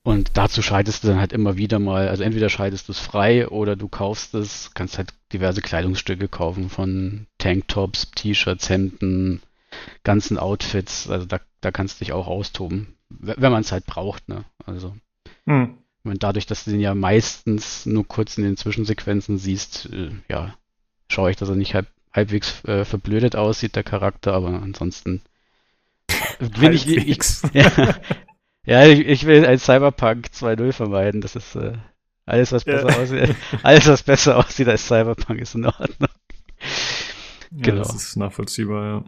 Und 0.05 0.37
dazu 0.37 0.61
schaltest 0.61 1.03
du 1.03 1.07
dann 1.07 1.17
halt 1.17 1.33
immer 1.33 1.57
wieder 1.57 1.79
mal, 1.79 2.09
also 2.09 2.21
entweder 2.21 2.47
schaltest 2.49 2.87
du 2.87 2.91
es 2.91 2.99
frei 2.99 3.47
oder 3.47 3.75
du 3.75 3.87
kaufst 3.87 4.35
es, 4.35 4.69
kannst 4.75 4.99
halt 4.99 5.09
diverse 5.33 5.63
Kleidungsstücke 5.63 6.27
kaufen 6.27 6.69
von 6.69 7.25
Tanktops, 7.39 8.11
T-Shirts, 8.11 8.69
Hemden, 8.69 9.41
ganzen 10.03 10.37
Outfits. 10.37 11.09
Also 11.09 11.25
da, 11.25 11.39
da 11.59 11.71
kannst 11.71 11.99
du 11.99 12.05
dich 12.05 12.13
auch 12.13 12.27
austoben, 12.27 12.93
wenn 13.09 13.51
man 13.51 13.61
es 13.61 13.71
halt 13.71 13.87
braucht, 13.87 14.29
ne? 14.29 14.45
Also 14.63 14.95
Hm. 15.47 15.79
meine, 16.03 16.19
dadurch, 16.19 16.45
dass 16.45 16.65
du 16.65 16.69
den 16.69 16.81
ja 16.81 16.93
meistens 16.93 17.87
nur 17.87 18.07
kurz 18.07 18.37
in 18.37 18.43
den 18.43 18.57
Zwischensequenzen 18.57 19.39
siehst, 19.39 19.89
äh, 19.91 20.11
ja, 20.29 20.53
schaue 21.09 21.31
ich, 21.31 21.37
dass 21.37 21.49
er 21.49 21.55
nicht 21.55 21.73
halb, 21.73 21.87
halbwegs 22.13 22.63
äh, 22.65 22.85
verblödet 22.85 23.35
aussieht, 23.35 23.75
der 23.75 23.83
Charakter, 23.83 24.33
aber 24.33 24.49
ansonsten 24.49 25.23
bin 26.59 26.73
ich, 26.73 26.85
ich, 26.87 27.19
ja, 27.53 27.95
ja 28.65 28.85
ich, 28.85 28.99
ich 29.01 29.25
will 29.25 29.45
ein 29.45 29.59
Cyberpunk 29.59 30.27
2.0 30.33 30.71
vermeiden. 30.71 31.21
Das 31.21 31.35
ist 31.35 31.55
äh, 31.55 31.73
alles, 32.25 32.51
was 32.51 32.65
Ja. 32.65 32.81
besser 32.83 32.99
aussieht. 33.01 33.35
Alles, 33.63 33.87
was 33.87 34.03
besser 34.03 34.37
aussieht 34.37 34.67
als 34.67 34.87
Cyberpunk, 34.87 35.39
ist 35.41 35.55
in 35.55 35.65
Ordnung. 35.65 35.87
Ja, 35.99 37.61
Genau. 37.61 37.77
das 37.83 37.93
ist 37.95 38.15
nachvollziehbar, 38.17 38.85
ja. 38.85 39.03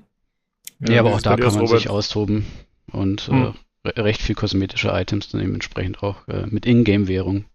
Ja, 0.93 0.99
aber 1.01 1.09
wie 1.09 1.13
auch 1.15 1.21
da 1.21 1.35
kann 1.35 1.53
man 1.53 1.61
Robert? 1.65 1.79
sich 1.79 1.89
austoben 1.89 2.45
und 2.91 3.21
Hm. 3.27 3.53
äh, 3.83 3.89
re- 3.89 4.03
recht 4.05 4.21
viel 4.21 4.35
kosmetische 4.35 4.89
Items 4.89 5.29
dann 5.29 5.41
dementsprechend 5.41 6.03
auch 6.03 6.27
äh, 6.27 6.45
mit 6.47 6.65
Ingame-Währung 6.67 7.45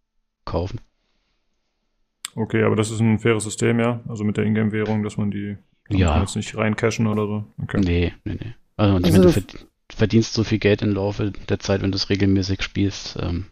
kaufen. 0.44 0.80
Okay, 2.34 2.62
aber 2.64 2.76
das 2.76 2.90
ist 2.90 3.00
ein 3.00 3.18
faires 3.20 3.44
System, 3.44 3.78
ja. 3.78 4.00
Also 4.08 4.24
mit 4.24 4.36
der 4.36 4.44
Ingame-Währung, 4.44 5.02
dass 5.02 5.16
man 5.16 5.30
die 5.30 5.56
Ja. 5.90 6.10
man 6.12 6.22
jetzt 6.22 6.34
nicht 6.36 6.56
reincashen 6.56 7.06
oder 7.06 7.26
so. 7.26 7.44
Okay. 7.62 7.80
Nee, 7.80 8.12
nee, 8.24 8.38
nee. 8.40 8.54
Also, 8.76 8.96
und 8.96 9.06
ich 9.06 9.14
Also 9.14 9.28
meine, 9.28 9.42
du 9.42 9.58
verdienst 9.94 10.34
so 10.34 10.44
viel 10.44 10.58
Geld 10.58 10.82
im 10.82 10.92
Laufe 10.94 11.32
der 11.48 11.58
Zeit, 11.58 11.82
wenn 11.82 11.92
du 11.92 11.96
es 11.96 12.10
regelmäßig 12.10 12.62
spielst. 12.62 13.18
Ähm, 13.20 13.46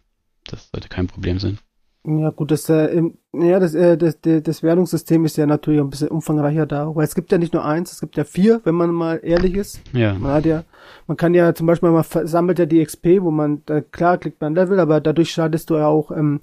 das 0.47 0.69
sollte 0.71 0.89
kein 0.89 1.07
Problem 1.07 1.39
sein. 1.39 1.59
Ja, 2.03 2.31
gut, 2.31 2.49
das, 2.49 2.67
äh, 2.67 2.87
im, 2.87 3.19
ja, 3.31 3.59
das, 3.59 3.75
äh, 3.75 3.95
das, 3.95 4.19
das, 4.21 4.41
das 4.41 4.63
Währungssystem 4.63 5.23
ist 5.23 5.37
ja 5.37 5.45
natürlich 5.45 5.79
ein 5.79 5.89
bisschen 5.91 6.07
umfangreicher 6.07 6.65
da, 6.65 6.95
weil 6.95 7.03
es 7.03 7.13
gibt 7.13 7.31
ja 7.31 7.37
nicht 7.37 7.53
nur 7.53 7.63
eins, 7.63 7.91
es 7.91 7.99
gibt 7.99 8.17
ja 8.17 8.23
vier, 8.23 8.59
wenn 8.63 8.73
man 8.73 8.89
mal 8.91 9.19
ehrlich 9.21 9.53
ist. 9.53 9.81
Ja, 9.93 10.15
Man 10.15 10.31
hat 10.31 10.45
ja, 10.47 10.63
man 11.05 11.15
kann 11.15 11.35
ja 11.35 11.53
zum 11.53 11.67
Beispiel, 11.67 11.91
man 11.91 12.03
ver- 12.03 12.25
sammelt 12.25 12.57
ja 12.57 12.65
die 12.65 12.83
XP, 12.83 13.21
wo 13.21 13.29
man, 13.29 13.61
da, 13.67 13.81
klar 13.81 14.17
kriegt 14.17 14.41
man 14.41 14.55
Level, 14.55 14.79
aber 14.79 14.99
dadurch 14.99 15.31
schaltest 15.31 15.69
du 15.69 15.75
ja 15.75 15.85
auch, 15.85 16.09
ähm, 16.09 16.41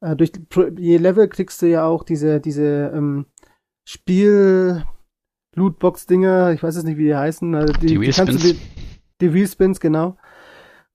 äh, 0.00 0.16
durch 0.16 0.32
je 0.78 0.96
Level 0.96 1.28
kriegst 1.28 1.60
du 1.60 1.66
ja 1.68 1.84
auch 1.84 2.02
diese, 2.02 2.40
diese, 2.40 2.90
ähm, 2.94 3.26
Spiel, 3.86 4.84
Lootbox-Dinger, 5.54 6.52
ich 6.52 6.62
weiß 6.62 6.76
jetzt 6.76 6.84
nicht, 6.84 6.96
wie 6.96 7.04
die 7.04 7.14
heißen. 7.16 7.54
Also 7.54 7.74
die, 7.74 7.86
die 7.88 7.98
die 7.98 8.10
kannst 8.10 8.42
du 8.42 8.52
die, 8.54 8.58
die 9.24 9.34
Wheelspins, 9.34 9.80
genau. 9.80 10.16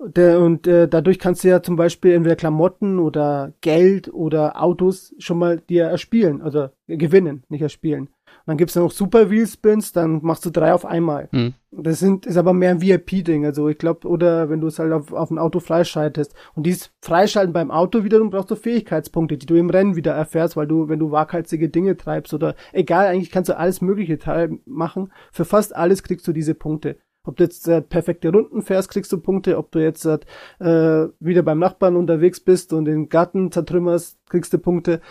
Der, 0.01 0.39
und 0.39 0.65
äh, 0.65 0.87
dadurch 0.87 1.19
kannst 1.19 1.43
du 1.43 1.49
ja 1.49 1.61
zum 1.61 1.75
Beispiel 1.75 2.13
entweder 2.13 2.37
Klamotten 2.37 2.99
oder 2.99 3.51
Geld 3.59 4.11
oder 4.13 4.61
Autos 4.61 5.13
schon 5.19 5.37
mal 5.37 5.59
dir 5.59 5.85
erspielen, 5.85 6.41
also 6.41 6.69
gewinnen, 6.87 7.43
nicht 7.49 7.61
erspielen. 7.61 8.03
Und 8.03 8.47
dann 8.47 8.57
gibt's 8.57 8.75
noch 8.75 8.91
Super 8.91 9.29
Wheelspins, 9.29 9.91
dann 9.91 10.21
machst 10.23 10.45
du 10.45 10.51
drei 10.51 10.73
auf 10.73 10.85
einmal. 10.85 11.27
Hm. 11.33 11.53
Das 11.71 11.99
sind, 11.99 12.25
ist 12.25 12.37
aber 12.37 12.53
mehr 12.53 12.71
ein 12.71 12.81
VIP-Ding, 12.81 13.45
also 13.45 13.67
ich 13.67 13.77
glaube, 13.77 14.07
oder 14.07 14.49
wenn 14.49 14.61
du 14.61 14.67
es 14.67 14.79
halt 14.79 14.93
auf, 14.93 15.11
auf 15.11 15.31
ein 15.31 15.37
Auto 15.37 15.59
freischaltest. 15.59 16.33
Und 16.55 16.65
dies 16.65 16.91
Freischalten 17.01 17.51
beim 17.51 17.69
Auto 17.69 18.05
wiederum 18.05 18.29
brauchst 18.29 18.51
du 18.51 18.55
Fähigkeitspunkte, 18.55 19.37
die 19.37 19.45
du 19.45 19.55
im 19.55 19.69
Rennen 19.69 19.97
wieder 19.97 20.13
erfährst, 20.13 20.55
weil 20.55 20.67
du, 20.67 20.87
wenn 20.87 20.99
du 20.99 21.11
waghalsige 21.11 21.67
Dinge 21.67 21.97
treibst 21.97 22.33
oder 22.33 22.55
egal, 22.71 23.07
eigentlich 23.07 23.31
kannst 23.31 23.49
du 23.49 23.57
alles 23.57 23.81
mögliche 23.81 24.17
machen. 24.65 25.11
Für 25.33 25.43
fast 25.43 25.75
alles 25.75 26.03
kriegst 26.03 26.25
du 26.25 26.31
diese 26.31 26.55
Punkte. 26.55 26.97
Ob 27.27 27.35
du 27.37 27.43
jetzt 27.43 27.67
äh, 27.67 27.81
perfekte 27.81 28.31
Runden 28.31 28.61
fährst, 28.61 28.89
kriegst 28.89 29.11
du 29.11 29.19
Punkte. 29.19 29.57
Ob 29.57 29.71
du 29.71 29.79
jetzt 29.79 30.05
äh, 30.05 30.19
wieder 30.59 31.43
beim 31.43 31.59
Nachbarn 31.59 31.95
unterwegs 31.95 32.39
bist 32.39 32.73
und 32.73 32.85
den 32.85 33.09
Garten 33.09 33.51
zertrümmerst, 33.51 34.17
kriegst 34.29 34.53
du 34.53 34.57
Punkte. 34.57 35.01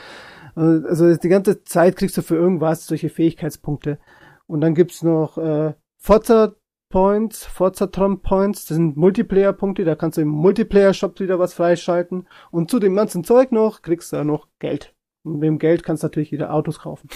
Äh, 0.56 0.60
also 0.60 1.14
die 1.14 1.28
ganze 1.28 1.64
Zeit 1.64 1.96
kriegst 1.96 2.16
du 2.16 2.22
für 2.22 2.36
irgendwas 2.36 2.86
solche 2.86 3.10
Fähigkeitspunkte. 3.10 3.98
Und 4.46 4.62
dann 4.62 4.74
gibt's 4.74 5.02
noch 5.02 5.36
äh, 5.38 5.74
Forza 5.98 6.54
Points, 6.90 7.44
Forza 7.44 7.88
Tron 7.88 8.22
Points, 8.22 8.64
das 8.64 8.76
sind 8.76 8.96
Multiplayer-Punkte, 8.96 9.84
da 9.84 9.94
kannst 9.94 10.16
du 10.16 10.22
im 10.22 10.28
Multiplayer-Shop 10.28 11.20
wieder 11.20 11.38
was 11.38 11.52
freischalten. 11.52 12.26
Und 12.50 12.70
zu 12.70 12.78
dem 12.78 12.96
ganzen 12.96 13.24
Zeug 13.24 13.52
noch 13.52 13.82
kriegst 13.82 14.10
du 14.12 14.16
ja 14.16 14.24
noch 14.24 14.48
Geld. 14.58 14.94
Und 15.22 15.34
mit 15.34 15.46
dem 15.48 15.58
Geld 15.58 15.82
kannst 15.82 16.02
du 16.02 16.06
natürlich 16.06 16.32
wieder 16.32 16.54
Autos 16.54 16.78
kaufen. 16.80 17.08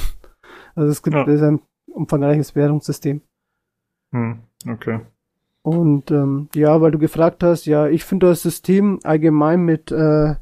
Also 0.74 0.90
es 0.90 1.02
gibt 1.02 1.16
Ja. 1.16 1.24
ein 1.24 1.62
umfangreiches 1.90 2.55
Währungssystem. 2.55 3.23
Hm, 4.12 4.43
okay. 4.68 5.01
Und 5.62 6.10
ähm, 6.10 6.48
ja, 6.55 6.80
weil 6.80 6.90
du 6.90 6.98
gefragt 6.98 7.44
hast, 7.44 7.66
ja, 7.66 7.86
ich 7.86 8.05
finde 8.05 8.26
das 8.26 8.43
System 8.43 8.98
allgemein 9.05 9.64
mit, 9.64 9.93
äh, 9.93 10.34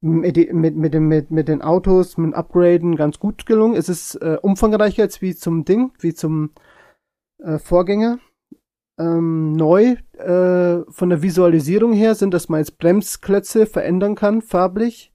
mit, 0.00 0.52
mit, 0.52 0.76
mit, 0.76 0.94
mit, 0.94 1.30
mit 1.30 1.48
den 1.48 1.62
Autos, 1.62 2.18
mit 2.18 2.34
Upgraden 2.34 2.96
ganz 2.96 3.20
gut 3.20 3.46
gelungen. 3.46 3.76
Es 3.76 3.88
ist 3.88 4.16
äh, 4.16 4.38
umfangreicher 4.42 5.04
jetzt 5.04 5.22
wie 5.22 5.34
zum 5.34 5.64
Ding, 5.64 5.92
wie 6.00 6.12
zum 6.12 6.50
äh, 7.38 7.58
Vorgänger. 7.58 8.18
Ähm, 8.98 9.52
neu 9.52 9.96
äh, 10.18 10.82
von 10.90 11.08
der 11.08 11.22
Visualisierung 11.22 11.92
her 11.92 12.14
sind, 12.14 12.34
dass 12.34 12.48
man 12.48 12.58
jetzt 12.58 12.78
Bremsklötze 12.78 13.66
verändern 13.66 14.16
kann, 14.16 14.42
farblich. 14.42 15.12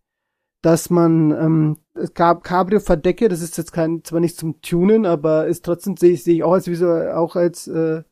Dass 0.64 0.90
man 0.90 1.32
ähm, 1.32 1.78
gab 2.14 2.44
Cabrio-Verdecke, 2.44 3.28
das 3.28 3.42
ist 3.42 3.58
jetzt 3.58 3.74
kein, 3.74 4.04
zwar 4.04 4.22
nicht 4.22 4.38
zum 4.38 4.62
Tunen, 4.62 5.06
aber 5.06 5.48
ist 5.48 5.64
trotzdem 5.66 5.98
sehe 5.98 6.14
ich, 6.14 6.24
sehe 6.24 6.36
ich 6.36 6.44
auch 6.44 6.54
als 6.54 6.68
visual, 6.68 7.12
auch 7.12 7.36
als 7.36 7.68
äh, 7.68 8.04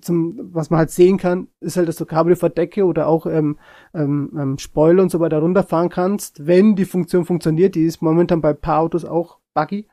zum, 0.00 0.54
was 0.54 0.70
man 0.70 0.78
halt 0.78 0.90
sehen 0.90 1.18
kann, 1.18 1.48
ist 1.60 1.76
halt, 1.76 1.88
dass 1.88 1.96
du 1.96 2.06
Cabrio-Verdecke 2.06 2.84
oder 2.84 3.06
auch 3.06 3.26
ähm, 3.26 3.58
ähm, 3.94 4.32
ähm, 4.38 4.58
Spoiler 4.58 5.02
und 5.02 5.10
so 5.10 5.20
weiter 5.20 5.38
runterfahren 5.38 5.88
kannst, 5.88 6.46
wenn 6.46 6.76
die 6.76 6.84
Funktion 6.84 7.24
funktioniert. 7.24 7.74
Die 7.74 7.84
ist 7.84 8.02
momentan 8.02 8.40
bei 8.40 8.52
paar 8.52 8.80
Autos 8.80 9.04
auch 9.04 9.38
buggy. 9.54 9.88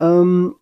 Ähm, 0.00 0.56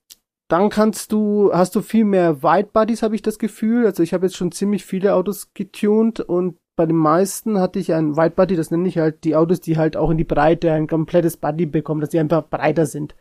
dann 0.48 0.68
kannst 0.68 1.12
du, 1.12 1.50
hast 1.52 1.74
du 1.74 1.80
viel 1.80 2.04
mehr 2.04 2.42
White 2.42 2.70
Bodies, 2.72 3.02
habe 3.02 3.14
ich 3.14 3.22
das 3.22 3.38
Gefühl. 3.38 3.86
Also 3.86 4.02
ich 4.02 4.12
habe 4.12 4.26
jetzt 4.26 4.36
schon 4.36 4.52
ziemlich 4.52 4.84
viele 4.84 5.14
Autos 5.14 5.52
getuned 5.54 6.20
und 6.20 6.56
bei 6.76 6.86
den 6.86 6.96
meisten 6.96 7.58
hatte 7.58 7.78
ich 7.78 7.92
ein 7.92 8.16
White 8.16 8.34
Body, 8.34 8.56
das 8.56 8.70
nenne 8.70 8.88
ich 8.88 8.98
halt 8.98 9.24
die 9.24 9.36
Autos, 9.36 9.60
die 9.60 9.78
halt 9.78 9.96
auch 9.96 10.10
in 10.10 10.18
die 10.18 10.24
Breite 10.24 10.72
ein 10.72 10.86
komplettes 10.86 11.36
Body 11.36 11.66
bekommen, 11.66 12.00
dass 12.00 12.10
die 12.10 12.18
einfach 12.18 12.48
breiter 12.48 12.86
sind. 12.86 13.14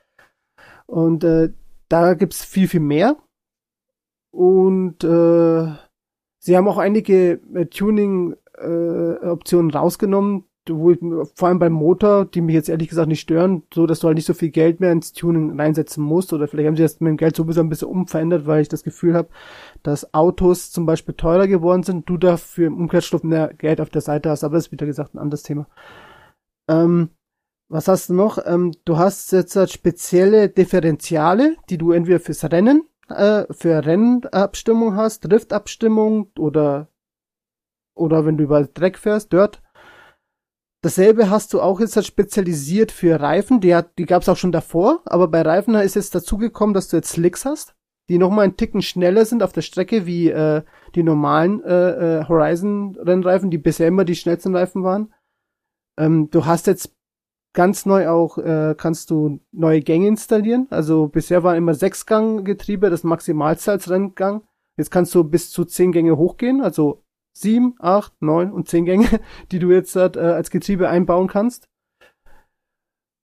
Und 0.85 1.23
äh, 1.23 1.53
da 1.87 2.15
gibt's 2.15 2.43
viel, 2.43 2.67
viel 2.67 2.79
mehr. 2.79 3.17
Und 4.33 5.03
äh, 5.03 5.67
sie 6.39 6.57
haben 6.57 6.67
auch 6.67 6.79
einige 6.79 7.39
äh, 7.53 7.67
Tuning-Optionen 7.67 9.69
rausgenommen, 9.69 10.45
wo, 10.67 10.95
vor 11.35 11.47
allem 11.47 11.59
beim 11.59 11.73
Motor, 11.73 12.25
die 12.25 12.41
mich 12.41 12.55
jetzt 12.55 12.67
ehrlich 12.67 12.89
gesagt 12.89 13.09
nicht 13.09 13.19
stören, 13.19 13.61
so 13.71 13.85
dass 13.85 13.99
du 13.99 14.07
halt 14.07 14.15
nicht 14.15 14.25
so 14.25 14.33
viel 14.33 14.49
Geld 14.49 14.79
mehr 14.79 14.91
ins 14.91 15.13
Tuning 15.13 15.59
reinsetzen 15.59 16.03
musst. 16.03 16.33
Oder 16.33 16.47
vielleicht 16.47 16.67
haben 16.67 16.75
sie 16.75 16.81
das 16.81 16.99
mit 16.99 17.11
dem 17.11 17.17
Geld 17.17 17.35
sowieso 17.35 17.61
ein 17.61 17.69
bisschen 17.69 17.89
umverändert, 17.89 18.47
weil 18.47 18.63
ich 18.63 18.69
das 18.69 18.81
Gefühl 18.81 19.13
habe, 19.13 19.29
dass 19.83 20.15
Autos 20.15 20.71
zum 20.71 20.87
Beispiel 20.87 21.13
teurer 21.13 21.47
geworden 21.47 21.83
sind, 21.83 22.09
du 22.09 22.17
dafür 22.17 22.65
im 22.65 22.77
Umkehrschluss 22.77 23.21
mehr 23.21 23.53
Geld 23.53 23.81
auf 23.81 23.91
der 23.91 24.01
Seite 24.01 24.31
hast, 24.31 24.43
aber 24.43 24.55
das 24.55 24.65
ist 24.65 24.71
wieder 24.71 24.87
gesagt 24.87 25.13
ein 25.13 25.19
anderes 25.19 25.43
Thema. 25.43 25.67
Ähm, 26.67 27.09
was 27.69 27.87
hast 27.87 28.09
du 28.09 28.15
noch? 28.15 28.39
Ähm, 28.43 28.71
du 28.83 28.97
hast 28.97 29.31
jetzt 29.31 29.55
halt 29.55 29.69
spezielle 29.69 30.49
Differentiale, 30.49 31.55
die 31.69 31.77
du 31.77 31.91
entweder 31.91 32.19
fürs 32.19 32.43
Rennen, 32.45 32.87
äh, 33.09 33.45
für 33.51 33.85
Rennabstimmung 33.85 34.95
hast, 34.95 35.21
Driftabstimmung 35.21 36.31
oder 36.37 36.87
oder 37.95 38.25
wenn 38.25 38.37
du 38.37 38.43
über 38.43 38.63
Dreck 38.63 38.97
fährst, 38.97 39.31
Dirt. 39.31 39.61
Dasselbe 40.81 41.29
hast 41.29 41.53
du 41.53 41.61
auch 41.61 41.79
jetzt 41.79 41.95
halt 41.95 42.05
spezialisiert 42.05 42.91
für 42.91 43.19
Reifen. 43.19 43.61
Die, 43.61 43.79
die 43.97 44.05
gab 44.05 44.21
es 44.23 44.29
auch 44.29 44.35
schon 44.35 44.51
davor, 44.51 45.01
aber 45.05 45.29
bei 45.29 45.41
Reifen 45.41 45.75
ist 45.75 45.95
jetzt 45.95 46.13
dazugekommen, 46.13 46.73
dass 46.73 46.89
du 46.89 46.97
jetzt 46.97 47.11
Slicks 47.11 47.45
hast, 47.45 47.75
die 48.09 48.17
nochmal 48.17 48.45
einen 48.45 48.57
Ticken 48.57 48.81
schneller 48.81 49.25
sind 49.25 49.43
auf 49.43 49.53
der 49.53 49.61
Strecke 49.61 50.05
wie 50.05 50.29
äh, 50.29 50.63
die 50.95 51.03
normalen 51.03 51.63
äh, 51.63 52.19
äh, 52.19 52.27
Horizon-Rennreifen, 52.27 53.49
die 53.49 53.57
bisher 53.57 53.87
immer 53.87 54.03
die 54.03 54.15
schnellsten 54.15 54.55
Reifen 54.55 54.83
waren. 54.83 55.13
Ähm, 55.97 56.29
du 56.31 56.45
hast 56.45 56.67
jetzt 56.67 56.92
ganz 57.53 57.85
neu 57.85 58.09
auch, 58.09 58.37
äh, 58.37 58.75
kannst 58.77 59.09
du 59.09 59.39
neue 59.51 59.81
Gänge 59.81 60.07
installieren. 60.07 60.67
Also 60.69 61.07
bisher 61.07 61.43
waren 61.43 61.55
immer 61.55 61.75
Sechsgang-Getriebe, 61.75 62.89
das 62.89 63.03
Maximalste 63.03 63.71
als 63.71 63.89
Renngang. 63.89 64.41
Jetzt 64.75 64.91
kannst 64.91 65.13
du 65.15 65.23
bis 65.23 65.51
zu 65.51 65.65
zehn 65.65 65.91
Gänge 65.91 66.17
hochgehen, 66.17 66.61
also 66.61 67.03
sieben, 67.31 67.75
acht, 67.79 68.13
neun 68.21 68.51
und 68.51 68.67
zehn 68.67 68.85
Gänge, 68.85 69.07
die 69.51 69.59
du 69.59 69.71
jetzt 69.71 69.95
halt, 69.95 70.17
äh, 70.17 70.21
als 70.21 70.49
Getriebe 70.49 70.89
einbauen 70.89 71.27
kannst. 71.27 71.69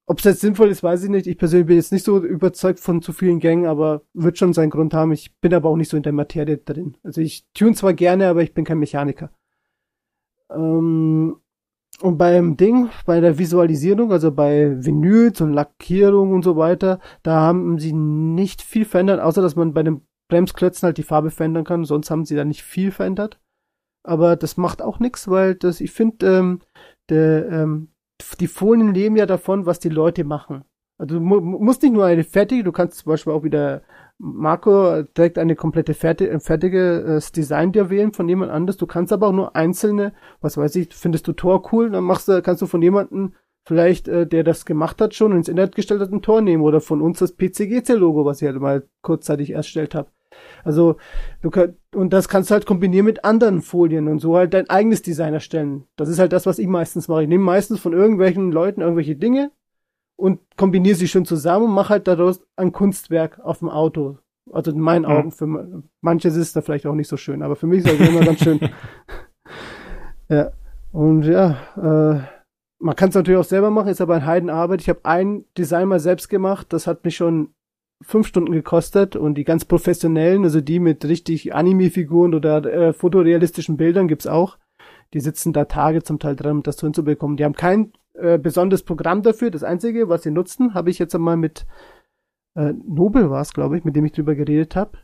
Ob 0.06 0.18
es 0.18 0.24
jetzt 0.24 0.40
sinnvoll 0.40 0.70
ist, 0.70 0.82
weiß 0.82 1.04
ich 1.04 1.10
nicht. 1.10 1.28
Ich 1.28 1.38
persönlich 1.38 1.68
bin 1.68 1.76
jetzt 1.76 1.92
nicht 1.92 2.04
so 2.04 2.18
überzeugt 2.18 2.80
von 2.80 3.00
zu 3.00 3.12
vielen 3.12 3.38
Gängen, 3.38 3.66
aber 3.66 4.02
wird 4.12 4.38
schon 4.38 4.52
seinen 4.52 4.70
Grund 4.70 4.92
haben. 4.92 5.12
Ich 5.12 5.36
bin 5.38 5.54
aber 5.54 5.68
auch 5.68 5.76
nicht 5.76 5.88
so 5.88 5.96
in 5.96 6.02
der 6.02 6.12
Materie 6.12 6.58
drin. 6.58 6.96
Also 7.04 7.20
ich 7.20 7.46
tune 7.54 7.74
zwar 7.74 7.94
gerne, 7.94 8.26
aber 8.28 8.42
ich 8.42 8.52
bin 8.52 8.64
kein 8.64 8.80
Mechaniker. 8.80 9.30
Ähm, 10.50 11.36
und 12.02 12.18
beim 12.18 12.56
Ding, 12.56 12.88
bei 13.04 13.20
der 13.20 13.38
Visualisierung, 13.38 14.12
also 14.12 14.32
bei 14.32 14.84
Vinyls 14.84 15.40
und 15.40 15.52
Lackierung 15.52 16.32
und 16.32 16.42
so 16.42 16.56
weiter, 16.56 16.98
da 17.22 17.40
haben 17.40 17.78
sie 17.78 17.92
nicht 17.92 18.62
viel 18.62 18.84
verändert, 18.84 19.20
außer 19.20 19.42
dass 19.42 19.56
man 19.56 19.74
bei 19.74 19.82
den 19.82 20.02
Bremsklötzen 20.28 20.86
halt 20.86 20.98
die 20.98 21.02
Farbe 21.02 21.30
verändern 21.30 21.64
kann. 21.64 21.84
Sonst 21.84 22.10
haben 22.10 22.24
sie 22.24 22.36
da 22.36 22.44
nicht 22.44 22.62
viel 22.62 22.90
verändert. 22.90 23.40
Aber 24.02 24.36
das 24.36 24.56
macht 24.56 24.80
auch 24.80 24.98
nichts, 24.98 25.28
weil 25.28 25.54
das, 25.54 25.80
ich 25.80 25.90
finde, 25.90 26.26
ähm, 26.26 26.60
ähm, 27.10 27.88
die 28.38 28.46
Folien 28.46 28.94
leben 28.94 29.16
ja 29.16 29.26
davon, 29.26 29.66
was 29.66 29.78
die 29.78 29.88
Leute 29.90 30.24
machen. 30.24 30.64
Also 30.98 31.16
du 31.16 31.20
mu 31.20 31.40
musst 31.40 31.82
nicht 31.82 31.92
nur 31.92 32.04
eine 32.04 32.24
fertige, 32.24 32.64
du 32.64 32.72
kannst 32.72 32.98
zum 32.98 33.10
Beispiel 33.10 33.32
auch 33.32 33.42
wieder 33.42 33.82
Marco 34.22 35.02
direkt 35.16 35.38
eine 35.38 35.56
komplette 35.56 35.94
fertige, 35.94 36.38
fertiges 36.40 37.32
Design 37.32 37.72
dir 37.72 37.88
wählen 37.88 38.12
von 38.12 38.28
jemand 38.28 38.52
anders. 38.52 38.76
Du 38.76 38.86
kannst 38.86 39.14
aber 39.14 39.28
auch 39.28 39.32
nur 39.32 39.56
einzelne, 39.56 40.12
was 40.42 40.58
weiß 40.58 40.76
ich, 40.76 40.94
findest 40.94 41.26
du 41.26 41.32
Tor 41.32 41.72
cool, 41.72 41.90
dann 41.90 42.04
machst 42.04 42.28
du, 42.28 42.42
kannst 42.42 42.60
du 42.60 42.66
von 42.66 42.82
jemandem 42.82 43.32
vielleicht, 43.64 44.08
äh, 44.08 44.26
der 44.26 44.44
das 44.44 44.66
gemacht 44.66 45.00
hat, 45.00 45.14
schon 45.14 45.32
ins 45.32 45.48
Internet 45.48 45.74
gestellt 45.74 46.02
hat, 46.02 46.12
ein 46.12 46.20
Tor 46.20 46.42
nehmen 46.42 46.62
oder 46.62 46.82
von 46.82 47.00
uns 47.00 47.18
das 47.18 47.32
PCGC-Logo, 47.32 48.26
was 48.26 48.42
ich 48.42 48.48
halt 48.48 48.60
mal 48.60 48.86
kurzzeitig 49.00 49.50
erstellt 49.50 49.94
habe. 49.94 50.10
Also 50.64 50.96
du 51.40 51.50
kannst 51.50 51.76
und 51.94 52.12
das 52.12 52.28
kannst 52.28 52.50
du 52.50 52.54
halt 52.54 52.66
kombinieren 52.66 53.06
mit 53.06 53.24
anderen 53.24 53.62
Folien 53.62 54.06
und 54.06 54.20
so 54.20 54.36
halt 54.36 54.54
dein 54.54 54.68
eigenes 54.68 55.02
Design 55.02 55.34
erstellen. 55.34 55.84
Das 55.96 56.08
ist 56.08 56.18
halt 56.18 56.32
das, 56.32 56.46
was 56.46 56.58
ich 56.58 56.68
meistens 56.68 57.08
mache. 57.08 57.22
Ich 57.22 57.28
nehme 57.28 57.44
meistens 57.44 57.80
von 57.80 57.94
irgendwelchen 57.94 58.52
Leuten 58.52 58.82
irgendwelche 58.82 59.16
Dinge 59.16 59.50
und 60.20 60.40
kombiniere 60.56 60.94
sie 60.94 61.08
schön 61.08 61.24
zusammen 61.24 61.66
und 61.66 61.74
mache 61.74 61.90
halt 61.90 62.06
daraus 62.06 62.40
ein 62.56 62.72
Kunstwerk 62.72 63.40
auf 63.40 63.60
dem 63.60 63.68
Auto. 63.70 64.18
Also 64.52 64.70
in 64.70 64.80
meinen 64.80 65.04
Ja. 65.04 65.10
Augen. 65.10 65.30
Für 65.32 65.82
manches 66.00 66.36
ist 66.36 66.56
da 66.56 66.60
vielleicht 66.60 66.86
auch 66.86 66.94
nicht 66.94 67.08
so 67.08 67.16
schön, 67.16 67.42
aber 67.42 67.56
für 67.56 67.66
mich 67.66 67.84
ist 67.84 67.88
das 68.00 68.08
immer 68.08 68.20
ganz 68.20 68.40
schön. 68.40 68.60
ja. 70.28 70.50
Und 70.92 71.22
ja, 71.22 71.50
äh, 71.76 72.20
man 72.80 72.96
kann 72.96 73.10
es 73.10 73.14
natürlich 73.14 73.38
auch 73.38 73.44
selber 73.44 73.70
machen, 73.70 73.88
ist 73.88 74.00
aber 74.00 74.14
ein 74.14 74.26
Heidenarbeit. 74.26 74.80
Ich 74.80 74.88
habe 74.88 75.04
ein 75.04 75.44
Design 75.56 75.88
mal 75.88 76.00
selbst 76.00 76.28
gemacht, 76.28 76.72
das 76.72 76.86
hat 76.86 77.04
mich 77.04 77.16
schon 77.16 77.50
fünf 78.02 78.26
Stunden 78.26 78.52
gekostet 78.52 79.14
und 79.14 79.34
die 79.34 79.44
ganz 79.44 79.64
professionellen, 79.66 80.44
also 80.44 80.60
die 80.60 80.80
mit 80.80 81.04
richtig 81.04 81.54
Anime-Figuren 81.54 82.34
oder 82.34 82.64
äh, 82.64 82.92
fotorealistischen 82.92 83.76
Bildern 83.76 84.08
gibt's 84.08 84.26
auch. 84.26 84.58
Die 85.12 85.20
sitzen 85.20 85.52
da 85.52 85.66
Tage 85.66 86.02
zum 86.02 86.18
Teil 86.18 86.34
dran, 86.36 86.58
um 86.58 86.62
das 86.62 86.80
hinzubekommen. 86.80 87.36
Die 87.36 87.44
haben 87.44 87.54
kein 87.54 87.92
äh, 88.20 88.38
besonderes 88.38 88.82
Programm 88.82 89.22
dafür. 89.22 89.50
Das 89.50 89.64
einzige, 89.64 90.08
was 90.08 90.22
sie 90.22 90.30
nutzen, 90.30 90.74
habe 90.74 90.90
ich 90.90 90.98
jetzt 90.98 91.14
einmal 91.14 91.36
mit 91.36 91.66
äh, 92.56 92.72
Nobel 92.72 93.30
war 93.30 93.42
es, 93.42 93.52
glaube 93.52 93.78
ich, 93.78 93.84
mit 93.84 93.96
dem 93.96 94.04
ich 94.04 94.12
drüber 94.12 94.34
geredet 94.34 94.76
habe. 94.76 94.98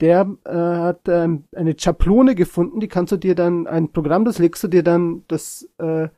Der 0.00 0.34
äh, 0.44 0.50
hat 0.52 1.08
ähm, 1.08 1.44
eine 1.54 1.74
Schablone 1.78 2.34
gefunden, 2.34 2.80
die 2.80 2.88
kannst 2.88 3.12
du 3.12 3.16
dir 3.16 3.34
dann, 3.34 3.66
ein 3.66 3.92
Programm, 3.92 4.24
das 4.24 4.38
legst 4.38 4.62
du 4.64 4.68
dir 4.68 4.82
dann, 4.82 5.24
das 5.28 5.68
äh, 5.78 6.08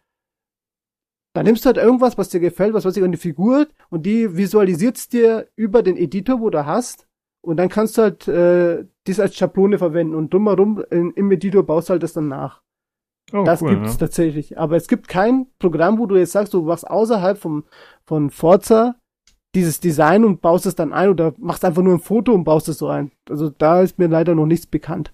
da 1.35 1.43
nimmst 1.43 1.65
du 1.65 1.69
halt 1.69 1.79
irgendwas, 1.79 2.19
was 2.19 2.29
dir 2.29 2.41
gefällt, 2.41 2.75
was 2.75 2.85
weiß 2.85 2.97
ich, 2.97 3.03
eine 3.03 3.17
Figur 3.17 3.67
und 3.89 4.05
die 4.05 4.37
visualisiert's 4.37 5.09
dir 5.09 5.49
über 5.57 5.83
den 5.83 5.97
Editor, 5.97 6.41
wo 6.41 6.51
du 6.51 6.67
hast. 6.67 7.07
Und 7.45 7.57
dann 7.57 7.69
kannst 7.69 7.99
du 7.99 8.03
halt 8.03 8.29
äh, 8.29 8.85
dies 9.07 9.19
als 9.19 9.35
Schablone 9.35 9.79
verwenden 9.79 10.15
und 10.15 10.33
drumherum 10.33 10.85
in, 10.91 11.11
im 11.13 11.33
Editor 11.33 11.65
baust 11.65 11.91
halt 11.91 12.03
das 12.03 12.13
dann 12.13 12.29
nach. 12.29 12.63
Oh, 13.33 13.45
das 13.45 13.63
cool, 13.63 13.71
gibt's 13.71 13.95
ja. 13.95 13.99
tatsächlich. 13.99 14.59
Aber 14.59 14.77
es 14.77 14.89
gibt 14.89 15.09
kein 15.09 15.47
Programm, 15.59 15.99
wo 15.99 16.07
du 16.07 16.17
jetzt 16.17 16.33
sagst, 16.33 16.55
du 16.55 16.63
machst 16.63 16.89
außerhalb 16.89 17.39
vom, 17.39 17.65
von 18.05 18.31
Forza 18.31 18.97
dieses 19.55 19.81
Design 19.81 20.25
und 20.25 20.41
baust 20.41 20.67
es 20.67 20.75
dann 20.75 20.93
ein 20.93 21.11
oder 21.11 21.35
machst 21.39 21.65
einfach 21.65 21.83
nur 21.83 21.95
ein 21.95 22.01
Foto 22.01 22.33
und 22.33 22.45
baust 22.45 22.69
es 22.69 22.79
so 22.79 22.89
ein. 22.89 23.13
Also 23.29 23.51
da 23.51 23.83
ist 23.83 23.99
mir 23.99 24.09
leider 24.09 24.35
noch 24.35 24.47
nichts 24.47 24.67
bekannt. 24.67 25.13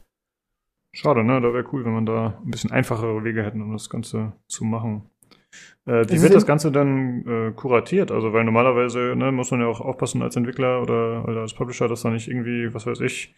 Schade, 0.95 1.23
ne? 1.23 1.41
Da 1.41 1.53
wäre 1.53 1.67
cool, 1.73 1.85
wenn 1.85 1.95
man 1.95 2.07
da 2.07 2.39
ein 2.45 2.51
bisschen 2.51 2.71
einfachere 2.71 3.23
Wege 3.25 3.45
hätten, 3.45 3.63
um 3.63 3.73
das 3.73 3.91
Ganze 3.91 4.33
zu 4.49 4.65
machen. 4.65 5.11
Äh, 5.87 6.09
wie 6.09 6.15
Es 6.15 6.23
wird 6.23 6.35
das 6.35 6.47
Ganze 6.47 6.71
dann 6.73 7.25
äh, 7.27 7.53
kuratiert? 7.53 8.11
Also, 8.11 8.33
weil 8.33 8.45
normalerweise 8.45 9.15
ne, 9.17 9.33
muss 9.33 9.51
man 9.51 9.61
ja 9.61 9.67
auch 9.67 9.81
aufpassen 9.81 10.23
als 10.23 10.37
Entwickler 10.37 10.83
oder, 10.83 11.27
oder 11.27 11.41
als 11.43 11.55
Publisher, 11.55 11.89
dass 11.89 12.03
da 12.03 12.11
nicht 12.11 12.29
irgendwie, 12.29 12.73
was 12.73 12.87
weiß 12.87 13.01
ich, 13.01 13.35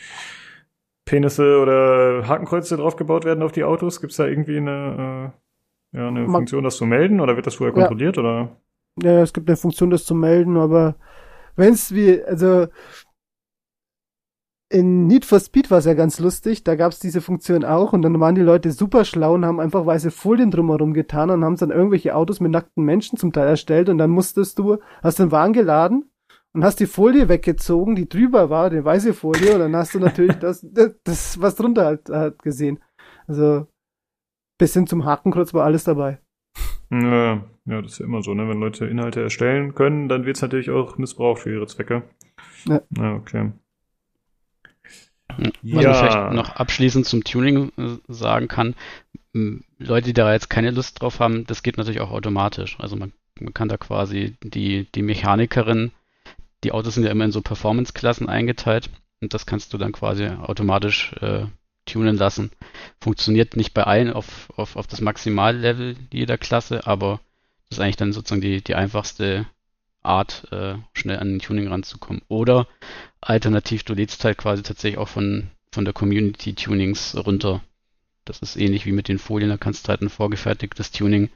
Penisse 1.11 1.59
oder 1.61 2.29
Hakenkreuze 2.29 2.77
draufgebaut 2.77 3.25
werden 3.25 3.43
auf 3.43 3.53
die 3.53 3.65
Autos. 3.65 4.01
Gibt 4.01 4.13
es 4.13 4.17
da 4.19 4.27
irgendwie 4.27 4.59
eine, 4.59 5.33
äh, 5.93 5.99
ja, 5.99 6.09
eine 6.09 6.21
Man- 6.21 6.31
Funktion, 6.31 6.63
das 6.65 6.77
zu 6.77 6.87
melden 6.87 7.21
oder 7.21 7.35
wird 7.37 7.47
das 7.47 7.57
vorher 7.57 7.75
Ja. 7.77 7.81
kontrolliert? 7.83 8.17
Oder? 8.17 8.57
Ja, 9.03 9.21
es 9.23 9.33
gibt 9.33 9.49
eine 9.49 9.57
Funktion, 9.57 9.91
das 9.91 10.05
zu 10.05 10.15
melden, 10.15 10.57
aber 10.57 10.95
wenn 11.57 11.73
es 11.73 11.93
wie, 11.95 12.23
also 12.23 12.69
in 14.73 15.09
Need 15.09 15.25
for 15.25 15.41
Speed 15.41 15.71
war 15.73 15.79
es 15.79 15.85
ja 15.85 15.95
ganz 15.95 16.21
lustig, 16.21 16.63
da 16.63 16.77
gab 16.77 16.93
es 16.93 17.01
diese 17.01 17.21
Funktion 17.21 17.65
auch 17.65 17.93
und 17.93 18.03
dann 18.03 18.21
waren 18.21 18.37
die 18.37 18.41
Leute 18.41 18.71
super 18.71 19.05
schlau 19.05 19.35
und 19.35 19.45
haben 19.45 19.59
einfach 19.59 19.85
weiße 19.85 20.13
Folien 20.13 20.53
drumherum 20.53 20.95
getan 20.95 21.31
und 21.31 21.45
haben 21.45 21.57
dann 21.57 21.71
irgendwelche 21.73 22.15
Autos 22.15 22.39
mit 22.39 22.53
nackten 22.53 22.85
Menschen 22.85 23.19
zum 23.19 23.33
Teil 23.33 23.49
erstellt 23.49 23.89
und 23.89 23.99
dann 23.99 24.11
musstest 24.11 24.61
du, 24.61 24.79
hast 25.03 25.19
den 25.19 25.33
Wagen 25.33 25.55
geladen 25.55 26.05
und 26.53 26.65
hast 26.65 26.81
die 26.81 26.87
Folie 26.87 27.29
weggezogen, 27.29 27.95
die 27.97 28.09
drüber 28.09 28.51
war, 28.51 28.71
die 28.71 28.85
weiße 28.85 29.15
Folie 29.15 29.55
und 29.55 29.61
dann 29.61 29.77
hast 29.77 29.95
du 29.95 29.99
natürlich 30.01 30.37
das, 30.37 30.67
das, 30.73 30.95
das 31.05 31.41
was 31.41 31.57
drunter 31.57 31.85
halt, 31.87 32.09
halt 32.09 32.43
gesehen. 32.43 32.81
Also 33.27 33.67
bis 34.59 34.75
hin 34.75 34.87
zum 34.87 35.05
Hakenkreuz 35.05 35.55
war 35.55 35.65
alles 35.65 35.85
dabei. 35.85 36.19
Ja, 36.91 37.45
ja, 37.67 37.83
das 37.83 37.93
ist 37.93 37.99
ja 38.01 38.07
immer 38.07 38.23
so, 38.23 38.35
ne? 38.35 38.49
Wenn 38.49 38.59
Leute 38.59 38.87
Inhalte 38.87 39.23
erstellen 39.23 39.75
können, 39.77 40.09
dann 40.09 40.27
wird 40.27 40.37
es 40.37 40.43
natürlich 40.43 40.71
auch 40.71 40.99
missbraucht 40.99 41.43
für 41.43 41.53
ihre 41.53 41.67
Zwecke. 41.69 42.03
Ja. 42.67 42.83
Ja, 42.97 43.15
okay. 43.15 43.53
Was 45.29 45.53
Ja. 45.63 45.83
man 45.91 45.95
vielleicht 45.95 46.33
noch 46.33 46.57
abschließend 46.57 47.07
zum 47.07 47.23
Tuning 47.23 47.71
äh, 47.79 47.97
sagen 48.09 48.49
kann, 48.49 48.75
Leute, 49.79 50.07
die 50.09 50.13
da 50.13 50.33
jetzt 50.33 50.51
keine 50.51 50.73
Lust 50.73 51.01
drauf 51.01 51.21
haben, 51.21 51.47
das 51.47 51.63
geht 51.63 51.79
natürlich 51.79 52.01
auch 52.01 52.11
automatisch. 52.11 52.77
Also 52.81 52.97
man, 52.97 53.13
man 53.39 53.55
kann 53.55 53.69
da 53.69 53.77
quasi 53.77 54.35
die, 54.43 54.89
die 54.93 55.03
Mechanikerin, 55.03 55.93
die 56.65 56.73
Autos 56.73 56.95
sind 56.95 57.05
ja 57.05 57.11
immer 57.11 57.25
in 57.25 57.33
so 57.33 57.41
Performance-Klassen 57.41 58.29
eingeteilt 58.29 58.91
und 59.21 59.35
das 59.35 59.47
kannst 59.47 59.73
du 59.73 59.79
dann 59.79 59.93
quasi 59.93 60.27
automatisch 60.27 61.13
äh, 61.21 61.47
tunen 61.87 62.17
lassen. 62.17 62.51
Funktioniert 63.01 63.57
nicht 63.57 63.75
bei 63.75 63.85
allen 63.85 64.13
auf, 64.13 64.49
auf, 64.57 64.77
auf 64.77 64.87
das 64.87 65.01
Maximallevel 65.01 65.97
jeder 66.13 66.39
Klasse, 66.39 66.87
aber 66.87 67.21
das 67.69 67.79
ist 67.79 67.83
eigentlich 67.83 67.97
dann 67.97 68.13
sozusagen 68.13 68.41
die, 68.41 68.63
die 68.63 68.75
einfachste 68.75 69.47
Art, 70.03 70.51
äh, 70.51 70.75
schnell 70.95 71.19
an 71.19 71.29
den 71.29 71.39
Tuning 71.41 71.69
ranzukommen. 71.69 72.23
Oder 72.29 72.67
alternativ, 73.21 73.85
du 73.85 73.95
lädst 73.95 74.25
halt 74.25 74.39
quasi 74.39 74.63
tatsächlich 74.63 74.99
auch 74.99 75.09
von, 75.09 75.49
von 75.73 75.85
der 75.85 75.95
Community 75.95 76.55
Tunings 76.55 77.17
runter. 77.17 77.63
Das 78.25 78.41
ist 78.41 78.57
ähnlich 78.57 78.87
wie 78.87 78.93
mit 78.93 79.09
den 79.09 79.19
Folien, 79.19 79.51
da 79.51 79.57
kannst 79.57 79.87
du 79.87 79.89
halt 79.91 80.03
ein 80.03 80.09
vorgefertigtes 80.09 80.91
Tuning 80.93 81.31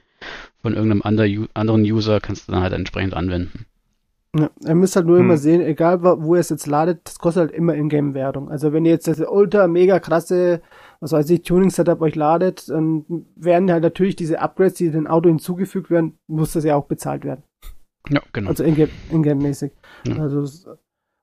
von 0.61 0.73
irgendeinem 0.73 1.01
ander, 1.03 1.25
anderen 1.53 1.81
User 1.81 2.19
kannst 2.19 2.47
du 2.47 2.53
dann 2.53 2.63
halt 2.63 2.73
entsprechend 2.73 3.13
anwenden. 3.13 3.65
Ja, 4.37 4.49
ihr 4.65 4.75
müsst 4.75 4.95
halt 4.97 5.05
nur 5.05 5.17
Hm. 5.17 5.25
immer 5.25 5.37
sehen, 5.37 5.61
egal 5.61 6.01
wo 6.03 6.35
ihr 6.35 6.41
es 6.41 6.49
jetzt 6.49 6.67
ladet, 6.67 6.99
das 7.05 7.19
kostet 7.19 7.41
halt 7.41 7.51
immer 7.51 7.73
Ingame-Währung. 7.73 8.49
Also 8.49 8.73
wenn 8.73 8.83
ihr 8.83 8.91
jetzt 8.91 9.07
das 9.07 9.19
ultra 9.21 9.67
mega 9.67 9.99
krasse, 9.99 10.61
was 10.99 11.13
weiß 11.13 11.29
ich, 11.29 11.43
Tuning-Setup 11.43 12.01
euch 12.01 12.15
ladet, 12.15 12.67
dann 12.69 13.05
werden 13.37 13.71
halt 13.71 13.83
natürlich 13.83 14.15
diese 14.17 14.39
Upgrades, 14.41 14.73
die 14.73 14.91
dem 14.91 15.07
Auto 15.07 15.29
hinzugefügt 15.29 15.89
werden, 15.89 16.17
muss 16.27 16.51
das 16.51 16.65
ja 16.65 16.75
auch 16.75 16.85
bezahlt 16.85 17.23
werden. 17.23 17.43
Ja, 18.09 18.21
genau. 18.33 18.49
Also 18.49 18.63
Ingame- 18.65 18.89
Ingame-mäßig. 19.09 19.71
Ja. 20.05 20.17
Also, 20.17 20.75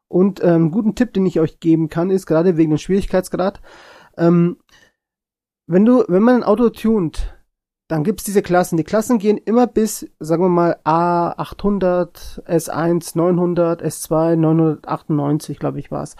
und 0.09 0.43
ähm, 0.43 0.49
einen 0.49 0.71
guten 0.71 0.95
Tipp, 0.95 1.13
den 1.13 1.27
ich 1.27 1.39
euch 1.39 1.61
geben 1.61 1.89
kann, 1.89 2.11
ist 2.11 2.27
gerade 2.27 2.57
wegen 2.57 2.71
dem 2.71 2.79
Schwierigkeitsgrad, 2.79 3.61
ähm, 4.17 4.57
wenn 5.67 5.85
du, 5.85 6.05
wenn 6.09 6.23
man 6.23 6.37
ein 6.37 6.43
Auto 6.45 6.71
tunt, 6.71 7.35
dann 7.93 8.05
gibt's 8.05 8.24
diese 8.24 8.40
Klassen. 8.40 8.78
Die 8.78 8.85
Klassen 8.85 9.19
gehen 9.19 9.36
immer 9.36 9.66
bis, 9.66 10.09
sagen 10.19 10.43
wir 10.43 10.48
mal, 10.48 10.78
A800, 10.82 12.43
S1 12.47 13.19
900, 13.19 13.82
S2 13.82 14.36
998, 14.36 15.59
glaube 15.59 15.78
ich, 15.78 15.90
war's. 15.90 16.16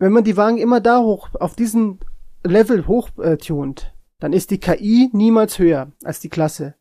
Wenn 0.00 0.12
man 0.12 0.24
die 0.24 0.38
Wagen 0.38 0.56
immer 0.56 0.80
da 0.80 1.00
hoch, 1.00 1.28
auf 1.38 1.54
diesen 1.54 1.98
Level 2.44 2.86
hoch 2.86 3.10
äh, 3.18 3.36
dann 4.20 4.32
ist 4.32 4.50
die 4.50 4.58
KI 4.58 5.10
niemals 5.12 5.58
höher 5.58 5.92
als 6.02 6.20
die 6.20 6.30
Klasse. 6.30 6.76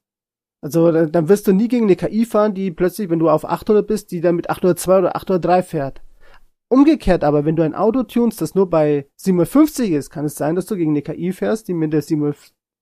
Also 0.63 0.89
da- 0.93 1.05
dann 1.05 1.27
wirst 1.27 1.45
du 1.47 1.51
nie 1.51 1.67
gegen 1.67 1.87
eine 1.87 1.97
KI 1.97 2.25
fahren, 2.25 2.53
die 2.53 2.71
plötzlich, 2.71 3.09
wenn 3.09 3.19
du 3.19 3.29
auf 3.29 3.43
800 3.43 3.85
bist, 3.85 4.11
die 4.11 4.21
dann 4.21 4.37
mit 4.37 4.49
802 4.49 4.99
oder 4.99 5.15
803 5.17 5.61
fährt. 5.61 6.01
Umgekehrt 6.69 7.25
aber, 7.25 7.43
wenn 7.43 7.57
du 7.57 7.63
ein 7.63 7.75
Auto 7.75 8.03
tunst, 8.03 8.39
das 8.39 8.55
nur 8.55 8.69
bei 8.69 9.07
750 9.17 9.91
ist, 9.91 10.09
kann 10.09 10.23
es 10.23 10.35
sein, 10.35 10.55
dass 10.55 10.67
du 10.67 10.77
gegen 10.77 10.91
eine 10.91 11.01
KI 11.01 11.33
fährst, 11.33 11.67
die 11.67 11.73
mit 11.73 11.91
der 11.91 12.01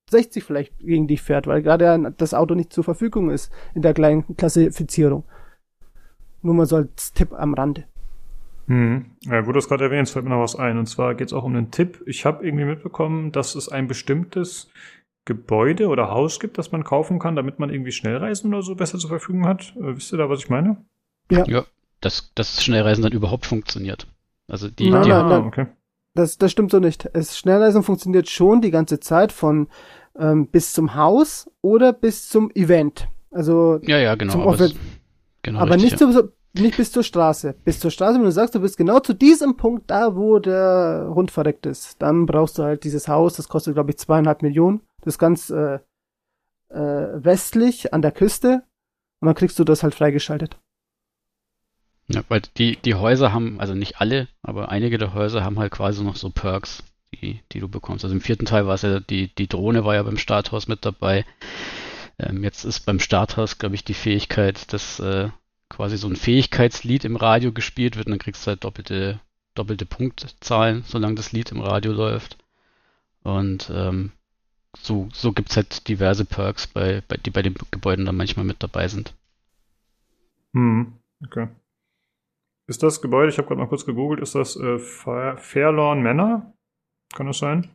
760 0.10 0.44
vielleicht 0.44 0.80
gegen 0.80 1.08
dich 1.08 1.22
fährt, 1.22 1.48
weil 1.48 1.62
gerade 1.62 2.14
das 2.18 2.34
Auto 2.34 2.56
nicht 2.56 2.72
zur 2.72 2.84
Verfügung 2.84 3.32
ist 3.32 3.52
in 3.74 3.82
der 3.82 3.94
kleinen 3.94 4.38
Klassifizierung. 4.38 5.24
Nur 6.42 6.54
mal 6.54 6.66
so 6.66 6.76
als 6.78 7.14
Tipp 7.14 7.34
am 7.34 7.56
Rande. 7.56 7.86
Hm. 8.68 9.06
Ja, 9.22 9.46
wo 9.48 9.52
du 9.52 9.60
es 9.60 9.68
gerade 9.68 9.86
erwähnst, 9.86 10.14
fällt 10.14 10.26
mir 10.26 10.32
noch 10.32 10.42
was 10.42 10.56
ein. 10.56 10.78
Und 10.78 10.88
zwar 10.88 11.16
geht 11.16 11.28
es 11.28 11.34
auch 11.34 11.44
um 11.44 11.56
einen 11.56 11.72
Tipp. 11.72 12.04
Ich 12.06 12.26
habe 12.26 12.46
irgendwie 12.46 12.66
mitbekommen, 12.66 13.32
dass 13.32 13.56
es 13.56 13.70
ein 13.70 13.88
bestimmtes 13.88 14.70
Gebäude 15.26 15.88
oder 15.88 16.12
Haus 16.12 16.40
gibt, 16.40 16.58
das 16.60 16.72
man 16.72 16.84
kaufen 16.84 17.18
kann, 17.18 17.36
damit 17.36 17.58
man 17.58 17.72
irgendwie 17.72 17.92
Schnellreisen 17.92 18.54
oder 18.54 18.62
so 18.62 18.76
besser 18.76 19.00
zur 19.00 19.10
Verfügung 19.10 19.48
hat. 19.48 19.76
Äh, 19.76 19.96
wisst 19.96 20.14
ihr 20.14 20.18
da, 20.18 20.30
was 20.30 20.40
ich 20.40 20.50
meine? 20.50 20.78
Ja, 21.32 21.66
dass 22.02 22.32
das 22.36 22.64
Schnellreisen 22.64 23.04
dann 23.04 23.12
überhaupt 23.12 23.48
funktioniert. 23.48 24.08
Also 24.48 24.70
die, 24.70 24.92
Nein, 24.92 25.04
die 25.04 25.10
nein, 25.10 25.28
nein. 25.28 25.42
Ah, 25.42 25.48
okay. 25.48 25.66
Das, 26.16 26.38
das 26.38 26.52
stimmt 26.52 26.72
so 26.72 26.80
nicht. 26.80 27.10
Es, 27.14 27.38
Schnellreisen 27.38 27.84
funktioniert 27.84 28.30
schon 28.30 28.62
die 28.62 28.72
ganze 28.72 29.00
Zeit 29.00 29.32
von 29.32 29.68
ähm, 30.18 30.48
bis 30.48 30.74
zum 30.74 30.96
Haus 30.96 31.50
oder 31.62 31.94
bis 31.94 32.28
zum 32.30 32.50
Event. 32.52 33.08
Also 33.32 33.80
ja, 33.84 34.00
ja, 34.00 34.16
genau. 34.16 34.32
Zum 34.32 34.42
aber 34.42 34.52
Office- 34.52 34.76
genau 35.44 35.60
aber 35.60 35.76
richtig, 35.76 35.92
nicht, 35.92 36.02
ja. 36.02 36.12
zu, 36.12 36.32
nicht 36.54 36.78
bis 36.78 36.92
zur 36.92 37.04
Straße. 37.04 37.54
Bis 37.66 37.82
zur 37.82 37.92
Straße, 37.92 38.18
wenn 38.18 38.24
du 38.24 38.32
sagst, 38.32 38.56
du 38.56 38.62
bist 38.62 38.78
genau 38.78 39.00
zu 39.02 39.14
diesem 39.14 39.58
Punkt 39.58 39.92
da, 39.92 40.16
wo 40.16 40.40
der 40.40 41.12
Hund 41.14 41.32
verreckt 41.32 41.66
ist, 41.66 42.02
dann 42.02 42.26
brauchst 42.26 42.58
du 42.58 42.64
halt 42.64 42.86
dieses 42.86 43.10
Haus, 43.10 43.36
das 43.36 43.50
kostet, 43.50 43.74
glaube 43.74 43.92
ich, 43.92 43.98
zweieinhalb 43.98 44.42
Millionen. 44.42 44.82
Das 45.02 45.16
ist 45.16 45.20
ganz 45.20 45.50
äh, 45.50 45.80
äh, 46.70 46.80
westlich 47.24 47.94
an 47.94 48.02
der 48.02 48.14
Küste. 48.14 48.64
Und 49.20 49.28
dann 49.28 49.36
kriegst 49.36 49.60
du 49.60 49.64
das 49.64 49.84
halt 49.84 49.96
freigeschaltet. 49.96 50.58
Ja, 52.08 52.24
weil 52.30 52.42
die, 52.58 52.78
die 52.78 52.96
Häuser 52.96 53.34
haben, 53.34 53.60
also 53.60 53.74
nicht 53.74 54.00
alle, 54.00 54.28
aber 54.44 54.70
einige 54.70 54.98
der 54.98 55.14
Häuser 55.14 55.44
haben 55.44 55.58
halt 55.58 55.72
quasi 55.72 56.04
noch 56.04 56.16
so 56.16 56.30
Perks, 56.30 56.84
die, 57.14 57.42
die 57.52 57.60
du 57.60 57.68
bekommst. 57.68 58.04
Also 58.06 58.14
im 58.14 58.22
vierten 58.22 58.46
Teil 58.46 58.68
war 58.68 58.76
es 58.76 58.84
ja, 58.84 59.00
die, 59.00 59.34
die 59.36 59.48
Drohne 59.48 59.86
war 59.86 59.96
ja 59.96 60.04
beim 60.04 60.18
Starthaus 60.18 60.68
mit 60.68 60.86
dabei. 60.86 61.26
Ähm, 62.20 62.44
jetzt 62.44 62.64
ist 62.64 62.82
beim 62.82 63.00
Starthaus, 63.00 63.58
glaube 63.58 63.76
ich, 63.76 63.84
die 63.84 63.96
Fähigkeit, 63.96 64.72
dass 64.72 65.00
äh, 65.00 65.30
quasi 65.70 65.98
so 65.98 66.08
ein 66.08 66.16
Fähigkeitslied 66.16 67.06
im 67.06 67.16
Radio 67.16 67.52
gespielt 67.52 67.98
wird 67.98 68.06
und 68.06 68.12
dann 68.12 68.20
kriegst 68.20 68.46
du 68.46 68.50
halt 68.50 68.64
doppelte, 68.64 69.20
doppelte 69.56 69.88
Punktzahlen, 69.88 70.84
solange 70.88 71.16
das 71.16 71.32
Lied 71.32 71.52
im 71.52 71.62
Radio 71.62 71.92
läuft. 71.92 72.38
Und 73.24 73.72
ähm, 73.74 74.12
so, 74.78 75.10
so 75.12 75.32
gibt's 75.32 75.56
halt 75.56 75.88
diverse 75.88 76.26
Perks, 76.26 76.68
bei, 76.68 77.02
bei, 77.08 77.18
die 77.18 77.32
bei 77.32 77.42
den 77.42 77.56
Gebäuden 77.72 78.06
dann 78.06 78.16
manchmal 78.16 78.46
mit 78.46 78.62
dabei 78.62 78.88
sind. 78.88 79.14
Hm. 80.54 80.94
Okay. 81.26 81.48
Ist 82.68 82.82
das 82.84 83.02
Gebäude, 83.02 83.30
ich 83.30 83.38
habe 83.38 83.48
gerade 83.48 83.62
mal 83.62 83.68
kurz 83.68 83.86
gegoogelt, 83.86 84.20
ist 84.22 84.36
das 84.36 84.56
äh, 84.56 84.80
Fair- 84.80 85.38
Fairlawn 85.38 86.02
Manor? 86.02 86.54
Kann 87.16 87.28
das 87.28 87.38
sein? 87.38 87.70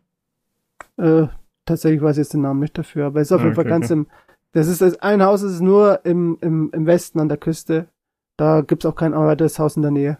Äh, 0.97 1.29
tatsächlich 1.65 2.03
weiß 2.03 2.17
ich 2.17 2.23
jetzt 2.25 2.35
den 2.35 2.43
Namen 2.43 2.61
nicht 2.61 2.77
dafür, 2.77 3.07
aber 3.07 3.21
es 3.21 3.29
ist 3.29 3.33
auf 3.33 3.41
Ah, 3.41 3.45
jeden 3.45 3.55
Fall 3.55 3.65
okay, 3.65 3.71
ganz 3.71 3.87
okay. 3.87 3.95
im. 4.01 4.07
Das 4.53 4.67
ist 4.67 4.81
das 4.83 5.01
ein 5.01 5.23
Haus, 5.23 5.43
das 5.43 5.53
ist 5.53 5.61
nur 5.61 6.05
im, 6.05 6.37
im, 6.41 6.71
im 6.73 6.87
Westen 6.87 7.21
an 7.21 7.29
der 7.29 7.39
Küste. 7.39 7.89
Da 8.37 8.63
gibt's 8.63 8.85
auch 8.85 8.97
kein 8.97 9.15
weiteres 9.15 9.59
Haus 9.61 9.77
in 9.77 9.83
der 9.83 9.93
Nähe. 9.93 10.19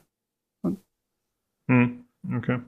Hm. 1.69 2.05
Okay. 2.37 2.61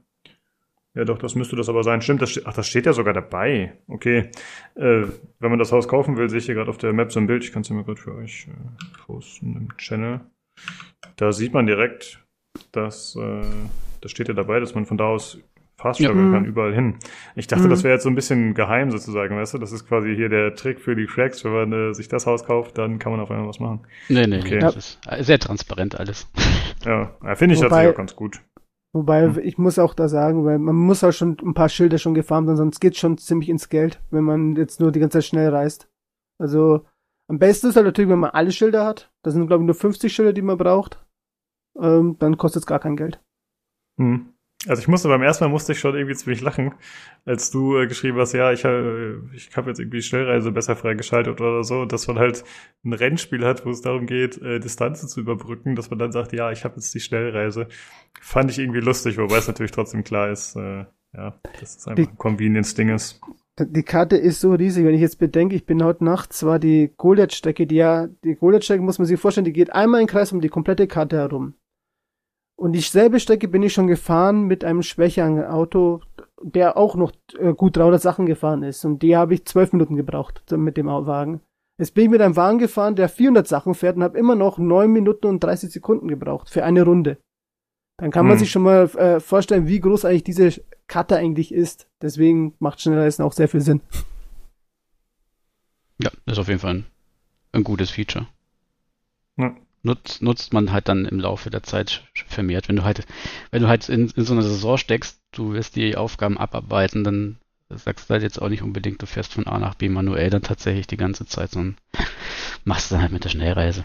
Ja, 0.94 1.04
doch, 1.04 1.18
das 1.18 1.34
müsste 1.36 1.56
das 1.56 1.68
aber 1.68 1.84
sein. 1.84 2.02
Stimmt, 2.02 2.20
das 2.22 2.30
steht, 2.30 2.46
ach, 2.46 2.54
das 2.54 2.66
steht 2.66 2.86
ja 2.86 2.92
sogar 2.92 3.14
dabei. 3.14 3.78
Okay. 3.86 4.30
Äh, 4.74 5.04
wenn 5.38 5.50
man 5.50 5.58
das 5.58 5.72
Haus 5.72 5.88
kaufen 5.88 6.16
will, 6.16 6.28
sehe 6.28 6.38
ich 6.38 6.46
hier 6.46 6.54
gerade 6.54 6.70
auf 6.70 6.78
der 6.78 6.92
Map 6.92 7.12
so 7.12 7.20
ein 7.20 7.26
Bild. 7.26 7.44
Ich 7.44 7.52
kann 7.52 7.62
es 7.62 7.68
ja 7.68 7.74
mal 7.76 7.84
gerade 7.84 8.00
für 8.00 8.14
euch 8.14 8.48
äh, 8.48 8.96
posten 9.06 9.56
im 9.56 9.76
Channel. 9.76 10.20
Da 11.16 11.32
sieht 11.32 11.52
man 11.54 11.66
direkt, 11.66 12.24
dass, 12.72 13.16
äh, 13.16 13.42
das 14.00 14.10
steht 14.10 14.28
ja 14.28 14.34
dabei, 14.34 14.60
dass 14.60 14.74
man 14.74 14.86
von 14.86 14.96
da 14.98 15.06
aus 15.06 15.38
fast 15.76 15.98
Ja. 16.00 16.10
kann, 16.10 16.44
überall 16.44 16.72
hin. 16.74 16.96
Ich 17.34 17.48
dachte, 17.48 17.64
Mhm. 17.64 17.70
das 17.70 17.82
wäre 17.82 17.94
jetzt 17.94 18.04
so 18.04 18.08
ein 18.08 18.14
bisschen 18.14 18.54
geheim 18.54 18.90
sozusagen, 18.92 19.36
weißt 19.36 19.54
du? 19.54 19.58
Das 19.58 19.72
ist 19.72 19.88
quasi 19.88 20.14
hier 20.14 20.28
der 20.28 20.54
Trick 20.54 20.80
für 20.80 20.94
die 20.94 21.06
Cracks. 21.06 21.44
Wenn 21.44 21.52
man 21.52 21.72
äh, 21.72 21.94
sich 21.94 22.06
das 22.08 22.26
Haus 22.26 22.44
kauft, 22.44 22.78
dann 22.78 22.98
kann 23.00 23.10
man 23.10 23.20
auf 23.20 23.30
einmal 23.30 23.48
was 23.48 23.58
machen. 23.58 23.80
Nee, 24.08 24.26
nee, 24.26 24.38
Okay. 24.38 24.54
nee, 24.54 24.58
das 24.60 24.76
ist 24.76 24.98
sehr 25.20 25.38
transparent 25.38 25.98
alles. 25.98 26.28
Ja, 26.84 27.14
ja 27.22 27.34
finde 27.36 27.54
ich 27.54 27.60
Wobei- 27.60 27.68
tatsächlich 27.68 27.92
auch 27.92 27.96
ganz 27.96 28.16
gut. 28.16 28.40
Wobei, 28.92 29.22
Hm. 29.28 29.38
ich 29.42 29.56
muss 29.56 29.78
auch 29.78 29.94
da 29.94 30.08
sagen, 30.08 30.44
weil 30.44 30.58
man 30.58 30.74
muss 30.74 31.02
auch 31.04 31.12
schon 31.12 31.36
ein 31.42 31.54
paar 31.54 31.68
Schilder 31.68 31.96
schon 31.98 32.12
gefarmt 32.14 32.48
haben, 32.48 32.56
sonst 32.56 32.80
geht's 32.80 32.98
schon 32.98 33.16
ziemlich 33.18 33.48
ins 33.48 33.68
Geld, 33.68 34.00
wenn 34.10 34.24
man 34.24 34.54
jetzt 34.56 34.80
nur 34.80 34.90
die 34.92 34.98
ganze 35.00 35.18
Zeit 35.18 35.24
schnell 35.26 35.48
reist. 35.48 35.88
Also, 36.38 36.84
am 37.32 37.38
besten 37.38 37.68
ist 37.68 37.76
halt 37.76 37.86
natürlich, 37.86 38.10
wenn 38.10 38.18
man 38.18 38.30
alle 38.30 38.52
Schilder 38.52 38.84
hat. 38.84 39.10
Das 39.22 39.32
sind, 39.32 39.46
glaube 39.46 39.62
ich, 39.62 39.66
nur 39.66 39.74
50 39.74 40.12
Schilder, 40.12 40.34
die 40.34 40.42
man 40.42 40.58
braucht. 40.58 41.02
Ähm, 41.80 42.16
dann 42.18 42.36
kostet 42.36 42.60
es 42.60 42.66
gar 42.66 42.78
kein 42.78 42.94
Geld. 42.94 43.22
Hm. 43.96 44.34
Also 44.68 44.82
ich 44.82 44.86
musste 44.86 45.08
beim 45.08 45.22
ersten 45.22 45.44
Mal 45.44 45.50
musste 45.50 45.72
ich 45.72 45.80
schon 45.80 45.94
irgendwie 45.94 46.14
ziemlich 46.14 46.42
lachen, 46.42 46.74
als 47.24 47.50
du 47.50 47.78
äh, 47.78 47.86
geschrieben 47.86 48.18
hast, 48.18 48.34
ja, 48.34 48.52
ich 48.52 48.66
habe 48.66 49.30
ich 49.34 49.48
hab 49.56 49.66
jetzt 49.66 49.80
irgendwie 49.80 50.02
Schnellreise 50.02 50.52
besser 50.52 50.76
freigeschaltet 50.76 51.40
oder 51.40 51.64
so, 51.64 51.86
dass 51.86 52.06
man 52.06 52.18
halt 52.18 52.44
ein 52.84 52.92
Rennspiel 52.92 53.46
hat, 53.46 53.64
wo 53.64 53.70
es 53.70 53.80
darum 53.80 54.06
geht, 54.06 54.36
äh, 54.42 54.60
Distanzen 54.60 55.08
zu 55.08 55.20
überbrücken, 55.20 55.74
dass 55.74 55.88
man 55.88 55.98
dann 55.98 56.12
sagt, 56.12 56.34
ja, 56.34 56.52
ich 56.52 56.64
habe 56.64 56.76
jetzt 56.76 56.94
die 56.94 57.00
Schnellreise. 57.00 57.66
Fand 58.20 58.50
ich 58.50 58.58
irgendwie 58.58 58.80
lustig, 58.80 59.16
wobei 59.16 59.38
es 59.38 59.48
natürlich 59.48 59.72
trotzdem 59.72 60.04
klar 60.04 60.30
ist, 60.30 60.54
äh, 60.54 60.84
ja, 61.14 61.40
dass 61.60 61.78
es 61.78 61.88
einfach 61.88 62.12
ein 62.12 62.18
Convenience-Ding 62.18 62.90
ist. 62.90 63.22
Die 63.60 63.82
Karte 63.82 64.16
ist 64.16 64.40
so 64.40 64.52
riesig, 64.54 64.86
wenn 64.86 64.94
ich 64.94 65.02
jetzt 65.02 65.18
bedenke, 65.18 65.54
ich 65.54 65.66
bin 65.66 65.84
heute 65.84 66.04
Nacht 66.04 66.32
zwar 66.32 66.58
die 66.58 66.90
Goliath-Strecke, 66.96 67.66
die 67.66 67.76
ja, 67.76 68.06
die 68.24 68.34
Goliath-Strecke 68.34 68.82
muss 68.82 68.98
man 68.98 69.06
sich 69.06 69.20
vorstellen, 69.20 69.44
die 69.44 69.52
geht 69.52 69.74
einmal 69.74 70.00
im 70.00 70.06
Kreis 70.06 70.32
um 70.32 70.40
die 70.40 70.48
komplette 70.48 70.86
Karte 70.86 71.16
herum. 71.16 71.54
Und 72.56 72.72
dieselbe 72.72 73.20
Strecke 73.20 73.48
bin 73.48 73.62
ich 73.62 73.74
schon 73.74 73.88
gefahren 73.88 74.46
mit 74.46 74.64
einem 74.64 74.82
schwächeren 74.82 75.44
Auto, 75.44 76.00
der 76.42 76.78
auch 76.78 76.94
noch 76.94 77.12
äh, 77.38 77.52
gut 77.52 77.76
300 77.76 78.00
Sachen 78.00 78.24
gefahren 78.24 78.62
ist. 78.62 78.84
Und 78.86 79.02
die 79.02 79.16
habe 79.16 79.34
ich 79.34 79.44
zwölf 79.44 79.72
Minuten 79.72 79.96
gebraucht 79.96 80.42
mit 80.52 80.78
dem 80.78 80.86
Wagen. 80.86 81.42
Jetzt 81.78 81.94
bin 81.94 82.04
ich 82.04 82.10
mit 82.10 82.22
einem 82.22 82.36
Wagen 82.36 82.58
gefahren, 82.58 82.96
der 82.96 83.08
400 83.08 83.46
Sachen 83.46 83.74
fährt 83.74 83.96
und 83.96 84.02
habe 84.02 84.18
immer 84.18 84.36
noch 84.36 84.58
neun 84.58 84.92
Minuten 84.92 85.26
und 85.26 85.44
30 85.44 85.70
Sekunden 85.70 86.08
gebraucht 86.08 86.48
für 86.48 86.64
eine 86.64 86.84
Runde. 86.84 87.18
Dann 87.98 88.10
kann 88.10 88.26
man 88.26 88.36
Hm. 88.36 88.38
sich 88.38 88.50
schon 88.50 88.62
mal 88.62 88.84
äh, 88.96 89.20
vorstellen, 89.20 89.66
wie 89.68 89.80
groß 89.80 90.04
eigentlich 90.04 90.24
diese 90.24 90.62
Karte 90.88 91.16
eigentlich 91.16 91.52
ist. 91.52 91.88
Deswegen 92.00 92.54
macht 92.58 92.80
Schnellreisen 92.80 93.24
auch 93.24 93.32
sehr 93.32 93.48
viel 93.48 93.60
Sinn. 93.60 93.80
Ja, 96.02 96.10
ist 96.26 96.38
auf 96.38 96.48
jeden 96.48 96.60
Fall 96.60 96.74
ein, 96.74 96.86
ein 97.52 97.64
gutes 97.64 97.90
Feature. 97.90 98.26
Ja. 99.36 99.54
Nutzt, 99.84 100.22
nutzt 100.22 100.52
man 100.52 100.70
halt 100.72 100.88
dann 100.88 101.06
im 101.06 101.18
Laufe 101.18 101.50
der 101.50 101.62
Zeit 101.64 102.04
vermehrt. 102.28 102.68
Wenn 102.68 102.76
du 102.76 102.84
halt, 102.84 103.04
wenn 103.50 103.62
du 103.62 103.68
halt 103.68 103.88
in, 103.88 104.08
in 104.10 104.24
so 104.24 104.32
einer 104.32 104.42
Saison 104.42 104.78
steckst, 104.78 105.20
du 105.32 105.52
wirst 105.54 105.76
die 105.76 105.96
Aufgaben 105.96 106.38
abarbeiten, 106.38 107.02
dann 107.04 107.38
sagst 107.68 108.08
du 108.08 108.12
halt 108.12 108.22
jetzt 108.22 108.40
auch 108.40 108.48
nicht 108.48 108.62
unbedingt, 108.62 109.02
du 109.02 109.06
fährst 109.06 109.32
von 109.32 109.46
A 109.46 109.58
nach 109.58 109.74
B 109.74 109.88
manuell 109.88 110.30
dann 110.30 110.42
tatsächlich 110.42 110.86
die 110.86 110.96
ganze 110.96 111.26
Zeit, 111.26 111.50
sondern 111.50 111.76
machst 112.64 112.92
dann 112.92 113.00
halt 113.02 113.12
mit 113.12 113.24
der 113.24 113.30
Schnellreise. 113.30 113.84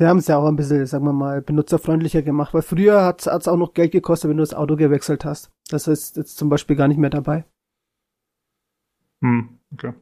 Sie 0.00 0.06
haben 0.06 0.16
es 0.16 0.28
ja 0.28 0.38
auch 0.38 0.46
ein 0.46 0.56
bisschen, 0.56 0.86
sagen 0.86 1.04
wir 1.04 1.12
mal, 1.12 1.42
benutzerfreundlicher 1.42 2.22
gemacht, 2.22 2.54
weil 2.54 2.62
früher 2.62 3.04
hat 3.04 3.20
es 3.20 3.46
auch 3.46 3.58
noch 3.58 3.74
Geld 3.74 3.92
gekostet, 3.92 4.30
wenn 4.30 4.38
du 4.38 4.42
das 4.42 4.54
Auto 4.54 4.74
gewechselt 4.74 5.26
hast. 5.26 5.52
Das 5.68 5.86
ist 5.88 6.16
jetzt 6.16 6.38
zum 6.38 6.48
Beispiel 6.48 6.74
gar 6.74 6.88
nicht 6.88 6.96
mehr 6.96 7.10
dabei. 7.10 7.44
Hm, 9.20 9.58
okay. 9.74 9.92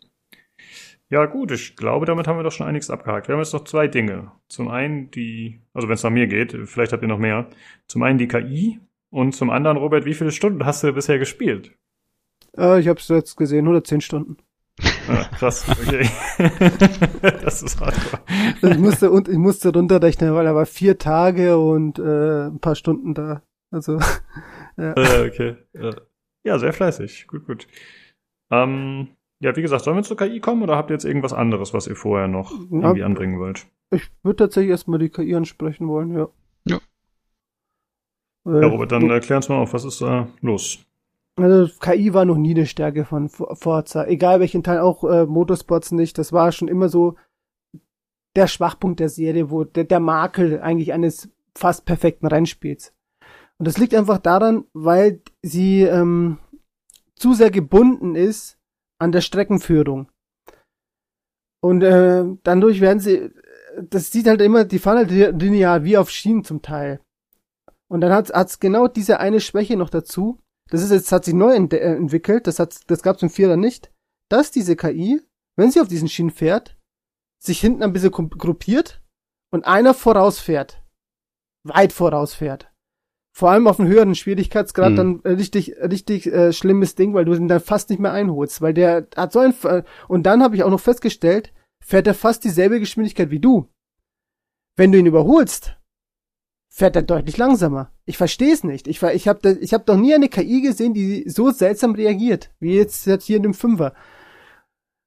Ja, 1.10 1.26
gut, 1.26 1.50
ich 1.50 1.74
glaube, 1.74 2.06
damit 2.06 2.28
haben 2.28 2.38
wir 2.38 2.44
doch 2.44 2.52
schon 2.52 2.68
einiges 2.68 2.90
abgehakt. 2.90 3.26
Wir 3.26 3.32
haben 3.32 3.40
jetzt 3.40 3.52
noch 3.52 3.64
zwei 3.64 3.88
Dinge. 3.88 4.30
Zum 4.48 4.68
einen 4.68 5.10
die, 5.10 5.58
also 5.74 5.88
wenn 5.88 5.94
es 5.94 6.04
nach 6.04 6.10
mir 6.10 6.28
geht, 6.28 6.56
vielleicht 6.68 6.92
habt 6.92 7.02
ihr 7.02 7.08
noch 7.08 7.18
mehr. 7.18 7.48
Zum 7.88 8.04
einen 8.04 8.18
die 8.18 8.28
KI 8.28 8.78
und 9.10 9.34
zum 9.34 9.50
anderen, 9.50 9.78
Robert, 9.78 10.04
wie 10.04 10.14
viele 10.14 10.30
Stunden 10.30 10.64
hast 10.64 10.84
du 10.84 10.92
bisher 10.92 11.18
gespielt? 11.18 11.76
Äh, 12.56 12.78
ich 12.78 12.86
habe 12.86 13.00
es 13.00 13.08
jetzt 13.08 13.34
gesehen, 13.34 13.64
110 13.64 14.00
Stunden. 14.00 14.36
Ja, 15.08 15.24
krass, 15.36 15.66
okay. 15.68 16.08
das 17.42 17.62
ist 17.62 17.80
hardcore. 17.80 18.22
Also 18.62 18.74
ich 18.74 18.78
musste 18.78 19.10
und 19.10 19.28
ich 19.28 19.38
musste 19.38 19.72
runterrechnen, 19.72 20.34
weil 20.34 20.46
er 20.46 20.54
war 20.54 20.66
vier 20.66 20.98
Tage 20.98 21.58
und 21.58 21.98
äh, 21.98 22.46
ein 22.46 22.60
paar 22.60 22.74
Stunden 22.74 23.14
da. 23.14 23.42
Also 23.70 23.98
Äh, 24.78 25.26
okay. 25.26 25.56
Ja, 26.44 26.58
sehr 26.58 26.72
fleißig. 26.72 27.26
Gut, 27.26 27.46
gut. 27.46 27.66
Ähm, 28.50 29.08
ja, 29.40 29.54
wie 29.56 29.62
gesagt, 29.62 29.84
sollen 29.84 29.96
wir 29.96 30.02
zur 30.04 30.16
KI 30.16 30.40
kommen 30.40 30.62
oder 30.62 30.76
habt 30.76 30.90
ihr 30.90 30.94
jetzt 30.94 31.04
irgendwas 31.04 31.32
anderes, 31.32 31.74
was 31.74 31.86
ihr 31.86 31.96
vorher 31.96 32.28
noch 32.28 32.52
irgendwie 32.52 33.02
anbringen 33.02 33.38
wollt? 33.38 33.66
ich 33.90 34.10
würde 34.22 34.36
tatsächlich 34.36 34.70
erstmal 34.70 34.98
die 34.98 35.08
KI 35.08 35.34
ansprechen 35.34 35.88
wollen, 35.88 36.14
ja. 36.14 36.28
Ja. 36.64 36.78
Ja, 38.44 38.66
Robert, 38.66 38.92
dann 38.92 39.10
erklär 39.10 39.38
uns 39.38 39.48
mal 39.48 39.56
auf, 39.56 39.72
was 39.72 39.84
ist 39.84 40.00
da 40.00 40.28
los? 40.40 40.84
Also 41.38 41.72
KI 41.78 42.12
war 42.14 42.24
noch 42.24 42.36
nie 42.36 42.54
eine 42.54 42.66
Stärke 42.66 43.04
von 43.04 43.28
For- 43.28 43.54
Forza, 43.56 44.06
egal 44.06 44.40
welchen 44.40 44.62
Teil, 44.62 44.80
auch 44.80 45.04
äh, 45.04 45.26
Motorsports 45.26 45.92
nicht. 45.92 46.18
Das 46.18 46.32
war 46.32 46.50
schon 46.52 46.68
immer 46.68 46.88
so 46.88 47.16
der 48.36 48.46
Schwachpunkt 48.46 49.00
der 49.00 49.08
Serie, 49.08 49.50
wo 49.50 49.64
der, 49.64 49.84
der 49.84 50.00
Makel 50.00 50.60
eigentlich 50.60 50.92
eines 50.92 51.30
fast 51.56 51.84
perfekten 51.84 52.26
Rennspiels. 52.26 52.92
Und 53.58 53.66
das 53.66 53.78
liegt 53.78 53.94
einfach 53.94 54.18
daran, 54.18 54.64
weil 54.72 55.22
sie 55.42 55.82
ähm, 55.82 56.38
zu 57.16 57.34
sehr 57.34 57.50
gebunden 57.50 58.14
ist 58.14 58.58
an 59.00 59.12
der 59.12 59.20
Streckenführung. 59.20 60.08
Und 61.60 61.82
äh, 61.82 62.24
dadurch 62.44 62.80
werden 62.80 63.00
sie, 63.00 63.30
das 63.80 64.12
sieht 64.12 64.28
halt 64.28 64.40
immer, 64.40 64.64
die 64.64 64.78
fahren 64.78 64.98
halt 64.98 65.10
linear 65.42 65.82
wie 65.82 65.96
auf 65.98 66.10
Schienen 66.10 66.44
zum 66.44 66.62
Teil. 66.62 67.00
Und 67.88 68.00
dann 68.00 68.12
hat 68.12 68.30
es 68.30 68.60
genau 68.60 68.86
diese 68.86 69.18
eine 69.18 69.40
Schwäche 69.40 69.76
noch 69.76 69.90
dazu, 69.90 70.40
das 70.70 70.82
ist 70.82 70.90
jetzt, 70.90 71.12
hat 71.12 71.24
sich 71.24 71.34
neu 71.34 71.54
äh, 71.54 71.76
entwickelt, 71.96 72.46
das 72.46 72.58
hat, 72.58 72.78
das 72.90 73.02
gab's 73.02 73.22
im 73.22 73.30
Vierer 73.30 73.56
nicht, 73.56 73.92
dass 74.30 74.50
diese 74.50 74.76
KI, 74.76 75.20
wenn 75.56 75.70
sie 75.70 75.80
auf 75.80 75.88
diesen 75.88 76.08
Schienen 76.08 76.30
fährt, 76.30 76.76
sich 77.42 77.60
hinten 77.60 77.82
ein 77.82 77.92
bisschen 77.92 78.10
gru- 78.10 78.28
gruppiert 78.36 79.02
und 79.52 79.64
einer 79.66 79.94
vorausfährt. 79.94 80.82
Weit 81.64 81.92
vorausfährt. 81.92 82.70
Vor 83.36 83.50
allem 83.50 83.68
auf 83.68 83.78
einem 83.78 83.88
höheren 83.88 84.14
Schwierigkeitsgrad 84.14 84.92
Mhm. 84.92 84.96
dann 84.96 85.20
richtig, 85.20 85.76
richtig 85.76 86.26
äh, 86.26 86.52
schlimmes 86.52 86.96
Ding, 86.96 87.14
weil 87.14 87.24
du 87.24 87.34
ihn 87.34 87.46
dann 87.48 87.60
fast 87.60 87.88
nicht 87.90 88.00
mehr 88.00 88.12
einholst, 88.12 88.60
weil 88.60 88.74
der 88.74 89.06
hat 89.16 89.32
so 89.32 89.38
ein, 89.38 89.54
und 90.08 90.24
dann 90.24 90.42
habe 90.42 90.56
ich 90.56 90.64
auch 90.64 90.70
noch 90.70 90.80
festgestellt, 90.80 91.52
fährt 91.84 92.06
er 92.08 92.14
fast 92.14 92.42
dieselbe 92.44 92.80
Geschwindigkeit 92.80 93.30
wie 93.30 93.38
du. 93.38 93.68
Wenn 94.76 94.90
du 94.92 94.98
ihn 94.98 95.06
überholst, 95.06 95.77
fährt 96.78 96.94
er 96.94 97.02
deutlich 97.02 97.36
langsamer. 97.36 97.90
Ich 98.04 98.16
verstehe 98.16 98.52
es 98.52 98.62
nicht. 98.62 98.86
Ich, 98.86 99.02
ich 99.02 99.26
habe 99.26 99.58
ich 99.60 99.74
hab 99.74 99.84
doch 99.84 99.96
nie 99.96 100.14
eine 100.14 100.28
KI 100.28 100.62
gesehen, 100.62 100.94
die 100.94 101.28
so 101.28 101.50
seltsam 101.50 101.96
reagiert, 101.96 102.52
wie 102.60 102.76
jetzt, 102.76 103.04
jetzt 103.06 103.24
hier 103.24 103.38
in 103.38 103.42
dem 103.42 103.54
Fünfer. 103.54 103.94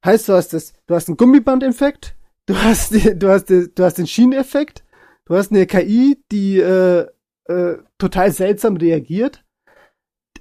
Heißt, 0.05 0.27
du 0.27 0.33
hast 0.33 0.51
das, 0.51 0.73
du 0.87 0.95
hast 0.95 1.07
einen 1.07 1.15
Gummiband-Effekt, 1.15 2.17
du 2.45 2.57
hast, 2.57 2.91
du 2.93 3.29
hast, 3.29 3.49
du 3.49 3.83
hast 3.83 3.97
den 3.97 4.07
Schieneneffekt, 4.07 4.83
du 5.23 5.35
hast 5.35 5.51
eine 5.51 5.65
KI, 5.65 6.21
die 6.29 6.59
äh, 6.59 7.07
äh, 7.45 7.77
total 7.97 8.33
seltsam 8.33 8.75
reagiert. 8.75 9.45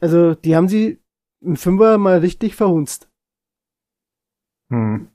Also, 0.01 0.35
die 0.35 0.57
haben 0.57 0.69
sie 0.69 0.99
im 1.41 1.55
Fünfer 1.55 1.97
mal 1.99 2.19
richtig 2.19 2.57
verhunzt. 2.57 3.09
Hm. 4.71 5.07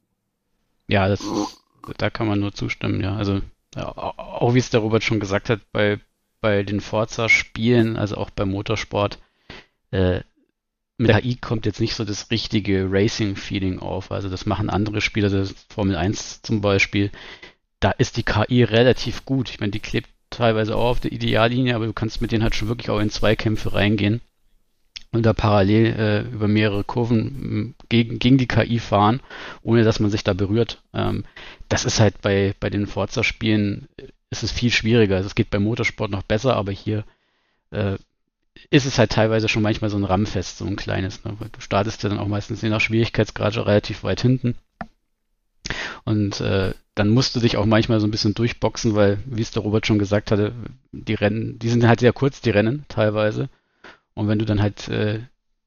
Ja, 0.88 1.10
das, 1.10 1.22
da 1.98 2.10
kann 2.10 2.28
man 2.28 2.40
nur 2.40 2.54
zustimmen, 2.54 3.02
ja. 3.02 3.18
Also, 3.18 3.42
ja, 3.76 3.88
auch, 3.89 4.18
auch 4.18 4.53
wie 4.53 4.60
es 4.60 4.69
der 4.69 4.80
Robert 4.80 5.03
schon 5.03 5.19
gesagt 5.19 5.49
hat, 5.49 5.60
bei, 5.72 5.99
bei 6.41 6.64
den 6.64 6.81
Forza-Spielen, 6.81 7.97
also 7.97 8.18
auch 8.18 8.30
beim 8.30 8.52
Motorsport, 8.52 9.19
äh, 9.91 10.22
mit 10.97 11.10
der 11.10 11.22
KI 11.22 11.35
kommt 11.35 11.65
jetzt 11.65 11.81
nicht 11.81 11.93
so 11.93 12.06
das 12.06 12.31
richtige 12.31 12.88
Racing-Feeling 12.89 13.80
auf. 13.80 14.14
Also 14.14 14.30
das 14.30 14.45
machen 14.45 14.69
andere 14.69 15.02
Spieler, 15.02 15.30
das 15.30 15.53
Formel 15.68 15.97
1 15.97 16.41
zum 16.41 16.61
Beispiel. 16.61 17.11
Da 17.81 17.91
ist 17.91 18.15
die 18.15 18.23
KI 18.23 18.64
relativ 18.64 19.26
gut. 19.26 19.49
Ich 19.49 19.60
meine, 19.60 19.73
die 19.73 19.81
klebt 19.81 20.10
teilweise 20.30 20.76
auch 20.76 20.91
auf 20.91 20.99
der 21.02 21.11
Ideallinie, 21.11 21.76
aber 21.76 21.85
du 21.85 21.93
kannst 21.93 22.22
mit 22.22 22.31
denen 22.31 22.43
halt 22.43 22.56
schon 22.56 22.69
wirklich 22.69 22.89
auch 22.89 22.99
in 22.99 23.10
Zweikämpfe 23.10 23.73
reingehen 23.73 24.22
und 25.16 25.26
da 25.26 25.34
parallel 25.34 25.86
äh, 25.98 26.22
über 26.34 26.48
mehrere 26.48 26.84
Kurven 26.84 27.74
gegen, 27.88 28.20
gegen 28.20 28.38
die 28.38 28.48
KI 28.48 28.80
fahren, 28.80 29.22
ohne 29.64 29.84
dass 29.84 30.02
man 30.02 30.12
sich 30.12 30.24
da 30.26 30.34
berührt. 30.34 30.82
Ähm, 30.94 31.24
das 31.70 31.86
ist 31.86 32.02
halt 32.02 32.22
bei, 32.22 32.54
bei 32.60 32.70
den 32.70 32.86
Forza-Spielen 32.86 33.88
äh, 33.98 34.08
ist 34.30 34.44
es 34.44 34.52
viel 34.52 34.72
schwieriger. 34.72 35.16
Also 35.16 35.28
es 35.28 35.36
geht 35.36 35.50
beim 35.50 35.64
Motorsport 35.64 36.12
noch 36.12 36.24
besser, 36.24 36.58
aber 36.58 36.74
hier 36.74 37.06
äh, 37.72 37.96
ist 38.70 38.86
es 38.86 39.00
halt 39.00 39.12
teilweise 39.12 39.48
schon 39.48 39.62
manchmal 39.62 39.90
so 39.90 39.98
ein 39.98 40.04
Rammfest, 40.04 40.58
so 40.58 40.66
ein 40.66 40.76
kleines. 40.76 41.24
Ne? 41.24 41.38
Du 41.50 41.62
startest 41.62 42.04
ja 42.04 42.10
dann 42.10 42.20
auch 42.20 42.28
meistens 42.28 42.62
je 42.62 42.70
nach 42.70 42.82
Schwierigkeitsgrad 42.82 43.54
schon 43.54 43.64
relativ 43.64 44.04
weit 44.04 44.22
hinten. 44.22 44.56
Und 46.04 46.42
äh, 46.42 46.74
dann 46.94 47.10
musst 47.10 47.38
du 47.38 47.40
dich 47.40 47.56
auch 47.56 47.66
manchmal 47.66 48.02
so 48.02 48.08
ein 48.08 48.12
bisschen 48.12 48.34
durchboxen, 48.34 48.96
weil, 48.96 49.20
wie 49.26 49.42
es 49.42 49.52
der 49.52 49.64
Robert 49.64 49.88
schon 49.88 49.98
gesagt 49.98 50.32
hatte, 50.32 50.52
die 50.92 51.14
Rennen, 51.14 51.58
die 51.58 51.70
sind 51.70 51.88
halt 51.88 52.02
sehr 52.02 52.14
kurz, 52.14 52.42
die 52.42 52.52
Rennen 52.52 52.86
teilweise. 52.90 53.50
Und 54.16 54.28
wenn 54.28 54.40
du 54.40 54.46
dann 54.46 54.62
halt 54.62 54.88
äh, 54.88 55.20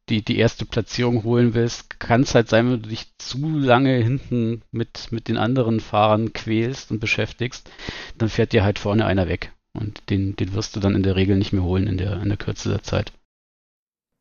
die, 0.08 0.24
die 0.24 0.38
erste 0.38 0.64
Platzierung 0.64 1.22
holen 1.22 1.54
willst, 1.54 2.00
kann 2.00 2.22
es 2.22 2.34
halt 2.34 2.48
sein, 2.48 2.70
wenn 2.70 2.82
du 2.82 2.88
dich 2.88 3.12
zu 3.18 3.58
lange 3.58 3.96
hinten 3.96 4.62
mit, 4.70 5.08
mit 5.10 5.28
den 5.28 5.36
anderen 5.36 5.80
Fahrern 5.80 6.32
quälst 6.32 6.90
und 6.90 7.00
beschäftigst, 7.00 7.70
dann 8.16 8.28
fährt 8.28 8.52
dir 8.52 8.64
halt 8.64 8.78
vorne 8.78 9.04
einer 9.04 9.28
weg. 9.28 9.52
Und 9.74 10.10
den, 10.10 10.34
den 10.36 10.54
wirst 10.54 10.74
du 10.74 10.80
dann 10.80 10.94
in 10.94 11.02
der 11.02 11.16
Regel 11.16 11.36
nicht 11.36 11.52
mehr 11.52 11.62
holen 11.62 11.86
in 11.86 11.98
der, 11.98 12.20
in 12.22 12.28
der 12.28 12.38
Kürze 12.38 12.70
der 12.70 12.82
Zeit. 12.82 13.12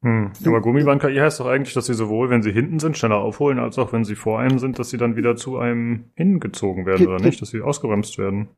Hm. 0.03 0.31
Aber 0.45 0.61
Gummiband-KI 0.61 1.17
heißt 1.17 1.39
doch 1.39 1.47
eigentlich, 1.47 1.73
dass 1.73 1.87
sie 1.87 1.95
sowohl, 1.95 2.29
wenn 2.29 2.43
sie 2.43 2.51
hinten 2.51 2.79
sind, 2.79 2.97
schneller 2.97 3.17
aufholen, 3.17 3.57
als 3.57 3.79
auch 3.79 3.93
wenn 3.93 4.03
sie 4.03 4.15
vor 4.15 4.39
einem 4.39 4.59
sind, 4.59 4.77
dass 4.77 4.91
sie 4.91 4.97
dann 4.97 5.15
wieder 5.15 5.35
zu 5.35 5.57
einem 5.57 6.11
hingezogen 6.15 6.85
werden, 6.85 7.07
oder 7.07 7.19
nicht? 7.19 7.41
Dass 7.41 7.49
sie 7.49 7.61
ausgebremst 7.61 8.17
werden. 8.19 8.49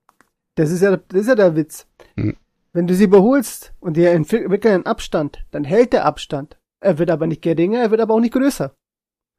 Das 0.56 0.72
ist 0.72 0.82
ja, 0.82 0.98
das 0.98 1.22
ist 1.22 1.28
ja 1.28 1.36
der 1.36 1.56
Witz. 1.56 1.88
Hm. 2.16 2.36
Wenn 2.72 2.88
du 2.88 2.94
sie 2.94 3.06
überholst 3.06 3.74
und 3.80 3.98
die 3.98 4.06
entwickeln 4.06 4.74
einen 4.74 4.86
Abstand, 4.86 5.46
dann 5.52 5.64
hält 5.64 5.94
der 5.94 6.06
Abstand. 6.06 6.60
Er 6.82 6.98
wird 7.00 7.10
aber 7.10 7.28
nicht 7.28 7.42
geringer, 7.42 7.80
er 7.80 7.92
wird 7.92 8.02
aber 8.02 8.14
auch 8.14 8.20
nicht 8.20 8.34
größer. 8.34 8.76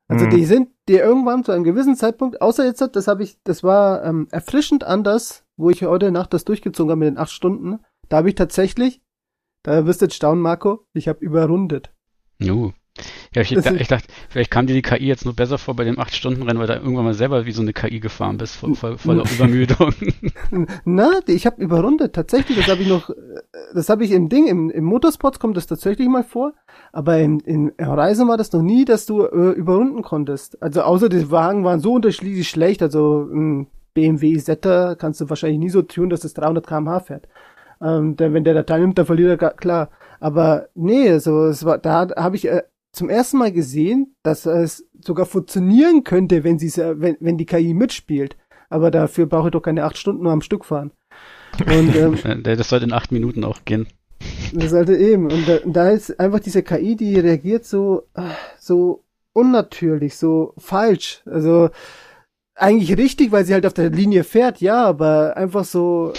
Also 0.08 0.24
Hm. 0.24 0.30
die 0.30 0.44
sind 0.44 0.70
dir 0.88 1.04
irgendwann 1.04 1.44
zu 1.44 1.52
einem 1.52 1.62
gewissen 1.62 1.94
Zeitpunkt, 1.94 2.42
außer 2.42 2.64
jetzt, 2.64 2.80
das 2.80 3.06
habe 3.06 3.22
ich, 3.22 3.38
das 3.44 3.62
war 3.62 4.04
ähm, 4.04 4.26
erfrischend 4.32 4.82
anders, 4.82 5.44
wo 5.56 5.70
ich 5.70 5.84
heute 5.84 6.10
Nacht 6.10 6.34
das 6.34 6.44
durchgezogen 6.44 6.90
habe 6.90 6.98
mit 6.98 7.08
den 7.08 7.18
acht 7.18 7.30
Stunden. 7.30 7.78
Da 8.08 8.16
habe 8.18 8.28
ich 8.28 8.34
tatsächlich, 8.34 9.00
da 9.62 9.86
wirst 9.86 10.00
du 10.00 10.06
jetzt 10.06 10.16
staunen, 10.16 10.42
Marco, 10.42 10.84
ich 10.92 11.06
habe 11.06 11.24
überrundet. 11.24 11.94
Uh. 12.42 12.72
Ja, 13.34 13.42
ich, 13.42 13.50
Das 13.54 13.64
da, 13.64 13.74
ich 13.74 13.88
dachte, 13.88 14.08
vielleicht 14.28 14.50
kam 14.50 14.66
dir 14.66 14.74
die 14.74 14.82
KI 14.82 15.06
jetzt 15.06 15.24
nur 15.24 15.34
besser 15.34 15.58
vor 15.58 15.74
bei 15.74 15.84
dem 15.84 15.96
8-Stunden-Rennen, 15.96 16.58
weil 16.58 16.66
du 16.66 16.74
irgendwann 16.74 17.04
mal 17.04 17.14
selber 17.14 17.46
wie 17.46 17.52
so 17.52 17.62
eine 17.62 17.72
KI 17.72 18.00
gefahren 18.00 18.36
bist, 18.36 18.56
voll, 18.56 18.74
voll, 18.74 18.98
voller 18.98 19.24
Übermüdung. 19.30 19.94
Na, 20.84 21.10
ich 21.26 21.46
habe 21.46 21.62
überrundet, 21.62 22.14
tatsächlich, 22.14 22.58
das 22.58 22.68
habe 22.68 22.82
ich 22.82 22.88
noch, 22.88 23.10
äh, 23.10 23.14
das 23.74 23.88
habe 23.88 24.04
ich 24.04 24.10
im 24.10 24.28
Ding, 24.28 24.46
im, 24.46 24.70
im 24.70 24.84
Motorsports 24.84 25.38
kommt 25.38 25.56
das 25.56 25.66
tatsächlich 25.66 26.08
mal 26.08 26.24
vor, 26.24 26.52
aber 26.92 27.18
in, 27.18 27.40
in 27.40 27.72
Horizon 27.80 28.28
war 28.28 28.36
das 28.36 28.52
noch 28.52 28.62
nie, 28.62 28.84
dass 28.84 29.06
du 29.06 29.24
äh, 29.24 29.50
überrunden 29.52 30.02
konntest. 30.02 30.60
Also 30.62 30.82
außer 30.82 31.08
die 31.08 31.30
Wagen 31.30 31.64
waren 31.64 31.80
so 31.80 31.94
unterschiedlich 31.94 32.48
schlecht, 32.48 32.82
also 32.82 33.28
ein 33.32 33.68
BMW 33.94 34.38
Zeta 34.38 34.94
kannst 34.94 35.20
du 35.20 35.28
wahrscheinlich 35.28 35.58
nie 35.58 35.70
so 35.70 35.82
tun, 35.82 36.10
dass 36.10 36.24
es 36.24 36.34
300 36.34 36.66
km/h 36.66 37.00
fährt. 37.00 37.28
Ähm, 37.82 38.16
denn 38.16 38.34
wenn 38.34 38.44
der 38.44 38.54
da 38.54 38.62
teilnimmt, 38.62 38.98
dann 38.98 39.06
verliert 39.06 39.40
er 39.40 39.50
klar. 39.50 39.90
Aber 40.20 40.68
nee, 40.74 41.18
so 41.18 41.46
es 41.46 41.64
war, 41.64 41.78
da 41.78 42.08
habe 42.16 42.36
ich 42.36 42.46
äh, 42.46 42.62
zum 42.92 43.08
ersten 43.08 43.38
Mal 43.38 43.52
gesehen, 43.52 44.14
dass 44.22 44.46
es 44.46 44.86
sogar 45.00 45.26
funktionieren 45.26 46.04
könnte, 46.04 46.44
wenn 46.44 46.58
sie 46.58 46.70
wenn, 46.76 47.16
wenn 47.20 47.38
die 47.38 47.46
KI 47.46 47.74
mitspielt. 47.74 48.36
Aber 48.68 48.90
dafür 48.90 49.26
brauche 49.26 49.48
ich 49.48 49.52
doch 49.52 49.62
keine 49.62 49.84
acht 49.84 49.98
Stunden 49.98 50.22
nur 50.22 50.32
am 50.32 50.42
Stück 50.42 50.64
fahren. 50.64 50.92
Und 51.58 51.94
ähm, 51.96 52.14
Äh, 52.24 52.56
das 52.56 52.68
sollte 52.68 52.86
in 52.86 52.92
acht 52.92 53.12
Minuten 53.12 53.44
auch 53.44 53.64
gehen. 53.64 53.86
das 54.52 54.70
sollte 54.70 54.96
eben. 54.96 55.30
Und 55.30 55.48
da, 55.48 55.58
da 55.64 55.90
ist 55.90 56.18
einfach 56.20 56.40
diese 56.40 56.62
KI, 56.62 56.96
die 56.96 57.18
reagiert 57.18 57.64
so, 57.64 58.04
ah, 58.14 58.34
so 58.58 59.04
unnatürlich, 59.32 60.16
so 60.16 60.54
falsch. 60.58 61.22
Also 61.26 61.70
eigentlich 62.54 62.96
richtig, 62.96 63.32
weil 63.32 63.44
sie 63.44 63.54
halt 63.54 63.66
auf 63.66 63.72
der 63.72 63.90
Linie 63.90 64.24
fährt, 64.24 64.60
ja, 64.60 64.84
aber 64.84 65.36
einfach 65.36 65.64
so, 65.64 66.12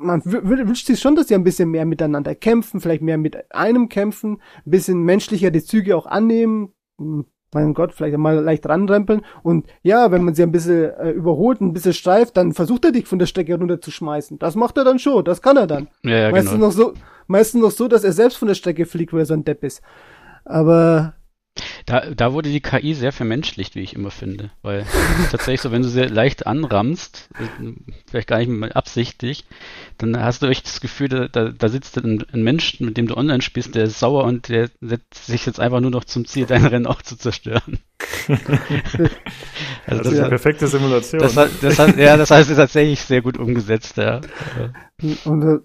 man 0.00 0.22
wünscht 0.24 0.86
sich 0.86 1.00
schon, 1.00 1.16
dass 1.16 1.28
sie 1.28 1.34
ein 1.34 1.44
bisschen 1.44 1.70
mehr 1.70 1.84
miteinander 1.84 2.34
kämpfen, 2.34 2.80
vielleicht 2.80 3.02
mehr 3.02 3.18
mit 3.18 3.54
einem 3.54 3.88
kämpfen, 3.88 4.40
ein 4.64 4.70
bisschen 4.70 5.02
menschlicher 5.02 5.50
die 5.50 5.62
Züge 5.62 5.96
auch 5.96 6.06
annehmen. 6.06 6.72
Hm, 6.98 7.26
Mein 7.52 7.74
Gott, 7.74 7.92
vielleicht 7.94 8.16
mal 8.18 8.38
leicht 8.38 8.68
ranrempeln. 8.68 9.22
Und 9.42 9.66
ja, 9.82 10.10
wenn 10.10 10.22
man 10.24 10.34
sie 10.34 10.42
ein 10.42 10.52
bisschen 10.52 10.90
äh, 10.90 11.10
überholt, 11.10 11.60
ein 11.60 11.72
bisschen 11.72 11.94
streift, 11.94 12.36
dann 12.36 12.52
versucht 12.52 12.84
er 12.84 12.92
dich 12.92 13.06
von 13.06 13.18
der 13.18 13.26
Strecke 13.26 13.56
runterzuschmeißen. 13.58 14.38
Das 14.38 14.54
macht 14.54 14.76
er 14.76 14.84
dann 14.84 14.98
schon, 14.98 15.24
das 15.24 15.40
kann 15.40 15.56
er 15.56 15.66
dann. 15.66 15.88
Ja, 16.02 16.18
ja, 16.18 16.30
meistens 16.30 16.52
genau. 16.52 16.66
noch 16.66 16.72
so, 16.72 16.92
meistens 17.26 17.62
noch 17.62 17.70
so, 17.70 17.88
dass 17.88 18.04
er 18.04 18.12
selbst 18.12 18.36
von 18.36 18.48
der 18.48 18.54
Strecke 18.54 18.84
fliegt, 18.86 19.12
weil 19.12 19.20
er 19.20 19.26
so 19.26 19.34
ein 19.34 19.44
Depp 19.44 19.64
ist. 19.64 19.80
Aber 20.44 21.14
Da, 21.88 22.10
da 22.14 22.34
wurde 22.34 22.50
die 22.50 22.60
KI 22.60 22.92
sehr 22.92 23.12
vermenschlicht, 23.12 23.74
wie 23.74 23.80
ich 23.80 23.94
immer 23.94 24.10
finde. 24.10 24.50
Weil 24.60 24.84
tatsächlich 25.30 25.62
so, 25.62 25.72
wenn 25.72 25.80
du 25.80 25.88
sehr 25.88 26.10
leicht 26.10 26.46
anrammst, 26.46 27.30
äh, 27.38 27.72
vielleicht 28.06 28.28
gar 28.28 28.36
nicht 28.36 28.50
mal 28.50 28.70
absichtlich, 28.72 29.46
dann 29.96 30.22
hast 30.22 30.42
du 30.42 30.48
echt 30.48 30.66
das 30.66 30.82
Gefühl, 30.82 31.08
da, 31.08 31.28
da, 31.28 31.68
sitzt 31.70 31.96
ein, 31.96 32.26
ein 32.30 32.42
Mensch, 32.42 32.78
mit 32.80 32.98
dem 32.98 33.06
du 33.06 33.16
online 33.16 33.40
spielst, 33.40 33.74
der 33.74 33.84
ist 33.84 33.98
sauer 33.98 34.24
und 34.24 34.50
der 34.50 34.68
setzt 34.82 35.24
sich 35.24 35.46
jetzt 35.46 35.60
einfach 35.60 35.80
nur 35.80 35.90
noch 35.90 36.04
zum 36.04 36.26
Ziel, 36.26 36.44
dein 36.44 36.66
Rennen 36.66 36.86
auch 36.86 37.00
zu 37.00 37.16
zerstören. 37.16 37.78
Also 39.86 40.02
das, 40.02 40.12
die 40.12 40.20
hat, 40.20 40.28
perfekte 40.28 40.66
Simulation. 40.66 41.22
das, 41.22 41.34
hat, 41.34 41.50
das 41.62 41.78
hat, 41.78 41.96
ja, 41.96 42.18
das 42.18 42.30
heißt, 42.30 42.42
es 42.42 42.50
ist 42.50 42.56
tatsächlich 42.58 43.00
sehr 43.00 43.22
gut 43.22 43.38
umgesetzt, 43.38 43.96
ja. 43.96 44.20
Und, 45.24 45.42
äh, 45.42 45.60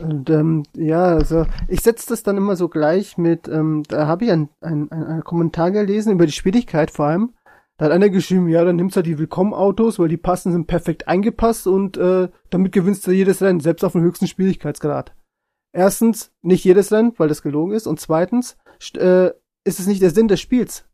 und 0.00 0.28
ähm, 0.30 0.64
ja, 0.76 1.04
also 1.04 1.46
ich 1.68 1.80
setze 1.80 2.08
das 2.08 2.22
dann 2.22 2.36
immer 2.36 2.56
so 2.56 2.68
gleich 2.68 3.16
mit, 3.18 3.48
ähm, 3.48 3.82
da 3.88 4.06
habe 4.06 4.24
ich 4.24 4.30
einen 4.30 4.48
ein, 4.60 4.90
ein 4.90 5.24
Kommentar 5.24 5.70
gelesen 5.70 6.12
über 6.12 6.26
die 6.26 6.32
Schwierigkeit 6.32 6.90
vor 6.90 7.06
allem. 7.06 7.34
Da 7.78 7.86
hat 7.86 7.92
einer 7.92 8.08
geschrieben, 8.08 8.48
ja, 8.48 8.64
dann 8.64 8.76
nimmst 8.76 8.96
du 8.96 8.98
halt 8.98 9.06
die 9.06 9.18
Willkommen-Autos, 9.18 9.98
weil 9.98 10.08
die 10.08 10.16
passen 10.16 10.52
sind 10.52 10.66
perfekt 10.66 11.08
eingepasst 11.08 11.66
und 11.66 11.98
äh, 11.98 12.28
damit 12.48 12.72
gewinnst 12.72 13.06
du 13.06 13.10
jedes 13.10 13.42
Rennen, 13.42 13.60
selbst 13.60 13.84
auf 13.84 13.92
dem 13.92 14.00
höchsten 14.00 14.26
Schwierigkeitsgrad. 14.26 15.14
Erstens, 15.74 16.32
nicht 16.40 16.64
jedes 16.64 16.90
Rennen, 16.90 17.12
weil 17.18 17.28
das 17.28 17.42
gelogen 17.42 17.74
ist. 17.74 17.86
Und 17.86 18.00
zweitens, 18.00 18.56
äh, 18.94 19.30
ist 19.64 19.78
es 19.78 19.86
nicht 19.86 20.00
der 20.00 20.10
Sinn 20.10 20.28
des 20.28 20.40
Spiels. 20.40 20.86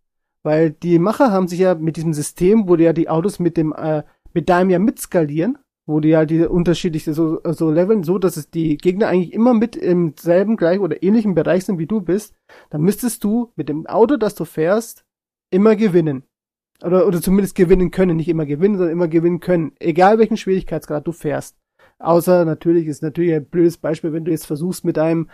Weil 0.43 0.73
die 0.73 0.99
Macher 0.99 1.31
haben 1.31 1.47
sich 1.47 1.61
ja 1.61 1.77
mit 1.77 1.97
diesem 1.97 2.12
System, 2.12 2.69
wo 2.69 2.74
die 2.74 2.85
ja 2.85 2.93
die 2.93 3.09
Autos 3.09 3.39
mit 3.39 3.57
dem, 3.57 3.73
äh, 3.73 4.03
mit 4.33 4.49
deinem 4.49 4.85
mitskalieren, 4.85 5.59
wo 5.86 6.00
die 6.00 6.10
ja 6.10 6.24
die 6.24 6.40
unterschiedliche 6.46 7.12
so, 7.12 7.40
so 7.44 7.70
leveln, 7.70 8.04
so 8.04 8.18
dass 8.18 8.36
es 8.36 8.50
die 8.50 8.76
Gegner 8.76 9.09
eigentlich 9.09 9.32
immer 9.32 9.54
mit 9.54 9.76
im 9.76 10.14
selben 10.18 10.56
gleich 10.56 10.80
oder 10.80 11.02
ähnlichen 11.02 11.34
Bereich 11.34 11.64
sind 11.64 11.78
wie 11.78 11.86
du 11.86 12.00
bist, 12.00 12.34
dann 12.70 12.82
müsstest 12.82 13.24
du 13.24 13.52
mit 13.56 13.68
dem 13.68 13.86
Auto, 13.86 14.16
das 14.16 14.34
du 14.34 14.44
fährst, 14.44 15.04
immer 15.50 15.76
gewinnen. 15.76 16.24
Oder, 16.84 17.06
oder 17.06 17.20
zumindest 17.20 17.54
gewinnen 17.54 17.90
können. 17.90 18.16
Nicht 18.16 18.28
immer 18.28 18.46
gewinnen, 18.46 18.76
sondern 18.76 18.92
immer 18.92 19.09
gewinnen 19.09 19.40
können. 19.40 19.72
Egal 19.78 20.18
welchen 20.18 20.36
Schwierigkeitsgrad 20.36 21.06
du 21.06 21.12
fährst. 21.12 21.56
Außer 21.98 22.44
natürlich 22.44 22.88
ist 22.88 23.02
natürlich 23.02 23.34
ein 23.34 23.44
blödes 23.44 23.78
Beispiel, 23.78 24.12
wenn 24.12 24.24
du 24.24 24.32
jetzt 24.32 24.46
versuchst 24.46 24.84
mit 24.84 24.98
einem 24.98 25.28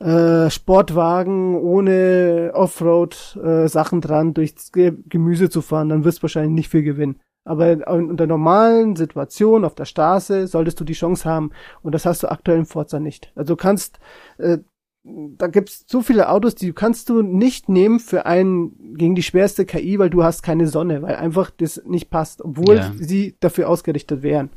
äh, 0.00 0.50
Sportwagen 0.50 1.56
ohne 1.56 2.50
Offroad-Sachen 2.54 4.00
dran 4.02 4.34
durchs 4.34 4.72
Ge 4.72 4.92
Gemüse 5.08 5.48
zu 5.48 5.62
fahren, 5.62 5.88
dann 5.88 6.04
wirst 6.04 6.18
du 6.18 6.22
wahrscheinlich 6.22 6.54
nicht 6.54 6.68
viel 6.68 6.82
gewinnen. 6.82 7.20
Aber 7.44 7.70
in- 7.72 7.82
unter 7.82 8.26
normalen 8.26 8.96
Situationen 8.96 9.64
auf 9.64 9.74
der 9.74 9.84
Straße 9.84 10.46
solltest 10.46 10.80
du 10.80 10.84
die 10.84 10.94
Chance 10.94 11.28
haben. 11.28 11.50
Und 11.82 11.92
das 11.94 12.06
hast 12.06 12.22
du 12.22 12.30
aktuell 12.30 12.58
in 12.58 12.66
Forza 12.66 13.00
nicht. 13.00 13.32
Also 13.34 13.54
du 13.54 13.56
kannst, 13.56 13.98
äh, 14.38 14.58
da 15.04 15.48
gibt's 15.48 15.84
so 15.86 16.00
viele 16.00 16.30
Autos, 16.30 16.54
die 16.54 16.72
kannst 16.72 17.10
du 17.10 17.20
nicht 17.20 17.68
nehmen 17.68 18.00
für 18.00 18.24
einen 18.24 18.96
gegen 18.96 19.14
die 19.14 19.22
schwerste 19.22 19.66
KI, 19.66 19.98
weil 19.98 20.08
du 20.08 20.24
hast 20.24 20.42
keine 20.42 20.66
Sonne, 20.66 21.02
weil 21.02 21.16
einfach 21.16 21.50
das 21.50 21.82
nicht 21.84 22.08
passt, 22.08 22.40
obwohl 22.40 22.76
Ja. 22.76 22.92
sie 22.98 23.36
dafür 23.40 23.68
ausgerichtet 23.68 24.22
wären. 24.22 24.48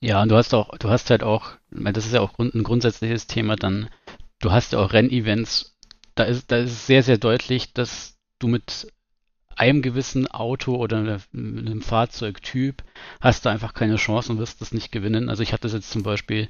Ja, 0.00 0.22
und 0.22 0.28
du 0.30 0.36
hast 0.36 0.52
auch, 0.52 0.76
du 0.76 0.90
hast 0.90 1.08
halt 1.08 1.22
auch, 1.22 1.52
meine, 1.70 1.94
das 1.94 2.04
ist 2.06 2.12
ja 2.14 2.20
auch 2.20 2.38
ein 2.38 2.62
grundsätzliches 2.62 3.26
Thema, 3.26 3.56
dann, 3.56 3.88
du 4.40 4.52
hast 4.52 4.72
ja 4.74 4.78
auch 4.78 4.92
Rennevents, 4.92 5.74
da 6.14 6.24
ist, 6.24 6.52
da 6.52 6.58
ist 6.58 6.72
es 6.72 6.86
sehr, 6.86 7.02
sehr 7.02 7.16
deutlich, 7.18 7.72
dass 7.72 8.18
du 8.38 8.46
mit 8.48 8.92
einem 9.58 9.82
gewissen 9.82 10.26
Auto 10.26 10.76
oder 10.76 11.20
einem 11.32 11.82
Fahrzeugtyp 11.82 12.82
hast 13.20 13.44
du 13.44 13.48
einfach 13.48 13.74
keine 13.74 13.96
Chance 13.96 14.32
und 14.32 14.38
wirst 14.38 14.60
das 14.60 14.72
nicht 14.72 14.92
gewinnen. 14.92 15.28
Also 15.28 15.42
ich 15.42 15.52
hatte 15.52 15.62
das 15.62 15.72
jetzt 15.72 15.90
zum 15.90 16.02
Beispiel 16.02 16.48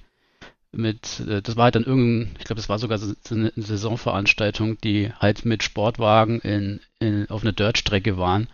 mit, 0.72 1.20
äh, 1.20 1.40
das 1.42 1.56
war 1.56 1.64
halt 1.64 1.74
dann 1.74 1.84
irgendein, 1.84 2.36
ich 2.38 2.44
glaube, 2.44 2.60
das 2.60 2.68
war 2.68 2.78
sogar 2.78 2.98
so 2.98 3.14
so 3.26 3.34
eine 3.34 3.52
Saisonveranstaltung, 3.56 4.78
die 4.80 5.12
halt 5.18 5.44
mit 5.44 5.62
Sportwagen 5.62 6.40
in, 6.40 6.80
in, 6.98 7.28
auf 7.30 7.42
einer 7.42 7.52
Dirtstrecke 7.52 8.18
waren. 8.18 8.48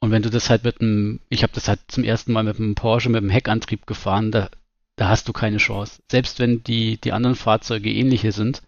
Und 0.00 0.10
wenn 0.10 0.22
du 0.22 0.30
das 0.30 0.50
halt 0.50 0.64
mit 0.64 0.80
einem, 0.80 1.20
ich 1.28 1.42
habe 1.42 1.52
das 1.54 1.68
halt 1.68 1.80
zum 1.88 2.02
ersten 2.04 2.32
Mal 2.32 2.42
mit 2.42 2.58
einem 2.58 2.74
Porsche 2.74 3.08
mit 3.08 3.18
einem 3.18 3.30
Heckantrieb 3.30 3.86
gefahren, 3.86 4.32
da, 4.32 4.48
da 4.96 5.08
hast 5.08 5.28
du 5.28 5.32
keine 5.32 5.56
Chance. 5.56 6.02
Selbst 6.10 6.38
wenn 6.38 6.62
die, 6.64 7.00
die 7.00 7.12
anderen 7.12 7.36
Fahrzeuge 7.36 7.90
ähnliche 7.90 8.32
sind, 8.32 8.62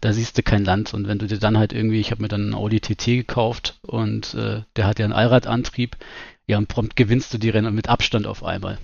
da 0.00 0.12
siehst 0.12 0.38
du 0.38 0.42
kein 0.42 0.64
Land. 0.64 0.94
Und 0.94 1.08
wenn 1.08 1.18
du 1.18 1.26
dir 1.26 1.38
dann 1.38 1.58
halt 1.58 1.72
irgendwie, 1.72 2.00
ich 2.00 2.10
habe 2.10 2.22
mir 2.22 2.28
dann 2.28 2.42
einen 2.42 2.54
Audi 2.54 2.80
TT 2.80 3.04
gekauft 3.06 3.78
und 3.82 4.34
äh, 4.34 4.62
der 4.76 4.86
hat 4.86 4.98
ja 4.98 5.04
einen 5.04 5.12
Allradantrieb, 5.12 5.96
ja, 6.46 6.56
und 6.56 6.68
prompt 6.68 6.96
gewinnst 6.96 7.34
du 7.34 7.38
die 7.38 7.50
Rennen 7.50 7.74
mit 7.74 7.88
Abstand 7.88 8.26
auf 8.26 8.42
einmal. 8.42 8.78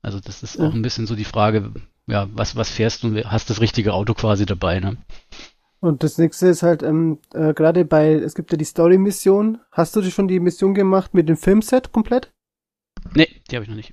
Also 0.00 0.18
das 0.20 0.42
ist 0.42 0.56
Ja. 0.56 0.68
auch 0.68 0.74
ein 0.74 0.82
bisschen 0.82 1.06
so 1.06 1.14
die 1.14 1.24
Frage, 1.24 1.72
ja, 2.06 2.28
was, 2.32 2.56
was 2.56 2.70
fährst 2.70 3.02
du, 3.02 3.22
hast 3.24 3.50
das 3.50 3.60
richtige 3.60 3.92
Auto 3.92 4.14
quasi 4.14 4.46
dabei, 4.46 4.80
ne? 4.80 4.96
Und 5.80 6.04
das 6.04 6.16
nächste 6.16 6.46
ist 6.46 6.62
halt, 6.62 6.82
ähm, 6.82 7.18
äh, 7.34 7.54
gerade 7.54 7.84
bei, 7.84 8.12
es 8.12 8.34
gibt 8.34 8.52
ja 8.52 8.56
die 8.56 8.64
Story-Mission. 8.64 9.58
Hast 9.72 9.94
du 9.96 10.00
dir 10.00 10.12
schon 10.12 10.28
die 10.28 10.38
Mission 10.40 10.74
gemacht 10.74 11.12
mit 11.12 11.28
dem 11.28 11.36
Filmset 11.36 11.92
komplett? 11.92 12.32
Nee, 13.14 13.42
die 13.50 13.56
habe 13.56 13.64
ich 13.64 13.68
noch 13.68 13.76
nicht. 13.76 13.92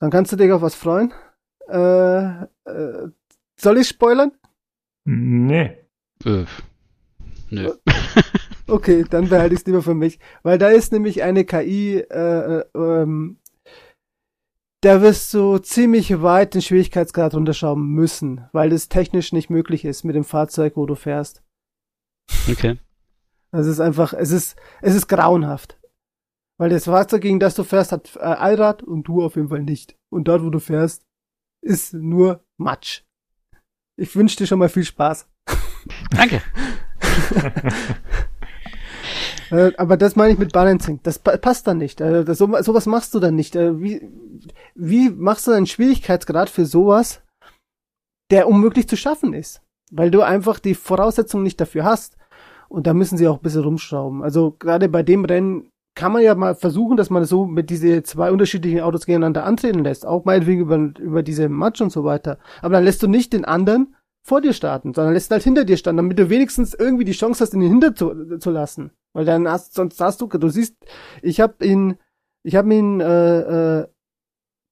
Dann 0.00 0.10
kannst 0.10 0.32
du 0.32 0.36
dich 0.36 0.50
auf 0.50 0.62
was 0.62 0.74
freuen. 0.74 1.12
Äh, 1.68 2.42
äh, 2.70 3.08
soll 3.58 3.78
ich 3.78 3.88
spoilern? 3.88 4.32
nee. 5.04 5.76
Äh, 6.24 6.44
nö. 7.50 7.72
Okay, 8.68 9.04
dann 9.08 9.28
behalte 9.28 9.54
ich 9.54 9.60
es 9.60 9.66
lieber 9.66 9.82
für 9.82 9.94
mich. 9.94 10.18
Weil 10.42 10.56
da 10.56 10.68
ist 10.68 10.92
nämlich 10.92 11.22
eine 11.22 11.44
KI, 11.44 11.98
äh, 11.98 12.60
äh, 12.60 12.64
ähm, 12.74 13.38
da 14.80 15.02
wirst 15.02 15.32
du 15.34 15.58
ziemlich 15.58 16.22
weit 16.22 16.54
den 16.54 16.62
Schwierigkeitsgrad 16.62 17.34
runterschrauben 17.34 17.86
müssen, 17.86 18.48
weil 18.52 18.72
es 18.72 18.88
technisch 18.88 19.32
nicht 19.32 19.50
möglich 19.50 19.84
ist 19.84 20.04
mit 20.04 20.16
dem 20.16 20.24
Fahrzeug, 20.24 20.76
wo 20.76 20.86
du 20.86 20.94
fährst. 20.94 21.42
Okay. 22.50 22.78
Also 23.50 23.68
es 23.68 23.76
ist 23.76 23.80
einfach, 23.80 24.14
es 24.14 24.30
ist, 24.30 24.56
es 24.80 24.94
ist 24.94 25.06
grauenhaft. 25.06 25.78
Weil 26.58 26.70
das 26.70 26.84
Fahrzeug, 26.84 27.22
gegen 27.22 27.40
das 27.40 27.54
du 27.54 27.64
fährst, 27.64 27.92
hat 27.92 28.16
äh, 28.16 28.20
Allrad 28.20 28.82
und 28.82 29.04
du 29.04 29.22
auf 29.22 29.36
jeden 29.36 29.48
Fall 29.48 29.62
nicht. 29.62 29.96
Und 30.10 30.28
dort, 30.28 30.42
wo 30.42 30.50
du 30.50 30.60
fährst, 30.60 31.04
ist 31.62 31.94
nur 31.94 32.44
Matsch. 32.58 33.02
Ich 33.96 34.14
wünsche 34.16 34.36
dir 34.36 34.46
schon 34.46 34.58
mal 34.58 34.68
viel 34.68 34.84
Spaß. 34.84 35.28
Danke. 36.10 36.42
Äh, 39.50 39.72
aber 39.76 39.98
das 39.98 40.16
meine 40.16 40.32
ich 40.32 40.38
mit 40.38 40.52
Balancing. 40.52 41.00
Das 41.02 41.18
pa 41.18 41.36
passt 41.36 41.66
dann 41.66 41.76
nicht. 41.76 42.00
Äh, 42.00 42.24
das, 42.24 42.38
so, 42.38 42.48
sowas 42.62 42.86
machst 42.86 43.14
du 43.14 43.20
dann 43.20 43.34
nicht. 43.34 43.54
Äh, 43.54 43.80
wie, 43.82 44.08
wie 44.74 45.10
machst 45.10 45.46
du 45.46 45.50
einen 45.50 45.66
Schwierigkeitsgrad 45.66 46.48
für 46.48 46.64
sowas, 46.64 47.20
der 48.30 48.48
unmöglich 48.48 48.88
zu 48.88 48.96
schaffen 48.96 49.34
ist? 49.34 49.60
Weil 49.90 50.10
du 50.10 50.22
einfach 50.22 50.58
die 50.58 50.74
Voraussetzungen 50.74 51.42
nicht 51.42 51.60
dafür 51.60 51.84
hast. 51.84 52.16
Und 52.70 52.86
da 52.86 52.94
müssen 52.94 53.18
sie 53.18 53.28
auch 53.28 53.36
ein 53.36 53.42
bisschen 53.42 53.64
rumschrauben. 53.64 54.22
Also 54.22 54.52
gerade 54.52 54.88
bei 54.88 55.02
dem 55.02 55.26
Rennen 55.26 55.68
kann 55.94 56.12
man 56.12 56.22
ja 56.22 56.34
mal 56.34 56.54
versuchen, 56.54 56.96
dass 56.96 57.10
man 57.10 57.24
so 57.24 57.46
mit 57.46 57.70
diese 57.70 58.02
zwei 58.02 58.30
unterschiedlichen 58.30 58.80
Autos 58.80 59.06
gegeneinander 59.06 59.44
antreten 59.44 59.84
lässt. 59.84 60.06
Auch 60.06 60.24
meinetwegen 60.24 60.62
über, 60.62 60.76
über 60.98 61.22
diese 61.22 61.48
Match 61.48 61.80
und 61.80 61.92
so 61.92 62.04
weiter. 62.04 62.38
Aber 62.62 62.74
dann 62.74 62.84
lässt 62.84 63.02
du 63.02 63.08
nicht 63.08 63.32
den 63.32 63.44
anderen 63.44 63.94
vor 64.24 64.40
dir 64.40 64.52
starten, 64.52 64.94
sondern 64.94 65.14
lässt 65.14 65.30
ihn 65.30 65.34
halt 65.34 65.42
hinter 65.42 65.64
dir 65.64 65.76
starten, 65.76 65.98
damit 65.98 66.18
du 66.18 66.30
wenigstens 66.30 66.74
irgendwie 66.74 67.04
die 67.04 67.12
Chance 67.12 67.42
hast, 67.42 67.54
ihn 67.54 67.60
hinter 67.60 67.94
zu, 67.94 68.38
zu 68.38 68.50
lassen. 68.50 68.92
Weil 69.12 69.24
dann 69.24 69.48
hast, 69.48 69.74
sonst 69.74 70.00
hast 70.00 70.20
du, 70.20 70.26
du 70.26 70.48
siehst, 70.48 70.76
ich 71.20 71.40
habe 71.40 71.64
ihn, 71.64 71.98
ich 72.42 72.56
habe 72.56 72.72
ihn 72.72 73.00
äh, 73.00 73.80
äh, 73.80 73.86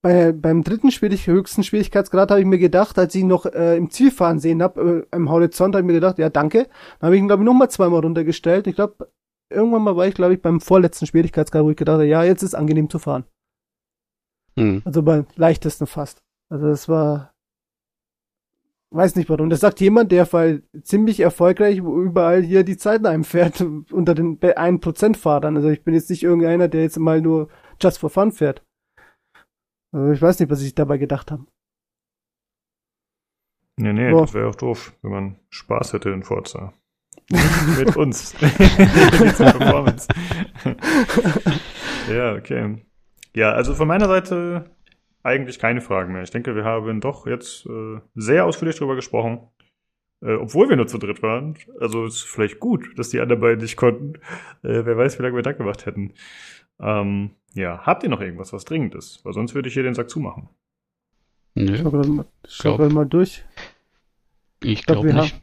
bei, 0.03 0.33
beim 0.33 0.65
dritten 0.65 0.91
Schwierig 0.91 1.27
höchsten 1.27 1.63
Schwierigkeitsgrad 1.63 2.31
habe 2.31 2.41
ich 2.41 2.47
mir 2.47 2.59
gedacht, 2.59 2.99
als 2.99 3.15
ich 3.15 3.21
ihn 3.21 3.27
noch 3.27 3.45
äh, 3.45 3.77
im 3.77 3.91
Ziel 3.91 4.11
fahren 4.11 4.39
sehen 4.39 4.63
hab, 4.63 4.79
äh, 4.79 5.03
im 5.13 5.31
Horizont, 5.31 5.75
habe 5.75 5.83
ich 5.83 5.87
mir 5.87 5.93
gedacht, 5.93 6.19
ja 6.19 6.31
danke. 6.31 6.69
Dann 7.01 7.09
habe 7.09 7.17
ich 7.17 7.21
ihn 7.21 7.29
glaube 7.29 7.43
ich 7.43 7.47
noch 7.47 7.53
mal 7.53 7.69
zweimal 7.69 8.01
runtergestellt. 8.01 8.67
Ich 8.67 8.77
glaube, 8.77 9.09
irgendwann 9.51 9.83
mal 9.83 9.97
war 9.97 10.07
ich 10.07 10.15
glaube 10.15 10.35
ich 10.35 10.43
beim 10.43 10.61
vorletzten 10.61 11.07
Schwierigkeitsgrad, 11.07 11.65
wo 11.65 11.71
ich 11.71 11.77
gedacht 11.77 11.95
habe, 11.95 12.07
ja 12.07 12.25
jetzt 12.25 12.43
ist 12.43 12.55
angenehm 12.55 12.89
zu 12.89 12.99
fahren. 12.99 13.25
Hm. 14.59 14.83
Also 14.85 15.03
beim 15.03 15.27
leichtesten 15.37 15.87
fast. 15.87 16.23
Also 16.51 16.67
das 16.67 16.89
war, 16.89 17.33
weiß 18.93 19.15
nicht 19.17 19.31
warum. 19.31 19.51
Das 19.51 19.61
sagt 19.61 19.81
jemand, 19.81 20.11
der 20.11 20.31
weil 20.33 20.63
ziemlich 20.83 21.21
erfolgreich 21.21 21.79
überall 21.79 22.43
hier 22.43 22.65
die 22.65 22.77
Zeiten 22.77 23.07
einfährt 23.07 23.61
unter 23.93 24.15
den 24.15 24.39
1% 24.41 25.17
Fahrern. 25.17 25.57
Also 25.57 25.69
ich 25.69 25.85
bin 25.85 25.95
jetzt 25.95 26.11
nicht 26.11 26.23
irgendeiner, 26.25 26.69
der 26.69 26.83
jetzt 26.83 26.99
mal 26.99 27.21
nur 27.21 27.49
just 27.81 27.99
for 27.99 28.11
fun 28.11 28.33
fährt. 28.33 28.65
Also 29.93 30.13
ich 30.13 30.21
weiß 30.23 30.39
nicht, 30.41 30.51
was 30.51 30.63
ich 30.63 30.75
dabei 30.75 30.99
gedacht 30.99 31.31
habe. 31.31 31.47
Nee, 33.77 33.93
nee, 33.93 34.11
Ja. 34.11 34.21
das 34.21 34.35
wäre 34.35 34.49
auch 34.49 34.55
doof, 34.57 34.93
wenn 35.03 35.11
man 35.11 35.37
Spaß 35.49 35.95
hätte 35.95 36.11
in 36.11 36.23
Forza. 36.23 36.75
Mit 37.79 37.97
uns. 37.97 38.35
Mit 38.41 39.39
der 39.39 39.53
Performance. 39.53 40.09
ja, 42.13 42.35
okay. 42.35 42.77
Ja, 43.35 43.53
also 43.53 43.75
von 43.75 43.89
meiner 43.89 44.07
Seite 44.07 44.71
eigentlich 45.23 45.59
keine 45.59 45.81
Fragen 45.81 46.13
mehr. 46.13 46.23
Ich 46.23 46.31
denke, 46.31 46.55
wir 46.57 46.65
haben 46.65 47.01
doch 47.01 47.27
jetzt 47.27 47.67
äh, 47.67 48.01
sehr 48.15 48.45
ausführlich 48.47 48.77
drüber 48.77 48.97
gesprochen. 48.97 49.41
Äh, 50.23 50.35
obwohl 50.35 50.69
wir 50.69 50.77
nur 50.77 50.87
zu 50.87 50.99
dritt 50.99 51.23
waren. 51.23 51.57
Also 51.79 52.05
ist 52.05 52.23
vielleicht 52.23 52.61
gut, 52.61 52.99
dass 52.99 53.11
die 53.11 53.21
anderen 53.21 53.41
beiden 53.41 53.61
nicht 53.63 53.77
konnten. 53.77 54.15
Äh, 54.63 54.85
wer 54.85 54.97
weiß, 54.97 55.19
wie 55.19 55.23
lange 55.23 55.37
wir 55.37 55.43
da 55.43 55.53
gemacht 55.53 55.87
hätten. 55.87 56.13
Ähm, 56.81 57.31
ja, 57.55 57.81
habt 57.87 58.03
ihr 58.03 58.09
noch 58.09 58.21
irgendwas, 58.21 58.53
was 58.53 58.65
dringend 58.65 58.95
ist? 58.95 59.25
Weil 59.25 59.33
sonst 59.33 59.55
würde 59.55 59.69
ich 59.69 59.75
hier 59.75 59.83
den 59.83 59.95
Sack 59.95 60.11
zumachen. 60.11 60.49
Nö, 61.55 61.77
Schau 61.77 61.91
gerade 61.91 62.09
mal, 62.09 62.25
schau 62.47 62.63
Glaub- 62.63 62.79
gerade 62.79 62.95
mal 62.95 63.07
durch. 63.07 63.45
ich 64.63 64.85
glaub, 64.87 65.03
glaube 65.03 65.09
wir 65.15 65.23
nicht. 65.23 65.43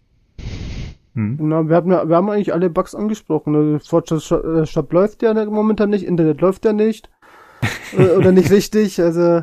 Hm? 1.18 1.38
Na, 1.42 1.68
wir, 1.68 1.76
hatten, 1.76 1.90
wir 1.90 2.16
haben 2.16 2.30
eigentlich 2.30 2.54
alle 2.54 2.70
Bugs 2.70 2.94
angesprochen. 2.94 3.56
Also 3.56 3.80
Forza 3.80 4.20
Shop, 4.20 4.92
äh, 4.92 4.96
läuft 4.96 5.24
ja 5.24 5.34
momentan 5.46 5.90
nicht, 5.90 6.06
Internet 6.06 6.42
läuft 6.42 6.64
ja 6.64 6.74
nicht. 6.74 7.10
äh, 7.98 8.12
oder 8.12 8.32
nicht 8.32 8.52
richtig. 8.52 9.02
Also 9.02 9.42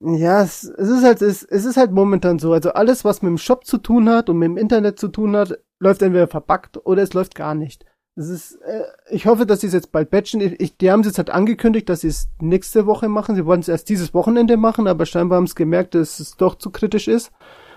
ja, 0.00 0.42
es, 0.42 0.64
es 0.64 0.88
ist 0.90 1.02
halt, 1.02 1.22
es, 1.22 1.44
es 1.44 1.64
ist 1.64 1.78
halt 1.78 1.92
momentan 1.92 2.38
so. 2.38 2.52
Also 2.52 2.72
alles, 2.74 3.06
was 3.06 3.22
mit 3.22 3.30
dem 3.30 3.38
Shop 3.38 3.64
zu 3.64 3.78
tun 3.78 4.10
hat 4.10 4.28
und 4.28 4.36
mit 4.36 4.46
dem 4.46 4.58
Internet 4.58 4.98
zu 4.98 5.08
tun 5.08 5.34
hat, 5.34 5.58
läuft 5.78 6.02
entweder 6.02 6.28
verbuggt 6.28 6.78
oder 6.84 7.02
es 7.02 7.14
läuft 7.14 7.34
gar 7.36 7.54
nicht. 7.54 7.86
Es 8.14 8.28
ist, 8.28 8.56
äh, 8.56 8.82
ich 9.08 9.24
hoffe, 9.24 9.46
dass 9.46 9.62
sie 9.62 9.68
es 9.68 9.72
jetzt 9.72 9.92
bald 9.92 10.10
batchen. 10.10 10.42
Ich, 10.42 10.60
ich, 10.60 10.76
die 10.76 10.90
haben 10.90 11.00
es 11.00 11.06
jetzt 11.06 11.18
halt 11.18 11.30
angekündigt, 11.30 11.88
dass 11.88 12.02
sie 12.02 12.08
es 12.08 12.28
nächste 12.38 12.84
Woche 12.84 13.08
machen. 13.08 13.34
Sie 13.34 13.46
wollten 13.46 13.62
es 13.62 13.68
erst 13.68 13.88
dieses 13.88 14.12
Wochenende 14.12 14.58
machen, 14.58 14.86
aber 14.86 15.06
scheinbar 15.06 15.38
haben 15.38 15.46
sie 15.46 15.54
gemerkt, 15.54 15.94
dass 15.94 16.20
es 16.20 16.36
doch 16.36 16.56
zu 16.56 16.68
kritisch 16.68 17.08
ist. 17.08 17.32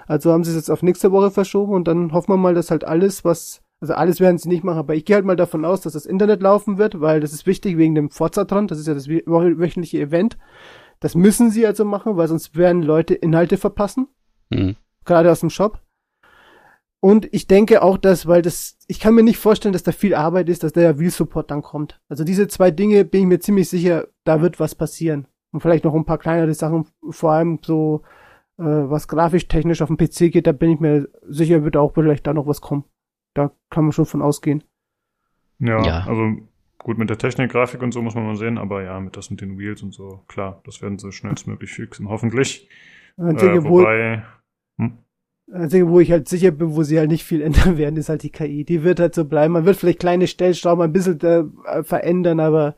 Also 0.08 0.32
haben 0.32 0.44
sie 0.44 0.52
es 0.52 0.58
jetzt 0.58 0.70
auf 0.70 0.84
nächste 0.84 1.12
Woche 1.12 1.32
verschoben 1.32 1.74
und 1.74 1.88
dann 1.88 2.12
hoffen 2.14 2.32
wir 2.34 2.38
mal, 2.38 2.54
dass 2.54 2.72
halt 2.72 2.84
alles, 2.84 3.26
was, 3.26 3.62
also 3.82 3.94
alles 3.94 4.20
werden 4.20 4.38
sie 4.38 4.50
nicht 4.50 4.64
machen, 4.64 4.80
aber 4.80 4.96
ich 4.96 5.06
gehe 5.06 5.16
halt 5.16 5.26
mal 5.26 5.36
davon 5.36 5.66
aus, 5.66 5.82
dass 5.82 5.94
das 5.94 6.06
Internet 6.06 6.42
laufen 6.42 6.78
wird, 6.78 7.02
weil 7.02 7.20
das 7.20 7.34
ist 7.34 7.46
wichtig 7.46 7.78
wegen 7.78 7.96
dem 7.96 8.10
Forza-Tron. 8.10 8.68
Das 8.68 8.80
ist 8.80 8.88
ja 8.88 8.94
das 8.94 9.08
wö- 9.08 9.26
wöchentliche 9.58 10.00
Event. 10.00 10.38
Das 11.00 11.16
müssen 11.16 11.52
sie 11.52 11.66
also 11.68 11.86
machen, 11.86 12.18
weil 12.18 12.28
sonst 12.28 12.56
werden 12.56 12.82
Leute 12.82 13.14
Inhalte 13.16 13.58
verpassen 13.58 14.08
Hm. 14.54 14.76
gerade 15.06 15.32
aus 15.32 15.40
dem 15.42 15.50
Shop. 15.50 15.82
Und 17.00 17.32
ich 17.34 17.48
denke 17.48 17.84
auch, 17.84 17.98
dass, 17.98 18.26
weil 18.26 18.42
das, 18.42 18.78
ich 18.88 19.00
kann 19.00 19.14
mir 19.14 19.22
nicht 19.24 19.38
vorstellen, 19.38 19.74
dass 19.74 19.84
da 19.84 19.92
viel 19.92 20.16
Arbeit 20.16 20.50
ist, 20.50 20.64
dass 20.64 20.74
der 20.74 20.98
Wheel 20.98 21.12
Support 21.12 21.52
dann 21.52 21.62
kommt. 21.62 22.00
Also 22.10 22.24
diese 22.24 22.48
zwei 22.48 22.72
Dinge 22.72 23.06
bin 23.06 23.22
ich 23.22 23.28
mir 23.28 23.40
ziemlich 23.40 23.70
sicher, 23.70 24.08
da 24.24 24.42
wird 24.42 24.60
was 24.60 24.74
passieren. 24.74 25.28
Und 25.52 25.62
vielleicht 25.62 25.84
noch 25.84 25.94
ein 25.94 26.06
paar 26.06 26.18
kleinere 26.18 26.54
Sachen, 26.54 26.88
vor 27.12 27.32
allem 27.34 27.60
so, 27.64 28.02
äh, 28.58 28.64
was 28.64 29.08
grafisch 29.08 29.48
technisch 29.48 29.82
auf 29.82 29.88
dem 29.90 29.98
PC 29.98 30.32
geht, 30.32 30.48
da 30.48 30.52
bin 30.52 30.72
ich 30.72 30.80
mir 30.80 31.08
sicher, 31.28 31.64
wird 31.64 31.78
auch 31.78 31.94
vielleicht 31.94 32.26
da 32.28 32.34
noch 32.34 32.48
was 32.48 32.62
kommen. 32.62 32.86
Da 33.34 33.52
kann 33.70 33.84
man 33.86 33.92
schon 33.92 34.06
von 34.06 34.22
ausgehen. 34.22 34.64
Ja, 35.60 35.84
Ja. 35.86 36.00
also 36.08 36.38
gut, 36.78 36.98
mit 36.98 37.10
der 37.10 37.18
Technik, 37.18 37.52
Grafik 37.52 37.82
und 37.82 37.94
so 37.94 38.02
muss 38.02 38.16
man 38.16 38.26
mal 38.26 38.36
sehen, 38.36 38.58
aber 38.58 38.84
ja, 38.84 39.00
mit 39.00 39.18
das 39.18 39.30
mit 39.30 39.42
den 39.42 39.58
Wheels 39.58 39.82
und 39.84 39.94
so, 39.94 40.24
klar, 40.28 40.62
das 40.66 40.82
werden 40.82 41.00
sie 41.00 41.12
schnellstmöglich 41.12 41.72
fixen, 41.72 42.10
hoffentlich. 42.10 42.70
Einzige, 43.18 43.54
Äh, 43.56 43.64
wo, 43.64 43.80
wobei, 43.80 44.24
hm? 44.78 44.98
das 45.48 45.62
Einzige, 45.64 45.88
wo 45.90 46.00
ich 46.00 46.12
halt 46.12 46.28
sicher 46.28 46.52
bin, 46.52 46.76
wo 46.76 46.84
sie 46.84 47.00
halt 47.00 47.10
nicht 47.10 47.24
viel 47.24 47.42
ändern 47.48 47.78
werden, 47.78 47.98
ist 47.98 48.10
halt 48.10 48.24
die 48.24 48.30
KI. 48.32 48.66
Die 48.66 48.84
wird 48.84 49.00
halt 49.00 49.16
so 49.16 49.26
bleiben. 49.26 49.54
Man 49.54 49.66
wird 49.66 49.78
vielleicht 49.78 50.00
kleine 50.00 50.28
Stellschrauben 50.28 50.84
ein 50.84 50.92
bisschen 50.94 51.20
äh, 51.22 51.84
verändern, 51.84 52.40
aber 52.40 52.76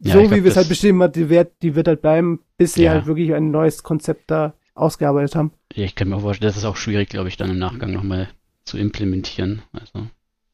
Ja, 0.00 0.14
so 0.14 0.30
wie 0.30 0.44
wir 0.44 0.50
es 0.50 0.56
halt 0.56 0.68
beschrieben 0.68 1.02
hat, 1.02 1.16
die 1.16 1.28
wird, 1.28 1.52
die 1.62 1.74
wird 1.74 1.88
halt 1.88 2.02
bleiben, 2.02 2.40
bis 2.56 2.74
sie 2.74 2.84
Ja. 2.84 2.92
halt 2.92 3.06
wirklich 3.06 3.34
ein 3.34 3.50
neues 3.50 3.82
Konzept 3.82 4.30
da 4.30 4.54
ausgearbeitet 4.74 5.34
haben. 5.34 5.52
Ja, 5.74 5.84
ich 5.84 5.94
kann 5.96 6.08
mir 6.08 6.16
auch 6.16 6.20
vorstellen, 6.20 6.48
das 6.48 6.56
ist 6.56 6.64
auch 6.64 6.76
schwierig, 6.76 7.08
glaube 7.08 7.28
ich, 7.28 7.36
dann 7.36 7.50
im 7.50 7.58
Nachgang 7.58 7.92
nochmal 7.92 8.28
zu 8.64 8.78
implementieren. 8.78 9.62
Also 9.72 10.06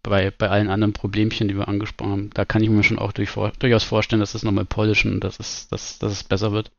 bei, 0.02 0.30
bei 0.30 0.48
allen 0.48 0.68
anderen 0.68 0.92
Problemchen, 0.94 1.48
die 1.48 1.56
wir 1.56 1.68
angesprochen 1.68 2.10
haben, 2.12 2.30
da 2.32 2.44
kann 2.44 2.62
ich 2.62 2.70
mir 2.70 2.82
schon 2.82 2.98
auch 2.98 3.12
durch, 3.12 3.32
durchaus 3.58 3.84
vorstellen, 3.84 4.20
dass 4.20 4.32
das 4.32 4.44
nochmal 4.44 4.64
polischen 4.64 5.12
und 5.12 5.24
dass 5.24 5.38
es, 5.40 5.68
dass, 5.68 5.98
dass 5.98 6.12
es 6.12 6.24
besser 6.24 6.52
wird. 6.52 6.70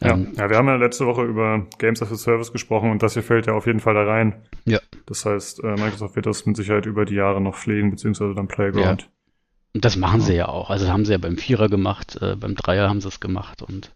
Ja. 0.00 0.12
Ähm, 0.14 0.32
ja, 0.36 0.48
wir 0.48 0.56
haben 0.56 0.68
ja 0.68 0.76
letzte 0.76 1.06
Woche 1.06 1.22
über 1.24 1.66
Games 1.78 2.02
as 2.02 2.10
a 2.10 2.16
Service 2.16 2.52
gesprochen 2.52 2.90
und 2.90 3.02
das 3.02 3.12
hier 3.14 3.22
fällt 3.22 3.46
ja 3.46 3.52
auf 3.54 3.66
jeden 3.66 3.80
Fall 3.80 3.94
da 3.94 4.04
rein. 4.04 4.34
Ja. 4.64 4.78
Das 5.06 5.24
heißt, 5.24 5.62
äh, 5.64 5.68
Microsoft 5.72 6.16
wird 6.16 6.26
das 6.26 6.44
mit 6.46 6.56
Sicherheit 6.56 6.86
über 6.86 7.04
die 7.04 7.14
Jahre 7.14 7.40
noch 7.40 7.56
pflegen, 7.56 7.90
beziehungsweise 7.90 8.34
dann 8.34 8.48
Playground. 8.48 9.08
Und 9.74 9.84
das 9.84 9.96
machen 9.96 10.20
sie 10.20 10.34
ja 10.34 10.48
auch. 10.48 10.70
Also 10.70 10.88
haben 10.88 11.04
sie 11.04 11.12
ja 11.12 11.18
beim 11.18 11.38
Vierer 11.38 11.68
gemacht, 11.68 12.20
äh, 12.20 12.36
beim 12.36 12.54
Dreier 12.54 12.88
haben 12.88 13.00
sie 13.00 13.08
es 13.08 13.20
gemacht. 13.20 13.62
Und 13.62 13.92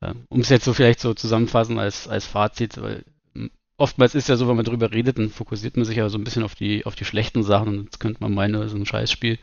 äh, 0.00 0.14
um 0.28 0.40
es 0.40 0.50
jetzt 0.50 0.64
so 0.64 0.74
vielleicht 0.74 1.00
so 1.00 1.14
zusammenfassen 1.14 1.78
als, 1.78 2.06
als 2.06 2.26
Fazit, 2.26 2.80
weil 2.80 3.04
m, 3.34 3.50
oftmals 3.78 4.14
ist 4.14 4.28
ja 4.28 4.36
so, 4.36 4.46
wenn 4.48 4.56
man 4.56 4.64
drüber 4.64 4.92
redet, 4.92 5.18
dann 5.18 5.30
fokussiert 5.30 5.76
man 5.76 5.86
sich 5.86 5.96
ja 5.96 6.08
so 6.10 6.18
ein 6.18 6.24
bisschen 6.24 6.42
auf 6.42 6.54
die, 6.54 6.84
auf 6.84 6.96
die 6.96 7.06
schlechten 7.06 7.42
Sachen 7.42 7.68
und 7.68 7.84
jetzt 7.84 8.00
könnte 8.00 8.22
man 8.22 8.34
meinen, 8.34 8.68
so 8.68 8.76
ein 8.76 8.86
Scheißspiel 8.86 9.38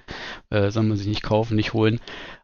äh, 0.51 0.69
soll 0.69 0.83
man 0.83 0.97
sich 0.97 1.07
nicht 1.07 1.23
kaufen, 1.23 1.55
nicht 1.55 1.73
holen. 1.73 1.99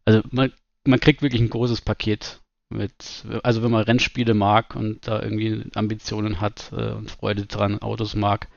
Also 0.06 0.22
man, 0.32 0.52
man 0.84 1.00
kriegt 1.00 1.22
wirklich 1.22 1.42
ein 1.42 1.52
großes 1.52 1.82
Paket 1.82 2.42
mit, 2.70 3.26
also 3.44 3.62
wenn 3.62 3.72
man 3.72 3.84
Rennspiele 3.84 4.34
mag 4.34 4.76
und 4.76 5.08
da 5.08 5.22
irgendwie 5.22 5.66
Ambitionen 5.76 6.42
hat 6.42 6.72
äh, 6.76 6.94
und 6.94 7.12
Freude 7.12 7.46
dran, 7.46 7.80
Autos 7.80 8.16
mag, 8.16 8.48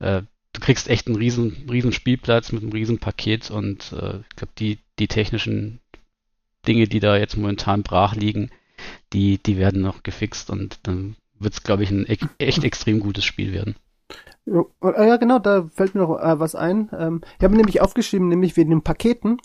äh, 0.00 0.22
du 0.52 0.60
kriegst 0.60 0.88
echt 0.88 1.06
einen 1.06 1.16
riesen, 1.16 1.66
riesen 1.70 1.92
Spielplatz 1.92 2.52
mit 2.52 2.62
einem 2.62 2.72
riesen 2.72 2.98
Paket 2.98 3.50
und 3.50 3.92
äh, 3.92 4.20
ich 4.28 4.36
glaube, 4.36 4.52
die, 4.58 4.78
die 4.98 5.08
technischen 5.08 5.80
Dinge, 6.66 6.86
die 6.86 7.00
da 7.00 7.16
jetzt 7.16 7.36
momentan 7.36 7.82
brach 7.82 8.14
liegen, 8.14 8.50
die, 9.12 9.38
die 9.38 9.56
werden 9.56 9.82
noch 9.82 10.02
gefixt 10.02 10.50
und 10.50 10.80
dann 10.82 11.16
wird 11.38 11.54
es, 11.54 11.62
glaube 11.62 11.82
ich, 11.82 11.90
ein 11.90 12.06
e 12.06 12.16
echt 12.38 12.64
extrem 12.64 13.00
gutes 13.00 13.24
Spiel 13.24 13.52
werden. 13.52 13.76
Äh, 14.46 15.08
ja, 15.08 15.16
genau, 15.16 15.38
da 15.38 15.68
fällt 15.72 15.94
mir 15.94 16.02
noch 16.02 16.18
äh, 16.18 16.38
was 16.38 16.54
ein. 16.54 16.90
Ähm, 16.96 17.22
ich 17.38 17.44
habe 17.44 17.56
nämlich 17.56 17.80
aufgeschrieben, 17.80 18.28
nämlich 18.28 18.56
wegen 18.56 18.70
den 18.70 18.82
Paketen. 18.82 19.38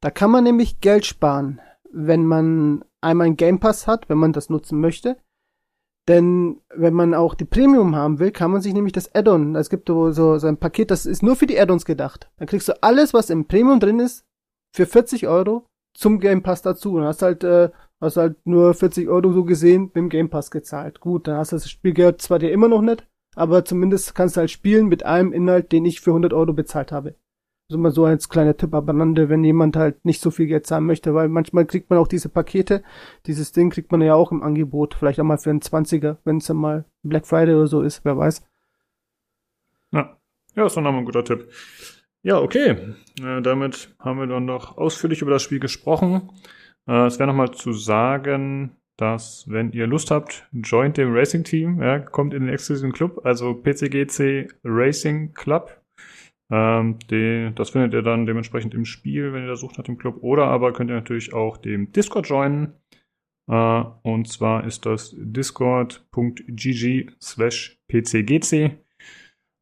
Da 0.00 0.10
kann 0.10 0.30
man 0.30 0.44
nämlich 0.44 0.80
Geld 0.80 1.06
sparen, 1.06 1.60
wenn 1.90 2.26
man 2.26 2.84
einmal 3.00 3.26
einen 3.26 3.36
Game 3.36 3.58
Pass 3.58 3.86
hat, 3.86 4.08
wenn 4.08 4.18
man 4.18 4.32
das 4.32 4.50
nutzen 4.50 4.80
möchte. 4.80 5.16
Denn 6.06 6.60
wenn 6.74 6.92
man 6.92 7.14
auch 7.14 7.34
die 7.34 7.46
Premium 7.46 7.96
haben 7.96 8.18
will, 8.18 8.30
kann 8.30 8.50
man 8.50 8.60
sich 8.60 8.74
nämlich 8.74 8.92
das 8.92 9.14
Add-on, 9.14 9.56
es 9.56 9.70
gibt 9.70 9.88
so, 9.88 10.10
so, 10.10 10.34
ein 10.46 10.58
Paket, 10.58 10.90
das 10.90 11.06
ist 11.06 11.22
nur 11.22 11.34
für 11.34 11.46
die 11.46 11.58
Add-ons 11.58 11.86
gedacht. 11.86 12.30
Dann 12.36 12.46
kriegst 12.46 12.68
du 12.68 12.82
alles, 12.82 13.14
was 13.14 13.30
im 13.30 13.46
Premium 13.46 13.80
drin 13.80 14.00
ist, 14.00 14.26
für 14.74 14.84
40 14.84 15.26
Euro 15.28 15.66
zum 15.94 16.20
Game 16.20 16.42
Pass 16.42 16.60
dazu. 16.60 16.96
Und 16.96 17.04
hast 17.04 17.22
halt, 17.22 17.42
äh, 17.42 17.70
hast 18.00 18.18
halt 18.18 18.36
nur 18.46 18.74
40 18.74 19.08
Euro 19.08 19.32
so 19.32 19.44
gesehen 19.44 19.84
mit 19.84 19.96
dem 19.96 20.08
Game 20.10 20.28
Pass 20.28 20.50
gezahlt. 20.50 21.00
Gut, 21.00 21.26
dann 21.26 21.38
hast 21.38 21.52
du 21.52 21.56
das 21.56 21.70
Spielgeld 21.70 22.20
zwar 22.20 22.38
dir 22.38 22.52
immer 22.52 22.68
noch 22.68 22.82
nicht, 22.82 23.06
aber 23.34 23.64
zumindest 23.64 24.14
kannst 24.14 24.36
du 24.36 24.40
halt 24.40 24.50
spielen 24.50 24.88
mit 24.88 25.06
einem 25.06 25.32
Inhalt, 25.32 25.72
den 25.72 25.86
ich 25.86 26.02
für 26.02 26.10
100 26.10 26.34
Euro 26.34 26.52
bezahlt 26.52 26.92
habe. 26.92 27.14
Also 27.68 27.78
mal 27.78 27.90
so 27.90 28.04
als 28.04 28.28
kleiner 28.28 28.56
Tipp 28.56 28.74
abeinander, 28.74 29.30
wenn 29.30 29.42
jemand 29.42 29.76
halt 29.76 30.04
nicht 30.04 30.20
so 30.20 30.30
viel 30.30 30.46
Geld 30.46 30.66
zahlen 30.66 30.84
möchte, 30.84 31.14
weil 31.14 31.28
manchmal 31.28 31.64
kriegt 31.64 31.88
man 31.88 31.98
auch 31.98 32.08
diese 32.08 32.28
Pakete, 32.28 32.82
dieses 33.26 33.52
Ding 33.52 33.70
kriegt 33.70 33.90
man 33.90 34.02
ja 34.02 34.14
auch 34.14 34.32
im 34.32 34.42
Angebot, 34.42 34.94
vielleicht 34.94 35.18
auch 35.18 35.24
mal 35.24 35.38
für 35.38 35.50
einen 35.50 35.60
20er, 35.60 36.18
wenn 36.24 36.38
es 36.38 36.46
dann 36.46 36.58
mal 36.58 36.84
Black 37.02 37.26
Friday 37.26 37.54
oder 37.54 37.66
so 37.66 37.80
ist, 37.80 38.04
wer 38.04 38.18
weiß. 38.18 38.46
Ja, 39.92 40.18
ja 40.54 40.66
ist 40.66 40.76
doch 40.76 40.82
nochmal 40.82 41.00
ein 41.00 41.06
guter 41.06 41.24
Tipp. 41.24 41.48
Ja, 42.22 42.38
okay. 42.38 42.94
Äh, 43.22 43.42
damit 43.42 43.94
haben 43.98 44.18
wir 44.18 44.26
dann 44.26 44.44
noch 44.44 44.76
ausführlich 44.76 45.22
über 45.22 45.30
das 45.30 45.42
Spiel 45.42 45.60
gesprochen. 45.60 46.30
Äh, 46.86 47.06
es 47.06 47.18
wäre 47.18 47.26
nochmal 47.26 47.52
zu 47.52 47.72
sagen, 47.72 48.76
dass, 48.96 49.44
wenn 49.48 49.72
ihr 49.72 49.86
Lust 49.86 50.10
habt, 50.10 50.48
joint 50.52 50.96
dem 50.96 51.14
Racing 51.14 51.44
Team, 51.44 51.82
ja, 51.82 51.98
kommt 51.98 52.32
in 52.34 52.44
den 52.44 52.52
exklusiven 52.52 52.92
Club, 52.92 53.20
also 53.24 53.54
PCGC 53.54 54.48
Racing 54.64 55.32
Club. 55.34 55.80
Ähm, 56.50 56.98
die, 57.10 57.50
das 57.54 57.70
findet 57.70 57.94
ihr 57.94 58.02
dann 58.02 58.26
dementsprechend 58.26 58.74
im 58.74 58.84
Spiel, 58.84 59.32
wenn 59.32 59.42
ihr 59.42 59.48
da 59.48 59.56
sucht 59.56 59.78
nach 59.78 59.84
dem 59.84 59.98
Club. 59.98 60.18
Oder 60.20 60.46
aber 60.46 60.72
könnt 60.72 60.90
ihr 60.90 60.96
natürlich 60.96 61.32
auch 61.32 61.56
dem 61.56 61.92
Discord 61.92 62.28
joinen. 62.28 62.74
Äh, 63.48 63.84
und 64.02 64.28
zwar 64.28 64.64
ist 64.64 64.86
das 64.86 65.14
discord.gg 65.18 67.06
slash 67.20 67.78
pcgc. 67.88 68.52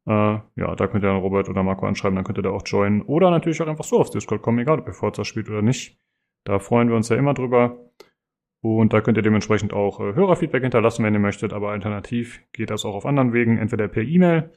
Äh, 0.05 0.11
ja, 0.55 0.75
da 0.75 0.87
könnt 0.87 1.03
ihr 1.03 1.07
dann 1.07 1.21
Robert 1.21 1.47
oder 1.49 1.63
Marco 1.63 1.85
anschreiben, 1.85 2.15
dann 2.15 2.25
könnt 2.25 2.37
ihr 2.37 2.43
da 2.43 2.49
auch 2.49 2.63
joinen. 2.65 3.01
Oder 3.03 3.31
natürlich 3.31 3.61
auch 3.61 3.67
einfach 3.67 3.85
so 3.85 3.99
aufs 3.99 4.11
Discord 4.11 4.41
kommen, 4.41 4.59
egal 4.59 4.79
ob 4.79 4.87
ihr 4.87 4.93
Forza 4.93 5.23
spielt 5.23 5.49
oder 5.49 5.61
nicht. 5.61 5.97
Da 6.45 6.59
freuen 6.59 6.89
wir 6.89 6.95
uns 6.97 7.09
ja 7.09 7.15
immer 7.15 7.33
drüber. 7.33 7.79
Und 8.61 8.93
da 8.93 9.01
könnt 9.01 9.17
ihr 9.17 9.23
dementsprechend 9.23 9.73
auch 9.73 9.99
äh, 9.99 10.15
Hörerfeedback 10.15 10.63
hinterlassen, 10.63 11.03
wenn 11.03 11.13
ihr 11.13 11.19
möchtet. 11.19 11.53
Aber 11.53 11.71
alternativ 11.71 12.41
geht 12.53 12.69
das 12.69 12.85
auch 12.85 12.95
auf 12.95 13.05
anderen 13.05 13.33
Wegen, 13.33 13.57
entweder 13.57 13.87
per 13.87 14.03
E-Mail 14.03 14.51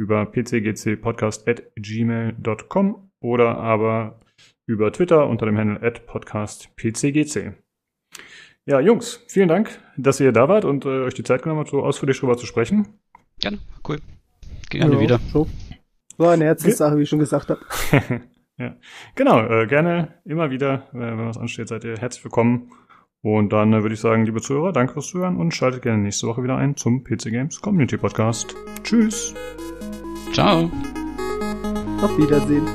über 0.00 0.24
pcgcpodcast.gmail.com 0.24 3.10
oder 3.20 3.58
aber 3.58 4.18
über 4.66 4.90
Twitter 4.92 5.28
unter 5.28 5.44
dem 5.44 5.58
Handle 5.58 5.86
at 5.86 6.06
podcastpcgc. 6.06 7.52
Ja, 8.64 8.80
Jungs, 8.80 9.22
vielen 9.28 9.48
Dank, 9.48 9.78
dass 9.96 10.20
ihr 10.20 10.32
da 10.32 10.48
wart 10.48 10.64
und 10.64 10.86
äh, 10.86 11.04
euch 11.04 11.12
die 11.14 11.22
Zeit 11.22 11.42
genommen 11.42 11.60
habt, 11.60 11.70
so 11.70 11.82
ausführlich 11.82 12.18
drüber 12.18 12.38
zu 12.38 12.46
sprechen. 12.46 12.88
Gerne, 13.40 13.58
cool. 13.88 13.98
Gerne 14.70 14.94
Ja, 14.94 15.00
wieder. 15.00 15.20
So. 15.32 15.48
War 16.16 16.32
eine 16.32 16.44
Herzenssache, 16.44 16.96
wie 16.96 17.02
ich 17.02 17.08
schon 17.08 17.18
gesagt 17.18 17.50
habe. 17.50 17.60
ja, 18.58 18.76
genau, 19.14 19.46
äh, 19.46 19.66
gerne 19.66 20.14
immer 20.24 20.50
wieder, 20.50 20.88
äh, 20.92 20.98
wenn 20.98 21.26
was 21.26 21.38
ansteht, 21.38 21.68
seid 21.68 21.84
ihr 21.84 21.96
herzlich 21.96 22.24
willkommen. 22.24 22.70
Und 23.22 23.52
dann 23.52 23.72
äh, 23.72 23.82
würde 23.82 23.94
ich 23.94 24.00
sagen, 24.00 24.24
liebe 24.24 24.40
Zuhörer, 24.40 24.72
danke 24.72 24.94
fürs 24.94 25.08
Zuhören 25.08 25.36
und 25.36 25.54
schaltet 25.54 25.82
gerne 25.82 26.02
nächste 26.02 26.26
Woche 26.26 26.42
wieder 26.42 26.56
ein 26.56 26.76
zum 26.76 27.04
PC 27.04 27.24
Games 27.24 27.60
Community 27.60 27.96
Podcast. 27.96 28.54
Tschüss. 28.82 29.34
Ciao. 30.32 30.70
Auf 32.02 32.16
Wiedersehen. 32.16 32.66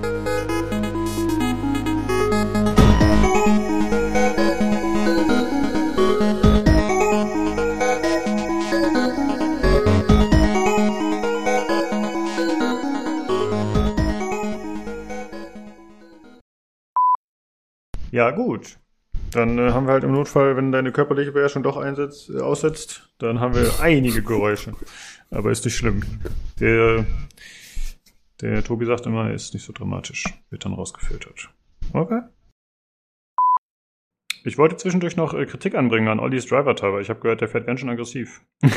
Ja, 18.11 18.31
gut. 18.31 18.77
Dann 19.31 19.57
äh, 19.57 19.71
haben 19.71 19.87
wir 19.87 19.91
halt 19.91 20.05
im 20.05 20.13
Notfall, 20.13 20.55
wenn 20.55 20.71
deine 20.71 20.93
körperliche 20.93 21.33
Beherrschung 21.33 21.63
doch 21.63 21.75
einsetzt, 21.75 22.29
äh, 22.29 22.39
aussetzt, 22.39 23.09
dann 23.17 23.41
haben 23.41 23.53
wir 23.53 23.69
einige 23.81 24.21
Geräusche. 24.21 24.71
Aber 25.31 25.51
ist 25.51 25.65
nicht 25.65 25.75
schlimm. 25.75 26.03
Der, 26.59 27.05
der 28.41 28.63
Tobi 28.63 28.85
sagt 28.85 29.05
immer, 29.05 29.31
ist 29.31 29.53
nicht 29.53 29.65
so 29.65 29.73
dramatisch. 29.73 30.23
Wird 30.49 30.65
dann 30.65 30.73
rausgefiltert. 30.73 31.49
Okay. 31.93 32.21
Ich 34.47 34.59
wollte 34.59 34.77
zwischendurch 34.77 35.15
noch 35.15 35.33
äh, 35.33 35.47
Kritik 35.47 35.73
anbringen 35.73 36.07
an 36.07 36.19
Ollis 36.19 36.45
Driver 36.45 36.75
Tower. 36.75 37.01
Ich 37.01 37.09
habe 37.09 37.19
gehört, 37.19 37.41
der 37.41 37.47
fährt 37.47 37.65
ganz 37.65 37.79
schön 37.79 37.89
aggressiv. 37.89 38.41
okay, 38.61 38.69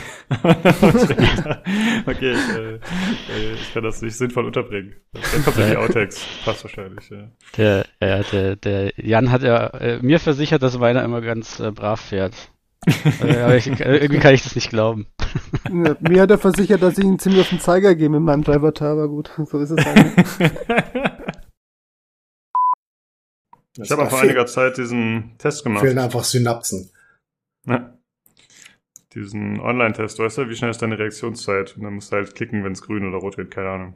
ich, 2.32 2.56
äh, 2.56 2.76
äh, 2.76 3.52
ich 3.52 3.74
kann 3.74 3.84
das 3.84 4.00
nicht 4.00 4.16
sinnvoll 4.16 4.46
unterbringen. 4.46 4.94
Dann 5.12 5.44
kommt 5.44 5.58
ja 5.58 5.68
die 5.68 5.76
Outtakes. 5.76 6.26
Passt 6.42 6.64
wahrscheinlich, 6.64 7.10
ja. 7.10 7.28
Der, 7.58 7.84
der, 8.00 8.56
der 8.56 8.94
Jan 8.96 9.30
hat 9.30 9.42
ja 9.42 9.66
äh, 9.66 9.98
mir 10.00 10.20
versichert, 10.20 10.62
dass 10.62 10.80
Weiner 10.80 11.04
immer 11.04 11.20
ganz 11.20 11.62
brav 11.74 12.00
fährt. 12.00 12.50
Äh, 12.86 13.40
aber 13.40 13.56
ich, 13.56 13.66
äh, 13.68 13.98
irgendwie 13.98 14.20
kann 14.20 14.34
ich 14.34 14.42
das 14.42 14.54
nicht 14.54 14.70
glauben. 14.70 15.06
Ja, 15.70 15.96
mir 16.00 16.22
hat 16.22 16.30
er 16.30 16.38
versichert, 16.38 16.82
dass 16.82 16.96
ich 16.98 17.04
ihn 17.04 17.18
ziemlich 17.18 17.42
auf 17.42 17.48
den 17.50 17.60
Zeiger 17.60 17.94
gehe 17.94 18.08
mit 18.08 18.22
meinem 18.22 18.42
Driver 18.42 18.72
aber 18.80 19.08
gut, 19.08 19.30
so 19.44 19.58
ist 19.58 19.70
es 19.70 19.84
halt. 19.84 20.12
Ich 23.80 23.90
habe 23.90 24.06
vor 24.06 24.20
einiger 24.20 24.46
Zeit 24.46 24.76
diesen 24.76 25.36
Test 25.38 25.62
gemacht. 25.62 25.84
fehlen 25.84 25.98
einfach 25.98 26.24
Synapsen. 26.24 26.90
Ja. 27.66 27.94
Diesen 29.14 29.60
Online-Test, 29.60 30.18
weißt 30.18 30.38
du, 30.38 30.48
wie 30.48 30.56
schnell 30.56 30.70
ist 30.70 30.82
deine 30.82 30.98
Reaktionszeit? 30.98 31.76
Und 31.76 31.84
dann 31.84 31.94
musst 31.94 32.12
du 32.12 32.16
halt 32.16 32.34
klicken, 32.34 32.64
wenn 32.64 32.72
es 32.72 32.82
grün 32.82 33.06
oder 33.06 33.18
rot 33.18 33.38
wird, 33.38 33.50
keine 33.50 33.70
Ahnung. 33.70 33.94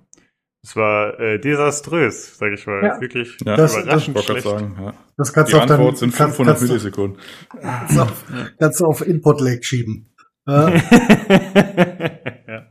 Es 0.65 0.76
war 0.76 1.18
äh, 1.18 1.41
desaströs, 1.41 2.39
sag 2.39 2.52
ich 2.52 2.66
mal. 2.68 2.82
Ja. 2.84 3.00
Wirklich 3.00 3.36
Ja, 3.44 3.57
Das- 3.57 3.76
überraschend 3.76 4.15
gerade 4.16 4.26
schlecht. 4.41 4.47
sagen, 4.47 4.76
ja. 4.81 4.94
Das 5.16 5.32
kannst 5.32 5.50
Die 5.50 5.57
du 5.57 5.62
auf 5.62 5.70
Antwort 5.70 5.92
dein, 5.94 5.97
sind 5.97 6.15
kannst, 6.15 6.36
500 6.36 6.57
kannst, 6.58 6.68
Millisekunden. 6.68 7.20
kannst, 7.60 7.97
du 7.97 8.00
auf, 8.02 8.24
kannst 8.58 8.81
du 8.81 8.86
auf 8.86 9.07
Input-Lag 9.07 9.62
schieben. 9.62 10.15
Ja, 10.47 10.68
ja. 12.49 12.66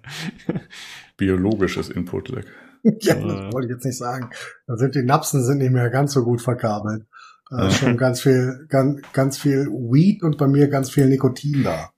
Biologisches 1.18 1.90
Input-Lag. 1.90 2.46
ja, 2.84 3.16
Äh. 3.16 3.28
das 3.28 3.54
wollte 3.54 3.68
ich 3.68 3.74
jetzt 3.74 3.86
nicht 3.86 3.98
sagen. 3.98 4.30
Da 4.68 4.78
sind 4.78 4.96
die 4.96 5.04
Napsen 5.04 5.44
sind 5.44 5.58
nicht 5.60 5.72
mehr 5.72 5.90
ganz 5.90 6.14
so 6.14 6.24
gut 6.24 6.42
verkabelt. 6.42 7.06
Da 7.50 7.68
ist 7.68 7.82
Ja. 7.82 7.88
schon 7.88 7.98
ganz 7.98 8.22
viel, 8.22 8.66
ganz, 8.70 9.02
ganz 9.14 9.38
viel 9.38 9.68
Weed 9.68 10.24
und 10.24 10.38
bei 10.38 10.48
mir 10.48 10.70
ganz 10.70 10.90
viel 10.90 11.08
Nikotin 11.08 11.64
da. 11.64 11.90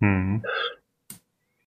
Mhm. 0.00 0.42